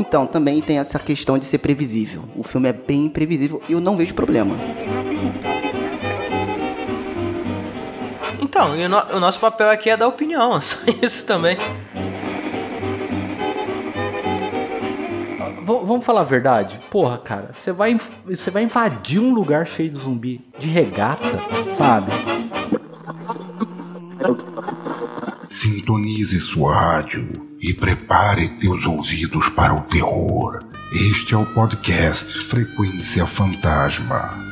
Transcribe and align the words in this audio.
Então, 0.00 0.26
também 0.26 0.62
tem 0.62 0.78
essa 0.78 0.98
questão 0.98 1.36
de 1.36 1.44
ser 1.44 1.58
previsível. 1.58 2.24
O 2.34 2.42
filme 2.42 2.70
é 2.70 2.72
bem 2.72 3.06
previsível 3.06 3.62
e 3.68 3.72
eu 3.72 3.82
não 3.82 3.98
vejo 3.98 4.14
problema. 4.14 4.56
Então, 8.40 8.74
e 8.74 8.86
o, 8.86 8.88
no 8.88 8.96
o 9.16 9.20
nosso 9.20 9.38
papel 9.38 9.68
aqui 9.68 9.90
é 9.90 9.96
dar 9.98 10.08
opinião, 10.08 10.58
só 10.60 10.78
isso 11.02 11.26
também. 11.26 11.58
vamos 15.66 16.04
falar 16.04 16.22
a 16.22 16.24
verdade? 16.24 16.80
Porra, 16.90 17.18
cara, 17.18 17.50
você 17.52 17.70
vai, 17.70 18.00
você 18.24 18.50
vai 18.50 18.62
invadir 18.64 19.20
um 19.20 19.32
lugar 19.32 19.66
cheio 19.66 19.90
de 19.90 19.98
zumbi 19.98 20.40
de 20.58 20.66
regata, 20.66 21.40
sabe? 21.76 22.10
Sintonize 25.46 26.40
sua 26.40 26.74
rádio 26.74 27.49
e 27.60 27.74
prepare 27.74 28.48
teus 28.48 28.86
ouvidos 28.86 29.48
para 29.50 29.74
o 29.74 29.82
terror. 29.82 30.64
Este 30.92 31.34
é 31.34 31.36
o 31.36 31.44
podcast 31.46 32.38
Frequência 32.44 33.26
Fantasma. 33.26 34.50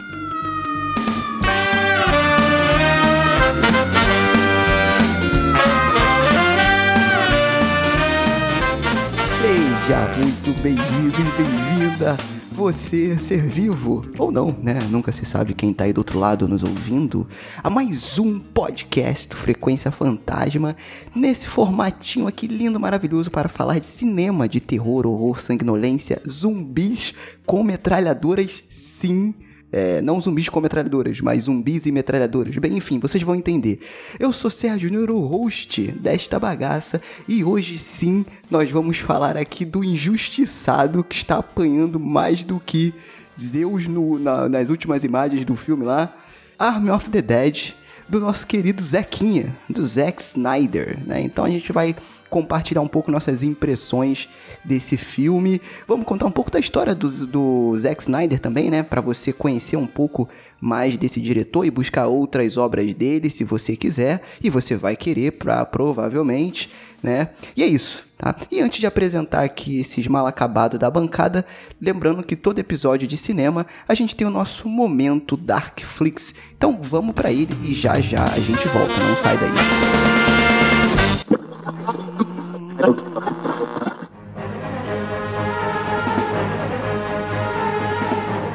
Seja 9.38 10.14
muito 10.16 10.62
bem-vindo 10.62 11.16
e 11.18 11.42
bem-vinda, 11.42 12.16
você 12.58 13.16
ser 13.16 13.40
vivo, 13.40 14.04
ou 14.18 14.32
não, 14.32 14.50
né? 14.60 14.80
Nunca 14.90 15.12
se 15.12 15.24
sabe 15.24 15.54
quem 15.54 15.72
tá 15.72 15.84
aí 15.84 15.92
do 15.92 15.98
outro 15.98 16.18
lado 16.18 16.48
nos 16.48 16.64
ouvindo, 16.64 17.24
a 17.62 17.70
mais 17.70 18.18
um 18.18 18.36
podcast 18.40 19.32
Frequência 19.32 19.92
Fantasma, 19.92 20.76
nesse 21.14 21.46
formatinho 21.46 22.26
aqui 22.26 22.48
lindo, 22.48 22.80
maravilhoso 22.80 23.30
para 23.30 23.48
falar 23.48 23.78
de 23.78 23.86
cinema, 23.86 24.48
de 24.48 24.58
terror, 24.58 25.06
horror, 25.06 25.38
sanguinolência, 25.38 26.20
zumbis 26.28 27.14
com 27.46 27.62
metralhadoras, 27.62 28.64
sim 28.68 29.32
é, 29.72 30.00
não 30.00 30.20
zumbis 30.20 30.48
com 30.48 30.60
metralhadoras, 30.60 31.20
mas 31.20 31.44
zumbis 31.44 31.86
e 31.86 31.92
metralhadoras. 31.92 32.56
Bem, 32.56 32.76
enfim, 32.76 32.98
vocês 32.98 33.22
vão 33.22 33.34
entender. 33.34 33.80
Eu 34.18 34.32
sou 34.32 34.50
Sérgio 34.50 34.88
Júnior, 34.88 35.10
o 35.10 35.20
host 35.20 35.92
desta 35.92 36.38
bagaça, 36.38 37.00
e 37.26 37.44
hoje 37.44 37.78
sim 37.78 38.24
nós 38.50 38.70
vamos 38.70 38.98
falar 38.98 39.36
aqui 39.36 39.64
do 39.64 39.84
injustiçado 39.84 41.04
que 41.04 41.14
está 41.14 41.38
apanhando 41.38 42.00
mais 42.00 42.42
do 42.42 42.58
que 42.58 42.94
Zeus 43.40 43.86
no, 43.86 44.18
na, 44.18 44.48
nas 44.48 44.68
últimas 44.68 45.04
imagens 45.04 45.44
do 45.44 45.54
filme 45.54 45.84
lá. 45.84 46.14
Army 46.58 46.90
of 46.90 47.08
the 47.10 47.22
Dead, 47.22 47.72
do 48.08 48.18
nosso 48.18 48.46
querido 48.46 48.82
Zequinha, 48.82 49.56
do 49.68 49.86
Zack 49.86 50.20
Snyder, 50.20 50.98
né? 51.06 51.20
Então 51.20 51.44
a 51.44 51.48
gente 51.48 51.70
vai 51.72 51.94
compartilhar 52.28 52.80
um 52.80 52.88
pouco 52.88 53.10
nossas 53.10 53.42
impressões 53.42 54.28
desse 54.64 54.96
filme. 54.96 55.60
Vamos 55.86 56.06
contar 56.06 56.26
um 56.26 56.30
pouco 56.30 56.50
da 56.50 56.58
história 56.58 56.94
do, 56.94 57.08
do 57.26 57.78
Zack 57.78 58.02
Snyder 58.02 58.38
também, 58.38 58.70
né? 58.70 58.82
Para 58.82 59.00
você 59.00 59.32
conhecer 59.32 59.76
um 59.76 59.86
pouco 59.86 60.28
mais 60.60 60.96
desse 60.96 61.20
diretor 61.20 61.64
e 61.64 61.70
buscar 61.70 62.06
outras 62.06 62.56
obras 62.56 62.92
dele, 62.94 63.30
se 63.30 63.44
você 63.44 63.76
quiser. 63.76 64.22
E 64.42 64.50
você 64.50 64.76
vai 64.76 64.96
querer, 64.96 65.32
pra, 65.32 65.64
provavelmente, 65.64 66.70
né? 67.02 67.28
E 67.56 67.62
é 67.62 67.66
isso, 67.66 68.04
tá? 68.16 68.34
E 68.50 68.60
antes 68.60 68.80
de 68.80 68.86
apresentar 68.86 69.42
aqui 69.42 69.78
esses 69.78 70.06
mal 70.06 70.26
acabados 70.26 70.78
da 70.78 70.90
bancada, 70.90 71.44
lembrando 71.80 72.22
que 72.22 72.36
todo 72.36 72.58
episódio 72.58 73.06
de 73.06 73.16
cinema 73.16 73.66
a 73.86 73.94
gente 73.94 74.14
tem 74.16 74.26
o 74.26 74.30
nosso 74.30 74.68
momento 74.68 75.36
Darkflix. 75.36 76.34
Então 76.56 76.78
vamos 76.80 77.14
para 77.14 77.30
ele 77.30 77.56
e 77.64 77.72
já 77.72 78.00
já 78.00 78.24
a 78.24 78.40
gente 78.40 78.66
volta, 78.68 78.94
não 78.98 79.16
sai 79.16 79.38
daí. 79.38 79.50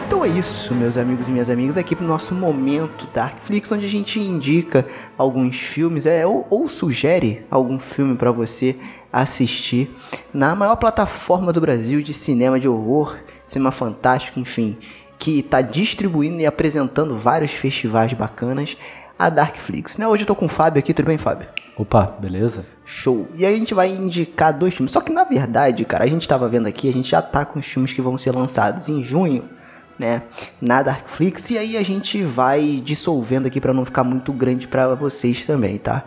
Então 0.08 0.24
é 0.24 0.30
isso, 0.30 0.74
meus 0.74 0.96
amigos 0.96 1.28
e 1.28 1.32
minhas 1.34 1.50
amigas, 1.50 1.76
aqui 1.76 1.94
pro 1.94 2.08
nosso 2.08 2.34
momento 2.34 3.06
Darkflix, 3.14 3.70
onde 3.74 3.86
a 3.86 3.90
gente 3.90 4.22
indica 4.22 4.88
alguns 5.18 5.58
filmes, 5.58 6.06
é, 6.06 6.26
ou, 6.26 6.48
ou 6.50 6.70
sugere 6.70 7.46
algum 7.52 7.78
filme 7.78 8.16
para 8.16 8.32
você 8.32 8.78
assistir 9.12 9.94
na 10.34 10.56
maior 10.56 10.78
plataforma 10.78 11.52
do 11.52 11.60
Brasil 11.60 12.02
de 12.02 12.14
cinema 12.14 12.58
de 12.58 12.70
horror, 12.70 13.18
cinema 13.46 13.72
fantástico, 13.72 14.40
enfim, 14.40 14.78
que 15.20 15.40
está 15.40 15.62
distribuindo 15.62 16.42
e 16.42 16.46
apresentando 16.46 17.18
vários 17.18 17.52
festivais 17.52 18.14
bacanas, 18.14 18.78
a 19.20 19.30
Darkflix. 19.30 19.98
Né? 19.98 20.08
Hoje 20.08 20.24
eu 20.24 20.28
tô 20.28 20.36
com 20.36 20.46
o 20.46 20.50
Fábio 20.50 20.80
aqui, 20.80 20.94
tudo 20.94 21.08
bem, 21.08 21.18
Fábio? 21.18 21.63
Opa, 21.76 22.06
beleza? 22.20 22.66
Show. 22.86 23.28
E 23.36 23.46
aí 23.46 23.56
a 23.56 23.58
gente 23.58 23.74
vai 23.74 23.90
indicar 23.90 24.54
dois 24.54 24.74
filmes. 24.74 24.92
Só 24.92 25.02
que 25.02 25.12
na 25.12 25.24
verdade, 25.24 25.84
cara, 25.86 26.04
a 26.04 26.08
gente 26.08 26.28
tava 26.28 26.48
vendo 26.48 26.68
aqui, 26.68 26.88
a 26.88 26.94
gente 26.94 27.10
já 27.10 27.22
tá 27.22 27.46
com 27.46 27.60
os 27.60 27.66
filmes 27.66 27.92
que 27.92 28.02
vão 28.02 28.18
ser 28.18 28.32
lançados 28.32 28.90
em 28.90 29.02
junho, 29.02 29.50
né, 29.98 30.24
na 30.60 30.82
Darkflix 30.82 31.52
e 31.52 31.58
aí 31.58 31.78
a 31.78 31.84
gente 31.84 32.24
vai 32.24 32.82
dissolvendo 32.84 33.46
aqui 33.46 33.62
para 33.62 33.74
não 33.74 33.86
ficar 33.86 34.04
muito 34.04 34.34
grande 34.34 34.68
para 34.68 34.96
vocês 34.96 35.46
também, 35.46 35.78
tá? 35.78 36.04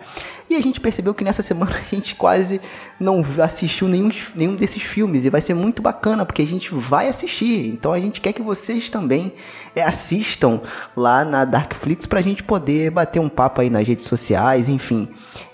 E 0.50 0.54
a 0.54 0.60
gente 0.60 0.80
percebeu 0.80 1.14
que 1.14 1.24
nessa 1.24 1.42
semana 1.42 1.76
a 1.76 1.94
gente 1.94 2.14
quase 2.14 2.60
não 2.98 3.24
assistiu 3.42 3.88
nenhum, 3.88 4.10
nenhum 4.34 4.54
desses 4.54 4.82
filmes 4.82 5.24
e 5.24 5.30
vai 5.30 5.40
ser 5.40 5.54
muito 5.54 5.82
bacana 5.82 6.24
porque 6.24 6.42
a 6.42 6.46
gente 6.46 6.72
vai 6.74 7.08
assistir. 7.08 7.68
Então 7.68 7.92
a 7.92 7.98
gente 7.98 8.20
quer 8.20 8.32
que 8.32 8.42
vocês 8.42 8.90
também 8.90 9.32
é, 9.74 9.82
assistam 9.82 10.60
lá 10.96 11.24
na 11.24 11.44
Darkflix 11.44 12.06
pra 12.06 12.20
gente 12.20 12.42
poder 12.42 12.90
bater 12.90 13.20
um 13.20 13.28
papo 13.28 13.60
aí 13.60 13.70
nas 13.70 13.86
redes 13.86 14.06
sociais, 14.06 14.68
enfim, 14.68 15.08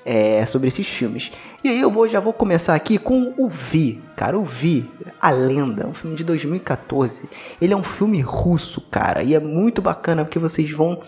é, 0.05 0.45
sobre 0.47 0.69
esses 0.69 0.87
filmes. 0.87 1.33
E 1.63 1.69
aí 1.69 1.81
eu 1.81 1.91
vou, 1.91 2.09
já 2.09 2.21
vou 2.21 2.33
começar 2.33 2.75
aqui 2.75 2.99
com 2.99 3.35
o 3.37 3.49
Vi, 3.49 4.01
cara, 4.17 4.39
o 4.39 4.45
Vi, 4.45 4.89
A 5.21 5.31
Lenda, 5.31 5.87
um 5.87 5.95
filme 5.95 6.17
de 6.17 6.25
2014. 6.25 7.29
Ele 7.61 7.73
é 7.73 7.77
um 7.77 7.83
filme 7.83 8.21
russo, 8.21 8.81
cara, 8.91 9.23
e 9.23 9.35
é 9.35 9.41
muito 9.41 9.81
bacana 9.81 10.25
porque 10.25 10.39
vocês 10.39 10.71
vão 10.71 11.01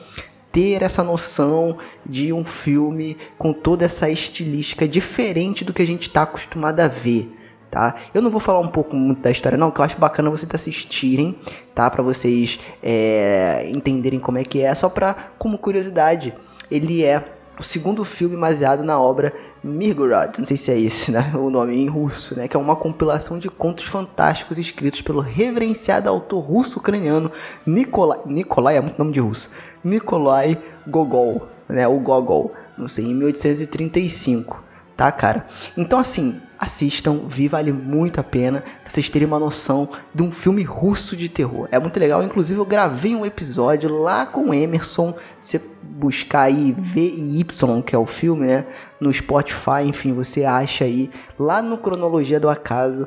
ter 0.53 0.83
essa 0.83 1.03
noção 1.03 1.79
de 2.07 2.33
um 2.33 2.45
filme 2.45 3.17
com 3.37 3.53
toda 3.53 3.85
essa 3.85 4.09
estilística 4.09 4.87
diferente 4.87 5.65
do 5.65 5.73
que 5.73 5.83
a 5.83 5.87
gente 5.87 6.03
está 6.03 6.23
acostumado 6.23 6.79
a 6.79 6.87
ver. 6.87 7.37
Tá? 7.69 7.97
Eu 8.15 8.23
não 8.23 8.31
vou 8.31 8.39
falar 8.39 8.61
um 8.61 8.69
pouco 8.69 8.95
muito 8.95 9.21
da 9.21 9.33
história 9.33 9.59
não, 9.59 9.73
que 9.73 9.81
eu 9.81 9.85
acho 9.85 9.99
bacana 9.99 10.31
vocês 10.31 10.49
assistirem, 10.55 11.37
tá? 11.75 11.91
Para 11.91 12.05
vocês 12.05 12.61
é, 12.81 13.69
entenderem 13.69 14.21
como 14.21 14.39
é 14.39 14.45
que 14.45 14.61
é, 14.61 14.73
só 14.77 14.89
para 14.89 15.13
como 15.37 15.59
curiosidade, 15.59 16.33
ele 16.71 17.03
é 17.03 17.34
o 17.59 17.63
segundo 17.63 18.05
filme 18.05 18.37
baseado 18.37 18.83
na 18.83 19.01
obra 19.01 19.33
Mirgorod, 19.63 20.39
não 20.39 20.47
sei 20.47 20.57
se 20.57 20.71
é 20.71 20.79
esse 20.79 21.11
né, 21.11 21.33
o 21.35 21.49
nome 21.51 21.77
em 21.77 21.87
russo, 21.87 22.37
né, 22.37 22.47
que 22.49 22.57
é 22.57 22.61
uma 22.61 22.77
compilação 22.77 23.39
de 23.39 23.49
contos 23.49 23.85
fantásticos 23.85 24.59
escritos 24.59 25.01
pelo 25.01 25.21
reverenciado 25.21 26.09
autor 26.09 26.41
russo-ucraniano 26.41 27.31
Nikolai, 27.67 28.21
Nikolai 28.27 28.77
é 28.77 28.81
muito 28.81 28.99
nome 28.99 29.13
de 29.13 29.21
russo, 29.21 29.51
Nikolai 29.83 30.59
Gogol, 30.87 31.49
né, 31.69 31.89
o 31.89 31.99
Gogol, 31.99 32.53
não 32.77 32.89
sei, 32.89 33.07
em 33.07 33.15
1835, 33.15 34.63
tá, 34.97 35.11
cara? 35.11 35.47
Então, 35.77 35.99
assim, 35.99 36.41
assistam, 36.59 37.23
vi, 37.27 37.49
vale 37.49 37.73
muito 37.73 38.21
a 38.21 38.23
pena 38.23 38.61
pra 38.61 38.91
vocês 38.91 39.09
terem 39.09 39.27
uma 39.27 39.39
noção 39.39 39.89
de 40.15 40.23
um 40.23 40.31
filme 40.31 40.63
russo 40.63 41.17
de 41.17 41.29
terror. 41.29 41.69
É 41.71 41.79
muito 41.79 41.99
legal, 41.99 42.23
inclusive 42.23 42.61
eu 42.61 42.65
gravei 42.65 43.15
um 43.15 43.25
episódio 43.25 43.93
lá 43.93 44.27
com 44.27 44.51
o 44.51 44.55
Emerson, 44.55 45.15
você 45.39 45.61
buscar 45.83 46.43
aí 46.43 46.75
VY, 46.77 47.45
que 47.87 47.95
é 47.95 47.99
o 47.99 48.07
filme, 48.07 48.47
né, 48.47 48.67
no 49.01 49.13
Spotify, 49.13 49.83
enfim, 49.85 50.13
você 50.13 50.45
acha 50.45 50.85
aí 50.85 51.11
lá 51.39 51.61
no 51.61 51.79
Cronologia 51.79 52.41
do 52.41 52.49
Acaso, 52.49 53.07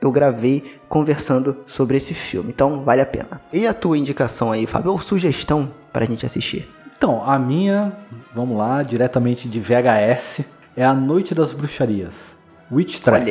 eu 0.00 0.12
gravei 0.12 0.80
conversando 0.88 1.56
sobre 1.66 1.96
esse 1.96 2.12
filme. 2.12 2.50
Então, 2.50 2.84
vale 2.84 3.00
a 3.00 3.06
pena. 3.06 3.40
E 3.52 3.66
a 3.66 3.72
tua 3.72 3.96
indicação 3.96 4.52
aí, 4.52 4.66
Fábio, 4.66 4.92
ou 4.92 4.98
sugestão 4.98 5.72
pra 5.92 6.04
gente 6.04 6.26
assistir? 6.26 6.68
Então, 6.96 7.22
a 7.24 7.38
minha, 7.38 7.92
vamos 8.34 8.56
lá, 8.56 8.82
diretamente 8.82 9.48
de 9.48 9.60
VHS, 9.60 10.44
é 10.76 10.84
A 10.84 10.92
Noite 10.92 11.34
das 11.34 11.52
Bruxarias. 11.52 12.36
Witch 12.70 13.00
Trap. 13.00 13.24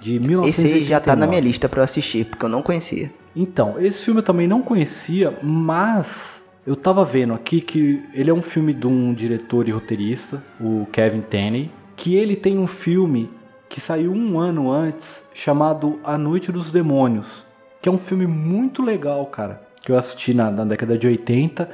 De 0.00 0.18
1989. 0.18 0.48
Esse 0.48 0.66
aí 0.66 0.84
já 0.84 0.98
tá 0.98 1.14
na 1.14 1.26
minha 1.26 1.40
lista 1.40 1.68
para 1.68 1.82
assistir, 1.82 2.24
porque 2.24 2.44
eu 2.44 2.48
não 2.48 2.62
conhecia. 2.62 3.12
Então, 3.36 3.76
esse 3.78 4.04
filme 4.04 4.20
eu 4.20 4.24
também 4.24 4.48
não 4.48 4.62
conhecia, 4.62 5.38
mas 5.42 6.42
eu 6.66 6.74
tava 6.74 7.04
vendo 7.04 7.34
aqui 7.34 7.60
que 7.60 8.02
ele 8.12 8.30
é 8.30 8.34
um 8.34 8.42
filme 8.42 8.72
de 8.72 8.86
um 8.86 9.12
diretor 9.12 9.68
e 9.68 9.72
roteirista, 9.72 10.42
o 10.60 10.86
Kevin 10.90 11.20
Tenney, 11.20 11.70
que 11.96 12.14
ele 12.14 12.34
tem 12.34 12.58
um 12.58 12.66
filme 12.66 13.30
que 13.68 13.80
saiu 13.80 14.12
um 14.12 14.38
ano 14.38 14.70
antes 14.70 15.24
chamado 15.32 16.00
A 16.02 16.18
Noite 16.18 16.50
dos 16.50 16.72
Demônios, 16.72 17.46
que 17.80 17.88
é 17.88 17.92
um 17.92 17.98
filme 17.98 18.26
muito 18.26 18.82
legal, 18.82 19.24
cara, 19.26 19.62
que 19.82 19.92
eu 19.92 19.96
assisti 19.96 20.34
na, 20.34 20.50
na 20.50 20.64
década 20.64 20.98
de 20.98 21.06
80. 21.06 21.70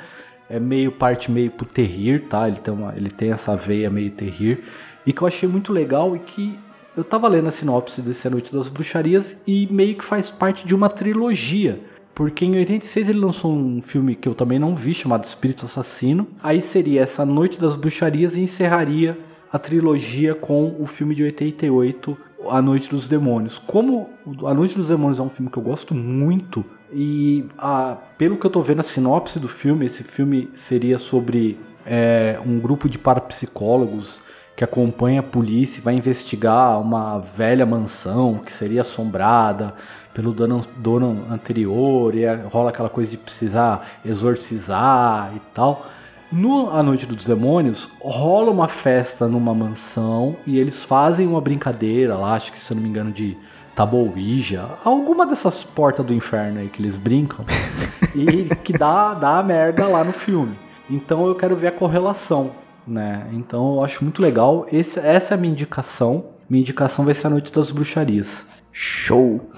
É 0.49 0.61
meio 0.61 0.93
parte 0.93 1.31
meio 1.31 1.51
pro 1.51 1.67
terrir, 1.67 2.29
tá? 2.29 2.47
Ele 2.47 2.59
tem, 2.59 2.73
uma, 2.73 2.95
ele 2.97 3.11
tem 3.11 3.33
essa 3.33 3.57
veia 3.57 3.91
meio 3.91 4.11
terrir. 4.13 4.63
E 5.05 5.13
que 5.13 5.23
eu 5.23 5.27
achei 5.27 5.49
muito 5.49 5.73
legal 5.73 6.15
e 6.15 6.21
que 6.21 6.59
eu 6.97 7.05
tava 7.05 7.29
lendo 7.29 7.49
a 7.49 7.51
sinopse 7.51 8.01
desse 8.01 8.27
A 8.27 8.31
Noite 8.31 8.53
das 8.53 8.69
Bruxarias 8.69 9.43
e 9.47 9.69
meio 9.71 9.97
que 9.97 10.05
faz 10.05 10.31
parte 10.31 10.67
de 10.67 10.75
uma 10.75 10.89
trilogia. 10.89 11.81
Porque 12.15 12.47
em 12.47 12.57
86 12.57 13.11
ele 13.11 13.19
lançou 13.19 13.53
um 13.53 13.83
filme 13.83 14.15
que 14.15 14.27
eu 14.27 14.35
também 14.35 14.59
não 14.59 14.75
vi, 14.75 14.95
chamado 14.95 15.25
Espírito 15.25 15.67
Assassino. 15.67 16.27
Aí 16.43 16.63
seria 16.63 17.03
essa 17.03 17.27
Noite 17.27 17.61
das 17.61 17.77
Bruxarias 17.77 18.37
e 18.37 18.41
encerraria 18.41 19.19
a 19.53 19.59
trilogia 19.59 20.35
com 20.35 20.75
o 20.81 20.87
filme 20.87 21.15
de 21.15 21.23
88, 21.25 22.17
A 22.49 22.63
Noite 22.63 22.89
dos 22.89 23.07
Demônios. 23.07 23.59
Como 23.59 24.09
A 24.47 24.55
Noite 24.55 24.75
dos 24.75 24.89
Demônios 24.89 25.19
é 25.19 25.23
um 25.23 25.29
filme 25.29 25.51
que 25.51 25.59
eu 25.59 25.63
gosto 25.63 25.95
muito, 25.95 26.65
e 26.91 27.45
a, 27.59 27.99
pelo 28.17 28.39
que 28.39 28.47
eu 28.47 28.51
tô 28.51 28.63
vendo 28.63 28.81
a 28.81 28.83
sinopse 28.83 29.39
do 29.39 29.49
filme, 29.49 29.85
esse 29.85 30.03
filme 30.03 30.49
seria 30.55 30.97
sobre 30.97 31.59
é, 31.85 32.39
um 32.45 32.59
grupo 32.59 32.89
de 32.89 32.99
parapsicólogos 32.99 34.21
que 34.57 34.65
acompanha 34.65 35.21
a 35.21 35.23
polícia 35.23 35.79
e 35.79 35.83
vai 35.83 35.95
investigar 35.95 36.81
uma 36.81 37.19
velha 37.19 37.67
mansão 37.67 38.39
que 38.39 38.51
seria 38.51 38.81
assombrada 38.81 39.75
pelo 40.15 40.33
dono, 40.33 40.65
dono 40.79 41.27
anterior 41.31 42.15
e 42.15 42.25
rola 42.51 42.71
aquela 42.71 42.89
coisa 42.89 43.11
de 43.11 43.19
precisar 43.19 43.87
exorcizar 44.03 45.31
e 45.37 45.41
tal. 45.53 45.87
No 46.33 46.71
A 46.71 46.83
Noite 46.83 47.05
dos 47.05 47.27
Demônios, 47.27 47.89
rola 48.01 48.51
uma 48.51 48.67
festa 48.67 49.29
numa 49.29 49.55
mansão 49.55 50.37
e 50.47 50.59
eles 50.59 50.83
fazem 50.83 51.27
uma 51.27 51.41
brincadeira 51.41 52.17
lá, 52.17 52.35
acho 52.35 52.51
que 52.51 52.59
se 52.59 52.75
não 52.75 52.83
me 52.83 52.89
engano, 52.89 53.13
de 53.13 53.37
Taboija, 53.77 54.71
alguma 54.83 55.27
dessas 55.27 55.63
portas 55.63 56.05
do 56.05 56.15
inferno 56.15 56.61
aí 56.61 56.69
que 56.69 56.81
eles 56.81 56.97
brincam, 56.97 57.45
e 58.17 58.49
que 58.65 58.73
dá, 58.73 59.13
dá 59.13 59.43
merda 59.43 59.87
lá 59.87 60.03
no 60.03 60.13
filme. 60.13 60.57
Então 60.89 61.27
eu 61.27 61.35
quero 61.35 61.55
ver 61.55 61.69
a 61.69 61.73
correlação, 61.73 62.53
né? 62.87 63.29
Então 63.33 63.77
eu 63.77 63.85
acho 63.85 64.03
muito 64.05 64.23
legal. 64.23 64.67
Esse, 64.71 64.99
essa 64.99 65.35
é 65.35 65.37
a 65.37 65.41
minha 65.41 65.53
indicação. 65.53 66.27
Minha 66.49 66.61
indicação 66.61 67.05
vai 67.05 67.15
ser 67.15 67.27
A 67.27 67.31
Noite 67.31 67.53
das 67.53 67.71
Bruxarias. 67.71 68.47
Show! 68.73 69.49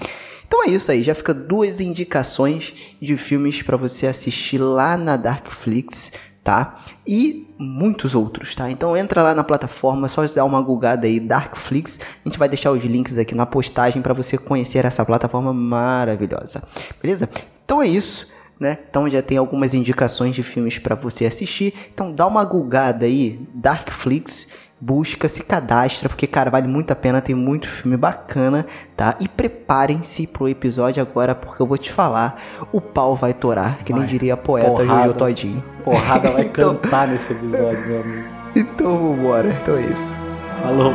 Então 0.47 0.63
é 0.63 0.69
isso 0.69 0.91
aí, 0.91 1.03
já 1.03 1.13
fica 1.13 1.31
duas 1.31 1.79
indicações 1.79 2.73
de 2.99 3.15
filmes 3.17 3.61
para 3.61 3.77
você 3.77 4.07
assistir 4.07 4.57
lá 4.57 4.97
na 4.97 5.15
Darkflix 5.15 6.11
tá? 6.49 6.79
E 7.05 7.47
muitos 7.59 8.15
outros, 8.15 8.55
tá? 8.55 8.71
Então 8.71 8.97
entra 8.97 9.21
lá 9.21 9.35
na 9.35 9.43
plataforma, 9.43 10.07
só 10.07 10.25
dar 10.25 10.45
uma 10.45 10.61
gugada 10.61 11.05
aí, 11.05 11.19
Darkflix. 11.19 11.99
A 12.25 12.27
gente 12.27 12.39
vai 12.39 12.49
deixar 12.49 12.71
os 12.71 12.83
links 12.83 13.17
aqui 13.17 13.35
na 13.35 13.45
postagem 13.45 14.01
para 14.01 14.13
você 14.13 14.37
conhecer 14.37 14.83
essa 14.83 15.05
plataforma 15.05 15.53
maravilhosa. 15.53 16.67
Beleza? 17.01 17.29
Então 17.63 17.81
é 17.81 17.87
isso. 17.87 18.27
Né? 18.59 18.77
Então 18.89 19.09
já 19.09 19.21
tem 19.21 19.37
algumas 19.37 19.73
indicações 19.73 20.35
de 20.35 20.43
filmes 20.43 20.77
para 20.77 20.95
você 20.95 21.25
assistir. 21.25 21.73
Então 21.93 22.11
dá 22.11 22.27
uma 22.27 22.43
gugada 22.43 23.05
aí, 23.05 23.39
Darkflix 23.53 24.49
busca, 24.79 25.27
se 25.27 25.43
cadastra, 25.43 26.07
porque, 26.07 26.25
cara, 26.25 26.49
vale 26.49 26.67
muito 26.67 26.91
a 26.91 26.95
pena, 26.95 27.19
tem 27.19 27.35
muito 27.35 27.67
filme 27.67 27.97
bacana, 27.97 28.65
tá? 28.95 29.15
E 29.19 29.27
preparem-se 29.27 30.27
pro 30.27 30.47
episódio 30.47 31.01
agora, 31.01 31.35
porque 31.35 31.61
eu 31.61 31.67
vou 31.67 31.77
te 31.77 31.91
falar, 31.91 32.41
o 32.71 32.79
pau 32.79 33.15
vai 33.15 33.33
torar, 33.33 33.79
que 33.83 33.91
vai. 33.91 34.01
nem 34.01 34.09
diria 34.09 34.35
a 34.35 34.37
poeta 34.37 34.69
porrada, 34.69 35.03
Jojo 35.03 35.13
Todinho. 35.15 35.63
Porrada 35.83 36.31
vai 36.31 36.45
então... 36.45 36.75
cantar 36.75 37.07
nesse 37.07 37.33
episódio, 37.33 37.85
meu 37.87 38.01
amigo. 38.01 38.27
Então 38.55 38.97
vambora, 38.97 39.49
então 39.49 39.75
é 39.75 39.81
isso. 39.81 40.15
Falou. 40.61 40.93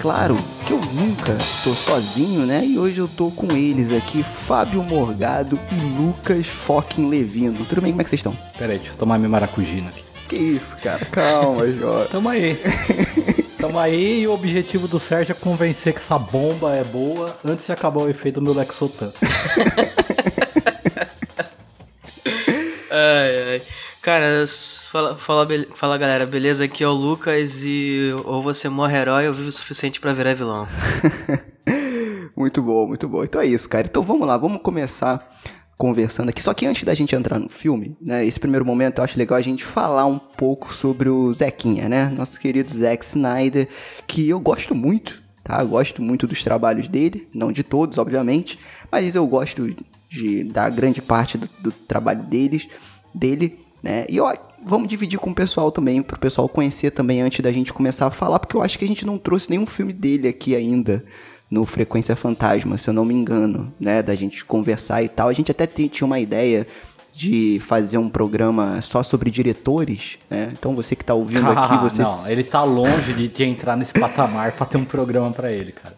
Claro, 0.00 0.36
que 0.66 0.72
eu 0.72 0.80
nunca 0.94 1.36
tô 1.62 1.74
sozinho, 1.74 2.46
né? 2.46 2.64
E 2.64 2.78
hoje 2.78 2.98
eu 2.98 3.06
tô 3.06 3.30
com 3.30 3.52
eles 3.52 3.92
aqui, 3.92 4.22
Fábio 4.22 4.82
Morgado 4.82 5.60
e 5.70 5.74
Lucas 6.00 6.46
Fucking 6.46 7.08
Levino. 7.08 7.64
Tudo 7.66 7.82
bem? 7.82 7.92
Como 7.92 8.00
é 8.00 8.04
que 8.04 8.10
vocês 8.10 8.20
estão? 8.20 8.32
Pera 8.58 8.72
aí, 8.72 8.78
deixa 8.78 8.94
eu 8.94 8.96
tomar 8.96 9.18
minha 9.18 9.28
maracujina 9.28 9.90
aqui. 9.90 10.02
Que 10.28 10.36
isso, 10.36 10.74
cara? 10.82 11.04
Calma, 11.06 11.68
Jó. 11.70 12.06
Tamo 12.10 12.30
aí. 12.30 12.58
Tamo 13.58 13.78
aí 13.78 14.22
e 14.22 14.26
o 14.26 14.32
objetivo 14.32 14.88
do 14.88 14.98
Sérgio 14.98 15.32
é 15.32 15.34
convencer 15.34 15.92
que 15.92 15.98
essa 15.98 16.18
bomba 16.18 16.74
é 16.74 16.82
boa 16.82 17.36
antes 17.44 17.66
de 17.66 17.72
acabar 17.72 18.00
o 18.00 18.08
efeito 18.08 18.40
do 18.40 18.42
meu 18.42 18.54
Lexotan. 18.54 19.12
ai, 22.90 23.52
ai. 23.52 23.62
Cara, 24.02 24.46
fala, 24.90 25.14
fala, 25.14 25.46
fala 25.74 25.98
galera, 25.98 26.24
beleza? 26.24 26.64
Aqui 26.64 26.82
é 26.82 26.88
o 26.88 26.92
Lucas 26.92 27.62
e 27.64 28.10
ou 28.24 28.40
você 28.40 28.66
morre 28.66 28.96
herói 28.96 29.28
ou 29.28 29.34
vive 29.34 29.48
o 29.48 29.52
suficiente 29.52 30.00
para 30.00 30.14
virar 30.14 30.32
vilão. 30.32 30.66
muito 32.34 32.62
bom, 32.62 32.86
muito 32.86 33.06
bom. 33.06 33.22
Então 33.22 33.42
é 33.42 33.46
isso, 33.46 33.68
cara. 33.68 33.86
Então 33.86 34.02
vamos 34.02 34.26
lá, 34.26 34.38
vamos 34.38 34.62
começar 34.62 35.28
conversando 35.76 36.30
aqui. 36.30 36.42
Só 36.42 36.54
que 36.54 36.64
antes 36.64 36.82
da 36.82 36.94
gente 36.94 37.14
entrar 37.14 37.38
no 37.38 37.50
filme, 37.50 37.94
né? 38.00 38.24
Esse 38.24 38.40
primeiro 38.40 38.64
momento 38.64 38.98
eu 38.98 39.04
acho 39.04 39.18
legal 39.18 39.36
a 39.36 39.42
gente 39.42 39.62
falar 39.64 40.06
um 40.06 40.18
pouco 40.18 40.72
sobre 40.72 41.10
o 41.10 41.32
Zequinha, 41.34 41.86
né? 41.86 42.08
Nosso 42.08 42.40
querido 42.40 42.72
Zack 42.72 43.04
Snyder, 43.04 43.68
que 44.06 44.26
eu 44.26 44.40
gosto 44.40 44.74
muito, 44.74 45.22
tá? 45.44 45.60
Eu 45.60 45.68
gosto 45.68 46.00
muito 46.00 46.26
dos 46.26 46.42
trabalhos 46.42 46.88
dele, 46.88 47.28
não 47.34 47.52
de 47.52 47.62
todos, 47.62 47.98
obviamente, 47.98 48.58
mas 48.90 49.14
eu 49.14 49.26
gosto 49.26 49.76
de, 50.08 50.44
da 50.44 50.70
grande 50.70 51.02
parte 51.02 51.36
do, 51.36 51.46
do 51.60 51.70
trabalho 51.70 52.22
deles, 52.22 52.66
dele 53.14 53.59
né? 53.82 54.06
E 54.08 54.20
ó, 54.20 54.34
vamos 54.64 54.88
dividir 54.88 55.18
com 55.18 55.30
o 55.30 55.34
pessoal 55.34 55.70
também, 55.70 56.02
pro 56.02 56.18
pessoal 56.18 56.48
conhecer 56.48 56.90
também 56.90 57.22
antes 57.22 57.40
da 57.40 57.52
gente 57.52 57.72
começar 57.72 58.06
a 58.06 58.10
falar, 58.10 58.38
porque 58.38 58.56
eu 58.56 58.62
acho 58.62 58.78
que 58.78 58.84
a 58.84 58.88
gente 58.88 59.06
não 59.06 59.18
trouxe 59.18 59.50
nenhum 59.50 59.66
filme 59.66 59.92
dele 59.92 60.28
aqui 60.28 60.54
ainda 60.54 61.04
no 61.50 61.64
Frequência 61.64 62.14
Fantasma, 62.14 62.78
se 62.78 62.88
eu 62.88 62.94
não 62.94 63.04
me 63.04 63.12
engano, 63.12 63.72
né? 63.78 64.02
Da 64.02 64.14
gente 64.14 64.44
conversar 64.44 65.02
e 65.02 65.08
tal. 65.08 65.28
A 65.28 65.32
gente 65.32 65.50
até 65.50 65.66
tinha 65.66 66.06
uma 66.06 66.20
ideia 66.20 66.66
de 67.12 67.60
fazer 67.60 67.98
um 67.98 68.08
programa 68.08 68.80
só 68.80 69.02
sobre 69.02 69.30
diretores, 69.30 70.16
né? 70.30 70.50
Então 70.52 70.74
você 70.74 70.94
que 70.94 71.04
tá 71.04 71.12
ouvindo 71.12 71.48
ah, 71.50 71.64
aqui, 71.64 71.76
você... 71.82 72.02
Não, 72.02 72.28
ele 72.28 72.44
tá 72.44 72.62
longe 72.62 73.12
de, 73.12 73.28
de 73.28 73.44
entrar 73.44 73.76
nesse 73.76 73.92
patamar 73.92 74.52
para 74.52 74.64
ter 74.64 74.78
um 74.78 74.84
programa 74.84 75.30
para 75.32 75.50
ele, 75.50 75.72
cara. 75.72 75.94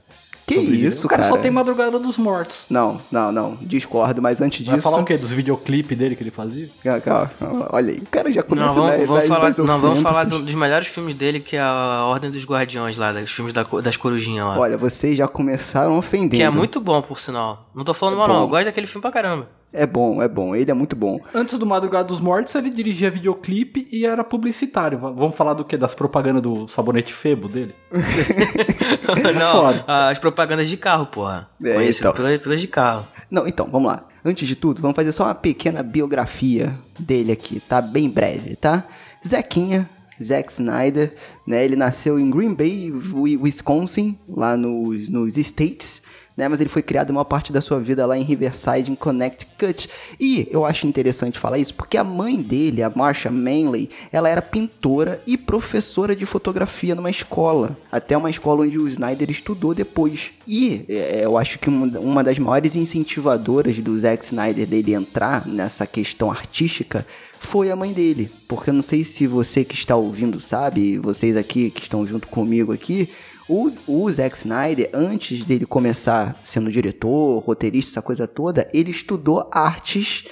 Que 0.46 0.56
isso, 0.56 1.08
cara? 1.08 1.22
O 1.22 1.24
cara 1.24 1.36
só 1.36 1.42
tem 1.42 1.50
Madrugada 1.50 1.98
dos 1.98 2.18
Mortos. 2.18 2.64
Não, 2.68 3.00
não, 3.10 3.30
não. 3.32 3.58
Discordo, 3.60 4.20
mas 4.20 4.40
antes 4.40 4.58
disso... 4.58 4.72
Vai 4.72 4.80
falar 4.80 4.98
o 4.98 5.04
quê? 5.04 5.16
Dos 5.16 5.30
videoclipes 5.30 5.96
dele 5.96 6.16
que 6.16 6.22
ele 6.22 6.30
fazia? 6.30 6.68
Calma, 6.82 7.30
calma. 7.38 7.68
Olha 7.70 7.92
aí, 7.92 7.98
o 7.98 8.06
cara 8.06 8.32
já 8.32 8.42
começa... 8.42 8.66
Não, 8.66 8.74
vamos, 8.74 8.90
na, 8.90 9.06
vamos 9.06 9.26
falar, 9.26 9.54
não, 9.58 9.78
vamos 9.78 10.02
falar 10.02 10.24
dos 10.24 10.54
melhores 10.54 10.88
filmes 10.88 11.14
dele, 11.14 11.40
que 11.40 11.56
é 11.56 11.60
a 11.60 12.04
Ordem 12.06 12.30
dos 12.30 12.44
Guardiões 12.44 12.96
lá, 12.96 13.12
dos 13.12 13.32
filmes 13.32 13.52
da, 13.52 13.62
das 13.62 13.96
corujinhas 13.96 14.46
lá. 14.46 14.58
Olha, 14.58 14.76
vocês 14.76 15.16
já 15.16 15.28
começaram 15.28 15.96
ofendendo. 15.96 16.36
Que 16.36 16.42
é 16.42 16.50
muito 16.50 16.80
bom, 16.80 17.00
por 17.00 17.18
sinal. 17.18 17.68
Não 17.74 17.84
tô 17.84 17.94
falando 17.94 18.14
é 18.14 18.18
mal 18.18 18.28
bom. 18.28 18.34
não, 18.34 18.42
eu 18.42 18.48
gosto 18.48 18.64
daquele 18.64 18.86
filme 18.86 19.02
pra 19.02 19.10
caramba. 19.10 19.48
É 19.72 19.86
bom, 19.86 20.22
é 20.22 20.28
bom. 20.28 20.54
Ele 20.54 20.70
é 20.70 20.74
muito 20.74 20.94
bom. 20.94 21.18
Antes 21.34 21.58
do 21.58 21.64
Madrugada 21.64 22.04
dos 22.04 22.20
Mortos, 22.20 22.54
ele 22.54 22.68
dirigia 22.68 23.10
videoclipe 23.10 23.88
e 23.90 24.04
era 24.04 24.22
publicitário. 24.22 24.98
Vamos 24.98 25.34
falar 25.34 25.54
do 25.54 25.64
que? 25.64 25.76
Das 25.76 25.94
propagandas 25.94 26.42
do 26.42 26.68
sabonete 26.68 27.12
Febo 27.12 27.48
dele? 27.48 27.74
Não, 29.38 29.66
as 29.86 30.18
propagandas 30.18 30.68
de 30.68 30.76
carro, 30.76 31.06
porra. 31.06 31.48
É, 31.62 31.74
Conhecido 31.74 32.08
então. 32.08 32.22
pelas, 32.22 32.40
pelas 32.40 32.60
de 32.60 32.68
carro. 32.68 33.06
Não, 33.30 33.46
então, 33.46 33.66
vamos 33.70 33.90
lá. 33.90 34.06
Antes 34.24 34.46
de 34.46 34.54
tudo, 34.54 34.82
vamos 34.82 34.94
fazer 34.94 35.10
só 35.10 35.24
uma 35.24 35.34
pequena 35.34 35.82
biografia 35.82 36.78
dele 36.98 37.32
aqui, 37.32 37.58
tá? 37.60 37.80
Bem 37.80 38.10
breve, 38.10 38.54
tá? 38.54 38.84
Zequinha, 39.26 39.88
Zack 40.22 40.52
Snyder, 40.52 41.14
né? 41.46 41.64
Ele 41.64 41.76
nasceu 41.76 42.18
em 42.18 42.30
Green 42.30 42.54
Bay, 42.54 42.92
Wisconsin, 42.92 44.18
lá 44.28 44.56
nos, 44.56 45.08
nos 45.08 45.36
States 45.36 46.02
né? 46.36 46.48
Mas 46.48 46.60
ele 46.60 46.68
foi 46.68 46.82
criado 46.82 47.10
uma 47.10 47.24
parte 47.24 47.52
da 47.52 47.60
sua 47.60 47.78
vida 47.78 48.06
lá 48.06 48.16
em 48.16 48.22
Riverside, 48.22 48.90
em 48.90 48.94
Connecticut. 48.94 49.88
E 50.18 50.48
eu 50.50 50.64
acho 50.64 50.86
interessante 50.86 51.38
falar 51.38 51.58
isso 51.58 51.74
porque 51.74 51.96
a 51.96 52.04
mãe 52.04 52.36
dele, 52.40 52.82
a 52.82 52.90
Marsha 52.94 53.30
Manley, 53.30 53.90
ela 54.10 54.28
era 54.28 54.42
pintora 54.42 55.22
e 55.26 55.36
professora 55.36 56.14
de 56.16 56.26
fotografia 56.26 56.94
numa 56.94 57.10
escola. 57.10 57.76
Até 57.90 58.16
uma 58.16 58.30
escola 58.30 58.62
onde 58.62 58.78
o 58.78 58.88
Snyder 58.88 59.30
estudou 59.30 59.74
depois. 59.74 60.30
E 60.46 60.84
é, 60.88 61.24
eu 61.24 61.36
acho 61.36 61.58
que 61.58 61.68
uma 61.68 62.24
das 62.24 62.38
maiores 62.38 62.76
incentivadoras 62.76 63.78
do 63.78 63.98
Zack 63.98 64.24
Snyder 64.24 64.66
dele 64.66 64.94
entrar 64.94 65.46
nessa 65.46 65.86
questão 65.86 66.30
artística 66.30 67.06
foi 67.38 67.70
a 67.70 67.76
mãe 67.76 67.92
dele. 67.92 68.30
Porque 68.48 68.70
eu 68.70 68.74
não 68.74 68.82
sei 68.82 69.04
se 69.04 69.26
você 69.26 69.64
que 69.64 69.74
está 69.74 69.96
ouvindo 69.96 70.40
sabe, 70.40 70.98
vocês 70.98 71.36
aqui 71.36 71.70
que 71.70 71.82
estão 71.82 72.06
junto 72.06 72.28
comigo 72.28 72.72
aqui, 72.72 73.08
o, 73.52 73.70
o 73.86 74.10
Zack 74.10 74.34
Snyder, 74.38 74.88
antes 74.94 75.44
dele 75.44 75.66
começar 75.66 76.34
sendo 76.42 76.72
diretor, 76.72 77.38
roteirista, 77.40 77.92
essa 77.92 78.02
coisa 78.02 78.26
toda, 78.26 78.66
ele 78.72 78.90
estudou 78.90 79.46
artes 79.52 80.24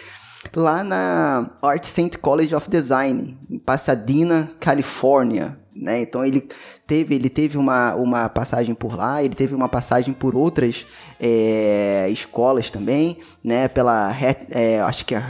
lá 0.56 0.82
na 0.82 1.50
Art 1.60 1.84
Saint 1.84 2.16
College 2.16 2.54
of 2.54 2.70
Design, 2.70 3.36
em 3.50 3.58
Pasadena, 3.58 4.50
Califórnia. 4.58 5.58
Né? 5.76 6.00
Então 6.00 6.24
ele 6.24 6.48
teve, 6.86 7.14
ele 7.14 7.28
teve 7.28 7.58
uma, 7.58 7.94
uma 7.94 8.28
passagem 8.28 8.74
por 8.74 8.96
lá, 8.96 9.22
ele 9.22 9.34
teve 9.34 9.54
uma 9.54 9.68
passagem 9.68 10.14
por 10.14 10.34
outras 10.34 10.86
é, 11.20 12.08
escolas 12.10 12.70
também, 12.70 13.18
né? 13.44 13.68
Pela 13.68 14.14
é, 14.50 14.80
acho 14.80 15.04
que 15.04 15.14
é 15.14 15.22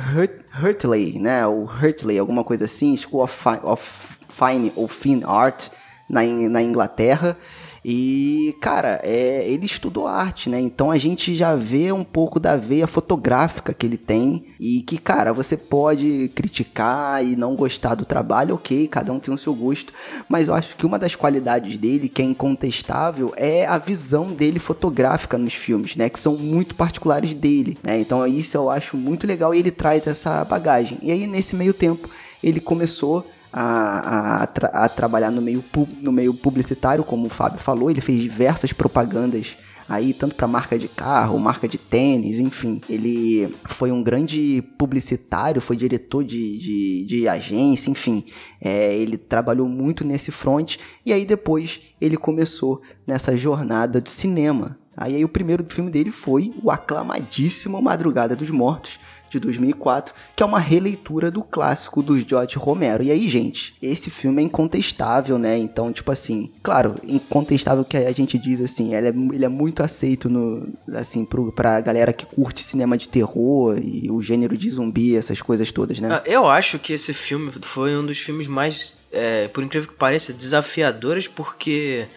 Hurtley, 0.62 1.18
né? 1.18 1.46
O 1.46 1.64
Hurtley, 1.64 2.18
alguma 2.18 2.42
coisa 2.42 2.64
assim, 2.64 2.96
School 2.96 3.22
of 3.22 3.36
Fine, 3.36 3.60
of 3.64 4.16
Fine 4.28 4.72
ou 4.76 4.88
Fine 4.88 5.24
Art 5.24 5.68
na, 6.08 6.22
na 6.22 6.62
Inglaterra. 6.62 7.36
E, 7.84 8.54
cara, 8.60 9.00
é, 9.02 9.48
ele 9.48 9.64
estudou 9.64 10.06
arte, 10.06 10.50
né? 10.50 10.60
Então 10.60 10.90
a 10.90 10.98
gente 10.98 11.34
já 11.34 11.54
vê 11.54 11.90
um 11.92 12.04
pouco 12.04 12.38
da 12.38 12.56
veia 12.56 12.86
fotográfica 12.86 13.72
que 13.72 13.86
ele 13.86 13.96
tem 13.96 14.44
e 14.58 14.82
que, 14.82 14.98
cara, 14.98 15.32
você 15.32 15.56
pode 15.56 16.30
criticar 16.34 17.24
e 17.24 17.36
não 17.36 17.56
gostar 17.56 17.94
do 17.94 18.04
trabalho, 18.04 18.54
ok, 18.54 18.86
cada 18.88 19.12
um 19.12 19.18
tem 19.18 19.32
o 19.32 19.38
seu 19.38 19.54
gosto, 19.54 19.92
mas 20.28 20.48
eu 20.48 20.54
acho 20.54 20.76
que 20.76 20.84
uma 20.84 20.98
das 20.98 21.14
qualidades 21.14 21.78
dele, 21.78 22.08
que 22.08 22.20
é 22.20 22.24
incontestável, 22.24 23.32
é 23.36 23.66
a 23.66 23.78
visão 23.78 24.26
dele 24.26 24.58
fotográfica 24.58 25.38
nos 25.38 25.54
filmes, 25.54 25.96
né? 25.96 26.08
Que 26.08 26.18
são 26.18 26.36
muito 26.36 26.74
particulares 26.74 27.32
dele, 27.32 27.78
né? 27.82 27.98
Então 27.98 28.26
isso 28.26 28.56
eu 28.56 28.68
acho 28.68 28.96
muito 28.96 29.26
legal 29.26 29.54
e 29.54 29.58
ele 29.58 29.70
traz 29.70 30.06
essa 30.06 30.44
bagagem. 30.44 30.98
E 31.02 31.10
aí, 31.10 31.26
nesse 31.26 31.56
meio 31.56 31.72
tempo, 31.72 32.08
ele 32.42 32.60
começou 32.60 33.26
a, 33.52 34.42
a, 34.42 34.46
tra 34.46 34.68
a, 34.68 34.88
trabalhar 34.88 35.30
no 35.30 35.42
meio, 35.42 35.64
no 36.00 36.12
meio 36.12 36.34
publicitário, 36.34 37.04
como 37.04 37.26
o 37.26 37.30
Fábio 37.30 37.58
falou, 37.58 37.90
ele 37.90 38.00
fez 38.00 38.20
diversas 38.20 38.72
propagandas 38.72 39.56
aí, 39.90 40.14
tanto 40.14 40.36
para 40.36 40.46
marca 40.46 40.78
de 40.78 40.86
carro, 40.86 41.36
marca 41.40 41.66
de 41.66 41.76
tênis, 41.76 42.38
enfim. 42.38 42.80
Ele 42.88 43.52
foi 43.64 43.90
um 43.90 44.00
grande 44.00 44.62
publicitário, 44.78 45.60
foi 45.60 45.76
diretor 45.76 46.22
de, 46.22 46.58
de, 46.58 47.04
de 47.06 47.28
agência, 47.28 47.90
enfim. 47.90 48.24
É, 48.62 48.94
ele 48.94 49.18
trabalhou 49.18 49.66
muito 49.66 50.04
nesse 50.04 50.30
front 50.30 50.76
e 51.04 51.12
aí 51.12 51.26
depois 51.26 51.80
ele 52.00 52.16
começou 52.16 52.80
nessa 53.04 53.36
jornada 53.36 54.00
de 54.00 54.10
cinema. 54.10 54.78
Aí, 54.96 55.16
aí 55.16 55.24
o 55.24 55.28
primeiro 55.28 55.64
filme 55.68 55.90
dele 55.90 56.12
foi 56.12 56.52
o 56.62 56.70
aclamadíssimo 56.70 57.82
Madrugada 57.82 58.36
dos 58.36 58.50
Mortos, 58.50 59.00
de 59.30 59.38
2004, 59.38 60.14
que 60.34 60.42
é 60.42 60.46
uma 60.46 60.58
releitura 60.58 61.30
do 61.30 61.42
clássico 61.42 62.02
do 62.02 62.18
George 62.18 62.56
Romero. 62.56 63.02
E 63.02 63.10
aí, 63.10 63.28
gente, 63.28 63.74
esse 63.80 64.10
filme 64.10 64.42
é 64.42 64.44
incontestável, 64.44 65.38
né? 65.38 65.56
Então, 65.56 65.92
tipo 65.92 66.10
assim, 66.10 66.50
claro, 66.62 66.96
incontestável 67.04 67.84
que 67.84 67.96
a 67.96 68.12
gente 68.12 68.36
diz 68.36 68.60
assim, 68.60 68.94
ele 68.94 69.08
é, 69.08 69.34
ele 69.34 69.44
é 69.44 69.48
muito 69.48 69.82
aceito 69.82 70.28
no, 70.28 70.68
assim, 70.94 71.24
pro, 71.24 71.52
pra 71.52 71.80
galera 71.80 72.12
que 72.12 72.26
curte 72.26 72.62
cinema 72.62 72.98
de 72.98 73.08
terror 73.08 73.78
e 73.82 74.10
o 74.10 74.20
gênero 74.20 74.56
de 74.56 74.68
zumbi, 74.70 75.16
essas 75.16 75.40
coisas 75.40 75.70
todas, 75.70 76.00
né? 76.00 76.08
Ah, 76.12 76.22
eu 76.26 76.46
acho 76.46 76.78
que 76.78 76.92
esse 76.92 77.14
filme 77.14 77.50
foi 77.62 77.96
um 77.96 78.04
dos 78.04 78.18
filmes 78.18 78.46
mais, 78.46 78.98
é, 79.12 79.48
por 79.48 79.62
incrível 79.62 79.88
que 79.88 79.94
pareça, 79.94 80.32
desafiadores, 80.32 81.28
porque... 81.28 82.08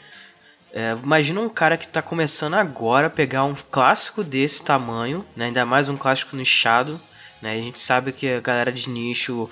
É, 0.75 0.97
imagina 1.03 1.39
um 1.39 1.47
cara 1.47 1.77
que 1.77 1.85
está 1.85 2.01
começando 2.01 2.55
agora 2.55 3.05
a 3.05 3.09
pegar 3.09 3.43
um 3.43 3.53
clássico 3.69 4.23
desse 4.23 4.63
tamanho, 4.63 5.23
né, 5.35 5.45
ainda 5.45 5.63
mais 5.67 5.87
um 5.87 5.95
clássico 5.95 6.35
nichado. 6.35 6.99
Né, 7.43 7.53
a 7.53 7.61
gente 7.61 7.79
sabe 7.79 8.11
que 8.11 8.27
a 8.27 8.39
galera 8.39 8.71
de 8.71 8.89
nicho 8.89 9.47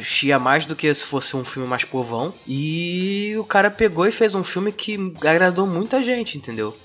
chia 0.00 0.38
mais 0.38 0.64
do 0.64 0.76
que 0.76 0.92
se 0.94 1.06
fosse 1.06 1.36
um 1.36 1.44
filme 1.44 1.66
mais 1.66 1.82
povão. 1.82 2.32
E 2.46 3.34
o 3.36 3.44
cara 3.44 3.68
pegou 3.68 4.06
e 4.06 4.12
fez 4.12 4.36
um 4.36 4.44
filme 4.44 4.70
que 4.70 4.96
agradou 5.26 5.66
muita 5.66 6.02
gente, 6.04 6.38
entendeu? 6.38 6.76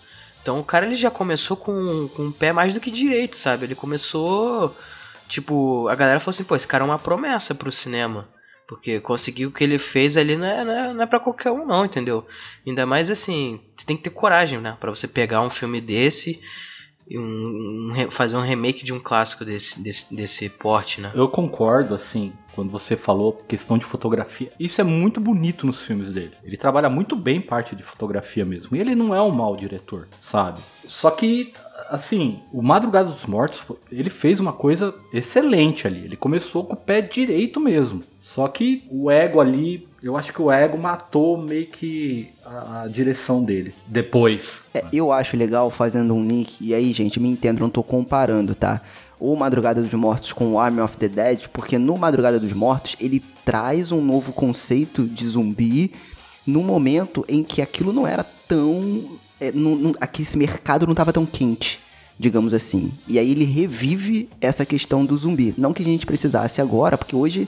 Então 0.41 0.59
o 0.59 0.63
cara 0.63 0.85
ele 0.85 0.95
já 0.95 1.11
começou 1.11 1.55
com, 1.55 2.09
com 2.15 2.23
um 2.23 2.31
pé 2.31 2.51
mais 2.51 2.73
do 2.73 2.79
que 2.79 2.89
direito, 2.89 3.35
sabe? 3.35 3.65
Ele 3.65 3.75
começou. 3.75 4.75
Tipo, 5.27 5.88
a 5.89 5.95
galera 5.95 6.19
falou 6.19 6.31
assim: 6.31 6.43
pô, 6.43 6.55
esse 6.55 6.65
cara 6.65 6.83
é 6.83 6.88
uma 6.88 6.97
promessa 6.97 7.53
pro 7.53 7.71
cinema. 7.71 8.27
Porque 8.69 8.99
conseguir 8.99 9.47
o 9.47 9.51
que 9.51 9.63
ele 9.63 9.79
fez 9.79 10.15
ali 10.15 10.35
não 10.38 10.45
é, 10.45 10.63
não 10.63 10.71
é, 10.71 10.93
não 10.93 11.01
é 11.01 11.07
pra 11.07 11.19
qualquer 11.19 11.51
um, 11.51 11.65
não, 11.65 11.83
entendeu? 11.83 12.23
Ainda 12.67 12.85
mais 12.85 13.09
assim, 13.09 13.59
você 13.75 13.83
tem 13.83 13.97
que 13.97 14.03
ter 14.03 14.11
coragem, 14.11 14.59
né? 14.59 14.77
Pra 14.79 14.91
você 14.91 15.07
pegar 15.07 15.41
um 15.41 15.49
filme 15.49 15.81
desse 15.81 16.39
e 17.09 17.17
um, 17.17 17.91
um, 17.91 18.11
fazer 18.11 18.38
um 18.38 18.43
remake 18.43 18.85
de 18.85 18.93
um 18.93 18.99
clássico 18.99 19.43
desse, 19.43 19.81
desse, 19.81 20.15
desse 20.15 20.47
porte, 20.49 21.01
né? 21.01 21.11
Eu 21.15 21.27
concordo, 21.27 21.95
assim, 21.95 22.31
quando 22.53 22.69
você 22.69 22.95
falou 22.95 23.33
questão 23.47 23.75
de 23.75 23.85
fotografia. 23.85 24.51
Isso 24.59 24.79
é 24.79 24.83
muito 24.83 25.19
bonito 25.19 25.65
nos 25.65 25.81
filmes 25.81 26.11
dele. 26.11 26.33
Ele 26.43 26.55
trabalha 26.55 26.91
muito 26.91 27.15
bem 27.15 27.41
parte 27.41 27.75
de 27.75 27.81
fotografia 27.81 28.45
mesmo. 28.45 28.77
E 28.77 28.79
ele 28.79 28.93
não 28.93 29.15
é 29.15 29.21
um 29.21 29.31
mau 29.31 29.57
diretor, 29.57 30.07
sabe? 30.21 30.59
Só 30.85 31.09
que 31.09 31.51
assim, 31.89 32.43
o 32.53 32.61
Madrugada 32.61 33.09
dos 33.09 33.25
Mortos, 33.25 33.63
ele 33.91 34.11
fez 34.11 34.39
uma 34.39 34.53
coisa 34.53 34.93
excelente 35.11 35.88
ali. 35.88 36.05
Ele 36.05 36.15
começou 36.15 36.63
com 36.63 36.73
o 36.73 36.77
pé 36.77 37.01
direito 37.01 37.59
mesmo. 37.59 38.03
Só 38.33 38.48
que 38.48 38.83
o 38.91 39.09
ego 39.09 39.41
ali, 39.41 39.88
eu 40.03 40.15
acho 40.15 40.31
que 40.31 40.41
o 40.41 40.51
ego 40.51 40.77
matou 40.77 41.36
meio 41.36 41.65
que 41.65 42.29
a, 42.45 42.83
a 42.83 42.88
direção 42.88 43.43
dele. 43.43 43.74
Depois. 43.88 44.65
É, 44.74 44.86
eu 44.93 45.12
acho 45.12 45.36
legal 45.36 45.71
fazendo 45.71 46.13
um 46.13 46.24
link, 46.24 46.57
e 46.62 46.74
aí, 46.74 46.93
gente, 46.93 47.19
me 47.19 47.27
entendo, 47.27 47.59
não 47.59 47.69
tô 47.71 47.81
comparando, 47.81 48.53
tá? 48.53 48.81
O 49.19 49.36
Madrugada 49.36 49.81
dos 49.81 49.93
Mortos 49.95 50.31
com 50.31 50.53
o 50.53 50.59
Army 50.59 50.79
of 50.79 50.95
the 50.98 51.07
Dead, 51.07 51.48
porque 51.51 51.79
no 51.79 51.98
Madrugada 51.98 52.39
dos 52.39 52.53
Mortos 52.53 52.95
ele 53.01 53.19
traz 53.43 53.91
um 53.91 54.00
novo 54.00 54.31
conceito 54.31 55.05
de 55.05 55.25
zumbi 55.25 55.91
no 56.45 56.63
momento 56.63 57.25
em 57.27 57.43
que 57.43 57.63
aquilo 57.63 57.91
não 57.91 58.05
era 58.05 58.24
tão. 58.48 59.09
É, 59.41 59.51
no, 59.51 59.75
no, 59.75 59.95
aqui 60.00 60.21
esse 60.21 60.38
mercado 60.38 60.86
não 60.86 60.93
estava 60.93 61.12
tão 61.12 61.25
quente 61.25 61.79
digamos 62.21 62.53
assim. 62.53 62.91
E 63.07 63.17
aí 63.17 63.31
ele 63.31 63.45
revive 63.45 64.27
essa 64.41 64.65
questão 64.65 65.05
do 65.05 65.17
zumbi. 65.17 65.55
Não 65.57 65.71
que 65.71 65.81
a 65.81 65.86
gente 65.86 66.05
precisasse 66.05 66.59
agora, 66.59 66.98
porque 66.98 67.15
hoje 67.15 67.48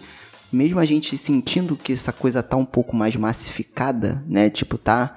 mesmo 0.51 0.79
a 0.79 0.85
gente 0.85 1.17
sentindo 1.17 1.75
que 1.75 1.93
essa 1.93 2.11
coisa 2.11 2.43
tá 2.43 2.57
um 2.57 2.65
pouco 2.65 2.95
mais 2.95 3.15
massificada, 3.15 4.23
né? 4.27 4.49
Tipo, 4.49 4.77
tá 4.77 5.15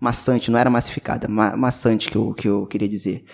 maçante, 0.00 0.50
não 0.50 0.58
era 0.58 0.70
massificada, 0.70 1.26
ma 1.28 1.56
maçante 1.56 2.10
que 2.10 2.16
eu, 2.16 2.34
que 2.34 2.48
eu 2.48 2.66
queria 2.66 2.88
dizer. 2.88 3.24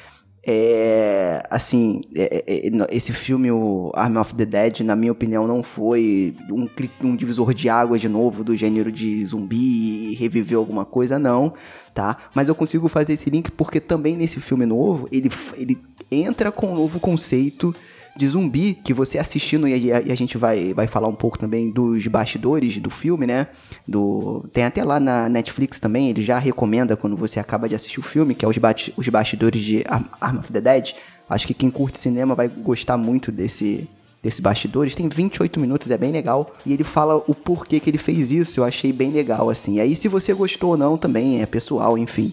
É, 0.45 1.41
assim, 1.49 2.01
é, 2.17 2.45
é, 2.47 2.67
é 2.67 2.71
esse 2.91 3.13
filme, 3.13 3.51
o 3.53 3.93
Army 3.95 4.19
of 4.19 4.35
the 4.35 4.45
Dead, 4.45 4.81
na 4.81 4.97
minha 4.97 5.13
opinião, 5.13 5.47
não 5.47 5.63
foi 5.63 6.35
um, 6.51 6.67
um 7.01 7.15
divisor 7.15 7.55
de 7.55 7.69
água 7.69 7.97
de 7.97 8.09
novo 8.09 8.43
do 8.43 8.57
gênero 8.57 8.91
de 8.91 9.25
zumbi 9.25 10.11
e 10.11 10.15
reviveu 10.15 10.59
alguma 10.59 10.85
coisa, 10.85 11.17
não, 11.17 11.55
tá? 11.95 12.17
Mas 12.35 12.49
eu 12.49 12.57
consigo 12.57 12.89
fazer 12.89 13.13
esse 13.13 13.31
link 13.31 13.53
porque 13.53 13.79
também 13.79 14.17
nesse 14.17 14.41
filme 14.41 14.67
novo, 14.67 15.07
ele, 15.13 15.31
ele 15.57 15.79
entra 16.11 16.51
com 16.51 16.73
um 16.73 16.75
novo 16.75 16.99
conceito 16.99 17.73
de 18.17 18.27
zumbi 18.27 18.75
que 18.75 18.93
você 18.93 19.19
assistindo 19.19 19.67
e 19.67 19.93
a, 19.93 20.01
e 20.01 20.13
a, 20.13 20.15
gente 20.15 20.37
vai, 20.37 20.75
vai 20.75 20.87
falar 20.87 21.09
um 21.09 21.15
pouco 21.15 21.39
também 21.39 21.71
dos 21.71 22.07
bastidores 22.07 22.77
do 22.79 22.91
filme, 22.91 23.27
né? 23.27 23.47
Do 23.87 24.45
tem 24.53 24.65
até 24.65 24.85
lá 24.85 25.01
na 25.01 25.29
Netflix 25.29 25.81
também, 25.81 26.11
ele 26.11 26.23
já 26.23 26.39
recomenda 26.39 26.97
quando 26.97 27.17
você 27.17 27.41
acaba 27.41 27.69
de 27.69 27.75
assistir 27.75 28.01
o 28.01 28.03
filme, 28.03 28.35
que 28.35 28.45
é 28.45 28.49
os, 28.49 28.57
os 28.97 29.09
bastidores 29.09 29.65
de 29.65 29.85
Arm 30.21 30.39
of 30.39 30.53
the 30.53 30.61
Dead. 30.61 30.93
Acho 31.29 31.47
que 31.47 31.55
quem 31.55 31.71
curte 31.71 31.99
cinema 31.99 32.35
vai 32.35 32.49
gostar 32.49 32.97
muito 32.97 33.33
desse 33.33 33.89
desse 34.23 34.41
bastidores, 34.41 34.95
tem 34.95 35.09
28 35.09 35.59
minutos, 35.59 35.91
é 35.91 35.99
bem 35.99 36.13
legal. 36.13 36.55
E 36.65 36.73
ele 36.73 36.85
fala 36.85 37.17
o 37.27 37.35
porquê 37.35 37.81
que 37.81 37.91
ele 37.91 37.99
fez 37.99 38.31
isso, 38.31 38.61
eu 38.61 38.65
achei 38.65 38.93
bem 38.93 39.11
legal, 39.11 39.51
assim. 39.51 39.81
Aí 39.81 39.97
se 39.97 40.07
você 40.07 40.33
gostou 40.33 40.71
ou 40.71 40.77
não 40.77 40.97
também, 40.97 41.43
é 41.43 41.47
pessoal, 41.47 41.99
enfim 41.99 42.33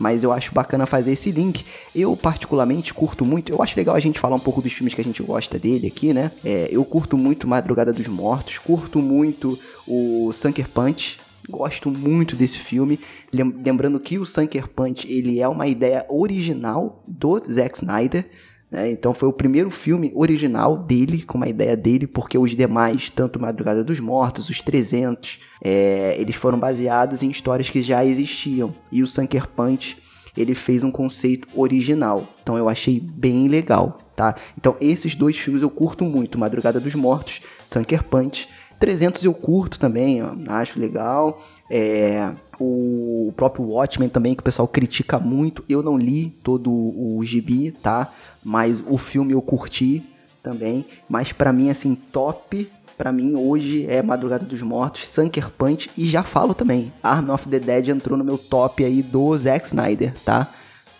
mas 0.00 0.24
eu 0.24 0.32
acho 0.32 0.54
bacana 0.54 0.86
fazer 0.86 1.12
esse 1.12 1.30
link. 1.30 1.62
Eu, 1.94 2.16
particularmente, 2.16 2.94
curto 2.94 3.22
muito. 3.22 3.52
Eu 3.52 3.62
acho 3.62 3.76
legal 3.76 3.94
a 3.94 4.00
gente 4.00 4.18
falar 4.18 4.34
um 4.34 4.40
pouco 4.40 4.62
dos 4.62 4.72
filmes 4.72 4.94
que 4.94 5.00
a 5.02 5.04
gente 5.04 5.22
gosta 5.22 5.58
dele 5.58 5.88
aqui, 5.88 6.14
né? 6.14 6.32
É, 6.42 6.68
eu 6.70 6.82
curto 6.86 7.18
muito 7.18 7.46
Madrugada 7.46 7.92
dos 7.92 8.08
Mortos, 8.08 8.56
curto 8.56 8.98
muito 8.98 9.58
o 9.86 10.32
Sunker 10.32 10.66
Punch. 10.70 11.18
Gosto 11.50 11.90
muito 11.90 12.34
desse 12.34 12.58
filme. 12.58 12.98
Lembrando 13.30 14.00
que 14.00 14.18
o 14.18 14.24
Sunker 14.24 14.68
Punch 14.68 15.06
ele 15.06 15.38
é 15.38 15.46
uma 15.46 15.66
ideia 15.66 16.06
original 16.08 17.04
do 17.06 17.38
Zack 17.52 17.76
Snyder. 17.76 18.26
Né? 18.70 18.92
Então 18.92 19.12
foi 19.12 19.28
o 19.28 19.32
primeiro 19.34 19.70
filme 19.70 20.10
original 20.14 20.78
dele, 20.78 21.22
com 21.22 21.36
uma 21.36 21.48
ideia 21.48 21.76
dele, 21.76 22.06
porque 22.06 22.38
os 22.38 22.56
demais, 22.56 23.10
tanto 23.10 23.38
Madrugada 23.38 23.84
dos 23.84 24.00
Mortos, 24.00 24.48
os 24.48 24.62
300, 24.62 25.40
é, 25.62 26.16
eles 26.18 26.34
foram 26.34 26.58
baseados 26.58 27.22
em 27.22 27.30
histórias 27.30 27.68
que 27.68 27.82
já 27.82 28.04
existiam. 28.04 28.74
E 28.90 29.02
o 29.02 29.06
Sunker 29.06 29.48
Punch, 29.48 29.98
ele 30.36 30.54
fez 30.54 30.82
um 30.82 30.90
conceito 30.90 31.46
original. 31.54 32.26
Então 32.42 32.56
eu 32.56 32.68
achei 32.68 33.00
bem 33.00 33.48
legal, 33.48 33.98
tá? 34.16 34.34
Então 34.56 34.76
esses 34.80 35.14
dois 35.14 35.36
filmes 35.36 35.62
eu 35.62 35.70
curto 35.70 36.04
muito, 36.04 36.38
Madrugada 36.38 36.80
dos 36.80 36.94
Mortos, 36.94 37.42
Sunker 37.66 38.04
Punch. 38.04 38.48
300 38.78 39.24
eu 39.24 39.34
curto 39.34 39.78
também, 39.78 40.22
ó, 40.22 40.34
acho 40.48 40.80
legal. 40.80 41.42
É, 41.70 42.32
o 42.58 43.32
próprio 43.36 43.64
Watchmen 43.66 44.08
também, 44.08 44.34
que 44.34 44.40
o 44.40 44.44
pessoal 44.44 44.66
critica 44.66 45.18
muito. 45.18 45.62
Eu 45.68 45.82
não 45.82 45.98
li 45.98 46.30
todo 46.42 46.70
o 46.70 47.22
gibi, 47.24 47.70
tá? 47.70 48.12
Mas 48.42 48.82
o 48.86 48.96
filme 48.96 49.32
eu 49.32 49.42
curti 49.42 50.02
também. 50.42 50.84
Mas 51.08 51.32
para 51.32 51.52
mim, 51.52 51.70
assim, 51.70 51.94
top 51.94 52.70
para 53.00 53.12
mim 53.12 53.34
hoje 53.34 53.86
é 53.88 54.02
Madrugada 54.02 54.44
dos 54.44 54.60
Mortos, 54.60 55.08
Sunker 55.08 55.48
Punch 55.48 55.90
e 55.96 56.04
já 56.04 56.22
falo 56.22 56.52
também, 56.52 56.92
Arm 57.02 57.30
of 57.30 57.48
the 57.48 57.58
Dead 57.58 57.88
entrou 57.88 58.18
no 58.18 58.22
meu 58.22 58.36
top 58.36 58.84
aí 58.84 59.02
do 59.02 59.38
Zack 59.38 59.68
Snyder, 59.68 60.12
tá? 60.22 60.46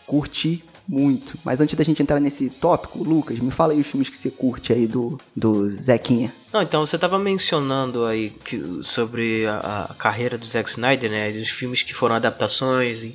Curti 0.07 0.65
muito. 0.89 1.39
Mas 1.45 1.61
antes 1.61 1.75
da 1.75 1.85
gente 1.85 2.03
entrar 2.03 2.19
nesse 2.19 2.49
tópico, 2.49 3.05
Lucas, 3.05 3.39
me 3.39 3.51
fala 3.51 3.75
aí 3.75 3.81
os 3.81 3.87
filmes 3.87 4.09
que 4.09 4.17
você 4.17 4.31
curte 4.31 4.73
aí 4.73 4.87
do, 4.87 5.21
do 5.37 5.69
Zequinha. 5.69 6.33
Não, 6.51 6.63
então 6.63 6.87
você 6.87 6.97
estava 6.97 7.19
mencionando 7.19 8.07
aí 8.07 8.31
que, 8.31 8.81
sobre 8.83 9.47
a, 9.47 9.89
a, 9.91 9.95
carreira 9.95 10.39
do 10.39 10.47
Zack 10.47 10.71
Snyder, 10.71 11.11
né? 11.11 11.29
Os 11.33 11.51
filmes 11.51 11.83
que 11.83 11.93
foram 11.93 12.15
adaptações, 12.15 13.05
e, 13.05 13.15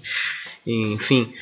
enfim. 0.65 1.33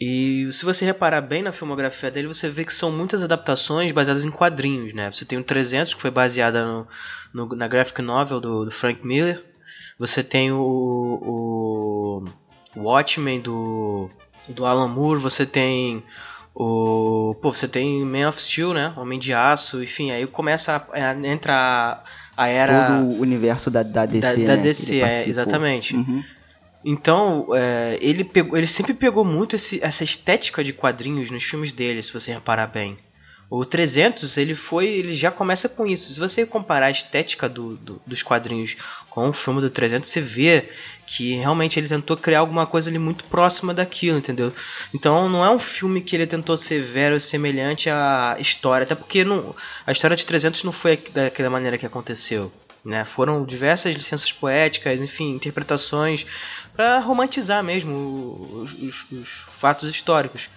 E 0.00 0.48
se 0.50 0.64
você 0.64 0.84
reparar 0.84 1.20
bem 1.20 1.42
na 1.42 1.52
filmografia 1.52 2.10
dele, 2.10 2.26
você 2.26 2.48
vê 2.48 2.64
que 2.64 2.74
são 2.74 2.90
muitas 2.90 3.22
adaptações 3.22 3.92
baseadas 3.92 4.24
em 4.24 4.30
quadrinhos, 4.30 4.92
né? 4.92 5.10
Você 5.10 5.24
tem 5.24 5.38
o 5.38 5.44
300, 5.44 5.94
que 5.94 6.00
foi 6.00 6.10
baseada 6.10 6.64
no, 6.64 6.86
no, 7.32 7.54
na 7.54 7.68
graphic 7.68 8.02
novel 8.02 8.40
do, 8.40 8.64
do, 8.64 8.70
Frank 8.70 9.06
Miller. 9.06 9.42
Você 9.98 10.24
tem 10.24 10.50
o, 10.50 12.24
o 12.76 12.80
Watchmen 12.80 13.40
do, 13.40 14.10
do 14.48 14.66
Alan 14.66 14.88
Moore, 14.88 15.20
você 15.20 15.46
tem 15.46 16.02
o. 16.52 17.36
Pô, 17.40 17.52
você 17.52 17.68
tem 17.68 18.04
Man 18.04 18.28
of 18.28 18.42
Steel, 18.42 18.74
né? 18.74 18.92
Homem 18.96 19.18
de 19.18 19.32
Aço, 19.32 19.80
enfim, 19.80 20.10
aí 20.10 20.26
começa 20.26 20.84
a, 20.92 21.10
a 21.10 21.26
entrar 21.26 22.04
a 22.36 22.48
era. 22.48 22.86
Todo 22.86 23.16
o 23.16 23.20
universo 23.20 23.70
da, 23.70 23.84
da 23.84 24.06
DC. 24.06 24.20
Da, 24.20 24.36
né, 24.36 24.44
da 24.44 24.56
que 24.56 24.62
DC, 24.62 25.00
é, 25.00 25.28
exatamente. 25.28 25.94
Uhum. 25.94 26.22
Então, 26.84 27.46
é, 27.54 27.98
ele, 28.00 28.24
pegou, 28.24 28.56
ele 28.58 28.66
sempre 28.66 28.92
pegou 28.94 29.24
muito 29.24 29.56
esse- 29.56 29.80
essa 29.82 30.04
estética 30.04 30.62
de 30.62 30.72
quadrinhos 30.72 31.30
nos 31.30 31.42
filmes 31.42 31.72
dele, 31.72 32.02
se 32.02 32.12
você 32.12 32.32
reparar 32.32 32.66
bem. 32.66 32.96
O 33.50 33.64
300, 33.64 34.36
ele 34.38 34.54
foi, 34.54 34.86
ele 34.86 35.12
já 35.14 35.30
começa 35.30 35.68
com 35.68 35.86
isso. 35.86 36.12
Se 36.12 36.18
você 36.18 36.44
comparar 36.46 36.86
a 36.86 36.90
estética 36.90 37.48
do, 37.48 37.76
do- 37.76 38.02
dos 38.06 38.22
quadrinhos 38.22 38.76
com 39.08 39.28
o 39.28 39.32
filme 39.32 39.60
do 39.60 39.70
300, 39.70 40.08
você 40.08 40.20
vê 40.20 40.64
que 41.06 41.34
realmente 41.34 41.78
ele 41.78 41.86
tentou 41.86 42.16
criar 42.16 42.40
alguma 42.40 42.66
coisa 42.66 42.88
ali 42.90 42.98
muito 42.98 43.24
próxima 43.24 43.72
daquilo, 43.74 44.16
entendeu? 44.18 44.52
Então 44.94 45.28
não 45.28 45.44
é 45.44 45.50
um 45.50 45.58
filme 45.58 46.00
que 46.00 46.16
ele 46.16 46.26
tentou 46.26 46.56
ser 46.56 46.80
vero 46.80 47.20
semelhante 47.20 47.88
à 47.90 48.34
história, 48.40 48.84
até 48.84 48.94
porque 48.94 49.22
não, 49.22 49.54
a 49.86 49.92
história 49.92 50.16
de 50.16 50.24
300 50.24 50.64
não 50.64 50.72
foi 50.72 50.96
daquela 51.12 51.50
maneira 51.50 51.76
que 51.78 51.86
aconteceu. 51.86 52.50
Né? 52.84 53.02
Foram 53.06 53.44
diversas 53.46 53.94
licenças 53.94 54.30
poéticas, 54.30 55.00
enfim, 55.00 55.30
interpretações 55.34 56.26
para 56.76 56.98
romantizar 57.00 57.62
mesmo 57.62 58.60
os, 58.62 58.72
os- 58.72 59.10
os 59.12 59.28
fatos 59.28 59.88
históricos. 59.90 60.48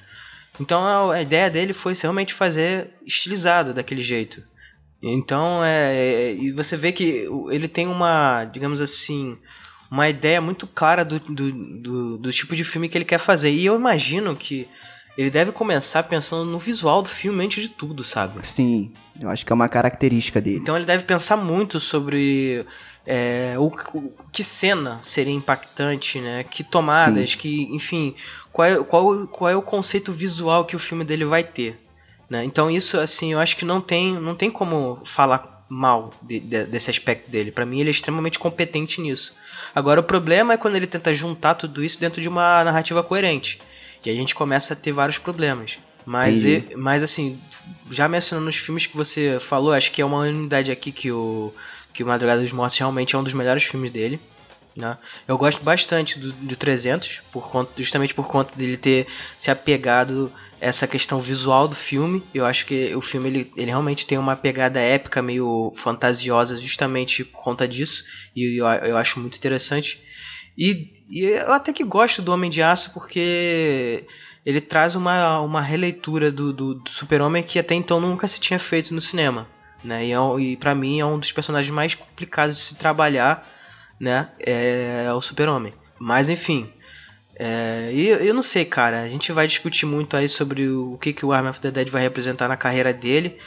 Então 0.59 1.11
a, 1.11 1.21
ideia 1.21 1.49
dele 1.49 1.73
foi 1.73 1.93
realmente 1.93 2.33
fazer 2.33 2.89
estilizado 3.05 3.73
daquele 3.73 4.01
jeito. 4.01 4.41
Então 5.01 5.63
é, 5.63 5.93
é- 5.95 6.33
e 6.33 6.51
você 6.51 6.75
vê 6.75 6.91
que 6.91 7.27
ele 7.51 7.67
tem 7.67 7.87
uma, 7.87 8.45
digamos 8.45 8.81
assim, 8.81 9.37
uma 9.91 10.09
ideia 10.09 10.41
muito 10.41 10.65
clara 10.65 11.05
do, 11.05 11.19
do, 11.19 11.51
do, 11.81 12.17
do 12.17 12.31
tipo 12.31 12.55
de 12.55 12.63
filme 12.63 12.89
que 12.89 12.97
ele 12.97 13.05
quer 13.05 13.19
fazer. 13.19 13.51
E 13.51 13.65
eu 13.65 13.75
imagino 13.75 14.35
que 14.35 14.67
ele 15.15 15.29
deve 15.29 15.51
começar 15.51 16.03
pensando 16.03 16.45
no 16.49 16.59
visual 16.59 17.01
do 17.01 17.09
filme 17.09 17.43
antes 17.45 17.63
de 17.63 17.69
tudo, 17.69 18.03
sabe? 18.03 18.39
Sim, 18.45 18.91
eu 19.19 19.29
acho 19.29 19.45
que 19.45 19.51
é 19.51 19.55
uma 19.55 19.69
característica 19.69 20.41
dele. 20.41 20.57
Então 20.57 20.75
ele 20.75 20.85
deve 20.85 21.03
pensar 21.03 21.37
muito 21.37 21.79
sobre 21.79 22.65
é, 23.09 23.55
o, 23.57 23.71
que 24.33 24.43
cena 24.43 24.99
seria 25.01 25.33
impactante, 25.33 26.19
né? 26.19 26.43
Que 26.43 26.61
tomadas, 26.63 27.35
que, 27.35 27.63
enfim, 27.71 28.13
qual 28.51 28.67
é, 28.67 28.83
qual, 28.83 29.27
qual 29.27 29.49
é 29.49 29.55
o 29.55 29.61
conceito 29.61 30.11
visual 30.11 30.65
que 30.65 30.75
o 30.75 30.79
filme 30.79 31.05
dele 31.05 31.23
vai 31.23 31.43
ter. 31.43 31.79
Né? 32.29 32.43
Então 32.43 32.69
isso, 32.69 32.99
assim, 32.99 33.31
eu 33.31 33.39
acho 33.39 33.55
que 33.55 33.63
não 33.63 33.79
tem, 33.79 34.13
não 34.19 34.35
tem 34.35 34.51
como 34.51 34.99
falar 35.05 35.65
mal 35.69 36.11
de- 36.21 36.41
de- 36.41 36.65
desse 36.65 36.89
aspecto 36.89 37.31
dele. 37.31 37.51
Pra 37.51 37.65
mim 37.65 37.79
ele 37.79 37.89
é 37.89 37.91
extremamente 37.91 38.37
competente 38.37 38.99
nisso. 38.99 39.35
Agora 39.73 40.01
o 40.01 40.03
problema 40.03 40.53
é 40.53 40.57
quando 40.57 40.75
ele 40.75 40.87
tenta 40.87 41.13
juntar 41.13 41.55
tudo 41.55 41.81
isso 41.81 41.99
dentro 41.99 42.21
de 42.21 42.27
uma 42.27 42.61
narrativa 42.65 43.01
coerente. 43.01 43.61
E 44.05 44.09
a 44.09 44.13
gente 44.13 44.35
começa 44.35 44.73
a 44.73 44.75
ter 44.75 44.91
vários 44.91 45.17
problemas. 45.17 45.77
Mas, 46.05 46.43
e- 46.71 46.75
mas 46.77 47.03
assim, 47.03 47.37
já 47.89 48.07
mencionando 48.09 48.49
os 48.49 48.55
filmes 48.57 48.85
que 48.87 48.95
você 48.95 49.37
falou, 49.41 49.71
acho 49.73 49.91
que 49.91 50.01
é 50.01 50.05
uma 50.05 50.19
unidade 50.19 50.71
aqui 50.71 50.91
que 50.91 51.11
o, 51.11 51.53
que 51.97 52.03
Madrugada 52.03 52.41
dos 52.41 52.51
Mortos 52.51 52.77
realmente 52.77 53.15
é 53.15 53.17
um 53.17 53.23
dos 53.23 53.33
melhores 53.33 53.63
filmes 53.63 53.89
dele. 53.89 54.19
Né? 54.75 54.95
Eu 55.27 55.35
gosto 55.35 55.63
bastante 55.63 56.19
do, 56.19 56.31
do 56.31 56.55
300, 56.55 57.21
por 57.31 57.49
conta, 57.49 57.71
justamente 57.75 58.13
por 58.13 58.27
conta 58.27 58.55
dele 58.55 58.77
ter 58.77 59.07
se 59.39 59.49
apegado 59.49 60.31
a 60.61 60.65
essa 60.67 60.87
questão 60.87 61.19
visual 61.19 61.67
do 61.67 61.75
filme. 61.75 62.21
Eu 62.31 62.45
acho 62.45 62.67
que 62.67 62.95
o 62.95 63.01
filme 63.01 63.29
ele, 63.29 63.51
ele 63.57 63.71
realmente 63.71 64.05
tem 64.05 64.19
uma 64.19 64.35
pegada 64.35 64.79
épica, 64.79 65.23
meio 65.23 65.71
fantasiosa, 65.75 66.55
justamente 66.55 67.25
por 67.25 67.41
conta 67.41 67.67
disso. 67.67 68.03
E 68.35 68.61
eu, 68.61 68.67
eu 68.67 68.95
acho 68.95 69.19
muito 69.19 69.35
interessante. 69.35 69.99
E, 70.55 70.93
e 71.09 71.23
eu 71.23 71.51
até 71.51 71.73
que 71.73 71.83
gosto 71.83 72.21
do 72.21 72.31
Homem 72.31 72.51
de 72.51 72.61
Aço 72.61 72.93
porque 72.93 74.05
ele 74.45 74.61
traz 74.61 74.95
uma, 74.95 75.39
uma 75.39 75.61
releitura 75.61 76.31
do, 76.31 76.53
do, 76.53 76.75
do 76.75 76.89
Super-Homem 76.91 77.41
que 77.41 77.57
até 77.57 77.73
então 77.73 77.99
nunca 77.99 78.27
se 78.27 78.39
tinha 78.39 78.59
feito 78.59 78.93
no 78.93 79.01
cinema. 79.01 79.47
Né? 79.83 80.07
E, 80.07 80.11
é 80.11 80.17
e 80.39 80.57
para 80.57 80.73
mim 80.75 80.99
é 80.99 81.05
um 81.05 81.19
dos 81.19 81.31
personagens 81.31 81.73
mais 81.73 81.93
complicados 81.95 82.55
de 82.57 82.61
se 82.63 82.75
trabalhar, 82.75 83.47
né? 83.99 84.27
É, 84.39 85.07
o 85.13 85.21
Super-Homem. 85.21 85.73
Mas 85.99 86.29
enfim. 86.29 86.69
É, 87.39 87.89
e 87.93 88.07
eu 88.07 88.33
não 88.33 88.41
sei, 88.41 88.65
cara. 88.65 89.01
A 89.03 89.09
gente 89.09 89.31
vai 89.31 89.45
discutir 89.47 89.85
muito 89.85 90.17
aí 90.17 90.27
sobre 90.27 90.67
o, 90.67 90.97
que, 90.99 91.13
que 91.13 91.25
o 91.25 91.31
Army 91.31 91.49
of 91.49 91.61
the 91.61 91.69
Dead 91.71 91.89
vai 91.89 92.01
representar 92.01 92.47
na 92.47 92.57
carreira 92.57 92.91
dele. 92.91 93.37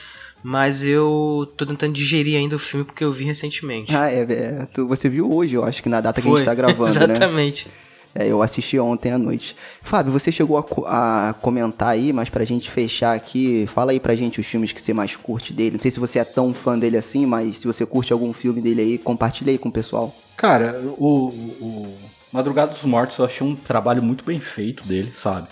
Mas 0.43 0.83
eu 0.83 1.53
tô 1.57 1.67
tentando 1.67 1.93
digerir 1.93 2.39
ainda 2.39 2.57
o 2.57 2.59
filme 2.59 2.85
porque 2.87 3.05
eu 3.05 3.13
vi 3.13 3.25
recentemente. 3.25 3.95
Ah, 3.95 4.11
é, 4.11 4.21
é, 4.23 4.67
tu- 4.73 4.87
você 4.89 5.07
viu 5.09 5.31
hoje, 5.31 5.55
eu 5.55 5.65
acho 5.65 5.83
que 5.83 5.89
na 5.89 6.01
data 6.01 6.23
que 6.23 6.27
a 6.27 6.31
Foi, 6.31 6.41
gente 6.41 6.47
tá 6.47 6.55
gravando, 6.55 6.95
né? 6.99 7.05
Exatamente. 7.05 7.67
É, 8.15 8.27
eu 8.27 8.43
assisti 8.43 8.79
ontem 8.79 9.13
à 9.13 9.19
noite. 9.19 9.55
Fábio, 9.83 10.13
você 10.13 10.33
chegou 10.33 10.59
a, 10.87 11.29
a 11.29 11.33
comentar 11.35 11.89
aí, 11.89 12.13
mas 12.13 12.29
pra 12.29 12.45
gente 12.45 12.71
fechar 12.71 13.15
aqui, 13.15 13.67
fala 13.69 13.93
aí 13.93 14.01
pra 14.01 14.17
gente 14.17 14.41
os 14.41 14.47
filmes 14.47 14.73
que 14.73 14.83
você 14.83 14.93
mais 14.93 15.15
curte 15.15 15.53
dele. 15.53 15.73
Não 15.73 15.81
sei 15.81 15.91
se 15.91 16.01
você 16.01 16.19
é 16.19 16.25
tão 16.25 16.53
fã 16.53 16.79
dele 16.79 16.97
assim, 16.97 17.25
mas 17.25 17.59
se 17.59 17.67
você 17.67 17.87
curte 17.87 18.13
algum 18.13 18.33
filme 18.33 18.61
dele 18.61 18.83
aí, 18.83 18.99
compartilha 18.99 19.53
aí 19.53 19.59
com 19.59 19.69
o 19.69 19.73
pessoal. 19.73 20.15
Cara, 20.37 20.81
o, 20.99 21.29
o 21.29 21.99
Madrugada 22.33 22.73
dos 22.73 22.83
Mortos 22.83 23.19
eu 23.19 23.25
achei 23.25 23.47
um 23.47 23.55
trabalho 23.55 24.03
muito 24.03 24.25
bem 24.25 24.41
feito 24.41 24.87
dele, 24.87 25.13
sabe? 25.17 25.47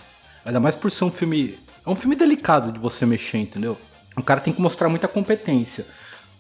Ainda 0.44 0.58
mais 0.58 0.74
por 0.74 0.90
ser 0.90 1.04
um 1.04 1.10
filme. 1.10 1.56
É 1.86 1.90
um 1.90 1.94
filme 1.94 2.16
delicado 2.16 2.72
de 2.72 2.78
você 2.78 3.06
mexer, 3.06 3.38
entendeu? 3.38 3.76
O 4.16 4.22
cara 4.22 4.40
tem 4.40 4.52
que 4.52 4.60
mostrar 4.60 4.88
muita 4.88 5.06
competência. 5.06 5.86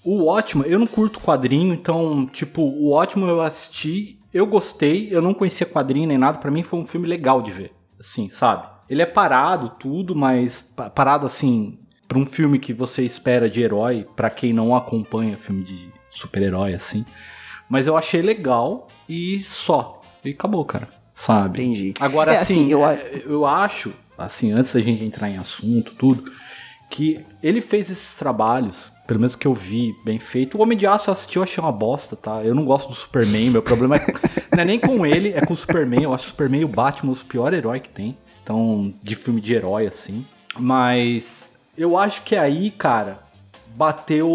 O 0.04 0.26
ótimo, 0.26 0.64
eu 0.64 0.78
não 0.78 0.86
curto 0.86 1.20
quadrinho, 1.20 1.74
então, 1.74 2.26
tipo, 2.26 2.62
o 2.62 2.92
ótimo 2.92 3.26
eu 3.26 3.40
assisti, 3.40 4.17
eu 4.32 4.46
gostei, 4.46 5.08
eu 5.10 5.20
não 5.22 5.34
conhecia 5.34 5.66
quadrinho 5.66 6.08
nem 6.08 6.18
nada, 6.18 6.38
pra 6.38 6.50
mim 6.50 6.62
foi 6.62 6.78
um 6.80 6.86
filme 6.86 7.06
legal 7.06 7.40
de 7.42 7.50
ver, 7.50 7.72
assim, 7.98 8.28
sabe? 8.28 8.66
Ele 8.88 9.02
é 9.02 9.06
parado, 9.06 9.70
tudo, 9.78 10.14
mas 10.16 10.60
pa- 10.60 10.88
parado 10.90 11.26
assim, 11.26 11.78
pra 12.06 12.18
um 12.18 12.24
filme 12.26 12.58
que 12.58 12.72
você 12.72 13.02
espera 13.04 13.48
de 13.50 13.60
herói, 13.62 14.06
pra 14.16 14.30
quem 14.30 14.52
não 14.52 14.74
acompanha 14.74 15.36
filme 15.36 15.62
de 15.62 15.90
super-herói, 16.10 16.74
assim. 16.74 17.04
Mas 17.68 17.86
eu 17.86 17.96
achei 17.96 18.22
legal 18.22 18.88
e 19.08 19.40
só. 19.42 20.00
E 20.24 20.30
acabou, 20.30 20.64
cara. 20.64 20.88
Sabe? 21.14 21.60
Entendi. 21.62 21.94
Agora, 22.00 22.32
É, 22.32 22.38
assim, 22.38 22.62
assim, 22.64 22.70
eu 22.72 22.80
eu 23.30 23.44
acho, 23.44 23.92
assim, 24.16 24.52
antes 24.52 24.72
da 24.72 24.80
gente 24.80 25.04
entrar 25.04 25.28
em 25.28 25.36
assunto, 25.36 25.94
tudo, 25.96 26.32
que 26.88 27.22
ele 27.42 27.60
fez 27.60 27.90
esses 27.90 28.14
trabalhos, 28.14 28.90
pelo 29.08 29.20
menos 29.20 29.34
que 29.34 29.46
eu 29.46 29.54
vi, 29.54 29.96
bem 30.04 30.18
feito. 30.18 30.58
O 30.58 30.62
Homem 30.62 30.76
de 30.76 30.86
Aço 30.86 31.08
eu 31.08 31.12
assisti, 31.12 31.36
eu 31.38 31.42
achei 31.42 31.64
uma 31.64 31.72
bosta, 31.72 32.14
tá? 32.14 32.44
Eu 32.44 32.54
não 32.54 32.62
gosto 32.62 32.90
do 32.90 32.94
Superman, 32.94 33.48
meu 33.48 33.62
problema 33.62 33.96
é, 33.96 34.06
não 34.54 34.62
é 34.62 34.64
nem 34.66 34.78
com 34.78 35.06
ele, 35.06 35.30
é 35.30 35.40
com 35.40 35.54
o 35.54 35.56
Superman. 35.56 36.02
Eu 36.02 36.14
acho 36.14 36.26
o 36.26 36.28
Superman 36.28 36.60
e 36.60 36.64
o 36.66 36.68
Batman 36.68 37.10
os 37.10 37.22
pior 37.22 37.54
herói 37.54 37.80
que 37.80 37.88
tem. 37.88 38.14
Então, 38.42 38.92
de 39.02 39.16
filme 39.16 39.40
de 39.40 39.54
herói, 39.54 39.86
assim. 39.86 40.26
Mas 40.58 41.48
eu 41.76 41.96
acho 41.96 42.22
que 42.22 42.36
aí, 42.36 42.70
cara, 42.70 43.18
bateu 43.74 44.28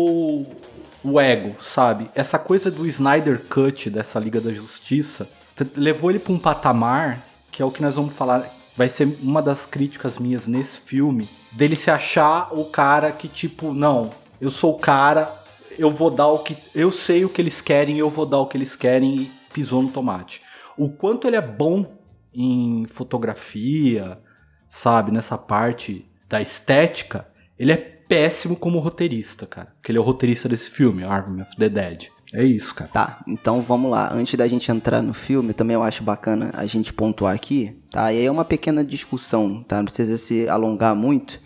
o 1.03 1.19
ego, 1.21 1.55
sabe? 1.61 2.09
Essa 2.15 2.39
coisa 2.39 2.71
do 2.71 2.87
Snyder 2.87 3.41
Cut 3.47 3.91
dessa 3.91 4.19
Liga 4.19 4.41
da 4.41 4.51
Justiça 4.51 5.29
levou 5.77 6.09
ele 6.09 6.17
pra 6.17 6.33
um 6.33 6.39
patamar 6.39 7.23
que 7.51 7.61
é 7.61 7.65
o 7.65 7.69
que 7.69 7.83
nós 7.83 7.95
vamos 7.95 8.15
falar. 8.15 8.43
Vai 8.75 8.89
ser 8.89 9.07
uma 9.21 9.39
das 9.39 9.67
críticas 9.67 10.17
minhas 10.17 10.47
nesse 10.47 10.79
filme, 10.79 11.29
dele 11.51 11.75
se 11.75 11.91
achar 11.91 12.49
o 12.51 12.65
cara 12.65 13.11
que 13.11 13.27
tipo, 13.27 13.71
não, 13.71 14.09
eu 14.43 14.51
sou 14.51 14.73
o 14.73 14.77
cara, 14.77 15.33
eu 15.79 15.89
vou 15.89 16.11
dar 16.11 16.27
o 16.27 16.39
que 16.39 16.57
eu 16.75 16.91
sei 16.91 17.23
o 17.23 17.29
que 17.29 17.41
eles 17.41 17.61
querem, 17.61 17.97
eu 17.97 18.09
vou 18.09 18.25
dar 18.25 18.39
o 18.39 18.45
que 18.45 18.57
eles 18.57 18.75
querem 18.75 19.15
e 19.15 19.31
pisou 19.53 19.81
no 19.81 19.89
tomate. 19.89 20.41
O 20.77 20.89
quanto 20.89 21.27
ele 21.27 21.37
é 21.37 21.41
bom 21.41 21.97
em 22.33 22.85
fotografia, 22.87 24.19
sabe, 24.67 25.13
nessa 25.13 25.37
parte 25.37 26.05
da 26.27 26.41
estética, 26.41 27.25
ele 27.57 27.71
é 27.71 27.77
péssimo 27.77 28.57
como 28.57 28.79
roteirista, 28.79 29.45
cara. 29.45 29.71
Porque 29.75 29.93
ele 29.93 29.97
é 29.97 30.01
o 30.01 30.03
roteirista 30.03 30.49
desse 30.49 30.69
filme, 30.69 31.05
Army 31.05 31.41
of 31.41 31.55
the 31.55 31.69
Dead. 31.69 32.07
É 32.33 32.43
isso, 32.43 32.75
cara. 32.75 32.91
Tá, 32.91 33.23
então 33.25 33.61
vamos 33.61 33.89
lá. 33.89 34.11
Antes 34.11 34.35
da 34.35 34.45
gente 34.45 34.69
entrar 34.69 35.01
no 35.01 35.13
filme, 35.13 35.53
também 35.53 35.75
eu 35.75 35.83
acho 35.83 36.03
bacana 36.03 36.51
a 36.53 36.65
gente 36.65 36.91
pontuar 36.91 37.33
aqui, 37.33 37.79
tá? 37.89 38.11
E 38.11 38.17
aí 38.17 38.25
é 38.25 38.31
uma 38.31 38.43
pequena 38.43 38.83
discussão, 38.83 39.63
tá? 39.63 39.77
Não 39.77 39.85
precisa 39.85 40.17
se 40.17 40.49
alongar 40.49 40.93
muito. 40.93 41.39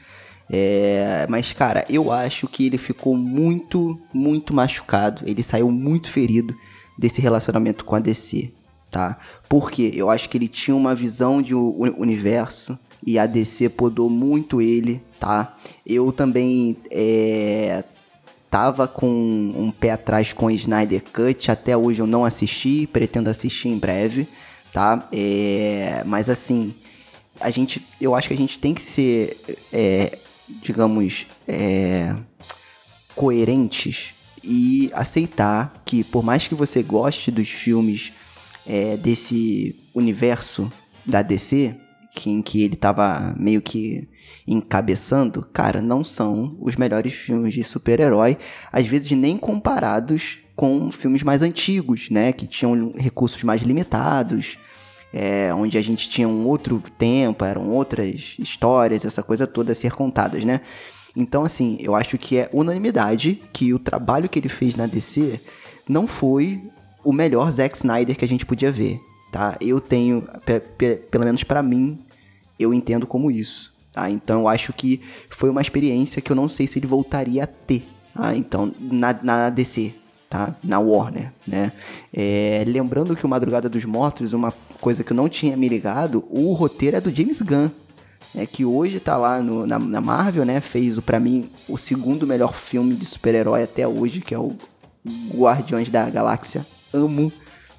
É, 0.50 1.26
mas, 1.30 1.52
cara, 1.52 1.86
eu 1.90 2.12
acho 2.12 2.48
que 2.48 2.66
ele 2.66 2.78
ficou 2.78 3.16
muito, 3.16 4.00
muito 4.14 4.54
machucado. 4.54 5.24
Ele 5.26 5.44
saiu 5.44 5.70
muito 5.70 6.10
ferido 6.10 6.56
desse 6.98 7.22
relacionamento 7.22 7.84
com 7.86 7.96
a 7.96 8.00
DC, 8.00 8.52
tá? 8.90 9.18
Porque 9.50 9.92
eu 9.94 10.10
acho 10.10 10.30
que 10.30 10.38
ele 10.38 10.48
tinha 10.48 10.76
uma 10.76 10.96
visão 10.96 11.42
de 11.42 11.54
uni- 11.54 11.94
universo 11.98 12.78
e 13.06 13.20
a 13.20 13.26
DC 13.26 13.70
podou 13.70 14.10
muito 14.10 14.62
ele, 14.62 15.02
tá? 15.20 15.58
Eu 15.86 16.12
também 16.12 16.78
é, 16.90 17.84
tava 18.50 18.88
com 18.88 19.08
um 19.10 19.70
pé 19.70 19.92
atrás 19.92 20.34
com 20.34 20.46
o 20.48 20.52
Snyder 20.52 21.04
Cut, 21.14 21.52
até 21.52 21.76
hoje 21.76 22.02
eu 22.02 22.08
não 22.08 22.24
assisti, 22.26 22.88
pretendo 22.88 23.30
assistir 23.30 23.68
em 23.68 23.78
breve, 23.78 24.26
tá? 24.74 25.08
É, 25.12 26.04
mas 26.06 26.30
assim, 26.30 26.74
a 27.40 27.52
gente, 27.52 27.86
eu 28.02 28.16
acho 28.16 28.30
que 28.30 28.34
a 28.34 28.38
gente 28.38 28.58
tem 28.58 28.74
que 28.74 28.82
ser, 28.82 29.38
é, 29.72 30.18
digamos, 30.62 31.26
é, 31.48 32.16
coerentes 33.16 34.14
e 34.44 34.90
aceitar 34.94 35.82
que 35.86 36.04
por 36.04 36.24
mais 36.24 36.48
que 36.48 36.56
você 36.56 36.82
goste 36.82 37.32
dos 37.32 37.50
filmes 37.50 38.14
é, 38.66 38.96
desse 38.98 39.76
universo 39.94 40.72
da 41.06 41.22
DC, 41.22 41.76
que, 42.14 42.30
em 42.30 42.42
que 42.42 42.64
ele 42.64 42.76
tava 42.76 43.36
meio 43.38 43.62
que 43.62 44.08
encabeçando, 44.48 45.48
cara, 45.54 45.82
não 45.82 46.04
são 46.04 46.58
os 46.60 46.76
melhores 46.76 47.14
filmes 47.14 47.54
de 47.54 47.64
super-herói, 47.64 48.38
às 48.72 48.86
vezes 48.88 49.12
nem 49.12 49.38
comparados 49.38 50.40
com 50.56 50.90
filmes 50.92 51.22
mais 51.22 51.42
antigos, 51.42 52.10
né, 52.10 52.32
que 52.32 52.48
tinham 52.48 52.94
recursos 52.98 53.44
mais 53.44 53.62
limitados, 53.62 54.58
é, 55.14 55.54
onde 55.54 55.78
a 55.78 55.82
gente 55.82 56.10
tinha 56.10 56.28
um 56.28 56.46
outro 56.48 56.82
tempo, 56.98 57.46
eram 57.46 57.70
outras 57.70 58.36
histórias, 58.40 59.06
essa 59.06 59.24
coisa 59.24 59.48
toda 59.48 59.72
a 59.72 59.76
ser 59.76 59.94
contadas, 59.94 60.44
né? 60.44 60.62
Então, 61.16 61.44
assim, 61.44 61.78
eu 61.80 61.96
acho 61.96 62.18
que 62.18 62.38
é 62.38 62.50
unanimidade 62.54 63.42
que 63.52 63.74
o 63.74 63.80
trabalho 63.80 64.30
que 64.30 64.38
ele 64.38 64.50
fez 64.50 64.76
na 64.76 64.86
DC 64.86 65.40
não 65.90 66.06
foi 66.06 66.62
o 67.04 67.12
melhor 67.12 67.50
Zack 67.52 67.76
Snyder 67.76 68.16
que 68.16 68.26
a 68.26 68.28
gente 68.28 68.46
podia 68.46 68.72
ver, 68.72 69.00
tá? 69.32 69.58
Eu 69.60 69.80
tenho, 69.80 70.28
pelo 71.10 71.26
menos 71.26 71.44
para 71.44 71.64
mim, 71.64 71.98
eu 72.60 72.74
entendo 72.74 73.08
como 73.08 73.32
isso, 73.32 73.74
tá? 73.92 74.10
Então, 74.12 74.42
eu 74.42 74.48
acho 74.48 74.72
que 74.74 75.02
foi 75.30 75.50
uma 75.50 75.62
experiência 75.62 76.22
que 76.22 76.32
eu 76.32 76.36
não 76.36 76.48
sei 76.48 76.68
se 76.68 76.78
ele 76.78 76.86
voltaria 76.86 77.46
a 77.46 77.48
ter, 77.48 77.88
tá? 78.14 78.36
Então, 78.36 78.72
na, 78.80 79.18
na 79.24 79.50
DC, 79.50 79.94
tá? 80.30 80.56
Na 80.64 80.80
Warner, 80.80 81.32
né? 81.48 81.72
É, 82.14 82.64
lembrando 82.68 83.16
que 83.16 83.26
o 83.26 83.30
Madrugada 83.30 83.70
dos 83.70 83.86
Mortos, 83.86 84.34
uma 84.34 84.54
coisa 84.80 85.04
que 85.04 85.12
eu 85.12 85.18
não 85.18 85.28
tinha 85.28 85.58
me 85.58 85.68
ligado, 85.68 86.26
o 86.30 86.54
roteiro 86.54 86.98
é 86.98 87.02
do 87.02 87.14
James 87.14 87.42
Gunn, 87.42 87.70
né, 88.34 88.46
que 88.46 88.66
hoje 88.66 89.00
tá 89.00 89.18
lá 89.18 89.42
no, 89.42 89.66
na, 89.66 89.80
na, 89.80 90.02
Marvel, 90.02 90.46
né? 90.46 90.60
Fez, 90.60 91.00
para 91.00 91.20
mim, 91.20 91.50
o 91.68 91.78
segundo 91.78 92.28
melhor 92.28 92.54
filme 92.54 92.96
de 92.96 93.06
super-herói 93.06 93.64
até 93.64 93.88
hoje, 93.88 94.22
que 94.22 94.34
é 94.34 94.40
o 94.40 94.56
Guardiões 95.34 95.90
da 95.90 96.10
Galáxia. 96.10 96.66
Amo 96.94 97.32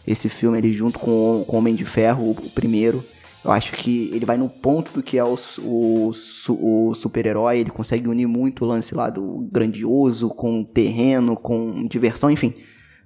esse 0.06 0.28
filme, 0.28 0.58
ele 0.58 0.72
junto 0.72 0.98
com 0.98 1.44
o 1.46 1.56
Homem 1.56 1.74
de 1.74 1.84
Ferro, 1.84 2.30
o, 2.30 2.50
primeiro. 2.50 3.04
Eu 3.44 3.52
acho 3.52 3.72
que 3.72 4.10
ele 4.12 4.26
vai 4.26 4.36
no 4.36 4.48
ponto 4.48 4.92
do 4.92 5.02
que 5.02 5.16
é 5.16 5.24
o, 5.24 5.36
o, 5.60 6.10
o 6.48 6.94
super-herói, 6.94 7.58
ele 7.58 7.70
consegue 7.70 8.08
unir 8.08 8.26
muito 8.26 8.64
o 8.64 8.68
lance 8.68 8.94
lá 8.94 9.10
do 9.10 9.48
grandioso 9.52 10.28
com 10.28 10.64
terreno, 10.64 11.36
com 11.36 11.86
diversão, 11.86 12.30
enfim 12.30 12.54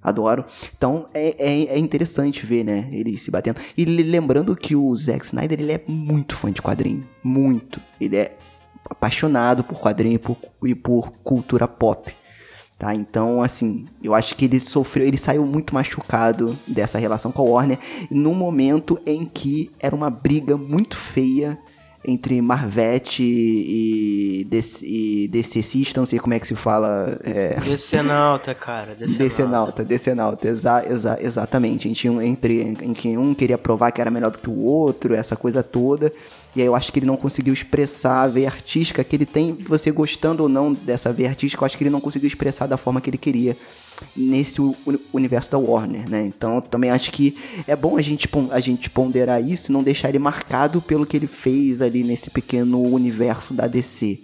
adoro. 0.03 0.45
Então 0.77 1.07
é, 1.15 1.35
é, 1.39 1.75
é, 1.75 1.79
interessante 1.79 2.45
ver, 2.45 2.65
né, 2.65 2.89
ele 2.93 3.17
se 3.17 3.31
batendo. 3.31 3.61
E 3.77 3.85
lembrando 3.85 4.57
que 4.57 4.75
o 4.75 4.95
Zack 4.97 5.25
Snyder, 5.25 5.61
ele 5.61 5.73
é 5.73 5.81
muito 5.87 6.35
fã 6.37 6.51
de 6.51 6.61
quadrinho, 6.61 7.05
muito. 7.23 7.81
Ele 8.01 8.17
é 8.17 8.37
apaixonado 8.89 9.63
por 9.63 9.79
quadrinho 9.79 10.15
e 10.15 10.19
por, 10.19 10.37
e 10.65 10.75
por 10.75 11.13
cultura 11.23 11.69
pop. 11.69 12.13
Tá, 12.79 12.93
então, 12.97 13.41
assim, 13.41 13.85
eu 14.03 14.13
acho 14.13 14.35
que 14.35 14.47
ele 14.47 14.59
sofreu, 14.59 15.07
ele 15.07 15.17
saiu 15.17 15.47
muito 15.47 15.73
machucado 15.73 16.59
dessa 16.67 16.99
relação 16.99 17.31
com 17.31 17.43
a 17.43 17.45
Warner 17.45 17.79
num 18.11 18.35
momento 18.35 18.99
em 19.07 19.25
que 19.25 19.71
era 19.79 19.95
uma 19.95 20.11
briga 20.11 20.57
muito 20.57 20.97
feia 20.97 21.57
entre 22.05 22.41
Marvete 22.43 23.23
e, 23.23 24.45
DC, 24.45 24.85
e 24.85 25.29
DCcista, 25.29 26.01
não 26.01 26.07
sei 26.07 26.19
como 26.19 26.35
é 26.35 26.41
que 26.41 26.47
se 26.47 26.55
fala. 26.57 27.19
É... 27.23 27.61
Decenalta, 27.61 28.55
cara. 28.55 28.97
Decenalta, 28.97 29.85
Decenalta, 29.85 30.49
exa, 30.49 30.85
exa, 30.89 31.19
exatamente. 31.21 31.89
Em, 31.89 32.11
um, 32.11 32.21
entre, 32.21 32.61
em 32.61 32.93
que 32.93 33.17
um 33.17 33.35
queria 33.35 33.57
provar 33.57 33.93
que 33.93 34.01
era 34.01 34.11
melhor 34.11 34.31
do 34.31 34.39
que 34.39 34.51
o 34.51 34.59
outro, 34.59 35.15
essa 35.15 35.37
coisa 35.37 35.63
toda. 35.63 36.13
E 36.55 36.61
aí 36.61 36.67
eu 36.67 36.75
acho 36.75 36.93
que 36.93 36.99
ele 36.99 37.07
não 37.07 37.17
conseguiu 37.17 37.55
expressar 37.55 38.23
a 38.23 38.29
veia 38.29 38.49
artística 38.49 39.03
que 39.03 39.17
ele 39.17 39.25
tem, 39.25 39.53
você 39.55 39.91
gostando 39.91 40.43
ou 40.43 40.49
não 40.49 40.73
dessa 40.73 41.13
veia 41.13 41.31
artística, 41.31 41.63
eu 41.63 41.67
acho 41.67 41.79
que 41.79 41.85
ele 41.85 41.91
não 41.91 42.01
conseguiu 42.01 42.27
expressar 42.27 42.67
da 42.67 42.77
forma 42.77 43.01
que 43.01 43.09
ele 43.09 43.17
queria 43.17 43.57
nesse 44.17 44.61
universo 45.13 45.51
da 45.51 45.59
Warner, 45.59 46.09
né? 46.09 46.25
Então 46.27 46.61
também 46.61 46.91
acho 46.91 47.11
que 47.13 47.37
é 47.67 47.77
bom 47.77 47.97
a 47.97 48.03
gente, 48.03 48.29
a 48.51 48.61
gente 48.61 48.91
ponderar 48.91 49.43
isso 49.43 49.71
e 49.71 49.73
não 49.73 49.83
deixar 49.83 50.09
ele 50.09 50.19
marcado 50.19 50.81
pelo 50.81 51.07
que 51.07 51.17
ele 51.17 51.27
fez 51.27 51.81
ali 51.83 52.03
nesse 52.03 52.31
pequeno 52.31 52.81
universo 52.83 53.55
da 53.55 53.67
DC, 53.67 54.21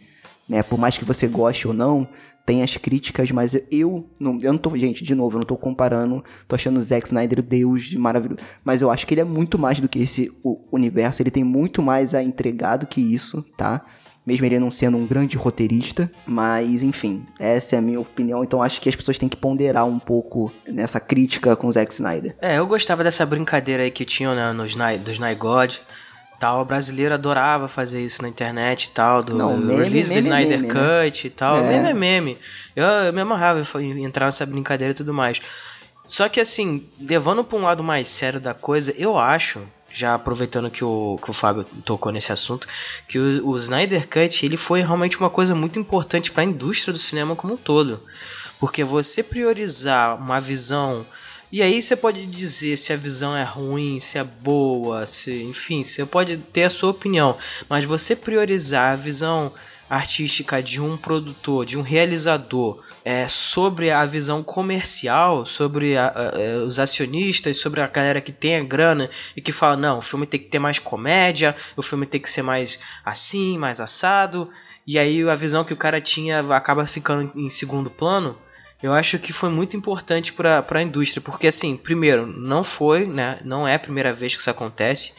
né? 0.49 0.63
Por 0.63 0.79
mais 0.79 0.97
que 0.97 1.05
você 1.05 1.27
goste 1.27 1.69
ou 1.69 1.75
não, 1.75 2.09
tem 2.49 2.63
as 2.63 2.79
críticas, 2.79 3.31
mas 3.31 3.55
eu 3.71 4.09
não, 4.19 4.39
eu 4.41 4.53
não 4.53 4.59
tô, 4.59 4.75
gente, 4.75 5.05
de 5.05 5.15
novo, 5.15 5.37
eu 5.37 5.41
não 5.41 5.47
tô 5.47 5.55
comparando, 5.55 6.25
tô 6.49 6.55
achando 6.55 6.79
o 6.79 6.81
Zack 6.81 7.07
Snyder 7.07 7.43
deus 7.43 7.85
de 7.85 7.99
maravilhoso, 7.99 8.41
mas 8.65 8.81
eu 8.81 8.91
acho 8.91 9.07
que 9.07 9.13
ele 9.13 9.21
é 9.21 9.25
muito 9.25 9.59
mais 9.59 9.79
do 9.79 9.87
que 9.87 9.99
esse 9.99 10.33
universo, 10.73 11.21
ele 11.21 11.31
tem 11.31 11.45
muito 11.45 11.83
mais 11.83 12.15
a 12.15 12.23
entregar 12.23 12.79
do 12.79 12.87
que 12.87 13.03
isso, 13.03 13.45
tá? 13.55 13.85
Mesmo 14.29 14.45
ele 14.45 14.59
não 14.59 14.71
sendo 14.71 14.99
um 14.99 15.07
grande 15.07 15.39
roteirista, 15.39 16.11
mas 16.27 16.83
enfim, 16.83 17.25
essa 17.41 17.77
é 17.77 17.79
a 17.79 17.83
minha 17.83 17.99
opinião, 17.99 18.45
então 18.45 18.63
acho 18.63 18.79
que 18.79 18.87
as 18.87 18.95
pessoas 18.95 19.17
têm 19.17 19.27
que 19.27 19.37
ponderar 19.39 19.87
um 19.87 19.99
pouco 19.99 20.53
nessa 20.67 21.01
crítica 21.01 21.57
com 21.57 21.67
o 21.67 21.73
Zack 21.73 21.91
Snyder. 21.91 22.37
É, 22.43 22.59
eu 22.59 22.67
gostava 22.67 23.03
dessa 23.03 23.25
brincadeira 23.25 23.85
aí 23.85 23.91
que 23.91 24.05
tinham 24.05 24.35
né, 24.35 24.53
nos 24.53 24.75
do 24.75 25.11
Snyder 25.11 25.39
God, 25.39 25.75
tal, 26.39 26.61
o 26.61 26.65
brasileiro 26.67 27.15
adorava 27.15 27.69
fazer 27.69 28.03
isso 28.03 28.21
na 28.21 28.29
internet 28.29 28.85
e 28.85 28.91
tal, 28.91 29.23
do 29.23 29.35
Não, 29.35 29.57
meme, 29.57 29.83
release 29.85 30.11
meme, 30.11 30.21
do 30.21 30.27
Snyder 30.27 30.61
meme, 30.61 30.75
né? 30.75 31.05
Cut 31.07 31.27
e 31.27 31.31
tal, 31.31 31.57
É. 31.57 31.63
meme 31.63 31.89
é 31.89 31.95
meme, 31.95 32.39
eu, 32.77 32.85
eu 32.85 33.13
me 33.15 33.23
amarrava 33.23 33.67
em 33.81 34.05
entrar 34.05 34.27
nessa 34.27 34.45
brincadeira 34.45 34.93
e 34.93 34.95
tudo 34.95 35.15
mais. 35.15 35.41
Só 36.07 36.29
que 36.29 36.39
assim, 36.39 36.87
levando 37.01 37.43
pra 37.43 37.59
um 37.59 37.63
lado 37.63 37.83
mais 37.83 38.09
sério 38.09 38.41
da 38.41 38.53
coisa, 38.53 38.95
eu 38.99 39.19
acho 39.19 39.61
já 39.91 40.15
aproveitando 40.15 40.71
que 40.71 40.85
o, 40.85 41.19
que 41.23 41.31
o 41.31 41.33
Fábio 41.33 41.65
tocou 41.85 42.13
nesse 42.13 42.33
assunto, 42.33 42.69
que 43.09 43.19
o, 43.19 43.49
o 43.49 43.57
Snyder 43.57 44.07
Cut 44.09 44.45
ele 44.45 44.57
foi 44.57 44.81
realmente 44.81 45.19
uma 45.19 45.31
coisa 45.31 45.55
muito 45.55 45.79
importante 45.79 46.31
para 46.31 46.43
a 46.43 46.47
indústria 46.47 46.93
do 46.93 46.99
cinema 46.99 47.35
como 47.35 47.55
um 47.55 47.57
todo. 47.57 48.03
Porque 48.61 48.83
você 48.85 49.23
priorizar 49.23 50.17
uma 50.17 50.41
visão. 50.41 51.07
E 51.51 51.63
aí 51.63 51.81
você 51.81 51.97
pode 51.97 52.27
dizer 52.27 52.77
se 52.77 52.93
a 52.93 52.97
visão 52.97 53.35
é 53.35 53.45
ruim, 53.45 54.01
se 54.01 54.19
é 54.19 54.25
boa, 54.25 55.07
se. 55.07 55.43
Enfim, 55.45 55.83
você 55.83 56.05
pode 56.05 56.37
ter 56.37 56.65
a 56.65 56.71
sua 56.71 56.91
opinião. 56.91 57.37
Mas 57.69 57.85
você 57.85 58.15
priorizar 58.17 58.93
a 58.93 58.97
visão 58.97 59.53
artística 59.89 60.63
de 60.63 60.81
um 60.81 60.97
produtor, 60.97 61.65
de 61.65 61.79
um 61.79 61.83
realizador, 61.83 62.83
é, 63.05 63.27
sobre 63.27 63.91
a 63.91 64.05
visão 64.05 64.43
comercial, 64.43 65.47
sobre 65.47 65.97
a, 65.97 66.09
a, 66.09 66.65
os 66.65 66.79
acionistas, 66.79 67.57
sobre 67.57 67.81
a 67.81 67.87
galera 67.87 68.21
que 68.21 68.33
tem 68.33 68.57
a 68.57 68.63
grana 68.63 69.09
e 69.37 69.41
que 69.41 69.53
fala: 69.53 69.77
não, 69.77 69.99
o 69.99 70.03
filme 70.03 70.27
tem 70.27 70.39
que 70.41 70.47
ter 70.47 70.59
mais 70.59 70.79
comédia, 70.79 71.57
o 71.77 71.83
filme 71.83 72.07
tem 72.07 72.21
que 72.21 72.31
ser 72.31 72.43
mais 72.43 72.79
assim, 73.05 73.57
mais 73.57 73.81
assado. 73.81 74.49
E 74.87 74.99
aí 74.99 75.29
a 75.29 75.35
visão 75.35 75.65
que 75.65 75.73
o 75.73 75.77
cara 75.77 76.01
tinha 76.01 76.41
acaba 76.55 76.85
ficando 76.87 77.31
em 77.35 77.49
segundo 77.49 77.91
plano. 77.91 78.37
Eu 78.83 78.95
acho 78.95 79.19
que 79.19 79.33
foi 79.33 79.51
muito 79.51 79.77
importante 79.77 80.33
para 80.33 80.65
a 80.69 80.83
indústria, 80.83 81.21
porque 81.21 81.49
assim, 81.49 81.77
primeiro, 81.77 82.27
não 82.27 82.63
foi, 82.63 83.07
né, 83.07 83.41
não 83.45 83.67
é 83.67 83.75
a 83.75 83.79
primeira 83.79 84.13
vez 84.13 84.37
que 84.37 84.41
isso 84.41 84.51
acontece 84.51 85.15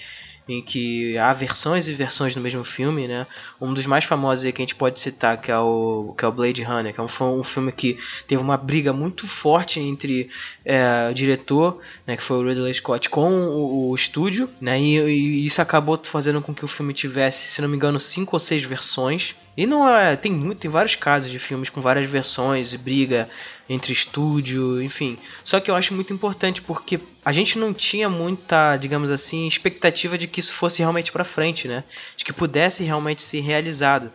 em 0.50 0.62
que 0.64 1.16
há 1.18 1.32
versões 1.32 1.88
e 1.88 1.94
versões 1.94 2.36
no 2.36 2.42
mesmo 2.42 2.64
filme, 2.64 3.08
né? 3.08 3.28
Um 3.62 3.72
dos 3.72 3.86
mais 3.86 4.04
famosos 4.04 4.46
aí 4.46 4.52
que 4.52 4.62
a 4.62 4.64
gente 4.64 4.76
pode 4.76 5.00
citar, 5.00 5.40
que 5.40 5.52
é 5.52 5.58
o, 5.58 6.16
que 6.18 6.26
é 6.26 6.28
o 6.28 6.32
Blade 6.32 6.64
Runner, 6.64 6.92
que 6.92 7.00
é 7.00 7.04
um, 7.04 7.40
um 7.40 7.44
filme 7.44 7.72
que 7.72 7.98
teve 8.28 8.42
uma 8.42 8.58
briga 8.58 8.92
muito 8.92 9.28
forte 9.28 9.80
entre 9.80 10.28
é, 10.66 11.08
o 11.12 11.14
diretor, 11.14 11.80
né, 12.08 12.18
que 12.18 12.24
foi 12.24 12.38
o 12.38 12.48
Ridley 12.48 12.74
Scott, 12.74 13.10
com 13.10 13.32
o, 13.32 13.90
o 13.90 13.96
estúdio, 13.96 14.50
né? 14.60 14.80
E, 14.82 14.98
e, 14.98 15.46
isso 15.46 15.62
acabou 15.62 16.00
fazendo 16.02 16.42
com 16.42 16.54
que 16.54 16.66
o 16.66 16.68
filme 16.68 16.94
tivesse, 16.94 17.54
se 17.54 17.62
não 17.62 17.70
me 17.70 17.76
engano, 17.76 18.00
cinco 18.00 18.36
ou 18.36 18.40
seis 18.40 18.64
versões. 18.64 19.36
E 19.60 19.66
não 19.66 19.86
é, 19.90 20.16
tem 20.16 20.32
muito, 20.32 20.60
tem 20.60 20.72
vários 20.72 20.96
casos 20.96 21.30
de 21.30 21.38
filmes 21.38 21.70
com 21.70 21.82
várias 21.82 22.10
versões, 22.10 22.74
briga 22.76 23.28
entre 23.70 23.92
estúdio, 23.92 24.82
enfim. 24.82 25.18
Só 25.44 25.60
que 25.60 25.70
eu 25.70 25.76
acho 25.76 25.94
muito 25.94 26.14
importante 26.14 26.62
porque 26.62 26.98
a 27.26 27.34
gente 27.34 27.60
não 27.60 27.74
tinha 27.74 28.08
muita, 28.08 28.78
digamos 28.78 29.12
assim, 29.12 29.46
expectativa 29.46 30.18
de 30.18 30.30
que 30.30 30.40
isso 30.40 30.54
fosse 30.54 30.80
realmente 30.80 31.12
para 31.12 31.26
frente, 31.26 31.68
né? 31.68 31.84
De 32.16 32.24
que 32.24 32.32
pudesse 32.32 32.86
realmente 32.86 33.22
ser 33.22 33.42
realizado. 33.42 34.10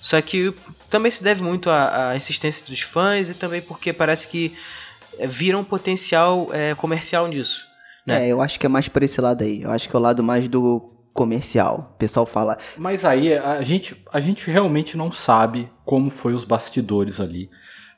Só 0.00 0.20
que 0.20 0.52
também 0.90 1.12
se 1.12 1.22
deve 1.22 1.44
muito 1.44 1.70
à, 1.70 2.10
à 2.10 2.16
insistência 2.16 2.66
dos 2.66 2.80
fãs 2.80 3.28
e 3.28 3.34
também 3.34 3.62
porque 3.62 3.92
parece 3.92 4.26
que 4.26 4.52
viram 5.28 5.60
um 5.60 5.64
potencial 5.64 6.48
é, 6.52 6.74
comercial 6.74 7.28
nisso. 7.28 7.68
Né? 8.04 8.26
É, 8.26 8.32
eu 8.32 8.42
acho 8.42 8.58
que 8.58 8.66
é 8.66 8.68
mais 8.68 8.88
por 8.88 9.04
esse 9.04 9.20
lado 9.20 9.44
aí. 9.44 9.62
Eu 9.62 9.70
acho 9.70 9.88
que 9.88 9.94
é 9.94 9.98
o 9.98 10.02
lado 10.02 10.24
mais 10.24 10.48
do 10.48 10.97
comercial. 11.18 11.90
O 11.94 11.98
pessoal 11.98 12.24
fala. 12.24 12.56
Mas 12.76 13.04
aí 13.04 13.36
a 13.36 13.60
gente, 13.62 13.96
a 14.12 14.20
gente 14.20 14.48
realmente 14.48 14.96
não 14.96 15.10
sabe 15.10 15.68
como 15.84 16.10
foi 16.10 16.32
os 16.32 16.44
bastidores 16.44 17.20
ali. 17.20 17.50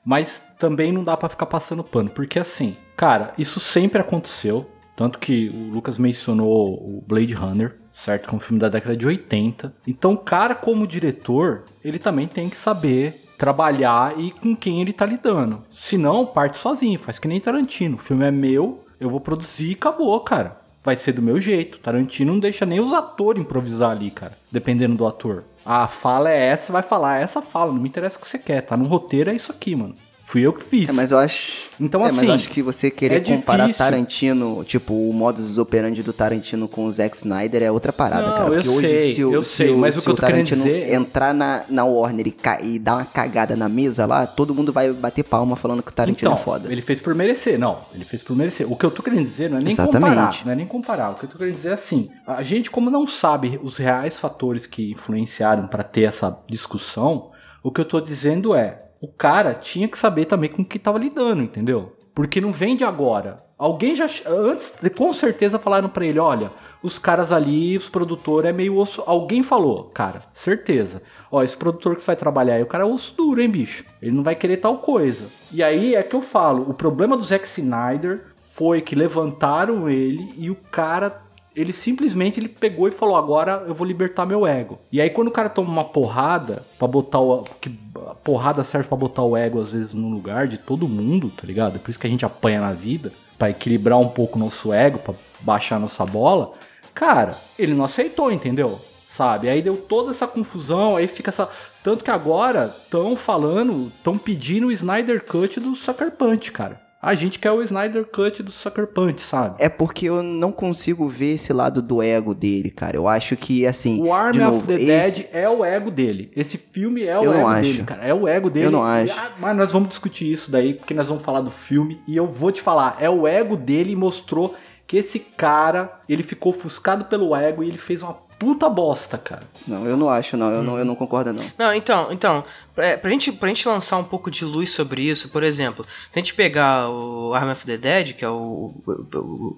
Mas 0.03 0.55
também 0.59 0.91
não 0.91 1.05
dá 1.05 1.19
para 1.19 1.29
ficar 1.29 1.45
passando 1.45 1.85
pano, 1.85 2.09
porque 2.09 2.39
assim, 2.39 2.75
cara, 2.97 3.35
isso 3.37 3.61
sempre 3.61 4.01
aconteceu. 4.01 4.67
Tanto 4.97 5.19
que 5.19 5.51
o 5.51 5.71
Lucas 5.71 5.99
mencionou 5.99 6.75
o 6.75 7.05
Blade 7.07 7.35
Runner, 7.35 7.77
certo? 7.93 8.29
Que 8.29 8.35
é 8.35 8.37
um 8.37 8.41
filme 8.41 8.59
da 8.59 8.69
década 8.69 8.97
de 8.97 9.07
80. 9.07 9.75
Então, 9.87 10.13
o 10.13 10.19
cara, 10.19 10.55
como 10.55 10.87
diretor, 10.87 11.65
ele 11.83 11.99
também 11.99 12.27
tem 12.27 12.49
que 12.49 12.57
saber 12.57 13.15
trabalhar 13.39 14.19
e 14.19 14.31
com 14.31 14.55
quem 14.55 14.81
ele 14.81 14.93
tá 14.93 15.07
lidando. 15.07 15.63
Se 15.75 15.97
não, 15.97 16.27
parte 16.27 16.59
sozinho, 16.59 16.99
faz 16.99 17.19
que 17.19 17.29
nem 17.29 17.41
Tarantino. 17.41 17.97
O 17.97 17.99
filme 17.99 18.27
é 18.27 18.31
meu, 18.31 18.85
eu 18.99 19.09
vou 19.09 19.21
produzir 19.21 19.71
e 19.71 19.75
acabou, 19.75 20.21
cara 20.21 20.60
vai 20.83 20.97
ser 20.97 21.13
do 21.13 21.23
meu 21.23 21.41
jeito. 21.41 21.79
Tarantino 21.79 22.33
não 22.33 22.41
deixa 22.41 22.67
nem 22.67 22.81
os 22.81 22.93
atores 22.93 23.43
improvisar 23.43 23.91
ali, 23.91 24.11
cara. 24.11 24.37
Dependendo 24.51 24.97
do 24.97 25.07
ator. 25.07 25.45
A 25.65 25.87
fala 25.87 26.31
é 26.31 26.47
essa, 26.47 26.73
vai 26.73 26.83
falar 26.83 27.21
essa 27.21 27.43
fala. 27.43 27.73
Não 27.73 27.81
me 27.81 27.89
interessa 27.89 28.19
o 28.19 28.21
que 28.21 28.29
você 28.29 28.39
quer. 28.39 28.63
Tá 28.63 28.77
no 28.77 28.87
roteiro, 28.87 29.31
é 29.31 29.35
isso 29.35 29.53
aqui, 29.53 29.77
mano. 29.77 29.95
Fui 30.31 30.43
eu 30.43 30.53
que 30.53 30.63
fiz. 30.63 30.89
É, 30.89 30.93
mas 30.93 31.11
eu 31.11 31.19
acho. 31.19 31.71
Então, 31.81 32.03
é, 32.03 32.07
assim, 32.07 32.17
mas 32.19 32.29
eu 32.29 32.35
acho 32.35 32.49
que 32.51 32.63
você 32.63 32.89
querer 32.89 33.17
é 33.17 33.21
comparar 33.21 33.65
difícil. 33.67 33.85
Tarantino, 33.85 34.63
tipo, 34.65 34.95
o 34.95 35.13
modus 35.13 35.59
operandi 35.59 36.05
do 36.05 36.13
Tarantino 36.13 36.69
com 36.69 36.85
o 36.87 36.93
Zack 36.93 37.17
Snyder 37.17 37.65
é 37.65 37.71
outra 37.73 37.93
parada, 37.93 38.29
Não, 38.29 38.33
cara. 38.37 38.45
eu 38.51 38.53
Porque 38.55 38.69
hoje, 38.69 38.89
sei, 38.89 39.13
se 39.15 39.25
o, 39.25 39.33
eu 39.35 39.43
se 39.43 39.51
sei, 39.57 39.71
o, 39.71 39.79
mas 39.79 39.97
o 39.97 39.99
se 39.99 40.05
que 40.05 40.11
eu 40.13 40.15
tô 40.15 40.21
Tarantino 40.23 40.63
dizer- 40.63 40.93
entrar 40.95 41.35
na, 41.35 41.65
na 41.69 41.85
Warner 41.85 42.29
e, 42.29 42.31
ca- 42.31 42.61
e 42.63 42.79
dar 42.79 42.95
uma 42.99 43.05
cagada 43.05 43.57
na 43.57 43.69
mesa 43.69 44.07
lá, 44.07 44.25
todo 44.25 44.55
mundo 44.55 44.73
vai 44.73 44.93
bater 44.93 45.25
palma 45.25 45.57
falando 45.57 45.83
que 45.83 45.91
o 45.91 45.95
Tarantino 45.95 46.31
então, 46.31 46.41
é 46.41 46.45
foda. 46.45 46.71
ele 46.73 46.81
fez 46.83 47.01
por 47.01 47.13
merecer. 47.13 47.59
Não, 47.59 47.79
ele 47.93 48.05
fez 48.05 48.23
por 48.23 48.37
merecer. 48.37 48.71
O 48.71 48.77
que 48.77 48.85
eu 48.87 48.91
tô 48.93 49.03
querendo 49.03 49.25
dizer 49.25 49.51
não 49.51 49.57
é 49.59 49.61
nem 49.61 49.73
Exatamente. 49.73 50.11
comparar. 50.15 50.45
Não 50.45 50.53
é 50.53 50.55
nem 50.55 50.67
comparar. 50.67 51.11
O 51.11 51.15
que 51.17 51.25
eu 51.25 51.29
tô 51.29 51.39
querendo 51.39 51.57
dizer 51.57 51.71
é 51.71 51.75
assim: 51.75 52.09
a 52.25 52.41
gente, 52.45 52.71
como 52.71 52.89
não 52.89 53.05
sabe 53.05 53.59
os 53.65 53.79
reais 53.79 54.17
fatores 54.21 54.65
que 54.65 54.93
influenciaram 54.93 55.67
pra 55.67 55.83
ter 55.83 56.03
essa 56.03 56.39
discussão, 56.49 57.31
o 57.65 57.73
que 57.73 57.81
eu 57.81 57.85
tô 57.85 58.01
dizendo 58.01 58.55
é: 58.55 58.83
o 59.01 59.09
cara 59.09 59.55
tinha 59.55 59.89
que 59.89 59.99
saber 59.99 60.27
também 60.27 60.51
com 60.51 60.63
o 60.63 60.65
que 60.65 60.79
tava 60.79 60.99
lidando, 60.99 61.43
entendeu? 61.43 61.97
Porque 62.15 62.41
não 62.41 62.53
vem 62.53 62.77
de 62.77 62.85
agora. 62.85 63.43
Alguém 63.57 63.97
já. 63.97 64.07
Antes, 64.27 64.75
com 64.97 65.13
certeza 65.13 65.59
falaram 65.59 65.89
pra 65.89 66.05
ele: 66.05 66.19
olha. 66.19 66.51
Os 66.83 66.99
caras 66.99 67.31
ali, 67.31 67.77
os 67.77 67.91
produtores 67.91 68.49
é 68.49 68.53
meio 68.55 68.75
osso. 68.79 69.03
Alguém 69.07 69.43
falou, 69.43 69.85
cara, 69.93 70.23
certeza. 70.33 71.03
Ó, 71.31 71.43
esse 71.43 71.55
produtor 71.55 71.95
que 71.95 72.01
você 72.01 72.07
vai 72.07 72.17
trabalhar 72.17 72.55
aí, 72.55 72.63
o 72.63 72.67
cara 72.67 72.85
é 72.85 72.87
osso 72.87 73.15
duro, 73.15 73.43
hein, 73.43 73.51
bicho? 73.51 73.85
Ele 74.01 74.13
não 74.13 74.23
vai 74.23 74.35
querer 74.35 74.57
tal 74.57 74.79
coisa. 74.79 75.29
E 75.53 75.63
aí 75.63 75.95
é 75.95 76.03
que 76.03 76.15
eu 76.17 76.23
falo: 76.23 76.71
o 76.71 76.73
problema 76.73 77.19
do 77.19 77.23
Zack 77.23 77.47
Snyder 77.47 78.25
foi 78.55 78.81
que 78.81 78.95
levantaram 78.95 79.91
ele 79.91 80.33
e 80.39 80.51
o 80.51 80.55
cara 80.55 81.23
ele 81.61 81.73
simplesmente 81.73 82.41
ele 82.41 82.49
pegou 82.49 82.89
e 82.89 82.93
falou 82.93 83.17
agora 83.17 83.65
eu 83.67 83.75
vou 83.75 83.87
libertar 83.87 84.27
meu 84.27 84.47
ego. 84.47 84.79
E 84.91 85.01
aí 85.01 85.11
quando 85.11 85.29
o 85.29 85.33
cara 85.33 85.49
toma 85.49 85.71
uma 85.71 85.85
porrada 85.85 86.65
para 86.79 86.89
botar 86.89 87.21
o 87.21 87.45
que 87.61 87.71
a 88.09 88.15
porrada 88.15 88.65
serve 88.65 88.89
para 88.89 88.97
botar 88.97 89.23
o 89.23 89.37
ego 89.37 89.61
às 89.61 89.73
vezes 89.73 89.95
no 89.95 90.09
lugar 90.09 90.47
de 90.47 90.59
todo 90.59 90.89
mundo, 90.89 91.31
tá 91.31 91.47
ligado? 91.47 91.77
É 91.77 91.79
por 91.79 91.91
isso 91.91 91.99
que 91.99 92.07
a 92.07 92.11
gente 92.11 92.25
apanha 92.25 92.61
na 92.61 92.73
vida, 92.73 93.13
para 93.39 93.51
equilibrar 93.51 93.99
um 93.99 94.09
pouco 94.09 94.39
nosso 94.39 94.73
ego, 94.73 94.99
para 94.99 95.15
baixar 95.41 95.79
nossa 95.79 96.05
bola. 96.05 96.53
Cara, 96.95 97.37
ele 97.59 97.75
não 97.75 97.85
aceitou, 97.85 98.31
entendeu? 98.31 98.79
Sabe? 99.11 99.49
Aí 99.49 99.63
deu 99.63 99.77
toda 99.77 100.11
essa 100.11 100.27
confusão, 100.27 100.97
aí 100.97 101.07
fica 101.07 101.31
essa 101.31 101.49
tanto 101.83 102.05
que 102.05 102.11
agora 102.11 102.67
estão 102.67 103.17
falando, 103.17 103.91
estão 103.97 104.19
pedindo 104.19 104.67
o 104.67 104.73
Snyder 104.73 105.25
Cut 105.25 105.59
do 105.59 105.75
Sucker 105.75 106.11
Punch, 106.11 106.53
cara. 106.53 106.90
A 107.03 107.15
gente 107.15 107.39
quer 107.39 107.51
o 107.51 107.63
Snyder 107.63 108.05
Cut 108.05 108.43
do 108.43 108.53
Sucker 108.53 108.87
Punch, 108.87 109.23
sabe? 109.23 109.57
É 109.59 109.71
porque 109.71 110.05
eu 110.07 110.23
não 110.23 110.53
consigo 110.53 111.09
ver 111.09 111.35
esse 111.37 111.51
lado 111.51 111.81
do 111.81 112.03
ego 112.03 112.35
dele, 112.35 112.71
cara. 112.71 112.95
Eu 112.95 113.09
acho 113.09 113.37
que, 113.37 113.65
assim. 113.67 114.03
O 114.03 114.13
Army 114.13 114.39
de 114.39 114.45
of 114.45 114.53
novo, 114.53 114.67
the 114.67 114.75
esse- 114.75 115.21
Dead 115.23 115.31
é 115.33 115.49
o 115.49 115.65
ego 115.65 115.91
dele. 115.91 116.31
Esse 116.37 116.59
filme 116.59 117.03
é 117.05 117.19
o 117.19 117.25
Eu 117.25 117.33
ego 117.33 117.41
não 117.41 117.49
acho. 117.49 117.63
dele, 117.73 117.83
cara. 117.85 118.05
É 118.05 118.13
o 118.13 118.29
ego 118.29 118.51
dele. 118.51 118.67
Eu 118.67 118.71
não 118.71 118.83
acho. 118.85 119.19
ah, 119.19 119.31
mas 119.39 119.57
nós 119.57 119.73
vamos 119.73 119.89
discutir 119.89 120.31
isso 120.31 120.51
daí, 120.51 120.75
porque 120.75 120.93
nós 120.93 121.09
vamos 121.09 121.23
falar 121.25 121.41
do 121.41 121.51
filme. 121.51 122.03
E 122.07 122.15
eu 122.15 122.27
vou 122.27 122.53
te 122.53 122.61
falar, 122.61 122.99
é 123.01 123.09
o 123.09 123.27
ego 123.27 123.57
dele 123.57 123.93
e 123.93 123.97
mostrou 123.97 124.55
que 124.87 124.99
esse 124.99 125.21
cara, 125.21 126.01
ele 126.07 126.23
ficou 126.23 126.53
ofuscado 126.53 127.07
pelo 127.07 127.35
ego 127.35 127.63
e 127.65 127.69
ele 127.69 127.79
fez 127.79 128.03
uma 128.03 128.19
puta 128.41 128.69
bosta, 128.71 129.17
cara. 129.19 129.43
Não, 129.69 129.87
eu 129.87 129.97
não 129.97 130.09
acho, 130.11 130.37
não. 130.37 130.51
Eu, 130.51 130.63
não, 130.63 130.79
eu 130.79 130.85
não 130.85 130.97
concordo, 130.97 131.33
não. 131.33 131.45
Não, 131.59 131.73
então, 131.75 132.09
então 132.11 132.43
é, 132.77 132.97
pra, 132.97 133.11
gente, 133.11 133.31
pra 133.31 133.49
gente 133.49 133.69
lançar 133.69 133.99
um 133.99 134.05
pouco 134.05 134.31
de 134.31 134.45
luz 134.45 134.71
sobre 134.71 135.03
isso, 135.03 135.29
por 135.29 135.43
exemplo, 135.43 135.87
se 136.11 136.19
a 136.19 136.23
gente 136.23 136.33
pegar 136.35 136.89
o 136.89 137.35
Arm 137.35 137.51
of 137.51 137.67
the 137.67 137.77
Dead, 137.77 138.15
que 138.15 138.25
é 138.25 138.29
o, 138.29 138.75
o- 138.87 139.07
o- 139.19 139.57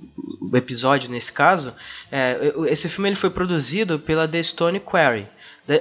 o 0.51 0.57
episódio 0.57 1.09
nesse 1.09 1.33
caso, 1.33 1.73
é, 2.11 2.53
esse 2.69 2.89
filme 2.89 3.09
ele 3.09 3.17
foi 3.17 3.31
produzido 3.31 3.99
pela 4.01 4.27
The 4.29 4.43
Stone 4.43 4.81
Quarry. 4.81 5.27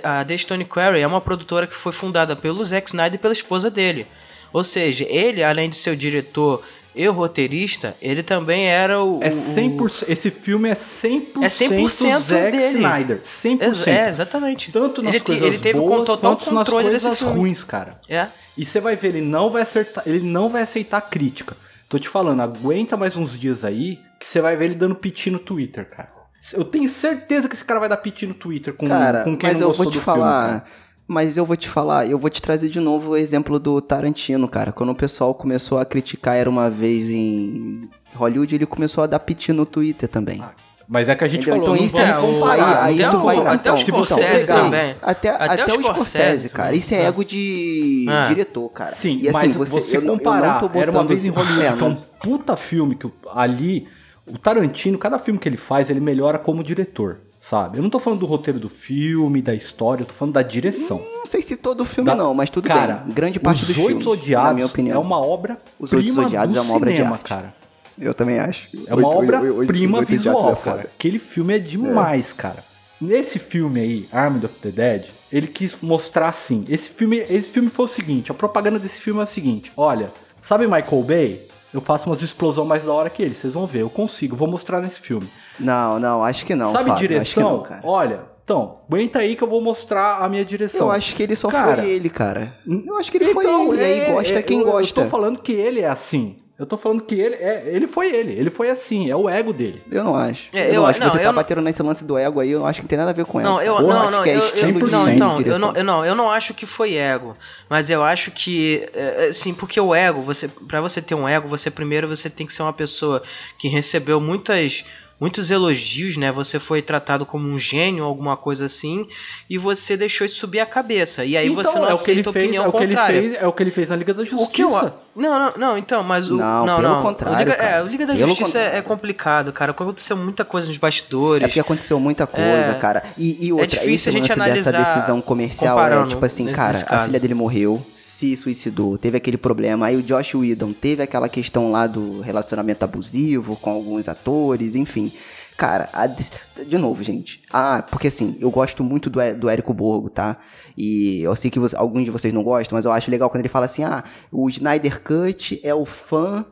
A 0.04 0.24
The 0.24 0.38
Stone 0.38 0.66
Quarry 0.66 1.02
é 1.02 1.08
uma 1.08 1.20
produtora 1.20 1.66
que 1.66 1.74
foi 1.76 1.92
fundada 1.92 2.36
pelo 2.36 2.64
Zack 2.64 2.88
Snyder 2.90 3.16
e 3.16 3.22
pela 3.22 3.34
esposa 3.34 3.70
dele. 3.72 4.06
Ou 4.54 4.64
seja, 4.64 5.06
ele, 5.10 5.44
além 5.44 5.70
de 5.70 5.76
ser 5.76 5.90
o 5.90 5.98
diretor 5.98 6.62
e 6.96 7.08
o 7.08 7.12
roteirista, 7.12 7.96
ele 8.02 8.22
também 8.24 8.66
era 8.68 9.02
o. 9.02 9.20
É 9.24 9.30
o- 9.30 9.32
100%, 9.32 10.06
esse 10.10 10.30
filme 10.30 10.70
é 10.70 10.76
100%, 10.76 11.44
É 11.44 11.48
100% 11.50 12.20
Zack 12.20 12.52
dele. 12.52 12.78
Snyder. 12.78 13.20
100%. 13.24 13.62
Ex- 13.64 13.88
É, 13.88 14.10
exatamente. 14.10 14.72
Tanto 14.72 15.02
nas 15.02 15.14
ele, 15.16 15.24
coisas 15.24 15.48
ele 15.48 15.58
teve 15.60 15.80
boas 15.80 16.06
total 16.06 16.36
quanto 16.36 16.54
nas 16.54 16.66
controle 16.66 16.90
desse 16.90 17.06
coisas 17.06 17.20
filme. 17.20 17.36
ruins, 17.40 17.64
cara. 17.64 18.00
É. 18.10 18.28
E 18.58 18.66
você 18.66 18.80
vai 18.80 18.96
ver, 18.96 19.10
ele 19.10 19.22
não 19.22 19.50
vai 19.50 19.62
acertar, 19.62 20.04
ele 20.06 20.20
não 20.26 20.50
vai 20.50 20.62
aceitar 20.64 21.00
crítica. 21.02 21.56
Tô 21.88 21.98
te 21.98 22.08
falando, 22.10 22.42
aguenta 22.42 22.96
mais 22.98 23.16
uns 23.16 23.38
dias 23.40 23.64
aí, 23.66 24.00
que 24.20 24.26
você 24.28 24.40
vai 24.42 24.56
ver 24.56 24.66
ele 24.66 24.76
dando 24.76 24.96
piti 24.96 25.30
no 25.32 25.40
Twitter, 25.40 25.90
cara. 25.90 26.10
Eu 26.54 26.64
tenho 26.66 26.90
certeza 26.90 27.48
que 27.48 27.56
esse 27.56 27.64
cara 27.64 27.80
vai 27.80 27.88
dar 27.90 27.98
piti 27.98 28.26
no 28.26 28.34
Twitter 28.34 28.74
com, 28.74 28.88
Cara, 28.88 29.24
com 29.24 29.38
quem 29.38 29.50
mas 29.50 29.60
não 29.60 29.62
eu 29.62 29.68
gostou 29.68 29.86
vou 29.86 29.92
te 29.92 30.00
filme, 30.00 30.06
falar. 30.06 30.48
cara. 30.48 30.66
Mas 31.12 31.36
eu 31.38 31.46
vou 31.46 31.58
te 31.58 31.68
falar, 31.68 32.10
eu 32.10 32.18
vou 32.18 32.30
te 32.30 32.42
trazer 32.42 32.70
de 32.70 32.80
novo 32.80 33.12
o 33.12 33.18
exemplo 33.18 33.60
do 33.60 33.82
Tarantino, 33.82 34.48
cara. 34.48 34.72
Quando 34.72 34.92
o 34.92 34.96
pessoal 34.96 35.34
começou 35.36 35.78
a 35.78 35.86
criticar 35.86 36.36
Era 36.38 36.50
Uma 36.50 36.70
Vez 36.70 37.10
em 37.10 37.82
Hollywood, 38.16 38.56
ele 38.56 38.66
começou 38.66 39.04
a 39.04 39.08
dar 39.08 39.20
piti 39.20 39.52
no 39.52 39.66
Twitter 39.66 40.08
também. 40.08 40.42
Mas 40.88 41.08
é 41.08 41.16
que 41.16 41.24
a 41.24 41.28
gente 41.28 41.50
Entendeu? 41.50 41.64
falou, 41.66 41.76
Então 41.78 41.80
não 41.80 41.86
isso 41.86 42.00
é 42.00 42.20
o- 42.20 42.22
comparar. 42.40 42.84
aí, 42.84 42.96
aí 42.96 43.04
até 43.04 43.12
tu 43.16 43.22
o- 43.22 43.24
vai. 43.24 43.38
até 43.38 43.54
então, 43.56 43.76
o 43.76 43.80
então, 43.80 44.04
Scorsese 44.04 44.40
legal. 44.40 44.64
também. 44.64 44.96
Até, 45.02 45.30
Até 45.30 45.62
até, 45.62 45.74
o 45.74 45.82
Scorsese 45.84 46.50
cara. 46.50 46.76
Isso 46.76 46.94
é 46.94 47.06
ego 47.06 47.24
de 47.24 48.06
É. 48.10 48.26
diretor, 48.28 48.70
cara. 48.70 48.92
Sim, 48.92 49.20
E, 49.22 49.30
assim, 49.30 49.32
mas 49.32 49.56
você, 49.56 49.96
eu 49.98 50.02
não- 50.02 50.08
eu 50.10 50.12
não 50.14 50.18
comparar, 50.18 50.60
tô 50.60 50.70
era 50.78 50.92
uma 50.92 51.06
vez 51.06 51.26
em 51.26 51.30
Hollywood, 51.30 51.62
É, 51.66 51.72
que 51.78 51.82
é 51.84 51.86
um 51.86 51.90
não- 51.92 51.98
puta 52.20 52.56
filme 52.58 52.96
que 52.96 53.10
ali, 53.34 53.88
o 54.28 54.38
Tarantino, 54.38 54.98
cada 54.98 55.18
filme 55.18 55.40
que 55.40 55.48
ele 55.48 55.56
faz, 55.58 55.90
ele 55.90 56.02
melhora 56.02 56.38
como 56.38 56.62
diretor, 56.62 57.20
sabe? 57.52 57.78
Eu 57.80 57.84
não 57.84 57.90
tô 57.90 58.00
falando 58.00 58.22
do 58.22 58.26
roteiro 58.26 58.58
do 58.58 58.70
filme, 58.70 59.42
da 59.42 59.54
história, 59.54 60.04
eu 60.04 60.06
tô 60.06 60.14
falando 60.14 60.36
da 60.36 60.42
direção. 60.42 61.06
Não 61.14 61.26
sei 61.26 61.42
se 61.42 61.58
todo 61.58 61.84
filme 61.84 62.10
Da- 62.10 62.16
não, 62.16 62.34
mas 62.34 62.50
tudo 62.50 62.66
cara, 62.70 63.04
bem. 63.06 63.14
Grande 63.14 63.42
parte 63.42 63.64
Os 63.64 63.68
dos 63.68 63.78
Oito 63.78 63.88
filmes, 63.88 64.06
na 64.06 64.12
Odiados 64.14 64.54
minha 64.56 64.66
opinião. 64.66 64.96
é 64.96 65.00
uma 65.00 65.20
obra 65.20 65.58
Os 65.78 65.92
Oito 65.92 66.22
Odiados 66.22 66.54
do 66.54 66.60
é 66.60 66.62
uma 66.62 66.74
obra 66.76 66.90
de 66.90 66.96
cinema, 66.96 67.16
arte. 67.16 67.28
cara. 67.28 67.54
Eu 68.00 68.14
também 68.14 68.40
acho. 68.40 68.70
É 68.88 68.96
uma 68.96 69.10
obra-prima 69.10 70.02
visual, 70.04 70.54
é 70.54 70.56
foda. 70.56 70.62
cara. 70.78 70.90
Aquele 70.98 71.20
filme 71.20 71.54
é 71.56 71.60
demais, 71.60 72.32
cara. 72.32 72.64
Nesse 73.02 73.38
filme 73.38 73.80
aí, 73.82 74.08
Armed 74.14 74.46
of 74.46 74.56
the 74.62 74.70
Dead, 74.70 75.04
ele 75.32 75.48
quis 75.48 75.76
mostrar 75.82 76.30
assim. 76.30 76.64
Esse 76.70 76.90
filme, 76.90 77.18
esse 77.18 77.50
filme 77.50 77.70
foi 77.70 77.84
o 77.86 77.88
seguinte: 77.88 78.32
a 78.32 78.34
propaganda 78.34 78.80
desse 78.80 79.02
filme 79.02 79.20
é 79.20 79.24
o 79.24 79.28
seguinte: 79.28 79.72
olha, 79.76 80.10
sabe 80.42 80.66
Michael 80.68 81.04
Bay? 81.04 81.42
Eu 81.74 81.82
faço 81.82 82.10
umas 82.10 82.22
explosões 82.22 82.68
mais 82.68 82.84
da 82.84 82.92
hora 82.92 83.10
que 83.10 83.24
ele, 83.24 83.34
vocês 83.34 83.54
vão 83.54 83.66
ver, 83.66 83.82
eu 83.82 83.90
consigo, 83.90 84.36
vou 84.36 84.48
mostrar 84.48 84.82
nesse 84.82 85.00
filme. 85.00 85.28
Não, 85.60 86.00
não, 86.00 86.24
acho 86.24 86.46
que 86.46 86.54
não. 86.54 86.72
sabe 86.72 86.90
Fábio, 86.90 87.08
direção? 87.08 87.52
Não, 87.58 87.64
cara. 87.64 87.82
olha, 87.84 88.22
então, 88.44 88.80
aguenta 88.90 89.20
aí 89.20 89.36
que 89.36 89.44
eu 89.44 89.48
vou 89.48 89.62
mostrar 89.62 90.18
a 90.22 90.28
minha 90.28 90.44
direção. 90.44 90.88
Eu 90.88 90.92
acho 90.92 91.16
que 91.16 91.24
ele 91.24 91.36
só 91.36 91.50
Cara, 91.50 91.82
foi 91.82 91.90
ele, 91.90 92.10
cara. 92.10 92.58
Eu 92.68 92.98
acho 92.98 93.10
que 93.10 93.18
ele 93.18 93.34
foi 93.34 93.46
Então, 93.46 93.74
ele. 93.74 93.82
E 93.82 93.86
aí 93.86 94.00
é, 94.02 94.12
gosta 94.12 94.40
é, 94.40 94.42
quem 94.42 94.60
eu, 94.60 94.66
gosta. 94.66 95.00
Eu 95.00 95.04
tô 95.06 95.10
falando 95.10 95.40
que 95.40 95.54
ele 95.54 95.80
é 95.80 95.88
assim. 95.88 96.36
Eu 96.62 96.68
tô 96.68 96.78
falando 96.78 97.02
que 97.02 97.16
ele 97.16 97.34
é, 97.34 97.64
ele 97.66 97.88
foi 97.88 98.14
ele, 98.14 98.34
ele 98.34 98.52
foi 98.52 98.70
assim, 98.70 99.10
é 99.10 99.16
o 99.16 99.28
ego 99.28 99.52
dele. 99.52 99.82
Eu 99.92 100.04
não 100.04 100.16
acho. 100.16 100.48
É, 100.54 100.70
eu, 100.70 100.74
eu- 100.76 100.82
não 100.82 100.86
acho. 100.86 101.00
não, 101.00 101.10
Você 101.10 101.18
eu 101.18 101.22
tá 101.22 101.26
não- 101.30 101.34
batendo 101.34 101.62
nesse 101.62 101.82
lance 101.82 102.06
do 102.06 102.16
ego 102.20 102.40
aí, 102.40 102.52
eu 102.52 102.64
acho 102.64 102.82
que 102.82 102.84
não 102.84 102.88
tem 102.90 102.98
nada 103.00 103.10
a 103.10 103.14
ver 103.14 103.26
com 103.26 103.40
ego. 103.40 103.50
Não, 103.50 103.60
eu 103.60 103.78
Porra, 103.78 103.88
não, 103.88 104.02
acho 104.04 104.12
não, 104.12 104.24
que 104.24 104.30
é 104.30 104.36
eu, 104.36 104.40
eu, 104.42 104.46
de 104.74 104.92
não, 104.92 105.06
de 105.06 105.12
então, 105.12 105.42
eu 105.42 105.58
não, 105.58 105.74
eu 105.74 105.84
não, 105.84 106.06
eu 106.06 106.14
não 106.14 106.30
acho 106.30 106.54
que 106.54 106.68
foi 106.68 106.94
ego, 106.96 107.34
mas 107.68 107.90
eu 107.90 108.04
acho 108.04 108.30
que, 108.30 108.88
é, 108.94 109.26
assim, 109.30 109.56
porque 109.56 109.82
o 109.82 109.96
ego, 109.96 110.22
você, 110.22 110.48
para 110.68 110.80
você 110.80 111.02
ter 111.02 111.16
um 111.16 111.28
ego, 111.28 111.48
você 111.48 111.72
primeiro 111.72 112.08
você 112.08 112.30
tem 112.30 112.46
que 112.46 112.54
ser 112.54 112.62
uma 112.62 112.74
pessoa 112.74 113.24
que 113.58 113.68
recebeu 113.68 114.22
muitas 114.22 114.86
muitos 115.22 115.52
elogios, 115.52 116.18
né? 116.18 116.32
Você 116.32 116.58
foi 116.60 116.82
tratado 116.82 117.28
como 117.28 117.48
um 117.48 117.58
gênio, 117.60 118.04
alguma 118.04 118.36
coisa 118.36 118.66
assim, 118.66 119.06
e 119.48 119.56
você 119.58 119.96
deixou 119.96 120.26
isso 120.26 120.36
subir 120.38 120.60
a 120.60 120.66
cabeça. 120.66 121.24
E 121.24 121.38
aí 121.38 121.48
Então, 121.48 121.64
você 121.64 121.78
não 121.80 121.88
é 121.88 121.94
o 121.94 121.98
que 122.00 122.10
ele 122.12 122.22
aceita 122.22 122.30
a 122.32 122.34
fez, 122.34 122.46
opinião 122.46 122.66
é 122.66 122.68
o 122.68 122.72
que 122.72 122.78
ele 122.80 122.88
contrária. 122.88 123.22
fez, 123.22 123.36
é 123.36 123.48
o 123.48 123.54
que 123.54 123.64
ele 123.64 123.72
fez 123.72 123.90
na 123.90 123.96
Liga 123.96 124.14
da 124.16 124.24
Justiça. 124.26 124.44
O 124.44 124.48
que 124.52 124.64
eu. 124.64 124.72
Não, 125.14 125.30
não, 125.40 125.54
não, 125.58 125.78
então, 125.78 126.02
mas 126.04 126.32
o. 126.32 126.38
Não, 126.38 126.66
Não, 126.66 126.78
pelo 126.78 126.88
não. 126.96 127.02
contrário, 127.04 127.36
O 127.38 127.40
Liga, 127.40 127.56
cara. 127.56 127.70
É, 127.70 127.84
o 127.84 127.88
Liga 127.88 128.06
da 128.08 128.14
Pelo 128.16 128.28
Justiça 128.30 128.58
é, 128.58 128.62
contrário. 128.64 128.80
é 128.80 128.82
complicado, 128.82 129.54
cara. 129.54 129.72
Aconteceu 129.72 130.18
muita 130.18 130.44
coisa 130.44 130.68
nos 130.68 130.78
É 130.78 130.80
bastidores. 130.80 131.48
porque 131.48 131.60
aconteceu 131.60 132.00
muita 132.00 132.26
coisa, 132.26 132.72
É. 132.72 132.74
cara. 132.76 133.04
E, 133.18 133.46
e 133.46 133.52
outra, 133.54 133.68
difícil 133.68 133.94
esse 133.94 134.10
a 134.10 134.12
gente 134.14 134.22
lance 134.30 134.40
dessa 134.40 134.70
analisar 134.70 134.96
decisão 134.96 135.22
comercial 135.22 135.80
é 135.86 136.08
tipo 136.08 136.26
assim, 136.26 136.48
cara, 136.52 136.84
a 136.88 137.06
filha 137.06 137.20
dele 137.20 137.34
morreu, 137.34 137.86
se 138.22 138.38
suicidou, 138.38 138.98
teve 139.00 139.18
aquele 139.18 139.38
problema. 139.38 139.88
Aí 139.88 139.96
o 139.96 140.04
Josh 140.04 140.36
Whedon 140.36 140.74
teve 140.74 141.02
aquela 141.02 141.28
questão 141.28 141.72
lá 141.72 141.88
do 141.88 142.22
relacionamento 142.22 142.86
abusivo 142.86 143.56
com 143.56 143.72
alguns 143.72 144.08
atores, 144.08 144.76
enfim. 144.76 145.12
Cara, 145.58 145.90
a 145.92 146.06
de 146.08 146.78
novo, 146.78 147.04
gente. 147.04 147.42
Ah, 147.52 147.84
porque 147.90 148.08
assim, 148.08 148.38
eu 148.40 148.52
gosto 148.52 148.84
muito 148.84 149.10
do, 149.10 149.20
do 149.40 149.50
Érico 149.50 149.74
Borgo, 149.74 150.10
tá? 150.10 150.38
E 150.78 151.22
eu 151.22 151.36
sei 151.36 151.50
que 151.50 151.60
você- 151.60 151.76
alguns 151.76 152.06
de 152.06 152.12
vocês 152.12 152.34
não 152.34 152.44
gostam, 152.44 152.76
mas 152.78 152.86
eu 152.86 152.92
acho 152.92 153.10
legal 153.12 153.30
quando 153.30 153.42
ele 153.42 153.50
fala 153.50 153.66
assim: 153.66 153.84
ah, 153.84 154.04
o 154.32 154.48
Snyder 154.50 155.02
Cut 155.02 155.60
é 155.64 155.74
o 155.74 155.86
fã 155.86 156.46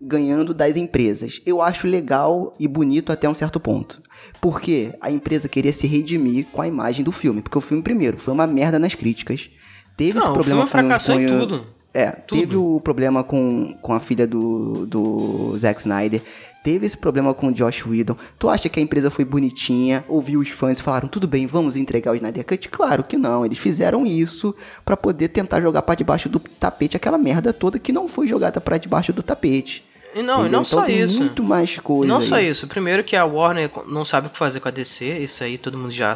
ganhando 0.00 0.52
das 0.52 0.76
empresas. 0.76 1.40
Eu 1.46 1.62
acho 1.62 1.86
legal 1.86 2.54
e 2.60 2.68
bonito 2.68 3.10
até 3.12 3.26
um 3.28 3.34
certo 3.34 3.58
ponto. 3.58 4.02
Porque 4.40 4.92
a 5.00 5.10
empresa 5.10 5.48
queria 5.48 5.72
se 5.72 5.86
redimir 5.86 6.46
com 6.52 6.60
a 6.60 6.68
imagem 6.68 7.02
do 7.04 7.12
filme. 7.12 7.40
Porque 7.40 7.56
o 7.58 7.62
filme, 7.62 7.82
primeiro, 7.82 8.18
foi 8.18 8.34
uma 8.34 8.46
merda 8.46 8.78
nas 8.78 8.94
críticas. 8.94 9.48
Teve 9.96 10.18
esse 10.18 10.26
Não, 10.26 10.32
o 10.32 10.34
problema 10.34 10.66
filme 10.66 10.88
com 10.88 10.94
os- 10.96 11.04
fracassou 11.04 11.20
em 11.20 11.26
o- 11.26 11.38
tudo. 11.40 11.64
É, 11.96 12.10
Tudo. 12.10 12.40
teve 12.40 12.56
o 12.56 12.80
problema 12.80 13.22
com, 13.22 13.72
com 13.80 13.92
a 13.92 14.00
filha 14.00 14.26
do, 14.26 14.84
do 14.84 15.56
Zack 15.56 15.78
Snyder. 15.80 16.20
teve 16.64 16.84
esse 16.86 16.96
problema 16.96 17.32
com 17.34 17.46
o 17.48 17.52
Josh 17.52 17.86
Whedon. 17.86 18.16
Tu 18.36 18.48
acha 18.48 18.68
que 18.68 18.80
a 18.80 18.82
empresa 18.82 19.10
foi 19.10 19.24
bonitinha, 19.24 20.02
ouviu 20.08 20.40
os 20.40 20.48
fãs 20.48 20.78
e 20.78 20.82
falaram, 20.82 21.06
tudo 21.06 21.28
bem, 21.28 21.46
vamos 21.46 21.76
entregar 21.76 22.10
o 22.10 22.14
Snyder 22.16 22.44
Cut? 22.44 22.68
Claro 22.70 23.04
que 23.04 23.16
não, 23.16 23.44
eles 23.46 23.58
fizeram 23.58 24.04
isso 24.04 24.52
pra 24.84 24.96
poder 24.96 25.28
tentar 25.28 25.60
jogar 25.60 25.82
pra 25.82 25.94
debaixo 25.94 26.28
do 26.28 26.40
tapete 26.40 26.96
aquela 26.96 27.16
merda 27.18 27.52
toda 27.52 27.78
que 27.78 27.92
não 27.92 28.08
foi 28.08 28.26
jogada 28.26 28.60
pra 28.60 28.76
debaixo 28.78 29.12
do 29.12 29.22
tapete. 29.22 29.84
E 30.14 30.22
não, 30.22 30.40
e 30.40 30.42
não 30.42 30.60
então 30.60 30.64
só 30.64 30.86
isso. 30.86 31.18
muito 31.18 31.42
mais 31.42 31.76
coisa. 31.78 32.12
Não 32.12 32.20
aí. 32.20 32.26
só 32.26 32.38
isso. 32.38 32.68
Primeiro 32.68 33.02
que 33.02 33.16
a 33.16 33.24
Warner 33.24 33.68
não 33.86 34.04
sabe 34.04 34.28
o 34.28 34.30
que 34.30 34.38
fazer 34.38 34.60
com 34.60 34.68
a 34.68 34.70
DC, 34.70 35.18
isso 35.18 35.42
aí 35.42 35.58
todo 35.58 35.76
mundo 35.76 35.90
já. 35.90 36.14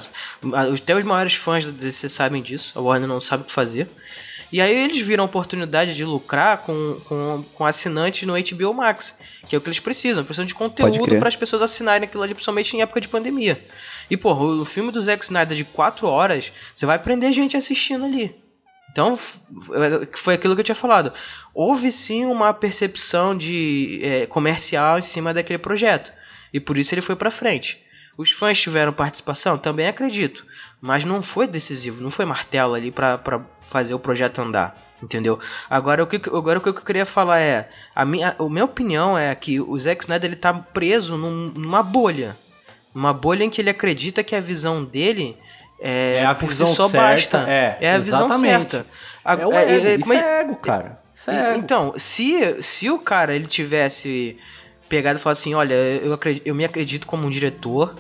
Até 0.55 0.95
os 0.95 1.05
maiores 1.05 1.35
fãs 1.35 1.65
da 1.65 1.73
DC 1.73 2.09
sabem 2.09 2.41
disso. 2.41 2.79
A 2.79 2.81
Warner 2.81 3.09
não 3.09 3.21
sabe 3.21 3.43
o 3.43 3.47
que 3.47 3.53
fazer. 3.53 3.89
E 4.51 4.61
aí 4.61 4.75
eles 4.75 5.01
viram 5.03 5.25
a 5.25 5.27
oportunidade 5.27 5.95
de 5.95 6.05
lucrar 6.05 6.59
com, 6.59 6.99
com, 7.05 7.45
com 7.55 7.67
assinantes 7.67 8.27
no 8.27 8.33
HBO 8.33 8.73
Max, 8.73 9.19
que 9.47 9.55
é 9.55 9.59
o 9.59 9.61
que 9.61 9.69
eles 9.69 9.81
precisam. 9.81 10.25
Precisam 10.25 10.47
de 10.47 10.55
conteúdo 10.55 11.19
para 11.19 11.29
as 11.29 11.37
pessoas 11.37 11.61
assinarem 11.61 12.07
aquilo 12.07 12.23
ali, 12.23 12.33
principalmente 12.33 12.77
em 12.77 12.81
época 12.81 13.01
de 13.01 13.09
pandemia. 13.09 13.61
E, 14.09 14.17
porra, 14.17 14.45
o 14.45 14.65
filme 14.65 14.91
do 14.91 15.03
Zack 15.03 15.23
Snyder 15.25 15.57
de 15.57 15.65
4 15.65 16.07
horas, 16.07 16.53
você 16.75 16.87
vai 16.87 16.99
prender 16.99 17.33
gente 17.33 17.57
assistindo 17.57 18.07
ali. 18.07 18.35
Então, 18.99 19.15
f- 19.15 19.39
foi 20.17 20.35
aquilo 20.35 20.57
que 20.57 20.61
eu 20.61 20.65
tinha 20.65 20.75
falado. 20.75 21.13
Houve 21.55 21.93
sim 21.93 22.25
uma 22.25 22.53
percepção 22.53 23.37
de 23.37 24.01
é, 24.03 24.27
comercial 24.27 24.99
em 24.99 25.03
cima 25.03 25.33
daquele 25.33 25.59
projeto. 25.61 26.13
E 26.53 26.59
por 26.59 26.77
isso 26.77 26.93
ele 26.95 27.01
foi 27.01 27.15
pra 27.15 27.31
frente. 27.31 27.79
Os 28.17 28.33
fãs 28.33 28.61
tiveram 28.61 28.93
participação? 28.93 29.57
Também 29.57 29.87
acredito. 29.87 30.45
Mas 30.81 31.05
não 31.05 31.23
foi 31.23 31.47
decisivo, 31.47 32.03
não 32.03 32.11
foi 32.11 32.25
martelo 32.25 32.75
ali 32.75 32.91
pra 32.91 33.21
fazer 33.69 33.95
o 33.95 34.01
projeto 34.01 34.41
andar. 34.41 34.77
Entendeu? 35.01 35.39
Agora 35.71 36.03
o 36.03 36.07
que, 36.09 36.17
agora, 36.17 36.59
o 36.59 36.61
que 36.61 36.69
eu 36.71 36.75
queria 36.75 37.07
falar 37.07 37.39
é. 37.39 37.69
A 37.95 38.05
minha, 38.05 38.35
a 38.37 38.49
minha 38.49 38.65
opinião 38.65 39.17
é 39.17 39.33
que 39.33 39.61
o 39.61 39.79
Zack 39.79 40.03
Snyder 40.03 40.29
ele 40.31 40.37
tá 40.37 40.53
preso 40.53 41.17
num- 41.17 41.53
numa 41.55 41.85
bolha. 41.85 42.37
Uma 42.93 43.13
bolha 43.15 43.45
em 43.45 43.51
que 43.51 43.61
ele 43.61 43.71
acredita 43.71 44.25
que 44.25 44.35
a 44.35 44.41
visão 44.41 44.83
dele 44.85 45.37
é, 45.81 46.17
É 46.17 46.25
a 46.27 46.33
visão 46.33 46.67
si 46.67 46.75
só 46.77 46.89
certa, 46.89 47.39
basta. 47.39 47.51
é, 47.51 47.95
a 47.95 47.99
visão 47.99 48.31
certa. 48.33 48.87
A- 49.25 49.35
É 49.35 49.47
o 49.47 49.53
é- 49.53 49.75
ego, 49.75 49.87
é- 49.87 49.97
isso 49.97 50.13
é- 50.13 50.17
é 50.17 50.41
ego, 50.41 50.57
cara. 50.57 50.99
Isso 51.15 51.31
é 51.31 51.51
ego. 51.51 51.59
Então, 51.59 51.95
se, 51.97 52.63
se 52.63 52.91
o 52.91 52.99
cara 52.99 53.35
ele 53.35 53.47
tivesse 53.47 54.37
pegado 54.89 55.19
e 55.19 55.23
falado 55.23 55.37
assim, 55.37 55.55
olha, 55.55 55.75
eu, 55.75 56.13
acredito, 56.13 56.47
eu 56.47 56.55
me 56.55 56.65
acredito 56.65 57.07
como 57.07 57.27
um 57.27 57.31
diretor 57.31 57.95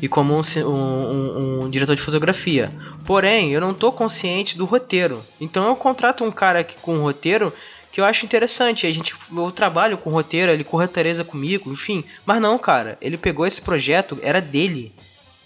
e 0.00 0.08
como 0.08 0.34
um, 0.34 0.40
um- 0.66 1.62
um- 1.64 1.70
diretor 1.70 1.94
de 1.94 2.00
fotografia. 2.00 2.70
Porém, 3.04 3.52
eu 3.52 3.60
não 3.60 3.74
tô 3.74 3.92
consciente 3.92 4.56
do 4.56 4.64
roteiro. 4.64 5.22
Então 5.40 5.66
eu 5.68 5.76
contrato 5.76 6.24
um 6.24 6.30
cara 6.30 6.60
aqui 6.60 6.76
com 6.80 6.94
um 6.96 7.02
roteiro 7.02 7.52
que 7.92 8.00
eu 8.00 8.04
acho 8.06 8.24
interessante. 8.24 8.86
A 8.86 8.90
gente, 8.92 9.14
eu 9.36 9.50
trabalho 9.50 9.98
com 9.98 10.08
roteiro, 10.10 10.50
ele 10.50 10.64
corretoriza 10.64 11.22
comigo, 11.24 11.70
enfim. 11.70 12.02
Mas 12.24 12.40
não, 12.40 12.56
cara, 12.56 12.96
ele 13.02 13.18
pegou 13.18 13.46
esse 13.46 13.60
projeto, 13.60 14.18
era 14.22 14.40
dele. 14.40 14.94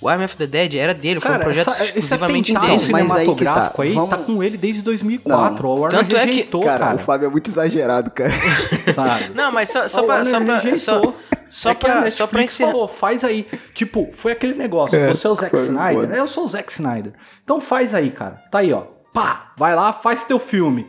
O 0.05 0.09
Army 0.09 0.25
of 0.27 0.37
the 0.37 0.47
Dead 0.47 0.75
era 0.75 0.93
dele, 0.93 1.19
foi 1.19 1.31
um 1.31 1.39
projeto 1.39 1.69
essa- 1.71 1.85
exclusivamente 1.85 2.53
esse 2.53 2.61
dele. 2.61 2.75
atentado 2.75 2.93
Mas 3.09 3.11
aí 3.17 3.35
que 3.35 3.45
tá, 3.45 3.73
aí 3.79 3.95
tá, 3.95 4.01
vamos- 4.01 4.27
com 4.27 4.43
ele 4.43 4.59
desde 4.59 4.83
2004. 4.83 5.67
A 5.67 5.75
Warner 5.75 6.01
Tanto 6.01 6.15
é 6.17 6.21
que- 6.21 6.27
rejeitou, 6.27 6.63
Cara, 6.63 6.79
cara. 6.79 6.97
o 6.97 6.99
Fábio 6.99 7.27
é 7.27 7.31
muito 7.31 7.49
exagerado, 7.51 8.11
cara. 8.11 8.31
sabe? 8.95 9.31
Não, 9.35 9.51
mas 9.51 9.71
só, 9.71 9.89
só 9.89 10.01
A 10.01 10.05
pra. 10.05 10.25
Só 10.27 10.41
pra, 10.41 10.59
rejeitou. 10.59 10.77
só, 10.79 11.15
só 11.49 11.69
é 11.71 11.73
a 11.73 11.75
pra, 11.75 12.11
só 12.11 12.27
pra 12.27 12.43
encerrar. 12.43 12.71
falou, 12.73 12.87
faz 12.89 13.25
aí. 13.25 13.47
Tipo, 13.75 14.11
foi 14.13 14.33
aquele 14.33 14.55
negócio. 14.55 14.95
É, 14.95 15.09
você 15.09 15.27
é 15.27 15.31
o 15.31 15.35
Zack 15.37 15.51
foi, 15.51 15.65
Snyder? 15.67 16.09
foi. 16.11 16.19
Eu 16.19 16.29
sou 16.29 16.45
o 16.45 16.49
Zack 16.49 16.71
Snyder. 16.73 17.13
Então 17.43 17.61
faz 17.61 17.95
aí, 17.95 18.11
cara. 18.11 18.35
Tá 18.51 18.59
aí, 18.59 18.73
ó. 18.75 18.83
Pá, 19.15 19.53
vai 19.57 19.75
lá, 19.75 19.93
faz 19.93 20.25
teu 20.25 20.39
filme. 20.39 20.87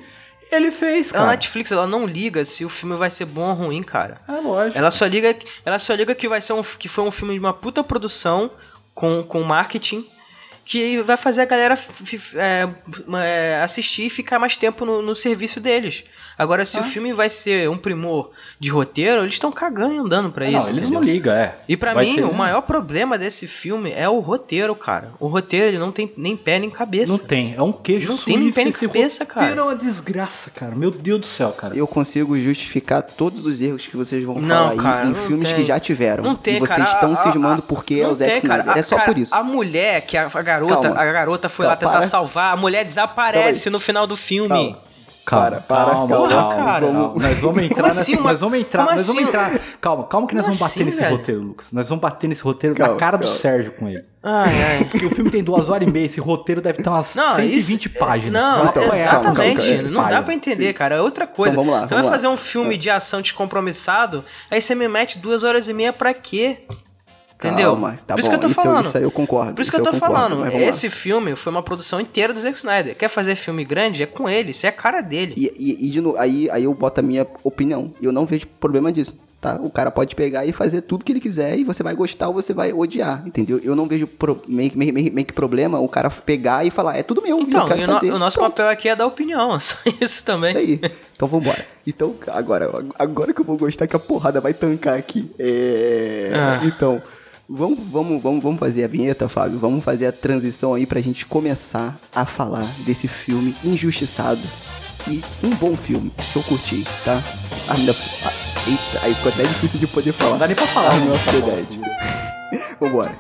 Ele 0.52 0.72
fez, 0.72 1.10
A 1.10 1.14
cara. 1.20 1.32
Netflix 1.32 1.72
ela 1.72 1.88
não 1.88 2.06
liga 2.06 2.46
se 2.46 2.64
o 2.64 2.70
filme 2.70 2.96
vai 2.96 3.10
ser 3.10 3.26
bom 3.26 3.50
ou 3.50 3.54
ruim, 3.56 3.82
cara. 3.82 4.18
É 4.28 4.34
lógico. 4.34 4.78
Ela 4.78 4.92
só 4.92 5.06
liga, 5.06 5.36
ela 5.66 5.80
só 5.80 5.94
liga 5.96 6.14
que 6.14 6.28
vai 6.28 6.40
ser 6.40 6.54
um, 6.54 6.62
que 6.62 6.88
foi 6.88 7.04
um 7.04 7.12
filme 7.12 7.34
de 7.34 7.40
uma 7.40 7.54
puta 7.54 7.84
produção 7.84 8.50
com, 8.96 9.22
com 9.24 9.44
marketing 9.44 10.04
que 10.66 11.00
vai 11.04 11.16
fazer 11.16 11.42
a 11.42 11.46
galera 11.46 11.76
é, 12.36 12.68
é, 13.24 13.62
assistir 13.62 14.08
e 14.08 14.10
ficar 14.10 14.40
mais 14.40 14.58
tempo 14.58 14.84
no, 14.84 15.02
no 15.04 15.14
serviço 15.14 15.60
deles. 15.60 16.04
Agora, 16.38 16.66
se 16.66 16.78
Ah. 16.78 16.82
o 16.82 16.84
filme 16.84 17.14
vai 17.14 17.30
ser 17.30 17.70
um 17.70 17.78
primor 17.78 18.30
de 18.60 18.70
roteiro, 18.70 19.22
eles 19.22 19.34
estão 19.34 19.52
cagando 19.52 19.94
e 19.94 19.98
andando 19.98 20.32
pra 20.32 20.46
Ah, 20.48 20.52
não, 20.52 20.58
isso. 20.60 20.70
eles 20.70 20.82
entendeu? 20.82 21.00
não 21.00 21.06
ligam, 21.08 21.34
é. 21.34 21.56
E 21.68 21.78
pra 21.78 21.94
Vai 21.94 22.06
mim, 22.06 22.16
ter, 22.16 22.24
o 22.24 22.28
né? 22.28 22.34
maior 22.34 22.62
problema 22.62 23.18
desse 23.18 23.48
filme 23.48 23.92
é 23.96 24.08
o 24.10 24.20
roteiro, 24.20 24.76
cara. 24.76 25.12
O 25.20 25.28
roteiro 25.28 25.68
ele 25.68 25.78
não 25.78 25.92
tem 25.92 26.12
nem 26.18 26.36
pé 26.36 26.60
nem 26.60 26.70
cabeça. 26.70 27.14
Não 27.14 27.20
tem, 27.20 27.56
é 27.58 27.62
um 27.62 27.72
queijo 27.72 28.10
Não 28.10 28.18
tem 28.18 28.38
nem 28.38 28.52
suíço 28.52 28.56
pé 28.56 28.62
nem 28.64 28.70
esse 28.70 28.80
cabeça, 28.88 29.24
roteiro 29.24 29.50
cara. 29.56 29.62
é 29.62 29.64
uma 29.64 29.76
desgraça, 29.76 30.50
cara. 30.50 30.76
Meu 30.76 30.92
Deus 30.92 31.22
do 31.22 31.26
céu, 31.28 31.52
cara. 31.52 31.76
Eu 31.76 31.88
consigo 31.88 32.38
justificar 32.40 33.02
todos 33.02 33.46
os 33.46 33.62
erros 33.62 33.88
que 33.88 33.96
vocês 33.96 34.24
vão 34.24 34.40
Não, 34.40 34.70
falar 34.70 34.82
cara, 34.84 35.02
aí 35.04 35.08
em 35.08 35.14
não 35.14 35.28
filmes 35.28 35.50
tem. 35.50 35.62
que 35.62 35.66
já 35.68 35.80
tiveram. 35.80 36.24
Não 36.24 36.36
tem, 36.36 36.58
e 36.58 36.60
vocês 36.60 36.78
cara. 36.78 36.90
estão 36.92 37.14
A- 37.14 37.16
cismando 37.18 37.60
a- 37.60 37.66
porque 37.66 37.96
é 37.96 38.04
não 38.04 38.12
o 38.12 38.16
Zack. 38.16 38.38
Snyder. 38.38 38.78
É 38.78 38.82
só 38.84 38.96
cara, 38.98 39.08
por 39.08 39.18
isso. 39.18 39.34
A 39.34 39.42
mulher, 39.44 40.02
que 40.02 40.18
a, 40.18 40.30
a 40.34 40.42
garota, 40.42 40.76
Calma. 40.90 41.02
a 41.02 41.12
garota 41.12 41.48
foi 41.50 41.64
Calma, 41.66 41.72
lá 41.74 41.78
tentar 41.78 41.92
para. 42.00 42.08
salvar, 42.08 42.54
a 42.54 42.58
mulher 42.58 42.84
desaparece 42.84 43.70
no 43.70 43.80
final 43.80 44.06
do 44.06 44.16
filme. 44.16 44.50
Calma. 44.50 44.86
Calma, 45.26 45.46
Para, 45.50 45.62
para, 45.62 45.92
calma, 45.92 46.08
calma, 46.08 46.30
calma, 46.30 46.56
cara. 46.56 46.86
calma. 46.86 47.14
Nós 47.16 47.40
vamos 47.40 47.64
entrar 47.64 47.84
nessa, 47.88 48.02
assim, 48.02 48.16
nós 48.18 48.40
vamos 48.40 48.60
entrar, 48.60 48.84
como 48.86 48.96
nós 48.96 49.08
vamos 49.08 49.22
assim? 49.22 49.28
entrar. 49.30 49.60
Calma, 49.82 50.04
calma 50.08 50.28
que 50.28 50.36
nós 50.36 50.46
Como 50.46 50.56
vamos 50.58 50.60
bater 50.60 50.82
assim, 50.82 50.84
nesse 50.92 51.02
velho? 51.02 51.18
roteiro, 51.18 51.42
Lucas. 51.42 51.72
Nós 51.72 51.90
vamos 51.90 52.02
bater 52.02 52.28
nesse 52.28 52.44
roteiro 52.44 52.76
Calma, 52.76 52.94
na 52.94 53.00
cara 53.00 53.18
do. 53.18 53.28
Sérgio 53.28 53.72
com 53.72 53.90
ele. 53.90 54.04
Ai, 54.22 54.64
ai. 54.64 54.86
Porque 54.86 55.06
o 55.06 55.10
filme 55.10 55.32
tem 55.32 55.44
duas 55.44 55.68
horas 55.70 55.88
e 55.88 55.92
meia, 55.92 56.06
esse 56.06 56.20
roteiro 56.20 56.62
deve 56.62 56.82
ter 56.84 56.90
umas 56.90 57.16
Não, 57.16 57.36
120 57.38 57.86
isso, 57.88 57.98
páginas. 58.00 58.42
Não, 58.42 58.66
Então, 58.66 58.84
exatamente. 58.84 59.76
calma, 59.78 59.90
não 59.90 60.08
dá 60.08 60.22
pra 60.22 60.34
entender, 60.34 60.74
cara. 60.74 60.96
É 60.96 61.02
outra 61.02 61.26
coisa. 61.26 61.54
Então, 61.54 61.64
vamos 61.64 61.80
lá, 61.80 61.88
você 61.88 61.94
vamos 61.96 62.04
vai 62.06 62.12
lá. 62.12 62.12
fazer 62.12 62.28
um 62.28 62.38
filme 62.38 62.78
de 62.78 62.90
ação 62.90 63.20
descompromissado, 63.22 64.24
aí 64.52 64.62
você 64.62 64.76
me 64.76 64.88
mete 64.88 65.18
duas 65.20 65.44
horas 65.44 65.68
e 65.68 65.74
meia 65.74 65.92
pra 65.94 66.14
quê? 66.14 66.60
Entendeu? 67.38 67.72
Calma, 67.74 68.00
tá 68.08 68.14
Por 68.16 68.20
isso 68.22 68.30
bom. 68.30 68.32
que 68.32 68.36
eu 68.38 68.42
tô 68.42 68.48
isso, 68.48 68.62
falando. 68.64 68.86
isso 68.86 68.98
aí 68.98 69.04
eu 69.04 69.12
concordo. 69.12 69.54
Por 69.56 69.62
isso 69.62 69.70
que 69.72 69.78
isso 69.78 69.88
eu 69.88 69.92
tô 69.92 70.00
concordo, 70.00 70.36
falando. 70.38 70.48
Esse 70.56 70.90
filme 70.90 71.36
foi 71.36 71.52
uma 71.52 71.62
produção 71.62 72.00
inteira 72.00 72.34
do 72.34 72.40
Zack 72.40 72.56
Snyder. 72.56 72.96
Quer 72.96 73.10
fazer 73.10 73.36
filme 73.36 73.66
grande? 73.66 74.04
É 74.04 74.06
com 74.06 74.30
ele. 74.30 74.52
Isso 74.52 74.66
é 74.66 74.70
a 74.70 74.72
cara 74.72 75.02
dele. 75.02 75.34
E, 75.36 75.52
e- 75.58 75.88
e 75.88 75.90
de 75.90 76.00
novo, 76.02 76.18
aí, 76.18 76.50
aí 76.50 76.64
eu 76.64 76.74
boto 76.74 77.02
a 77.02 77.04
minha 77.04 77.28
opinião. 77.44 77.92
Eu 78.02 78.12
não 78.14 78.26
vejo 78.26 78.48
problema 78.60 78.90
disso, 78.90 79.14
tá? 79.42 79.60
O 79.62 79.70
cara 79.70 79.92
pode 79.92 80.16
pegar 80.16 80.46
e 80.46 80.54
fazer 80.54 80.80
tudo 80.82 81.04
que 81.04 81.12
ele 81.12 81.20
quiser 81.20 81.60
e 81.60 81.66
você 81.66 81.84
vai 81.84 81.94
gostar 81.94 82.30
ou 82.30 82.34
você 82.34 82.54
vai 82.54 82.72
odiar, 82.72 83.22
entendeu? 83.28 83.60
Eu 83.62 83.76
não 83.76 83.86
vejo 83.86 84.08
pro, 84.08 84.42
meio, 84.48 84.72
meio, 84.74 84.94
meio, 84.94 85.12
meio 85.14 85.28
que 85.28 85.34
problema 85.34 85.78
o 85.78 85.90
cara 85.90 86.10
pegar 86.10 86.66
e 86.66 86.72
falar, 86.72 86.98
é 86.98 87.04
tudo 87.04 87.22
meu, 87.22 87.38
Então, 87.42 87.68
eu 87.68 87.86
fazer. 87.86 88.12
o 88.14 88.18
nosso 88.18 88.38
Pronto, 88.40 88.52
papel 88.52 88.70
aqui 88.70 88.88
é 88.88 88.96
dar 88.96 89.06
opinião. 89.08 89.60
Só 89.60 89.76
isso 90.00 90.24
também. 90.24 90.52
Isso 90.52 90.60
aí. 90.86 90.92
Então 91.16 91.28
vambora. 91.28 91.64
Então, 91.86 92.16
agora, 92.28 92.72
agora 92.98 93.34
que 93.34 93.42
eu 93.42 93.46
vou 93.46 93.58
gostar 93.58 93.88
que 93.88 93.96
a 93.96 94.00
porrada 94.00 94.40
vai 94.40 94.54
tancar 94.54 94.98
aqui. 94.98 95.30
É... 95.38 96.32
Ah. 96.34 96.62
Então, 96.64 97.02
vamos, 97.48 97.80
vamos, 97.92 98.22
vamos, 98.22 98.44
vamos 98.44 98.60
fazer 98.60 98.84
a 98.84 98.88
vinheta, 98.88 99.28
Fábio. 99.30 99.60
Vamos 99.60 99.84
fazer 99.84 100.08
a 100.08 100.12
transição 100.12 100.74
aí 100.74 100.86
pra 100.86 101.02
gente 101.02 101.26
começar 101.26 101.96
a 102.14 102.26
falar 102.26 102.66
desse 102.86 103.08
filme 103.08 103.56
injustiçado. 103.64 104.42
E 105.08 105.24
um 105.44 105.50
bom 105.56 105.78
filme 105.78 106.12
que 106.32 106.36
eu 106.38 106.44
curti, 106.44 106.84
tá? 107.04 107.22
Ainda. 107.70 107.92
ah, 108.26 108.32
Eita, 108.68 109.06
aí 109.06 109.14
ficou 109.14 109.32
até 109.32 109.44
difícil 109.44 109.80
de 109.80 109.86
poder 109.86 110.12
falar. 110.12 110.32
Não 110.32 110.38
dá 110.40 110.48
nem 110.48 110.56
pra 110.56 110.66
falar, 110.66 110.90
Army 110.92 111.06
não. 111.06 111.14
of 111.16 111.26
the 111.32 111.42
Dead. 111.42 111.82
Vambora. 112.80 113.16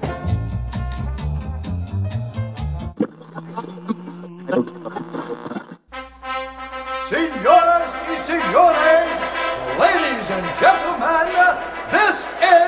Señoras 7.08 7.94
y 8.10 8.18
señores, 8.26 9.10
ladies 9.78 10.32
and 10.32 10.46
gentlemen, 10.60 11.28
this 11.92 12.26
is 12.42 12.64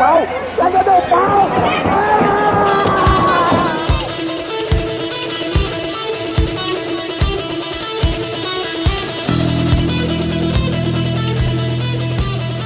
pau? 0.00 0.26
Cadê 0.56 0.78
meu 0.78 1.02
pau? 1.10 1.50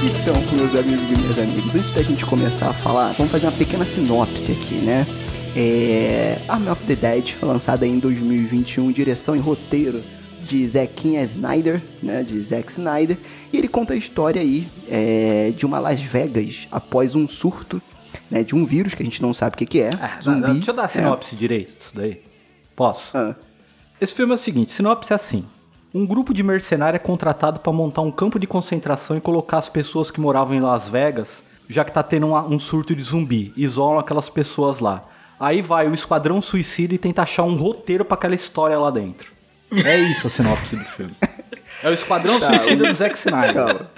Então, 0.01 0.33
meus 0.55 0.75
amigos 0.75 1.09
e 1.09 1.17
minhas 1.17 1.37
amigas, 1.37 1.75
antes 1.75 1.91
da 1.91 2.01
gente 2.01 2.25
começar 2.25 2.69
a 2.69 2.73
falar, 2.73 3.11
vamos 3.17 3.31
fazer 3.31 3.47
uma 3.47 3.51
pequena 3.51 3.83
sinopse 3.83 4.53
aqui, 4.53 4.75
né? 4.75 5.05
É... 5.57 6.39
Army 6.47 6.69
of 6.69 6.83
the 6.85 6.95
Dead, 6.95 7.35
lançada 7.41 7.85
em 7.85 7.99
2021, 7.99 8.91
direção 8.93 9.35
e 9.35 9.39
roteiro 9.39 10.01
de 10.45 10.67
Zequinha 10.67 11.21
Snyder, 11.23 11.81
né? 12.01 12.23
De 12.23 12.39
Zack 12.41 12.71
Snyder. 12.71 13.17
E 13.51 13.57
ele 13.57 13.67
conta 13.67 13.93
a 13.93 13.97
história 13.97 14.41
aí 14.41 14.67
é, 14.89 15.51
de 15.55 15.65
uma 15.65 15.79
Las 15.79 15.99
Vegas 16.01 16.67
após 16.71 17.15
um 17.15 17.27
surto, 17.27 17.81
né? 18.29 18.43
De 18.43 18.53
um 18.55 18.63
vírus 18.63 18.93
que 18.93 19.01
a 19.01 19.05
gente 19.05 19.21
não 19.21 19.33
sabe 19.33 19.55
o 19.55 19.57
que, 19.57 19.65
que 19.65 19.81
é. 19.81 19.89
Ah, 19.99 20.19
zumbi. 20.21 20.53
Deixa 20.53 20.71
eu 20.71 20.75
dar 20.75 20.83
a 20.83 20.85
é. 20.85 20.89
sinopse 20.89 21.35
direito 21.35 21.77
disso 21.77 21.95
daí. 21.95 22.21
Posso? 22.75 23.17
Ah, 23.17 23.35
Esse 23.99 24.13
filme 24.13 24.31
é 24.33 24.35
o 24.35 24.39
seguinte, 24.39 24.71
sinopse 24.73 25.11
é 25.11 25.15
assim. 25.15 25.45
Um 25.93 26.05
grupo 26.05 26.33
de 26.33 26.43
mercenário 26.43 26.97
é 26.97 26.99
contratado 26.99 27.59
para 27.61 27.71
montar 27.71 28.01
um 28.01 28.11
campo 28.11 28.37
de 28.37 28.45
concentração 28.45 29.15
e 29.17 29.21
colocar 29.21 29.57
as 29.59 29.69
pessoas 29.69 30.11
que 30.11 30.19
moravam 30.19 30.53
em 30.53 30.59
Las 30.59 30.89
Vegas, 30.89 31.43
já 31.69 31.85
que 31.85 31.91
tá 31.91 32.03
tendo 32.03 32.27
uma- 32.27 32.45
um 32.45 32.59
surto 32.59 32.93
de 32.93 33.01
zumbi. 33.01 33.53
Isolam 33.55 33.97
aquelas 33.99 34.29
pessoas 34.29 34.79
lá. 34.79 35.07
Aí 35.39 35.61
vai 35.61 35.87
o 35.87 35.93
Esquadrão 35.93 36.41
Suicida 36.41 36.93
e 36.93 36.97
tenta 36.97 37.21
achar 37.21 37.43
um 37.43 37.55
roteiro 37.55 38.03
para 38.03 38.15
aquela 38.15 38.35
história 38.35 38.77
lá 38.77 38.91
dentro. 38.91 39.31
É 39.83 39.97
isso 39.99 40.27
a 40.27 40.29
sinopse 40.29 40.75
do 40.75 40.85
filme. 40.85 41.15
É 41.83 41.89
o 41.89 41.93
Esquadrão 41.93 42.39
Suicida 42.39 42.87
do 42.87 42.93
Zack 42.93 43.17
Snyder. 43.17 43.53
Calma. 43.53 43.91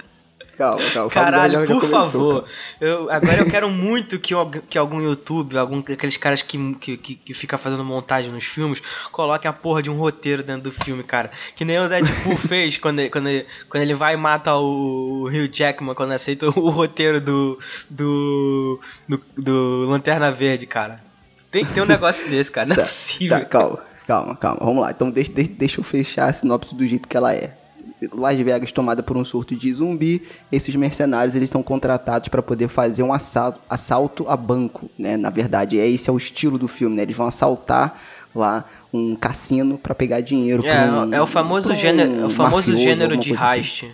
Calma, 0.58 0.82
calma. 0.92 1.10
Caralho, 1.10 1.58
por 1.60 1.66
começou, 1.66 1.90
favor. 1.90 2.42
cara. 2.42 2.52
Eu, 2.80 3.10
agora 3.10 3.38
eu 3.38 3.46
quero 3.46 3.70
muito 3.70 4.18
que, 4.18 4.34
que 4.68 4.76
algum 4.76 5.00
YouTube, 5.00 5.56
algum 5.56 5.78
aqueles 5.78 6.16
caras 6.16 6.42
que, 6.42 6.74
que, 6.74 6.96
que, 6.96 7.14
que 7.14 7.32
fica 7.32 7.56
fazendo 7.56 7.84
montagem 7.84 8.32
nos 8.32 8.44
filmes, 8.44 8.82
coloquem 9.12 9.48
a 9.48 9.52
porra 9.52 9.80
de 9.80 9.88
um 9.88 9.94
roteiro 9.94 10.42
dentro 10.42 10.62
do 10.62 10.72
filme, 10.72 11.04
cara. 11.04 11.30
Que 11.54 11.64
nem 11.64 11.78
o 11.78 11.88
Deadpool 11.88 12.36
fez 12.36 12.76
quando 12.76 12.98
ele, 12.98 13.08
quando, 13.08 13.28
ele, 13.28 13.46
quando 13.68 13.82
ele 13.84 13.94
vai 13.94 14.14
e 14.14 14.16
mata 14.16 14.52
o, 14.56 15.22
o 15.22 15.28
Hugh 15.28 15.48
Jackman, 15.52 15.94
quando 15.94 16.10
aceita 16.10 16.46
o 16.48 16.70
roteiro 16.70 17.20
do, 17.20 17.56
do, 17.88 18.80
do, 19.08 19.20
do 19.36 19.84
Lanterna 19.88 20.32
Verde, 20.32 20.66
cara. 20.66 21.00
Tem 21.52 21.64
que 21.64 21.72
ter 21.72 21.82
um 21.82 21.86
negócio 21.86 22.28
desse, 22.28 22.50
cara. 22.50 22.66
Não 22.66 22.74
é 22.76 22.80
possível. 22.80 23.38
Tá, 23.38 23.44
calma, 23.44 23.78
calma, 24.08 24.34
calma. 24.34 24.58
Vamos 24.60 24.82
lá. 24.82 24.90
Então 24.90 25.10
deixa, 25.10 25.30
deixa, 25.30 25.50
deixa 25.56 25.80
eu 25.80 25.84
fechar 25.84 26.28
a 26.28 26.32
sinopse 26.32 26.74
do 26.74 26.84
jeito 26.86 27.06
que 27.06 27.16
ela 27.16 27.32
é. 27.32 27.56
Las 28.12 28.36
Vegas 28.38 28.70
tomada 28.70 29.02
por 29.02 29.16
um 29.16 29.24
surto 29.24 29.56
de 29.56 29.72
zumbi, 29.72 30.22
esses 30.52 30.72
mercenários 30.76 31.34
eles 31.34 31.50
são 31.50 31.64
contratados 31.64 32.28
para 32.28 32.40
poder 32.40 32.68
fazer 32.68 33.02
um 33.02 33.12
assalto, 33.12 33.60
assalto 33.68 34.24
a 34.28 34.36
banco, 34.36 34.88
né? 34.96 35.16
Na 35.16 35.30
verdade, 35.30 35.80
é 35.80 35.88
esse 35.88 36.08
é 36.08 36.12
o 36.12 36.16
estilo 36.16 36.56
do 36.58 36.68
filme, 36.68 36.94
né? 36.96 37.02
Eles 37.02 37.16
vão 37.16 37.26
assaltar 37.26 38.00
lá 38.34 38.64
um 38.92 39.16
cassino 39.16 39.76
para 39.78 39.94
pegar 39.96 40.20
dinheiro. 40.20 40.64
É, 40.64 40.88
um- 40.90 41.12
é 41.12 41.20
o 41.20 41.26
famoso 41.26 41.72
um 41.72 41.74
gênero, 41.74 42.20
é 42.20 42.24
o 42.24 42.30
famoso 42.30 42.70
mafioso, 42.70 42.80
gênero 42.80 43.16
de 43.16 43.34
assim. 43.34 43.56
heist. 43.58 43.86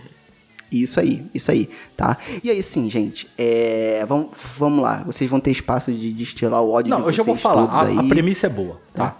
Isso 0.70 0.98
aí, 1.00 1.24
isso 1.32 1.50
aí, 1.50 1.70
tá? 1.96 2.18
E 2.42 2.50
aí, 2.50 2.62
sim, 2.62 2.90
gente, 2.90 3.26
é, 3.38 4.04
vamos, 4.08 4.28
vamos 4.58 4.82
lá. 4.82 5.02
Vocês 5.06 5.30
vão 5.30 5.38
ter 5.40 5.50
espaço 5.52 5.90
de 5.92 6.12
destilar 6.12 6.60
o 6.62 6.70
ódio 6.70 6.84
de 6.84 6.90
Não, 6.90 6.98
eu 6.98 7.04
vocês 7.04 7.16
já 7.16 7.22
vou 7.22 7.36
falar. 7.36 7.62
todos 7.68 7.76
A, 7.76 7.82
aí. 7.86 7.98
a 7.98 8.02
premissa 8.08 8.46
é 8.48 8.50
boa, 8.50 8.80
tá? 8.92 9.16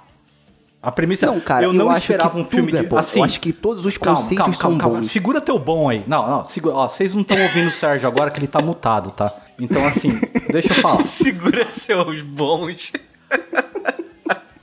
A 0.85 0.93
premissa 0.93 1.27
Não, 1.27 1.41
cara, 1.41 1.65
eu 1.65 1.71
eu, 1.71 1.73
não 1.75 1.89
acho 1.91 2.01
esperava 2.01 2.31
que 2.35 2.41
um 2.41 2.45
filme 2.45 2.67
tudo 2.71 2.81
de 2.81 2.87
é 2.87 2.89
bom. 2.89 2.99
assim. 2.99 3.19
eu 3.21 3.25
acho 3.25 3.41
que 3.41 3.53
todos 3.53 3.85
os 3.87 3.97
Calma, 3.99 4.17
conceitos 4.19 4.39
calma, 4.45 4.57
calma, 4.59 4.73
são 4.75 4.79
calma. 4.79 4.99
bons. 5.01 5.11
Segura 5.11 5.41
teu 5.41 5.59
bom 5.59 5.89
aí. 5.89 6.05
Não, 6.07 6.29
não, 6.29 6.49
segura. 6.49 6.75
Ó, 6.75 6.89
vocês 6.89 7.15
não 7.15 7.23
estão 7.23 7.41
ouvindo 7.41 7.69
o 7.69 7.71
Sérgio 7.71 8.07
agora 8.09 8.31
que 8.31 8.39
ele 8.39 8.47
tá 8.47 8.61
mutado, 8.61 9.11
tá? 9.11 9.35
Então, 9.61 9.85
assim, 9.87 10.11
deixa 10.53 10.69
eu 10.69 10.75
falar. 10.77 11.05
Segura 11.07 11.69
seus 11.71 12.21
bons. 12.23 12.93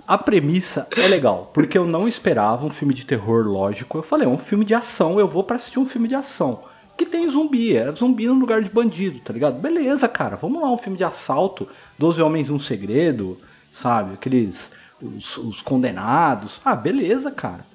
A 0.08 0.18
premissa 0.18 0.88
é 0.98 1.08
legal, 1.08 1.50
porque 1.54 1.78
eu 1.78 1.86
não 1.86 2.08
esperava 2.08 2.66
um 2.66 2.70
filme 2.70 2.94
de 2.94 3.06
terror, 3.06 3.46
lógico. 3.48 3.98
Eu 3.98 4.04
falei, 4.04 4.28
é 4.28 4.30
um 4.30 4.38
filme 4.38 4.66
de 4.66 4.74
ação, 4.74 5.20
eu 5.20 5.28
vou 5.28 5.44
pra 5.44 5.56
assistir 5.56 5.80
um 5.80 5.86
filme 5.86 6.08
de 6.08 6.16
ação. 6.16 6.64
Que 6.98 7.06
tem 7.06 7.28
zumbi, 7.30 7.76
é 7.78 7.90
zumbi 7.94 8.28
no 8.28 8.34
lugar 8.34 8.62
de 8.62 8.70
bandido, 8.70 9.20
tá 9.20 9.32
ligado? 9.32 9.60
Beleza, 9.60 10.08
cara, 10.10 10.36
vamos 10.36 10.62
lá, 10.62 10.70
um 10.70 10.78
filme 10.78 10.98
de 10.98 11.04
assalto, 11.06 11.68
12 11.98 12.22
Homens 12.22 12.48
e 12.50 12.52
um 12.52 12.60
Segredo, 12.60 13.40
sabe? 13.72 14.14
Aqueles, 14.16 14.72
os, 15.02 15.38
os 15.38 15.62
condenados. 15.62 16.62
Ah, 16.64 16.76
beleza, 16.76 17.32
cara. 17.32 17.66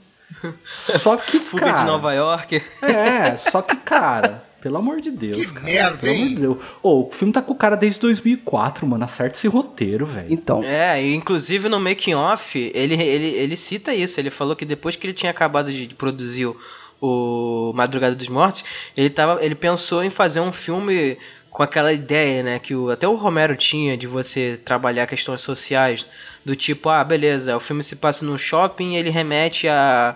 Só 1.01 1.16
que, 1.18 1.39
Fuga 1.39 1.66
cara... 1.66 1.79
de 1.79 1.85
Nova 1.85 2.12
York. 2.12 2.62
É, 2.83 3.37
só 3.37 3.62
que, 3.62 3.77
cara, 3.85 4.45
pelo 4.61 4.77
amor 4.79 5.01
de 5.01 5.11
Deus, 5.11 5.53
cara. 5.53 5.97
pelo 5.97 6.12
amor 6.14 6.29
de 6.29 6.35
Deus. 6.35 6.59
Ô, 6.83 7.07
o 7.07 7.11
filme 7.12 7.33
tá 7.33 7.43
com 7.43 7.53
o 7.53 7.57
cara 7.57 7.77
desde 7.77 8.01
2004, 8.01 8.87
mano. 8.87 9.05
Acerta 9.05 9.37
esse 9.37 9.49
roteiro, 9.49 10.05
velho. 10.07 10.27
Então, 10.31 10.62
É, 10.64 11.03
e 11.03 11.14
inclusive 11.14 11.68
no 11.68 11.79
making 11.79 12.14
off, 12.14 12.59
ele, 12.74 12.95
ele, 12.95 13.27
ele 13.27 13.57
cita 13.57 13.95
isso. 13.95 14.18
Ele 14.18 14.31
falou 14.31 14.57
que 14.57 14.64
depois 14.64 14.97
que 14.97 15.07
ele 15.07 15.14
tinha 15.14 15.31
acabado 15.31 15.70
de 15.72 15.95
produzir 15.95 16.47
o, 16.47 16.57
o 17.01 17.72
Madrugada 17.74 18.14
dos 18.14 18.29
Mortos, 18.29 18.64
ele, 18.97 19.11
tava, 19.11 19.45
ele 19.45 19.55
pensou 19.55 20.03
em 20.03 20.11
fazer 20.11 20.41
um 20.41 20.53
filme 20.53 21.16
com 21.57 21.62
aquela 21.62 21.90
ideia, 21.90 22.42
né, 22.42 22.59
que 22.59 22.74
o, 22.74 22.90
até 22.90 23.09
o 23.09 23.14
Romero 23.14 23.57
tinha 23.57 23.96
de 23.96 24.07
você 24.07 24.61
trabalhar 24.62 25.07
questões 25.07 25.40
sociais, 25.40 26.07
do 26.44 26.54
tipo, 26.54 26.90
ah, 26.90 27.02
beleza, 27.02 27.57
o 27.57 27.61
filme 27.61 27.82
se 27.82 27.96
passa 27.96 28.26
no 28.26 28.36
shopping 28.36 28.94
ele 28.94 29.09
remete 29.09 29.66
a 29.66 30.14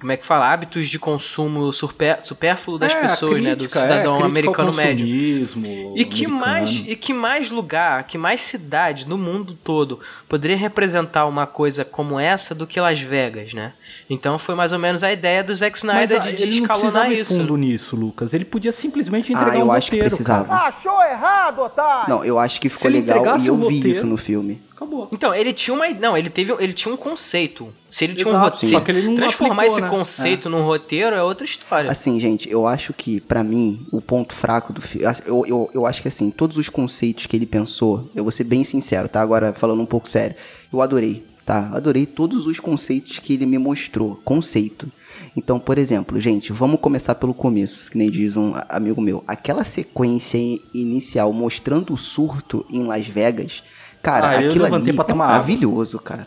como 0.00 0.10
é 0.12 0.16
que 0.16 0.24
fala? 0.24 0.50
Hábitos 0.50 0.88
de 0.88 0.98
consumo 0.98 1.72
super, 1.72 2.20
supérfluo 2.22 2.78
das 2.78 2.94
É, 2.94 3.00
pessoas, 3.02 3.42
né? 3.42 3.54
Do 3.54 3.58
crítica, 3.58 3.78
é, 3.78 3.82
cidadão 3.82 4.18
crítica 4.18 4.24
ao 4.24 4.30
americano 4.30 4.72
médio. 4.72 5.06
E 5.06 6.04
que, 6.04 6.24
americano. 6.24 6.28
mais, 6.40 6.84
e 6.88 6.96
que 6.96 7.12
mais 7.12 7.50
lugar, 7.50 8.04
que 8.04 8.16
mais 8.16 8.40
cidade 8.40 9.06
no 9.06 9.18
mundo 9.18 9.52
todo 9.52 10.00
poderia 10.28 10.56
representar 10.56 11.26
uma 11.26 11.46
coisa 11.46 11.84
como 11.84 12.18
essa 12.18 12.54
do 12.54 12.66
que 12.66 12.80
Las 12.80 13.00
Vegas, 13.00 13.52
né? 13.52 13.72
Então 14.08 14.38
foi 14.38 14.54
mais 14.54 14.72
ou 14.72 14.78
menos 14.78 15.04
a 15.04 15.12
ideia 15.12 15.44
do 15.44 15.54
Zack 15.54 15.72
Mas 15.72 15.82
Snyder 15.84 16.16
ah, 16.16 16.24
de, 16.24 16.32
de 16.34 16.42
ele 16.44 16.56
não 16.56 16.62
escalonar 16.62 17.12
ir 17.12 17.18
isso. 17.20 17.34
fundo 17.38 17.56
nisso, 17.56 17.94
Lucas. 17.96 18.32
Ele 18.32 18.44
podia 18.44 18.72
simplesmente 18.72 19.32
entregar 19.32 19.52
ah, 19.54 19.58
eu 19.58 19.66
um 19.66 19.72
acho 19.72 19.90
que 19.90 19.96
roteiro, 19.96 20.16
precisava. 20.16 20.44
cara. 20.48 20.68
Achou 20.68 21.02
errado, 21.02 21.58
otário! 21.60 22.08
Não, 22.08 22.24
eu 22.24 22.38
acho 22.38 22.60
que 22.60 22.68
ficou 22.68 22.90
legal 22.90 23.38
e 23.38 23.46
eu 23.46 23.56
vi 23.56 23.62
roteiro- 23.76 23.88
isso 23.88 24.06
no 24.06 24.16
filme. 24.16 24.62
Acabou. 24.80 25.08
Então, 25.12 25.34
ele 25.34 25.52
tinha 25.52 25.74
uma. 25.74 25.86
Não, 25.90 26.16
ele 26.16 26.30
teve. 26.30 26.54
Ele 26.58 26.72
tinha 26.72 26.94
um 26.94 26.96
conceito. 26.96 27.70
Se 27.86 28.04
ele 28.04 28.14
tinha 28.14 28.28
um 28.28 28.30
Exato, 28.30 28.54
roteiro. 28.54 28.74
só 28.74 28.80
que 28.80 28.90
ele 28.90 29.02
não 29.02 29.14
transformar 29.14 29.54
aplicou, 29.64 29.76
esse 29.76 29.80
né? 29.82 29.88
conceito 29.90 30.48
num 30.48 30.62
roteiro 30.62 31.14
é 31.14 31.22
outra 31.22 31.44
história. 31.44 31.90
Assim, 31.90 32.18
gente, 32.18 32.48
eu 32.48 32.66
acho 32.66 32.94
que, 32.94 33.20
pra 33.20 33.44
mim, 33.44 33.86
o 33.92 34.00
ponto 34.00 34.32
fraco 34.32 34.72
do 34.72 34.80
filme. 34.80 35.06
Eu, 35.26 35.44
eu, 35.46 35.70
eu 35.74 35.86
acho 35.86 36.00
que, 36.00 36.08
assim, 36.08 36.30
todos 36.30 36.56
os 36.56 36.70
conceitos 36.70 37.26
que 37.26 37.36
ele 37.36 37.44
pensou, 37.44 38.10
eu 38.14 38.24
vou 38.24 38.32
ser 38.32 38.44
bem 38.44 38.64
sincero, 38.64 39.06
tá? 39.06 39.20
Agora, 39.20 39.52
falando 39.52 39.82
um 39.82 39.86
pouco 39.86 40.08
sério, 40.08 40.34
eu 40.72 40.80
adorei, 40.80 41.26
tá? 41.44 41.70
Adorei 41.74 42.06
todos 42.06 42.46
os 42.46 42.58
conceitos 42.58 43.18
que 43.18 43.34
ele 43.34 43.44
me 43.44 43.58
mostrou. 43.58 44.18
Conceito. 44.24 44.90
Então, 45.36 45.58
por 45.58 45.76
exemplo, 45.76 46.18
gente, 46.18 46.54
vamos 46.54 46.80
começar 46.80 47.14
pelo 47.16 47.34
começo, 47.34 47.90
que 47.90 47.98
nem 47.98 48.10
diz 48.10 48.34
um 48.34 48.54
amigo 48.68 49.02
meu. 49.02 49.22
Aquela 49.26 49.62
sequência 49.62 50.38
inicial 50.72 51.32
mostrando 51.34 51.92
o 51.92 51.98
surto 51.98 52.64
em 52.70 52.82
Las 52.84 53.06
Vegas, 53.06 53.62
cara, 54.02 54.26
Ah, 54.28 54.38
aquilo 54.38 54.64
ali 54.66 54.92
pra 54.92 55.04
é 55.08 55.14
maravilhoso, 55.14 55.98
cara. 55.98 56.26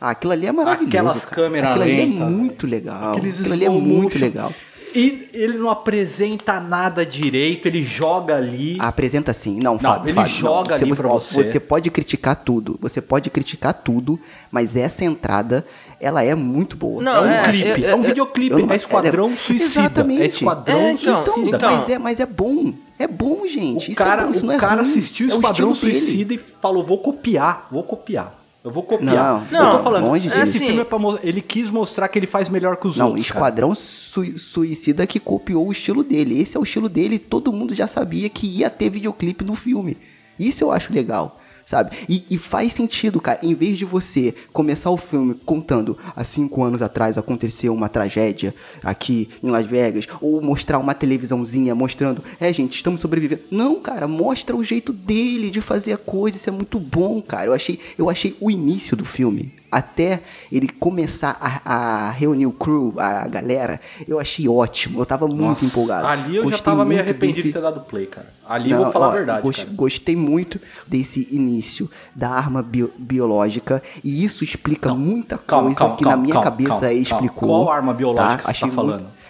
Ah, 0.00 0.10
aquilo 0.10 0.32
ali 0.32 0.46
é 0.46 0.52
maravilhoso. 0.52 0.88
Aquelas 0.96 1.24
cara. 1.24 1.36
câmeras 1.36 1.70
Aquilo 1.70 1.82
ali 1.84 2.00
é 2.00 2.06
muito 2.06 2.66
legal. 2.66 3.12
Aqueles 3.12 3.38
Aquilo 3.40 3.54
ali 3.54 3.64
é 3.64 3.68
muito 3.68 4.04
motion. 4.14 4.18
legal. 4.20 4.52
E 4.92 5.28
ele 5.32 5.56
não 5.56 5.70
apresenta 5.70 6.58
nada 6.58 7.06
direito, 7.06 7.66
ele 7.66 7.84
joga 7.84 8.34
ali. 8.36 8.76
Apresenta 8.80 9.32
sim. 9.32 9.60
Não, 9.62 9.78
Fábio, 9.78 10.08
ele 10.08 10.14
Fábio, 10.14 10.32
joga 10.32 10.76
não. 10.76 10.82
ali 10.84 10.96
pra 10.96 11.08
ó, 11.08 11.20
você. 11.20 11.44
Você 11.44 11.60
pode 11.60 11.90
criticar 11.92 12.34
tudo. 12.34 12.76
Você 12.80 13.00
pode 13.00 13.30
criticar 13.30 13.72
tudo, 13.72 14.18
mas 14.50 14.74
essa 14.74 15.04
entrada, 15.04 15.64
ela 16.00 16.24
é 16.24 16.34
muito 16.34 16.76
boa. 16.76 17.00
Não, 17.00 17.18
é 17.18 17.20
um 17.20 17.28
é, 17.30 17.42
clipe, 17.50 17.82
eu- 17.82 17.88
é 17.90 17.94
um 17.94 17.98
eu- 17.98 18.02
videoclipe, 18.04 18.52
eu 18.52 18.66
não- 18.66 18.72
é 18.72 18.76
Esquadrão 18.76 19.30
é- 19.30 19.36
Suicida. 19.36 19.80
Exatamente. 19.82 20.22
É 20.22 20.26
Esquadrão 20.26 20.78
É, 20.80 20.92
então, 20.92 21.22
Suicida. 21.22 21.56
então- 21.56 21.70
mas, 21.76 21.88
é, 21.88 21.98
mas 21.98 22.18
é 22.20 22.26
bom. 22.26 22.72
É 23.00 23.08
bom, 23.08 23.46
gente. 23.46 23.88
O 23.88 23.92
Isso 23.92 23.98
cara, 23.98 24.22
é 24.22 24.24
bom, 24.26 24.30
isso 24.30 24.42
o 24.44 24.46
não 24.46 24.54
é 24.54 24.58
cara 24.58 24.82
ruim. 24.82 24.90
assistiu 24.90 25.30
é 25.30 25.34
o 25.34 25.36
Esquadrão 25.36 25.72
dele. 25.72 25.98
Suicida 26.00 26.34
e 26.34 26.38
falou: 26.60 26.84
vou 26.84 26.98
copiar, 26.98 27.66
vou 27.72 27.82
copiar. 27.82 28.38
Eu 28.62 28.70
vou 28.70 28.82
copiar. 28.82 29.46
Não, 29.50 29.58
eu 29.58 29.66
tô 29.70 29.76
não, 29.78 29.82
falando, 29.82 30.04
longe 30.04 30.28
esse 30.28 30.38
disso. 30.44 30.58
filme 30.66 30.80
é 30.82 30.84
pra 30.84 30.98
ele 31.22 31.40
quis 31.40 31.70
mostrar 31.70 32.08
que 32.08 32.18
ele 32.18 32.26
faz 32.26 32.50
melhor 32.50 32.76
que 32.76 32.86
os 32.86 32.94
Não, 32.98 33.06
outros. 33.08 33.26
cara. 33.30 33.38
Esquadrão 33.38 33.74
Sui- 33.74 34.36
Suicida 34.36 35.06
que 35.06 35.18
copiou 35.18 35.66
o 35.66 35.72
estilo 35.72 36.04
dele. 36.04 36.38
Esse 36.38 36.58
é 36.58 36.60
o 36.60 36.62
estilo 36.62 36.86
dele. 36.86 37.18
Todo 37.18 37.50
mundo 37.54 37.74
já 37.74 37.88
sabia 37.88 38.28
que 38.28 38.46
ia 38.46 38.68
ter 38.68 38.90
videoclipe 38.90 39.42
no 39.46 39.54
filme. 39.54 39.96
Isso 40.38 40.62
eu 40.62 40.70
acho 40.70 40.92
legal. 40.92 41.39
Sabe? 41.70 41.96
E, 42.08 42.24
e 42.28 42.36
faz 42.36 42.72
sentido, 42.72 43.20
cara. 43.20 43.38
Em 43.44 43.54
vez 43.54 43.78
de 43.78 43.84
você 43.84 44.34
começar 44.52 44.90
o 44.90 44.96
filme 44.96 45.36
contando 45.46 45.96
há 46.16 46.24
cinco 46.24 46.64
anos 46.64 46.82
atrás 46.82 47.16
aconteceu 47.16 47.72
uma 47.72 47.88
tragédia 47.88 48.52
aqui 48.82 49.28
em 49.40 49.50
Las 49.50 49.66
Vegas, 49.66 50.08
ou 50.20 50.42
mostrar 50.42 50.80
uma 50.80 50.94
televisãozinha 50.94 51.72
mostrando, 51.72 52.24
é, 52.40 52.52
gente, 52.52 52.74
estamos 52.74 53.00
sobrevivendo. 53.00 53.42
Não, 53.52 53.78
cara, 53.78 54.08
mostra 54.08 54.56
o 54.56 54.64
jeito 54.64 54.92
dele 54.92 55.48
de 55.48 55.60
fazer 55.60 55.92
a 55.92 55.96
coisa. 55.96 56.36
Isso 56.36 56.48
é 56.48 56.52
muito 56.52 56.80
bom, 56.80 57.22
cara. 57.22 57.46
Eu 57.46 57.52
achei, 57.52 57.78
eu 57.96 58.10
achei 58.10 58.36
o 58.40 58.50
início 58.50 58.96
do 58.96 59.04
filme 59.04 59.59
até 59.70 60.22
ele 60.50 60.68
começar 60.68 61.36
a, 61.40 62.06
a 62.08 62.10
reunir 62.10 62.46
o 62.46 62.52
crew, 62.52 62.94
a 62.98 63.28
galera, 63.28 63.80
eu 64.08 64.18
achei 64.18 64.48
ótimo. 64.48 65.00
Eu 65.00 65.06
tava 65.06 65.26
muito 65.28 65.40
Nossa, 65.42 65.64
empolgado. 65.64 66.06
Ali 66.06 66.36
eu 66.36 66.42
já 66.44 66.50
Gostei 66.50 66.64
tava 66.64 66.84
meio 66.84 67.00
arrependido 67.00 67.36
desse- 67.36 67.48
de 67.48 67.52
ter 67.52 67.62
dado 67.62 67.80
play, 67.80 68.06
cara. 68.06 68.32
Ali 68.48 68.70
eu 68.72 68.76
Não, 68.78 68.84
vou 68.84 68.92
falar 68.92 69.06
ó, 69.06 69.10
a 69.10 69.12
verdade, 69.12 69.42
gos- 69.42 69.56
cara. 69.58 69.70
Gostei 69.74 70.16
muito 70.16 70.60
desse 70.86 71.28
início 71.30 71.88
da 72.14 72.30
arma 72.30 72.62
bio- 72.62 72.92
biológica 72.98 73.82
e 74.02 74.24
isso 74.24 74.42
explica 74.42 74.92
muita 74.94 75.38
Calma, 75.38 75.64
coisa 75.66 75.78
calma, 75.78 75.96
que 75.96 76.04
calma, 76.04 76.16
na 76.16 76.22
minha 76.22 76.34
calma, 76.34 76.50
cabeça 76.50 76.92
explicou. 76.92 77.48
Qual 77.48 77.70
arma 77.70 77.94
biológica 77.94 78.36
que 78.38 78.42
você 78.44 78.50
Achei 78.50 78.68
tá 78.68 78.74
falando? 78.74 79.00
muito- 79.02 79.20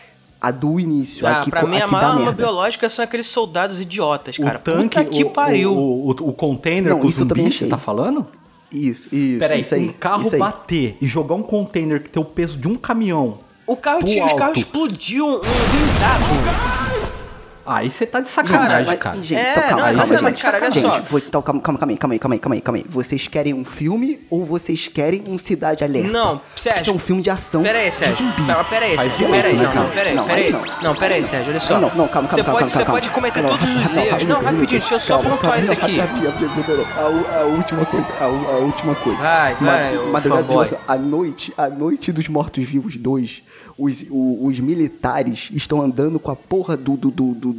A 0.43 0.51
do 0.51 0.81
início, 0.81 1.27
Ah, 1.27 1.33
aqui, 1.41 1.51
pra 1.51 1.65
mim, 1.67 1.79
a 1.79 1.87
maior 1.87 2.03
arma 2.13 2.21
merda. 2.21 2.33
biológica 2.33 2.89
são 2.89 3.05
aqueles 3.05 3.27
soldados 3.27 3.79
idiotas, 3.79 4.39
cara. 4.39 4.57
o 4.59 4.63
tanque, 4.63 4.99
Puta 4.99 5.05
que 5.05 5.23
o, 5.23 5.29
pariu. 5.31 5.75
O, 5.75 6.07
o, 6.07 6.11
o 6.13 6.33
container 6.33 6.93
Não, 6.95 7.01
com 7.01 7.07
isso 7.09 7.25
eu 7.25 7.29
também 7.29 7.45
zumbi, 7.45 7.53
você 7.55 7.65
achei. 7.65 7.69
tá 7.69 7.77
falando? 7.77 8.27
Isso, 8.73 9.09
isso, 9.15 9.39
Peraí, 9.39 9.61
isso 9.61 9.75
aí. 9.75 9.89
um 9.89 9.93
carro 9.93 10.23
isso 10.23 10.35
aí. 10.35 10.39
bater 10.41 10.97
e 11.01 11.07
jogar 11.07 11.35
um 11.35 11.43
container 11.43 12.03
que 12.03 12.09
tem 12.11 12.23
o 12.23 12.25
peso 12.25 12.57
de 12.57 12.69
um 12.69 12.77
caminhão 12.77 13.39
O 13.67 13.77
carro 13.77 14.03
tinha, 14.05 14.25
os 14.25 14.31
alto. 14.33 14.41
carros 14.41 14.59
explodiam 14.59 15.29
um 15.37 15.41
blindado. 15.41 17.00
Aí 17.71 17.91
você 17.91 18.07
tá 18.07 18.21
de 18.21 18.31
Cara, 18.31 18.49
sacanagem, 18.49 18.87
mas- 18.87 18.99
cara. 18.99 19.17
gente, 19.17 19.35
É, 19.35 19.51
então, 19.53 19.63
calma, 19.69 19.93
não, 19.93 20.07
calma, 20.07 20.29
gente. 20.31 20.43
cara, 20.43 20.57
olha 20.59 20.71
gente, 20.71 20.83
só. 20.83 21.01
você- 21.03 21.29
então, 21.29 21.43
calma, 21.43 21.61
calma, 21.61 21.79
calma 21.79 21.93
aí, 21.93 21.99
calma 21.99 22.15
aí, 22.15 22.19
calma 22.19 22.35
aí, 22.35 22.39
calma 22.41 22.55
aí, 22.57 22.61
calma 22.61 22.79
aí. 22.79 22.85
Vocês 22.89 23.29
querem 23.29 23.55
um 23.55 23.65
filme 23.65 24.21
ou 24.29 24.45
vocês 24.45 24.89
querem 24.89 25.25
um 25.29 25.39
Cidade 25.39 25.85
Alerta? 25.85 26.09
Não, 26.11 26.41
Sérgio. 26.57 26.81
Isso 26.83 26.91
é 26.91 26.95
um 26.95 26.99
filme 26.99 27.23
de 27.23 27.31
ação 27.31 27.63
Pera 27.63 27.79
aí, 27.79 27.89
de 27.89 27.95
Sérgio. 27.95 28.17
zumbi. 28.17 28.47
Tá, 28.47 28.65
pera 28.65 28.87
aí, 28.87 28.99
Sérgio. 28.99 29.29
Pera 29.31 29.49
aí, 29.49 29.57
né, 29.57 29.63
não, 29.65 29.73
cara? 29.73 29.85
não, 29.85 29.91
pera 29.91 30.09
aí, 30.09 30.15
Não, 30.15 30.25
pera 30.27 30.39
aí 30.41 30.53
não. 30.83 30.95
Pera 30.97 31.25
Sérgio, 31.25 31.51
olha 31.51 31.61
só. 31.61 31.81
Não, 31.81 31.91
não, 31.95 32.09
calma, 32.09 32.29
Você 32.29 32.43
calma, 32.43 32.61
pode, 32.61 32.61
calma, 32.61 32.69
você 32.71 32.79
calma, 32.85 32.93
pode 33.01 33.11
cometer 33.11 33.43
calma. 33.43 33.59
todos 33.59 33.77
os 33.85 33.97
Não, 33.97 34.03
erros. 34.05 34.25
Não, 34.25 34.37
rapidinho, 34.43 34.69
deixa 34.69 34.95
eu 34.95 35.01
só 35.01 35.15
calma, 35.19 35.31
pontuar 35.37 35.59
isso 35.61 35.77
calma, 35.77 36.03
aqui. 36.05 36.27
A, 36.91 37.45
última 37.45 37.85
coisa, 37.87 38.07
a, 38.21 38.27
última 38.59 38.95
coisa. 38.95 39.19
Vai, 39.19 39.55
vai, 39.55 39.95
Madrugada 40.11 40.79
a 40.89 40.97
noite, 40.97 41.53
a 41.57 41.69
noite 41.69 42.13
dos 42.13 42.29
mortos-vivos 42.29 42.97
2, 42.97 43.43
os, 43.79 44.05
o- 44.11 44.47
os 44.47 44.59
militares 44.61 45.51
estão 45.53 45.81
andando 45.83 46.19
com 46.19 46.31
a 46.31 46.37
porra 46.37 46.77
do, 46.77 46.97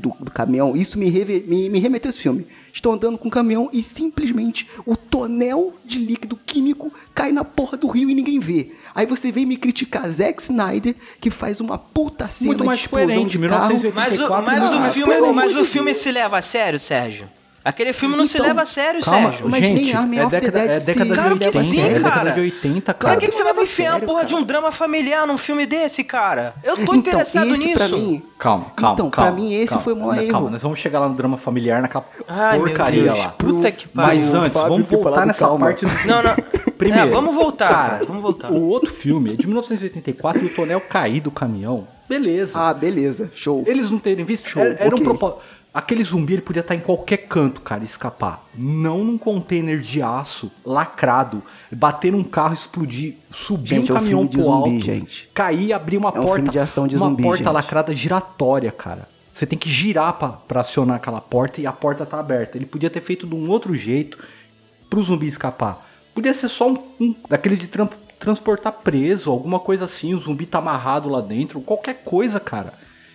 do, 0.02 0.14
do, 0.20 0.32
caminhão. 0.32 0.76
Isso 0.76 0.98
me, 0.98 1.10
reve- 1.10 1.44
me, 1.48 1.70
me 1.70 1.80
remeteu 1.80 2.10
a 2.10 2.12
esse 2.12 2.20
filme. 2.20 2.46
Estão 2.74 2.94
andando 2.94 3.18
com 3.18 3.28
o 3.28 3.32
caminhão 3.32 3.70
e 3.72 3.84
simplesmente 3.84 4.68
o 4.86 4.96
tonel 4.96 5.74
de 5.86 6.00
líquido 6.00 6.38
químico 6.46 6.92
cai 7.14 7.32
na 7.32 7.46
porra 7.46 7.78
do 7.78 7.88
rio 7.88 8.10
e 8.10 8.16
ninguém 8.16 8.40
vê. 8.40 8.72
Aí 8.96 9.06
você 9.06 9.32
vem 9.32 9.46
me 9.46 9.56
criticar 9.58 10.08
Zack 10.10 10.42
Snyder, 10.42 10.96
que 11.20 11.30
faz 11.30 11.60
uma 11.62 11.78
puta 11.78 12.30
cena 12.30 12.48
Muito 12.48 12.66
mais 12.66 12.80
de 12.80 12.86
explosão 12.86 13.08
coerente, 13.08 13.38
de 13.38 13.48
carro. 13.48 13.68
1980. 13.78 13.96
Mas 13.96 14.20
o, 14.20 14.24
84, 14.24 14.46
mas 14.46 14.72
não, 14.72 14.78
o 14.78 14.82
mas 14.82 14.94
filme, 14.94 15.32
mas 15.34 15.56
o 15.56 15.66
filme 15.66 15.94
se 15.94 16.12
leva 16.12 16.38
a 16.40 16.42
sério, 16.42 16.80
Sérgio? 16.80 17.30
Aquele 17.64 17.94
filme 17.94 18.16
não 18.18 18.26
se 18.26 18.38
Então, 18.38 18.48
leva 18.48 18.64
a 18.64 18.66
sério, 18.66 19.02
Calma, 19.04 19.30
Sérgio. 19.30 19.48
Mas 19.50 19.66
gente, 19.68 19.84
nem 19.84 19.94
Army 19.94 20.18
é 20.18 20.26
of 20.26 20.32
the 20.32 20.40
década, 20.42 20.60
Dead 20.68 20.70
é 20.72 20.80
década 20.80 21.04
sim. 21.06 21.10
de 21.10 21.14
Claro 21.16 21.38
que 21.38 21.46
80, 21.46 21.64
sim, 21.64 21.80
é 21.82 21.90
década 21.94 22.10
cara. 22.16 22.32
de 22.32 22.40
80, 22.42 22.82
Pra 22.82 22.94
cara. 22.94 23.20
que, 23.20 23.28
que 23.28 23.32
você 23.36 23.44
vai 23.44 23.52
leva 23.52 23.58
me 23.62 23.68
enfiar 23.68 23.90
a 23.90 23.92
sério, 23.94 24.08
porra 24.08 24.26
de 24.26 24.32
cara. 24.34 24.42
um 24.42 24.46
drama 24.46 24.72
familiar 24.72 25.28
num 25.28 25.38
filme 25.38 25.66
desse, 25.68 26.04
cara? 26.04 26.56
Eu 26.64 26.76
tô 26.78 26.82
Então, 26.82 26.96
interessado 26.96 27.54
esse 27.54 27.66
nisso. 27.66 27.78
pra 27.90 27.98
mim, 28.00 28.24
Calma, 28.40 28.66
calma, 28.76 28.94
Então, 28.96 29.10
calma. 29.12 29.32
pra 29.32 29.40
mim 29.40 29.54
esse 29.54 29.68
calma, 29.68 29.84
foi 29.84 29.94
o 29.94 29.96
maior 29.98 30.16
Calma, 30.16 30.26
erro. 30.46 30.50
nós 30.50 30.62
vamos 30.64 30.80
chegar 30.80 31.00
lá 31.00 31.08
no 31.08 31.14
drama 31.14 31.38
familiar, 31.38 31.82
naquela 31.84 32.04
Ai, 32.28 32.58
porcaria 32.58 33.04
Deus. 33.04 33.20
lá. 33.20 33.28
Puta 33.30 33.72
que 33.72 33.88
Mas 33.94 34.06
pariu. 34.08 34.36
antes, 34.42 34.54
Fábio 34.54 34.70
vamos 34.70 34.88
voltar 34.90 35.26
nessa 35.28 35.40
calma. 35.40 35.66
parte 35.68 35.86
do 35.86 35.92
Não, 36.08 36.24
não. 36.24 36.36
Primeiro, 36.80 37.10
É, 37.10 37.12
vamos 37.12 37.36
voltar, 37.36 37.70
cara. 37.70 38.06
Vamos 38.06 38.24
voltar. 38.24 38.52
O 38.52 38.64
outro 38.70 38.92
filme 38.92 39.34
é 39.34 39.36
de 39.36 39.46
1984 39.46 40.42
e 40.42 40.46
o 40.48 40.50
tonel 40.56 40.82
cair 40.82 41.20
do 41.22 41.30
caminhão. 41.30 41.88
Beleza. 42.10 42.52
Ah, 42.56 42.74
beleza, 42.74 43.30
show. 43.34 43.64
Eles 43.68 43.92
não 43.92 44.00
terem 44.00 44.26
visto. 44.26 44.50
Show, 44.50 44.62
era, 44.64 44.74
era 44.80 44.96
um 44.96 45.00
propósito. 45.00 45.42
Aquele 45.74 46.04
zumbi 46.04 46.34
ele 46.34 46.42
podia 46.42 46.60
estar 46.60 46.76
em 46.76 46.82
qualquer 46.82 47.16
canto, 47.18 47.62
cara, 47.62 47.82
escapar. 47.86 48.46
Não 48.54 49.06
num 49.06 49.18
container 49.18 49.80
de 49.80 50.02
aço 50.02 50.52
lacrado, 50.66 51.42
bater 51.72 52.12
num 52.12 52.26
carro, 52.26 52.54
explodir, 52.54 53.16
subir 53.32 53.70
Gente, 53.76 53.92
um 53.92 53.96
é 53.96 53.98
um 53.98 54.02
caminhão 54.02 54.20
filme 54.20 54.30
de 54.30 54.38
pro 54.38 54.44
zumbi, 54.46 54.74
alto, 54.74 54.86
gente. 54.86 55.30
cair, 55.34 55.72
abrir 55.72 55.96
uma 55.98 56.10
É 56.14 56.20
um 56.20 56.26
porta, 56.26 56.52
de 56.52 56.60
ação 56.60 56.88
de 56.90 56.98
uma 56.98 57.08
zumbi, 57.08 57.24
porta 57.24 57.44
gente. 57.46 57.54
lacrada 57.54 57.96
giratória, 57.96 58.70
cara. 58.72 59.08
Você 59.34 59.46
tem 59.46 59.58
que 59.58 59.70
girar 59.70 60.12
pra, 60.14 60.28
pra 60.30 60.60
acionar 60.60 60.98
aquela 60.98 61.22
porta 61.22 61.62
e 61.62 61.66
a 61.66 61.72
porta 61.72 62.06
tá 62.06 62.20
aberta. 62.20 62.58
Ele 62.58 62.66
podia 62.66 62.90
ter 62.90 63.00
feito 63.00 63.26
de 63.26 63.34
um 63.34 63.50
outro 63.50 63.74
jeito 63.74 64.20
pro 64.90 65.02
zumbi 65.02 65.28
escapar. 65.28 65.88
Podia 66.14 66.34
ser 66.34 66.50
só 66.50 66.70
um, 66.70 66.78
um 67.00 67.16
daqueles 67.30 67.58
de 67.58 67.70
tran- 67.70 67.88
transportar 68.20 68.74
preso, 68.74 69.32
alguma 69.32 69.58
coisa 69.58 69.86
assim, 69.86 70.14
o 70.14 70.20
zumbi 70.20 70.46
tá 70.46 70.58
amarrado 70.58 71.08
lá 71.08 71.22
dentro, 71.22 71.62
qualquer 71.62 72.04
coisa, 72.04 72.42
cara. 72.42 72.74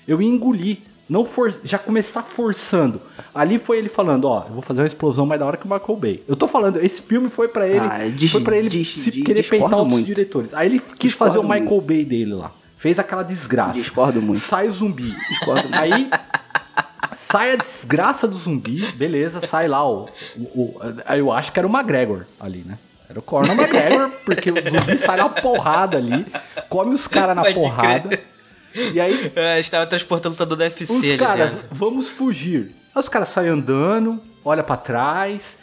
Eu 0.09 0.22
ia 0.22 0.28
engolir, 0.28 0.78
não 1.09 1.24
for, 1.24 1.54
já 1.64 1.78
começar 1.78 2.22
forçando. 2.22 3.00
Ali 3.34 3.59
foi 3.59 3.78
ele 3.78 3.88
falando, 3.88 4.24
ó, 4.26 4.44
eu 4.48 4.54
vou 4.54 4.62
fazer 4.62 4.80
uma 4.80 4.86
explosão 4.86 5.24
mais 5.26 5.38
da 5.38 5.46
hora 5.46 5.57
que 5.57 5.66
o 5.66 5.70
Michael 5.70 5.96
Bay. 5.96 6.22
Eu 6.26 6.34
tô 6.36 6.48
falando, 6.48 6.78
esse 6.84 7.00
filme 7.02 7.28
foi 7.28 7.48
pra 7.48 7.66
ele, 7.68 7.78
Ah, 7.78 8.09
dis- 8.14 8.32
foi 8.32 8.40
para 8.40 8.57
ele 8.57 8.70
se 8.84 9.11
querer 9.22 9.42
peitar 9.44 9.70
outros 9.72 9.88
muito. 9.88 10.07
diretores. 10.07 10.52
Aí 10.54 10.66
ele 10.68 10.78
quis 10.80 11.11
Discordo 11.11 11.32
fazer 11.34 11.38
o 11.38 11.42
Michael 11.48 11.64
muito. 11.70 11.86
Bay 11.86 12.04
dele 12.04 12.34
lá. 12.34 12.50
Fez 12.78 12.98
aquela 12.98 13.22
desgraça. 13.22 13.72
Discordo 13.74 14.20
muito. 14.20 14.40
Sai 14.40 14.68
o 14.68 14.72
zumbi. 14.72 15.14
Discordo 15.30 15.62
muito. 15.62 15.74
Aí 15.78 16.11
sai 17.14 17.52
a 17.52 17.57
desgraça 17.57 18.26
do 18.28 18.36
zumbi, 18.36 18.84
beleza, 18.92 19.40
sai 19.46 19.66
lá 19.68 19.88
o, 19.88 20.09
o, 20.36 20.42
o- 20.62 20.80
aí 21.07 21.18
eu 21.20 21.32
acho 21.32 21.50
que 21.52 21.59
era 21.59 21.66
o 21.66 21.70
McGregor 21.70 22.24
ali, 22.38 22.62
né? 22.66 22.78
Era 23.09 23.18
o 23.20 23.22
Conor 23.22 23.52
McGregor, 23.52 24.11
porque 24.24 24.50
o 24.50 24.54
zumbi 24.54 24.98
sai 24.98 25.16
na 25.18 25.28
porrada 25.28 25.96
ali, 25.96 26.26
come 26.68 26.94
os 26.94 27.07
caras 27.07 27.36
na 27.36 27.42
Pode 27.42 27.54
porrada. 27.54 28.20
E 28.95 29.01
aí 29.01 29.33
É, 29.37 29.59
estava 29.61 29.87
transportando 29.87 30.35
o 30.35 30.39
lutador 30.39 30.57
do 30.57 30.61
UFC 30.62 30.93
os 30.93 31.16
caras, 31.16 31.55
dentro. 31.55 31.68
vamos 31.72 32.11
fugir. 32.11 32.74
Aí 32.95 33.01
os 33.01 33.09
caras 33.09 33.29
saem 33.29 33.49
andando, 33.51 34.20
olha 34.45 34.62
pra 34.62 34.77
trás. 34.77 35.59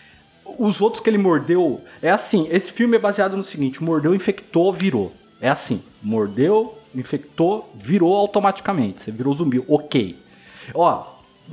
Os 0.58 0.82
outros 0.82 1.02
que 1.02 1.10
ele 1.10 1.18
mordeu, 1.18 1.82
é 2.02 2.12
assim, 2.12 2.48
esse 2.52 2.72
filme 2.72 2.98
é 2.98 3.00
baseado 3.00 3.38
no 3.38 3.44
seguinte, 3.44 3.82
mordeu, 3.82 4.14
infectou, 4.14 4.72
virou. 4.74 5.14
É 5.40 5.50
assim, 5.50 5.82
mordeu, 6.02 6.78
infectou, 6.94 7.72
virou 7.76 8.14
automaticamente. 8.16 9.02
Você 9.02 9.12
virou 9.12 9.34
zumbi, 9.34 9.64
ok. 9.68 10.18
Ó, 10.74 11.06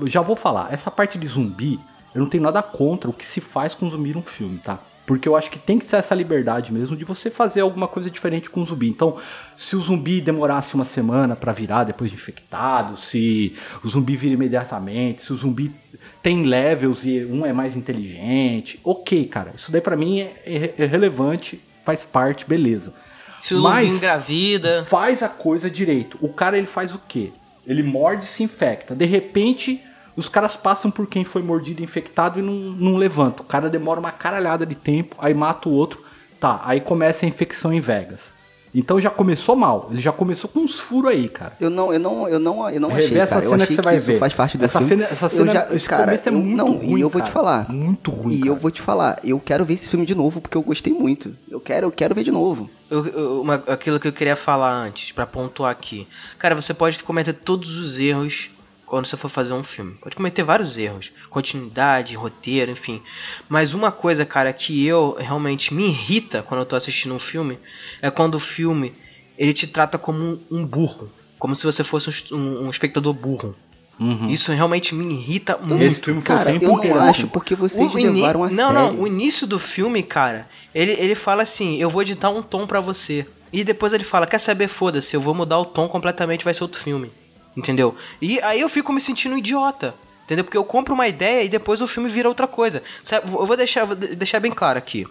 já 0.04 0.20
vou 0.20 0.36
falar, 0.36 0.72
essa 0.72 0.90
parte 0.90 1.18
de 1.18 1.26
zumbi, 1.26 1.78
eu 2.14 2.20
não 2.20 2.28
tenho 2.28 2.42
nada 2.42 2.62
contra 2.62 3.08
o 3.08 3.12
que 3.12 3.24
se 3.24 3.40
faz 3.40 3.74
com 3.74 3.88
zumbi 3.88 4.12
num 4.12 4.22
filme, 4.22 4.58
tá? 4.58 4.78
Porque 5.10 5.28
eu 5.28 5.34
acho 5.34 5.50
que 5.50 5.58
tem 5.58 5.76
que 5.76 5.84
ser 5.86 5.96
essa 5.96 6.14
liberdade 6.14 6.72
mesmo 6.72 6.96
de 6.96 7.04
você 7.04 7.30
fazer 7.32 7.62
alguma 7.62 7.88
coisa 7.88 8.08
diferente 8.08 8.48
com 8.48 8.62
o 8.62 8.64
zumbi. 8.64 8.88
Então, 8.88 9.16
se 9.56 9.74
o 9.74 9.80
zumbi 9.80 10.20
demorasse 10.20 10.76
uma 10.76 10.84
semana 10.84 11.34
pra 11.34 11.52
virar 11.52 11.82
depois 11.82 12.12
de 12.12 12.16
infectado, 12.16 12.96
se 12.96 13.52
o 13.82 13.88
zumbi 13.88 14.14
vira 14.14 14.34
imediatamente, 14.34 15.22
se 15.22 15.32
o 15.32 15.36
zumbi 15.36 15.74
tem 16.22 16.44
levels 16.44 17.02
e 17.04 17.24
um 17.24 17.44
é 17.44 17.52
mais 17.52 17.76
inteligente, 17.76 18.78
ok, 18.84 19.24
cara. 19.26 19.50
Isso 19.56 19.72
daí 19.72 19.80
pra 19.80 19.96
mim 19.96 20.20
é, 20.20 20.32
é- 20.46 20.74
é 20.78 20.86
relevante, 20.86 21.60
faz 21.84 22.04
parte, 22.06 22.46
beleza. 22.48 22.94
Se 23.42 23.56
o 23.56 23.62
Mas- 23.62 23.92
engravida. 23.92 24.84
Faz 24.84 25.24
a 25.24 25.28
coisa 25.28 25.68
direito. 25.68 26.18
O 26.20 26.28
cara 26.28 26.56
ele 26.56 26.68
faz 26.68 26.94
o 26.94 27.00
quê? 27.08 27.32
Ele 27.66 27.82
morde 27.82 28.26
e 28.26 28.28
se 28.28 28.44
infecta. 28.44 28.94
De 28.94 29.06
repente, 29.06 29.82
os 30.16 30.28
caras 30.28 30.56
passam 30.56 30.90
por 30.90 31.06
quem 31.06 31.24
foi 31.24 31.42
mordido 31.42 31.80
e 31.80 31.84
infectado 31.84 32.38
e 32.38 32.42
não, 32.42 32.52
não 32.54 32.96
levanta. 32.96 33.42
O 33.42 33.46
cara 33.46 33.68
demora 33.70 34.00
uma 34.00 34.12
caralhada 34.12 34.64
de 34.66 34.74
tempo, 34.74 35.16
aí 35.18 35.32
mata 35.34 35.68
o 35.68 35.72
outro. 35.72 36.02
Tá, 36.38 36.60
aí 36.64 36.80
começa 36.80 37.26
a 37.26 37.28
infecção 37.28 37.72
em 37.72 37.80
Vegas. 37.80 38.38
Então 38.72 39.00
já 39.00 39.10
começou 39.10 39.56
mal. 39.56 39.88
Ele 39.90 40.00
já 40.00 40.12
começou 40.12 40.48
com 40.48 40.60
uns 40.60 40.78
furos 40.78 41.10
aí, 41.10 41.28
cara. 41.28 41.54
Eu 41.60 41.68
não, 41.68 41.92
eu 41.92 41.98
não, 41.98 42.28
eu 42.28 42.38
não, 42.38 42.70
eu 42.70 42.80
não 42.80 42.88
Rever 42.88 43.04
achei, 43.04 43.18
essa 43.20 43.34
cara. 43.34 43.44
Eu 43.44 43.50
cena 43.50 43.62
achei 43.64 43.76
que 43.76 43.82
você 43.82 43.84
vai 43.84 43.96
isso 43.96 44.06
ver. 44.06 44.18
faz 44.18 44.32
parte 44.32 44.56
do 44.56 44.64
essa 44.64 44.78
filme. 44.78 45.02
Cena, 45.02 45.08
essa 45.12 45.26
Eu 45.26 45.28
cena, 45.30 45.52
já- 45.52 45.68
esse 45.74 45.88
cara, 45.88 46.04
começo 46.04 46.28
é 46.28 46.32
eu- 46.32 46.36
muito 46.38 46.56
não, 46.56 46.72
ruim, 46.76 46.96
E 46.98 47.00
eu 47.00 47.08
vou 47.10 47.20
te 47.20 47.24
cara. 47.24 47.32
falar. 47.32 47.68
Muito 47.68 48.10
ruim, 48.12 48.32
E 48.34 48.38
cara. 48.38 48.50
eu 48.52 48.54
vou 48.56 48.70
te 48.70 48.80
falar. 48.80 49.18
Eu 49.24 49.40
quero 49.40 49.64
ver 49.64 49.74
esse 49.74 49.88
filme 49.88 50.06
de 50.06 50.14
novo 50.14 50.40
porque 50.40 50.56
eu 50.56 50.62
gostei 50.62 50.92
muito. 50.92 51.34
Eu 51.50 51.58
quero, 51.60 51.88
eu 51.88 51.90
quero 51.90 52.14
ver 52.14 52.22
de 52.22 52.30
novo. 52.30 52.70
Eu- 52.88 53.06
eu- 53.06 53.40
uma- 53.42 53.56
aquilo 53.56 53.98
que 53.98 54.06
eu 54.06 54.12
queria 54.12 54.36
falar 54.36 54.70
antes, 54.72 55.10
pra 55.10 55.26
pontuar 55.26 55.72
aqui. 55.72 56.06
Cara, 56.38 56.54
você 56.54 56.72
pode 56.72 57.02
cometer 57.02 57.32
todos 57.32 57.76
os 57.76 57.98
erros 57.98 58.52
quando 58.90 59.06
você 59.06 59.16
for 59.16 59.28
fazer 59.28 59.52
um 59.52 59.62
filme. 59.62 59.94
Pode 60.02 60.16
cometer 60.16 60.42
vários 60.42 60.76
erros. 60.76 61.12
Continuidade, 61.30 62.16
roteiro, 62.16 62.70
enfim. 62.72 63.00
Mas 63.48 63.72
uma 63.72 63.92
coisa, 63.92 64.26
cara, 64.26 64.52
que 64.52 64.84
eu 64.84 65.16
realmente 65.18 65.72
me 65.72 65.84
irrita 65.86 66.42
quando 66.42 66.60
eu 66.60 66.66
tô 66.66 66.74
assistindo 66.76 67.14
um 67.14 67.18
filme 67.18 67.58
é 68.02 68.10
quando 68.10 68.34
o 68.34 68.40
filme 68.40 68.92
ele 69.38 69.52
te 69.52 69.66
trata 69.68 69.96
como 69.96 70.18
um, 70.18 70.40
um 70.50 70.66
burro. 70.66 71.10
Como 71.38 71.54
se 71.54 71.64
você 71.64 71.82
fosse 71.84 72.34
um, 72.34 72.66
um 72.66 72.70
espectador 72.70 73.14
burro. 73.14 73.54
Uhum. 73.98 74.26
Isso 74.26 74.50
realmente 74.52 74.94
me 74.94 75.12
irrita 75.14 75.56
Esse 75.60 75.66
muito. 75.68 76.04
filme 76.04 76.20
foi 76.22 76.36
Cara, 76.36 76.50
tempo 76.52 76.84
eu 76.84 77.00
acho 77.02 77.26
porque 77.28 77.54
vocês 77.54 77.94
O 77.94 77.98
ini- 77.98 78.20
levaram 78.22 78.44
a 78.44 78.50
não, 78.50 78.72
sério. 78.72 78.74
não, 78.74 79.00
o 79.02 79.06
início 79.06 79.46
do 79.46 79.58
filme, 79.58 80.02
cara, 80.02 80.48
ele, 80.74 80.92
ele 80.92 81.14
fala 81.14 81.42
assim: 81.42 81.76
eu 81.80 81.88
vou 81.90 82.00
editar 82.02 82.30
um 82.30 82.42
tom 82.42 82.66
pra 82.66 82.80
você. 82.80 83.26
E 83.52 83.62
depois 83.62 83.92
ele 83.92 84.04
fala: 84.04 84.26
quer 84.26 84.38
saber, 84.38 84.68
foda-se, 84.68 85.14
eu 85.14 85.20
vou 85.20 85.34
mudar 85.34 85.58
o 85.58 85.64
tom 85.66 85.86
completamente, 85.86 86.44
vai 86.44 86.54
ser 86.54 86.62
outro 86.64 86.80
filme. 86.80 87.12
Entendeu? 87.60 87.94
E 88.22 88.40
aí 88.40 88.60
eu 88.60 88.68
fico 88.68 88.90
me 88.92 89.00
sentindo 89.00 89.36
idiota. 89.36 89.94
Entendeu? 90.24 90.44
Porque 90.44 90.56
eu 90.56 90.64
compro 90.64 90.94
uma 90.94 91.06
ideia 91.06 91.42
e 91.44 91.48
depois 91.48 91.80
o 91.82 91.86
filme 91.86 92.08
vira 92.08 92.28
outra 92.28 92.46
coisa. 92.46 92.82
Eu 93.12 93.46
vou 93.46 93.56
deixar, 93.56 93.84
vou 93.84 93.94
de- 93.96 94.14
deixar 94.16 94.40
bem 94.40 94.50
claro 94.50 94.78
aqui. 94.78 95.06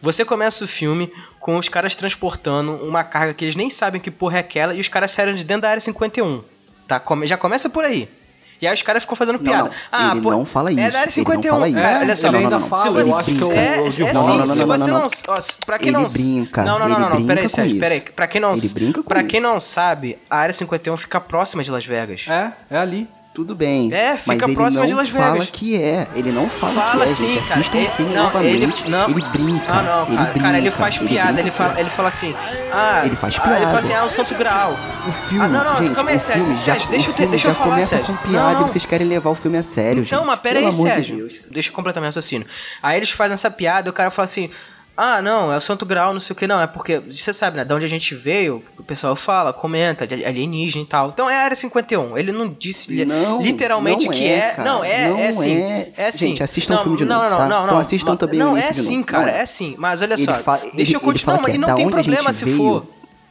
Você 0.00 0.24
começa 0.24 0.64
o 0.64 0.68
filme 0.68 1.12
com 1.38 1.56
os 1.56 1.68
caras 1.68 1.94
transportando 1.94 2.72
uma 2.84 3.04
carga 3.04 3.32
que 3.32 3.44
eles 3.44 3.54
nem 3.56 3.70
sabem 3.70 4.00
que 4.00 4.10
porra 4.10 4.38
é 4.38 4.40
aquela 4.40 4.74
e 4.74 4.80
os 4.80 4.88
caras 4.88 5.12
saíram 5.12 5.34
de 5.34 5.44
dentro 5.44 5.62
da 5.62 5.70
área 5.70 5.80
51. 5.80 6.42
Tá? 6.88 7.00
Já 7.24 7.36
começa 7.36 7.70
por 7.70 7.84
aí. 7.84 8.08
E 8.64 8.66
aí 8.66 8.72
os 8.74 8.80
caras 8.80 9.02
ficam 9.02 9.14
fazendo 9.14 9.36
Não, 9.36 9.44
piada. 9.44 9.64
não, 9.68 9.70
Ah, 9.92 10.12
ele 10.12 10.20
pô, 10.22 10.30
não 10.30 10.46
fala 10.46 10.70
É 10.70 10.72
isso, 10.72 10.80
da 10.80 10.84
área 11.00 11.10
ele 11.14 11.24
não 11.24 11.32
51. 11.34 11.50
fala 11.52 11.68
isso. 11.68 11.78
Cara, 11.78 11.98
olha 11.98 12.16
só, 12.16 12.26
ele 12.28 12.32
não, 12.36 12.42
ainda 12.44 12.58
não, 12.58 12.66
fala, 12.68 12.84
não. 12.84 12.92
eu 12.94 13.00
Ele 13.00 13.12
acho 13.12 13.24
que 13.34 13.40
eu, 13.42 13.52
é, 13.52 13.56
é, 13.56 13.74
é 13.74 13.82
Não, 13.82 13.90
sim, 13.90 14.00
não, 14.00 14.12
não, 14.14 14.14
se 14.14 14.28
não, 14.28 14.46
você 14.46 14.58
não, 14.64 14.86
não. 14.86 15.00
não. 15.00 15.08
ó, 15.28 15.38
pra 15.66 15.78
quem 15.78 15.88
Ele 15.88 15.96
não. 15.98 16.06
brinca, 16.06 16.62
Não, 16.64 16.78
não, 16.78 16.88
não, 16.88 16.98
não, 17.00 17.10
não. 17.10 17.26
Pera 17.26 17.40
aí, 17.42 17.48
Sérgio, 17.48 17.78
pera 17.78 17.94
aí. 17.94 18.00
Pra 18.00 18.26
quem 18.26 18.40
não, 18.40 18.54
Ele 18.54 18.68
brinca 18.70 19.02
com 19.02 19.08
pra 19.08 19.22
quem 19.22 19.38
não 19.38 19.60
sabe, 19.60 20.18
a 20.30 20.38
área 20.38 20.54
51 20.54 20.96
fica 20.96 21.20
próxima 21.20 21.62
de 21.62 21.70
Las 21.70 21.84
Vegas. 21.84 22.26
É, 22.28 22.52
é 22.70 22.78
ali. 22.78 23.06
Tudo 23.34 23.52
bem. 23.52 23.92
É, 23.92 24.16
fica 24.16 24.22
mas 24.28 24.42
ele 24.42 24.54
próximo 24.54 24.80
não 24.82 24.86
de 24.86 24.94
Las 24.94 25.08
fala 25.08 25.32
Vegas. 25.32 25.50
que 25.50 25.76
é. 25.76 26.06
Ele 26.14 26.30
não 26.30 26.48
fala, 26.48 26.72
Fala 26.72 27.04
que 27.04 27.10
é, 27.10 27.14
sim, 27.14 27.32
gente. 27.34 27.48
cara. 27.48 27.60
Assistam 27.60 27.78
Ele- 27.78 27.86
o 27.88 27.90
filme 27.90 28.14
não, 28.14 28.22
novamente. 28.22 28.54
ele, 28.54 28.90
não, 28.90 29.08
ele 29.10 29.22
brinca. 29.22 29.64
Ah, 29.68 29.82
não, 29.82 30.06
ele 30.06 30.16
cara. 30.16 30.30
brinca, 30.30 30.40
cara, 30.46 30.58
ele 30.58 30.70
faz 30.70 30.98
piada, 30.98 31.24
brinca. 31.32 31.40
ele 31.40 31.50
fala, 31.50 31.80
ele 31.80 31.90
fala 31.90 32.08
assim. 32.08 32.34
Ah, 32.72 33.02
Ele 33.04 33.16
faz 33.16 33.34
ah, 33.34 33.38
Ele 33.38 33.48
fala 33.56 33.58
piada. 33.58 33.78
assim, 33.80 33.92
ah, 33.92 34.04
o 34.04 34.10
Santo 34.10 34.34
Grau. 34.36 34.72
O 34.72 35.12
filme, 35.12 35.44
Ah, 35.44 35.48
não, 35.48 35.64
não, 35.64 35.82
gente, 35.82 35.94
calma 35.96 36.10
aí, 36.12 36.20
Sérgio, 36.20 36.56
Sérgio, 36.58 36.88
deixa 36.90 37.10
o 37.10 37.12
filme 37.12 37.30
deixa 37.32 37.48
eu 37.48 37.52
já 37.52 37.58
falar, 37.58 37.70
começa 37.72 37.96
Sérgio. 37.96 38.14
com 38.16 38.28
piada 38.28 38.52
Não, 38.54 38.60
e 38.66 38.68
vocês 38.70 38.86
querem 38.86 39.06
levar 39.08 39.30
o 39.30 39.34
filme 39.34 39.58
a 39.58 39.62
sério, 39.64 40.02
Então, 40.04 40.18
gente. 40.20 40.26
mas 40.28 40.40
pera 40.40 40.58
aí, 40.60 40.68
de 40.68 40.74
Sérgio. 40.74 41.16
Deus. 41.16 41.32
Deixa 41.50 41.70
eu 41.70 41.74
completar 41.74 42.00
meu 42.00 42.06
raciocínio. 42.08 42.46
Aí 42.80 42.96
eles 42.98 43.10
fazem 43.10 43.34
essa 43.34 43.50
piada 43.50 43.88
e 43.88 43.90
o 43.90 43.92
cara 43.92 44.10
fala 44.10 44.26
assim. 44.26 44.48
Ah, 44.96 45.20
não, 45.20 45.52
é 45.52 45.56
o 45.56 45.60
Santo 45.60 45.84
Grau, 45.84 46.12
não 46.12 46.20
sei 46.20 46.34
o 46.34 46.36
que, 46.36 46.46
não. 46.46 46.60
É 46.60 46.68
porque, 46.68 47.00
você 47.00 47.32
sabe, 47.32 47.56
né? 47.56 47.64
De 47.64 47.74
onde 47.74 47.84
a 47.84 47.88
gente 47.88 48.14
veio, 48.14 48.62
o 48.78 48.82
pessoal 48.84 49.16
fala, 49.16 49.52
comenta, 49.52 50.04
alienígena 50.04 50.84
e 50.84 50.86
tal. 50.86 51.08
Então 51.08 51.28
é 51.28 51.36
a 51.36 51.40
Área 51.42 51.56
51. 51.56 52.16
Ele 52.16 52.30
não 52.30 52.48
disse 52.48 53.04
Não, 53.04 53.42
literalmente 53.42 54.04
não 54.06 54.12
que 54.12 54.24
é, 54.28 54.36
é. 54.38 54.50
cara. 54.50 54.70
não, 54.70 54.84
é, 54.84 55.08
Não 55.10 55.18
é 55.18 55.28
assim. 55.28 55.56
é. 55.56 55.92
É 55.96 56.06
assim. 56.06 56.28
Gente, 56.28 56.42
assistam 56.44 56.74
o 56.74 56.76
não, 56.76 56.82
filme 56.84 56.98
de 56.98 57.04
não, 57.06 57.16
novo, 57.16 57.30
não, 57.30 57.36
tá? 57.38 57.46
Não, 57.48 57.56
não, 57.58 57.64
Então 57.66 57.78
assistam 57.78 58.16
também 58.16 58.40
o 58.40 58.44
Não, 58.44 58.52
início 58.56 58.70
é 58.70 58.74
sim, 58.74 59.02
cara, 59.02 59.22
Não 59.24 59.28
é. 59.30 59.40
é 59.40 59.46
sim. 59.46 59.74
Mas 59.78 60.00
olha 60.00 60.14
Ele 60.14 60.24
só, 60.24 60.34
fa- 60.34 60.58
deixa 60.74 60.90
ele- 60.92 60.94
eu 60.96 61.00
continuar. 61.00 61.42
que 61.42 61.50
E 61.50 61.54
é 61.54 61.58
não 61.58 61.68
da 61.68 61.74
tem 61.74 61.90
problema 61.90 62.32
se 62.32 62.44
veio. 62.44 62.56
for. 62.56 62.86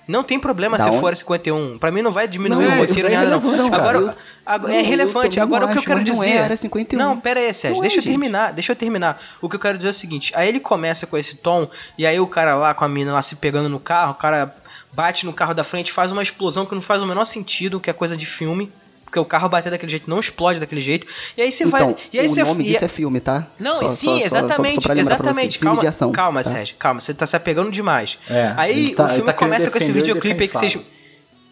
Não 0.08 0.22
tem 0.24 0.38
problema 0.38 0.78
Da 0.78 0.84
se 0.84 0.90
onde- 0.90 1.00
for 1.00 1.16
51. 1.16 1.78
Pra 1.78 1.90
mim 1.92 2.02
não 2.02 2.12
vai 2.12 2.28
diminuir 2.28 2.66
Não, 2.66 2.72
o 2.72 2.84
isso 2.84 2.88
roteiro 2.90 3.08
nem 3.10 3.18
é 3.18 3.22
nada, 3.24 3.40
não. 3.40 3.70
cara. 3.70 3.82
Agora, 3.84 3.98
Eu- 4.00 4.14
agora- 4.46 4.74
não, 4.74 4.80
é 4.80 4.82
eu 4.82 4.86
relevante. 4.86 5.40
Agora 5.40 5.62
não 5.66 5.70
o 5.70 5.72
que 5.72 5.80
eu 5.80 5.84
quero 5.84 6.00
mas 6.02 6.10
não 6.10 6.24
é 6.24 6.28
dizer. 6.28 6.38
Área 6.40 6.58
51. 6.58 7.00
Não, 7.00 7.20
pera 7.20 7.40
aí, 7.40 7.54
Sérgio. 7.54 7.76
Não 7.76 7.82
deixa 7.82 7.98
é, 7.98 8.00
eu 8.00 8.04
gente. 8.04 8.12
terminar. 8.12 8.52
Deixa 8.54 8.72
eu 8.72 8.76
terminar. 8.76 9.22
O 9.42 9.48
que 9.48 9.56
eu 9.56 9.60
quero 9.60 9.78
dizer 9.78 9.88
é 9.88 9.92
o 9.92 9.94
seguinte: 9.94 10.34
aí 10.36 10.50
ele 10.50 10.60
começa 10.60 11.08
com 11.08 11.18
esse 11.18 11.36
tom, 11.38 11.68
e 11.98 12.06
aí 12.06 12.20
o 12.20 12.28
cara 12.28 12.56
lá 12.56 12.74
com 12.74 12.84
a 12.84 12.90
mina 12.90 13.14
lá 13.14 13.22
se 13.22 13.38
pegando 13.38 13.70
no 13.70 13.80
carro, 13.80 14.12
o 14.12 14.16
cara 14.16 14.54
bate 14.92 15.26
no 15.26 15.32
carro 15.34 15.54
da 15.54 15.64
frente, 15.64 15.92
faz 15.92 16.12
uma 16.12 16.22
explosão 16.22 16.66
que 16.66 16.76
não 16.76 16.82
faz 16.82 17.02
o 17.02 17.06
menor 17.06 17.24
sentido, 17.26 17.80
que 17.80 17.90
é 17.90 17.94
coisa 17.94 18.18
de 18.18 18.26
filme. 18.26 18.72
Porque 19.14 19.20
o 19.20 19.26
carro 19.26 19.48
bater 19.48 19.70
daquele 19.70 19.92
jeito 19.92 20.10
não 20.10 20.20
explode 20.20 20.60
daquele 20.60 20.82
jeito. 20.82 21.06
E 21.38 21.42
aí 21.44 21.52
você 21.52 21.68
vai. 21.68 21.84
Então, 21.84 21.96
E 22.12 22.20
aí 22.20 22.26
o 22.26 22.30
você 22.30 22.44
nome 22.44 22.64
e- 22.64 22.68
disso 22.72 22.84
é 22.84 22.88
filme, 22.88 23.20
tá? 23.20 23.46
não, 23.60 23.78
Só- 23.82 23.86
sim, 23.88 24.08
só- 24.08 24.26
exatamente, 24.26 24.84
só 24.88 24.94
exatamente. 24.96 25.60
Filme 25.60 25.68
calma, 25.76 25.82
de 25.82 25.88
ação, 25.88 26.12
calma, 26.12 26.44
tá? 26.44 26.50
Sérgio, 26.50 26.76
calma, 26.80 27.00
você 27.00 27.14
tá 27.14 27.28
se 27.28 27.36
apegando 27.36 27.70
demais. 27.70 28.18
É, 28.28 28.54
aí 28.58 28.96
tá- 28.96 29.04
o 29.04 29.08
filme 29.08 29.26
tá 29.28 29.34
começa 29.34 29.70
com 29.70 29.78
esse 29.78 29.92
videoclipe 29.92 30.48
que 30.48 30.58
vocês. 30.58 30.80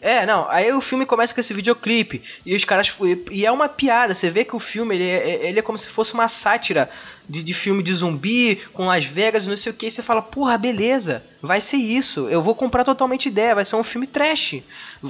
É, 0.02 0.26
não, 0.26 0.50
aí 0.50 0.74
o 0.74 0.82
filme 0.82 1.06
começa 1.06 1.32
com 1.32 1.40
esse 1.40 1.54
videoclipe 1.54 2.24
e 2.44 2.56
os 2.56 2.66
caras. 2.66 2.92
E 3.30 3.46
é 3.46 3.52
uma 3.52 3.70
piada, 3.70 4.16
você 4.16 4.32
vê 4.32 4.44
que 4.44 4.56
o 4.56 4.60
filme 4.60 4.96
ele 4.96 5.08
é, 5.08 5.48
ele 5.48 5.60
é 5.60 5.62
como 5.62 5.78
se 5.78 5.90
fosse 5.90 6.16
uma 6.16 6.28
sátira 6.28 6.90
de, 7.30 7.44
de 7.44 7.54
filme 7.54 7.84
de 7.84 7.94
zumbi 7.94 8.56
com 8.74 8.88
Las 8.88 9.06
Vegas, 9.06 9.46
não 9.46 9.56
sei 9.56 9.72
o 9.72 9.76
que, 9.76 9.86
e 9.86 9.92
você 9.92 10.02
fala, 10.02 10.24
porra, 10.24 10.58
beleza, 10.58 11.24
vai 11.40 11.62
ser 11.62 11.78
isso, 11.78 12.28
eu 12.30 12.42
vou 12.42 12.56
comprar 12.56 12.84
totalmente 12.84 13.28
ideia, 13.28 13.54
vai 13.54 13.64
ser 13.64 13.76
um 13.76 13.84
filme 13.84 14.08
trash, 14.08 14.64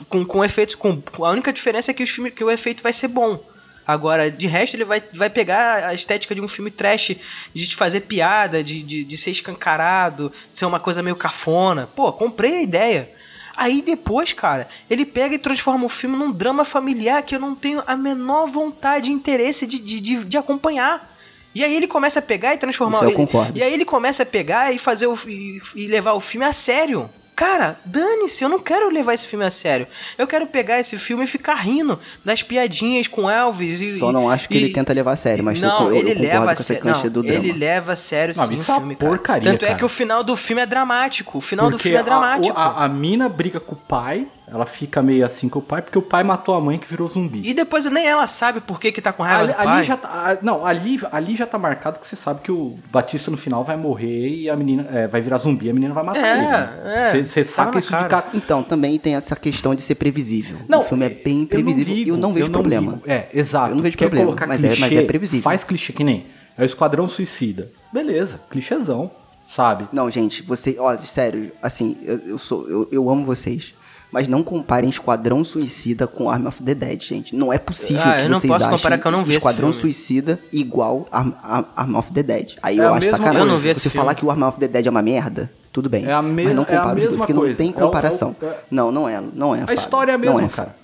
com, 0.10 0.26
com 0.26 0.44
efeitos. 0.44 0.76
Com, 0.76 1.02
a 1.22 1.30
única 1.30 1.54
diferença 1.54 1.92
é 1.92 1.94
que, 1.94 2.04
os 2.04 2.10
filme, 2.10 2.30
que 2.30 2.44
o 2.44 2.52
efeito 2.52 2.84
vai 2.84 2.92
ser 2.92 3.08
bom. 3.08 3.42
Agora, 3.88 4.30
de 4.30 4.46
resto, 4.46 4.76
ele 4.76 4.84
vai, 4.84 5.02
vai 5.14 5.30
pegar 5.30 5.88
a 5.88 5.94
estética 5.94 6.36
de 6.36 6.42
um 6.42 6.48
filme 6.50 6.70
trash, 6.70 7.16
de 7.54 7.68
te 7.68 7.78
fazer 7.78 8.02
piada, 8.02 8.62
de, 8.62 8.84
de, 8.84 9.06
de 9.06 9.18
ser 9.18 9.32
escancarado, 9.32 10.32
de 10.52 10.58
ser 10.58 10.66
uma 10.66 10.82
coisa 10.82 11.02
meio 11.02 11.16
cafona. 11.16 11.88
Pô, 11.96 12.12
comprei 12.12 12.58
a 12.58 12.62
ideia. 12.62 13.21
Aí 13.56 13.82
depois, 13.82 14.34
cara, 14.34 14.68
ele 14.90 15.06
pega 15.06 15.36
e 15.36 15.40
transforma 15.40 15.86
o 15.86 15.90
filme 15.90 16.16
num 16.18 16.32
drama 16.32 16.64
familiar 16.64 17.22
que 17.24 17.36
eu 17.36 17.40
não 17.40 17.56
tenho 17.56 17.84
a 17.86 17.96
menor 17.96 18.48
vontade 18.48 19.10
e 19.10 19.14
interesse 19.14 19.68
de, 19.68 19.80
de, 19.80 20.00
de, 20.00 20.26
de 20.26 20.38
acompanhar. 20.38 21.12
E 21.54 21.64
aí 21.64 21.76
ele 21.76 21.88
começa 21.88 22.20
a 22.20 22.22
pegar 22.22 22.54
e 22.54 22.58
transformar. 22.58 22.98
Isso 22.98 23.06
eu 23.06 23.14
concordo. 23.14 23.60
E 23.60 23.64
aí 23.64 23.74
ele 23.74 23.84
começa 23.84 24.24
a 24.24 24.26
pegar 24.26 24.72
e 24.72 24.80
fazer 24.80 25.08
o, 25.08 25.16
e, 25.28 25.62
e 25.76 25.88
levar 25.88 26.14
o 26.14 26.20
filme 26.20 26.46
a 26.46 26.54
sério. 26.54 27.10
Cara, 27.42 27.76
dane-se, 27.84 28.44
eu 28.44 28.50
não 28.50 28.60
quero 28.60 28.88
levar 28.94 29.16
esse 29.16 29.26
filme 29.26 29.44
a 29.44 29.50
sério. 29.50 29.88
Eu 30.16 30.28
quero 30.28 30.46
pegar 30.46 30.80
esse 30.80 30.96
filme 31.00 31.24
e 31.24 31.28
ficar 31.28 31.56
rindo 31.56 31.98
das 32.24 32.44
piadinhas 32.44 33.08
com 33.08 33.28
Elvis 33.28 33.82
e. 33.82 33.98
Só 33.98 34.12
não 34.12 34.30
acho 34.30 34.48
que 34.48 34.54
e- 34.54 34.58
ele 34.66 34.74
tenta 34.74 34.94
levar 34.94 35.14
a 35.14 35.16
sério, 35.16 35.44
mas 35.44 35.60
não, 35.60 35.88
eu, 35.88 35.96
eu, 35.96 36.08
ele 36.08 36.10
eu 36.12 36.16
concordo 36.16 36.22
leva 36.28 36.44
com 36.44 36.50
a 36.50 36.54
essa 36.54 36.64
sério. 36.64 36.84
cancha 36.84 37.04
Não, 37.06 37.10
do 37.12 37.24
drama. 37.24 37.40
ele 37.40 37.52
leva 37.54 37.94
a 37.94 37.96
sério 37.96 38.36
Não, 38.38 38.46
sim 38.46 38.58
o 38.58 38.62
isso 38.62 38.70
é 38.70 38.74
uma 38.76 38.80
filme, 38.82 38.96
cara. 38.96 39.10
porcaria, 39.12 39.52
Tanto 39.52 39.66
é 39.66 39.68
cara. 39.70 39.80
que 39.80 39.86
o 39.86 39.90
final 39.90 40.24
do 40.24 40.36
filme 40.36 40.62
é 40.62 40.66
dramático. 40.68 41.40
O 41.40 41.42
final 41.42 41.66
do 41.66 41.72
Porque 41.78 41.84
filme 41.90 41.98
é 41.98 42.04
dramático. 42.04 42.56
A, 42.56 42.64
a, 42.64 42.86
a 42.86 42.88
mina 42.88 43.28
briga 43.28 43.60
com 43.60 43.74
o 43.74 43.78
pai, 43.78 44.28
ela 44.52 44.66
fica 44.66 45.02
meio 45.02 45.26
assim 45.26 45.48
com 45.48 45.60
o 45.60 45.62
pai, 45.62 45.82
porque 45.82 45.98
o 45.98 46.02
pai 46.02 46.24
matou 46.26 46.54
a 46.54 46.60
mãe 46.60 46.78
que 46.78 46.86
virou 46.86 47.08
zumbi. 47.08 47.42
E 47.44 47.54
depois 47.54 47.86
nem 47.86 48.06
ela 48.06 48.28
sabe 48.28 48.60
por 48.60 48.80
que, 48.82 48.92
que 48.92 49.02
tá 49.02 49.14
com 49.14 49.24
raiva 49.24 49.44
Ali, 49.44 49.54
do 49.54 49.58
ali 49.60 49.66
pai. 49.68 49.84
já 49.86 49.96
tá, 49.98 50.38
não, 50.42 50.66
ali, 50.66 51.00
ali 51.12 51.36
já 51.38 51.46
tá 51.48 51.58
marcado 51.58 52.00
que 52.02 52.06
você 52.06 52.18
sabe 52.18 52.42
que 52.42 52.52
o 52.52 52.78
Batista 52.92 53.32
no 53.32 53.38
final 53.38 53.64
vai 53.64 53.78
morrer 53.78 54.28
e 54.28 54.50
a 54.50 54.56
menina 54.58 54.86
é, 54.92 55.08
vai 55.08 55.22
virar 55.22 55.38
zumbi, 55.38 55.70
a 55.70 55.74
menina 55.74 55.94
vai 55.94 56.04
matar 56.04 56.20
É, 56.22 56.32
ele. 56.38 56.48
né? 56.48 56.80
é, 57.18 57.24
Você 57.24 57.44
tá 57.46 57.50
saca 57.50 57.80
isso 57.80 57.88
de 57.88 57.94
cara. 57.96 58.08
cara. 58.10 58.26
Então, 58.34 58.62
também 58.62 59.00
tem 59.00 59.16
essa 59.16 59.38
questão 59.38 59.74
de 59.74 59.82
ser 59.82 59.96
previsível. 59.96 60.58
Não, 60.68 60.80
o 60.80 60.84
filme 60.84 61.06
é 61.06 61.10
bem 61.10 61.42
eu 61.44 61.48
previsível 61.48 61.96
e 61.96 62.10
eu 62.10 62.18
não 62.18 62.34
vejo 62.34 62.52
problema. 62.52 62.92
ligo. 62.92 63.04
É, 63.08 63.30
exato. 63.34 63.70
Eu 63.72 63.76
não 63.76 63.82
vejo 63.84 63.96
Quer 63.98 64.06
problema, 64.06 64.26
colocar 64.28 64.48
mas 64.48 64.62
é- 64.64 64.68
mas 64.68 64.82
é 64.82 64.88
clichê, 64.90 65.02
previsível. 65.04 65.44
Faz 65.44 65.64
clichê 65.64 65.94
que 65.94 66.04
nem. 66.04 66.26
É 66.58 66.64
o 66.64 66.66
Esquadrão 66.66 67.08
Suicida. 67.08 67.70
Beleza, 67.94 68.40
clichêzão, 68.50 69.12
sabe? 69.48 69.88
Não, 69.94 70.10
gente, 70.12 70.42
você, 70.44 70.76
ó, 70.78 70.96
sério, 70.98 71.52
assim, 71.62 71.98
eu, 72.04 72.18
eu 72.20 72.38
sou, 72.38 72.68
eu, 72.70 72.88
eu 72.92 73.10
amo 73.10 73.26
vocês. 73.26 73.74
Mas 74.12 74.28
não 74.28 74.44
comparem 74.44 74.90
Esquadrão 74.90 75.42
Suicida 75.44 76.06
com 76.06 76.30
Arm 76.30 76.46
of 76.48 76.62
the 76.62 76.76
Dead, 76.76 77.02
gente. 77.02 77.34
Não 77.36 77.52
é 77.54 77.58
possível 77.58 78.04
Ah, 78.06 78.16
que 78.16 78.22
eu 78.24 78.30
não 78.30 78.40
vocês 78.40 78.52
posso 78.52 78.66
achem 78.66 78.78
comparar 78.78 78.98
que 78.98 79.08
eu 79.08 79.12
não 79.12 79.24
vi 79.24 79.30
esse 79.32 79.38
Esquadrão 79.38 79.70
filme. 79.70 79.82
Suicida 79.82 80.40
igual 80.52 81.08
Arm, 81.10 81.32
Arm, 81.42 81.66
Arm 81.76 81.96
of 81.96 82.12
the 82.12 82.22
Dead. 82.22 82.56
Aí 82.62 82.78
É 82.78 82.82
eu 82.84 82.88
a 82.90 82.92
acho 82.92 83.00
mesma 83.02 83.18
sacanagem. 83.18 83.42
Eu 83.48 83.54
não 83.54 83.58
vi 83.58 83.70
esse 83.70 83.80
Você 83.80 83.90
filme. 83.90 84.04
falar 84.04 84.16
que 84.16 84.26
o 84.26 84.30
Arm 84.32 84.44
of 84.44 84.60
the 84.60 84.68
Dead 84.68 84.86
é 84.86 84.90
uma 84.90 85.02
merda, 85.02 85.50
tudo 85.72 85.90
bem. 85.90 86.06
É 86.06 86.12
a 86.12 86.22
me- 86.22 86.44
mas 86.44 86.54
não 86.56 86.64
é 86.64 86.66
compara 86.66 86.88
os 86.88 86.94
dois, 86.96 87.04
mesma 87.12 87.18
porque 87.20 87.34
coisa. 87.34 87.50
não 87.52 87.56
tem 87.58 87.68
É 87.68 87.72
o- 87.72 87.74
comparação. 87.88 88.36
é 88.42 88.46
o- 88.46 88.50
é- 88.50 88.56
Não, 88.70 88.92
não 88.92 89.08
é, 89.08 89.24
não 89.34 89.56
é. 89.56 89.60
A 89.60 89.68
Fábio. 89.68 89.80
história 89.82 90.12
é 90.12 90.16
a 90.16 90.18
Não 90.18 90.34
mesma, 90.34 90.42
é, 90.42 90.50
cara. 90.50 90.76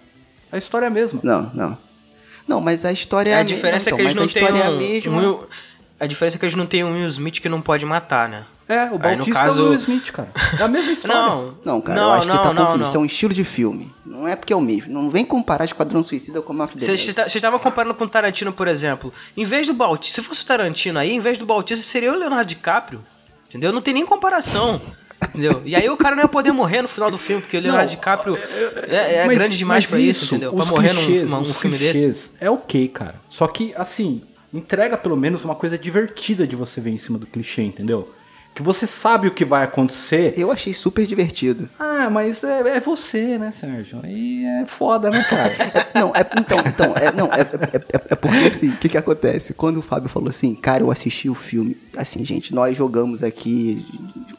A 0.52 0.58
história 0.58 0.86
é 0.86 0.88
a 0.88 0.92
mesma. 0.92 1.20
Não, 1.22 1.52
não. 1.54 1.78
Não, 2.48 2.62
mas 2.62 2.86
a 2.86 2.94
história 2.94 3.32
é 3.32 3.36
a 3.36 3.40
a 3.40 3.44
diferença 3.44 3.90
mesma. 3.90 3.92
é 3.92 3.96
que 3.96 4.02
eles 4.04 4.12
então, 4.14 4.24
não 4.26 4.32
têm 4.54 4.62
é 4.62 4.66
a 4.66 4.70
um, 4.72 4.78
mesma. 4.78 5.40
A 6.00 6.06
diferença 6.08 6.38
é 6.38 6.40
que 6.40 6.46
eles 6.46 6.56
não 6.56 6.66
têm 6.66 6.84
um 6.86 6.94
Will 6.94 7.08
Smith 7.08 7.42
que 7.42 7.50
não 7.50 7.60
pode 7.60 7.86
matar, 7.86 8.30
né? 8.30 8.46
É, 8.70 8.84
o 8.92 8.98
Bautista 8.98 9.34
caso- 9.34 9.62
é 9.62 9.64
o 9.64 9.70
Will 9.70 9.78
Smith, 9.80 10.12
cara. 10.12 10.30
É 10.60 10.64
a 10.64 10.68
mesma 10.68 10.92
história. 10.94 11.16
Não, 11.16 11.58
Não, 11.64 11.82
cara, 11.82 12.00
não, 12.02 12.08
eu 12.10 12.14
acho 12.16 12.22
que 12.28 12.34
não, 12.34 12.38
você 12.44 12.50
tá 12.50 12.56
confundindo. 12.56 12.86
Isso 12.86 12.98
é 12.98 13.00
um 13.00 13.06
estilo 13.06 13.34
de 13.34 13.44
filme. 13.46 13.94
Não 14.06 14.28
é 14.28 14.36
porque 14.36 14.52
é 14.52 14.56
o 14.56 14.62
mesmo. 14.62 14.92
Não 14.92 15.10
vem 15.10 15.24
comparar 15.26 15.64
Esquadrão 15.66 16.04
Suicida 16.04 16.42
com 16.42 16.54
Vocês 16.54 17.06
Dead. 17.06 17.16
vocês 17.16 17.36
estavam 17.36 17.60
comparando 17.60 17.94
com 17.96 18.04
o 18.04 18.10
Tarantino, 18.10 18.52
por 18.52 18.68
exemplo. 18.68 19.14
Em 19.38 19.46
vez 19.46 19.68
do 19.68 19.74
Bautista, 19.74 20.22
se 20.22 20.28
fosse 20.28 20.44
o 20.44 20.46
Tarantino 20.46 21.00
aí, 21.00 21.12
em 21.14 21.20
vez 21.20 21.38
do 21.38 21.46
Bautista, 21.46 21.84
seria 21.86 22.12
o 22.12 22.16
Leonardo 22.18 22.46
DiCaprio. 22.46 23.04
Entendeu? 23.48 23.72
Não 23.72 23.82
tem 23.82 23.94
nem 23.94 24.06
comparação. 24.06 24.82
Entendeu? 25.30 25.62
E 25.66 25.76
aí 25.76 25.90
o 25.90 25.96
cara 25.98 26.16
não 26.16 26.24
ia 26.24 26.28
poder 26.28 26.52
morrer 26.52 26.82
no 26.82 26.88
final 26.88 27.10
do 27.10 27.18
filme, 27.18 27.42
porque 27.42 27.58
o 27.58 27.62
Leonardo 27.62 27.86
Não, 27.90 27.96
DiCaprio 27.96 28.38
é, 28.88 29.16
é 29.16 29.26
Mas- 29.26 29.38
grande 29.38 29.58
demais 29.58 29.84
mas 29.86 29.90
pra 29.90 30.00
isso, 30.00 30.26
entendeu? 30.26 30.54
Pra 30.54 30.66
morrer 30.66 30.94
num, 30.94 31.06
clichês, 31.06 31.30
num 31.32 31.40
os 31.42 31.60
filme 31.60 31.78
desse. 31.78 32.32
É 32.40 32.50
ok, 32.52 32.88
cara. 32.90 33.16
Só 33.30 33.48
que, 33.48 33.74
assim, 33.78 34.22
entrega 34.54 34.96
pelo 34.98 35.16
menos 35.18 35.44
uma 35.46 35.56
coisa 35.56 35.78
divertida 35.78 36.46
de 36.46 36.56
você 36.56 36.80
ver 36.82 36.92
em 36.92 36.98
cima 36.98 37.18
do 37.18 37.26
clichê, 37.26 37.64
entendeu? 37.64 38.14
Que 38.58 38.64
você 38.64 38.88
sabe 38.88 39.28
o 39.28 39.32
que 39.32 39.46
vai 39.46 39.64
acontecer. 39.64 40.34
Eu 40.36 40.52
achei 40.52 40.74
super 40.74 41.06
divertido. 41.06 41.70
Ah, 41.78 42.10
mas 42.10 42.44
é, 42.44 42.78
é 42.78 42.80
você, 42.80 43.38
né, 43.38 43.52
Sérgio? 43.52 44.00
Aí 44.02 44.44
é 44.46 44.66
foda, 44.66 45.12
né, 45.12 45.24
cara? 45.30 45.54
Não, 45.94 46.12
é, 46.16 46.22
então, 46.22 46.58
então, 46.66 46.94
é, 46.96 47.12
não, 47.12 47.28
é, 47.28 47.42
é, 47.42 47.78
é- 47.78 48.02
é 48.10 48.16
porque 48.16 48.48
assim, 48.48 48.70
o 48.70 48.78
que 48.78 48.90
que 48.90 48.98
acontece? 48.98 49.54
Quando 49.54 49.78
o 49.78 49.82
Fábio 49.84 50.10
falou 50.10 50.30
assim, 50.30 50.56
cara, 50.56 50.82
eu 50.82 50.90
assisti 50.90 51.30
o 51.30 51.36
filme, 51.36 51.78
assim, 51.96 52.26
gente, 52.26 52.52
nós 52.52 52.76
jogamos 52.76 53.22
aqui 53.22 53.86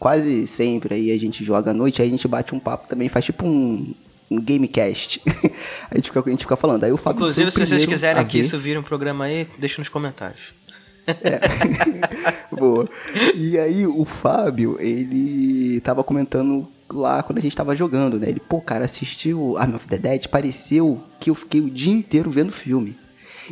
quase 0.01 0.49
sempre, 0.49 0.97
aí 0.97 1.13
a 1.13 1.19
gente 1.19 1.45
joga 1.45 1.71
à 1.71 1.75
noite, 1.75 2.03
aí 2.03 2.09
a 2.09 2.11
gente 2.11 2.27
bate 2.27 2.53
um 2.53 2.59
papo 2.59 2.89
também, 2.89 3.09
faz 3.09 3.25
tipo 3.25 3.47
um, 3.47 3.95
um 4.29 4.41
gamecast. 4.41 5.23
a, 5.89 5.95
gente 5.95 6.07
fica, 6.11 6.23
a 6.27 6.31
gente 6.31 6.43
fica 6.43 6.57
falando, 6.57 6.83
aí 6.83 6.91
o 6.91 6.97
Fábio 6.97 7.21
foi 7.21 7.29
Inclusive, 7.29 7.49
o 7.49 7.51
se 7.53 7.67
vocês 7.67 7.87
quiserem 7.87 8.25
que 8.27 8.41
isso 8.41 8.59
vire 8.59 8.79
um 8.79 8.83
programa 8.83 9.27
aí, 9.27 9.47
deixa 9.61 9.81
nos 9.81 9.89
comentários. 9.89 10.55
Boa. 12.51 12.89
E 13.35 13.59
aí 13.59 13.87
o 13.87 14.05
Fábio, 14.05 14.77
ele 14.81 15.81
tava 15.81 16.05
comentando 16.05 16.69
lá 16.91 17.23
quando 17.23 17.39
a 17.39 17.43
gente 17.43 17.57
tava 17.57 17.75
jogando, 17.77 18.19
né? 18.19 18.29
Ele, 18.29 18.41
pô, 18.41 18.61
cara, 18.61 18.85
assistiu 18.85 19.57
Arm 19.57 19.75
of 19.75 19.87
the 19.87 19.99
Dead, 19.99 20.29
pareceu 20.29 21.01
que 21.21 21.31
eu 21.31 21.35
fiquei 21.35 21.61
o 21.61 21.71
dia 21.71 21.93
inteiro 21.93 22.31
vendo 22.31 22.53
filme. 22.53 22.97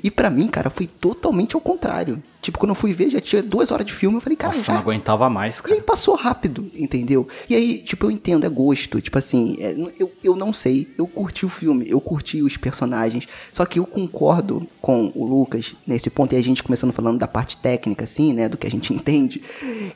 E 0.02 0.10
pra 0.10 0.30
mim, 0.30 0.48
cara, 0.48 0.70
foi 0.70 0.86
totalmente 0.86 1.54
ao 1.54 1.60
contrário. 1.60 2.22
Tipo, 2.40 2.58
quando 2.58 2.70
eu 2.70 2.74
fui 2.76 2.92
ver, 2.92 3.10
já 3.10 3.20
tinha 3.20 3.42
duas 3.42 3.72
horas 3.72 3.84
de 3.84 3.92
filme, 3.92 4.18
eu 4.18 4.20
falei, 4.20 4.36
cara, 4.36 4.52
Nossa, 4.54 4.66
já... 4.66 4.72
não 4.74 4.80
aguentava 4.80 5.28
mais, 5.28 5.58
E 5.58 5.62
cara. 5.62 5.74
aí 5.74 5.80
passou 5.80 6.14
rápido, 6.14 6.70
entendeu? 6.74 7.26
E 7.48 7.56
aí, 7.56 7.78
tipo, 7.78 8.06
eu 8.06 8.10
entendo, 8.10 8.46
é 8.46 8.48
gosto. 8.48 9.00
Tipo 9.00 9.18
assim, 9.18 9.56
é, 9.58 9.74
eu, 9.98 10.12
eu 10.22 10.36
não 10.36 10.52
sei. 10.52 10.88
Eu 10.96 11.06
curti 11.08 11.44
o 11.44 11.48
filme, 11.48 11.86
eu 11.88 12.00
curti 12.00 12.42
os 12.42 12.56
personagens. 12.56 13.26
Só 13.52 13.64
que 13.64 13.78
eu 13.78 13.86
concordo 13.86 14.66
com 14.80 15.10
o 15.14 15.26
Lucas 15.26 15.74
nesse 15.86 16.08
ponto, 16.08 16.34
e 16.34 16.38
a 16.38 16.42
gente 16.42 16.62
começando 16.62 16.92
falando 16.92 17.18
da 17.18 17.26
parte 17.26 17.56
técnica, 17.56 18.04
assim, 18.04 18.32
né? 18.32 18.48
Do 18.48 18.56
que 18.56 18.66
a 18.66 18.70
gente 18.70 18.92
entende, 18.94 19.42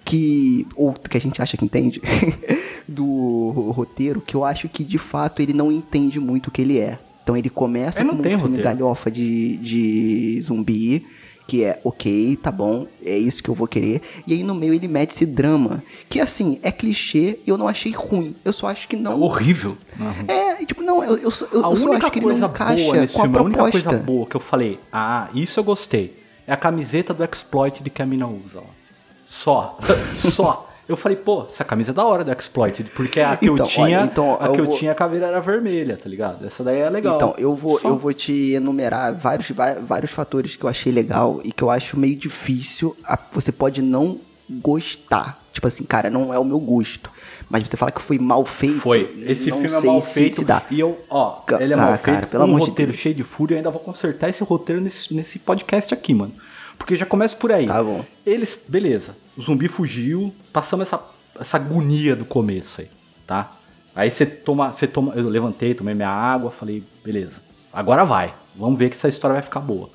que. 0.05 0.67
Ou 0.75 0.93
do 0.93 1.09
que 1.09 1.17
a 1.17 1.21
gente 1.21 1.41
acha 1.41 1.57
que 1.57 1.65
entende, 1.65 2.03
do 2.89 3.51
roteiro, 3.71 4.21
que 4.21 4.35
eu 4.35 4.45
acho 4.45 4.69
que 4.69 4.83
de 4.83 4.99
fato 4.99 5.41
ele 5.41 5.53
não 5.53 5.71
entende 5.71 6.19
muito 6.19 6.49
o 6.49 6.51
que 6.51 6.63
ele 6.63 6.79
é. 6.79 6.99
Então 7.23 7.37
ele 7.37 7.51
começa 7.51 8.05
como 8.05 8.21
um 8.21 8.23
filme 8.23 8.37
roteiro. 8.37 8.63
galhofa 8.63 9.11
de, 9.11 9.57
de 9.59 10.41
zumbi, 10.43 11.07
que 11.47 11.65
é 11.65 11.81
ok, 11.85 12.37
tá 12.37 12.51
bom, 12.53 12.87
é 13.05 13.17
isso 13.19 13.43
que 13.43 13.49
eu 13.51 13.55
vou 13.55 13.67
querer. 13.67 14.01
E 14.27 14.33
aí 14.35 14.43
no 14.45 14.55
meio 14.55 14.73
ele 14.73 14.87
mete 14.89 15.11
esse 15.11 15.27
drama, 15.27 15.83
que 16.09 16.21
assim, 16.21 16.59
é 16.63 16.71
clichê 16.71 17.39
e 17.47 17.51
eu 17.51 17.59
não 17.59 17.67
achei 17.69 17.91
ruim. 17.93 18.35
Eu 18.45 18.53
só 18.53 18.69
acho 18.69 18.87
que 18.89 18.97
É 18.97 18.99
não. 18.99 19.21
horrível. 19.21 19.77
Uhum. 19.99 20.25
É, 20.29 20.65
tipo, 20.65 20.83
não, 20.83 21.03
eu, 21.03 21.17
eu, 21.19 21.31
só- 21.31 21.47
eu, 21.53 21.65
A 21.67 21.71
eu 21.71 21.77
só 21.77 21.93
acho 21.93 22.11
que 22.13 22.19
ele 22.21 22.27
não 22.27 22.49
encaixa 22.49 22.85
com 22.85 22.91
a 22.93 23.07
filme, 23.07 23.39
a 23.39 23.43
única 23.43 23.59
proposta. 23.63 23.89
coisa 23.91 24.03
boa 24.05 24.27
que 24.27 24.37
eu 24.37 24.41
falei, 24.41 24.79
ah, 24.93 25.29
isso 25.35 25.59
eu 25.59 25.65
gostei, 25.65 26.17
é 26.47 26.53
a 26.53 26.57
camiseta 26.57 27.13
do 27.13 27.25
Exploit 27.25 27.81
que 27.91 28.01
a 28.03 28.07
mina 28.07 28.27
usa. 28.29 28.59
ó. 28.61 28.81
Só. 29.27 29.79
Só. 30.33 30.70
Eu 30.91 30.97
falei, 30.97 31.17
pô, 31.17 31.47
essa 31.49 31.65
camisa 31.65 31.93
é 31.93 31.95
da 31.95 32.05
hora 32.05 32.25
do 32.25 32.33
Exploit, 32.33 32.83
porque 32.97 33.21
a 33.21 33.37
que 33.37 33.47
Então, 33.47 33.57
eu 33.65 33.65
tinha, 33.65 33.85
olha, 34.01 34.05
então, 34.05 34.37
a 34.41 34.47
eu 34.47 34.53
que 34.53 34.61
eu 34.61 34.65
vou- 34.65 34.77
tinha 34.77 34.91
a 34.91 34.95
caveira 34.95 35.27
era 35.29 35.41
vermelha, 35.41 35.97
tá 35.97 36.09
ligado? 36.09 36.45
Essa 36.45 36.65
daí 36.65 36.79
é 36.81 36.91
legal. 36.91 37.15
Então, 37.15 37.35
eu 37.39 37.55
vou, 37.55 37.79
Só. 37.79 37.89
eu 37.89 37.97
vou 37.97 38.13
te 38.13 38.53
enumerar 38.55 39.15
vários, 39.15 39.49
vários 39.87 40.11
fatores 40.11 40.57
que 40.57 40.65
eu 40.65 40.69
achei 40.69 40.91
legal 40.93 41.41
e 41.45 41.53
que 41.53 41.63
eu 41.63 41.71
acho 41.71 41.97
meio 41.99 42.17
difícil. 42.17 42.97
a- 43.05 43.17
Você 43.33 43.53
pode 43.53 43.81
não 43.81 44.19
gostar. 44.65 45.39
Tipo 45.53 45.67
assim, 45.67 45.85
cara, 45.85 46.09
não 46.11 46.33
é 46.33 46.39
o 46.39 46.45
meu 46.45 46.59
gosto. 46.61 47.11
Mas 47.49 47.69
você 47.69 47.77
fala 47.77 47.91
que 47.91 48.01
foi 48.01 48.19
mal 48.19 48.45
feito. 48.45 48.81
Foi. 48.81 49.25
Esse 49.27 49.45
filme 49.51 49.67
é 49.67 49.81
mal 49.81 50.01
feito. 50.01 50.37
se 50.37 50.45
dá. 50.45 50.63
E 50.71 50.79
eu, 50.81 50.99
ó, 51.11 51.43
ele 51.59 51.73
é 51.73 51.77
Ah, 51.77 51.81
mal 51.81 51.99
cara, 51.99 52.19
feito, 52.19 52.29
pelo 52.31 52.45
com 52.47 52.51
um 52.51 52.55
de 52.55 52.61
roteiro 52.67 52.93
Deus. 52.93 53.01
cheio 53.03 53.15
de 53.15 53.25
fúria. 53.25 53.55
Eu 53.55 53.59
ainda 53.59 53.71
vou 53.71 53.81
consertar 53.81 54.29
esse 54.29 54.43
roteiro 54.45 54.81
nesse, 54.81 55.13
nesse 55.15 55.39
podcast 55.41 55.93
aqui, 55.93 56.15
mano. 56.15 56.33
Porque 56.81 56.97
já 56.97 57.07
começa 57.07 57.37
por 57.37 57.53
aí. 57.53 57.67
Tá 57.67 57.83
bom. 57.85 58.05
Eles, 58.27 58.65
beleza. 58.67 59.15
O 59.37 59.43
zumbi 59.43 59.69
fugiu. 59.69 60.35
Passamos 60.53 60.89
essa, 60.89 61.01
essa 61.39 61.57
agonia 61.57 62.17
do 62.17 62.25
começo 62.25 62.81
aí, 62.81 62.89
tá? 63.27 63.53
Aí 63.95 64.11
você 64.11 64.25
toma, 64.27 64.73
você 64.73 64.87
toma. 64.87 65.13
Eu 65.15 65.29
levantei, 65.29 65.75
tomei 65.75 65.95
minha 65.95 66.09
água, 66.09 66.51
falei, 66.51 66.83
beleza. 67.05 67.43
Agora 67.73 68.05
vai. 68.05 68.35
Vamos 68.57 68.79
ver 68.79 68.89
que 68.89 68.97
essa 68.97 69.09
história 69.09 69.35
vai 69.35 69.43
ficar 69.43 69.61
boa. 69.61 69.91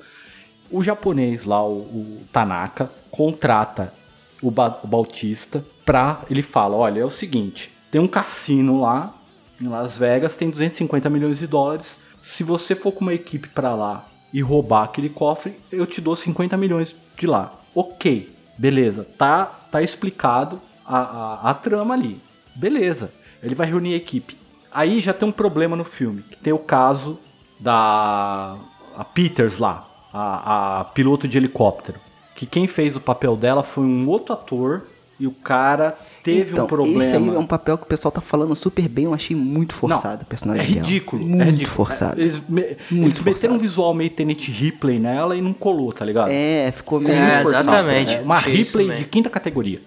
O 0.70 0.82
japonês 0.82 1.44
lá, 1.44 1.62
o, 1.66 1.80
o 1.80 2.22
Tanaka, 2.32 2.90
contrata 3.10 3.92
o, 4.42 4.50
Ba- 4.50 4.78
o 4.82 4.86
Bautista 4.86 5.64
pra. 5.84 6.22
Ele 6.30 6.42
fala: 6.42 6.76
olha, 6.76 7.00
é 7.00 7.04
o 7.04 7.10
seguinte, 7.10 7.70
tem 7.90 8.00
um 8.00 8.08
cassino 8.08 8.80
lá 8.80 9.14
em 9.60 9.68
Las 9.68 9.96
Vegas, 9.98 10.36
tem 10.36 10.48
250 10.50 11.10
milhões 11.10 11.38
de 11.38 11.46
dólares. 11.46 11.98
Se 12.22 12.42
você 12.42 12.74
for 12.74 12.92
com 12.92 13.00
uma 13.02 13.14
equipe 13.14 13.48
pra 13.48 13.74
lá 13.74 14.06
e 14.36 14.42
roubar 14.42 14.84
aquele 14.84 15.08
cofre, 15.08 15.58
eu 15.72 15.86
te 15.86 15.98
dou 15.98 16.14
50 16.14 16.58
milhões 16.58 16.94
de 17.18 17.26
lá. 17.26 17.54
Ok, 17.74 18.36
beleza. 18.58 19.02
Tá, 19.16 19.46
tá 19.46 19.80
explicado 19.80 20.60
a, 20.84 20.98
a, 20.98 21.50
a 21.52 21.54
trama 21.54 21.94
ali. 21.94 22.20
Beleza. 22.54 23.10
Ele 23.42 23.54
vai 23.54 23.66
reunir 23.66 23.94
a 23.94 23.96
equipe. 23.96 24.36
Aí 24.70 25.00
já 25.00 25.14
tem 25.14 25.26
um 25.26 25.32
problema 25.32 25.74
no 25.74 25.84
filme, 25.84 26.20
que 26.20 26.36
tem 26.36 26.52
o 26.52 26.58
caso 26.58 27.18
da 27.58 28.58
a 28.94 29.04
Peters 29.04 29.56
lá, 29.56 29.88
a, 30.12 30.80
a 30.80 30.84
piloto 30.84 31.26
de 31.26 31.38
helicóptero. 31.38 31.98
Que 32.34 32.44
quem 32.44 32.66
fez 32.66 32.94
o 32.94 33.00
papel 33.00 33.36
dela 33.36 33.62
foi 33.62 33.84
um 33.84 34.06
outro 34.06 34.34
ator 34.34 34.86
e 35.18 35.26
o 35.26 35.32
cara 35.32 35.96
teve 36.26 36.52
então, 36.52 36.64
um 36.64 36.68
problema. 36.68 37.04
Esse 37.04 37.16
aí 37.16 37.28
é 37.28 37.38
um 37.38 37.46
papel 37.46 37.78
que 37.78 37.84
o 37.84 37.86
pessoal 37.86 38.12
tá 38.12 38.20
falando 38.20 38.54
super 38.54 38.88
bem, 38.88 39.04
eu 39.06 39.14
achei 39.14 39.34
muito 39.36 39.74
forçado 39.74 40.22
o 40.22 40.26
personagem 40.26 40.62
é 40.64 40.66
dela. 40.66 40.86
ridículo. 40.86 41.22
Muito 41.26 41.42
é 41.42 41.44
ridículo. 41.46 41.70
forçado. 41.74 42.20
Eles, 42.20 42.40
me, 42.48 42.60
eles 42.62 42.76
Muito 42.90 43.06
meteram 43.18 43.32
forçado. 43.32 43.54
um 43.54 43.58
visual 43.58 43.94
meio 43.94 44.10
Tenente 44.10 44.50
Ripley 44.50 44.98
nela 44.98 45.36
e 45.36 45.40
não 45.40 45.52
colou, 45.52 45.92
tá 45.92 46.04
ligado? 46.04 46.30
É, 46.30 46.70
ficou 46.72 47.00
meio 47.00 47.14
É, 47.14 47.42
forçado. 47.42 47.68
exatamente. 47.70 48.14
É, 48.14 48.20
uma 48.20 48.38
isso 48.38 48.78
Ripley 48.78 48.98
de 48.98 49.04
quinta 49.06 49.30
categoria. 49.30 49.80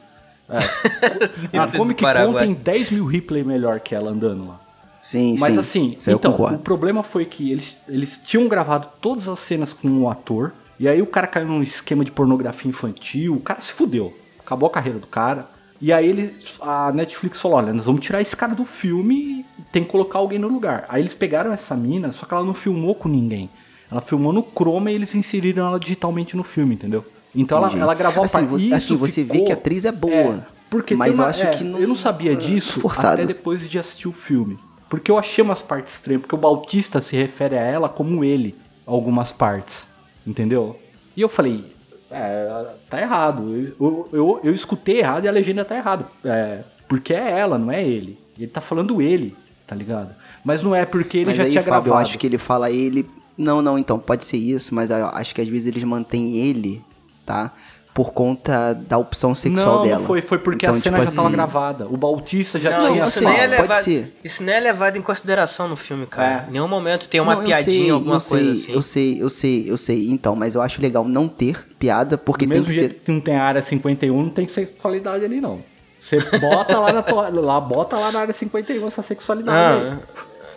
É. 0.49 0.57
a 1.57 1.67
Comic. 1.67 2.03
Con 2.03 2.33
tem 2.33 2.53
10 2.53 2.91
mil 2.91 3.05
Ripley 3.05 3.43
melhor 3.43 3.79
que 3.79 3.93
ela 3.93 4.11
andando 4.11 4.47
lá. 4.47 4.59
Sim, 5.01 5.37
Mas 5.39 5.53
sim. 5.53 5.59
assim, 5.59 5.95
Isso 5.97 6.11
então, 6.11 6.35
eu 6.37 6.55
o 6.55 6.59
problema 6.59 7.03
foi 7.03 7.25
que 7.25 7.51
eles, 7.51 7.77
eles 7.87 8.19
tinham 8.23 8.47
gravado 8.49 8.89
todas 8.99 9.27
as 9.27 9.39
cenas 9.39 9.71
com 9.71 9.87
o 9.87 10.09
ator, 10.09 10.51
e 10.79 10.87
aí 10.87 11.01
o 11.01 11.07
cara 11.07 11.25
caiu 11.25 11.47
num 11.47 11.63
esquema 11.63 12.03
de 12.03 12.11
pornografia 12.11 12.69
infantil, 12.69 13.35
o 13.35 13.39
cara 13.39 13.61
se 13.61 13.71
fudeu. 13.71 14.13
Acabou 14.39 14.67
a 14.67 14.71
carreira 14.71 14.99
do 14.99 15.07
cara. 15.07 15.47
E 15.81 15.93
aí 15.93 16.07
ele, 16.09 16.35
a 16.61 16.91
Netflix 16.91 17.39
falou, 17.39 17.57
olha, 17.57 17.73
nós 17.73 17.85
vamos 17.85 18.01
tirar 18.01 18.21
esse 18.21 18.35
cara 18.35 18.53
do 18.53 18.65
filme 18.65 19.45
e 19.57 19.61
tem 19.71 19.83
que 19.83 19.89
colocar 19.89 20.19
alguém 20.19 20.37
no 20.37 20.47
lugar. 20.49 20.85
Aí 20.89 21.01
eles 21.01 21.13
pegaram 21.13 21.53
essa 21.53 21.75
mina, 21.75 22.11
só 22.11 22.25
que 22.25 22.33
ela 22.33 22.43
não 22.43 22.53
filmou 22.53 22.93
com 22.95 23.07
ninguém. 23.07 23.49
Ela 23.89 24.01
filmou 24.01 24.33
no 24.33 24.43
chroma 24.43 24.91
e 24.91 24.95
eles 24.95 25.15
inseriram 25.15 25.65
ela 25.67 25.79
digitalmente 25.79 26.35
no 26.35 26.43
filme, 26.43 26.75
entendeu? 26.75 27.05
Então 27.33 27.57
ela, 27.59 27.79
ela 27.79 27.93
gravou 27.93 28.23
Assim, 28.25 28.37
a 28.37 28.41
parte. 28.45 28.73
assim, 28.73 28.95
você 28.97 29.23
vê 29.23 29.31
ficou- 29.33 29.45
que 29.45 29.51
a 29.51 29.55
atriz 29.55 29.85
é 29.85 29.91
boa, 29.91 30.13
É, 30.13 30.39
porque 30.69 30.95
mas 30.95 31.11
tem 31.11 31.17
eu 31.17 31.23
uma- 31.23 31.29
acho 31.29 31.43
é, 31.43 31.49
que 31.51 31.63
não- 31.63 31.79
Eu 31.79 31.87
não 31.87 31.95
sabia 31.95 32.33
é 32.33 32.35
disso 32.35 32.79
forçado. 32.81 33.13
até 33.13 33.25
depois 33.25 33.67
de 33.69 33.79
assistir 33.79 34.07
o 34.07 34.11
filme. 34.11 34.59
Porque 34.89 35.09
eu 35.09 35.17
achei 35.17 35.43
umas 35.43 35.61
partes 35.61 35.93
estranhas, 35.93 36.21
porque 36.21 36.35
o 36.35 36.37
Bautista 36.37 36.99
se 36.99 37.15
refere 37.15 37.55
a 37.57 37.61
ela 37.61 37.87
como 37.87 38.23
ele, 38.23 38.55
algumas 38.85 39.31
partes. 39.31 39.87
Entendeu? 40.27 40.77
E 41.15 41.21
eu 41.21 41.29
falei, 41.29 41.65
é, 42.11 42.65
tá 42.89 43.01
errado. 43.01 43.73
Eu, 43.79 44.09
eu, 44.11 44.39
eu 44.43 44.53
escutei 44.53 44.99
errado 44.99 45.25
e 45.25 45.27
a 45.27 45.31
legenda 45.31 45.63
tá 45.63 45.75
errada. 45.75 46.05
É, 46.23 46.63
porque 46.87 47.13
é 47.13 47.39
ela, 47.39 47.57
não 47.57 47.71
é 47.71 47.83
ele. 47.83 48.17
Ele 48.37 48.47
tá 48.47 48.61
falando 48.61 49.01
ele, 49.01 49.35
tá 49.67 49.75
ligado? 49.75 50.15
Mas 50.43 50.63
não 50.63 50.73
é 50.73 50.85
porque 50.85 51.19
ele 51.19 51.25
mas 51.27 51.37
já 51.37 51.43
aí, 51.43 51.51
tinha 51.51 51.61
Fábio, 51.61 51.83
gravado. 51.83 52.01
eu 52.01 52.07
acho 52.07 52.17
que 52.17 52.25
ele 52.25 52.37
fala 52.37 52.71
ele. 52.71 53.07
Não, 53.37 53.61
não, 53.61 53.77
então, 53.77 53.99
pode 53.99 54.25
ser 54.25 54.37
isso, 54.37 54.73
mas 54.73 54.89
eu 54.89 55.07
acho 55.07 55.33
que 55.33 55.41
às 55.41 55.47
vezes 55.47 55.67
eles 55.67 55.83
mantêm 55.83 56.37
ele, 56.37 56.81
tá? 57.25 57.53
Por 57.99 58.13
conta 58.13 58.73
da 58.73 58.97
opção 58.97 59.35
sexual 59.35 59.79
não, 59.79 59.83
dela. 59.83 59.99
não 59.99 60.05
foi, 60.05 60.21
foi 60.21 60.37
porque 60.39 60.65
Então, 60.65 60.77
a 60.77 60.79
cena 60.79 60.99
tipo 60.99 61.05
já 61.09 61.15
tava 61.17 61.27
assim, 61.27 61.35
gravada. 61.35 61.85
O 61.89 61.97
Bautista 61.97 62.57
já 62.57 62.79
Não, 62.79 62.93
tinha 62.93 62.99
isso 62.99 63.21
nem, 63.25 63.33
é 63.33 63.47
pode 63.47 63.61
levado, 63.61 63.83
ser. 63.83 64.15
isso 64.23 64.41
nem 64.41 64.55
é 64.55 64.59
levado 64.61 64.97
em 64.97 65.01
consideração 65.01 65.67
no 65.67 65.75
filme, 65.75 66.05
cara. 66.05 66.45
É. 66.45 66.49
Em 66.49 66.53
nenhum 66.53 66.67
momento 66.69 67.09
tem 67.09 67.19
uma 67.19 67.35
não, 67.35 67.43
piadinha, 67.43 67.81
sei, 67.81 67.89
alguma 67.89 68.15
eu 68.15 68.21
coisa 68.21 68.55
sei, 68.55 68.63
assim. 68.63 68.71
Eu 68.73 68.81
sei, 68.81 69.21
eu 69.21 69.29
sei, 69.29 69.71
eu 69.71 69.75
sei. 69.75 70.09
Então, 70.11 70.33
mas 70.33 70.55
eu 70.55 70.61
acho 70.61 70.81
legal 70.81 71.03
não 71.03 71.27
ter 71.27 71.67
piada, 71.77 72.17
porque 72.17 72.45
Do 72.45 72.51
tem 72.51 72.59
mesmo 72.61 72.71
que 72.71 72.79
jeito 72.79 72.93
ser. 72.93 72.99
que 73.01 73.11
não 73.11 73.19
tem 73.19 73.35
a 73.35 73.43
área 73.43 73.61
51, 73.61 74.23
não 74.23 74.29
tem 74.29 74.47
sexualidade 74.47 75.25
ali, 75.25 75.41
não. 75.41 75.61
Você 75.99 76.19
bota 76.39 76.79
lá 76.79 76.93
na 76.93 77.01
tua, 77.03 77.27
lá, 77.27 77.59
bota 77.59 77.97
lá 77.97 78.13
na 78.13 78.21
área 78.21 78.33
51 78.33 78.87
essa 78.87 79.01
sexualidade 79.01 79.83
aí. 79.87 79.97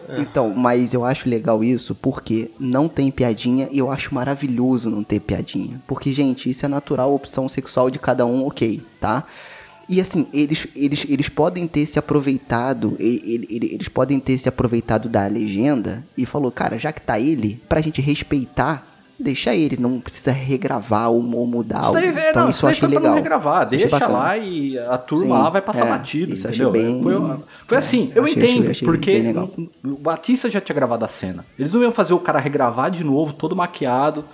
Ah, 0.09 0.21
Então, 0.21 0.53
mas 0.55 0.93
eu 0.95 1.05
acho 1.05 1.29
legal 1.29 1.63
isso 1.65 1.95
porque 1.95 2.51
não 2.59 2.89
tem 2.89 3.11
piadinha 3.11 3.69
e 3.71 3.79
eu 3.79 3.91
acho 3.91 4.15
maravilhoso 4.15 4.91
não 4.91 5.03
ter 5.03 5.21
piadinha. 5.21 5.81
Porque, 5.87 6.13
gente, 6.13 6.49
isso 6.51 6.65
é 6.65 6.69
natural, 6.69 7.15
opção 7.15 7.49
sexual 7.49 7.91
de 7.91 7.99
cada 7.99 8.25
um, 8.27 8.47
ok, 8.47 8.83
tá? 9.01 9.25
E 9.89 10.01
assim, 10.01 10.27
eles, 10.33 10.67
eles, 10.77 11.05
eles 11.09 11.29
podem 11.29 11.67
ter 11.67 11.85
se 11.87 11.99
aproveitado, 11.99 12.97
ele- 12.99 13.47
ele- 13.51 13.75
eles 13.75 13.89
podem 13.89 14.19
ter 14.21 14.39
se 14.39 14.49
aproveitado 14.49 15.09
da 15.09 15.27
legenda 15.27 16.05
e 16.17 16.25
falou, 16.25 16.51
cara, 16.53 16.79
já 16.79 16.93
que 16.93 17.01
tá 17.01 17.19
ele, 17.19 17.61
pra 17.69 17.81
gente 17.81 18.01
respeitar, 18.01 18.87
deixa 19.23 19.55
ele, 19.55 19.77
não 19.77 20.01
precisa 20.01 20.31
regravar 20.33 21.11
ou, 21.11 21.19
ou 21.37 21.47
mudar 21.47 21.83
Isso 21.85 21.93
daí, 21.93 22.07
é, 22.17 22.31
Então 22.31 22.43
não, 22.43 22.51
isso 22.51 22.65
eu 22.67 22.71
achei 22.71 22.89
legal. 22.89 23.03
não 23.05 23.15
regravar. 23.15 23.67
Deixa 23.69 23.89
bacana. 23.89 24.13
lá 24.19 24.37
e 24.37 24.79
a 24.79 24.99
turma 24.99 25.37
Sim, 25.37 25.43
lá 25.43 25.51
vai 25.51 25.63
passar 25.63 25.87
é, 25.87 25.91
batido, 25.91 26.35
isso 26.35 26.47
eu 26.47 26.51
entendeu? 26.51 26.71
achei 26.71 26.83
bem- 26.93 27.03
Foi, 27.03 27.39
foi 27.67 27.77
é, 27.77 27.79
assim, 27.79 28.13
eu 28.15 28.25
achei- 28.25 28.43
entendo, 28.43 28.71
achei 28.71 28.87
porque 28.87 29.35
o 29.85 29.97
Batista 29.97 30.51
já 30.51 30.61
tinha 30.61 30.75
gravado 30.75 31.05
a 31.05 31.09
cena. 31.09 31.45
Eles 31.59 31.73
não 31.73 31.83
iam 31.83 31.93
fazer 31.93 32.13
o 32.15 32.19
cara 32.19 32.39
regravar 32.39 32.91
de 32.91 33.03
novo, 33.05 33.33
todo 33.33 33.55
maquiado, 33.57 34.25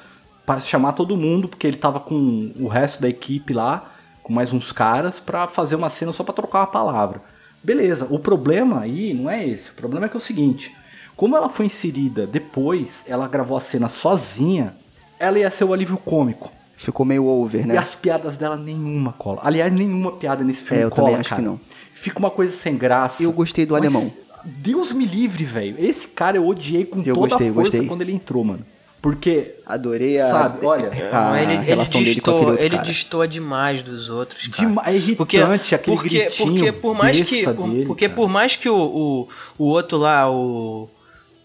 para 0.47 0.61
chamar 0.61 0.93
todo 0.93 1.17
mundo, 1.17 1.47
porque 1.49 1.67
ele 1.67 1.77
tava 1.77 2.01
com 2.01 2.51
o 2.59 2.69
resto 2.69 3.03
da 3.03 3.09
equipe 3.09 3.53
lá, 3.53 3.93
com 4.23 4.33
mais 4.33 4.53
uns 4.53 4.73
caras, 4.73 5.21
pra 5.21 5.47
fazer 5.47 5.77
uma 5.77 5.91
cena 5.91 6.13
só 6.13 6.23
pra 6.25 6.33
trocar 6.35 6.61
uma 6.61 6.67
palavra. 6.67 7.21
Beleza, 7.63 8.07
o 8.09 8.19
problema 8.19 8.81
aí 8.81 9.13
não 9.13 9.29
é 9.29 9.47
esse. 9.47 9.71
O 9.71 9.75
problema 9.75 10.07
é 10.07 10.09
que 10.09 10.17
é 10.17 10.19
o 10.19 10.21
seguinte: 10.23 10.75
como 11.19 11.37
ela 11.37 11.49
foi 11.49 11.67
inserida 11.67 12.27
depois, 12.27 13.03
ela 13.07 13.27
gravou 13.27 13.57
a 13.57 13.61
cena 13.61 13.89
sozinha, 13.89 14.75
ela 15.19 15.37
ia 15.39 15.51
ser 15.51 15.65
o 15.65 15.73
alívio 15.75 15.99
cômico. 15.99 16.51
Ficou 16.77 17.05
meio 17.05 17.27
over, 17.27 17.67
né? 17.67 17.75
E 17.75 17.77
as 17.77 17.97
piadas 17.97 18.39
dela 18.39 18.57
nenhuma 18.57 19.13
cola. 19.13 19.41
Aliás, 19.43 19.73
nenhuma 19.73 20.13
piada 20.13 20.45
nesse 20.45 20.63
filme 20.63 20.83
É, 20.83 20.85
eu 20.87 20.91
cola, 20.91 21.09
também 21.09 21.21
acho 21.21 21.31
cara. 21.31 21.43
que 21.43 21.49
não. 21.49 21.61
Fica 21.93 22.19
uma 22.21 22.31
coisa 22.31 22.57
sem 22.57 22.77
graça. 22.77 23.21
Eu 23.21 23.33
gostei 23.33 23.67
do 23.67 23.73
Mas 23.75 23.83
alemão. 23.83 24.13
Deus 24.45 24.93
me 24.93 25.05
livre, 25.05 25.45
velho. 25.45 25.75
Esse 25.77 26.07
cara 26.07 26.37
eu 26.37 26.47
odiei 26.47 26.85
com 26.85 27.03
Eu 27.03 27.17
toda 27.17 27.29
gostei, 27.31 27.49
a 27.49 27.53
força 27.53 27.71
gostei. 27.73 27.89
quando 27.89 28.03
ele 28.03 28.13
entrou, 28.13 28.45
mano. 28.45 28.65
Porque 29.03 29.55
Adorei 29.67 30.21
a, 30.21 30.29
Sabe, 30.31 30.67
olha, 30.67 30.89
a, 31.13 31.43
ele, 31.43 31.53
ele 31.55 31.63
relação 31.63 32.03
dele 32.03 32.21
com 32.21 32.31
outro 32.31 32.59
ele 32.61 32.71
cara. 32.71 32.83
destoa 32.83 33.27
demais 33.29 33.83
dos 33.83 34.09
outros, 34.11 34.47
cara. 34.49 34.69
Dema- 34.69 34.83
é 34.87 34.95
irritante 34.95 35.75
aquele 35.75 35.97
porque, 35.97 36.19
gritinho 36.25 36.49
porque 36.55 36.73
por 36.73 36.95
mais 36.97 37.21
que 37.21 37.45
por, 37.45 37.69
dele, 37.69 37.87
porque 37.87 38.07
cara. 38.09 38.17
por 38.17 38.29
mais 38.29 38.57
que 38.57 38.69
o, 38.69 38.77
o, 38.77 39.29
o 39.57 39.65
outro 39.67 39.99
lá 39.99 40.29
o, 40.31 40.89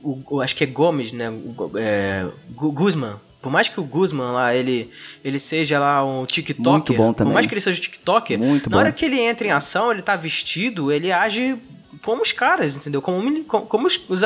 o, 0.04 0.22
o- 0.30 0.41
acho 0.41 0.56
que 0.56 0.64
é 0.64 0.68
Gomes 0.68 1.12
né 1.12 1.32
é, 1.78 2.28
Gu- 2.51 2.72
Guzman 2.72 3.16
por 3.41 3.51
mais 3.51 3.68
que 3.68 3.80
o 3.80 3.84
Guzman 3.84 4.32
lá 4.32 4.54
ele 4.56 4.89
ele 5.24 5.39
seja 5.39 5.80
lá 5.80 6.06
um 6.06 6.26
TikToker 6.26 6.72
Muito 6.72 6.93
bom 6.93 7.14
também. 7.14 7.32
por 7.32 7.34
mais 7.34 7.45
que 7.47 7.54
ele 7.54 7.62
seja 7.62 7.78
um 7.78 7.82
TikToker 7.82 8.39
Muito 8.39 8.70
na 8.70 8.76
bom. 8.78 8.82
hora 8.84 8.91
que 8.91 9.06
ele 9.06 9.20
entra 9.20 9.47
em 9.47 9.51
ação 9.51 9.91
ele 9.91 10.01
tá 10.01 10.16
vestido 10.16 10.91
ele 10.91 11.12
age 11.12 11.58
como 12.04 12.22
os 12.22 12.32
caras 12.32 12.76
entendeu 12.78 13.01
como 13.01 13.43
como, 13.45 13.88
os, 13.88 13.99
os 14.10 14.24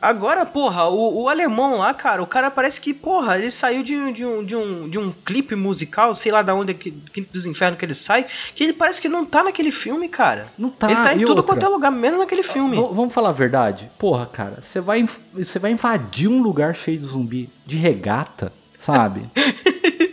Agora, 0.00 0.46
porra, 0.46 0.86
o, 0.88 1.22
o 1.22 1.28
alemão 1.28 1.76
lá, 1.78 1.92
cara, 1.92 2.22
o 2.22 2.26
cara 2.26 2.50
parece 2.50 2.80
que, 2.80 2.94
porra, 2.94 3.36
ele 3.38 3.50
saiu 3.50 3.82
de, 3.82 4.12
de, 4.12 4.24
um, 4.24 4.44
de, 4.44 4.56
um, 4.56 4.88
de 4.88 4.98
um 4.98 5.10
clipe 5.10 5.54
musical, 5.54 6.14
sei 6.16 6.32
lá 6.32 6.40
da 6.42 6.54
onde, 6.54 6.70
é 6.70 6.74
que, 6.74 6.90
Quinto 6.90 7.30
dos 7.32 7.44
Infernos 7.46 7.78
que 7.78 7.84
ele 7.84 7.94
sai, 7.94 8.24
que 8.54 8.64
ele 8.64 8.72
parece 8.72 9.00
que 9.02 9.08
não 9.08 9.24
tá 9.26 9.42
naquele 9.42 9.70
filme, 9.70 10.08
cara. 10.08 10.46
Não 10.58 10.70
tá, 10.70 10.86
Ele 10.90 10.96
tá 11.02 11.14
em 11.14 11.18
tudo 11.20 11.28
outra? 11.38 11.42
quanto 11.44 11.64
é 11.66 11.68
lugar, 11.68 11.90
menos 11.90 12.18
naquele 12.20 12.42
filme. 12.42 12.76
V- 12.76 12.94
vamos 12.94 13.12
falar 13.12 13.30
a 13.30 13.32
verdade? 13.32 13.90
Porra, 13.98 14.24
cara, 14.26 14.62
você 14.62 14.80
vai, 14.80 15.06
você 15.34 15.58
vai 15.58 15.72
invadir 15.72 16.28
um 16.28 16.40
lugar 16.40 16.74
cheio 16.74 16.98
de 16.98 17.06
zumbi 17.06 17.50
de 17.66 17.76
regata, 17.76 18.52
sabe? 18.78 19.28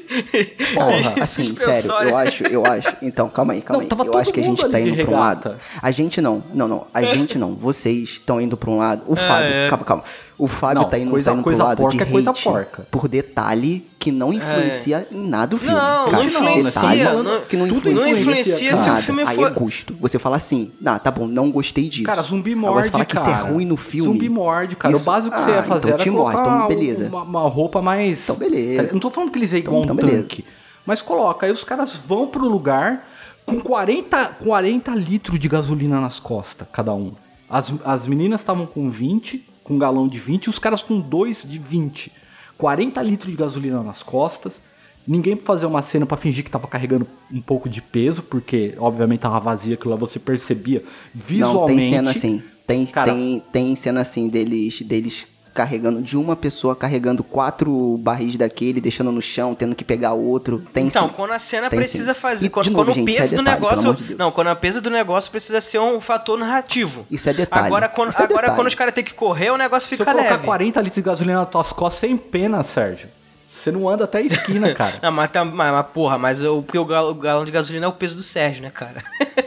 Porra, 0.74 1.16
assim, 1.22 1.44
sério, 1.56 1.92
eu 2.10 2.18
acho, 2.18 2.44
eu 2.46 2.66
acho. 2.66 2.94
Então, 3.02 3.30
calma 3.30 3.54
aí, 3.54 3.62
calma 3.62 3.84
Não, 3.84 4.02
aí. 4.02 4.08
Eu 4.08 4.18
acho 4.18 4.32
que 4.34 4.40
a 4.40 4.44
gente 4.44 4.68
tá 4.68 4.80
indo 4.80 5.06
pra 5.06 5.16
um 5.16 5.20
lado. 5.20 5.56
A 5.82 5.92
gente 5.92 6.22
não, 6.22 6.44
não, 6.54 6.68
não. 6.68 6.88
A 6.94 7.02
gente 7.04 7.38
não. 7.38 7.56
Vocês 7.56 8.10
estão 8.10 8.40
indo 8.42 8.56
pra 8.58 8.70
um 8.70 8.78
lado. 8.78 9.04
O 9.08 9.16
Fábio, 9.16 9.50
é. 9.54 9.70
calma, 9.70 9.84
calma. 9.86 10.04
O 10.38 10.48
Fábio 10.48 10.82
Não, 10.84 10.90
tá 10.90 11.00
indo, 11.00 11.10
coisa- 11.10 11.32
tá 11.32 11.36
indo 11.36 11.44
coisa 11.44 11.58
pro 11.60 11.68
lado 11.68 11.78
porca 11.82 11.98
de 11.98 12.04
é 12.04 12.06
coisa 12.06 12.30
hate 12.30 12.44
porca. 12.44 12.88
por 12.92 13.08
detalhe 13.08 13.88
que 13.98 14.12
não 14.12 14.32
influencia 14.32 15.08
em 15.12 15.28
nada 15.28 15.56
o 15.56 15.58
filme. 15.58 15.74
Não, 15.76 15.82
cara. 16.06 16.12
não 16.12 16.24
influencia, 16.26 16.64
Detalhe 16.82 17.04
não- 17.24 17.42
que 17.42 17.58
não 17.58 17.68
tudo 17.68 17.90
influencia, 17.90 18.22
influencia 18.22 18.76
se 18.76 18.84
o 18.84 18.88
nada. 18.94 19.02
filme 19.02 19.24
Aí 19.26 19.36
for- 19.36 19.48
é 19.48 19.50
gosto. 19.52 19.98
Você 20.00 20.20
fala 20.20 20.38
assim, 20.38 20.72
ah, 20.86 21.00
tá 21.00 21.10
bom, 21.10 21.26
não 21.26 21.50
gostei 21.50 21.90
disso. 21.90 22.04
Cara, 22.04 22.22
zumbi 22.22 22.52
Agora 22.54 22.72
morde, 22.74 22.86
você 22.88 22.92
fala 22.92 23.06
que 23.06 23.16
cara. 23.16 23.32
isso 23.32 23.36
é 23.48 23.50
ruim 23.50 23.66
no 23.66 23.76
filme. 23.76 24.14
Zumbi 24.14 24.30
morde, 24.30 24.76
cara. 24.76 24.94
Isso- 24.94 25.02
O 25.02 25.06
básico 25.06 25.36
que 25.36 25.42
você 25.42 25.50
ia 25.50 25.60
Ah, 25.60 25.64
fazer 25.64 25.80
então 25.80 25.90
era 25.90 25.98
te 26.04 26.10
então 26.10 26.68
beleza. 26.68 27.08
Uma, 27.10 27.24
uma 27.24 27.42
roupa 27.50 27.82
mais... 27.82 28.24
Então 28.24 28.36
beleza. 28.36 28.90
Não 28.94 29.00
tô 29.00 29.10
falando 29.10 29.32
que 29.32 29.40
eles 29.40 29.52
é 29.54 29.58
igual 29.58 29.82
Então 29.82 29.96
um 29.96 29.97
beleza. 29.98 30.22
tanque. 30.24 30.46
Mas 30.86 31.02
coloca, 31.02 31.46
aí 31.46 31.52
os 31.52 31.64
caras 31.64 31.96
vão 31.98 32.28
pro 32.28 32.48
lugar, 32.48 33.10
com 33.46 33.60
40, 33.60 34.26
40 34.44 34.96
litros 34.96 35.40
de 35.40 35.50
gasolina 35.50 36.00
nas 36.00 36.20
costas, 36.20 36.68
cada 36.72 36.94
um. 36.94 37.12
As, 37.50 37.74
as 37.84 38.08
meninas 38.08 38.42
estavam 38.42 38.66
com 38.66 38.90
20, 38.90 39.46
com 39.64 39.74
um 39.76 39.78
galão 39.78 40.08
de 40.08 40.18
20, 40.20 40.46
e 40.46 40.50
os 40.50 40.60
caras 40.60 40.82
com 40.82 41.00
dois 41.00 41.44
de 41.44 41.60
20. 41.60 42.12
40 42.58 43.02
litros 43.04 43.32
de 43.32 43.38
gasolina 43.38 43.84
nas 43.84 44.02
costas. 44.02 44.62
Ninguém 45.08 45.36
pra 45.38 45.46
fazer 45.46 45.66
uma 45.66 45.82
cena 45.82 46.06
pra 46.06 46.18
fingir 46.18 46.44
que 46.44 46.52
tava 46.52 46.68
carregando 46.68 47.08
um 47.32 47.40
pouco 47.40 47.70
de 47.70 47.82
peso, 47.82 48.24
porque 48.24 48.76
obviamente 48.78 49.22
tava 49.22 49.40
vazia, 49.40 49.76
aquilo 49.76 49.92
lá 49.92 49.96
você 49.98 50.20
percebia 50.20 50.84
visualmente. 51.14 51.74
Não, 51.74 51.80
tem 51.80 51.90
cena 51.90 52.12
assim. 52.12 52.44
Tem, 52.66 52.86
Cara- 52.86 53.14
tem, 53.14 53.44
tem 53.52 53.76
cena 53.78 54.02
assim 54.02 54.28
deles, 54.28 54.82
deles 54.82 55.26
carregando, 55.58 56.04
de 56.04 56.16
uma 56.16 56.36
pessoa 56.36 56.76
carregando 56.76 57.24
quatro 57.24 57.98
barris 57.98 58.38
daquele, 58.38 58.80
deixando 58.80 59.12
no 59.12 59.22
chão, 59.24 59.56
tendo 59.56 59.76
que 59.76 59.84
pegar 59.84 60.14
outro. 60.14 60.64
Tem 60.72 60.86
então, 60.86 61.08
sim. 61.08 61.14
quando 61.16 61.32
a 61.32 61.40
cena 61.40 61.68
Tem 61.68 61.80
precisa 61.80 62.14
sim. 62.14 62.20
fazer. 62.20 62.46
E, 62.46 62.50
Quando, 62.50 62.70
novo, 62.70 62.86
quando 62.86 62.96
gente, 62.96 63.12
o 63.12 63.16
é 63.16 63.18
peso 63.18 63.36
do 63.36 63.44
detalhe, 63.44 63.60
pelo 63.60 63.72
negócio. 63.72 63.94
de 64.06 64.16
não, 64.16 64.32
quando 64.32 64.52
o 64.52 64.56
peso 64.56 64.82
do 64.82 64.92
negócio 64.92 65.32
precisa 65.32 65.60
ser 65.60 65.80
um 65.80 66.00
fator 66.00 66.38
narrativo. 66.38 67.08
Isso 67.10 67.28
é 67.28 67.34
detalhe. 67.34 67.66
Agora, 67.66 67.90
quando, 67.90 68.12
é 68.12 68.16
agora 68.16 68.28
detalhe. 68.42 68.56
quando 68.56 68.68
os 68.68 68.76
caras 68.76 68.94
têm 68.94 69.04
que 69.04 69.16
correr, 69.16 69.50
o 69.50 69.58
negócio 69.58 69.90
Se 69.90 69.96
eu 69.96 69.98
fica 69.98 70.12
colocar 70.12 70.32
leve. 70.36 70.46
40 70.46 70.80
litros 70.82 70.96
de 70.96 71.02
gasolina 71.02 71.40
nas 71.40 71.50
tuas 71.50 71.74
costas 71.74 72.02
sem 72.02 72.16
pena, 72.16 72.62
Sérgio, 72.62 73.10
você 73.50 73.72
não 73.72 73.90
anda 73.90 74.04
até 74.04 74.20
a 74.20 74.22
esquina, 74.22 74.72
cara. 74.76 75.00
Não, 75.02 75.12
mas, 75.12 75.30
tá- 75.30 75.44
mas, 75.44 75.72
mas, 75.72 75.86
porra, 75.94 76.18
mas 76.20 76.40
o, 76.44 76.62
porque 76.62 76.78
o 76.78 76.86
galão 76.86 77.44
de 77.46 77.52
gasolina 77.52 77.86
é 77.86 77.90
o 77.90 77.94
peso 77.94 78.16
do 78.18 78.24
Sérgio, 78.24 78.62
né, 78.62 78.70
cara? 78.70 79.04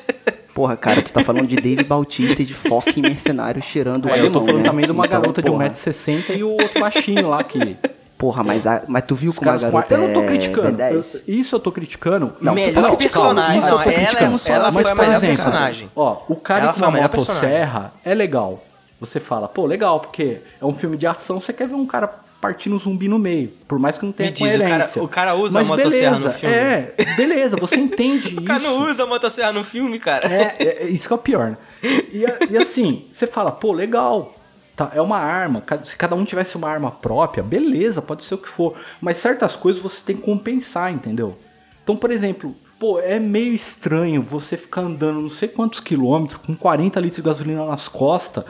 Porra, 0.60 0.76
cara, 0.76 1.00
tu 1.00 1.10
tá 1.10 1.24
falando 1.24 1.46
de 1.46 1.56
Dave 1.56 1.82
Bautista 1.84 2.42
e 2.42 2.44
de 2.44 2.52
foco 2.52 2.90
em 2.94 3.00
mercenário 3.00 3.62
cheirando 3.62 4.04
o 4.04 4.08
É, 4.10 4.12
eu 4.12 4.24
alemão, 4.24 4.40
tô 4.40 4.46
falando 4.46 4.62
né? 4.62 4.68
também 4.68 4.84
de 4.84 4.92
uma 4.92 5.06
Então, 5.06 5.20
garota 5.22 5.40
porra, 5.42 5.68
de 5.70 5.74
1,60m 5.74 6.36
e 6.36 6.44
o 6.44 6.50
outro 6.50 6.78
baixinho 6.78 7.30
lá 7.30 7.42
que. 7.42 7.78
Porra, 8.18 8.44
mas, 8.44 8.66
a- 8.66 8.82
mas 8.86 9.02
tu 9.06 9.14
viu 9.14 9.30
Os 9.30 9.38
como 9.38 9.50
a 9.50 9.56
garota 9.56 9.94
Eu 9.94 10.00
não 10.02 10.12
tô 10.12 10.20
é 10.20 10.26
criticando. 10.26 10.76
B10? 10.76 10.92
eu- 11.26 11.34
isso 11.34 11.54
eu 11.56 11.60
tô 11.60 11.72
criticando. 11.72 12.34
Não, 12.42 12.52
tu 12.52 12.56
melhor 12.56 12.74
tá 12.90 12.96
criticando. 12.96 12.98
personagem. 12.98 13.58
Isso 13.58 13.68
eu 13.68 13.70
Não, 13.70 13.78
tô 13.84 13.90
ela, 13.90 13.94
criticando 14.04 14.38
só. 14.38 14.52
ela 14.52 14.70
Mas, 14.70 14.82
foi 14.82 14.90
a 14.92 14.94
por 14.94 15.00
melhor 15.00 15.16
exemplo, 15.16 15.34
personagem. 15.36 15.90
Ó, 15.96 16.16
o 16.28 16.36
cara 16.36 16.64
Ela 16.64 16.72
com 16.74 16.80
uma 16.80 16.90
motosserra 16.90 17.92
é 18.04 18.14
legal. 18.14 18.62
Você 19.00 19.18
fala, 19.18 19.48
pô, 19.48 19.64
legal, 19.64 19.98
porque 20.00 20.42
é 20.60 20.64
um 20.66 20.74
filme 20.74 20.98
de 20.98 21.06
ação, 21.06 21.40
você 21.40 21.54
quer 21.54 21.68
ver 21.68 21.74
um 21.74 21.86
cara 21.86 22.12
partindo 22.40 22.78
zumbi 22.78 23.06
no 23.08 23.18
meio. 23.18 23.48
Por 23.68 23.78
mais 23.78 23.98
que 23.98 24.04
não 24.06 24.12
tenha 24.12 24.30
Me 24.30 24.34
diz, 24.36 24.54
o 24.54 24.58
cara- 24.58 24.90
o 25.04 25.08
cara 25.08 25.34
usa 25.34 25.58
Mas 25.60 25.68
a 25.70 25.76
motosserra 25.76 26.16
beleza, 26.16 26.28
no 26.28 26.34
filme? 26.40 26.54
É, 26.54 26.94
beleza, 27.16 27.56
você 27.56 27.76
entende 27.80 28.38
O 28.38 28.42
cara 28.42 28.60
isso. 28.60 28.70
não 28.70 28.90
usa 28.90 29.02
a 29.02 29.06
motosserra 29.06 29.52
no 29.52 29.62
filme, 29.64 29.98
cara. 29.98 30.26
É, 30.32 30.56
é, 30.58 30.64
é 30.84 30.86
isso 30.88 31.06
que 31.06 31.12
é 31.12 31.16
o 31.16 31.18
pior, 31.18 31.50
né? 31.50 31.56
E, 31.82 32.24
e 32.50 32.56
assim, 32.58 33.04
você 33.12 33.26
fala, 33.26 33.52
pô, 33.52 33.72
legal. 33.72 34.34
Tá, 34.76 34.90
é 34.94 35.00
uma 35.02 35.18
arma. 35.18 35.62
Se 35.84 35.94
cada 35.94 36.14
um 36.14 36.24
tivesse 36.24 36.56
uma 36.56 36.68
arma 36.70 36.90
própria, 36.90 37.42
beleza, 37.42 38.00
pode 38.00 38.24
ser 38.24 38.34
o 38.34 38.38
que 38.38 38.48
for. 38.48 38.74
Mas 39.00 39.18
certas 39.18 39.54
coisas 39.54 39.82
você 39.82 40.00
tem 40.04 40.16
que 40.16 40.22
compensar, 40.22 40.90
entendeu? 40.90 41.36
Então, 41.84 41.94
por 41.94 42.10
exemplo, 42.10 42.56
pô, 42.78 42.98
é 42.98 43.18
meio 43.18 43.52
estranho 43.52 44.22
você 44.22 44.56
ficar 44.56 44.80
andando 44.80 45.20
não 45.20 45.28
sei 45.28 45.48
quantos 45.48 45.80
quilômetros 45.80 46.40
com 46.46 46.56
40 46.56 46.98
litros 46.98 47.16
de 47.16 47.22
gasolina 47.22 47.66
nas 47.66 47.88
costas, 47.88 48.44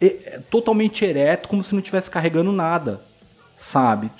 e- 0.00 0.18
é 0.24 0.40
totalmente 0.50 1.04
ereto, 1.04 1.48
como 1.48 1.62
se 1.62 1.72
não 1.72 1.78
estivesse 1.78 2.10
carregando 2.10 2.50
nada. 2.50 3.00
Sabe? 3.56 4.10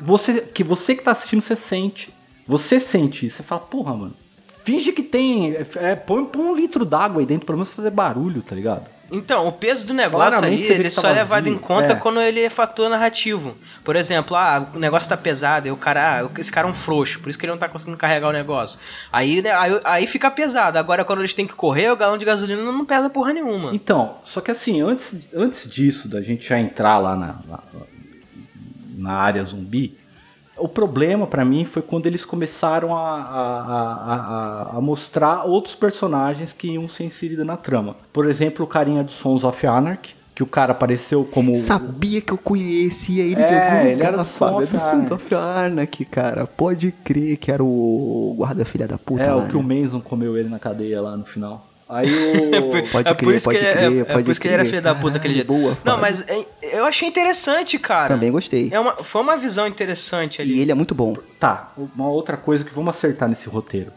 Você, 0.00 0.40
que 0.40 0.64
você 0.64 0.94
que 0.94 1.02
tá 1.02 1.12
assistindo, 1.12 1.42
você 1.42 1.56
sente. 1.56 2.12
Você 2.46 2.80
sente 2.80 3.26
isso. 3.26 3.36
Você 3.36 3.42
fala, 3.42 3.60
porra, 3.60 3.94
mano. 3.94 4.14
Finge 4.64 4.92
que 4.92 5.02
tem. 5.02 5.54
É, 5.76 5.94
põe, 5.94 6.24
põe 6.24 6.42
um 6.42 6.54
litro 6.54 6.84
d'água 6.84 7.20
aí 7.20 7.26
dentro, 7.26 7.46
pelo 7.46 7.58
menos 7.58 7.70
fazer 7.70 7.90
barulho, 7.90 8.42
tá 8.42 8.54
ligado? 8.54 8.88
Então, 9.10 9.48
o 9.48 9.52
peso 9.52 9.86
do 9.86 9.94
negócio 9.94 10.38
Claramente 10.38 10.64
ali, 10.64 10.80
ele 10.80 10.90
tá 10.90 11.00
só 11.00 11.08
é 11.08 11.14
levado 11.14 11.48
em 11.48 11.56
conta 11.56 11.94
É. 11.94 11.96
quando 11.96 12.20
ele 12.20 12.40
é 12.40 12.50
fator 12.50 12.90
narrativo. 12.90 13.56
Por 13.82 13.96
exemplo, 13.96 14.36
ah, 14.36 14.68
o 14.74 14.78
negócio 14.78 15.08
tá 15.08 15.16
pesado, 15.16 15.66
e 15.66 15.70
o 15.70 15.76
cara, 15.78 16.20
ah, 16.20 16.30
esse 16.38 16.52
cara 16.52 16.68
é 16.68 16.70
um 16.70 16.74
frouxo, 16.74 17.20
por 17.20 17.30
isso 17.30 17.38
que 17.38 17.46
ele 17.46 17.52
não 17.52 17.58
tá 17.58 17.68
conseguindo 17.68 17.96
carregar 17.96 18.28
o 18.28 18.32
negócio. 18.32 18.78
Aí, 19.10 19.40
né, 19.40 19.50
aí, 19.52 19.80
aí 19.84 20.06
fica 20.06 20.30
pesado. 20.30 20.78
Agora, 20.78 21.04
quando 21.06 21.20
eles 21.20 21.32
têm 21.32 21.46
que 21.46 21.54
correr, 21.54 21.90
o 21.90 21.96
galão 21.96 22.18
de 22.18 22.26
gasolina 22.26 22.62
não 22.62 22.84
pesa 22.84 23.08
porra 23.08 23.32
nenhuma. 23.32 23.74
Então, 23.74 24.16
só 24.26 24.42
que 24.42 24.50
assim, 24.50 24.82
antes, 24.82 25.30
antes 25.34 25.70
disso, 25.70 26.06
da 26.06 26.20
gente 26.20 26.46
já 26.46 26.60
entrar 26.60 26.98
lá 26.98 27.16
na, 27.16 27.26
na, 27.48 27.60
na 28.98 29.12
área 29.12 29.44
zumbi, 29.44 29.96
o 30.56 30.66
problema 30.68 31.26
pra 31.26 31.44
mim 31.44 31.64
foi 31.64 31.82
quando 31.82 32.06
eles 32.06 32.24
começaram 32.24 32.96
a, 32.96 33.14
a, 33.14 34.72
a, 34.72 34.76
a- 34.76 34.80
mostrar 34.80 35.44
outros 35.44 35.74
personagens 35.74 36.52
que 36.52 36.72
iam 36.72 36.88
ser 36.88 37.04
inseridos 37.04 37.46
na 37.46 37.56
trama. 37.56 37.96
Por 38.12 38.26
exemplo, 38.28 38.64
o 38.64 38.68
carinha 38.68 39.04
do 39.04 39.12
Sons 39.12 39.44
of 39.44 39.66
Anarchy, 39.66 40.16
que 40.34 40.42
o 40.42 40.46
cara 40.46 40.72
apareceu 40.72 41.24
como. 41.24 41.54
Sabia 41.54 42.20
que 42.20 42.32
eu 42.32 42.38
conhecia 42.38 43.22
ele 43.24 43.36
de 43.36 43.42
É, 43.42 43.70
algum 43.70 43.86
ele 43.88 44.02
do 44.18 44.24
Fábio, 44.24 44.24
Sons 44.24 44.62
é 44.64 44.66
do 44.66 44.76
of 44.76 44.78
Sons 44.90 45.10
of 45.12 45.34
Anarchy, 45.34 46.04
cara. 46.04 46.46
Pode 46.46 46.90
crer 46.92 47.36
que 47.36 47.52
era 47.52 47.62
o 47.62 48.34
guarda-filha 48.38 48.88
da 48.88 48.98
puta 48.98 49.22
É, 49.22 49.32
lá, 49.32 49.44
o 49.44 49.48
que 49.48 49.56
o 49.56 49.62
né? 49.62 49.80
Mason 49.80 50.00
comeu 50.00 50.36
ele 50.36 50.48
na 50.48 50.58
cadeia 50.58 51.00
lá 51.00 51.16
no 51.16 51.24
final. 51.24 51.67
Aí 51.88 52.06
o. 52.06 52.50
Pode 52.92 53.08
é 53.08 53.14
por 53.14 53.16
crer, 53.16 53.36
isso 53.36 53.44
pode 53.46 53.58
crer, 53.58 53.76
é, 53.78 53.98
é 54.00 54.04
pode 54.04 54.24
por 54.24 54.30
isso 54.30 54.40
que 54.40 54.46
ele 54.46 54.54
era 54.54 54.64
filho 54.64 54.82
da 54.82 54.94
puta 54.94 55.16
aquele 55.16 55.32
jeito. 55.34 55.46
Boa, 55.46 55.76
não, 55.84 55.96
mas 55.96 56.20
é, 56.28 56.44
eu 56.62 56.84
achei 56.84 57.08
interessante, 57.08 57.78
cara. 57.78 58.08
Também 58.14 58.30
gostei. 58.30 58.68
É 58.70 58.78
uma, 58.78 58.92
foi 59.02 59.22
uma 59.22 59.36
visão 59.38 59.66
interessante 59.66 60.42
ali. 60.42 60.54
E 60.56 60.60
ele 60.60 60.70
é 60.70 60.74
muito 60.74 60.94
bom. 60.94 61.16
Tá, 61.40 61.72
uma 61.94 62.08
outra 62.08 62.36
coisa 62.36 62.62
que 62.64 62.74
vamos 62.74 62.94
acertar 62.94 63.26
nesse 63.28 63.48
roteiro. 63.48 63.90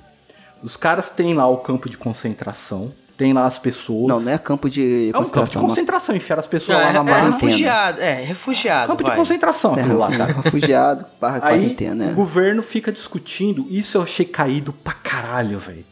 Os 0.63 0.77
caras 0.77 1.09
têm 1.09 1.33
lá 1.33 1.47
o 1.49 1.57
campo 1.57 1.89
de 1.89 1.97
concentração, 1.97 2.93
tem 3.17 3.33
lá 3.33 3.45
as 3.45 3.59
pessoas. 3.59 4.07
Não, 4.07 4.19
não 4.21 4.31
é 4.31 4.37
campo 4.37 4.69
de 4.69 4.81
É 4.81 5.09
um 5.09 5.11
campo 5.11 5.25
de 5.25 5.31
concentração. 5.33 5.61
concentração, 5.67 6.15
enfiar 6.15 6.39
as 6.39 6.47
pessoas 6.47 6.77
Não, 6.77 6.83
lá 6.85 6.89
é, 6.91 6.93
na 6.93 6.99
é 7.01 7.03
barra. 7.03 7.25
refugiado, 7.31 8.01
é, 8.01 8.13
refugiado, 8.21 8.87
Campo 8.87 9.03
de 9.03 9.09
vai. 9.09 9.17
concentração 9.17 9.75
É, 9.77 9.81
aquilo 9.81 9.97
lá, 9.97 10.09
cara. 10.11 10.33
refugiado 10.43 11.05
barra 11.19 11.35
Aí 11.43 11.59
quarentena, 11.59 12.05
o 12.05 12.07
né? 12.07 12.13
governo 12.13 12.63
fica 12.63 12.89
discutindo, 12.91 13.67
isso 13.69 13.97
eu 13.97 14.03
achei 14.03 14.25
caído 14.25 14.71
pra 14.71 14.93
caralho, 14.93 15.59
velho. 15.59 15.90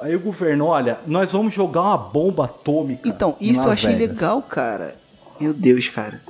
Aí 0.00 0.16
o 0.16 0.20
governo, 0.20 0.66
olha, 0.66 0.98
nós 1.06 1.32
vamos 1.32 1.52
jogar 1.52 1.82
uma 1.82 1.98
bomba 1.98 2.46
atômica. 2.46 3.06
Então, 3.06 3.36
isso 3.38 3.66
eu 3.66 3.70
achei 3.70 3.94
Vegas. 3.94 4.16
legal, 4.16 4.40
cara. 4.42 4.96
Meu 5.38 5.52
Deus, 5.52 5.88
cara. 5.88 6.20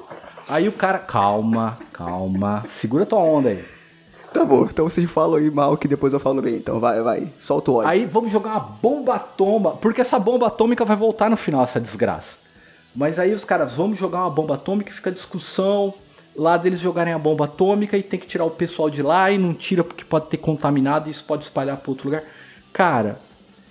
Aí 0.49 0.67
o 0.67 0.73
cara, 0.73 0.99
calma, 0.99 1.79
calma, 1.93 2.65
segura 2.69 3.07
tua 3.07 3.21
onda 3.21 3.51
aí. 3.51 3.65
Tá 4.33 4.45
bom, 4.45 4.65
então 4.65 4.89
vocês 4.89 5.09
falam 5.09 5.37
aí 5.37 5.51
mal 5.51 5.77
que 5.77 5.87
depois 5.87 6.13
eu 6.13 6.19
falo 6.19 6.43
bem. 6.43 6.57
Então 6.57 6.81
vai, 6.81 7.01
vai. 7.01 7.33
Solta 7.39 7.71
o 7.71 7.75
ódio. 7.77 7.89
Aí 7.89 8.05
vamos 8.05 8.33
jogar 8.33 8.51
uma 8.51 8.61
bomba 8.61 9.15
atômica, 9.15 9.77
porque 9.77 10.01
essa 10.01 10.19
bomba 10.19 10.49
atômica 10.49 10.85
vai 10.85 10.97
voltar 10.97 11.31
no 11.31 11.37
final, 11.37 11.63
essa 11.63 11.81
desgraça. 11.81 12.39
Mas 12.95 13.21
aí 13.21 13.33
os 13.33 13.45
caras, 13.45 13.77
vamos 13.77 13.99
jogar 13.99 14.21
uma 14.21 14.31
bomba 14.31 14.55
atômica 14.55 14.91
e 14.91 14.95
fica 14.95 15.11
a 15.11 15.13
discussão 15.13 15.95
lá 16.35 16.57
deles 16.57 16.81
jogarem 16.81 17.13
a 17.13 17.19
bomba 17.19 17.45
atômica 17.45 17.97
e 17.97 18.03
tem 18.03 18.19
que 18.19 18.27
tirar 18.27 18.45
o 18.45 18.51
pessoal 18.51 18.91
de 18.91 19.03
lá 19.03 19.31
e 19.31 19.39
não 19.39 19.55
tira 19.55 19.85
porque 19.85 20.05
pode 20.05 20.27
ter 20.27 20.39
contaminado 20.39 21.09
e 21.09 21.13
isso 21.13 21.25
pode 21.25 21.45
espalhar 21.45 21.77
para 21.77 21.91
outro 21.91 22.07
lugar. 22.07 22.25
Cara, 22.73 23.21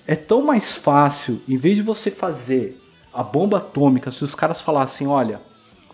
é 0.10 0.16
tão 0.16 0.42
mais 0.42 0.76
fácil, 0.76 1.40
em 1.48 1.56
vez 1.56 1.76
de 1.76 1.84
você 1.84 2.10
fazer 2.10 2.82
a 3.14 3.22
bomba 3.22 3.58
atômica, 3.58 4.10
se 4.10 4.24
os 4.24 4.34
caras 4.34 4.60
falassem, 4.60 5.06
olha, 5.06 5.40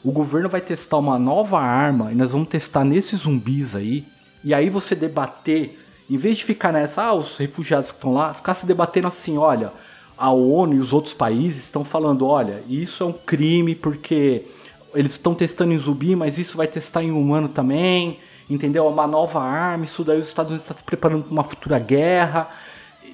o 0.02 0.10
governo 0.10 0.48
vai 0.48 0.62
testar 0.62 1.00
uma 1.00 1.20
nova 1.20 1.60
arma 1.60 2.14
e 2.14 2.16
nós 2.16 2.32
vamos 2.32 2.48
testar 2.48 2.86
nesses 2.86 3.24
zumbis 3.24 3.76
aí, 3.76 4.06
e 4.42 4.54
aí 4.54 4.70
você 4.70 4.96
debater, 4.96 5.78
em 6.10 6.16
vez 6.16 6.38
de 6.38 6.46
ficar 6.46 6.72
nessa, 6.72 7.04
ah, 7.04 7.14
os 7.14 7.36
refugiados 7.36 7.92
que 7.92 7.98
estão 7.98 8.14
lá, 8.14 8.34
ficar 8.34 8.54
se 8.54 8.66
debatendo 8.66 9.10
assim, 9.10 9.38
olha, 9.38 9.74
a 10.18 10.32
ONU 10.32 10.76
e 10.76 10.80
os 10.80 10.94
outros 10.94 11.14
países 11.14 11.66
estão 11.66 11.84
falando, 11.84 12.26
olha, 12.26 12.64
isso 12.70 13.04
é 13.04 13.08
um 13.08 13.12
crime 13.12 13.76
porque 13.76 14.46
eles 14.94 15.12
estão 15.12 15.36
testando 15.36 15.74
em 15.74 15.78
zumbi, 15.78 16.16
mas 16.16 16.38
isso 16.38 16.56
vai 16.56 16.68
testar 16.68 17.04
em 17.04 17.12
humano 17.12 17.50
também, 17.50 18.20
entendeu? 18.50 18.86
É 18.86 18.90
uma 18.90 19.08
nova 19.08 19.42
arma, 19.42 19.84
isso 19.84 20.06
daí 20.06 20.20
os 20.20 20.30
Estados 20.30 20.52
Unidos 20.52 20.64
estão 20.64 20.78
se 20.78 20.86
preparando 20.86 21.24
para 21.24 21.34
uma 21.34 21.44
futura 21.44 21.78
guerra. 21.78 22.50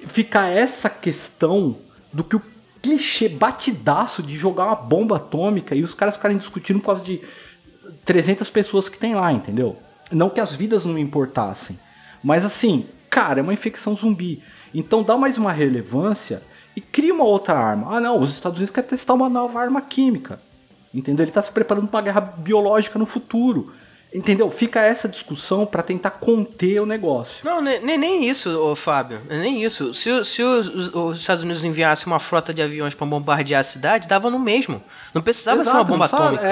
Fica 0.06 0.46
essa 0.46 0.88
questão 0.90 1.76
do 2.12 2.24
que 2.24 2.36
o 2.36 2.42
clichê 2.82 3.28
batidaço 3.28 4.22
de 4.22 4.36
jogar 4.36 4.66
uma 4.66 4.74
bomba 4.74 5.16
atômica 5.16 5.74
e 5.74 5.82
os 5.82 5.94
caras 5.94 6.16
ficarem 6.16 6.36
discutindo 6.36 6.80
por 6.80 6.86
causa 6.86 7.04
de 7.04 7.20
300 8.04 8.50
pessoas 8.50 8.88
que 8.88 8.98
tem 8.98 9.14
lá, 9.14 9.32
entendeu? 9.32 9.76
Não 10.10 10.28
que 10.28 10.40
as 10.40 10.54
vidas 10.54 10.84
não 10.84 10.98
importassem, 10.98 11.78
mas 12.22 12.44
assim, 12.44 12.86
cara, 13.08 13.40
é 13.40 13.42
uma 13.42 13.54
infecção 13.54 13.94
zumbi. 13.94 14.42
Então 14.74 15.02
dá 15.02 15.16
mais 15.16 15.38
uma 15.38 15.52
relevância 15.52 16.42
e 16.74 16.80
cria 16.80 17.14
uma 17.14 17.24
outra 17.24 17.54
arma. 17.54 17.96
Ah, 17.96 18.00
não, 18.00 18.20
os 18.20 18.32
Estados 18.32 18.58
Unidos 18.58 18.74
querem 18.74 18.90
testar 18.90 19.14
uma 19.14 19.28
nova 19.28 19.60
arma 19.60 19.80
química. 19.80 20.40
Entendeu? 20.92 21.24
Ele 21.24 21.30
está 21.30 21.42
se 21.42 21.52
preparando 21.52 21.88
para 21.88 21.98
uma 21.98 22.02
guerra 22.02 22.20
biológica 22.20 22.98
no 22.98 23.06
futuro. 23.06 23.72
Entendeu? 24.14 24.50
Fica 24.50 24.80
essa 24.80 25.08
discussão 25.08 25.64
para 25.64 25.82
tentar 25.82 26.10
conter 26.10 26.80
o 26.82 26.84
negócio. 26.86 27.36
Não, 27.42 27.62
ne- 27.62 27.78
nem, 27.80 27.96
nem 27.96 28.28
isso, 28.28 28.50
ô, 28.60 28.76
Fábio. 28.76 29.22
Nem 29.28 29.64
isso. 29.64 29.94
Se, 29.94 30.22
se 30.22 30.42
os, 30.42 30.68
os- 30.68 30.94
os 30.94 31.18
Estados 31.18 31.42
Unidos 31.44 31.64
enviassem 31.64 32.06
uma 32.06 32.20
frota 32.20 32.52
de 32.52 32.60
aviões 32.60 32.94
pra 32.94 33.06
bombardear 33.06 33.60
a 33.60 33.64
cidade, 33.64 34.06
dava 34.06 34.30
no 34.30 34.38
mesmo. 34.38 34.82
Não 35.14 35.22
precisava 35.22 35.64
ser 35.64 35.70
uma 35.70 35.76
Exato, 35.78 35.90
bomba 35.92 36.04
atômica. 36.04 36.46
É, 36.46 36.50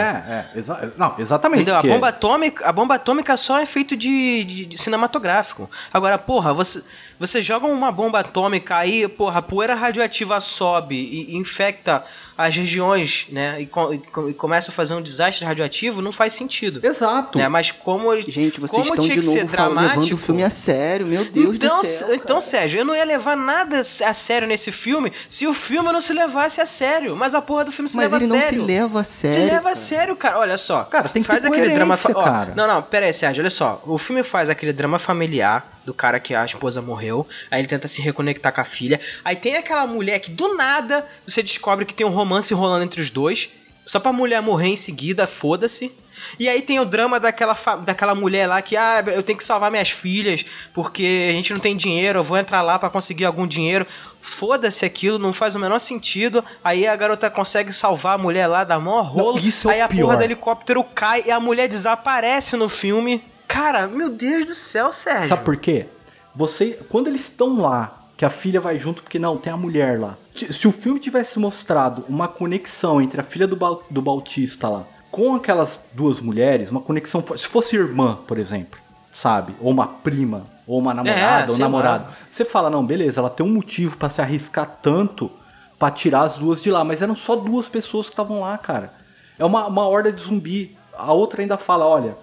é, 0.55 0.59
exa- 0.59 0.93
não, 0.97 1.15
exatamente. 1.19 1.63
Entendeu? 1.63 1.77
A 1.79 1.83
bomba 1.83 2.09
atômica, 2.09 2.67
a 2.67 2.73
bomba 2.73 2.95
atômica 2.95 3.37
só 3.37 3.59
é 3.59 3.67
feito 3.67 3.95
de, 3.95 4.43
de- 4.45 4.65
de 4.65 4.79
cinematográfico. 4.79 5.69
Agora, 5.93 6.17
porra, 6.17 6.55
você, 6.55 6.83
você 7.19 7.43
joga 7.43 7.67
uma 7.67 7.93
bomba 7.93 8.21
atômica 8.21 8.77
aí, 8.77 9.07
porra, 9.07 9.41
a 9.41 9.43
poeira 9.43 9.75
radioativa 9.75 10.41
sobe 10.41 10.95
e, 10.97 11.35
e 11.35 11.37
infecta 11.37 12.03
as 12.47 12.57
regiões, 12.57 13.26
né? 13.30 13.61
E, 13.61 13.66
co- 13.66 13.93
e 13.95 13.99
co- 13.99 14.28
e 14.28 14.34
começa 14.34 14.70
a 14.70 14.74
fazer 14.74 14.95
um 14.95 15.03
desastre 15.03 15.45
radioativo, 15.45 16.01
não 16.03 16.12
faz 16.12 16.32
sentido. 16.32 16.80
Exato. 16.84 17.38
Né? 17.38 17.49
mas 17.49 17.70
como 17.70 18.12
ele- 18.12 18.30
Gente, 18.30 18.61
vocês 18.61 18.70
como 18.70 18.84
estão 18.95 19.05
tinha 19.05 19.14
de 19.16 19.20
que 19.20 19.26
ser 19.26 19.45
novo 19.45 19.53
levando 19.53 19.74
dramático. 19.80 20.14
o 20.14 20.18
filme 20.18 20.43
a 20.43 20.51
sério, 20.51 21.07
meu 21.07 21.24
Deus 21.24 21.57
então, 21.57 21.80
do 21.80 21.86
céu. 21.86 22.14
então, 22.14 22.41
Sérgio, 22.41 22.80
eu 22.80 22.84
não 22.84 22.95
ia 22.97 23.05
levar 23.05 23.36
nada 23.36 23.80
a 23.80 24.14
sério 24.14 24.47
nesse 24.47 24.70
filme 24.72 25.12
se 25.28 25.47
o 25.47 25.53
filme 25.55 25.91
não 25.93 26.01
se 26.01 26.12
levasse 26.12 26.61
a 26.61 26.66
sério. 26.66 27.16
Mas 27.16 27.34
a 27.34 27.43
porra 27.43 27.64
do 27.64 27.72
filme 27.72 27.88
se 27.88 27.97
Mas 27.97 28.05
leva 28.05 28.16
ele 28.16 28.24
a 28.24 28.28
não 28.28 28.36
se 28.41 28.43
sério. 28.47 28.64
leva 28.64 29.01
a 29.01 29.05
sério. 29.05 29.34
Se 29.36 29.41
leva 29.43 29.57
a 29.59 29.62
cara. 29.62 29.74
sério, 29.76 30.16
cara. 30.16 30.38
Olha 30.38 30.59
só. 30.59 30.84
Cara, 30.84 31.09
tem 31.09 31.22
que 31.22 31.28
faz 31.28 31.43
ter 31.43 31.49
aquele 31.49 31.70
drama. 31.70 31.99
Ó, 32.14 32.22
cara. 32.22 32.53
não, 32.57 32.66
não, 32.66 32.82
pera 32.82 33.07
aí, 33.07 33.12
Sérgio, 33.12 33.43
olha 33.43 33.51
só. 33.51 33.82
O 33.86 33.99
filme 33.99 34.22
faz 34.22 34.49
aquele 34.51 34.72
drama 34.72 34.99
familiar 34.99 35.80
do 35.85 35.95
cara 35.95 36.20
que 36.20 36.35
a 36.35 36.45
esposa 36.45 36.83
morreu. 36.83 37.26
Aí 37.51 37.61
ele 37.61 37.68
tenta 37.68 37.89
se 37.89 38.01
reconectar 38.03 38.53
com 38.53 38.61
a 38.61 38.64
filha. 38.64 39.01
Aí 39.24 39.37
tem 39.37 39.57
aquela 39.57 39.87
mulher 39.87 40.18
que 40.20 40.31
do 40.31 40.57
nada 40.57 41.07
você 41.26 41.43
descobre 41.43 41.85
que 41.85 41.95
tem 41.95 42.07
um 42.07 42.11
romance 42.11 42.53
rolando 42.55 42.85
entre 42.85 43.01
os 43.01 43.11
dois. 43.11 43.51
Só 43.85 43.99
pra 43.99 44.12
mulher 44.12 44.41
morrer 44.41 44.68
em 44.68 44.76
seguida, 44.76 45.26
foda-se. 45.26 45.93
E 46.39 46.49
aí 46.49 46.62
tem 46.62 46.78
o 46.78 46.85
drama 46.85 47.18
daquela, 47.18 47.55
daquela 47.85 48.14
mulher 48.14 48.47
lá 48.47 48.61
que, 48.61 48.76
ah, 48.76 49.03
eu 49.07 49.22
tenho 49.22 49.39
que 49.39 49.45
salvar 49.45 49.70
minhas 49.70 49.91
filhas, 49.91 50.45
porque 50.72 51.28
a 51.31 51.33
gente 51.33 51.53
não 51.53 51.61
tem 51.61 51.76
dinheiro, 51.76 52.18
eu 52.18 52.22
vou 52.22 52.37
entrar 52.37 52.62
lá 52.62 52.78
pra 52.78 52.91
conseguir 52.91 53.24
algum 53.24 53.47
dinheiro. 53.47 53.87
Foda-se 54.18 54.85
aquilo, 54.85 55.18
não 55.18 55.33
faz 55.33 55.55
o 55.55 55.59
menor 55.59 55.78
sentido. 55.78 56.45
Aí 56.62 56.87
a 56.87 56.95
garota 56.95 57.31
consegue 57.31 57.72
salvar 57.72 58.14
a 58.14 58.18
mulher 58.18 58.47
lá, 58.47 58.64
dá 58.64 58.78
mó 58.78 59.01
rolo. 59.01 59.39
isso 59.39 59.68
é 59.68 59.72
o 59.72 59.74
aí 59.74 59.81
a 59.81 59.89
pior. 59.89 60.05
porra 60.05 60.18
do 60.18 60.24
helicóptero 60.24 60.85
cai 60.85 61.24
e 61.26 61.31
a 61.31 61.41
mulher 61.41 61.68
desaparece 61.68 62.57
no 62.57 62.68
filme. 62.68 63.24
Cara, 63.53 63.86
meu 63.86 64.11
Deus 64.11 64.44
do 64.44 64.55
céu, 64.55 64.92
Sérgio. 64.92 65.28
Sabe 65.28 65.44
por 65.44 65.57
quê? 65.57 65.86
Você, 66.34 66.78
quando 66.88 67.09
eles 67.09 67.22
estão 67.22 67.61
lá, 67.61 68.05
que 68.16 68.24
a 68.24 68.30
filha 68.30 68.61
vai 68.61 68.78
junto, 68.78 69.03
porque 69.03 69.18
não, 69.18 69.36
tem 69.36 69.53
a 69.53 69.57
mulher 69.57 69.98
lá. 69.98 70.16
Se 70.34 70.68
o 70.68 70.72
filme 70.72 71.01
tivesse 71.01 71.38
mostrado 71.38 72.05
uma 72.09 72.28
conexão 72.28 73.01
entre 73.03 73.20
a 73.20 73.24
filha 73.24 73.46
do, 73.46 73.57
Bal- 73.57 73.82
do 73.90 74.01
Bautista 74.01 74.68
lá 74.68 74.84
com 75.11 75.34
aquelas 75.34 75.84
duas 75.92 76.20
mulheres, 76.20 76.70
uma 76.70 76.80
conexão, 76.80 77.24
se 77.36 77.46
fosse 77.48 77.74
irmã, 77.74 78.20
por 78.28 78.38
exemplo, 78.38 78.78
sabe? 79.12 79.53
Ou 79.61 79.68
uma 79.72 79.88
prima, 79.88 80.46
ou 80.68 80.78
uma 80.78 80.94
namorada, 80.94 81.51
ou 81.51 81.57
sei 81.57 81.64
namorado. 81.64 82.05
lá. 82.05 82.12
Você 82.30 82.44
fala, 82.44 82.70
não, 82.70 82.86
beleza, 82.86 83.18
ela 83.18 83.28
tem 83.28 83.44
um 83.44 83.53
motivo 83.53 83.96
pra 83.96 84.09
se 84.09 84.20
arriscar 84.22 84.78
tanto 84.80 85.28
pra 85.76 85.90
tirar 85.90 86.20
as 86.22 86.34
duas 86.38 86.62
de 86.62 86.70
lá, 86.70 86.84
mas 86.84 87.03
eram 87.03 87.16
só 87.16 87.34
duas 87.34 87.68
pessoas 87.68 88.07
que 88.07 88.12
estavam 88.12 88.38
lá, 88.40 88.57
cara. 88.57 88.94
É 89.36 89.44
uma, 89.44 89.66
uma 89.66 89.88
horda 89.88 90.12
de 90.12 90.22
zumbi. 90.22 90.76
A 90.96 91.12
outra 91.12 91.42
ainda 91.42 91.57
fala, 91.57 91.84
olha, 91.84 92.16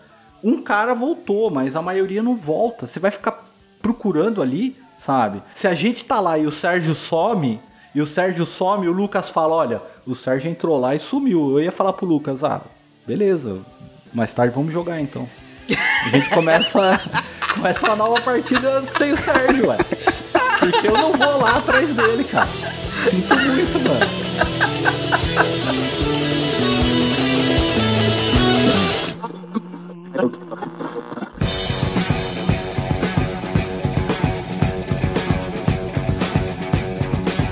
um 0.44 0.62
cara 0.62 0.94
voltou, 0.94 1.50
mas 1.50 1.76
a 1.76 1.82
maioria 1.82 2.24
não 2.24 2.36
volta. 2.36 2.88
Você 2.88 3.00
vai 3.00 3.12
ficar 3.12 3.46
procurando 3.82 4.42
ali, 4.42 4.76
sabe? 4.98 5.42
Se 5.56 5.68
a 5.68 5.74
gente 5.74 6.06
tá 6.06 6.20
lá 6.20 6.38
e 6.38 6.46
o 6.46 6.52
Sérgio 6.52 6.94
some, 6.96 7.60
e 7.94 8.02
o 8.02 8.06
Sérgio 8.06 8.46
some, 8.46 8.88
o 8.88 8.92
Lucas 8.92 9.30
fala, 9.30 9.56
olha, 9.56 9.82
o 10.06 10.16
Sérgio 10.16 10.50
entrou 10.50 10.80
lá 10.80 10.96
e 10.96 11.00
sumiu. 11.00 11.52
Eu 11.52 11.62
ia 11.62 11.72
falar 11.72 11.94
pro 11.94 12.06
Lucas, 12.06 12.44
ah, 12.44 12.62
beleza, 13.06 13.60
mais 14.14 14.34
tarde 14.34 14.54
vamos 14.56 14.74
jogar 14.74 15.00
então. 15.00 15.28
A 16.06 16.10
gente 16.10 16.30
começa, 16.30 17.00
começa 17.54 17.86
uma 17.86 17.96
nova 17.96 18.22
partida 18.22 18.84
sem 18.98 19.12
o 19.12 19.18
Sérgio, 19.18 19.70
ué. 19.70 19.78
Porque 20.60 20.88
eu 20.88 20.94
não 20.94 21.14
vou 21.14 21.38
lá 21.40 21.58
atrás 21.58 21.94
dele, 21.94 22.24
cara. 22.24 22.48
Sinto 23.10 23.36
muito, 23.36 23.80
mano. 23.80 24.06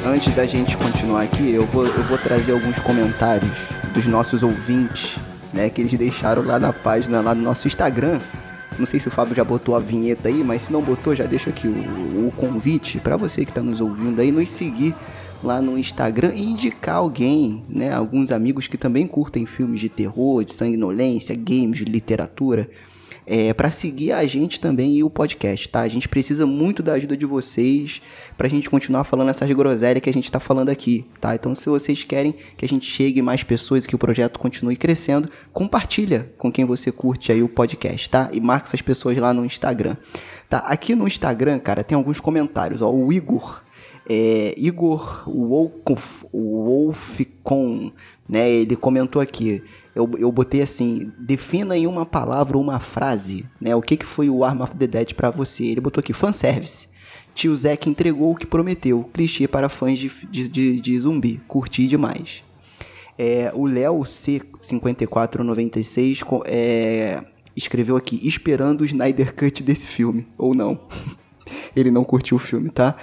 Antes 0.06 0.34
da 0.34 0.48
gente 0.48 0.76
continuar 0.78 1.24
aqui, 1.24 1.52
eu 1.52 1.64
vou, 1.68 1.86
eu 1.86 2.04
vou 2.06 2.18
trazer 2.18 2.54
alguns 2.54 2.80
comentários 2.80 3.52
dos 3.94 4.08
nossos 4.08 4.42
ouvintes, 4.42 5.20
né? 5.54 5.70
Que 5.70 5.82
eles 5.82 5.94
deixaram 5.94 6.44
lá 6.44 6.58
na 6.58 6.74
página, 6.74 7.22
lá 7.22 7.36
no 7.36 7.44
nosso 7.44 7.68
Instagram. 7.68 8.20
Não 8.80 8.86
sei 8.88 9.00
se 9.00 9.08
o 9.08 9.12
Fábio 9.12 9.36
já 9.36 9.44
botou 9.44 9.76
a 9.76 9.80
vinheta 9.80 10.28
aí, 10.28 10.44
mas 10.44 10.64
se 10.64 10.74
não 10.74 10.82
botou, 10.82 11.14
já 11.14 11.26
deixa 11.26 11.52
aqui 11.52 11.68
o, 11.68 12.28
o 12.28 12.32
convite 12.36 13.00
para 13.00 13.16
você 13.16 13.46
que 13.46 13.52
está 13.52 13.62
nos 13.62 13.80
ouvindo 13.80 14.20
aí, 14.20 14.32
nos 14.32 14.50
seguir 14.50 14.96
lá 15.44 15.62
no 15.62 15.78
Instagram 15.78 16.34
e 16.36 16.44
indicar 16.44 16.98
alguém, 16.98 17.64
né? 17.70 17.94
Alguns 17.94 18.32
amigos 18.32 18.68
que 18.68 18.78
também 18.78 19.08
curtem 19.08 19.46
filmes 19.46 19.80
de 19.80 19.90
terror, 19.90 20.44
de 20.44 20.54
sanguinolência, 20.54 21.36
games, 21.36 21.80
literatura 21.82 22.70
é, 23.28 23.54
para 23.54 23.72
seguir 23.72 24.12
a 24.12 24.26
gente 24.28 24.60
também 24.60 24.96
e 24.96 25.04
o 25.04 25.10
podcast, 25.10 25.68
tá? 25.70 25.82
A 25.82 25.88
gente 25.88 26.08
precisa 26.08 26.46
muito 26.46 26.84
da 26.84 26.94
ajuda 26.94 27.18
de 27.18 27.26
vocês 27.26 28.02
pra 28.38 28.48
gente 28.48 28.70
continuar 28.70 29.04
falando 29.04 29.30
essas 29.30 29.52
groselhas 29.52 30.02
que 30.02 30.10
a 30.10 30.14
gente 30.14 30.32
tá 30.32 30.40
falando 30.40 30.70
aqui, 30.70 31.06
tá? 31.20 31.34
Então, 31.34 31.56
se 31.56 31.68
vocês 31.68 32.04
querem 32.04 32.36
que 32.56 32.64
a 32.64 32.68
gente 32.68 32.90
chegue 32.90 33.22
mais 33.22 33.44
pessoas 33.44 33.86
e 33.86 33.88
que 33.88 33.96
o 33.96 34.00
projeto 34.00 34.40
continue 34.40 34.76
crescendo, 34.76 35.30
compartilha 35.52 36.32
com 36.38 36.52
quem 36.52 36.66
você 36.66 36.92
curte 36.92 37.32
aí 37.32 37.42
o 37.42 37.50
podcast, 37.50 38.10
tá? 38.10 38.30
E 38.32 38.40
marca 38.40 38.68
essas 38.68 38.82
pessoas 38.82 39.18
lá 39.18 39.34
no 39.34 39.46
Instagram, 39.46 39.96
tá? 40.48 40.60
Aqui 40.60 40.94
no 40.94 41.08
Instagram, 41.08 41.58
cara, 41.60 41.84
tem 41.84 41.96
alguns 41.96 42.20
comentários, 42.20 42.82
ó. 42.82 42.92
O 42.92 43.12
Igor 43.12 43.65
é, 44.10 44.54
Igor 44.58 45.24
Wolf, 45.28 46.24
Wolfcon, 46.34 47.92
né? 48.28 48.50
Ele 48.50 48.76
comentou 48.76 49.22
aqui. 49.22 49.62
Eu, 49.96 50.10
eu 50.18 50.30
botei 50.32 50.62
assim, 50.62 51.12
defina 51.18 51.78
em 51.78 51.88
uma 51.88 52.06
palavra 52.06 52.58
uma 52.58 52.80
frase, 52.80 53.46
né? 53.62 53.74
O 53.76 53.82
que, 53.82 53.96
que 53.98 54.06
foi 54.06 54.30
o 54.30 54.44
Arm 54.44 54.62
of 54.62 54.76
the 54.76 54.88
Dead 54.88 55.14
pra 55.14 55.30
você? 55.32 55.64
Ele 55.66 55.80
botou 55.82 56.02
aqui, 56.02 56.12
fanservice. 56.14 56.88
Tio 57.34 57.56
Zack 57.56 57.90
entregou 57.90 58.32
o 58.32 58.36
que 58.36 58.46
prometeu. 58.46 59.10
Clichê 59.14 59.48
para 59.48 59.70
fãs 59.70 59.98
de, 60.00 60.10
de, 60.30 60.48
de, 60.50 60.80
de 60.82 61.00
zumbi. 61.00 61.40
Curti 61.48 61.88
demais. 61.88 62.44
É, 63.18 63.50
o 63.54 63.66
Léo 63.66 64.00
C5496 64.02 66.22
co- 66.24 66.44
é, 66.46 67.24
escreveu 67.56 67.96
aqui, 67.96 68.20
esperando 68.28 68.82
o 68.82 68.86
Snyder 68.86 69.34
Cut 69.34 69.64
desse 69.64 69.88
filme. 69.88 70.28
Ou 70.38 70.54
não. 70.54 70.78
Ele 71.76 71.92
não 71.92 72.04
curtiu 72.04 72.38
o 72.38 72.40
filme, 72.40 72.70
tá? 72.70 72.96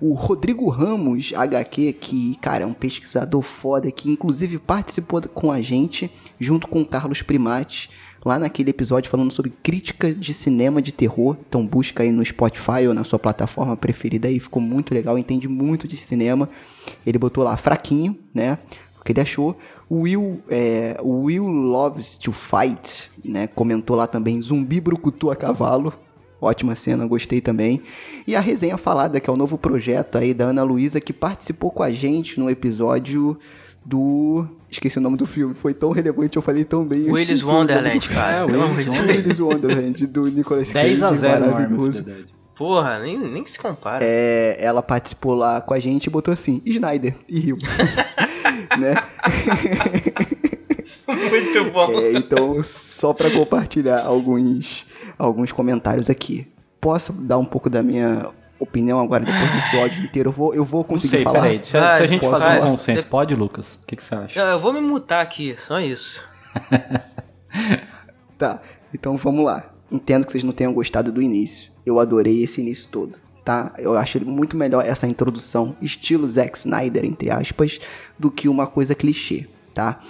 O 0.00 0.14
Rodrigo 0.14 0.68
Ramos, 0.68 1.32
HQ, 1.34 1.94
que, 1.94 2.36
cara, 2.36 2.64
é 2.64 2.66
um 2.66 2.72
pesquisador 2.72 3.42
foda, 3.42 3.90
que 3.90 4.10
inclusive 4.10 4.58
participou 4.58 5.20
com 5.22 5.50
a 5.50 5.60
gente, 5.60 6.10
junto 6.38 6.68
com 6.68 6.82
o 6.82 6.86
Carlos 6.86 7.22
Primati, 7.22 7.90
lá 8.24 8.38
naquele 8.38 8.70
episódio 8.70 9.10
falando 9.10 9.32
sobre 9.32 9.52
crítica 9.62 10.12
de 10.12 10.34
cinema 10.34 10.82
de 10.82 10.92
terror. 10.92 11.36
Então 11.48 11.66
busca 11.66 12.02
aí 12.02 12.12
no 12.12 12.24
Spotify 12.24 12.86
ou 12.86 12.94
na 12.94 13.04
sua 13.04 13.18
plataforma 13.18 13.76
preferida 13.76 14.28
aí, 14.28 14.38
ficou 14.38 14.62
muito 14.62 14.94
legal, 14.94 15.18
entende 15.18 15.48
muito 15.48 15.88
de 15.88 15.96
cinema. 15.96 16.48
Ele 17.06 17.18
botou 17.18 17.44
lá 17.44 17.56
fraquinho, 17.56 18.16
né? 18.34 18.58
O 19.00 19.04
que 19.04 19.12
ele 19.12 19.20
achou. 19.20 19.56
O 19.88 20.00
Will, 20.00 20.42
é, 20.50 20.98
Will 21.02 21.46
Loves 21.46 22.18
to 22.18 22.32
Fight, 22.32 23.10
né? 23.24 23.46
Comentou 23.46 23.96
lá 23.96 24.06
também 24.06 24.40
Zumbi 24.42 24.80
Brucutu 24.80 25.30
a 25.30 25.36
cavalo. 25.36 25.92
Ótima 26.40 26.74
cena, 26.74 27.04
gostei 27.06 27.40
também. 27.40 27.82
E 28.26 28.36
a 28.36 28.40
resenha 28.40 28.76
falada, 28.76 29.18
que 29.18 29.28
é 29.28 29.32
o 29.32 29.36
novo 29.36 29.58
projeto 29.58 30.18
aí 30.18 30.32
da 30.32 30.46
Ana 30.46 30.62
Luísa, 30.62 31.00
que 31.00 31.12
participou 31.12 31.70
com 31.70 31.82
a 31.82 31.90
gente 31.90 32.38
no 32.38 32.48
episódio 32.48 33.38
do. 33.84 34.46
Esqueci 34.70 34.98
o 34.98 35.00
nome 35.00 35.16
do 35.16 35.26
filme, 35.26 35.54
foi 35.54 35.72
tão 35.72 35.90
relevante, 35.90 36.36
eu 36.36 36.42
falei 36.42 36.64
tão 36.64 36.86
bem. 36.86 37.10
Willis 37.10 37.40
do 37.40 37.48
Wonderland, 37.48 38.06
filme. 38.06 38.22
cara. 38.22 38.36
É, 38.36 38.44
Willis. 38.44 38.88
Willis 38.88 39.40
Wonderland, 39.40 40.06
do 40.06 40.26
Nicolas 40.26 40.70
Cage. 40.70 40.88
10 40.88 41.02
a 41.02 41.12
0 41.14 41.46
no 41.46 41.46
Arm 41.46 41.52
of 41.52 41.52
maravilhoso. 41.52 42.04
Porra, 42.54 42.98
nem, 42.98 43.16
nem 43.16 43.46
se 43.46 43.58
compara. 43.58 44.04
É, 44.04 44.56
ela 44.58 44.82
participou 44.82 45.34
lá 45.34 45.60
com 45.60 45.72
a 45.74 45.78
gente 45.78 46.06
e 46.06 46.10
botou 46.10 46.34
assim, 46.34 46.60
Snyder, 46.66 47.14
e 47.28 47.38
riu. 47.38 47.56
né? 48.78 48.94
Muito 51.06 51.70
bom. 51.72 51.92
É, 51.92 52.12
então, 52.12 52.60
só 52.62 53.14
para 53.14 53.30
compartilhar 53.30 54.02
alguns, 54.04 54.84
alguns 55.18 55.52
comentários 55.52 56.08
aqui. 56.08 56.46
Posso 56.80 57.12
dar 57.12 57.38
um 57.38 57.44
pouco 57.44 57.68
da 57.68 57.82
minha 57.82 58.28
opinião 58.58 59.00
agora, 59.00 59.24
depois 59.24 59.52
desse 59.52 59.76
ódio 59.76 60.04
inteiro? 60.04 60.28
Eu 60.28 60.32
vou, 60.32 60.54
eu 60.54 60.64
vou 60.64 60.84
conseguir 60.84 61.16
sei, 61.16 61.24
falar? 61.24 61.42
peraí. 61.42 61.64
Se, 61.64 61.72
Vai, 61.72 61.96
se 61.98 62.02
a 62.02 62.06
gente 62.06 62.20
posso 62.20 62.42
fazer 62.42 62.60
um 62.60 62.70
consenso, 62.70 63.06
pode, 63.06 63.34
Lucas? 63.34 63.78
O 63.82 63.86
que, 63.86 63.96
que 63.96 64.04
você 64.04 64.14
acha? 64.14 64.40
Eu 64.40 64.58
vou 64.58 64.72
me 64.72 64.80
mutar 64.80 65.22
aqui, 65.22 65.54
só 65.56 65.80
isso. 65.80 66.28
Tá, 68.38 68.62
então 68.94 69.16
vamos 69.16 69.44
lá. 69.44 69.68
Entendo 69.90 70.24
que 70.24 70.30
vocês 70.30 70.44
não 70.44 70.52
tenham 70.52 70.72
gostado 70.72 71.10
do 71.10 71.20
início. 71.20 71.72
Eu 71.84 71.98
adorei 71.98 72.44
esse 72.44 72.60
início 72.60 72.88
todo, 72.88 73.16
tá? 73.44 73.72
Eu 73.78 73.98
acho 73.98 74.24
muito 74.24 74.56
melhor 74.56 74.86
essa 74.86 75.08
introdução, 75.08 75.74
estilo 75.82 76.28
Zack 76.28 76.56
Snyder, 76.56 77.04
entre 77.04 77.30
aspas, 77.30 77.80
do 78.16 78.30
que 78.30 78.48
uma 78.48 78.66
coisa 78.66 78.94
clichê, 78.94 79.48
tá? 79.74 80.00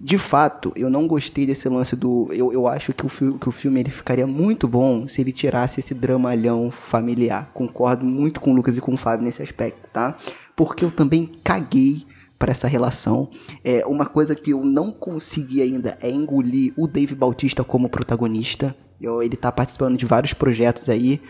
De 0.00 0.16
fato, 0.16 0.72
eu 0.76 0.88
não 0.88 1.08
gostei 1.08 1.44
desse 1.44 1.68
lance 1.68 1.96
do. 1.96 2.28
Eu, 2.32 2.52
eu 2.52 2.68
acho 2.68 2.92
que 2.92 3.04
o, 3.04 3.08
fi- 3.08 3.32
que 3.36 3.48
o 3.48 3.52
filme 3.52 3.80
ele 3.80 3.90
ficaria 3.90 4.26
muito 4.28 4.68
bom 4.68 5.08
se 5.08 5.20
ele 5.20 5.32
tirasse 5.32 5.80
esse 5.80 5.92
dramalhão 5.92 6.70
familiar. 6.70 7.50
Concordo 7.52 8.04
muito 8.06 8.40
com 8.40 8.52
o 8.52 8.54
Lucas 8.54 8.76
e 8.76 8.80
com 8.80 8.94
o 8.94 8.96
Fábio 8.96 9.24
nesse 9.26 9.42
aspecto, 9.42 9.90
tá? 9.90 10.16
Porque 10.54 10.84
eu 10.84 10.90
também 10.92 11.32
caguei 11.42 12.04
para 12.38 12.52
essa 12.52 12.68
relação. 12.68 13.28
É 13.64 13.84
uma 13.86 14.06
coisa 14.06 14.36
que 14.36 14.52
eu 14.52 14.64
não 14.64 14.92
consegui 14.92 15.60
ainda 15.62 15.98
é 16.00 16.08
engolir 16.08 16.72
o 16.76 16.86
Dave 16.86 17.16
Bautista 17.16 17.64
como 17.64 17.88
protagonista. 17.88 18.76
Eu- 19.00 19.20
ele 19.20 19.34
tá 19.36 19.50
participando 19.50 19.96
de 19.96 20.06
vários 20.06 20.32
projetos 20.32 20.88
aí. 20.88 21.20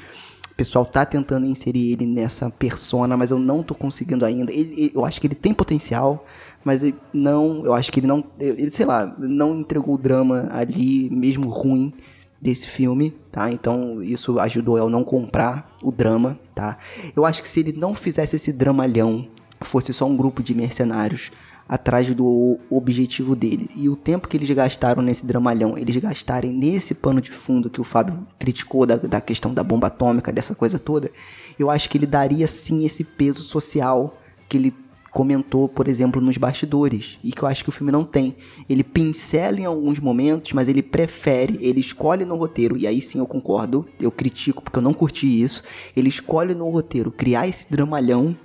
O 0.52 0.54
pessoal 0.58 0.84
tá 0.84 1.06
tentando 1.06 1.46
inserir 1.46 1.92
ele 1.92 2.04
nessa 2.04 2.50
persona, 2.50 3.16
mas 3.16 3.30
eu 3.30 3.38
não 3.38 3.62
tô 3.62 3.74
conseguindo 3.74 4.24
ainda. 4.26 4.52
Ele- 4.52 4.90
eu 4.94 5.04
acho 5.04 5.20
que 5.20 5.26
ele 5.26 5.34
tem 5.36 5.54
potencial, 5.54 6.26
mas 6.64 6.82
ele 6.82 6.96
não, 7.12 7.64
eu 7.64 7.72
acho 7.72 7.90
que 7.90 8.00
ele 8.00 8.06
não, 8.06 8.24
ele 8.38 8.72
sei 8.72 8.86
lá, 8.86 9.14
não 9.18 9.60
entregou 9.60 9.94
o 9.94 9.98
drama 9.98 10.48
ali, 10.50 11.08
mesmo 11.10 11.48
ruim, 11.48 11.92
desse 12.40 12.66
filme, 12.66 13.10
tá? 13.32 13.50
Então 13.50 14.02
isso 14.02 14.38
ajudou 14.38 14.78
eu 14.78 14.88
não 14.88 15.02
comprar 15.02 15.76
o 15.82 15.90
drama, 15.90 16.38
tá? 16.54 16.78
Eu 17.14 17.24
acho 17.24 17.42
que 17.42 17.48
se 17.48 17.60
ele 17.60 17.72
não 17.72 17.94
fizesse 17.94 18.36
esse 18.36 18.52
dramalhão, 18.52 19.26
fosse 19.60 19.92
só 19.92 20.06
um 20.06 20.16
grupo 20.16 20.42
de 20.42 20.54
mercenários 20.54 21.32
atrás 21.68 22.12
do 22.14 22.58
objetivo 22.70 23.36
dele. 23.36 23.68
E 23.76 23.88
o 23.88 23.96
tempo 23.96 24.26
que 24.26 24.36
eles 24.36 24.48
gastaram 24.50 25.02
nesse 25.02 25.26
dramalhão, 25.26 25.76
eles 25.76 25.96
gastarem 25.96 26.50
nesse 26.50 26.94
pano 26.94 27.20
de 27.20 27.30
fundo 27.30 27.68
que 27.68 27.80
o 27.80 27.84
Fábio 27.84 28.26
criticou 28.38 28.86
da, 28.86 28.96
da 28.96 29.20
questão 29.20 29.52
da 29.52 29.62
bomba 29.62 29.88
atômica, 29.88 30.32
dessa 30.32 30.54
coisa 30.54 30.78
toda, 30.78 31.10
eu 31.58 31.70
acho 31.70 31.90
que 31.90 31.98
ele 31.98 32.06
daria 32.06 32.46
sim 32.46 32.86
esse 32.86 33.04
peso 33.04 33.42
social 33.42 34.18
que 34.48 34.56
ele 34.56 34.74
comentou, 35.18 35.68
por 35.68 35.88
exemplo, 35.88 36.20
nos 36.20 36.36
bastidores, 36.36 37.18
e 37.24 37.32
que 37.32 37.42
eu 37.42 37.48
acho 37.48 37.64
que 37.64 37.70
o 37.70 37.72
filme 37.72 37.90
não 37.90 38.04
tem. 38.04 38.36
Ele 38.70 38.84
pincela 38.84 39.58
em 39.58 39.64
alguns 39.64 39.98
momentos, 39.98 40.52
mas 40.52 40.68
ele 40.68 40.80
prefere, 40.80 41.58
ele 41.60 41.80
escolhe 41.80 42.24
no 42.24 42.36
roteiro, 42.36 42.76
e 42.76 42.86
aí 42.86 43.00
sim 43.00 43.18
eu 43.18 43.26
concordo, 43.26 43.84
eu 43.98 44.12
critico 44.12 44.62
porque 44.62 44.78
eu 44.78 44.82
não 44.82 44.94
curti 44.94 45.42
isso. 45.42 45.64
Ele 45.96 46.08
escolhe 46.08 46.54
no 46.54 46.70
roteiro 46.70 47.10
criar 47.10 47.48
esse 47.48 47.68
dramalhão 47.68 48.36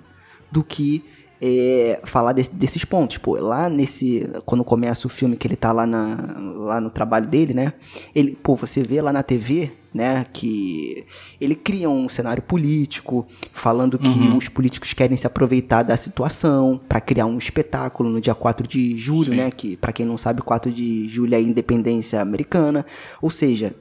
do 0.51 0.63
que 0.63 1.03
é, 1.45 1.99
falar 2.05 2.31
desse, 2.31 2.55
desses 2.55 2.85
pontos. 2.85 3.17
Pô, 3.17 3.35
lá 3.35 3.67
nesse. 3.67 4.29
Quando 4.45 4.63
começa 4.63 5.07
o 5.07 5.09
filme 5.09 5.35
que 5.35 5.45
ele 5.45 5.57
tá 5.57 5.73
lá, 5.73 5.85
na, 5.85 6.37
lá 6.55 6.79
no 6.79 6.89
trabalho 6.89 7.27
dele, 7.27 7.53
né? 7.53 7.73
Ele, 8.15 8.37
pô, 8.41 8.55
você 8.55 8.81
vê 8.81 9.01
lá 9.01 9.11
na 9.11 9.21
TV, 9.21 9.69
né? 9.93 10.25
Que 10.31 11.05
ele 11.41 11.53
cria 11.53 11.89
um 11.89 12.07
cenário 12.07 12.41
político, 12.41 13.27
falando 13.51 13.99
que 13.99 14.07
Uhum. 14.07 14.37
os 14.37 14.47
políticos 14.47 14.93
querem 14.93 15.17
se 15.17 15.27
aproveitar 15.27 15.83
da 15.83 15.97
situação 15.97 16.79
para 16.87 17.01
criar 17.01 17.25
um 17.25 17.37
espetáculo 17.37 18.09
no 18.09 18.21
dia 18.21 18.33
4 18.33 18.65
de 18.65 18.97
julho, 18.97 19.31
Sim. 19.31 19.37
né? 19.37 19.51
Que, 19.51 19.75
para 19.75 19.91
quem 19.91 20.05
não 20.05 20.15
sabe, 20.15 20.41
4 20.41 20.71
de 20.71 21.09
julho 21.09 21.33
é 21.33 21.37
a 21.37 21.41
independência 21.41 22.21
americana. 22.21 22.85
Ou 23.21 23.29
seja. 23.29 23.75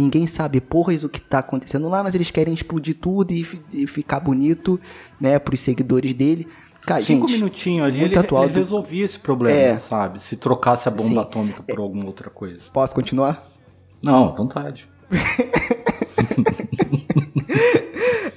Ninguém 0.00 0.28
sabe 0.28 0.60
porras 0.60 1.02
o 1.02 1.08
que 1.08 1.20
tá 1.20 1.40
acontecendo 1.40 1.88
lá, 1.88 2.04
mas 2.04 2.14
eles 2.14 2.30
querem 2.30 2.54
explodir 2.54 2.94
tudo 3.00 3.32
e, 3.32 3.44
e 3.74 3.84
ficar 3.88 4.20
bonito, 4.20 4.78
né, 5.20 5.40
pros 5.40 5.58
seguidores 5.58 6.14
dele. 6.14 6.46
Cara, 6.88 7.02
Cinco 7.02 7.28
gente, 7.28 7.38
minutinhos 7.38 7.86
ali, 7.86 8.02
ele, 8.02 8.14
ele 8.16 8.54
resolvia 8.54 9.04
esse 9.04 9.18
problema, 9.18 9.56
É. 9.58 9.78
sabe? 9.78 10.22
Se 10.22 10.36
trocasse 10.36 10.88
a 10.88 10.90
bomba 10.90 11.08
Sim. 11.08 11.18
atômica 11.18 11.62
por 11.62 11.78
alguma 11.78 12.06
outra 12.06 12.30
coisa. 12.30 12.62
Posso 12.72 12.94
continuar? 12.94 13.46
Não, 14.02 14.28
à 14.28 14.32
vontade. 14.34 14.88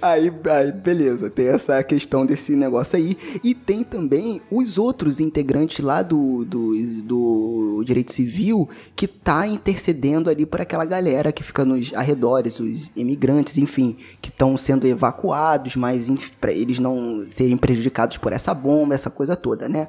Aí, 0.01 0.33
aí, 0.49 0.71
beleza, 0.71 1.29
tem 1.29 1.47
essa 1.47 1.83
questão 1.83 2.25
desse 2.25 2.55
negócio 2.55 2.97
aí. 2.97 3.15
E 3.43 3.53
tem 3.53 3.83
também 3.83 4.41
os 4.49 4.79
outros 4.79 5.19
integrantes 5.19 5.83
lá 5.85 6.01
do, 6.01 6.43
do, 6.43 6.73
do 7.03 7.83
direito 7.85 8.11
civil 8.11 8.67
que 8.95 9.07
tá 9.07 9.45
intercedendo 9.45 10.29
ali 10.29 10.43
por 10.45 10.59
aquela 10.59 10.85
galera 10.85 11.31
que 11.31 11.43
fica 11.43 11.63
nos 11.63 11.93
arredores, 11.93 12.59
os 12.59 12.91
imigrantes, 12.95 13.59
enfim, 13.59 13.95
que 14.19 14.29
estão 14.29 14.57
sendo 14.57 14.87
evacuados, 14.87 15.75
mas 15.75 16.09
para 16.39 16.51
eles 16.51 16.79
não 16.79 17.23
serem 17.29 17.55
prejudicados 17.55 18.17
por 18.17 18.33
essa 18.33 18.55
bomba, 18.55 18.95
essa 18.95 19.11
coisa 19.11 19.35
toda, 19.35 19.69
né? 19.69 19.87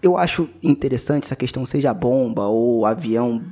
Eu 0.00 0.16
acho 0.16 0.48
interessante 0.62 1.24
essa 1.24 1.36
questão, 1.36 1.66
seja 1.66 1.92
bomba 1.92 2.46
ou 2.46 2.86
avião 2.86 3.42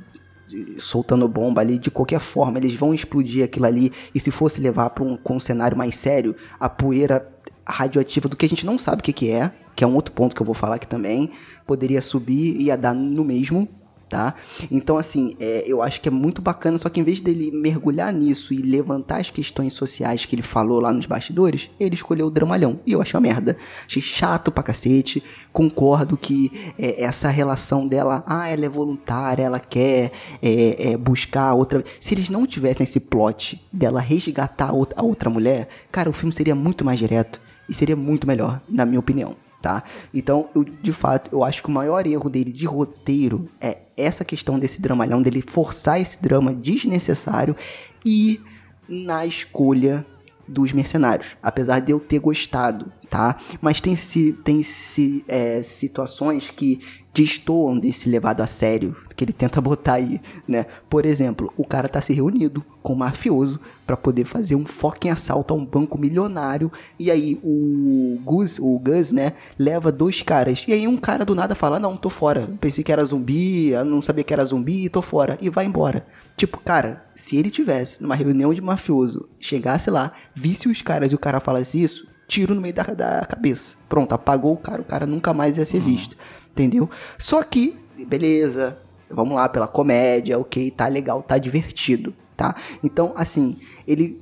soltando 0.77 1.27
bomba 1.27 1.61
ali, 1.61 1.77
de 1.77 1.91
qualquer 1.91 2.19
forma, 2.19 2.57
eles 2.57 2.73
vão 2.73 2.93
explodir 2.93 3.43
aquilo 3.43 3.65
ali. 3.65 3.91
E 4.13 4.19
se 4.19 4.31
fosse 4.31 4.59
levar 4.61 4.89
para 4.91 5.03
um, 5.03 5.17
um 5.29 5.39
cenário 5.39 5.77
mais 5.77 5.95
sério, 5.95 6.35
a 6.59 6.69
poeira 6.69 7.27
radioativa 7.65 8.27
do 8.27 8.35
que 8.35 8.45
a 8.45 8.49
gente 8.49 8.65
não 8.65 8.77
sabe 8.77 9.01
o 9.01 9.03
que, 9.03 9.13
que 9.13 9.29
é, 9.29 9.51
que 9.75 9.83
é 9.83 9.87
um 9.87 9.95
outro 9.95 10.13
ponto 10.13 10.35
que 10.35 10.41
eu 10.41 10.45
vou 10.45 10.55
falar 10.55 10.75
aqui 10.75 10.87
também, 10.87 11.31
poderia 11.65 12.01
subir 12.01 12.55
e 12.59 12.63
ia 12.63 12.77
dar 12.77 12.93
no 12.93 13.23
mesmo. 13.23 13.67
Tá? 14.11 14.35
Então, 14.69 14.97
assim, 14.97 15.37
é, 15.39 15.63
eu 15.65 15.81
acho 15.81 16.01
que 16.01 16.09
é 16.09 16.11
muito 16.11 16.41
bacana, 16.41 16.77
só 16.77 16.89
que 16.89 16.99
em 16.99 17.03
vez 17.03 17.21
dele 17.21 17.49
mergulhar 17.49 18.11
nisso 18.11 18.53
e 18.53 18.57
levantar 18.57 19.21
as 19.21 19.29
questões 19.29 19.71
sociais 19.71 20.25
que 20.25 20.35
ele 20.35 20.41
falou 20.41 20.81
lá 20.81 20.91
nos 20.91 21.05
bastidores, 21.05 21.69
ele 21.79 21.95
escolheu 21.95 22.27
o 22.27 22.29
dramalhão. 22.29 22.81
E 22.85 22.91
eu 22.91 23.01
achei 23.01 23.17
uma 23.17 23.21
merda. 23.21 23.55
Achei 23.87 24.01
chato 24.01 24.51
pra 24.51 24.63
cacete. 24.63 25.23
Concordo 25.53 26.17
que 26.17 26.51
é, 26.77 27.01
essa 27.01 27.29
relação 27.29 27.87
dela, 27.87 28.21
ah, 28.27 28.49
ela 28.49 28.65
é 28.65 28.69
voluntária, 28.69 29.43
ela 29.43 29.61
quer 29.61 30.11
é, 30.43 30.91
é, 30.91 30.97
buscar 30.97 31.53
outra. 31.53 31.81
Se 32.01 32.13
eles 32.13 32.27
não 32.27 32.45
tivessem 32.45 32.83
esse 32.83 32.99
plot 32.99 33.65
dela 33.71 34.01
resgatar 34.01 34.71
a 34.71 34.73
outra, 34.73 34.99
a 34.99 35.03
outra 35.05 35.29
mulher, 35.29 35.69
cara, 35.89 36.09
o 36.09 36.13
filme 36.13 36.33
seria 36.33 36.53
muito 36.53 36.83
mais 36.83 36.99
direto 36.99 37.39
e 37.69 37.73
seria 37.73 37.95
muito 37.95 38.27
melhor, 38.27 38.61
na 38.67 38.85
minha 38.85 38.99
opinião. 38.99 39.37
Tá? 39.61 39.83
Então, 40.11 40.49
eu, 40.55 40.63
de 40.63 40.91
fato, 40.91 41.29
eu 41.31 41.43
acho 41.43 41.61
que 41.61 41.69
o 41.69 41.71
maior 41.71 42.07
erro 42.07 42.29
dele 42.29 42.51
de 42.51 42.65
roteiro 42.65 43.47
é 43.61 43.77
essa 43.95 44.25
questão 44.25 44.57
desse 44.57 44.81
dramalhão, 44.81 45.21
dele 45.21 45.43
forçar 45.45 46.01
esse 46.01 46.21
drama 46.21 46.51
desnecessário 46.51 47.55
e 48.03 48.41
na 48.89 49.25
escolha 49.25 50.05
dos 50.47 50.73
mercenários, 50.73 51.37
apesar 51.41 51.79
de 51.79 51.91
eu 51.91 51.99
ter 51.99 52.19
gostado, 52.19 52.91
tá? 53.09 53.37
Mas 53.61 53.79
tem, 53.79 53.95
se, 53.95 54.33
tem 54.43 54.61
se, 54.63 55.23
é, 55.27 55.61
situações 55.61 56.49
que 56.49 56.81
destoam 57.13 57.77
desse 57.77 58.09
levado 58.09 58.41
a 58.41 58.47
sério 58.47 58.95
que 59.15 59.23
ele 59.23 59.33
tenta 59.33 59.61
botar 59.61 59.93
aí, 59.93 60.19
né? 60.47 60.65
Por 60.89 61.05
exemplo, 61.05 61.53
o 61.55 61.65
cara 61.65 61.87
tá 61.87 62.01
se 62.01 62.13
reunido 62.13 62.65
com 62.81 62.93
um 62.93 62.97
mafioso 62.97 63.59
para 63.85 63.95
poder 63.95 64.25
fazer 64.25 64.55
um 64.55 64.65
fucking 64.65 65.09
assalto 65.09 65.53
a 65.53 65.57
um 65.57 65.65
banco 65.65 65.97
milionário 65.97 66.71
e 66.97 67.11
aí 67.11 67.39
o 67.43 68.19
Gus, 68.23 68.57
o 68.59 68.79
Gus, 68.79 69.11
né, 69.11 69.33
leva 69.57 69.91
dois 69.91 70.21
caras 70.21 70.63
e 70.67 70.73
aí 70.73 70.87
um 70.87 70.97
cara 70.97 71.25
do 71.25 71.35
nada 71.35 71.55
fala: 71.55 71.79
"Não, 71.79 71.97
tô 71.97 72.09
fora. 72.09 72.47
Pensei 72.59 72.83
que 72.83 72.91
era 72.91 73.03
zumbi, 73.03 73.69
eu 73.69 73.85
não 73.85 74.01
sabia 74.01 74.23
que 74.23 74.33
era 74.33 74.45
zumbi, 74.45 74.89
tô 74.89 75.01
fora" 75.01 75.37
e 75.41 75.49
vai 75.49 75.65
embora. 75.65 76.05
Tipo, 76.35 76.59
cara, 76.59 77.05
se 77.15 77.37
ele 77.37 77.49
tivesse 77.49 78.01
numa 78.01 78.15
reunião 78.15 78.53
de 78.53 78.61
mafioso, 78.61 79.29
chegasse 79.39 79.89
lá, 79.89 80.11
visse 80.33 80.67
os 80.67 80.81
caras 80.81 81.11
e 81.11 81.15
o 81.15 81.19
cara 81.19 81.39
falasse 81.39 81.81
isso, 81.81 82.07
tiro 82.27 82.55
no 82.55 82.61
meio 82.61 82.73
da, 82.73 82.83
da 82.83 83.25
cabeça. 83.25 83.75
Pronto, 83.89 84.13
apagou 84.13 84.53
o 84.53 84.57
cara, 84.57 84.81
o 84.81 84.85
cara 84.85 85.05
nunca 85.05 85.33
mais 85.33 85.57
ia 85.57 85.65
ser 85.65 85.81
visto. 85.81 86.15
Entendeu? 86.51 86.89
Só 87.17 87.43
que, 87.43 87.77
beleza, 88.07 88.77
vamos 89.09 89.35
lá, 89.35 89.47
pela 89.49 89.67
comédia, 89.67 90.39
ok, 90.39 90.71
tá 90.71 90.87
legal, 90.87 91.21
tá 91.21 91.37
divertido, 91.37 92.13
tá? 92.41 92.55
Então, 92.83 93.13
assim, 93.15 93.57
ele. 93.87 94.19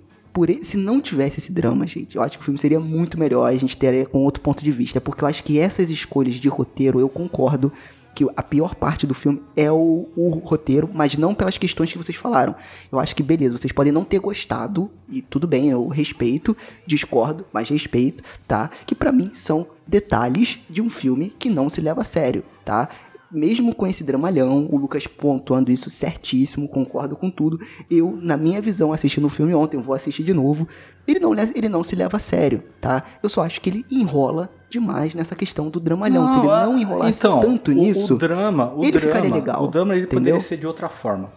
Se 0.61 0.77
não 0.77 1.01
tivesse 1.01 1.39
esse 1.39 1.51
drama, 1.51 1.85
gente, 1.85 2.15
eu 2.15 2.21
acho 2.21 2.37
que 2.37 2.41
o 2.41 2.45
filme 2.45 2.57
seria 2.57 2.79
muito 2.79 3.19
melhor, 3.19 3.45
a 3.45 3.55
gente 3.57 3.75
teria 3.75 4.05
com 4.05 4.19
outro 4.19 4.41
ponto 4.41 4.63
de 4.63 4.71
vista, 4.71 5.01
porque 5.01 5.23
eu 5.23 5.27
acho 5.27 5.43
que 5.43 5.59
essas 5.59 5.89
escolhas 5.89 6.35
de 6.35 6.47
roteiro, 6.47 6.97
eu 6.97 7.09
concordo 7.09 7.73
que 8.15 8.25
a 8.37 8.43
pior 8.43 8.75
parte 8.75 9.05
do 9.05 9.13
filme 9.13 9.41
é 9.55 9.71
o, 9.71 10.07
o 10.15 10.29
roteiro, 10.29 10.89
mas 10.93 11.17
não 11.17 11.33
pelas 11.33 11.57
questões 11.57 11.91
que 11.91 11.97
vocês 11.97 12.17
falaram. 12.17 12.55
Eu 12.91 12.99
acho 12.99 13.15
que, 13.15 13.23
beleza, 13.23 13.57
vocês 13.57 13.73
podem 13.73 13.91
não 13.91 14.05
ter 14.05 14.19
gostado, 14.19 14.89
e 15.09 15.21
tudo 15.21 15.47
bem, 15.47 15.69
eu 15.69 15.87
respeito, 15.87 16.55
discordo, 16.85 17.45
mas 17.51 17.67
respeito, 17.67 18.23
tá? 18.47 18.69
Que 18.85 18.95
pra 18.95 19.11
mim 19.11 19.31
são 19.33 19.67
detalhes 19.85 20.59
de 20.69 20.81
um 20.81 20.89
filme 20.89 21.33
que 21.37 21.49
não 21.49 21.67
se 21.67 21.81
leva 21.81 22.01
a 22.01 22.05
sério, 22.05 22.43
tá? 22.63 22.87
Mesmo 23.31 23.75
com 23.75 23.85
esse 23.85 24.03
dramalhão, 24.03 24.67
o 24.71 24.77
Lucas 24.77 25.05
pontuando 25.05 25.71
isso 25.71 25.89
certíssimo, 25.89 26.67
concordo 26.67 27.15
com 27.15 27.29
tudo. 27.29 27.59
Eu, 27.89 28.17
na 28.21 28.35
minha 28.35 28.59
visão, 28.59 28.91
assistindo 28.91 29.25
o 29.25 29.29
filme 29.29 29.53
ontem, 29.53 29.77
vou 29.77 29.93
assistir 29.93 30.23
de 30.23 30.33
novo. 30.33 30.67
Ele 31.07 31.19
não, 31.19 31.31
le- 31.33 31.51
ele 31.53 31.69
não 31.69 31.83
se 31.83 31.95
leva 31.95 32.17
a 32.17 32.19
sério, 32.19 32.63
tá? 32.81 33.03
Eu 33.21 33.29
só 33.29 33.43
acho 33.43 33.61
que 33.61 33.69
ele 33.69 33.85
enrola 33.91 34.49
demais 34.69 35.13
nessa 35.13 35.35
questão 35.35 35.69
do 35.69 35.79
dramalhão. 35.79 36.27
se 36.27 36.37
ele 36.37 36.47
não 36.47 36.77
enrolasse 36.77 37.19
então, 37.19 37.39
tanto 37.39 37.69
o- 37.71 37.73
nisso, 37.75 38.15
O 38.15 38.17
drama, 38.17 38.73
o 38.75 38.81
ele 38.83 38.91
drama, 38.93 39.07
ficaria 39.07 39.33
legal, 39.33 39.63
O 39.63 39.67
drama 39.67 39.93
ele 39.95 40.03
entendeu? 40.05 40.33
poderia 40.35 40.39
ser 40.47 40.57
de 40.57 40.65
outra 40.67 40.89
forma. 40.89 41.31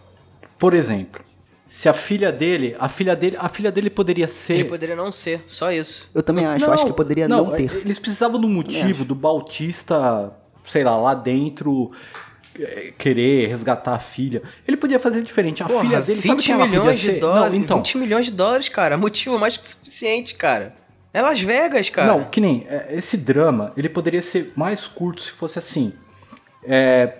Por 0.57 0.73
exemplo, 0.73 1.21
se 1.67 1.87
a 1.89 1.93
filha 1.93 2.31
dele, 2.31 2.75
a 2.79 2.87
filha 2.89 3.15
dele, 3.15 3.35
a 3.39 3.49
filha 3.49 3.71
dele 3.71 3.89
poderia 3.89 4.27
ser 4.27 4.53
Ele 4.53 4.65
poderia 4.65 4.95
não 4.95 5.11
ser, 5.11 5.43
só 5.47 5.71
isso. 5.71 6.09
eu 6.13 6.21
também 6.23 6.45
acho. 6.45 6.65
eu 6.65 6.71
acho 6.73 6.85
que 6.85 6.93
poderia 6.93 7.27
não, 7.27 7.51
ter. 7.51 7.71
Eles 7.77 7.97
precisavam 7.99 8.39
do 8.39 8.47
motivo 8.49 9.03
do 9.05 9.15
Bautista, 9.15 10.31
sei 10.65 10.83
lá, 10.83 10.95
lá 10.97 11.13
dentro 11.13 11.91
eh, 12.59 12.93
querer 12.97 13.47
resgatar 13.47 13.95
a 13.95 13.99
filha. 13.99 14.41
Ele 14.67 14.77
podia 14.77 14.99
fazer 14.99 15.21
diferente. 15.21 15.63
A 15.63 15.67
Porra, 15.67 15.81
filha 15.83 16.01
dele, 16.01 16.21
sabe 16.21 16.35
20 16.35 16.45
quem 16.45 16.53
ela 16.55 16.63
podia 16.65 16.79
milhões 16.79 16.99
de 16.99 17.05
ser? 17.07 17.19
dólares. 17.19 17.51
Não, 17.53 17.59
então, 17.59 17.77
20 17.77 17.97
milhões 17.97 18.25
de 18.25 18.31
dólares, 18.31 18.69
cara. 18.69 18.97
Motivo 18.97 19.37
mais 19.39 19.57
que 19.57 19.67
suficiente, 19.67 20.35
cara. 20.35 20.75
É 21.13 21.21
Las 21.21 21.41
Vegas, 21.41 21.89
cara. 21.89 22.07
Não, 22.07 22.23
que 22.25 22.41
nem 22.41 22.65
é, 22.69 22.87
esse 22.91 23.15
drama, 23.17 23.71
ele 23.77 23.87
poderia 23.89 24.21
ser 24.21 24.51
mais 24.55 24.87
curto 24.87 25.21
se 25.21 25.29
fosse 25.31 25.59
assim. 25.59 25.93
É, 26.63 27.17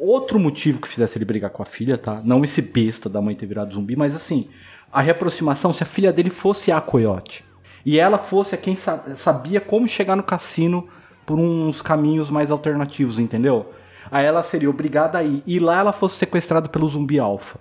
outro 0.00 0.38
motivo 0.38 0.80
que 0.80 0.88
fizesse 0.88 1.18
ele 1.18 1.24
brigar 1.24 1.50
com 1.50 1.62
a 1.62 1.66
filha, 1.66 1.96
tá? 1.96 2.20
Não 2.24 2.42
esse 2.44 2.60
besta 2.60 3.08
da 3.08 3.20
mãe 3.20 3.34
ter 3.34 3.46
virado 3.46 3.74
zumbi, 3.74 3.94
mas 3.96 4.14
assim, 4.14 4.48
a 4.92 5.00
reaproximação, 5.00 5.72
se 5.72 5.82
a 5.82 5.86
filha 5.86 6.12
dele 6.12 6.30
fosse 6.30 6.72
a 6.72 6.80
coiote 6.80 7.44
e 7.84 7.98
ela 7.98 8.18
fosse 8.18 8.54
a 8.54 8.58
quem 8.58 8.74
sa- 8.76 9.02
sabia 9.16 9.60
como 9.60 9.86
chegar 9.86 10.16
no 10.16 10.22
cassino 10.22 10.88
por 11.26 11.38
uns 11.38 11.80
caminhos 11.82 12.30
mais 12.30 12.50
alternativos, 12.50 13.18
entendeu? 13.18 13.66
Aí 14.10 14.24
ela 14.26 14.42
seria 14.42 14.68
obrigada 14.68 15.18
a 15.18 15.22
ir. 15.22 15.42
E 15.46 15.58
lá 15.58 15.78
ela 15.78 15.92
fosse 15.92 16.16
sequestrada 16.16 16.68
pelo 16.68 16.86
zumbi 16.88 17.18
alfa. 17.18 17.58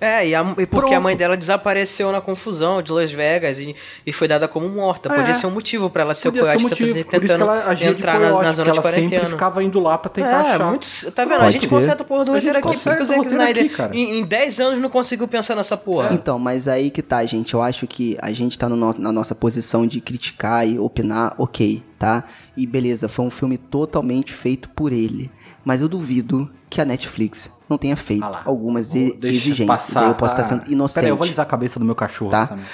É, 0.00 0.26
e, 0.28 0.34
a- 0.34 0.42
e 0.58 0.66
porque 0.66 0.88
a 0.92 0.98
Pronto. 0.98 1.02
mãe 1.02 1.16
dela 1.16 1.34
desapareceu 1.34 2.12
na 2.12 2.20
confusão 2.20 2.82
de 2.82 2.92
Las 2.92 3.10
Vegas 3.12 3.58
e, 3.58 3.74
e 4.04 4.12
foi 4.12 4.28
dada 4.28 4.46
como 4.46 4.68
morta. 4.68 5.10
É. 5.10 5.16
Podia 5.16 5.32
ser 5.32 5.46
um 5.46 5.50
motivo 5.50 5.88
pra 5.88 6.02
ela 6.02 6.12
ser 6.14 6.28
Podia 6.28 6.42
o 6.42 6.44
ser 6.46 6.50
coiote 6.58 6.66
um 6.66 6.68
motivo, 6.68 6.88
fazendo- 6.88 7.04
por 7.06 7.10
isso 7.14 7.20
que 7.22 7.26
tentando 7.28 7.42
ela 7.50 7.70
agia 7.70 7.88
entrar 7.90 8.20
na, 8.20 8.20
na 8.20 8.32
zona 8.32 8.42
de 8.42 8.54
porque 8.54 8.60
ela 8.60 8.74
sempre 8.74 8.82
quarentena. 8.82 9.26
ficava 9.30 9.62
indo 9.64 9.80
lá 9.80 9.96
pra 9.96 10.10
tentar 10.10 10.28
É, 10.46 10.54
achar. 10.56 10.64
muito. 10.68 10.86
Tá 11.12 11.24
vendo? 11.24 11.34
a 11.34 11.38
Pode 11.38 11.52
gente 11.52 11.60
ser. 11.62 11.68
conserta 11.74 12.02
a 12.02 12.06
porra 12.06 12.24
do 12.26 12.32
A 12.32 12.34
roteiro 12.34 12.58
aqui, 12.58 12.66
porque 12.76 13.02
o 13.02 13.06
Zack 13.06 13.26
Snyder 13.28 13.64
aqui, 13.64 13.74
cara. 13.74 13.96
em, 13.96 14.18
em 14.18 14.24
10 14.24 14.60
anos 14.60 14.78
não 14.80 14.90
conseguiu 14.90 15.26
pensar 15.28 15.54
nessa 15.54 15.76
porra. 15.76 16.10
Então, 16.12 16.38
mas 16.38 16.68
aí 16.68 16.90
que 16.90 17.00
tá, 17.00 17.24
gente. 17.24 17.54
Eu 17.54 17.62
acho 17.62 17.86
que 17.86 18.18
a 18.20 18.30
gente 18.32 18.58
tá 18.58 18.68
no- 18.68 18.94
na 18.98 19.12
nossa 19.12 19.34
posição 19.34 19.86
de 19.86 20.02
criticar 20.02 20.68
e 20.68 20.78
opinar, 20.78 21.34
ok, 21.38 21.82
tá? 21.98 22.24
E 22.56 22.66
beleza, 22.66 23.08
foi 23.08 23.24
um 23.24 23.30
filme 23.30 23.56
totalmente 23.58 24.32
feito 24.32 24.68
por 24.70 24.92
ele. 24.92 25.30
Mas 25.64 25.80
eu 25.80 25.88
duvido 25.88 26.50
que 26.68 26.80
a 26.80 26.84
Netflix 26.84 27.50
não 27.68 27.78
tenha 27.78 27.96
feito 27.96 28.22
Ah 28.24 28.42
algumas 28.44 28.92
Vou- 28.92 28.98
e- 29.00 29.12
deixa 29.16 29.36
exigências. 29.36 29.66
passar. 29.66 30.02
Aí 30.02 30.08
eu 30.08 30.14
posso 30.14 30.34
estar 30.34 30.42
Ah, 30.42 30.58
sendo 30.60 30.70
inocente. 30.72 30.94
Peraí, 30.96 31.10
eu 31.10 31.16
vou 31.16 31.24
alisar 31.24 31.44
a 31.44 31.48
cabeça 31.48 31.78
do 31.78 31.84
meu 31.84 31.94
cachorro 31.94 32.30
Tá. 32.30 32.46
também. 32.48 32.64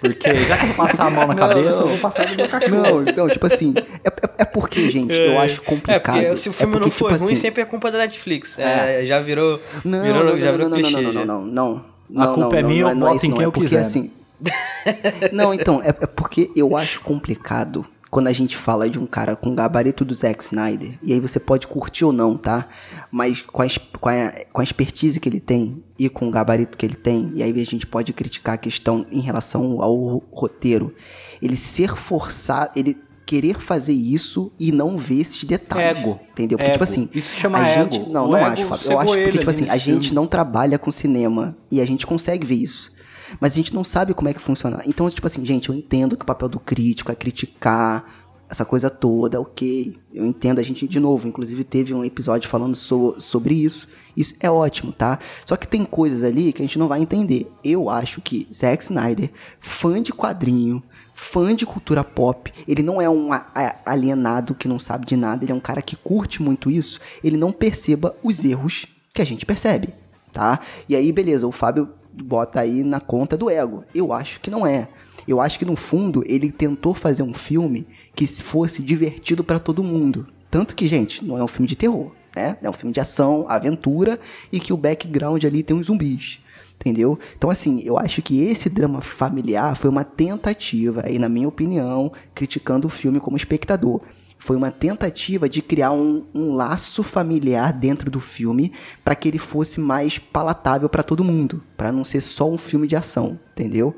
Porque 0.00 0.36
já 0.44 0.56
que 0.58 0.62
eu 0.64 0.66
vou 0.68 0.76
passar 0.86 1.06
a 1.06 1.10
mão 1.10 1.26
na 1.26 1.34
cabeça, 1.36 1.70
eu 1.80 1.86
vou 1.88 1.98
passar 1.98 2.26
do 2.26 2.36
meu 2.36 2.48
cachorro. 2.48 2.76
Não, 2.76 3.00
não, 3.02 3.28
tipo 3.28 3.46
assim, 3.46 3.74
é, 4.04 4.08
é- 4.08 4.30
é 4.38 4.44
porque, 4.44 4.90
gente, 4.90 5.18
eu 5.18 5.38
acho 5.40 5.60
É, 5.60 5.64
complicado. 5.64 6.16
porque 6.20 6.36
se 6.36 6.48
o 6.48 6.52
filme 6.52 6.72
é 6.72 6.78
porque, 6.78 6.84
não 6.90 6.90
for 6.96 7.08
tipo 7.12 7.24
ruim, 7.24 7.32
assim, 7.32 7.40
sempre 7.40 7.62
é 7.62 7.64
culpa 7.64 7.90
da 7.90 7.98
Netflix. 7.98 8.58
É, 8.58 9.04
já 9.06 9.20
virou. 9.20 9.60
Não, 9.84 10.02
virou, 10.02 10.24
não, 10.24 10.32
não, 10.32 10.38
já 10.40 10.44
não, 10.46 10.52
virou 10.52 10.68
não, 10.68 10.78
não, 10.78 10.88
clichê. 10.90 11.00
não, 11.02 11.12
não, 11.12 11.24
não, 11.24 11.46
não, 11.46 11.84
não. 12.10 12.22
A 12.22 12.26
culpa 12.34 12.40
não, 12.50 12.58
é 12.58 12.62
não, 12.62 12.68
minha, 12.68 12.82
não 12.82 12.90
eu 12.90 12.94
não 12.96 13.06
é 13.06 13.10
boto 13.10 13.16
isso, 13.16 13.26
em 13.26 13.28
não, 13.30 13.36
quem 13.36 13.44
é 13.44 13.46
eu 13.46 13.52
porque 13.52 13.68
quiser. 13.68 13.80
assim. 13.82 14.10
não, 15.32 15.54
então, 15.54 15.80
é, 15.82 15.88
é 15.88 16.06
porque 16.06 16.50
eu 16.54 16.76
acho 16.76 17.00
complicado 17.00 17.86
quando 18.10 18.28
a 18.28 18.32
gente 18.32 18.56
fala 18.56 18.88
de 18.88 18.98
um 18.98 19.06
cara 19.06 19.34
com 19.36 19.54
gabarito 19.54 20.04
do 20.04 20.14
Zack 20.14 20.42
Snyder, 20.44 20.98
e 21.02 21.12
aí 21.12 21.20
você 21.20 21.40
pode 21.40 21.66
curtir 21.66 22.04
ou 22.04 22.12
não, 22.12 22.36
tá? 22.36 22.66
Mas 23.10 23.40
com 23.42 23.62
a, 23.62 23.66
com 24.00 24.08
a, 24.08 24.32
com 24.52 24.60
a 24.60 24.64
expertise 24.64 25.18
que 25.20 25.28
ele 25.28 25.40
tem 25.40 25.82
e 25.98 26.08
com 26.08 26.28
o 26.28 26.30
gabarito 26.30 26.78
que 26.78 26.86
ele 26.86 26.94
tem, 26.94 27.32
e 27.34 27.42
aí 27.42 27.50
a 27.60 27.64
gente 27.66 27.86
pode 27.86 28.12
criticar 28.12 28.54
a 28.54 28.58
questão 28.58 29.04
em 29.10 29.20
relação 29.20 29.82
ao 29.82 29.94
ro- 29.94 30.22
roteiro, 30.32 30.94
ele 31.42 31.56
ser 31.56 31.96
forçado, 31.96 32.70
ele 32.76 32.96
querer 33.26 33.58
fazer 33.60 33.92
isso 33.92 34.52
e 34.56 34.70
não 34.70 34.96
ver 34.96 35.18
esses 35.22 35.42
detalhes. 35.42 35.98
Ego. 35.98 36.20
Entendeu? 36.30 36.56
Porque, 36.56 36.70
tipo 36.70 36.84
Ego. 36.84 36.92
assim. 36.92 37.08
Isso 37.12 37.34
chama 37.34 37.58
a 37.58 37.68
ego. 37.68 37.92
gente. 37.92 38.08
Não, 38.08 38.26
O 38.28 38.30
não 38.30 38.36
acho, 38.44 38.64
Fábio. 38.66 38.92
Eu 38.92 39.00
acho 39.00 39.12
porque, 39.14 39.38
tipo 39.38 39.50
assim, 39.50 39.68
a 39.68 39.76
gente 39.76 40.14
não 40.14 40.28
trabalha 40.28 40.78
com 40.78 40.92
cinema 40.92 41.56
e 41.68 41.80
a 41.80 41.84
gente 41.84 42.06
consegue 42.06 42.46
ver 42.46 42.54
isso. 42.54 42.92
Mas 43.40 43.52
a 43.52 43.56
gente 43.56 43.74
não 43.74 43.84
sabe 43.84 44.14
como 44.14 44.28
é 44.28 44.34
que 44.34 44.40
funciona. 44.40 44.82
Então, 44.86 45.08
tipo 45.10 45.26
assim, 45.26 45.44
gente, 45.44 45.68
eu 45.68 45.74
entendo 45.74 46.16
que 46.16 46.22
o 46.22 46.26
papel 46.26 46.48
do 46.48 46.60
crítico 46.60 47.10
é 47.10 47.14
criticar 47.14 48.04
essa 48.48 48.64
coisa 48.64 48.88
toda, 48.88 49.40
ok. 49.40 49.96
Eu 50.14 50.24
entendo, 50.24 50.60
a 50.60 50.62
gente, 50.62 50.86
de 50.86 51.00
novo, 51.00 51.26
inclusive 51.26 51.64
teve 51.64 51.92
um 51.92 52.04
episódio 52.04 52.48
falando 52.48 52.74
so- 52.76 53.16
sobre 53.18 53.54
isso. 53.54 53.88
Isso 54.16 54.34
é 54.40 54.50
ótimo, 54.50 54.92
tá? 54.92 55.18
Só 55.44 55.56
que 55.56 55.66
tem 55.66 55.84
coisas 55.84 56.22
ali 56.22 56.52
que 56.52 56.62
a 56.62 56.64
gente 56.64 56.78
não 56.78 56.88
vai 56.88 57.02
entender. 57.02 57.50
Eu 57.62 57.90
acho 57.90 58.20
que 58.20 58.46
Zack 58.54 58.84
Snyder, 58.84 59.30
fã 59.60 60.00
de 60.00 60.12
quadrinho, 60.12 60.82
fã 61.14 61.54
de 61.54 61.66
cultura 61.66 62.04
pop, 62.04 62.52
ele 62.68 62.82
não 62.82 63.02
é 63.02 63.10
um 63.10 63.30
alienado 63.84 64.54
que 64.54 64.68
não 64.68 64.78
sabe 64.78 65.06
de 65.06 65.16
nada, 65.16 65.44
ele 65.44 65.52
é 65.52 65.54
um 65.54 65.60
cara 65.60 65.82
que 65.82 65.96
curte 65.96 66.40
muito 66.42 66.70
isso, 66.70 67.00
ele 67.22 67.36
não 67.36 67.50
perceba 67.52 68.14
os 68.22 68.44
erros 68.44 68.86
que 69.14 69.20
a 69.20 69.26
gente 69.26 69.44
percebe, 69.44 69.88
tá? 70.32 70.60
E 70.88 70.94
aí, 70.94 71.10
beleza, 71.12 71.46
o 71.46 71.52
Fábio 71.52 71.88
bota 72.22 72.60
aí 72.60 72.82
na 72.82 73.00
conta 73.00 73.36
do 73.36 73.50
ego. 73.50 73.84
Eu 73.94 74.12
acho 74.12 74.40
que 74.40 74.50
não 74.50 74.66
é. 74.66 74.88
Eu 75.26 75.40
acho 75.40 75.58
que 75.58 75.64
no 75.64 75.76
fundo 75.76 76.22
ele 76.26 76.52
tentou 76.52 76.94
fazer 76.94 77.22
um 77.22 77.34
filme 77.34 77.86
que 78.14 78.26
fosse 78.26 78.82
divertido 78.82 79.42
pra 79.42 79.58
todo 79.58 79.82
mundo. 79.82 80.26
Tanto 80.50 80.74
que, 80.74 80.86
gente, 80.86 81.24
não 81.24 81.36
é 81.36 81.42
um 81.42 81.48
filme 81.48 81.66
de 81.66 81.76
terror, 81.76 82.12
né? 82.34 82.56
É 82.62 82.70
um 82.70 82.72
filme 82.72 82.92
de 82.92 83.00
ação, 83.00 83.44
aventura 83.48 84.18
e 84.52 84.60
que 84.60 84.72
o 84.72 84.76
background 84.76 85.44
ali 85.44 85.62
tem 85.62 85.76
uns 85.76 85.86
zumbis. 85.86 86.38
Entendeu? 86.78 87.18
Então, 87.36 87.50
assim, 87.50 87.82
eu 87.84 87.98
acho 87.98 88.20
que 88.22 88.42
esse 88.42 88.68
drama 88.68 89.00
familiar 89.00 89.74
foi 89.76 89.88
uma 89.88 90.04
tentativa, 90.04 91.02
aí, 91.06 91.18
na 91.18 91.28
minha 91.28 91.48
opinião, 91.48 92.12
criticando 92.34 92.86
o 92.86 92.90
filme 92.90 93.18
como 93.18 93.36
espectador. 93.36 94.02
Foi 94.46 94.56
uma 94.56 94.70
tentativa 94.70 95.48
de 95.48 95.60
criar 95.60 95.90
um, 95.90 96.24
um 96.32 96.54
laço 96.54 97.02
familiar 97.02 97.72
dentro 97.72 98.08
do 98.08 98.20
filme 98.20 98.72
para 99.02 99.16
que 99.16 99.26
ele 99.26 99.40
fosse 99.40 99.80
mais 99.80 100.20
palatável 100.20 100.88
para 100.88 101.02
todo 101.02 101.24
mundo, 101.24 101.64
para 101.76 101.90
não 101.90 102.04
ser 102.04 102.20
só 102.20 102.48
um 102.48 102.56
filme 102.56 102.86
de 102.86 102.94
ação, 102.94 103.40
entendeu? 103.50 103.92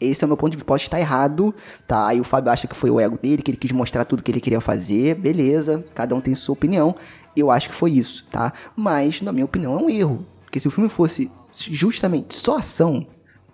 Esse 0.00 0.24
é 0.24 0.26
o 0.26 0.28
meu 0.28 0.36
ponto 0.36 0.50
de 0.50 0.56
vista. 0.56 0.66
Pode 0.66 0.82
estar 0.82 0.98
errado, 0.98 1.54
tá? 1.86 2.08
Aí 2.08 2.20
o 2.20 2.24
Fábio 2.24 2.50
acha 2.50 2.66
que 2.66 2.74
foi 2.74 2.90
o 2.90 2.98
ego 2.98 3.16
dele, 3.16 3.42
que 3.42 3.52
ele 3.52 3.58
quis 3.58 3.70
mostrar 3.70 4.04
tudo 4.04 4.24
que 4.24 4.32
ele 4.32 4.40
queria 4.40 4.60
fazer. 4.60 5.14
Beleza, 5.14 5.84
cada 5.94 6.16
um 6.16 6.20
tem 6.20 6.34
sua 6.34 6.54
opinião. 6.54 6.96
Eu 7.36 7.48
acho 7.48 7.68
que 7.68 7.74
foi 7.76 7.92
isso, 7.92 8.26
tá? 8.28 8.52
Mas, 8.74 9.20
na 9.20 9.30
minha 9.30 9.44
opinião, 9.44 9.78
é 9.78 9.82
um 9.84 9.88
erro. 9.88 10.26
Porque 10.42 10.58
se 10.58 10.66
o 10.66 10.70
filme 10.72 10.90
fosse 10.90 11.30
justamente 11.52 12.34
só 12.34 12.58
ação, 12.58 13.06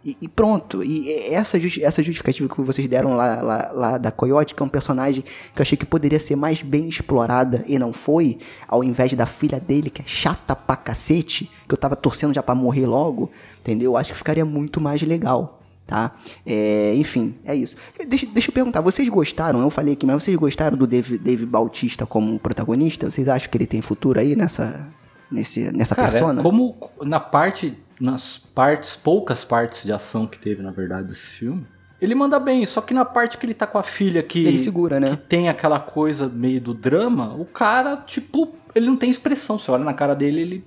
e, 0.04 0.16
e 0.22 0.28
pronto. 0.28 0.82
E 0.82 1.12
essa, 1.32 1.58
essa 1.82 2.02
justificativa 2.02 2.48
que 2.48 2.60
vocês 2.62 2.88
deram 2.88 3.16
lá, 3.16 3.42
lá, 3.42 3.70
lá 3.72 3.98
da 3.98 4.10
Coyote, 4.10 4.54
que 4.54 4.62
é 4.62 4.66
um 4.66 4.68
personagem 4.68 5.22
que 5.22 5.60
eu 5.60 5.62
achei 5.62 5.76
que 5.76 5.86
poderia 5.86 6.20
ser 6.20 6.36
mais 6.36 6.62
bem 6.62 6.88
explorada 6.88 7.64
e 7.66 7.78
não 7.78 7.92
foi, 7.92 8.38
ao 8.66 8.84
invés 8.84 9.12
da 9.14 9.26
filha 9.26 9.60
dele, 9.60 9.90
que 9.90 10.02
é 10.02 10.04
chata 10.06 10.54
pra 10.54 10.76
cacete, 10.76 11.50
que 11.66 11.74
eu 11.74 11.78
tava 11.78 11.96
torcendo 11.96 12.34
já 12.34 12.42
pra 12.42 12.54
morrer 12.54 12.86
logo, 12.86 13.30
entendeu? 13.60 13.92
Eu 13.92 13.96
acho 13.96 14.12
que 14.12 14.18
ficaria 14.18 14.44
muito 14.44 14.80
mais 14.80 15.02
legal. 15.02 15.56
Tá? 15.86 16.14
É, 16.44 16.94
enfim, 16.96 17.34
é 17.46 17.54
isso. 17.54 17.74
Deixa, 18.06 18.26
deixa 18.26 18.50
eu 18.50 18.52
perguntar, 18.52 18.82
vocês 18.82 19.08
gostaram? 19.08 19.62
Eu 19.62 19.70
falei 19.70 19.94
aqui, 19.94 20.04
mas 20.04 20.22
vocês 20.22 20.36
gostaram 20.36 20.76
do 20.76 20.86
Dave, 20.86 21.16
Dave 21.16 21.46
Bautista 21.46 22.04
como 22.04 22.38
protagonista? 22.38 23.10
Vocês 23.10 23.26
acham 23.26 23.50
que 23.50 23.56
ele 23.56 23.66
tem 23.66 23.80
futuro 23.80 24.20
aí 24.20 24.36
nessa, 24.36 24.86
nesse, 25.30 25.72
nessa 25.72 25.94
Cara, 25.94 26.10
persona? 26.10 26.42
como 26.42 26.76
na 27.00 27.18
parte, 27.18 27.74
nas 28.00 28.38
partes, 28.54 28.94
poucas 28.96 29.44
partes 29.44 29.82
de 29.84 29.92
ação 29.92 30.26
que 30.26 30.38
teve, 30.38 30.62
na 30.62 30.70
verdade, 30.70 31.08
desse 31.08 31.28
filme, 31.30 31.66
ele 32.00 32.14
manda 32.14 32.38
bem, 32.38 32.64
só 32.64 32.80
que 32.80 32.94
na 32.94 33.04
parte 33.04 33.36
que 33.36 33.44
ele 33.44 33.54
tá 33.54 33.66
com 33.66 33.76
a 33.78 33.82
filha 33.82 34.22
que, 34.22 34.46
Ele 34.46 34.56
segura, 34.58 35.00
né? 35.00 35.10
que 35.10 35.16
tem 35.16 35.48
aquela 35.48 35.80
coisa 35.80 36.28
meio 36.28 36.60
do 36.60 36.72
drama, 36.72 37.34
o 37.34 37.44
cara, 37.44 37.96
tipo, 38.06 38.54
ele 38.72 38.86
não 38.86 38.96
tem 38.96 39.10
expressão. 39.10 39.58
Você 39.58 39.68
olha 39.70 39.82
na 39.82 39.92
cara 39.94 40.14
dele, 40.14 40.40
ele. 40.40 40.64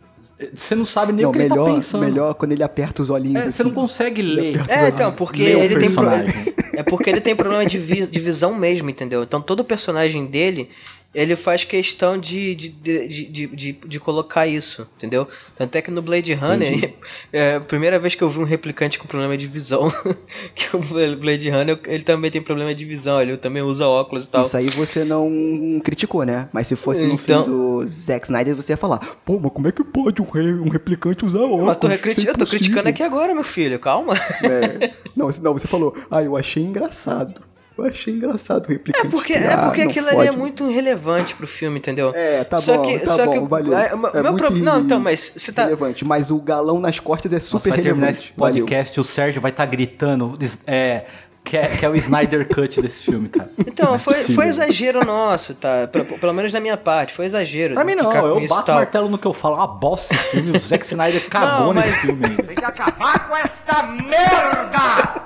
Você 0.55 0.75
não 0.75 0.83
sabe 0.85 1.13
nem 1.13 1.21
Não, 1.23 1.29
o 1.29 1.33
que 1.33 1.39
ele 1.39 1.49
melhor, 1.49 1.69
tá 1.69 1.75
pensando. 1.75 2.01
melhor 2.03 2.33
quando 2.33 2.51
ele 2.51 2.63
aperta 2.63 3.01
os 3.01 3.09
olhinhos 3.11 3.35
É, 3.45 3.47
assim. 3.47 3.51
você 3.51 3.63
não 3.63 3.71
consegue 3.71 4.21
ler. 4.23 4.59
É, 4.67 4.89
então, 4.89 5.11
porque 5.13 5.41
ele 5.43 5.77
tem 5.79 5.91
problema. 5.91 6.25
É 6.73 6.83
porque 6.83 7.09
ele 7.09 7.19
tem 7.21 7.35
problema 7.35 7.65
de, 7.65 7.77
vi- 7.77 8.07
de 8.07 8.19
visão 8.19 8.55
mesmo, 8.55 8.89
entendeu? 8.89 9.21
Então 9.23 9.41
todo 9.41 9.61
personagem 9.63 10.25
dele, 10.25 10.69
ele 11.13 11.35
faz 11.35 11.63
questão 11.65 12.17
de, 12.17 12.55
de, 12.55 12.69
de, 12.69 13.47
de, 13.47 13.71
de, 13.73 13.99
colocar 13.99 14.47
isso, 14.47 14.87
entendeu? 14.97 15.27
Tanto 15.57 15.75
é 15.75 15.81
que 15.81 15.91
no 15.91 16.01
Blade 16.01 16.33
Runner, 16.33 16.93
é 17.33 17.55
a 17.55 17.59
primeira 17.59 17.99
vez 17.99 18.15
que 18.15 18.21
eu 18.23 18.29
vi 18.29 18.39
um 18.39 18.45
replicante 18.45 18.97
com 18.97 19.07
problema 19.07 19.35
de 19.35 19.45
visão, 19.45 19.91
que 20.55 20.75
o 20.75 20.79
Blade 21.17 21.49
Runner, 21.49 21.77
ele 21.85 22.03
também 22.03 22.31
tem 22.31 22.41
problema 22.41 22.73
de 22.73 22.85
visão, 22.85 23.21
ele 23.21 23.35
também 23.37 23.61
usa 23.61 23.85
óculos 23.87 24.25
e 24.25 24.29
tal. 24.31 24.45
Isso 24.45 24.55
aí 24.55 24.67
você 24.69 25.03
não 25.03 25.81
criticou, 25.83 26.23
né? 26.23 26.47
Mas 26.53 26.67
se 26.67 26.75
fosse 26.77 27.03
no 27.05 27.13
Então- 27.15 27.43
filme 27.43 27.45
do 27.45 27.87
Zack 27.87 28.25
Snyder, 28.25 28.55
você 28.55 28.71
ia 28.71 28.77
falar: 28.77 28.99
Pô, 29.25 29.37
mas 29.37 29.51
como 29.51 29.67
é 29.67 29.71
que 29.71 29.83
pode 29.83 30.21
um, 30.21 30.25
re- 30.29 30.53
um 30.53 30.69
replicante 30.69 31.25
usar 31.25 31.39
óculos? 31.41 31.65
Mas 31.65 31.77
tô 31.77 31.87
é 31.89 31.95
eu 31.95 31.99
tô 31.99 32.09
impossível." 32.09 32.47
criticando 32.47 32.87
aqui 32.89 33.03
agora, 33.03 33.33
meu 33.33 33.43
filho, 33.43 33.77
calma. 33.79 34.13
É. 34.43 34.93
Não, 35.15 35.29
não, 35.41 35.53
você 35.53 35.67
falou: 35.67 35.93
Ah, 36.09 36.23
eu 36.23 36.37
achei 36.37 36.63
engraçado. 36.63 37.41
Eu 37.77 37.85
achei 37.85 38.13
engraçado 38.13 38.65
o 38.65 38.69
replicante. 38.69 39.07
É 39.07 39.09
porque, 39.09 39.33
é 39.33 39.57
porque 39.57 39.83
não 39.83 39.89
aquilo 39.89 40.09
ali 40.09 40.27
é 40.27 40.31
muito 40.31 40.69
irrelevante 40.69 41.33
pro 41.35 41.47
filme, 41.47 41.79
entendeu? 41.79 42.11
É, 42.13 42.43
tá 42.43 42.57
só 42.57 42.77
bom, 42.77 42.83
que, 42.83 42.99
tá 42.99 43.13
só 43.13 43.25
bom, 43.25 43.31
que, 43.43 43.49
valeu. 43.49 43.75
é, 43.77 43.87
É 43.87 43.95
meu 43.95 44.31
muito 44.33 44.35
pro- 44.45 44.55
Não, 44.57 44.79
então, 44.81 44.99
mas 44.99 45.33
você 45.35 45.51
tá. 45.51 45.63
relevante. 45.63 46.05
Mas 46.05 46.29
o 46.29 46.39
galão 46.39 46.79
nas 46.79 46.99
costas 46.99 47.31
é 47.31 47.35
Nossa, 47.35 47.47
super 47.47 47.69
vai 47.69 47.79
terminar 47.81 48.07
relevante. 48.07 48.27
esse 48.29 48.33
podcast, 48.37 48.99
o 48.99 49.03
Sérgio 49.03 49.41
vai 49.41 49.51
estar 49.51 49.65
gritando 49.65 50.37
é, 50.67 51.05
que, 51.43 51.57
é, 51.57 51.67
que 51.69 51.83
é 51.85 51.89
o 51.89 51.95
Snyder 51.95 52.47
Cut 52.47 52.79
desse 52.81 53.03
filme, 53.03 53.29
cara. 53.29 53.49
Então, 53.65 53.97
foi, 53.97 54.13
possível. 54.15 54.35
foi 54.35 54.45
exagero 54.47 55.03
nosso, 55.05 55.55
tá? 55.55 55.87
Pra- 55.87 56.03
pelo 56.03 56.33
menos 56.33 56.51
da 56.51 56.59
minha 56.59 56.77
parte, 56.77 57.13
foi 57.13 57.25
exagero. 57.25 57.73
Pra 57.73 57.83
mim 57.85 57.95
não, 57.95 58.11
eu 58.11 58.41
bato 58.47 58.61
o 58.61 58.65
tal. 58.65 58.75
martelo 58.75 59.09
no 59.09 59.17
que 59.17 59.25
eu 59.25 59.33
falo. 59.33 59.55
É 59.55 59.57
uma 59.59 59.67
bosta 59.67 60.13
esse 60.13 60.23
filme, 60.25 60.51
o 60.55 60.59
Zack 60.59 60.85
Snyder 60.85 61.25
cagou 61.31 61.67
Não, 61.67 61.73
mas- 61.73 61.85
nesse 61.87 62.05
filme. 62.07 62.29
Tem 62.43 62.55
que 62.55 62.65
acabar 62.65 63.27
com 63.29 63.37
esta 63.37 63.83
merda! 63.83 65.20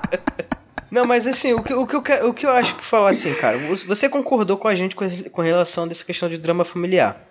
Não, 0.96 1.04
mas 1.04 1.26
assim, 1.26 1.52
o 1.52 1.62
que, 1.62 1.74
o, 1.74 1.86
que 1.86 1.94
eu, 1.94 2.00
que- 2.02 2.22
o 2.24 2.32
que 2.32 2.46
eu 2.46 2.50
acho 2.50 2.74
que 2.76 2.82
falar 2.84 3.10
assim, 3.10 3.34
cara, 3.34 3.58
você- 3.58 4.08
concordou 4.08 4.56
com 4.56 4.66
a 4.66 4.74
gente 4.74 4.96
com, 4.96 5.04
a- 5.04 5.30
com 5.30 5.42
relação 5.42 5.86
dessa 5.86 6.02
questão 6.02 6.26
de 6.26 6.38
drama 6.38 6.64
familiar. 6.64 7.22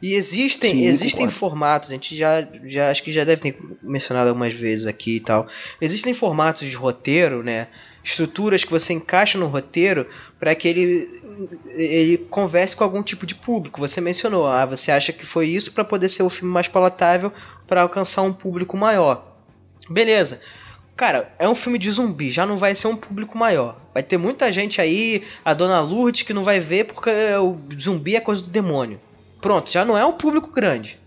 E 0.00 0.14
existem, 0.14 0.70
Sim, 0.70 0.86
existem 0.86 1.26
concordo. 1.26 1.34
formatos, 1.38 1.88
a 1.90 1.92
gente 1.92 2.16
já, 2.16 2.46
já 2.64 2.88
acho 2.90 3.02
que 3.02 3.10
já 3.12 3.24
deve 3.24 3.42
ter 3.42 3.58
mencionado 3.82 4.28
algumas 4.28 4.54
vezes 4.54 4.86
aqui 4.86 5.16
e 5.16 5.20
tal. 5.20 5.46
Existem 5.80 6.14
formatos 6.14 6.68
de 6.68 6.74
roteiro, 6.76 7.42
né? 7.42 7.66
Estruturas 8.02 8.62
que 8.64 8.70
você 8.70 8.92
encaixa 8.94 9.36
no 9.36 9.46
roteiro 9.48 10.06
para 10.38 10.54
que 10.54 10.68
ele, 10.68 11.20
ele 11.66 12.16
converse 12.30 12.74
com 12.76 12.84
algum 12.84 13.02
tipo 13.02 13.26
de 13.26 13.34
público. 13.34 13.78
Você 13.80 14.00
mencionou, 14.00 14.46
ah, 14.46 14.64
você 14.64 14.90
acha 14.92 15.12
que 15.12 15.26
foi 15.26 15.48
isso 15.48 15.72
para 15.72 15.84
poder 15.84 16.08
ser 16.08 16.22
o 16.22 16.30
filme 16.30 16.50
mais 16.54 16.68
palatável 16.68 17.30
para 17.66 17.82
alcançar 17.82 18.22
um 18.22 18.32
público 18.32 18.76
maior. 18.78 19.26
Beleza. 19.90 20.40
Cara, 21.00 21.32
é 21.38 21.48
um 21.48 21.54
filme 21.54 21.78
de 21.78 21.90
zumbi, 21.90 22.30
já 22.30 22.44
não 22.44 22.58
vai 22.58 22.74
ser 22.74 22.86
um 22.86 22.94
público 22.94 23.38
maior. 23.38 23.80
Vai 23.94 24.02
ter 24.02 24.18
muita 24.18 24.52
gente 24.52 24.82
aí, 24.82 25.22
a 25.42 25.54
dona 25.54 25.80
Lourdes, 25.80 26.24
que 26.24 26.34
não 26.34 26.44
vai 26.44 26.60
ver 26.60 26.84
porque 26.84 27.08
o 27.40 27.58
zumbi 27.80 28.16
é 28.16 28.20
coisa 28.20 28.42
do 28.42 28.50
demônio. 28.50 29.00
Pronto, 29.40 29.72
já 29.72 29.82
não 29.82 29.96
é 29.96 30.04
um 30.04 30.12
público 30.12 30.50
grande. 30.50 31.00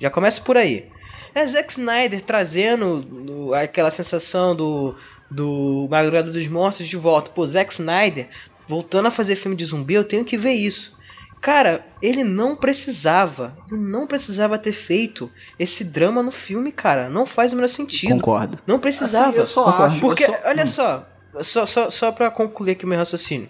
Já 0.00 0.08
começa 0.08 0.40
por 0.40 0.56
aí. 0.56 0.88
É 1.34 1.46
Zack 1.46 1.72
Snyder 1.72 2.22
trazendo 2.22 3.52
aquela 3.52 3.90
sensação 3.90 4.56
do, 4.56 4.94
do 5.30 5.86
Madrugada 5.90 6.32
dos 6.32 6.48
Mortos 6.48 6.88
de 6.88 6.96
volta. 6.96 7.30
Pô, 7.30 7.46
Zack 7.46 7.70
Snyder 7.74 8.30
voltando 8.66 9.08
a 9.08 9.10
fazer 9.10 9.36
filme 9.36 9.58
de 9.58 9.66
zumbi, 9.66 9.92
eu 9.92 10.04
tenho 10.04 10.24
que 10.24 10.38
ver 10.38 10.54
isso. 10.54 10.97
Cara, 11.40 11.86
ele 12.02 12.24
não 12.24 12.56
precisava, 12.56 13.56
ele 13.70 13.80
não 13.80 14.06
precisava 14.06 14.58
ter 14.58 14.72
feito 14.72 15.30
esse 15.58 15.84
drama 15.84 16.22
no 16.22 16.32
filme, 16.32 16.72
cara. 16.72 17.08
Não 17.08 17.24
faz 17.24 17.52
o 17.52 17.56
menor 17.56 17.68
sentido. 17.68 18.10
Concordo. 18.14 18.58
Não 18.66 18.78
precisava. 18.78 19.30
Assim, 19.30 19.38
eu 19.38 19.46
só 19.46 19.64
Concordo. 19.64 19.84
acho. 19.84 20.00
Porque, 20.00 20.24
eu 20.24 20.32
só- 20.32 20.38
olha 20.44 20.66
só, 20.66 21.06
só, 21.42 21.66
só, 21.66 21.90
só 21.90 22.12
pra 22.12 22.30
concluir 22.30 22.72
aqui 22.72 22.84
o 22.84 22.88
meu 22.88 22.98
raciocínio. 22.98 23.48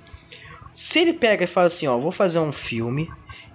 Se 0.73 0.99
ele 0.99 1.15
pega 1.15 1.45
e 1.45 1.47
fala 1.47 1.67
assim, 1.69 1.87
ó, 1.87 1.97
vou 1.99 2.13
fazer 2.13 2.39
um 2.39 2.53
filme, 2.53 3.11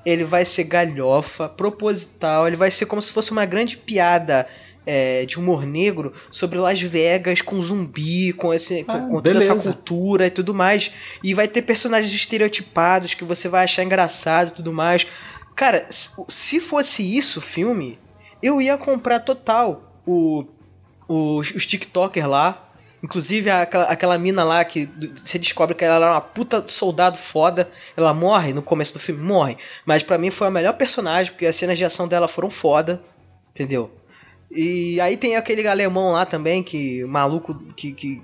ele 0.06 0.24
vai 0.24 0.44
ser 0.46 0.64
galhofa, 0.66 1.48
proposital, 1.48 2.48
ele 2.48 2.56
vai 2.56 2.72
ser 2.72 2.86
como 2.88 3.02
se 3.02 3.12
fosse 3.12 3.32
uma 3.32 3.46
grande 3.46 3.78
piada 3.78 4.48
é, 4.86 5.26
de 5.26 5.38
humor 5.40 5.66
negro 5.66 6.14
sobre 6.32 6.58
Las 6.60 6.82
Vegas 6.82 7.42
com 7.42 7.62
zumbi, 7.62 8.34
com, 8.34 8.54
esse, 8.54 8.84
Ah, 8.88 9.00
com 9.00 9.16
toda 9.22 9.38
essa 9.38 9.54
cultura 9.64 10.28
e 10.28 10.30
tudo 10.30 10.54
mais. 10.54 10.92
E 11.24 11.34
vai 11.34 11.48
ter 11.48 11.62
personagens 11.62 12.14
estereotipados 12.14 13.14
que 13.14 13.24
você 13.24 13.48
vai 13.48 13.64
achar 13.64 13.84
engraçado 13.84 14.50
e 14.50 14.52
tudo 14.52 14.74
mais. 14.74 15.06
Cara, 15.56 15.86
se- 15.90 16.12
se 16.28 16.60
fosse 16.60 17.02
isso 17.18 17.40
o 17.40 17.42
filme, 17.42 17.98
eu 18.42 18.62
ia 18.62 18.78
comprar 18.78 19.20
total 19.22 19.94
o, 20.06 20.46
os, 21.08 21.52
os 21.52 21.66
TikTokers 21.66 22.26
lá. 22.28 22.60
Inclusive 23.04 23.50
aquela, 23.50 23.84
aquela 23.84 24.18
mina 24.18 24.46
lá 24.46 24.64
que 24.64 24.90
você 25.16 25.38
descobre 25.38 25.76
que 25.76 25.84
ela 25.84 25.96
era 25.98 26.12
uma 26.14 26.22
puta 26.22 26.66
soldado 26.68 27.18
foda. 27.18 27.70
Ela 27.98 28.14
morre 28.14 28.54
no 28.54 28.62
começo 28.62 28.94
do 28.94 29.00
filme, 29.00 29.22
morre. 29.22 29.58
Mas 29.86 30.04
pra 30.04 30.18
mim 30.18 30.30
foi 30.32 30.48
a 30.48 30.52
melhor 30.52 30.74
personagem, 30.78 31.32
porque 31.34 31.46
as 31.46 31.54
cenas 31.56 31.78
de 31.78 31.84
ação 31.84 32.08
dela 32.08 32.30
foram 32.30 32.50
foda. 32.50 33.04
Entendeu? 33.52 33.92
E 34.56 35.00
aí 35.02 35.18
tem 35.18 35.36
aquele 35.36 35.68
alemão 35.68 36.12
lá 36.12 36.26
também, 36.26 36.62
que 36.62 37.04
maluco, 37.06 37.56
que, 37.76 37.92
que 37.92 38.22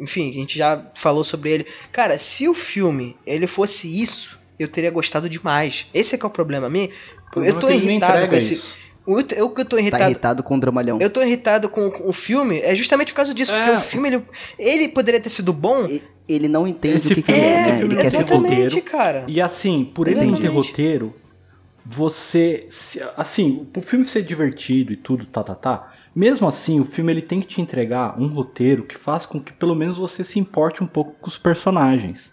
enfim, 0.00 0.30
a 0.30 0.34
gente 0.34 0.56
já 0.58 0.84
falou 0.94 1.22
sobre 1.24 1.50
ele. 1.50 1.66
Cara, 1.92 2.18
se 2.18 2.48
o 2.48 2.54
filme 2.54 3.16
ele 3.26 3.46
fosse 3.46 4.00
isso, 4.00 4.38
eu 4.58 4.66
teria 4.68 4.90
gostado 4.90 5.28
demais. 5.28 5.86
Esse 5.94 6.14
é 6.14 6.18
que 6.18 6.24
é 6.24 6.28
o 6.28 6.30
problema 6.30 6.66
a 6.66 6.70
mim. 6.70 6.88
Eu 7.36 7.58
tô 7.58 7.68
nem 7.68 7.78
irritado 7.78 8.26
com 8.28 8.34
esse. 8.34 8.54
isso. 8.54 8.76
O 9.06 9.20
eu 9.20 9.48
que 9.50 9.60
eu 9.62 9.64
tô 9.64 9.76
Tá 9.76 9.80
irritado. 9.80 10.04
irritado 10.04 10.42
com 10.42 10.56
o 10.56 10.60
dramalhão. 10.60 10.98
Eu 11.00 11.08
tô 11.08 11.22
irritado 11.22 11.68
com, 11.70 11.90
com 11.90 12.08
o 12.08 12.12
filme 12.12 12.58
é 12.60 12.74
justamente 12.74 13.12
por 13.12 13.16
causa 13.16 13.32
disso, 13.32 13.52
É. 13.54 13.56
porque 13.58 13.70
o 13.70 13.78
filme 13.78 14.08
ele, 14.08 14.22
ele 14.58 14.88
poderia 14.88 15.18
ter 15.20 15.30
sido 15.30 15.50
bom. 15.52 15.86
E- 15.86 16.02
Ele 16.28 16.46
não 16.46 16.66
entende 16.68 16.96
Esse 16.96 17.12
o 17.12 17.14
que, 17.14 17.22
que 17.22 17.32
é, 17.32 17.36
esse 17.36 17.70
né? 17.72 17.80
Ele 17.84 17.96
quer 17.96 18.10
ser 18.10 18.22
roteiro. 18.28 18.82
cara. 18.82 19.24
E 19.26 19.40
assim, 19.40 19.90
por 19.94 20.08
ele 20.08 20.26
não 20.26 20.36
ter 20.38 20.48
roteiro, 20.48 21.14
você. 21.88 22.66
se- 22.68 23.02
Assim, 23.16 23.66
o 23.74 23.80
filme 23.80 24.04
ser 24.04 24.22
divertido 24.22 24.92
e 24.92 24.96
tudo, 24.96 25.24
tá, 25.26 25.42
tá, 25.42 25.54
tá. 25.54 25.92
Mesmo 26.14 26.46
assim, 26.48 26.78
o 26.80 26.84
filme 26.84 27.12
ele 27.12 27.22
tem 27.22 27.40
que 27.40 27.46
te 27.46 27.60
entregar 27.62 28.20
um 28.20 28.26
roteiro 28.28 28.82
que 28.84 28.96
faz 28.96 29.24
com 29.24 29.40
que 29.40 29.52
pelo 29.52 29.74
menos 29.74 29.96
você 29.96 30.22
se 30.22 30.38
importe 30.38 30.82
um 30.82 30.86
pouco 30.86 31.12
com 31.20 31.28
os 31.28 31.38
personagens. 31.38 32.32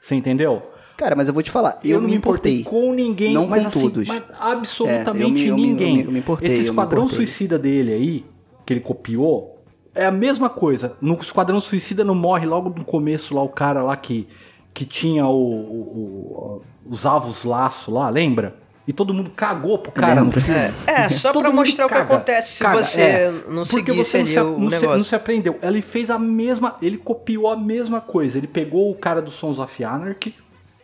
Você 0.00 0.14
entendeu? 0.14 0.62
Cara, 0.96 1.16
mas 1.16 1.26
eu 1.28 1.34
vou 1.34 1.42
te 1.42 1.50
falar, 1.50 1.78
eu, 1.82 2.00
não 2.00 2.08
me 2.08 2.14
importei. 2.16 2.62
com 2.64 2.92
ninguém, 2.92 3.32
Não 3.32 3.46
mas 3.46 3.62
com 3.62 3.68
assim, 3.68 3.80
todos. 3.90 4.08
mas 4.08 4.22
absolutamente 4.38 5.22
É, 5.24 5.24
eu 5.24 5.30
me- 5.30 5.46
eu 5.46 5.56
me- 5.56 5.62
ninguém. 5.62 5.88
eu 5.90 5.96
me- 5.96 6.04
eu 6.04 6.12
me 6.12 6.18
importei, 6.18 6.48
Esse 6.48 6.66
eu 6.66 6.72
Esquadrão. 6.72 7.08
Suicida 7.08 7.58
dele 7.58 7.92
aí, 7.92 8.26
que 8.66 8.72
ele 8.74 8.80
copiou, 8.80 9.62
é 9.94 10.04
a 10.04 10.10
mesma 10.10 10.50
coisa. 10.50 10.96
No 11.00 11.14
Esquadrão 11.20 11.60
Suicida 11.60 12.04
não 12.04 12.14
morre 12.14 12.46
logo 12.46 12.68
no 12.76 12.84
começo 12.84 13.34
lá 13.34 13.42
o 13.42 13.48
cara 13.48 13.82
lá 13.82 13.96
que, 13.96 14.28
que 14.74 14.84
tinha 14.84 15.26
o, 15.26 15.32
o- 15.32 16.62
o- 16.86 16.90
os 16.90 17.06
avos 17.06 17.44
laço 17.44 17.90
lá, 17.92 18.08
lembra? 18.10 18.56
E 18.86 18.92
todo 18.92 19.14
mundo 19.14 19.30
cagou 19.30 19.78
pro 19.78 19.92
cara 19.92 20.22
no 20.24 20.32
filme. 20.32 20.72
É, 20.86 21.08
só 21.08 21.32
Todo 21.32 21.42
pra 21.44 21.52
mostrar 21.52 21.86
o 21.86 21.88
que 21.88 21.94
caga, 21.94 22.14
acontece 22.14 22.54
se 22.54 22.62
caga, 22.64 22.82
você 22.82 23.00
é. 23.00 23.32
não 23.48 23.64
seguisse 23.64 23.96
você 23.98 24.18
não 24.18 24.26
se, 24.26 24.40
o 24.40 24.58
não, 24.58 24.70
se, 24.70 24.86
não 24.86 25.04
se 25.04 25.14
aprendeu. 25.14 25.56
Ele 25.62 25.80
fez 25.80 26.10
a 26.10 26.18
mesma. 26.18 26.76
Ele 26.82 26.98
copiou 26.98 27.48
a 27.48 27.56
mesma 27.56 28.00
coisa. 28.00 28.38
Ele 28.38 28.48
pegou 28.48 28.90
o 28.90 28.94
cara 28.96 29.22
do 29.22 29.30
Sons 29.30 29.60
of 29.60 29.84
Anarchy, 29.84 30.34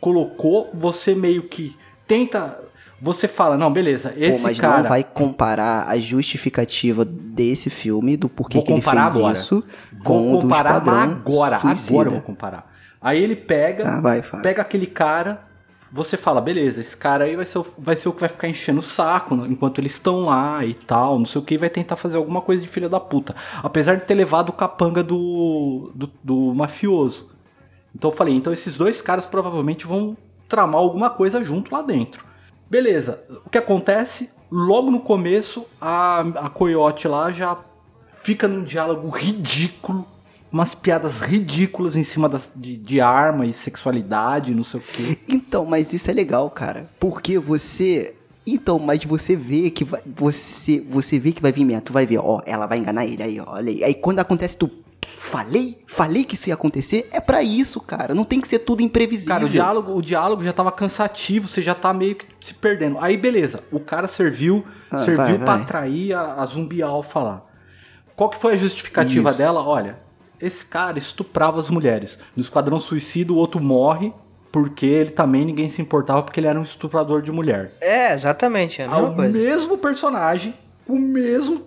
colocou, 0.00 0.70
você 0.72 1.14
meio 1.14 1.42
que 1.42 1.76
tenta. 2.06 2.60
Você 3.00 3.28
fala, 3.28 3.56
não, 3.56 3.72
beleza, 3.72 4.12
esse 4.16 4.38
Pô, 4.38 4.44
mas 4.44 4.58
cara. 4.58 4.82
não 4.82 4.88
vai 4.88 5.04
comparar 5.04 5.86
a 5.88 5.96
justificativa 6.00 7.04
desse 7.04 7.70
filme, 7.70 8.16
do 8.16 8.28
porquê 8.28 8.60
que 8.60 8.72
ele 8.72 8.82
fez 8.82 8.96
agora. 8.96 9.32
isso, 9.32 9.62
com 10.02 10.30
Vou 10.30 10.32
o 10.32 10.36
do 10.38 10.42
comparar 10.42 10.78
Esquadrão 10.78 11.12
agora. 11.12 11.58
Suicida. 11.60 11.92
Agora 11.92 12.08
eu 12.08 12.12
vou 12.12 12.22
comparar. 12.22 12.72
Aí 13.00 13.22
ele 13.22 13.36
pega, 13.36 13.88
Ah, 13.88 14.00
vai, 14.00 14.20
pega 14.42 14.62
aquele 14.62 14.86
cara, 14.86 15.47
você 15.90 16.16
fala, 16.16 16.40
beleza, 16.40 16.80
esse 16.80 16.96
cara 16.96 17.24
aí 17.24 17.34
vai 17.34 17.46
ser, 17.46 17.58
o, 17.58 17.66
vai 17.78 17.96
ser 17.96 18.08
o 18.08 18.12
que 18.12 18.20
vai 18.20 18.28
ficar 18.28 18.48
enchendo 18.48 18.80
o 18.80 18.82
saco 18.82 19.34
enquanto 19.46 19.78
eles 19.78 19.92
estão 19.92 20.26
lá 20.26 20.64
e 20.64 20.74
tal, 20.74 21.18
não 21.18 21.26
sei 21.26 21.40
o 21.40 21.44
que, 21.44 21.56
vai 21.56 21.70
tentar 21.70 21.96
fazer 21.96 22.16
alguma 22.16 22.40
coisa 22.42 22.62
de 22.62 22.68
filha 22.68 22.88
da 22.88 23.00
puta. 23.00 23.34
Apesar 23.62 23.96
de 23.96 24.04
ter 24.04 24.14
levado 24.14 24.50
o 24.50 24.52
capanga 24.52 25.02
do, 25.02 25.90
do, 25.94 26.10
do 26.22 26.54
mafioso. 26.54 27.30
Então 27.94 28.10
eu 28.10 28.16
falei, 28.16 28.34
então 28.34 28.52
esses 28.52 28.76
dois 28.76 29.00
caras 29.00 29.26
provavelmente 29.26 29.86
vão 29.86 30.16
tramar 30.48 30.80
alguma 30.80 31.10
coisa 31.10 31.42
junto 31.42 31.72
lá 31.72 31.82
dentro. 31.82 32.24
Beleza, 32.70 33.24
o 33.46 33.50
que 33.50 33.58
acontece? 33.58 34.30
Logo 34.50 34.90
no 34.90 35.00
começo, 35.00 35.66
a, 35.80 36.20
a 36.20 36.50
Coyote 36.50 37.08
lá 37.08 37.30
já 37.32 37.56
fica 38.22 38.46
num 38.46 38.62
diálogo 38.62 39.08
ridículo, 39.08 40.06
umas 40.52 40.74
piadas 40.74 41.20
ridículas 41.20 41.96
em 41.96 42.02
cima 42.02 42.28
das- 42.28 42.50
de, 42.54 42.76
de 42.76 43.00
arma 43.00 43.46
e 43.46 43.52
sexualidade, 43.52 44.54
não 44.54 44.64
sei 44.64 44.80
o 44.80 44.82
quê. 44.82 45.18
Então, 45.28 45.64
mas 45.64 45.92
isso 45.92 46.10
é 46.10 46.14
legal, 46.14 46.48
cara. 46.50 46.88
Porque 46.98 47.38
você. 47.38 48.14
Então, 48.46 48.78
mas 48.78 49.04
você 49.04 49.36
vê 49.36 49.70
que 49.70 49.84
vai. 49.84 50.00
Você, 50.16 50.80
você 50.88 51.18
vê 51.18 51.32
que 51.32 51.42
vai 51.42 51.52
vir 51.52 51.64
merda. 51.64 51.82
Tu 51.82 51.92
vai 51.92 52.06
ver, 52.06 52.18
ó, 52.18 52.40
ela 52.46 52.66
vai 52.66 52.78
enganar 52.78 53.04
ele 53.04 53.22
aí, 53.22 53.38
ó. 53.40 53.44
Olha 53.48 53.70
aí. 53.70 53.84
Aí 53.84 53.94
quando 53.94 54.20
acontece, 54.20 54.56
tu. 54.56 54.70
Falei? 55.06 55.82
Falei 55.86 56.22
que 56.24 56.34
isso 56.34 56.48
ia 56.48 56.54
acontecer? 56.54 57.08
É 57.10 57.18
pra 57.20 57.42
isso, 57.42 57.80
cara. 57.80 58.14
Não 58.14 58.24
tem 58.24 58.40
que 58.40 58.48
ser 58.48 58.58
tudo 58.60 58.82
imprevisível. 58.82 59.34
Cara, 59.34 59.46
o 59.46 59.48
diálogo, 59.48 59.96
o 59.96 60.02
diálogo 60.02 60.42
já 60.44 60.52
tava 60.52 60.70
cansativo, 60.70 61.46
você 61.46 61.62
já 61.62 61.74
tá 61.74 61.92
meio 61.94 62.14
que 62.14 62.26
se 62.40 62.54
perdendo. 62.54 62.98
Aí 63.00 63.16
beleza, 63.16 63.60
o 63.72 63.80
cara 63.80 64.06
serviu, 64.06 64.64
Ah, 64.90 64.98
serviu 65.04 65.38
vai. 65.38 65.60
atrair 65.62 66.12
a, 66.12 66.34
a 66.34 66.46
zumbi 66.46 66.82
alfa 66.82 67.20
lá. 67.20 67.44
Qual 68.14 68.28
que 68.30 68.38
foi 68.38 68.52
a 68.54 68.56
justificativa 68.56 69.30
Isso. 69.30 69.38
dela? 69.38 69.62
Olha, 69.62 69.98
esse 70.40 70.64
cara 70.64 70.98
estuprava 70.98 71.58
as 71.60 71.70
mulheres. 71.70 72.18
No 72.36 72.42
Esquadrão 72.42 72.78
Suicida, 72.78 73.32
o 73.32 73.36
outro 73.36 73.60
morre 73.60 74.12
porque 74.50 74.86
ele 74.86 75.10
também 75.10 75.44
ninguém 75.44 75.68
se 75.68 75.82
importava 75.82 76.22
porque 76.22 76.40
ele 76.40 76.46
era 76.46 76.58
um 76.58 76.62
estuprador 76.62 77.20
de 77.20 77.30
mulher. 77.30 77.72
É, 77.80 78.12
exatamente, 78.14 78.80
é 78.80 78.86
a 78.86 78.88
mesma 78.88 79.08
o 79.10 79.14
coisa. 79.14 79.38
mesmo 79.38 79.78
personagem, 79.78 80.54
o 80.86 80.96
mesmo 80.98 81.66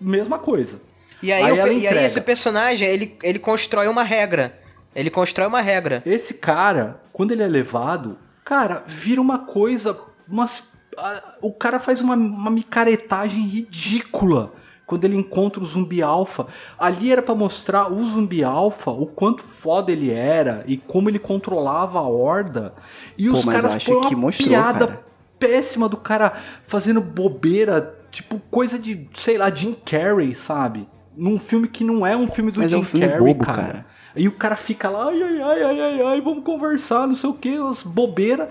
mesma 0.00 0.38
coisa. 0.38 0.80
E 1.22 1.32
aí, 1.32 1.42
Aí 1.42 1.52
o- 1.52 1.72
e 1.78 1.86
aí 1.88 2.04
esse 2.04 2.20
personagem, 2.20 2.88
ele, 2.88 3.18
ele 3.22 3.38
constrói 3.38 3.88
uma 3.88 4.02
regra. 4.04 4.58
Ele 4.94 5.10
constrói 5.10 5.46
uma 5.48 5.60
regra. 5.60 6.02
Esse 6.06 6.34
cara, 6.34 7.00
quando 7.12 7.32
ele 7.32 7.42
é 7.42 7.46
levado, 7.48 8.16
cara, 8.44 8.82
vira 8.86 9.20
uma 9.20 9.40
coisa. 9.40 9.98
Umas, 10.28 10.62
a- 10.96 11.34
o 11.42 11.52
cara 11.52 11.78
faz 11.78 12.00
uma, 12.00 12.14
uma 12.14 12.50
micaretagem 12.50 13.42
ridícula 13.46 14.52
quando 14.90 15.04
ele 15.04 15.16
encontra 15.16 15.62
o 15.62 15.64
zumbi 15.64 16.02
alfa. 16.02 16.48
Ali 16.76 17.12
era 17.12 17.22
pra 17.22 17.32
mostrar 17.32 17.92
o 17.92 18.04
zumbi 18.04 18.42
alfa, 18.42 18.90
o 18.90 19.06
quanto 19.06 19.40
foda 19.40 19.92
ele 19.92 20.10
era 20.10 20.64
e 20.66 20.76
como 20.76 21.08
ele 21.08 21.20
controlava 21.20 22.00
a 22.00 22.02
horda. 22.02 22.74
E 23.16 23.28
Pô, 23.28 23.34
os 23.34 23.44
caras 23.44 23.84
põem 23.84 23.98
uma 23.98 24.08
que 24.08 24.16
mostrou, 24.16 24.48
piada 24.48 24.86
cara. 24.88 25.04
péssima 25.38 25.88
do 25.88 25.96
cara 25.96 26.32
fazendo 26.66 27.00
bobeira, 27.00 27.96
tipo 28.10 28.40
coisa 28.50 28.80
de, 28.80 29.08
sei 29.14 29.38
lá, 29.38 29.48
Jim 29.48 29.76
Carrey, 29.86 30.34
sabe? 30.34 30.88
Num 31.16 31.38
filme 31.38 31.68
que 31.68 31.84
não 31.84 32.04
é 32.04 32.16
um 32.16 32.26
filme 32.26 32.50
do 32.50 32.58
Mas 32.58 32.72
é 32.72 32.74
Jim 32.74 32.82
um 32.82 32.84
filme 32.84 33.06
Carrey, 33.06 33.32
bobo, 33.32 33.44
cara. 33.44 33.62
cara. 33.62 33.86
E 34.16 34.26
o 34.26 34.32
cara 34.32 34.56
fica 34.56 34.90
lá, 34.90 35.06
ai, 35.06 35.22
ai, 35.22 35.40
ai, 35.40 35.62
ai, 35.62 35.80
ai, 35.80 36.02
ai, 36.02 36.20
vamos 36.20 36.42
conversar, 36.42 37.06
não 37.06 37.14
sei 37.14 37.30
o 37.30 37.34
que, 37.34 37.56
umas 37.60 37.84
bobeira. 37.84 38.50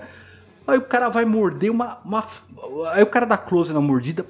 Aí 0.66 0.78
o 0.78 0.82
cara 0.82 1.10
vai 1.10 1.26
morder 1.26 1.70
uma, 1.70 1.98
uma. 2.02 2.24
Aí 2.92 3.02
o 3.02 3.06
cara 3.06 3.26
dá 3.26 3.36
close 3.36 3.74
na 3.74 3.80
mordida, 3.80 4.24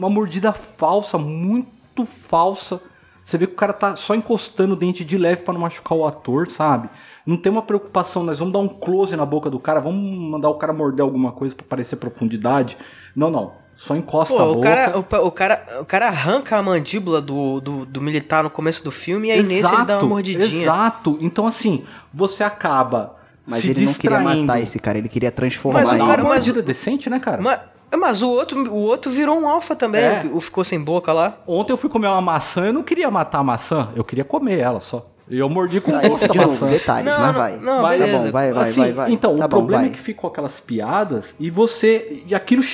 uma 0.00 0.10
mordida 0.10 0.52
falsa, 0.52 1.18
muito 1.18 2.04
falsa. 2.06 2.80
Você 3.24 3.36
vê 3.38 3.46
que 3.46 3.52
o 3.52 3.56
cara 3.56 3.72
tá 3.72 3.94
só 3.94 4.14
encostando 4.14 4.72
o 4.72 4.76
dente 4.76 5.04
de 5.04 5.16
leve 5.16 5.42
pra 5.42 5.52
não 5.54 5.60
machucar 5.60 5.96
o 5.96 6.06
ator, 6.06 6.48
sabe? 6.48 6.88
Não 7.24 7.36
tem 7.36 7.52
uma 7.52 7.62
preocupação, 7.62 8.24
nós 8.24 8.38
vamos 8.38 8.52
dar 8.52 8.58
um 8.60 8.66
close 8.68 9.14
na 9.14 9.24
boca 9.26 9.48
do 9.50 9.60
cara, 9.60 9.78
vamos 9.78 10.02
mandar 10.18 10.48
o 10.48 10.54
cara 10.54 10.72
morder 10.72 11.04
alguma 11.04 11.30
coisa 11.30 11.54
pra 11.54 11.64
parecer 11.68 11.96
profundidade. 11.96 12.76
Não, 13.14 13.30
não. 13.30 13.52
Só 13.76 13.94
encosta 13.96 14.34
a 14.34 14.38
Pô, 14.38 14.42
o 14.50 14.54
boca. 14.56 14.68
cara, 14.68 14.98
o, 14.98 15.26
o 15.26 15.30
cara, 15.30 15.78
o 15.80 15.84
cara 15.84 16.08
arranca 16.08 16.56
a 16.56 16.62
mandíbula 16.62 17.20
do, 17.20 17.60
do, 17.60 17.86
do 17.86 18.00
militar 18.02 18.42
no 18.42 18.50
começo 18.50 18.82
do 18.84 18.90
filme 18.90 19.28
e 19.28 19.30
aí 19.30 19.42
nesse 19.42 19.72
ele 19.74 19.84
dá 19.84 19.98
uma 19.98 20.08
mordidinha. 20.08 20.62
Exato. 20.64 21.16
Então, 21.20 21.46
assim, 21.46 21.84
você 22.12 22.42
acaba. 22.42 23.16
Mas 23.46 23.62
se 23.62 23.70
ele 23.70 23.84
não 23.86 23.94
queria 23.94 24.18
distraindo. 24.18 24.46
matar 24.46 24.60
esse 24.60 24.78
cara, 24.78 24.98
ele 24.98 25.08
queria 25.08 25.30
transformar 25.30 25.80
Mas 25.80 25.90
o 25.90 25.94
ele. 25.94 26.02
uma 26.02 26.08
cara- 26.10 26.22
mas- 26.22 26.32
mordida 26.32 26.60
decente, 26.62 27.08
né, 27.08 27.18
cara? 27.18 27.40
Mas, 27.40 27.58
mas 27.96 28.22
o, 28.22 28.30
outro, 28.30 28.58
o 28.72 28.80
outro 28.82 29.10
virou 29.10 29.38
um 29.40 29.48
alfa 29.48 29.74
também, 29.74 30.02
É. 30.02 30.30
o 30.32 30.40
ficou 30.40 30.62
sem 30.64 30.82
boca 30.82 31.12
lá. 31.12 31.36
Ontem 31.46 31.72
eu 31.72 31.76
fui 31.76 31.90
comer 31.90 32.06
uma 32.08 32.20
maçã, 32.20 32.66
eu 32.66 32.72
não 32.72 32.82
queria 32.82 33.10
matar 33.10 33.38
a 33.38 33.44
maçã, 33.44 33.88
eu 33.96 34.04
queria 34.04 34.24
comer 34.24 34.58
ela 34.58 34.80
só. 34.80 35.06
E 35.28 35.38
eu 35.38 35.48
mordi 35.48 35.80
com 35.80 35.92
gosto 35.92 36.26
da 36.26 36.34
maçã. 36.46 36.66
detalhes, 36.66 37.04
Não, 37.10 37.18
mas 37.20 37.26
não, 37.32 37.40
vai. 37.40 37.56
não, 37.58 37.82
Mas- 37.82 37.98
tá 38.00 38.04
beleza. 38.06 38.24
bom, 38.26 38.32
vai, 38.32 38.52
vai, 38.52 38.62
Assim, 38.68 38.80
vai, 38.80 38.92
vai. 38.92 39.12
Então, 39.12 39.36
tá 39.36 39.44
o 39.44 39.48
bom, 39.48 39.56
problema 39.58 39.82
vai. 39.82 39.90
é 39.90 39.94
que 39.94 40.00
ficou 40.00 40.28
aquelas 40.28 40.58
piadas 40.58 41.34
e 41.38 41.50
você. 41.50 42.22
E 42.26 42.34
aquilo 42.34 42.64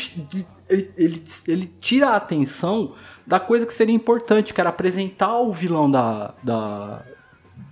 ele, 0.68 0.90
ele, 0.96 1.24
ele 1.46 1.66
tira 1.80 2.08
a 2.10 2.16
atenção 2.16 2.92
da 3.26 3.38
coisa 3.38 3.66
que 3.66 3.74
seria 3.74 3.94
importante, 3.94 4.54
que 4.54 4.60
era 4.60 4.70
apresentar 4.70 5.36
o 5.38 5.52
vilão 5.52 5.90
da, 5.90 6.32
da, 6.42 7.02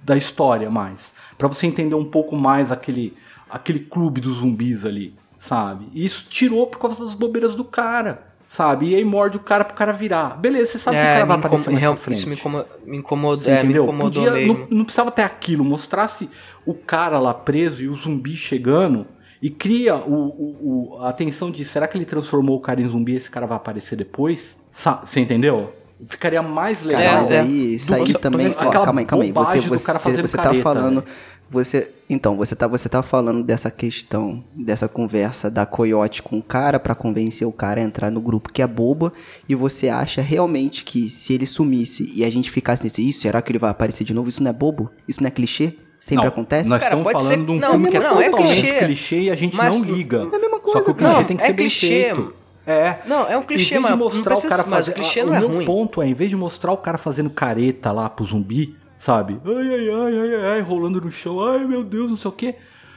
da 0.05 0.17
história 0.17 0.69
mais. 0.71 1.13
Pra 1.39 1.49
você 1.49 1.67
entender 1.67 1.95
um 1.95 2.05
pouco 2.05 2.37
mais 2.37 2.71
aquele, 2.71 3.17
aquele 3.49 3.79
clube 3.81 4.21
dos 4.21 4.37
zumbis 4.37 4.85
ali, 4.85 5.15
sabe? 5.47 5.87
E 5.93 6.05
isso 6.05 6.27
tirou 6.29 6.67
por 6.67 6.79
causa 6.79 7.05
das 7.05 7.15
bobeiras 7.15 7.55
do 7.55 7.65
cara, 7.65 8.23
sabe? 8.49 8.91
E 8.91 8.95
aí 8.95 9.05
morde 9.05 9.37
o 9.37 9.41
cara 9.41 9.65
pro 9.65 9.75
cara 9.75 9.93
virar. 9.93 10.37
Beleza, 10.39 10.73
você 10.73 10.79
sabe 10.79 10.97
que 10.97 11.03
o 11.03 11.07
cara 11.07 11.25
vai 11.27 11.37
É, 11.37 11.41
aparecer 11.41 11.71
mais 11.71 11.81
real- 11.81 11.95
pra 11.95 12.03
frente. 12.03 12.17
isso 12.19 12.29
me, 12.29 12.35
incomo- 12.35 12.65
me 12.87 12.97
incomodou, 12.99 13.49
é, 13.49 13.57
me 13.57 13.59
entendeu? 13.65 13.85
incomodou 13.85 14.23
Podia- 14.25 14.33
mesmo. 14.33 14.59
Não, 14.71 14.79
não 14.79 14.85
precisava 14.85 15.11
ter 15.11 15.23
aquilo, 15.23 15.65
mostrasse 15.65 16.31
o 16.65 16.73
cara 16.75 17.19
lá 17.19 17.35
preso 17.35 17.83
e 17.83 17.89
o 17.89 17.95
zumbi 17.95 18.35
chegando 18.37 19.07
e 19.43 19.51
cria 19.51 19.97
o, 19.97 20.15
o- 20.15 20.95
o- 20.95 20.99
a 21.03 21.11
atenção 21.11 21.51
de 21.51 21.65
será 21.65 21.87
que 21.87 21.99
ele 21.99 22.05
transformou 22.07 22.57
o 22.57 22.61
cara 22.61 22.81
em 22.81 22.89
zumbi 22.89 23.13
e 23.13 23.17
esse 23.17 23.31
cara 23.31 23.47
vai 23.47 23.57
aparecer 23.57 23.97
depois? 23.97 24.57
Sa- 24.71 25.03
Você 25.05 25.21
entendeu? 25.21 25.73
Ficaria 26.09 26.43
mais 26.43 26.83
legal. 26.83 27.03
Cara, 27.03 27.17
É, 27.17 27.21
mas 27.21 27.31
é. 27.31 27.41
aí, 27.41 27.75
isso 27.77 27.87
Do- 27.87 27.95
aí 27.95 28.13
por 28.13 28.21
também. 28.21 28.49
Ó, 28.59 28.71
calma 28.71 29.01
aí, 29.01 29.07
calma 29.07 29.25
aí. 29.25 29.31
Você, 29.31 29.33
bobagem 29.33 29.63
do 29.63 29.69
você, 29.79 30.23
você 30.23 30.37
tá 30.37 30.43
careta, 30.43 30.63
falando. 30.63 31.01
velho. 31.03 31.17
Você, 31.55 31.93
então, 32.11 32.37
você 32.37 32.55
tá, 32.57 32.67
você 32.67 32.89
tá 32.89 33.03
falando 33.03 33.43
dessa 33.43 33.71
questão, 33.71 34.43
dessa 34.55 34.89
conversa 34.89 35.49
da 35.51 35.65
coiote 35.65 36.21
com 36.23 36.37
o 36.39 36.43
cara 36.43 36.79
pra 36.81 36.95
convencer 36.95 37.47
o 37.47 37.53
cara 37.53 37.81
a 37.81 37.85
entrar 37.85 38.11
no 38.11 38.21
grupo 38.21 38.53
que 38.53 38.61
é 38.61 38.67
boba. 38.67 39.13
E 39.49 39.55
você 39.55 39.89
acha 39.89 40.21
realmente 40.21 40.85
que 40.85 41.09
se 41.09 41.33
ele 41.33 41.47
sumisse 41.47 42.11
e 42.15 42.25
a 42.25 42.31
gente 42.31 42.51
ficasse 42.51 42.83
nesse. 42.83 43.09
Isso, 43.09 43.21
será 43.21 43.41
que 43.41 43.53
ele 43.53 43.59
vai 43.59 43.71
aparecer 43.71 44.03
de 44.05 44.13
novo? 44.13 44.29
Isso 44.29 44.43
não 44.43 44.51
é 44.51 44.53
bobo? 44.53 44.91
Isso 45.09 45.23
não 45.23 45.29
é 45.29 45.31
clichê? 45.31 45.75
Sempre 45.99 46.25
Não, 46.25 46.29
acontece? 46.29 46.69
Nós 46.69 46.81
Cara, 46.81 46.91
estamos 46.97 47.13
pode 47.13 47.25
falando 47.25 47.39
ser- 47.41 47.47
de 47.47 47.51
um 47.53 47.57
não, 47.61 47.71
filme 47.71 47.91
que 47.91 47.97
é 47.97 48.01
não, 48.01 48.21
é 48.21 48.29
totalmente 48.31 48.61
clichê. 48.61 48.79
clichê, 48.85 49.21
e 49.23 49.31
a 49.31 49.35
gente 49.37 49.57
Mas- 49.57 49.75
não 49.75 49.85
liga. 49.85 50.19
É 50.19 50.37
a 50.37 50.39
mesma 50.39 50.57
Só 50.59 50.63
coisa, 50.63 50.85
que 50.85 50.91
o 50.91 50.95
clichê 50.95 51.25
tem 51.25 51.37
que 51.37 51.43
Não, 51.43 51.47
ser 51.47 51.47
é 51.47 51.53
bem 51.55 51.67
clichê, 51.67 51.87
feito. 51.87 52.17
mano. 52.21 52.35
É. 52.67 52.99
Não, 53.07 53.27
é 53.29 53.39
um 53.39 53.43
clichê, 53.43 53.79
mas 53.79 53.91
não 53.93 53.99
mostrar 53.99 54.23
precisa- 54.23 54.47
o 54.49 54.51
cara 54.51 54.63
mas 54.69 54.71
fazer, 54.87 54.91
o 54.91 54.95
clichê 54.95 55.23
não 55.23 55.33
o 55.33 55.35
é 55.37 55.39
meu 55.41 55.49
ruim. 55.49 55.65
ponto 55.67 56.03
é, 56.03 56.07
em 56.09 56.13
vez 56.15 56.29
de 56.31 56.37
mostrar 56.37 56.73
o 56.73 56.77
cara 56.77 56.99
fazendo 56.99 57.31
careta 57.31 57.91
lá 57.93 58.11
pro 58.11 58.25
zumbi, 58.25 58.75
sabe? 59.05 59.39
Ai, 59.45 59.75
ai, 59.75 59.91
ai, 59.91 60.19
ai, 60.19 60.35
ai, 60.35 60.47
ai, 60.55 60.61
rolando 60.63 60.99
no 61.01 61.11
chão, 61.11 61.39
ai 61.45 61.65
meu 61.67 61.85
Deus, 61.85 62.09
não 62.11 62.17
sei 62.17 62.29
o 62.31 62.33
quê. 62.33 62.55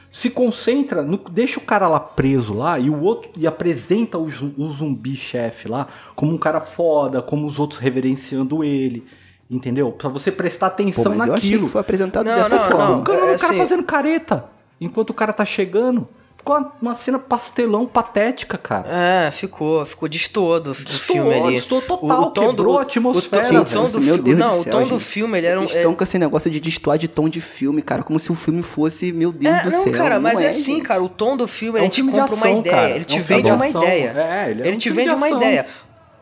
Se 0.10 0.30
concentra, 0.30 1.02
no- 1.04 1.18
deixa 1.30 1.60
o 1.60 1.64
cara 1.64 1.86
lá 1.90 2.00
preso 2.00 2.54
lá 2.54 2.80
e 2.80 2.90
o 2.90 3.02
outro 3.02 3.30
e 3.36 3.46
apresenta 3.46 4.18
o, 4.18 4.26
o 4.58 4.70
zumbi 4.70 5.18
chefe 5.18 5.68
lá 5.68 5.88
como 6.16 6.34
um 6.34 6.38
cara 6.38 6.62
foda, 6.62 7.22
como 7.22 7.46
os 7.46 7.60
outros 7.60 7.80
reverenciando 7.80 8.64
ele. 8.64 9.06
Entendeu? 9.52 9.92
Pra 9.92 10.10
você 10.10 10.32
prestar 10.32 10.70
Pô, 10.70 10.74
atenção 10.76 11.16
mas 11.16 11.28
eu 11.28 11.34
achei 11.34 11.50
naquilo. 11.50 11.66
que 11.66 11.72
foi 11.72 11.82
apresentado 11.82 12.26
Não, 12.26 12.36
dessa 12.36 12.56
não, 12.56 12.64
forma. 12.64 12.86
não. 12.90 13.00
O 13.02 13.04
cara, 13.04 13.18
É 13.18 13.22
o 13.22 13.26
cara 13.26 13.34
assim- 13.36 13.58
fazendo 13.58 13.84
careta 13.84 14.46
enquanto 14.80 15.10
o 15.10 15.14
cara 15.14 15.34
tá 15.34 15.46
chegando. 15.46 16.08
Ficou 16.48 16.58
uma, 16.62 16.72
uma 16.82 16.96
cena 16.96 17.20
pastelão 17.20 17.86
patética, 17.86 18.58
cara. 18.58 18.88
É, 19.28 19.32
ficou, 19.32 19.86
ficou 19.86 20.08
destoou 20.08 20.62
do, 20.62 20.72
do 20.72 20.76
filme 20.94 21.34
ali. 21.34 21.56
destoou 21.56 21.82
total, 21.82 22.32
quebrou 22.32 22.80
a 22.80 22.84
atmosfera, 22.84 23.48
O, 23.62 23.66
tom- 23.66 23.84
o 23.84 23.86
tom 23.86 23.92
do 23.92 24.00
Meu 24.02 24.18
Deus 24.18 24.38
não, 24.40 24.50
do 24.56 24.60
o 24.60 24.64
céu, 24.64 24.72
tom 24.72 24.84
do 24.84 24.86
gente. 24.98 25.04
filme 25.04 25.38
ele 25.38 25.48
era 25.48 25.60
um. 25.60 25.64
Vocês 25.64 25.76
estão 25.78 25.94
com 25.94 26.04
esse 26.06 26.18
negócio 26.18 26.50
de 26.50 26.60
destoar 26.62 26.98
de 26.98 27.10
tom 27.10 27.28
de 27.28 27.42
filme, 27.42 27.82
cara. 27.82 28.02
Como 28.02 28.18
se 28.18 28.32
o 28.32 28.36
filme 28.36 28.64
fosse, 28.64 29.12
meu 29.12 29.34
Deus 29.34 29.54
É, 29.56 29.64
do 29.64 29.72
não, 29.72 29.84
céu. 29.84 29.92
cara, 29.92 30.20
mas 30.22 30.36
não 30.36 30.42
é 30.42 30.48
assim, 30.48 30.76
gente. 30.76 30.84
cara. 30.86 31.04
O 31.04 31.10
tom 31.10 31.36
do 31.36 31.48
filme, 31.48 31.80
É 31.80 31.82
um 31.82 31.86
ele 31.86 31.92
te 31.94 32.02
compra 32.04 32.34
uma 32.34 32.46
ação, 32.46 32.60
ideia. 32.60 32.76
cara. 32.76 32.90
Ele 32.92 33.00
É 33.02 33.04
te 33.04 33.20
um 33.20 33.24
filme 33.24 33.42
vende 33.44 33.50
de 33.50 33.56
uma 33.58 33.68
ideia. 33.68 34.10
É, 34.18 34.50
ele 34.52 34.62
é 34.62 34.68
ele 34.68 34.76
um 34.76 34.80
te 34.80 34.90
vende 34.90 35.10
uma 35.10 35.30
ideia. 35.30 35.66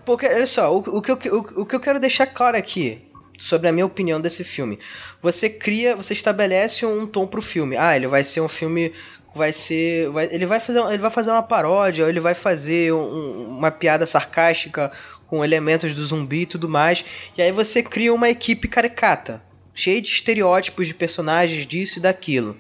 Porque, 0.04 0.26
olha 0.26 0.48
só, 0.48 0.74
o, 0.76 0.78
o 0.80 1.02
que 1.04 1.12
eu, 1.12 1.20
o, 1.56 1.62
o 1.62 1.66
que 1.68 1.76
eu 1.76 1.80
quero 1.80 2.00
deixar 2.00 2.26
claro 2.26 2.58
aqui, 2.58 3.00
sobre 3.38 3.68
a 3.68 3.72
minha 3.72 3.86
opinião 3.86 4.20
desse 4.20 4.44
filme. 4.44 4.80
Você 5.22 5.50
cria, 5.50 5.96
você 5.96 6.14
estabelece 6.14 6.84
um 6.84 7.06
tom 7.06 7.28
pro 7.28 7.42
filme. 7.44 7.76
Ah, 7.78 7.96
ele 7.96 8.08
vai 8.08 8.24
ser 8.24 8.42
um 8.42 8.48
filme. 8.50 8.92
Vai 9.36 9.52
ser. 9.52 10.10
vai- 10.10 10.30
ele, 10.32 10.46
vai 10.46 10.60
fazer, 10.60 10.80
ele 10.88 10.98
vai 10.98 11.12
fazer 11.12 11.30
uma 11.32 11.44
paródia, 11.44 12.06
ou 12.06 12.10
ele 12.10 12.20
vai 12.22 12.34
fazer 12.34 12.94
um- 12.94 13.58
uma 13.58 13.70
piada 13.70 14.06
sarcástica 14.06 14.92
com 15.28 15.44
elementos 15.44 15.94
do 15.94 16.06
zumbi 16.06 16.42
e 16.42 16.46
tudo 16.46 16.70
mais. 16.70 17.04
E 17.38 17.42
aí 17.42 17.52
você 17.52 17.84
cria 17.84 18.14
uma 18.14 18.30
equipe 18.30 18.68
caricata, 18.68 19.44
cheia 19.74 20.02
de 20.02 20.08
estereótipos 20.08 20.88
de 20.88 20.94
personagens, 20.94 21.66
disso 21.66 22.00
e 22.00 22.02
daquilo. 22.02 22.56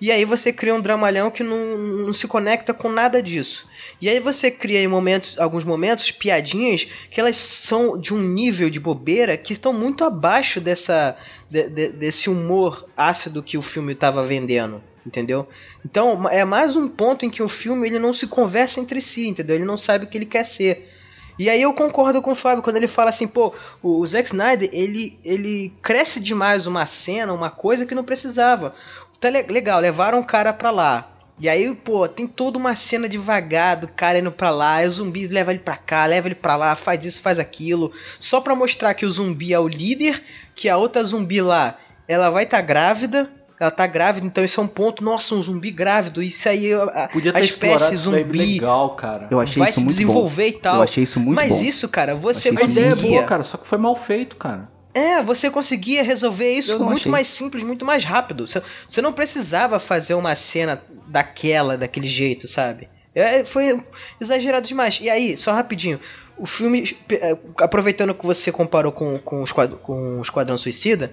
E 0.00 0.12
aí 0.12 0.24
você 0.24 0.52
cria 0.52 0.74
um 0.74 0.80
dramalhão 0.80 1.28
que 1.30 1.42
não, 1.42 1.76
não 1.76 2.12
se 2.12 2.28
conecta 2.28 2.72
com 2.72 2.88
nada 2.88 3.20
disso. 3.22 3.66
E 4.00 4.08
aí 4.08 4.20
você 4.20 4.48
cria 4.48 4.80
em 4.80 4.86
momentos, 4.86 5.36
alguns 5.40 5.64
momentos 5.64 6.12
piadinhas 6.12 6.86
que 7.10 7.18
elas 7.18 7.34
são 7.36 7.98
de 7.98 8.14
um 8.14 8.18
nível 8.18 8.70
de 8.70 8.78
bobeira 8.78 9.36
que 9.36 9.52
estão 9.52 9.72
muito 9.72 10.04
abaixo 10.04 10.60
dessa 10.60 11.16
de- 11.50 11.68
de- 11.68 11.88
desse 11.88 12.30
humor 12.30 12.86
ácido 12.96 13.42
que 13.42 13.58
o 13.58 13.62
filme 13.62 13.92
estava 13.94 14.24
vendendo, 14.24 14.80
entendeu? 15.08 15.48
Então 15.84 16.28
é 16.28 16.44
mais 16.44 16.76
um 16.76 16.86
ponto 16.86 17.24
em 17.26 17.30
que 17.30 17.42
o 17.42 17.48
filme 17.48 17.88
ele 17.88 17.98
não 17.98 18.12
se 18.12 18.26
conversa 18.26 18.78
entre 18.78 19.00
si, 19.00 19.26
entendeu? 19.26 19.56
Ele 19.56 19.64
não 19.64 19.76
sabe 19.76 20.04
o 20.04 20.08
que 20.08 20.16
ele 20.16 20.26
quer 20.26 20.44
ser. 20.44 20.92
E 21.38 21.48
aí 21.48 21.62
eu 21.62 21.72
concordo 21.72 22.20
com 22.20 22.32
o 22.32 22.36
Fábio 22.36 22.62
quando 22.62 22.76
ele 22.76 22.88
fala 22.88 23.10
assim, 23.10 23.26
pô, 23.26 23.54
o 23.82 24.04
Zack 24.06 24.28
Snyder, 24.28 24.68
ele, 24.72 25.18
ele 25.24 25.72
cresce 25.80 26.20
demais 26.20 26.66
uma 26.66 26.84
cena, 26.84 27.32
uma 27.32 27.50
coisa 27.50 27.86
que 27.86 27.94
não 27.94 28.04
precisava. 28.04 28.74
Tá 29.20 29.28
le- 29.30 29.42
legal, 29.42 29.80
levaram 29.80 30.20
o 30.20 30.26
cara 30.26 30.52
pra 30.52 30.70
lá. 30.70 31.10
E 31.40 31.48
aí, 31.48 31.72
pô, 31.72 32.08
tem 32.08 32.26
toda 32.26 32.58
uma 32.58 32.74
cena 32.74 33.08
devagar 33.08 33.76
do 33.76 33.86
cara 33.86 34.18
indo 34.18 34.32
pra 34.32 34.50
lá, 34.50 34.80
o 34.82 34.90
zumbi 34.90 35.28
leva 35.28 35.52
ele 35.52 35.60
pra 35.60 35.76
cá, 35.76 36.04
leva 36.06 36.26
ele 36.26 36.34
pra 36.34 36.56
lá, 36.56 36.74
faz 36.74 37.04
isso, 37.04 37.20
faz 37.22 37.38
aquilo, 37.38 37.92
só 38.18 38.40
pra 38.40 38.56
mostrar 38.56 38.92
que 38.94 39.06
o 39.06 39.10
zumbi 39.10 39.54
é 39.54 39.58
o 39.60 39.68
líder, 39.68 40.20
que 40.56 40.68
a 40.68 40.76
outra 40.76 41.04
zumbi 41.04 41.40
lá, 41.40 41.78
ela 42.08 42.28
vai 42.28 42.42
estar 42.42 42.56
tá 42.56 42.62
grávida, 42.64 43.30
ela 43.60 43.70
tá 43.70 43.86
grávida, 43.86 44.26
então 44.26 44.44
isso 44.44 44.60
é 44.60 44.62
um 44.62 44.68
ponto, 44.68 45.02
nossa, 45.02 45.34
um 45.34 45.42
zumbi 45.42 45.70
grávido, 45.70 46.22
isso 46.22 46.48
aí, 46.48 46.72
a, 46.72 47.08
Podia 47.12 47.32
a 47.34 47.40
espécie 47.40 47.96
zumbi 47.96 48.38
legal, 48.54 48.94
cara. 48.96 49.26
Eu 49.30 49.40
achei 49.40 49.58
vai 49.58 49.68
isso 49.70 49.80
se 49.80 49.84
muito 49.84 49.94
desenvolver 49.96 50.52
bom. 50.52 50.58
e 50.58 50.60
tal. 50.60 50.76
Eu 50.76 50.82
achei 50.82 51.02
isso 51.04 51.18
muito 51.20 51.36
Mas 51.36 51.52
bom. 51.54 51.62
isso, 51.64 51.88
cara, 51.88 52.14
você 52.14 52.50
Achei 52.50 52.62
A 52.62 52.64
isso 52.64 52.72
ideia 52.72 52.86
é 52.86 52.90
conseguia. 52.90 53.16
boa, 53.18 53.24
cara, 53.28 53.42
só 53.42 53.56
que 53.56 53.66
foi 53.66 53.78
mal 53.78 53.96
feito, 53.96 54.36
cara. 54.36 54.68
É, 54.94 55.22
você 55.22 55.50
conseguia 55.50 56.02
resolver 56.02 56.50
isso 56.50 56.78
muito 56.80 57.00
achei. 57.00 57.12
mais 57.12 57.28
simples, 57.28 57.62
muito 57.62 57.84
mais 57.84 58.04
rápido. 58.04 58.46
Você, 58.46 58.60
você 58.86 59.00
não 59.02 59.12
precisava 59.12 59.78
fazer 59.78 60.14
uma 60.14 60.34
cena 60.34 60.82
daquela, 61.06 61.76
daquele 61.76 62.06
jeito, 62.08 62.48
sabe? 62.48 62.88
É, 63.14 63.44
foi 63.44 63.80
exagerado 64.20 64.66
demais. 64.66 64.98
E 65.02 65.08
aí, 65.10 65.36
só 65.36 65.52
rapidinho, 65.52 66.00
o 66.36 66.46
filme, 66.46 66.96
é, 67.10 67.36
aproveitando 67.60 68.14
que 68.14 68.24
você 68.24 68.50
comparou 68.52 68.90
com, 68.92 69.18
com, 69.18 69.40
o 69.40 69.44
Esquad- 69.44 69.74
com 69.82 70.18
o 70.18 70.22
Esquadrão 70.22 70.56
Suicida, 70.58 71.12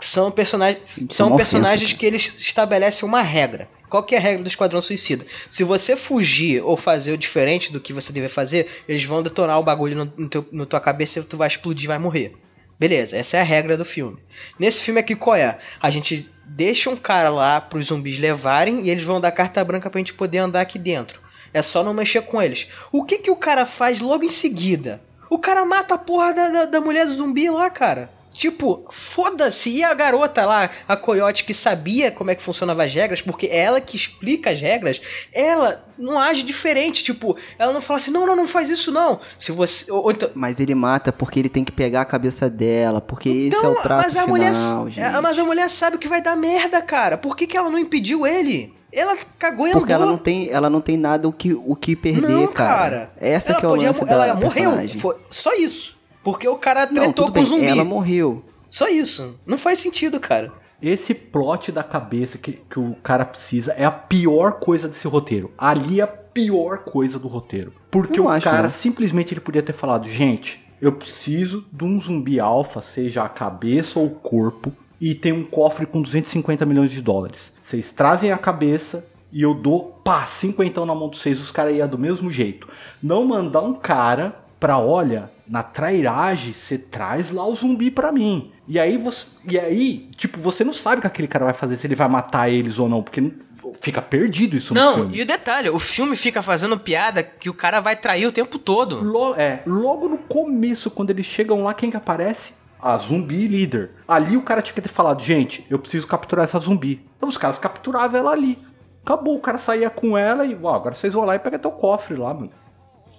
são 0.00 0.30
personagens, 0.30 0.82
são 1.08 1.34
é 1.34 1.36
personagens 1.36 1.92
que 1.92 2.04
eles 2.04 2.34
estabelecem 2.38 3.08
uma 3.08 3.22
regra. 3.22 3.68
Qual 3.88 4.02
que 4.02 4.14
é 4.14 4.18
a 4.18 4.20
regra 4.20 4.42
do 4.42 4.48
Esquadrão 4.48 4.82
Suicida? 4.82 5.24
Se 5.48 5.64
você 5.64 5.96
fugir 5.96 6.62
ou 6.62 6.76
fazer 6.76 7.12
o 7.12 7.18
diferente 7.18 7.72
do 7.72 7.80
que 7.80 7.92
você 7.92 8.12
deve 8.12 8.28
fazer, 8.28 8.68
eles 8.88 9.04
vão 9.04 9.22
detonar 9.22 9.58
o 9.58 9.62
bagulho 9.62 9.96
no, 9.96 10.12
no, 10.16 10.28
teu, 10.28 10.46
no 10.52 10.66
tua 10.66 10.80
cabeça 10.80 11.20
e 11.20 11.22
tu 11.22 11.36
vai 11.36 11.48
explodir 11.48 11.84
e 11.84 11.88
vai 11.88 11.98
morrer. 11.98 12.36
Beleza, 12.78 13.16
essa 13.16 13.38
é 13.38 13.40
a 13.40 13.44
regra 13.44 13.76
do 13.76 13.84
filme. 13.84 14.18
Nesse 14.58 14.82
filme 14.82 15.00
aqui, 15.00 15.16
qual 15.16 15.36
é? 15.36 15.58
A 15.80 15.88
gente 15.88 16.30
deixa 16.44 16.90
um 16.90 16.96
cara 16.96 17.30
lá 17.30 17.58
pros 17.60 17.86
zumbis 17.86 18.18
levarem 18.18 18.82
e 18.82 18.90
eles 18.90 19.04
vão 19.04 19.20
dar 19.20 19.32
carta 19.32 19.64
branca 19.64 19.88
pra 19.88 19.98
gente 19.98 20.12
poder 20.12 20.38
andar 20.38 20.60
aqui 20.60 20.78
dentro. 20.78 21.20
É 21.54 21.62
só 21.62 21.82
não 21.82 21.94
mexer 21.94 22.22
com 22.22 22.42
eles. 22.42 22.68
O 22.92 23.02
que 23.02 23.18
que 23.18 23.30
o 23.30 23.36
cara 23.36 23.64
faz 23.64 24.00
logo 24.00 24.24
em 24.24 24.28
seguida? 24.28 25.00
O 25.30 25.38
cara 25.38 25.64
mata 25.64 25.94
a 25.94 25.98
porra 25.98 26.34
da, 26.34 26.48
da, 26.48 26.64
da 26.66 26.80
mulher 26.80 27.06
do 27.06 27.14
zumbi 27.14 27.48
lá, 27.48 27.70
cara. 27.70 28.10
Tipo, 28.36 28.84
foda-se. 28.90 29.70
E 29.70 29.82
a 29.82 29.94
garota 29.94 30.44
lá, 30.44 30.70
a 30.86 30.96
coiote 30.96 31.44
que 31.44 31.54
sabia 31.54 32.10
como 32.10 32.30
é 32.30 32.34
que 32.34 32.42
funcionava 32.42 32.84
as 32.84 32.92
regras, 32.94 33.22
porque 33.22 33.46
é 33.46 33.58
ela 33.58 33.80
que 33.80 33.96
explica 33.96 34.50
as 34.50 34.60
regras, 34.60 35.00
ela 35.32 35.84
não 35.98 36.18
age 36.18 36.42
diferente. 36.42 37.02
Tipo, 37.02 37.36
ela 37.58 37.72
não 37.72 37.80
fala 37.80 37.98
assim, 37.98 38.10
não, 38.10 38.26
não, 38.26 38.36
não 38.36 38.46
faz 38.46 38.68
isso 38.68 38.92
não. 38.92 39.18
Se 39.38 39.52
você. 39.52 39.90
Ou, 39.90 40.04
ou 40.04 40.10
então, 40.10 40.30
Mas 40.34 40.60
ele 40.60 40.74
mata 40.74 41.12
porque 41.12 41.38
ele 41.38 41.48
tem 41.48 41.64
que 41.64 41.72
pegar 41.72 42.02
a 42.02 42.04
cabeça 42.04 42.50
dela, 42.50 43.00
porque 43.00 43.28
esse 43.28 43.64
é 43.64 43.68
o 43.68 43.74
trato 43.76 44.04
mas 44.04 44.16
a 44.16 44.24
final, 44.24 44.28
mulher, 44.28 44.54
gente. 44.92 45.00
é, 45.00 45.20
mas 45.20 45.38
a 45.38 45.44
mulher 45.44 45.70
sabe 45.70 45.98
que 45.98 46.08
vai 46.08 46.20
dar 46.20 46.36
merda, 46.36 46.82
cara. 46.82 47.16
Por 47.16 47.36
que, 47.36 47.46
que 47.46 47.56
ela 47.56 47.70
não 47.70 47.78
impediu 47.78 48.26
ele? 48.26 48.74
Ela 48.92 49.16
cagou 49.38 49.66
e 49.66 49.72
Porque 49.72 49.92
andou. 49.92 50.04
ela 50.04 50.12
não 50.12 50.18
tem, 50.18 50.48
ela 50.50 50.70
não 50.70 50.80
tem 50.80 50.96
nada 50.96 51.28
o 51.28 51.32
que, 51.32 51.52
o 51.52 51.76
que 51.76 51.94
perder, 51.94 52.28
Não, 52.28 52.46
cara. 52.46 53.10
Essa 53.18 53.52
ela 53.52 53.60
que 53.60 53.66
é 53.66 53.68
o 53.68 53.74
lance 53.74 54.04
da 54.04 54.12
ela 54.12 54.34
morreu. 54.34 54.88
Foi 54.98 55.16
só 55.28 55.52
isso. 55.54 55.95
Porque 56.26 56.48
o 56.48 56.56
cara 56.56 56.86
Não, 56.86 56.94
tretou 56.94 57.26
tudo 57.26 57.34
com 57.34 57.40
o 57.40 57.44
zumbi. 57.46 57.66
ela 57.66 57.84
morreu. 57.84 58.44
Só 58.68 58.88
isso. 58.88 59.38
Não 59.46 59.56
faz 59.56 59.78
sentido, 59.78 60.18
cara. 60.18 60.52
Esse 60.82 61.14
plot 61.14 61.70
da 61.70 61.84
cabeça 61.84 62.36
que, 62.36 62.54
que 62.68 62.80
o 62.80 62.96
cara 63.00 63.24
precisa 63.24 63.72
é 63.74 63.84
a 63.84 63.92
pior 63.92 64.54
coisa 64.58 64.88
desse 64.88 65.06
roteiro. 65.06 65.52
Ali 65.56 66.00
é 66.00 66.02
a 66.02 66.06
pior 66.08 66.78
coisa 66.78 67.16
do 67.16 67.28
roteiro. 67.28 67.72
Porque 67.92 68.18
Eu 68.18 68.24
o 68.24 68.28
acho, 68.28 68.44
cara 68.44 68.64
não. 68.64 68.70
simplesmente 68.70 69.32
ele 69.34 69.40
podia 69.40 69.62
ter 69.62 69.72
falado, 69.72 70.08
gente, 70.08 70.66
eu 70.82 70.90
preciso 70.90 71.64
de 71.72 71.84
um 71.84 72.00
zumbi 72.00 72.40
alfa, 72.40 72.82
seja 72.82 73.22
a 73.22 73.28
cabeça 73.28 74.00
ou 74.00 74.06
o 74.06 74.10
corpo, 74.10 74.72
e 75.00 75.14
tem 75.14 75.32
um 75.32 75.44
cofre 75.44 75.86
com 75.86 76.02
250 76.02 76.66
milhões 76.66 76.90
de 76.90 77.00
dólares. 77.00 77.54
Vocês 77.62 77.92
trazem 77.92 78.32
a 78.32 78.36
cabeça 78.38 79.06
e 79.32 79.42
eu 79.42 79.54
dou, 79.54 80.00
pá, 80.02 80.26
cinquentão 80.26 80.84
na 80.84 80.94
mão 80.94 81.08
de 81.08 81.18
vocês, 81.18 81.40
os 81.40 81.52
caras 81.52 81.76
iam 81.76 81.86
do 81.86 81.96
mesmo 81.96 82.32
jeito. 82.32 82.68
Não 83.00 83.24
mandar 83.24 83.60
um 83.62 83.74
cara 83.74 84.34
pra, 84.58 84.76
olha, 84.76 85.30
na 85.48 85.62
trairagem, 85.62 86.52
você 86.52 86.76
traz 86.76 87.30
lá 87.30 87.46
o 87.46 87.54
zumbi 87.54 87.90
pra 87.90 88.10
mim. 88.12 88.50
E 88.66 88.78
aí 88.80 88.96
você. 88.98 89.26
E 89.48 89.58
aí, 89.58 90.08
tipo, 90.16 90.40
você 90.40 90.64
não 90.64 90.72
sabe 90.72 90.98
o 90.98 91.00
que 91.00 91.06
aquele 91.06 91.28
cara 91.28 91.44
vai 91.44 91.54
fazer, 91.54 91.76
se 91.76 91.86
ele 91.86 91.94
vai 91.94 92.08
matar 92.08 92.50
eles 92.50 92.78
ou 92.78 92.88
não, 92.88 93.02
porque 93.02 93.32
fica 93.80 94.00
perdido 94.02 94.56
isso 94.56 94.72
no 94.74 94.80
Não, 94.80 94.94
filme. 94.94 95.16
e 95.18 95.22
o 95.22 95.26
detalhe, 95.26 95.68
o 95.70 95.78
filme 95.78 96.16
fica 96.16 96.42
fazendo 96.42 96.78
piada 96.78 97.22
que 97.22 97.50
o 97.50 97.54
cara 97.54 97.80
vai 97.80 97.94
trair 97.96 98.26
o 98.26 98.32
tempo 98.32 98.58
todo. 98.58 99.04
Lo- 99.04 99.34
é, 99.36 99.62
logo 99.66 100.08
no 100.08 100.18
começo, 100.18 100.90
quando 100.90 101.10
eles 101.10 101.26
chegam 101.26 101.62
lá, 101.62 101.74
quem 101.74 101.90
que 101.90 101.96
aparece? 101.96 102.54
A 102.80 102.96
zumbi 102.96 103.46
líder. 103.46 103.90
Ali 104.06 104.36
o 104.36 104.42
cara 104.42 104.62
tinha 104.62 104.74
que 104.74 104.80
ter 104.82 104.88
falado, 104.88 105.22
gente, 105.22 105.64
eu 105.70 105.78
preciso 105.78 106.06
capturar 106.06 106.44
essa 106.44 106.58
zumbi. 106.58 107.04
Então 107.16 107.28
os 107.28 107.36
caras 107.38 107.58
capturavam 107.58 108.18
ela 108.20 108.32
ali. 108.32 108.58
Acabou, 109.04 109.36
o 109.36 109.40
cara 109.40 109.58
saía 109.58 109.88
com 109.90 110.16
ela 110.18 110.44
e, 110.44 110.56
ó, 110.62 110.74
agora 110.74 110.94
vocês 110.94 111.12
vão 111.12 111.24
lá 111.24 111.34
e 111.36 111.38
pegam 111.38 111.58
teu 111.60 111.70
cofre 111.70 112.16
lá, 112.16 112.34
mano. 112.34 112.50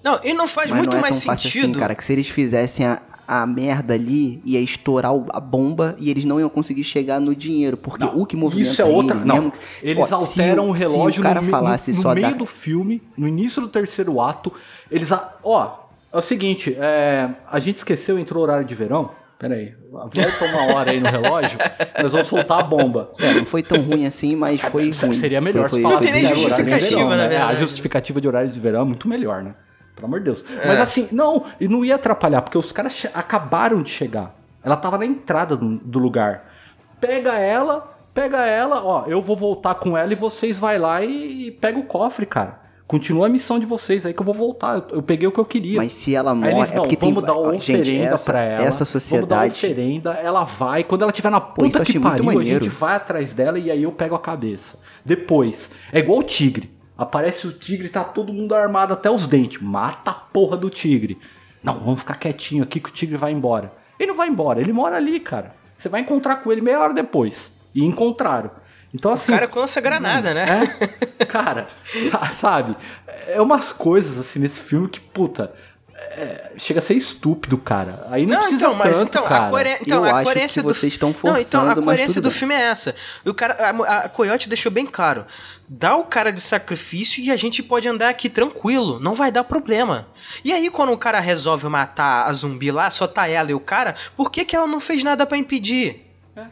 Não, 0.08 0.20
e 0.24 0.34
não 0.34 0.48
faz 0.48 0.70
Mas 0.72 0.80
muito 0.80 0.92
não 0.92 1.00
é 1.00 1.02
mais 1.02 1.16
tão 1.18 1.26
fácil 1.34 1.50
sentido. 1.52 1.72
assim, 1.72 1.80
cara, 1.80 1.94
que 1.96 2.04
se 2.04 2.14
eles 2.14 2.30
fizessem 2.30 2.86
a, 2.86 3.02
a 3.28 3.46
merda 3.46 3.94
ali, 3.94 4.42
ia 4.46 4.60
estourar 4.62 5.14
o- 5.14 5.26
a 5.34 5.40
bomba 5.40 5.96
e 6.00 6.10
eles 6.10 6.24
não 6.24 6.40
iam 6.40 6.48
conseguir 6.50 6.84
chegar 6.86 7.20
no 7.20 7.36
dinheiro, 7.36 7.76
porque 7.76 8.06
Não, 8.06 8.18
o 8.22 8.26
que 8.26 8.38
movimenta 8.38 8.72
Isso 8.72 8.82
é 8.82 8.86
outra. 8.86 9.18
ele, 9.18 9.26
Não, 9.26 9.50
que- 9.50 9.60
eles 9.84 10.04
ó, 10.04 10.06
se 10.06 10.14
alteram 10.14 10.70
o 10.70 10.72
relógio 10.72 11.14
se 11.16 11.20
o 11.20 11.24
cara 11.24 11.42
no, 11.42 11.50
falasse 11.50 11.92
no, 11.92 11.98
no 11.98 12.04
só 12.04 12.14
meio 12.14 12.30
da... 12.32 12.34
do 12.38 12.46
filme, 12.46 13.02
no 13.18 13.28
início 13.28 13.62
do 13.62 13.68
terceiro 13.68 14.22
ato. 14.22 14.54
Eles. 14.90 15.12
a- 15.12 15.36
Ó, 15.44 15.78
é 16.14 16.18
o 16.18 16.22
seguinte, 16.22 16.76
é, 16.80 17.30
a 17.52 17.60
gente 17.60 17.78
esqueceu, 17.78 18.18
entrou 18.18 18.40
o 18.42 18.44
horário 18.44 18.66
de 18.66 18.74
verão. 18.76 19.12
Pera 19.38 19.54
aí, 19.54 19.72
volta 19.92 20.46
uma 20.46 20.74
hora 20.74 20.90
aí 20.90 21.00
no 21.00 21.10
relógio, 21.10 21.60
nós 22.02 22.12
vamos 22.12 22.28
soltar 22.28 22.60
a 22.62 22.64
bomba. 22.64 23.12
É, 23.20 23.36
não 23.36 23.46
foi 23.46 23.62
tão 23.62 23.80
ruim 23.82 24.06
assim, 24.08 24.36
mas 24.36 24.60
foi 24.62 24.92
Se- 24.92 25.06
ruim. 25.06 25.14
Seria 25.16 25.40
melhor 25.40 25.70
foi, 25.70 25.80
se 25.80 25.84
foi, 25.84 25.92
falasse 25.92 26.08
que 26.12 26.18
era 26.26 26.26
horário 26.26 26.36
de 26.38 26.42
justificativa, 26.72 27.10
verão, 27.10 27.30
né? 27.30 27.38
A 27.38 27.56
justificativa 27.56 28.22
de 28.22 28.28
horário 28.28 28.50
de 28.50 28.60
verão 28.60 28.82
é 28.82 28.86
muito 28.86 29.08
melhor, 29.08 29.44
né? 29.44 29.54
Pelo 29.98 30.08
amor 30.08 30.20
de 30.20 30.26
Deus. 30.26 30.46
Mas 30.66 30.80
assim, 30.80 31.08
não, 31.12 31.44
e 31.60 31.68
não 31.68 31.84
ia 31.84 31.96
atrapalhar, 31.96 32.44
porque 32.44 32.58
os 32.58 32.72
caras 32.72 33.08
acabaram 33.14 33.82
de 33.82 33.90
chegar. 33.90 34.36
Ela 34.64 34.78
tava 34.78 34.98
na 35.00 35.06
entrada 35.06 35.58
do, 35.58 35.78
do 35.78 35.98
lugar. 35.98 36.54
Pega 37.02 37.34
ela, 37.34 37.98
pega 38.14 38.46
ela, 38.46 38.84
ó, 38.84 39.06
eu 39.08 39.22
vou 39.22 39.36
voltar 39.36 39.76
com 39.76 39.98
ela 39.98 40.14
e 40.14 40.16
vocês 40.16 40.58
vai 40.60 40.78
lá 40.78 41.04
e, 41.04 41.48
e 41.48 41.52
pega 41.52 41.80
o 41.80 41.84
cofre, 41.84 42.28
cara. 42.28 42.68
Continua 42.86 43.26
a 43.26 43.30
missão 43.30 43.60
de 43.60 43.66
vocês 43.66 44.06
aí 44.06 44.14
que 44.14 44.22
eu 44.22 44.26
vou 44.26 44.34
voltar. 44.34 44.78
Eu, 44.78 44.98
eu 44.98 45.04
peguei 45.04 45.28
o 45.28 45.32
que 45.32 45.40
eu 45.40 45.46
queria. 45.46 45.78
Mas 45.78 45.92
se 45.92 46.16
ela 46.16 46.34
morre, 46.34 46.52
eles, 46.52 46.72
é 46.72 46.76
não, 46.76 46.84
porque 46.84 46.96
tem... 46.96 47.10
vamos 47.10 47.28
dar 47.28 47.34
ó, 47.34 47.44
uma 47.44 47.54
gente, 47.54 47.72
oferenda 47.72 48.14
essa, 48.14 48.32
pra 48.32 48.42
ela. 48.42 48.54
essa 48.54 48.62
Vamos 48.62 48.78
dar 48.78 48.86
sociedade... 48.86 49.54
oferenda, 49.54 50.12
ela 50.12 50.44
vai. 50.44 50.84
Quando 50.84 51.02
ela 51.02 51.12
estiver 51.12 51.30
na 51.30 51.42
puta 51.42 51.80
eu 51.80 51.84
que 51.84 52.00
pariu, 52.00 52.30
a 52.30 52.44
gente 52.44 52.70
vai 52.70 52.96
atrás 52.96 53.34
dela 53.34 53.60
e 53.60 53.70
aí 53.70 53.84
eu 53.84 53.92
pego 53.92 54.16
a 54.16 54.20
cabeça. 54.20 54.80
Depois, 55.04 55.72
é 55.92 56.00
igual 56.00 56.20
o 56.20 56.24
tigre. 56.24 56.77
Aparece 56.98 57.46
o 57.48 57.52
tigre, 57.52 57.90
tá 57.90 58.04
todo 58.04 58.34
mundo 58.34 58.56
armado 58.56 58.94
até 58.94 59.10
os 59.12 59.28
dentes. 59.28 59.62
Mata 59.62 60.12
a 60.12 60.14
porra 60.14 60.58
do 60.58 60.70
tigre. 60.70 61.18
Não, 61.64 61.80
vamos 61.80 62.00
ficar 62.00 62.16
quietinho 62.16 62.64
aqui 62.64 62.80
que 62.80 62.90
o 62.90 62.94
tigre 62.94 63.18
vai 63.18 63.32
embora. 63.32 63.72
Ele 64.00 64.10
não 64.10 64.16
vai 64.16 64.28
embora, 64.28 64.60
ele 64.60 64.72
mora 64.74 64.96
ali, 64.98 65.20
cara. 65.20 65.56
Você 65.78 65.90
vai 65.90 66.02
encontrar 66.02 66.38
com 66.38 66.52
ele 66.52 66.62
meia 66.62 66.80
hora 66.80 66.94
depois. 66.94 67.52
E 67.76 67.84
encontraram. 67.84 68.50
Então, 68.94 69.12
O 69.12 69.14
assim. 69.14 69.32
cara 69.34 69.50
lança 69.54 69.82
granada, 69.82 70.34
né? 70.34 70.46
É, 71.20 71.26
cara, 71.26 71.68
sa- 72.10 72.32
sabe? 72.32 72.76
É 73.28 73.40
umas 73.42 73.72
coisas 73.72 74.18
assim 74.18 74.40
nesse 74.40 74.60
filme 74.60 74.88
que, 74.88 75.00
puta, 75.00 75.52
é, 75.94 76.52
chega 76.58 76.80
a 76.80 76.82
ser 76.84 76.94
estúpido, 76.96 77.58
cara. 77.58 78.08
Aí 78.10 78.26
não, 78.26 78.36
Não, 78.36 78.40
precisa 78.44 78.66
então, 78.66 78.74
mas 78.76 78.98
tanto, 78.98 79.10
então, 79.10 79.24
cara. 79.26 79.46
a, 79.56 79.72
então, 79.82 79.98
Eu 80.00 80.06
a 80.06 80.12
acho 80.16 80.24
coerência 80.24 80.62
que 80.62 80.68
do 80.68 80.74
vocês 80.74 80.94
estão 80.94 81.10
Não, 81.10 81.38
então 81.38 81.62
a 81.62 81.66
forçando, 81.66 81.84
coerência 81.84 82.22
do 82.22 82.30
bem. 82.30 82.38
filme 82.40 82.54
é 82.56 82.62
essa. 82.62 82.96
O 83.26 83.34
cara, 83.34 83.54
a, 83.86 83.98
a 84.06 84.10
Coyote 84.10 84.48
deixou 84.48 84.72
bem 84.72 84.86
claro. 84.86 85.26
Dá 85.70 85.98
o 85.98 86.06
cara 86.06 86.32
de 86.32 86.40
sacrifício 86.40 87.22
e 87.22 87.30
a 87.30 87.36
gente 87.36 87.62
pode 87.62 87.90
andar 87.90 88.08
aqui 88.08 88.30
tranquilo, 88.30 89.02
não 89.02 89.14
vai 89.14 89.32
dar 89.32 89.44
problema. 89.44 90.08
E 90.44 90.54
aí 90.54 90.70
quando 90.70 90.94
o 90.94 90.98
cara 90.98 91.20
resolve 91.20 91.68
matar 91.68 92.26
a 92.26 92.32
zumbi 92.32 92.72
lá, 92.72 92.90
só 92.90 93.06
tá 93.06 93.28
ela 93.28 93.52
e 93.52 93.54
o 93.54 93.60
cara, 93.60 93.94
por 94.16 94.32
que 94.32 94.46
que 94.46 94.56
ela 94.56 94.66
não 94.66 94.80
fez 94.80 95.04
nada 95.04 95.26
pra 95.26 95.38
impedir? 95.38 96.07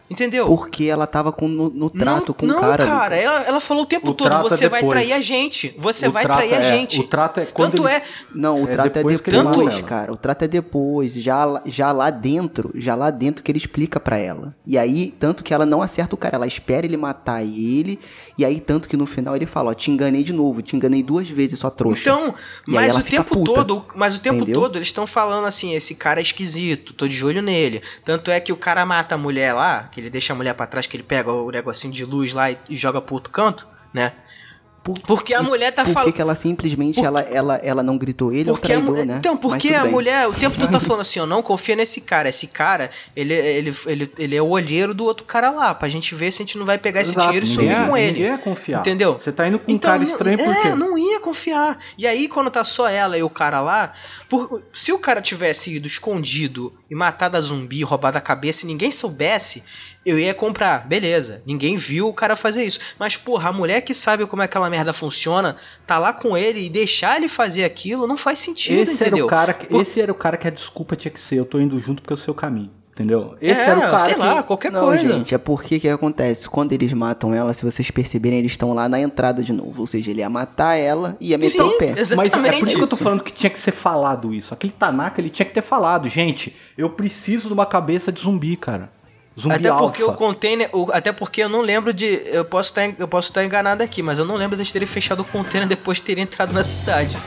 Entendeu? 0.09 0.45
Porque 0.47 0.85
ela 0.85 1.05
tava 1.07 1.31
com, 1.31 1.47
no, 1.47 1.69
no 1.69 1.89
trato 1.89 2.27
não, 2.29 2.33
com 2.33 2.45
não, 2.45 2.55
o 2.57 2.59
cara. 2.59 2.85
cara, 2.85 3.03
Lucas. 3.15 3.19
ela, 3.23 3.41
ela 3.43 3.59
falou 3.59 3.83
o 3.83 3.85
tempo 3.85 4.11
O 4.11 4.13
todo, 4.13 4.33
é 4.35 4.41
você 4.41 4.67
vai 4.69 4.81
depois. 4.81 4.93
trair 5.05 5.13
a 5.13 5.21
gente, 5.21 5.73
você 5.77 6.07
O 6.07 6.11
vai 6.11 6.23
trato 6.23 6.37
trair 6.37 6.53
a 6.53 6.59
é- 6.59 6.63
gente. 6.63 6.99
O 7.01 7.03
trato 7.07 7.39
é 7.39 7.45
quando 7.45 7.71
Tanto 7.71 7.87
ele- 7.87 7.95
é, 7.97 8.03
Não, 8.33 8.61
o 8.63 8.67
É 8.67 8.71
trato 8.71 8.87
é 8.87 8.89
depois 8.91 9.21
depois, 9.21 9.43
mata 9.43 9.61
ela. 9.73 9.83
cara. 9.83 10.13
O 10.13 10.17
trato 10.17 10.43
é 10.43 10.47
depois. 10.47 11.13
Já, 11.13 11.45
lá- 11.45 11.61
já 11.65 11.91
lá 11.91 12.09
dentro, 12.09 12.71
já 12.75 12.95
lá 12.95 13.09
dentro 13.09 13.43
que 13.43 13.51
ele 13.51 13.57
explica 13.59 13.99
pra 13.99 14.17
ela. 14.17 14.55
E 14.65 14.77
aí, 14.77 15.13
tanto 15.19 15.43
que 15.43 15.53
ela 15.53 15.65
não 15.65 15.81
acerta 15.81 16.15
o 16.15 16.17
cara, 16.17 16.35
ela 16.35 16.47
espera 16.47 16.85
ele 16.85 16.97
matar 16.97 17.43
ele. 17.43 17.99
E 18.37 18.43
aí, 18.45 18.59
tanto 18.59 18.87
que 18.89 18.97
no 18.97 19.05
final 19.05 19.35
ele 19.35 19.45
fala, 19.45 19.71
ó, 19.71 19.73
te 19.73 19.91
enganei 19.91 20.23
de 20.23 20.33
novo, 20.33 20.61
te 20.61 20.75
enganei 20.75 21.01
duas 21.03 21.27
vezes, 21.29 21.59
só 21.59 21.69
trouxa. 21.69 22.01
Então, 22.01 22.33
E 22.67 22.71
mas 22.73 22.89
ela 22.89 22.99
o 22.99 23.03
tempo 23.03 23.33
puta, 23.35 23.53
todo, 23.53 23.85
mas 23.95 24.15
o 24.15 24.19
tempo 24.21 24.37
entendeu? 24.41 24.61
todo 24.61 24.77
eles 24.77 24.87
estão 24.87 25.05
falando 25.07 25.45
assim, 25.45 25.73
esse 25.73 25.95
cara 25.95 26.19
é 26.19 26.23
esquisito, 26.23 26.93
tô 26.93 27.07
de 27.07 27.23
olho 27.25 27.41
nele. 27.41 27.81
Tanto 28.03 28.29
é 28.31 28.39
que 28.39 28.51
o 28.51 28.57
cara 28.57 28.85
mata 28.85 29.15
a 29.15 29.17
mulher 29.17 29.53
lá, 29.53 29.74
que 29.83 29.99
ele 29.99 30.09
deixa 30.09 30.33
a 30.33 30.35
mulher 30.35 30.53
pra 30.53 30.67
trás, 30.67 30.87
que 30.87 30.95
ele 30.95 31.03
pega 31.03 31.31
o 31.31 31.49
negocinho 31.51 31.93
de 31.93 32.05
luz 32.05 32.33
lá 32.33 32.51
e, 32.51 32.57
e 32.69 32.75
joga 32.75 33.01
pro 33.01 33.15
outro 33.15 33.31
canto, 33.31 33.67
né? 33.93 34.13
Por- 34.85 34.99
Porque 34.99 35.33
a 35.33 35.41
mulher 35.41 35.71
tá 35.71 35.81
Por 35.83 35.87
que, 35.87 35.93
falando. 35.95 36.19
ela 36.19 36.35
simplesmente 36.35 37.03
ela, 37.03 37.21
ela, 37.21 37.55
ela 37.63 37.81
não 37.81 37.97
gritou? 37.97 38.31
Ele 38.31 38.51
Porque 38.51 38.71
é 38.71 38.75
a 38.75 38.79
o 38.79 38.81
traidor, 38.83 38.99
mu- 39.03 39.11
né? 39.11 39.15
Então, 39.17 39.35
porque 39.35 39.73
a 39.73 39.81
bem. 39.81 39.91
mulher 39.91 40.27
o 40.27 40.33
tempo 40.33 40.55
todo 40.59 40.71
tá 40.71 40.79
falando 40.79 41.01
assim, 41.01 41.19
ó, 41.19 41.25
não 41.25 41.41
confia 41.41 41.75
nesse 41.75 42.01
cara. 42.01 42.29
Esse 42.29 42.45
cara, 42.45 42.91
ele, 43.15 43.33
ele, 43.33 43.73
ele, 43.87 44.11
ele 44.19 44.35
é 44.35 44.41
o 44.43 44.47
olheiro 44.47 44.93
do 44.93 45.03
outro 45.03 45.25
cara 45.25 45.49
lá, 45.49 45.73
pra 45.73 45.89
gente 45.89 46.13
ver 46.13 46.31
se 46.31 46.43
a 46.43 46.45
gente 46.45 46.55
não 46.59 46.67
vai 46.67 46.77
pegar 46.77 47.01
esse 47.01 47.09
Exato, 47.13 47.25
dinheiro 47.25 47.45
e 47.45 47.49
sumir 47.49 47.71
é- 47.71 47.85
com 47.87 47.97
ele. 47.97 48.11
Ninguém 48.11 48.27
ia 48.31 48.37
confiar. 48.37 48.79
Entendeu? 48.81 49.15
Você 49.15 49.31
tá 49.31 49.47
indo 49.47 49.57
com 49.57 49.71
um 49.71 49.75
Então, 49.75 49.89
cara 49.89 50.03
não- 50.03 50.07
estranho 50.11 50.37
por 50.37 50.55
é, 50.55 50.61
quê? 50.61 50.69
não 50.75 50.97
ia 50.99 51.19
confiar. 51.19 51.79
E 51.97 52.05
aí, 52.05 52.27
quando 52.27 52.51
tá 52.51 52.63
só 52.63 52.87
ela 52.87 53.17
e 53.17 53.23
o 53.23 53.29
cara 53.29 53.61
lá, 53.61 53.91
por- 54.29 54.61
se 54.71 54.93
o 54.93 54.99
cara 54.99 55.19
tivesse 55.19 55.75
ido 55.75 55.87
escondido 55.87 56.71
e 56.91 56.93
matado 56.93 57.37
a 57.37 57.41
zumbi, 57.41 57.81
roubado 57.83 58.19
a 58.19 58.21
cabeça 58.21 58.65
e 58.65 58.67
ninguém 58.67 58.91
soubesse, 58.91 59.63
eu 60.05 60.19
ia 60.19 60.33
comprar. 60.33 60.85
Beleza, 60.87 61.41
ninguém 61.45 61.75
viu 61.77 62.07
o 62.07 62.13
cara 62.13 62.35
fazer 62.35 62.63
isso. 62.63 62.79
Mas, 62.99 63.17
porra, 63.17 63.49
a 63.49 63.53
mulher 63.53 63.81
que 63.81 63.93
sabe 63.93 64.25
como 64.27 64.41
é 64.41 64.45
aquela 64.45 64.69
merda 64.69 64.93
funciona, 64.93 65.55
tá 65.87 65.97
lá 65.97 66.13
com 66.13 66.37
ele 66.37 66.65
e 66.65 66.69
deixar 66.69 67.17
ele 67.17 67.27
fazer 67.27 67.63
aquilo 67.63 68.05
não 68.07 68.17
faz 68.17 68.39
sentido, 68.39 68.83
Esse 68.91 69.01
era, 69.01 69.09
entendeu? 69.09 69.25
o 69.25 69.29
cara 69.29 69.53
que, 69.53 69.65
Por- 69.67 69.81
esse 69.81 69.99
era 69.99 70.11
o 70.11 70.15
cara 70.15 70.37
que 70.37 70.47
a 70.47 70.51
desculpa 70.51 70.95
tinha 70.95 71.11
que 71.11 71.19
ser. 71.19 71.37
Eu 71.39 71.45
tô 71.45 71.59
indo 71.59 71.79
junto 71.79 72.01
porque 72.01 72.13
é 72.13 72.15
o 72.15 72.19
seu 72.19 72.33
caminho. 72.33 72.69
Entendeu? 72.93 73.35
Esse 73.41 73.59
é, 73.59 73.65
era 73.65 73.77
o 73.77 73.81
cara 73.81 73.99
sei 73.99 74.13
que. 74.13 74.19
lá, 74.21 74.41
qualquer 74.41 74.71
Não, 74.71 74.85
coisa. 74.85 75.05
gente, 75.17 75.35
é 75.35 75.37
porque 75.37 75.81
que 75.81 75.89
acontece? 75.89 76.47
Quando 76.47 76.71
eles 76.71 76.93
matam 76.93 77.33
ela, 77.35 77.53
se 77.53 77.65
vocês 77.65 77.91
perceberem, 77.91 78.39
eles 78.39 78.53
estão 78.53 78.73
lá 78.73 78.87
na 78.87 78.97
entrada 79.01 79.43
de 79.43 79.51
novo. 79.51 79.81
Ou 79.81 79.87
seja, 79.87 80.11
ele 80.11 80.21
ia 80.21 80.29
matar 80.29 80.75
ela 80.75 81.17
e 81.19 81.31
ia 81.31 81.37
meter 81.37 81.61
Sim, 81.61 81.61
o 81.61 81.77
pé. 81.77 81.89
Mas 81.89 82.11
exatamente. 82.11 82.55
é 82.55 82.59
por 82.59 82.67
isso 82.69 82.77
que 82.77 82.83
eu 82.83 82.87
tô 82.87 82.95
falando 82.95 83.21
que 83.21 83.33
tinha 83.33 83.49
que 83.49 83.59
ser 83.59 83.73
falado 83.73 84.33
isso. 84.33 84.53
Aquele 84.53 84.71
Tanaka, 84.71 85.19
ele 85.19 85.29
tinha 85.29 85.45
que 85.45 85.53
ter 85.53 85.61
falado. 85.61 86.07
Gente, 86.07 86.55
eu 86.77 86.89
preciso 86.89 87.47
de 87.49 87.53
uma 87.53 87.65
cabeça 87.65 88.13
de 88.13 88.21
zumbi, 88.21 88.55
cara. 88.55 88.89
Zumbi 89.39 89.55
Até 89.55 89.69
porque 89.73 90.01
alfa. 90.01 90.13
o 90.13 90.17
container. 90.17 90.69
o- 90.73 90.89
até 90.93 91.11
porque 91.11 91.43
eu 91.43 91.49
não 91.49 91.59
lembro 91.61 91.93
de. 91.93 92.21
Eu 92.25 92.45
posso 92.45 92.69
estar 92.69 92.89
eu 92.97 93.07
posso 93.07 93.29
estar 93.29 93.43
enganado 93.43 93.83
aqui, 93.83 94.01
mas 94.01 94.17
eu 94.17 94.23
não 94.25 94.35
lembro 94.35 94.55
de 94.55 94.61
eles 94.61 94.71
terem 94.71 94.87
fechado 94.87 95.21
o 95.21 95.25
container 95.25 95.67
depois 95.67 95.97
de 95.97 96.03
terem 96.03 96.23
entrado 96.23 96.53
na 96.53 96.63
cidade. 96.63 97.17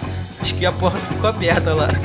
Acho 0.41 0.55
que 0.55 0.65
a 0.65 0.73
porta 0.73 0.99
ficou 1.01 1.29
aberta 1.29 1.75
lá. 1.75 1.89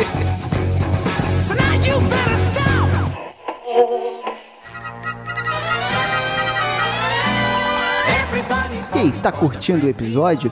E 8.95 8.99
aí, 8.99 9.11
tá 9.11 9.31
curtindo 9.31 9.85
o 9.85 9.89
episódio? 9.89 10.51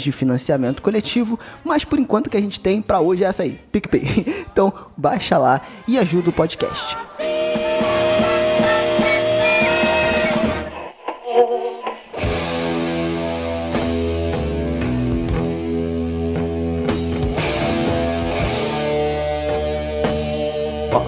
de 0.00 0.12
financiamento 0.12 0.82
coletivo, 0.82 1.38
mas 1.64 1.84
por 1.84 1.98
enquanto 1.98 2.30
que 2.30 2.36
a 2.36 2.40
gente 2.40 2.60
tem 2.60 2.80
para 2.82 3.00
hoje 3.00 3.24
é 3.24 3.26
essa 3.26 3.42
aí, 3.42 3.60
PicPay. 3.72 4.46
Então, 4.56 4.72
baixa 4.96 5.36
lá 5.36 5.60
e 5.86 5.98
ajuda 5.98 6.30
o 6.30 6.32
podcast. 6.32 6.96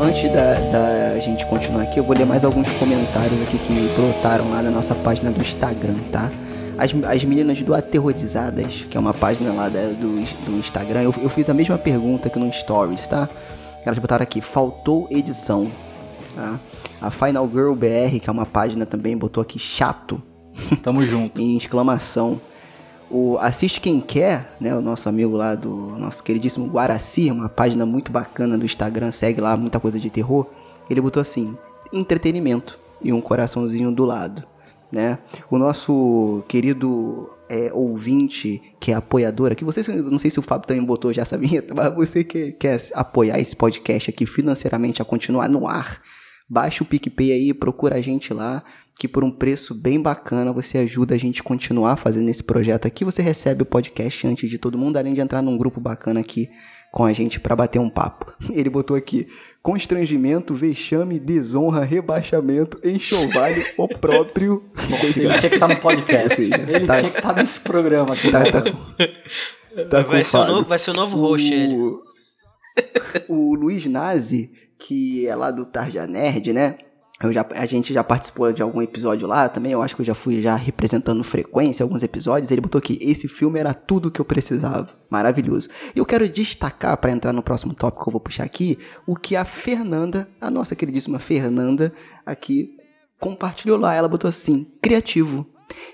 Antes 0.01 0.33
da, 0.33 0.55
da 0.55 1.19
gente 1.21 1.45
continuar 1.47 1.83
aqui, 1.83 1.99
eu 1.99 2.05
vou 2.05 2.17
ler 2.17 2.25
mais 2.25 2.45
alguns 2.45 2.71
comentários 2.73 3.43
aqui 3.43 3.59
que 3.59 3.73
brotaram 3.95 4.51
lá 4.51 4.63
na 4.63 4.71
nossa 4.71 4.95
página 4.95 5.31
do 5.31 5.41
Instagram, 5.41 5.97
tá? 6.11 6.31
As, 6.79 6.95
as 7.11 7.25
meninas 7.25 7.61
do 7.61 7.75
Aterrorizadas, 7.75 8.87
que 8.89 8.97
é 8.97 9.01
uma 9.01 9.13
página 9.13 9.53
lá 9.53 9.69
da- 9.69 9.89
do, 9.89 10.15
do 10.47 10.59
Instagram, 10.59 11.03
eu, 11.03 11.15
eu 11.21 11.29
fiz 11.29 11.49
a 11.51 11.55
mesma 11.55 11.77
pergunta 11.77 12.31
que 12.31 12.39
no 12.39 12.51
Stories, 12.53 13.07
tá? 13.09 13.29
Elas 13.85 13.99
botaram 13.99 14.23
aqui, 14.23 14.41
faltou 14.41 15.09
edição, 15.11 15.71
tá? 16.35 16.59
A 17.01 17.11
Final 17.11 17.49
Girl 17.49 17.73
BR, 17.75 18.19
que 18.21 18.29
é 18.29 18.33
uma 18.33 18.47
página 18.47 18.85
também, 18.87 19.17
botou 19.17 19.41
aqui 19.43 19.59
chato. 19.59 20.23
Tamo 20.83 21.03
junto. 21.05 21.41
em 21.41 21.57
exclamação. 21.57 22.41
O 23.11 23.39
Assiste 23.39 23.81
Quem 23.81 24.01
Quer, 24.01 24.55
né, 24.61 24.75
o 24.75 24.81
nosso 24.83 25.09
amigo 25.09 25.35
lá 25.37 25.55
do 25.55 25.71
nosso 25.99 26.23
queridíssimo 26.23 26.67
Guaraci, 26.69 27.31
uma 27.31 27.49
página 27.49 27.87
muito 27.87 28.13
bacana 28.13 28.59
do 28.59 28.65
Instagram, 28.67 29.11
segue 29.13 29.41
lá 29.41 29.57
muita 29.57 29.81
coisa 29.81 29.99
de 29.99 30.11
terror. 30.11 30.47
Ele 30.91 31.01
botou 31.01 31.21
assim: 31.21 31.57
entretenimento 31.93 32.79
e 33.01 33.13
um 33.13 33.21
coraçãozinho 33.21 33.91
do 33.91 34.05
lado, 34.05 34.43
né? 34.93 35.19
O 35.51 35.59
nosso 35.59 36.43
querido 36.49 37.31
é, 37.49 37.71
ouvinte 37.73 38.61
que 38.81 38.93
é 38.93 38.95
apoiador 38.95 39.53
aqui, 39.53 39.65
você, 39.65 39.83
não 39.93 40.19
sei 40.19 40.31
se 40.31 40.39
o 40.39 40.43
Fábio 40.43 40.69
também 40.69 40.85
botou 40.85 41.13
já 41.13 41.23
essa 41.23 41.39
vinheta, 41.39 41.73
mas 41.77 41.95
você 41.95 42.23
que 42.23 42.53
quer 42.53 42.81
apoiar 42.95 43.39
esse 43.39 43.57
podcast 43.57 44.11
aqui 44.11 44.27
financeiramente 44.27 45.01
a 45.03 45.05
continuar 45.05 45.49
no 45.49 45.67
ar, 45.67 46.01
baixa 46.49 46.83
o 46.83 46.87
PicPay 46.87 47.33
aí, 47.33 47.55
procura 47.55 47.97
a 47.97 48.01
gente 48.01 48.33
lá, 48.33 48.63
que 48.99 49.07
por 49.07 49.23
um 49.23 49.31
preço 49.31 49.75
bem 49.75 50.01
bacana 50.01 50.53
você 50.53 50.79
ajuda 50.79 51.15
a 51.15 51.19
gente 51.19 51.41
a 51.41 51.45
continuar 51.45 51.97
fazendo 51.97 52.29
esse 52.29 52.43
projeto 52.43 52.87
aqui. 52.87 53.05
Você 53.05 53.23
recebe 53.23 53.63
o 53.63 53.67
podcast 53.67 54.27
antes 54.27 54.51
de 54.51 54.59
todo 54.59 54.77
mundo, 54.77 54.97
além 54.97 55.15
de 55.15 55.21
entrar 55.21 55.41
num 55.41 55.57
grupo 55.57 55.81
bacana 55.81 56.19
aqui 56.19 56.49
com 56.93 57.05
a 57.05 57.13
gente 57.13 57.39
para 57.39 57.55
bater 57.55 57.79
um 57.79 57.89
papo. 57.91 58.33
Ele 58.51 58.71
botou 58.71 58.97
aqui: 58.97 59.29
constrangimento, 59.63 60.55
vexame, 60.55 61.19
desonra, 61.19 61.85
rebaixamento, 61.85 62.77
enxovalho, 62.87 63.65
o 63.77 63.89
próprio. 63.89 64.65
Ele 65.03 65.13
tinha 65.13 65.39
que 65.39 65.47
estar 65.47 65.69
no 65.69 65.77
podcast. 65.77 66.37
Seja, 66.37 66.55
Ele 66.55 66.87
tá- 66.87 66.99
tinha 66.99 67.11
que 67.11 67.19
estar 67.19 67.35
nesse 67.35 67.61
programa 67.61 68.15
aqui. 68.15 68.31
Tá, 68.31 68.43
tá, 68.51 68.63
tá 69.91 70.03
vai, 70.03 70.25
ser 70.25 70.39
novo, 70.39 70.65
vai 70.65 70.79
ser 70.79 70.91
o 70.91 70.95
novo 70.95 71.17
host, 71.19 71.53
ele. 71.53 71.75
o, 71.75 72.01
o 73.29 73.55
Luiz 73.55 73.87
Nazi, 73.87 74.51
que 74.79 75.27
é 75.27 75.35
lá 75.35 75.51
do 75.51 75.67
Tarja 75.67 76.07
Nerd, 76.07 76.53
né? 76.53 76.77
Eu 77.21 77.33
já, 77.33 77.45
a 77.51 77.67
gente 77.67 77.93
já 77.93 78.05
participou 78.05 78.53
de 78.53 78.63
algum 78.63 78.81
episódio 78.81 79.27
lá 79.27 79.49
também. 79.49 79.73
Eu 79.73 79.83
acho 79.83 79.97
que 79.97 80.03
eu 80.03 80.07
já 80.07 80.15
fui 80.15 80.41
já 80.41 80.55
representando 80.55 81.25
frequência 81.25 81.83
alguns 81.83 82.05
episódios. 82.05 82.51
Ele 82.51 82.61
botou 82.61 82.79
aqui: 82.79 82.97
esse 83.01 83.27
filme 83.27 83.59
era 83.59 83.75
tudo 83.75 84.11
que 84.11 84.21
eu 84.21 84.25
precisava. 84.25 84.89
Maravilhoso. 85.11 85.69
E 85.97 85.99
eu 85.99 86.07
quero 86.07 86.29
destacar, 86.29 86.97
para 86.97 87.11
entrar 87.11 87.33
no 87.33 87.43
próximo 87.43 87.75
tópico 87.75 88.05
que 88.05 88.09
eu 88.09 88.13
vou 88.13 88.21
puxar 88.21 88.45
aqui, 88.45 88.79
o 89.05 89.17
que 89.17 89.35
a 89.35 89.45
Fernanda, 89.45 90.29
a 90.41 90.49
nossa 90.49 90.77
queridíssima 90.77 91.19
Fernanda, 91.19 91.93
aqui 92.25 92.77
compartilhou 93.19 93.79
lá. 93.79 93.95
Ela 93.95 94.09
botou 94.09 94.29
assim: 94.29 94.69
criativo. 94.81 95.45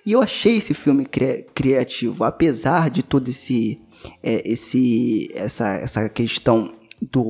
E 0.04 0.12
eu 0.12 0.22
achei 0.22 0.58
esse 0.58 0.74
filme 0.74 1.06
cri- 1.06 1.46
criativo, 1.54 2.22
apesar 2.22 2.90
de 2.90 3.02
todo 3.02 3.28
esse, 3.28 3.80
é, 4.22 4.42
esse 4.48 5.28
essa, 5.34 5.68
essa 5.76 6.08
questão 6.08 6.70
do 7.00 7.22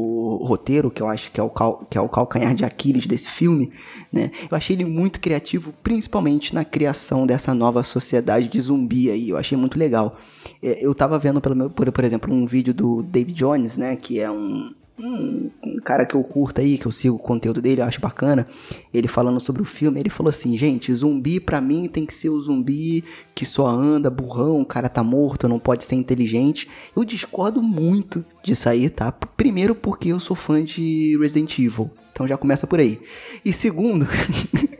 roteiro, 0.42 0.90
que 0.90 1.02
eu 1.02 1.08
acho 1.08 1.30
que 1.30 1.40
é, 1.40 1.42
o 1.42 1.50
cal, 1.50 1.84
que 1.90 1.98
é 1.98 2.00
o 2.00 2.08
calcanhar 2.08 2.54
de 2.54 2.64
Aquiles 2.64 3.06
desse 3.06 3.28
filme, 3.28 3.72
né? 4.12 4.30
Eu 4.50 4.56
achei 4.56 4.76
ele 4.76 4.84
muito 4.84 5.20
criativo, 5.20 5.74
principalmente 5.82 6.54
na 6.54 6.64
criação 6.64 7.26
dessa 7.26 7.54
nova 7.54 7.82
sociedade 7.82 8.48
de 8.48 8.60
zumbi 8.60 9.10
aí. 9.10 9.30
Eu 9.30 9.36
achei 9.36 9.56
muito 9.58 9.78
legal. 9.78 10.16
É, 10.62 10.84
Eu 10.84 10.94
tava 10.94 11.18
vendo, 11.18 11.40
pelo 11.40 11.56
meu, 11.56 11.70
por, 11.70 11.90
por 11.90 12.04
exemplo, 12.04 12.32
um 12.32 12.46
vídeo 12.46 12.72
do 12.72 13.02
David 13.02 13.34
Jones, 13.34 13.76
né? 13.76 13.96
Que 13.96 14.20
é 14.20 14.30
um, 14.30 14.72
um, 14.98 15.50
cara 15.84 16.06
que 16.06 16.14
eu 16.14 16.22
curto 16.22 16.60
aí, 16.60 16.78
que 16.78 16.86
eu 16.86 16.92
sigo 16.92 17.16
o 17.16 17.18
conteúdo 17.18 17.60
dele, 17.60 17.80
eu 17.80 17.84
acho 17.84 18.00
bacana. 18.00 18.46
Ele 18.92 19.08
falando 19.08 19.40
sobre 19.40 19.60
o 19.60 19.64
filme, 19.64 19.98
ele 19.98 20.10
falou 20.10 20.30
assim, 20.30 20.56
gente, 20.56 20.92
zumbi 20.94 21.40
pra 21.40 21.60
mim 21.60 21.88
tem 21.88 22.06
que 22.06 22.14
ser 22.14 22.28
o 22.28 22.40
zumbi 22.40 23.02
que 23.34 23.44
só 23.44 23.66
anda, 23.66 24.08
burrão, 24.08 24.60
o 24.60 24.66
cara 24.66 24.88
tá 24.88 25.02
morto, 25.02 25.48
não 25.48 25.58
pode 25.58 25.84
ser 25.84 25.96
inteligente. 25.96 26.68
Eu 26.96 27.04
discordo 27.04 27.60
muito 27.60 28.24
disso 28.42 28.68
aí, 28.68 28.88
tá? 28.88 29.10
Primeiro 29.10 29.74
porque 29.74 30.10
eu 30.10 30.20
sou 30.20 30.36
fã 30.36 30.62
de 30.62 31.18
Resident 31.18 31.58
Evil. 31.58 31.90
Então 32.12 32.28
já 32.28 32.36
começa 32.36 32.64
por 32.64 32.78
aí. 32.78 33.00
E 33.44 33.52
segundo, 33.52 34.06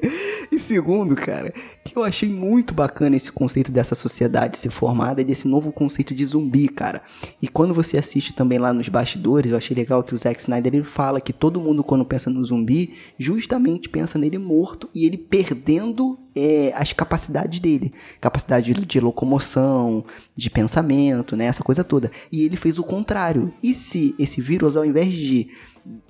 e 0.54 0.58
segundo, 0.58 1.14
cara, 1.16 1.52
que 1.84 1.96
eu 1.96 2.04
achei 2.04 2.28
muito 2.28 2.72
bacana 2.72 3.16
esse 3.16 3.30
conceito 3.30 3.72
dessa 3.72 3.94
sociedade 3.94 4.56
ser 4.56 4.70
formada 4.70 5.20
e 5.20 5.24
desse 5.24 5.48
novo 5.48 5.72
conceito 5.72 6.14
de 6.14 6.24
zumbi, 6.24 6.68
cara. 6.68 7.02
E 7.42 7.48
quando 7.48 7.74
você 7.74 7.98
assiste 7.98 8.32
também 8.32 8.58
lá 8.58 8.72
nos 8.72 8.88
bastidores, 8.88 9.50
eu 9.50 9.58
achei 9.58 9.76
legal 9.76 10.02
que 10.02 10.14
o 10.14 10.18
Zack 10.18 10.40
Snyder 10.40 10.74
ele 10.74 10.84
fala 10.84 11.20
que 11.20 11.32
todo 11.32 11.60
mundo 11.60 11.82
quando 11.82 12.04
pensa 12.04 12.30
no 12.30 12.44
zumbi, 12.44 12.94
justamente 13.18 13.88
pensa 13.88 14.18
nele 14.18 14.38
morto 14.38 14.88
e 14.94 15.06
ele 15.06 15.18
perdendo 15.18 16.18
é, 16.36 16.72
as 16.74 16.92
capacidades 16.92 17.60
dele, 17.60 17.92
capacidade 18.20 18.72
de, 18.72 18.84
de 18.84 19.00
locomoção, 19.00 20.04
de 20.36 20.50
pensamento, 20.50 21.36
né, 21.36 21.46
essa 21.46 21.62
coisa 21.62 21.84
toda. 21.84 22.10
E 22.30 22.44
ele 22.44 22.56
fez 22.56 22.78
o 22.78 22.84
contrário. 22.84 23.52
E 23.62 23.74
se 23.74 24.14
esse 24.18 24.40
vírus, 24.40 24.76
ao 24.76 24.84
invés 24.84 25.12
de 25.12 25.48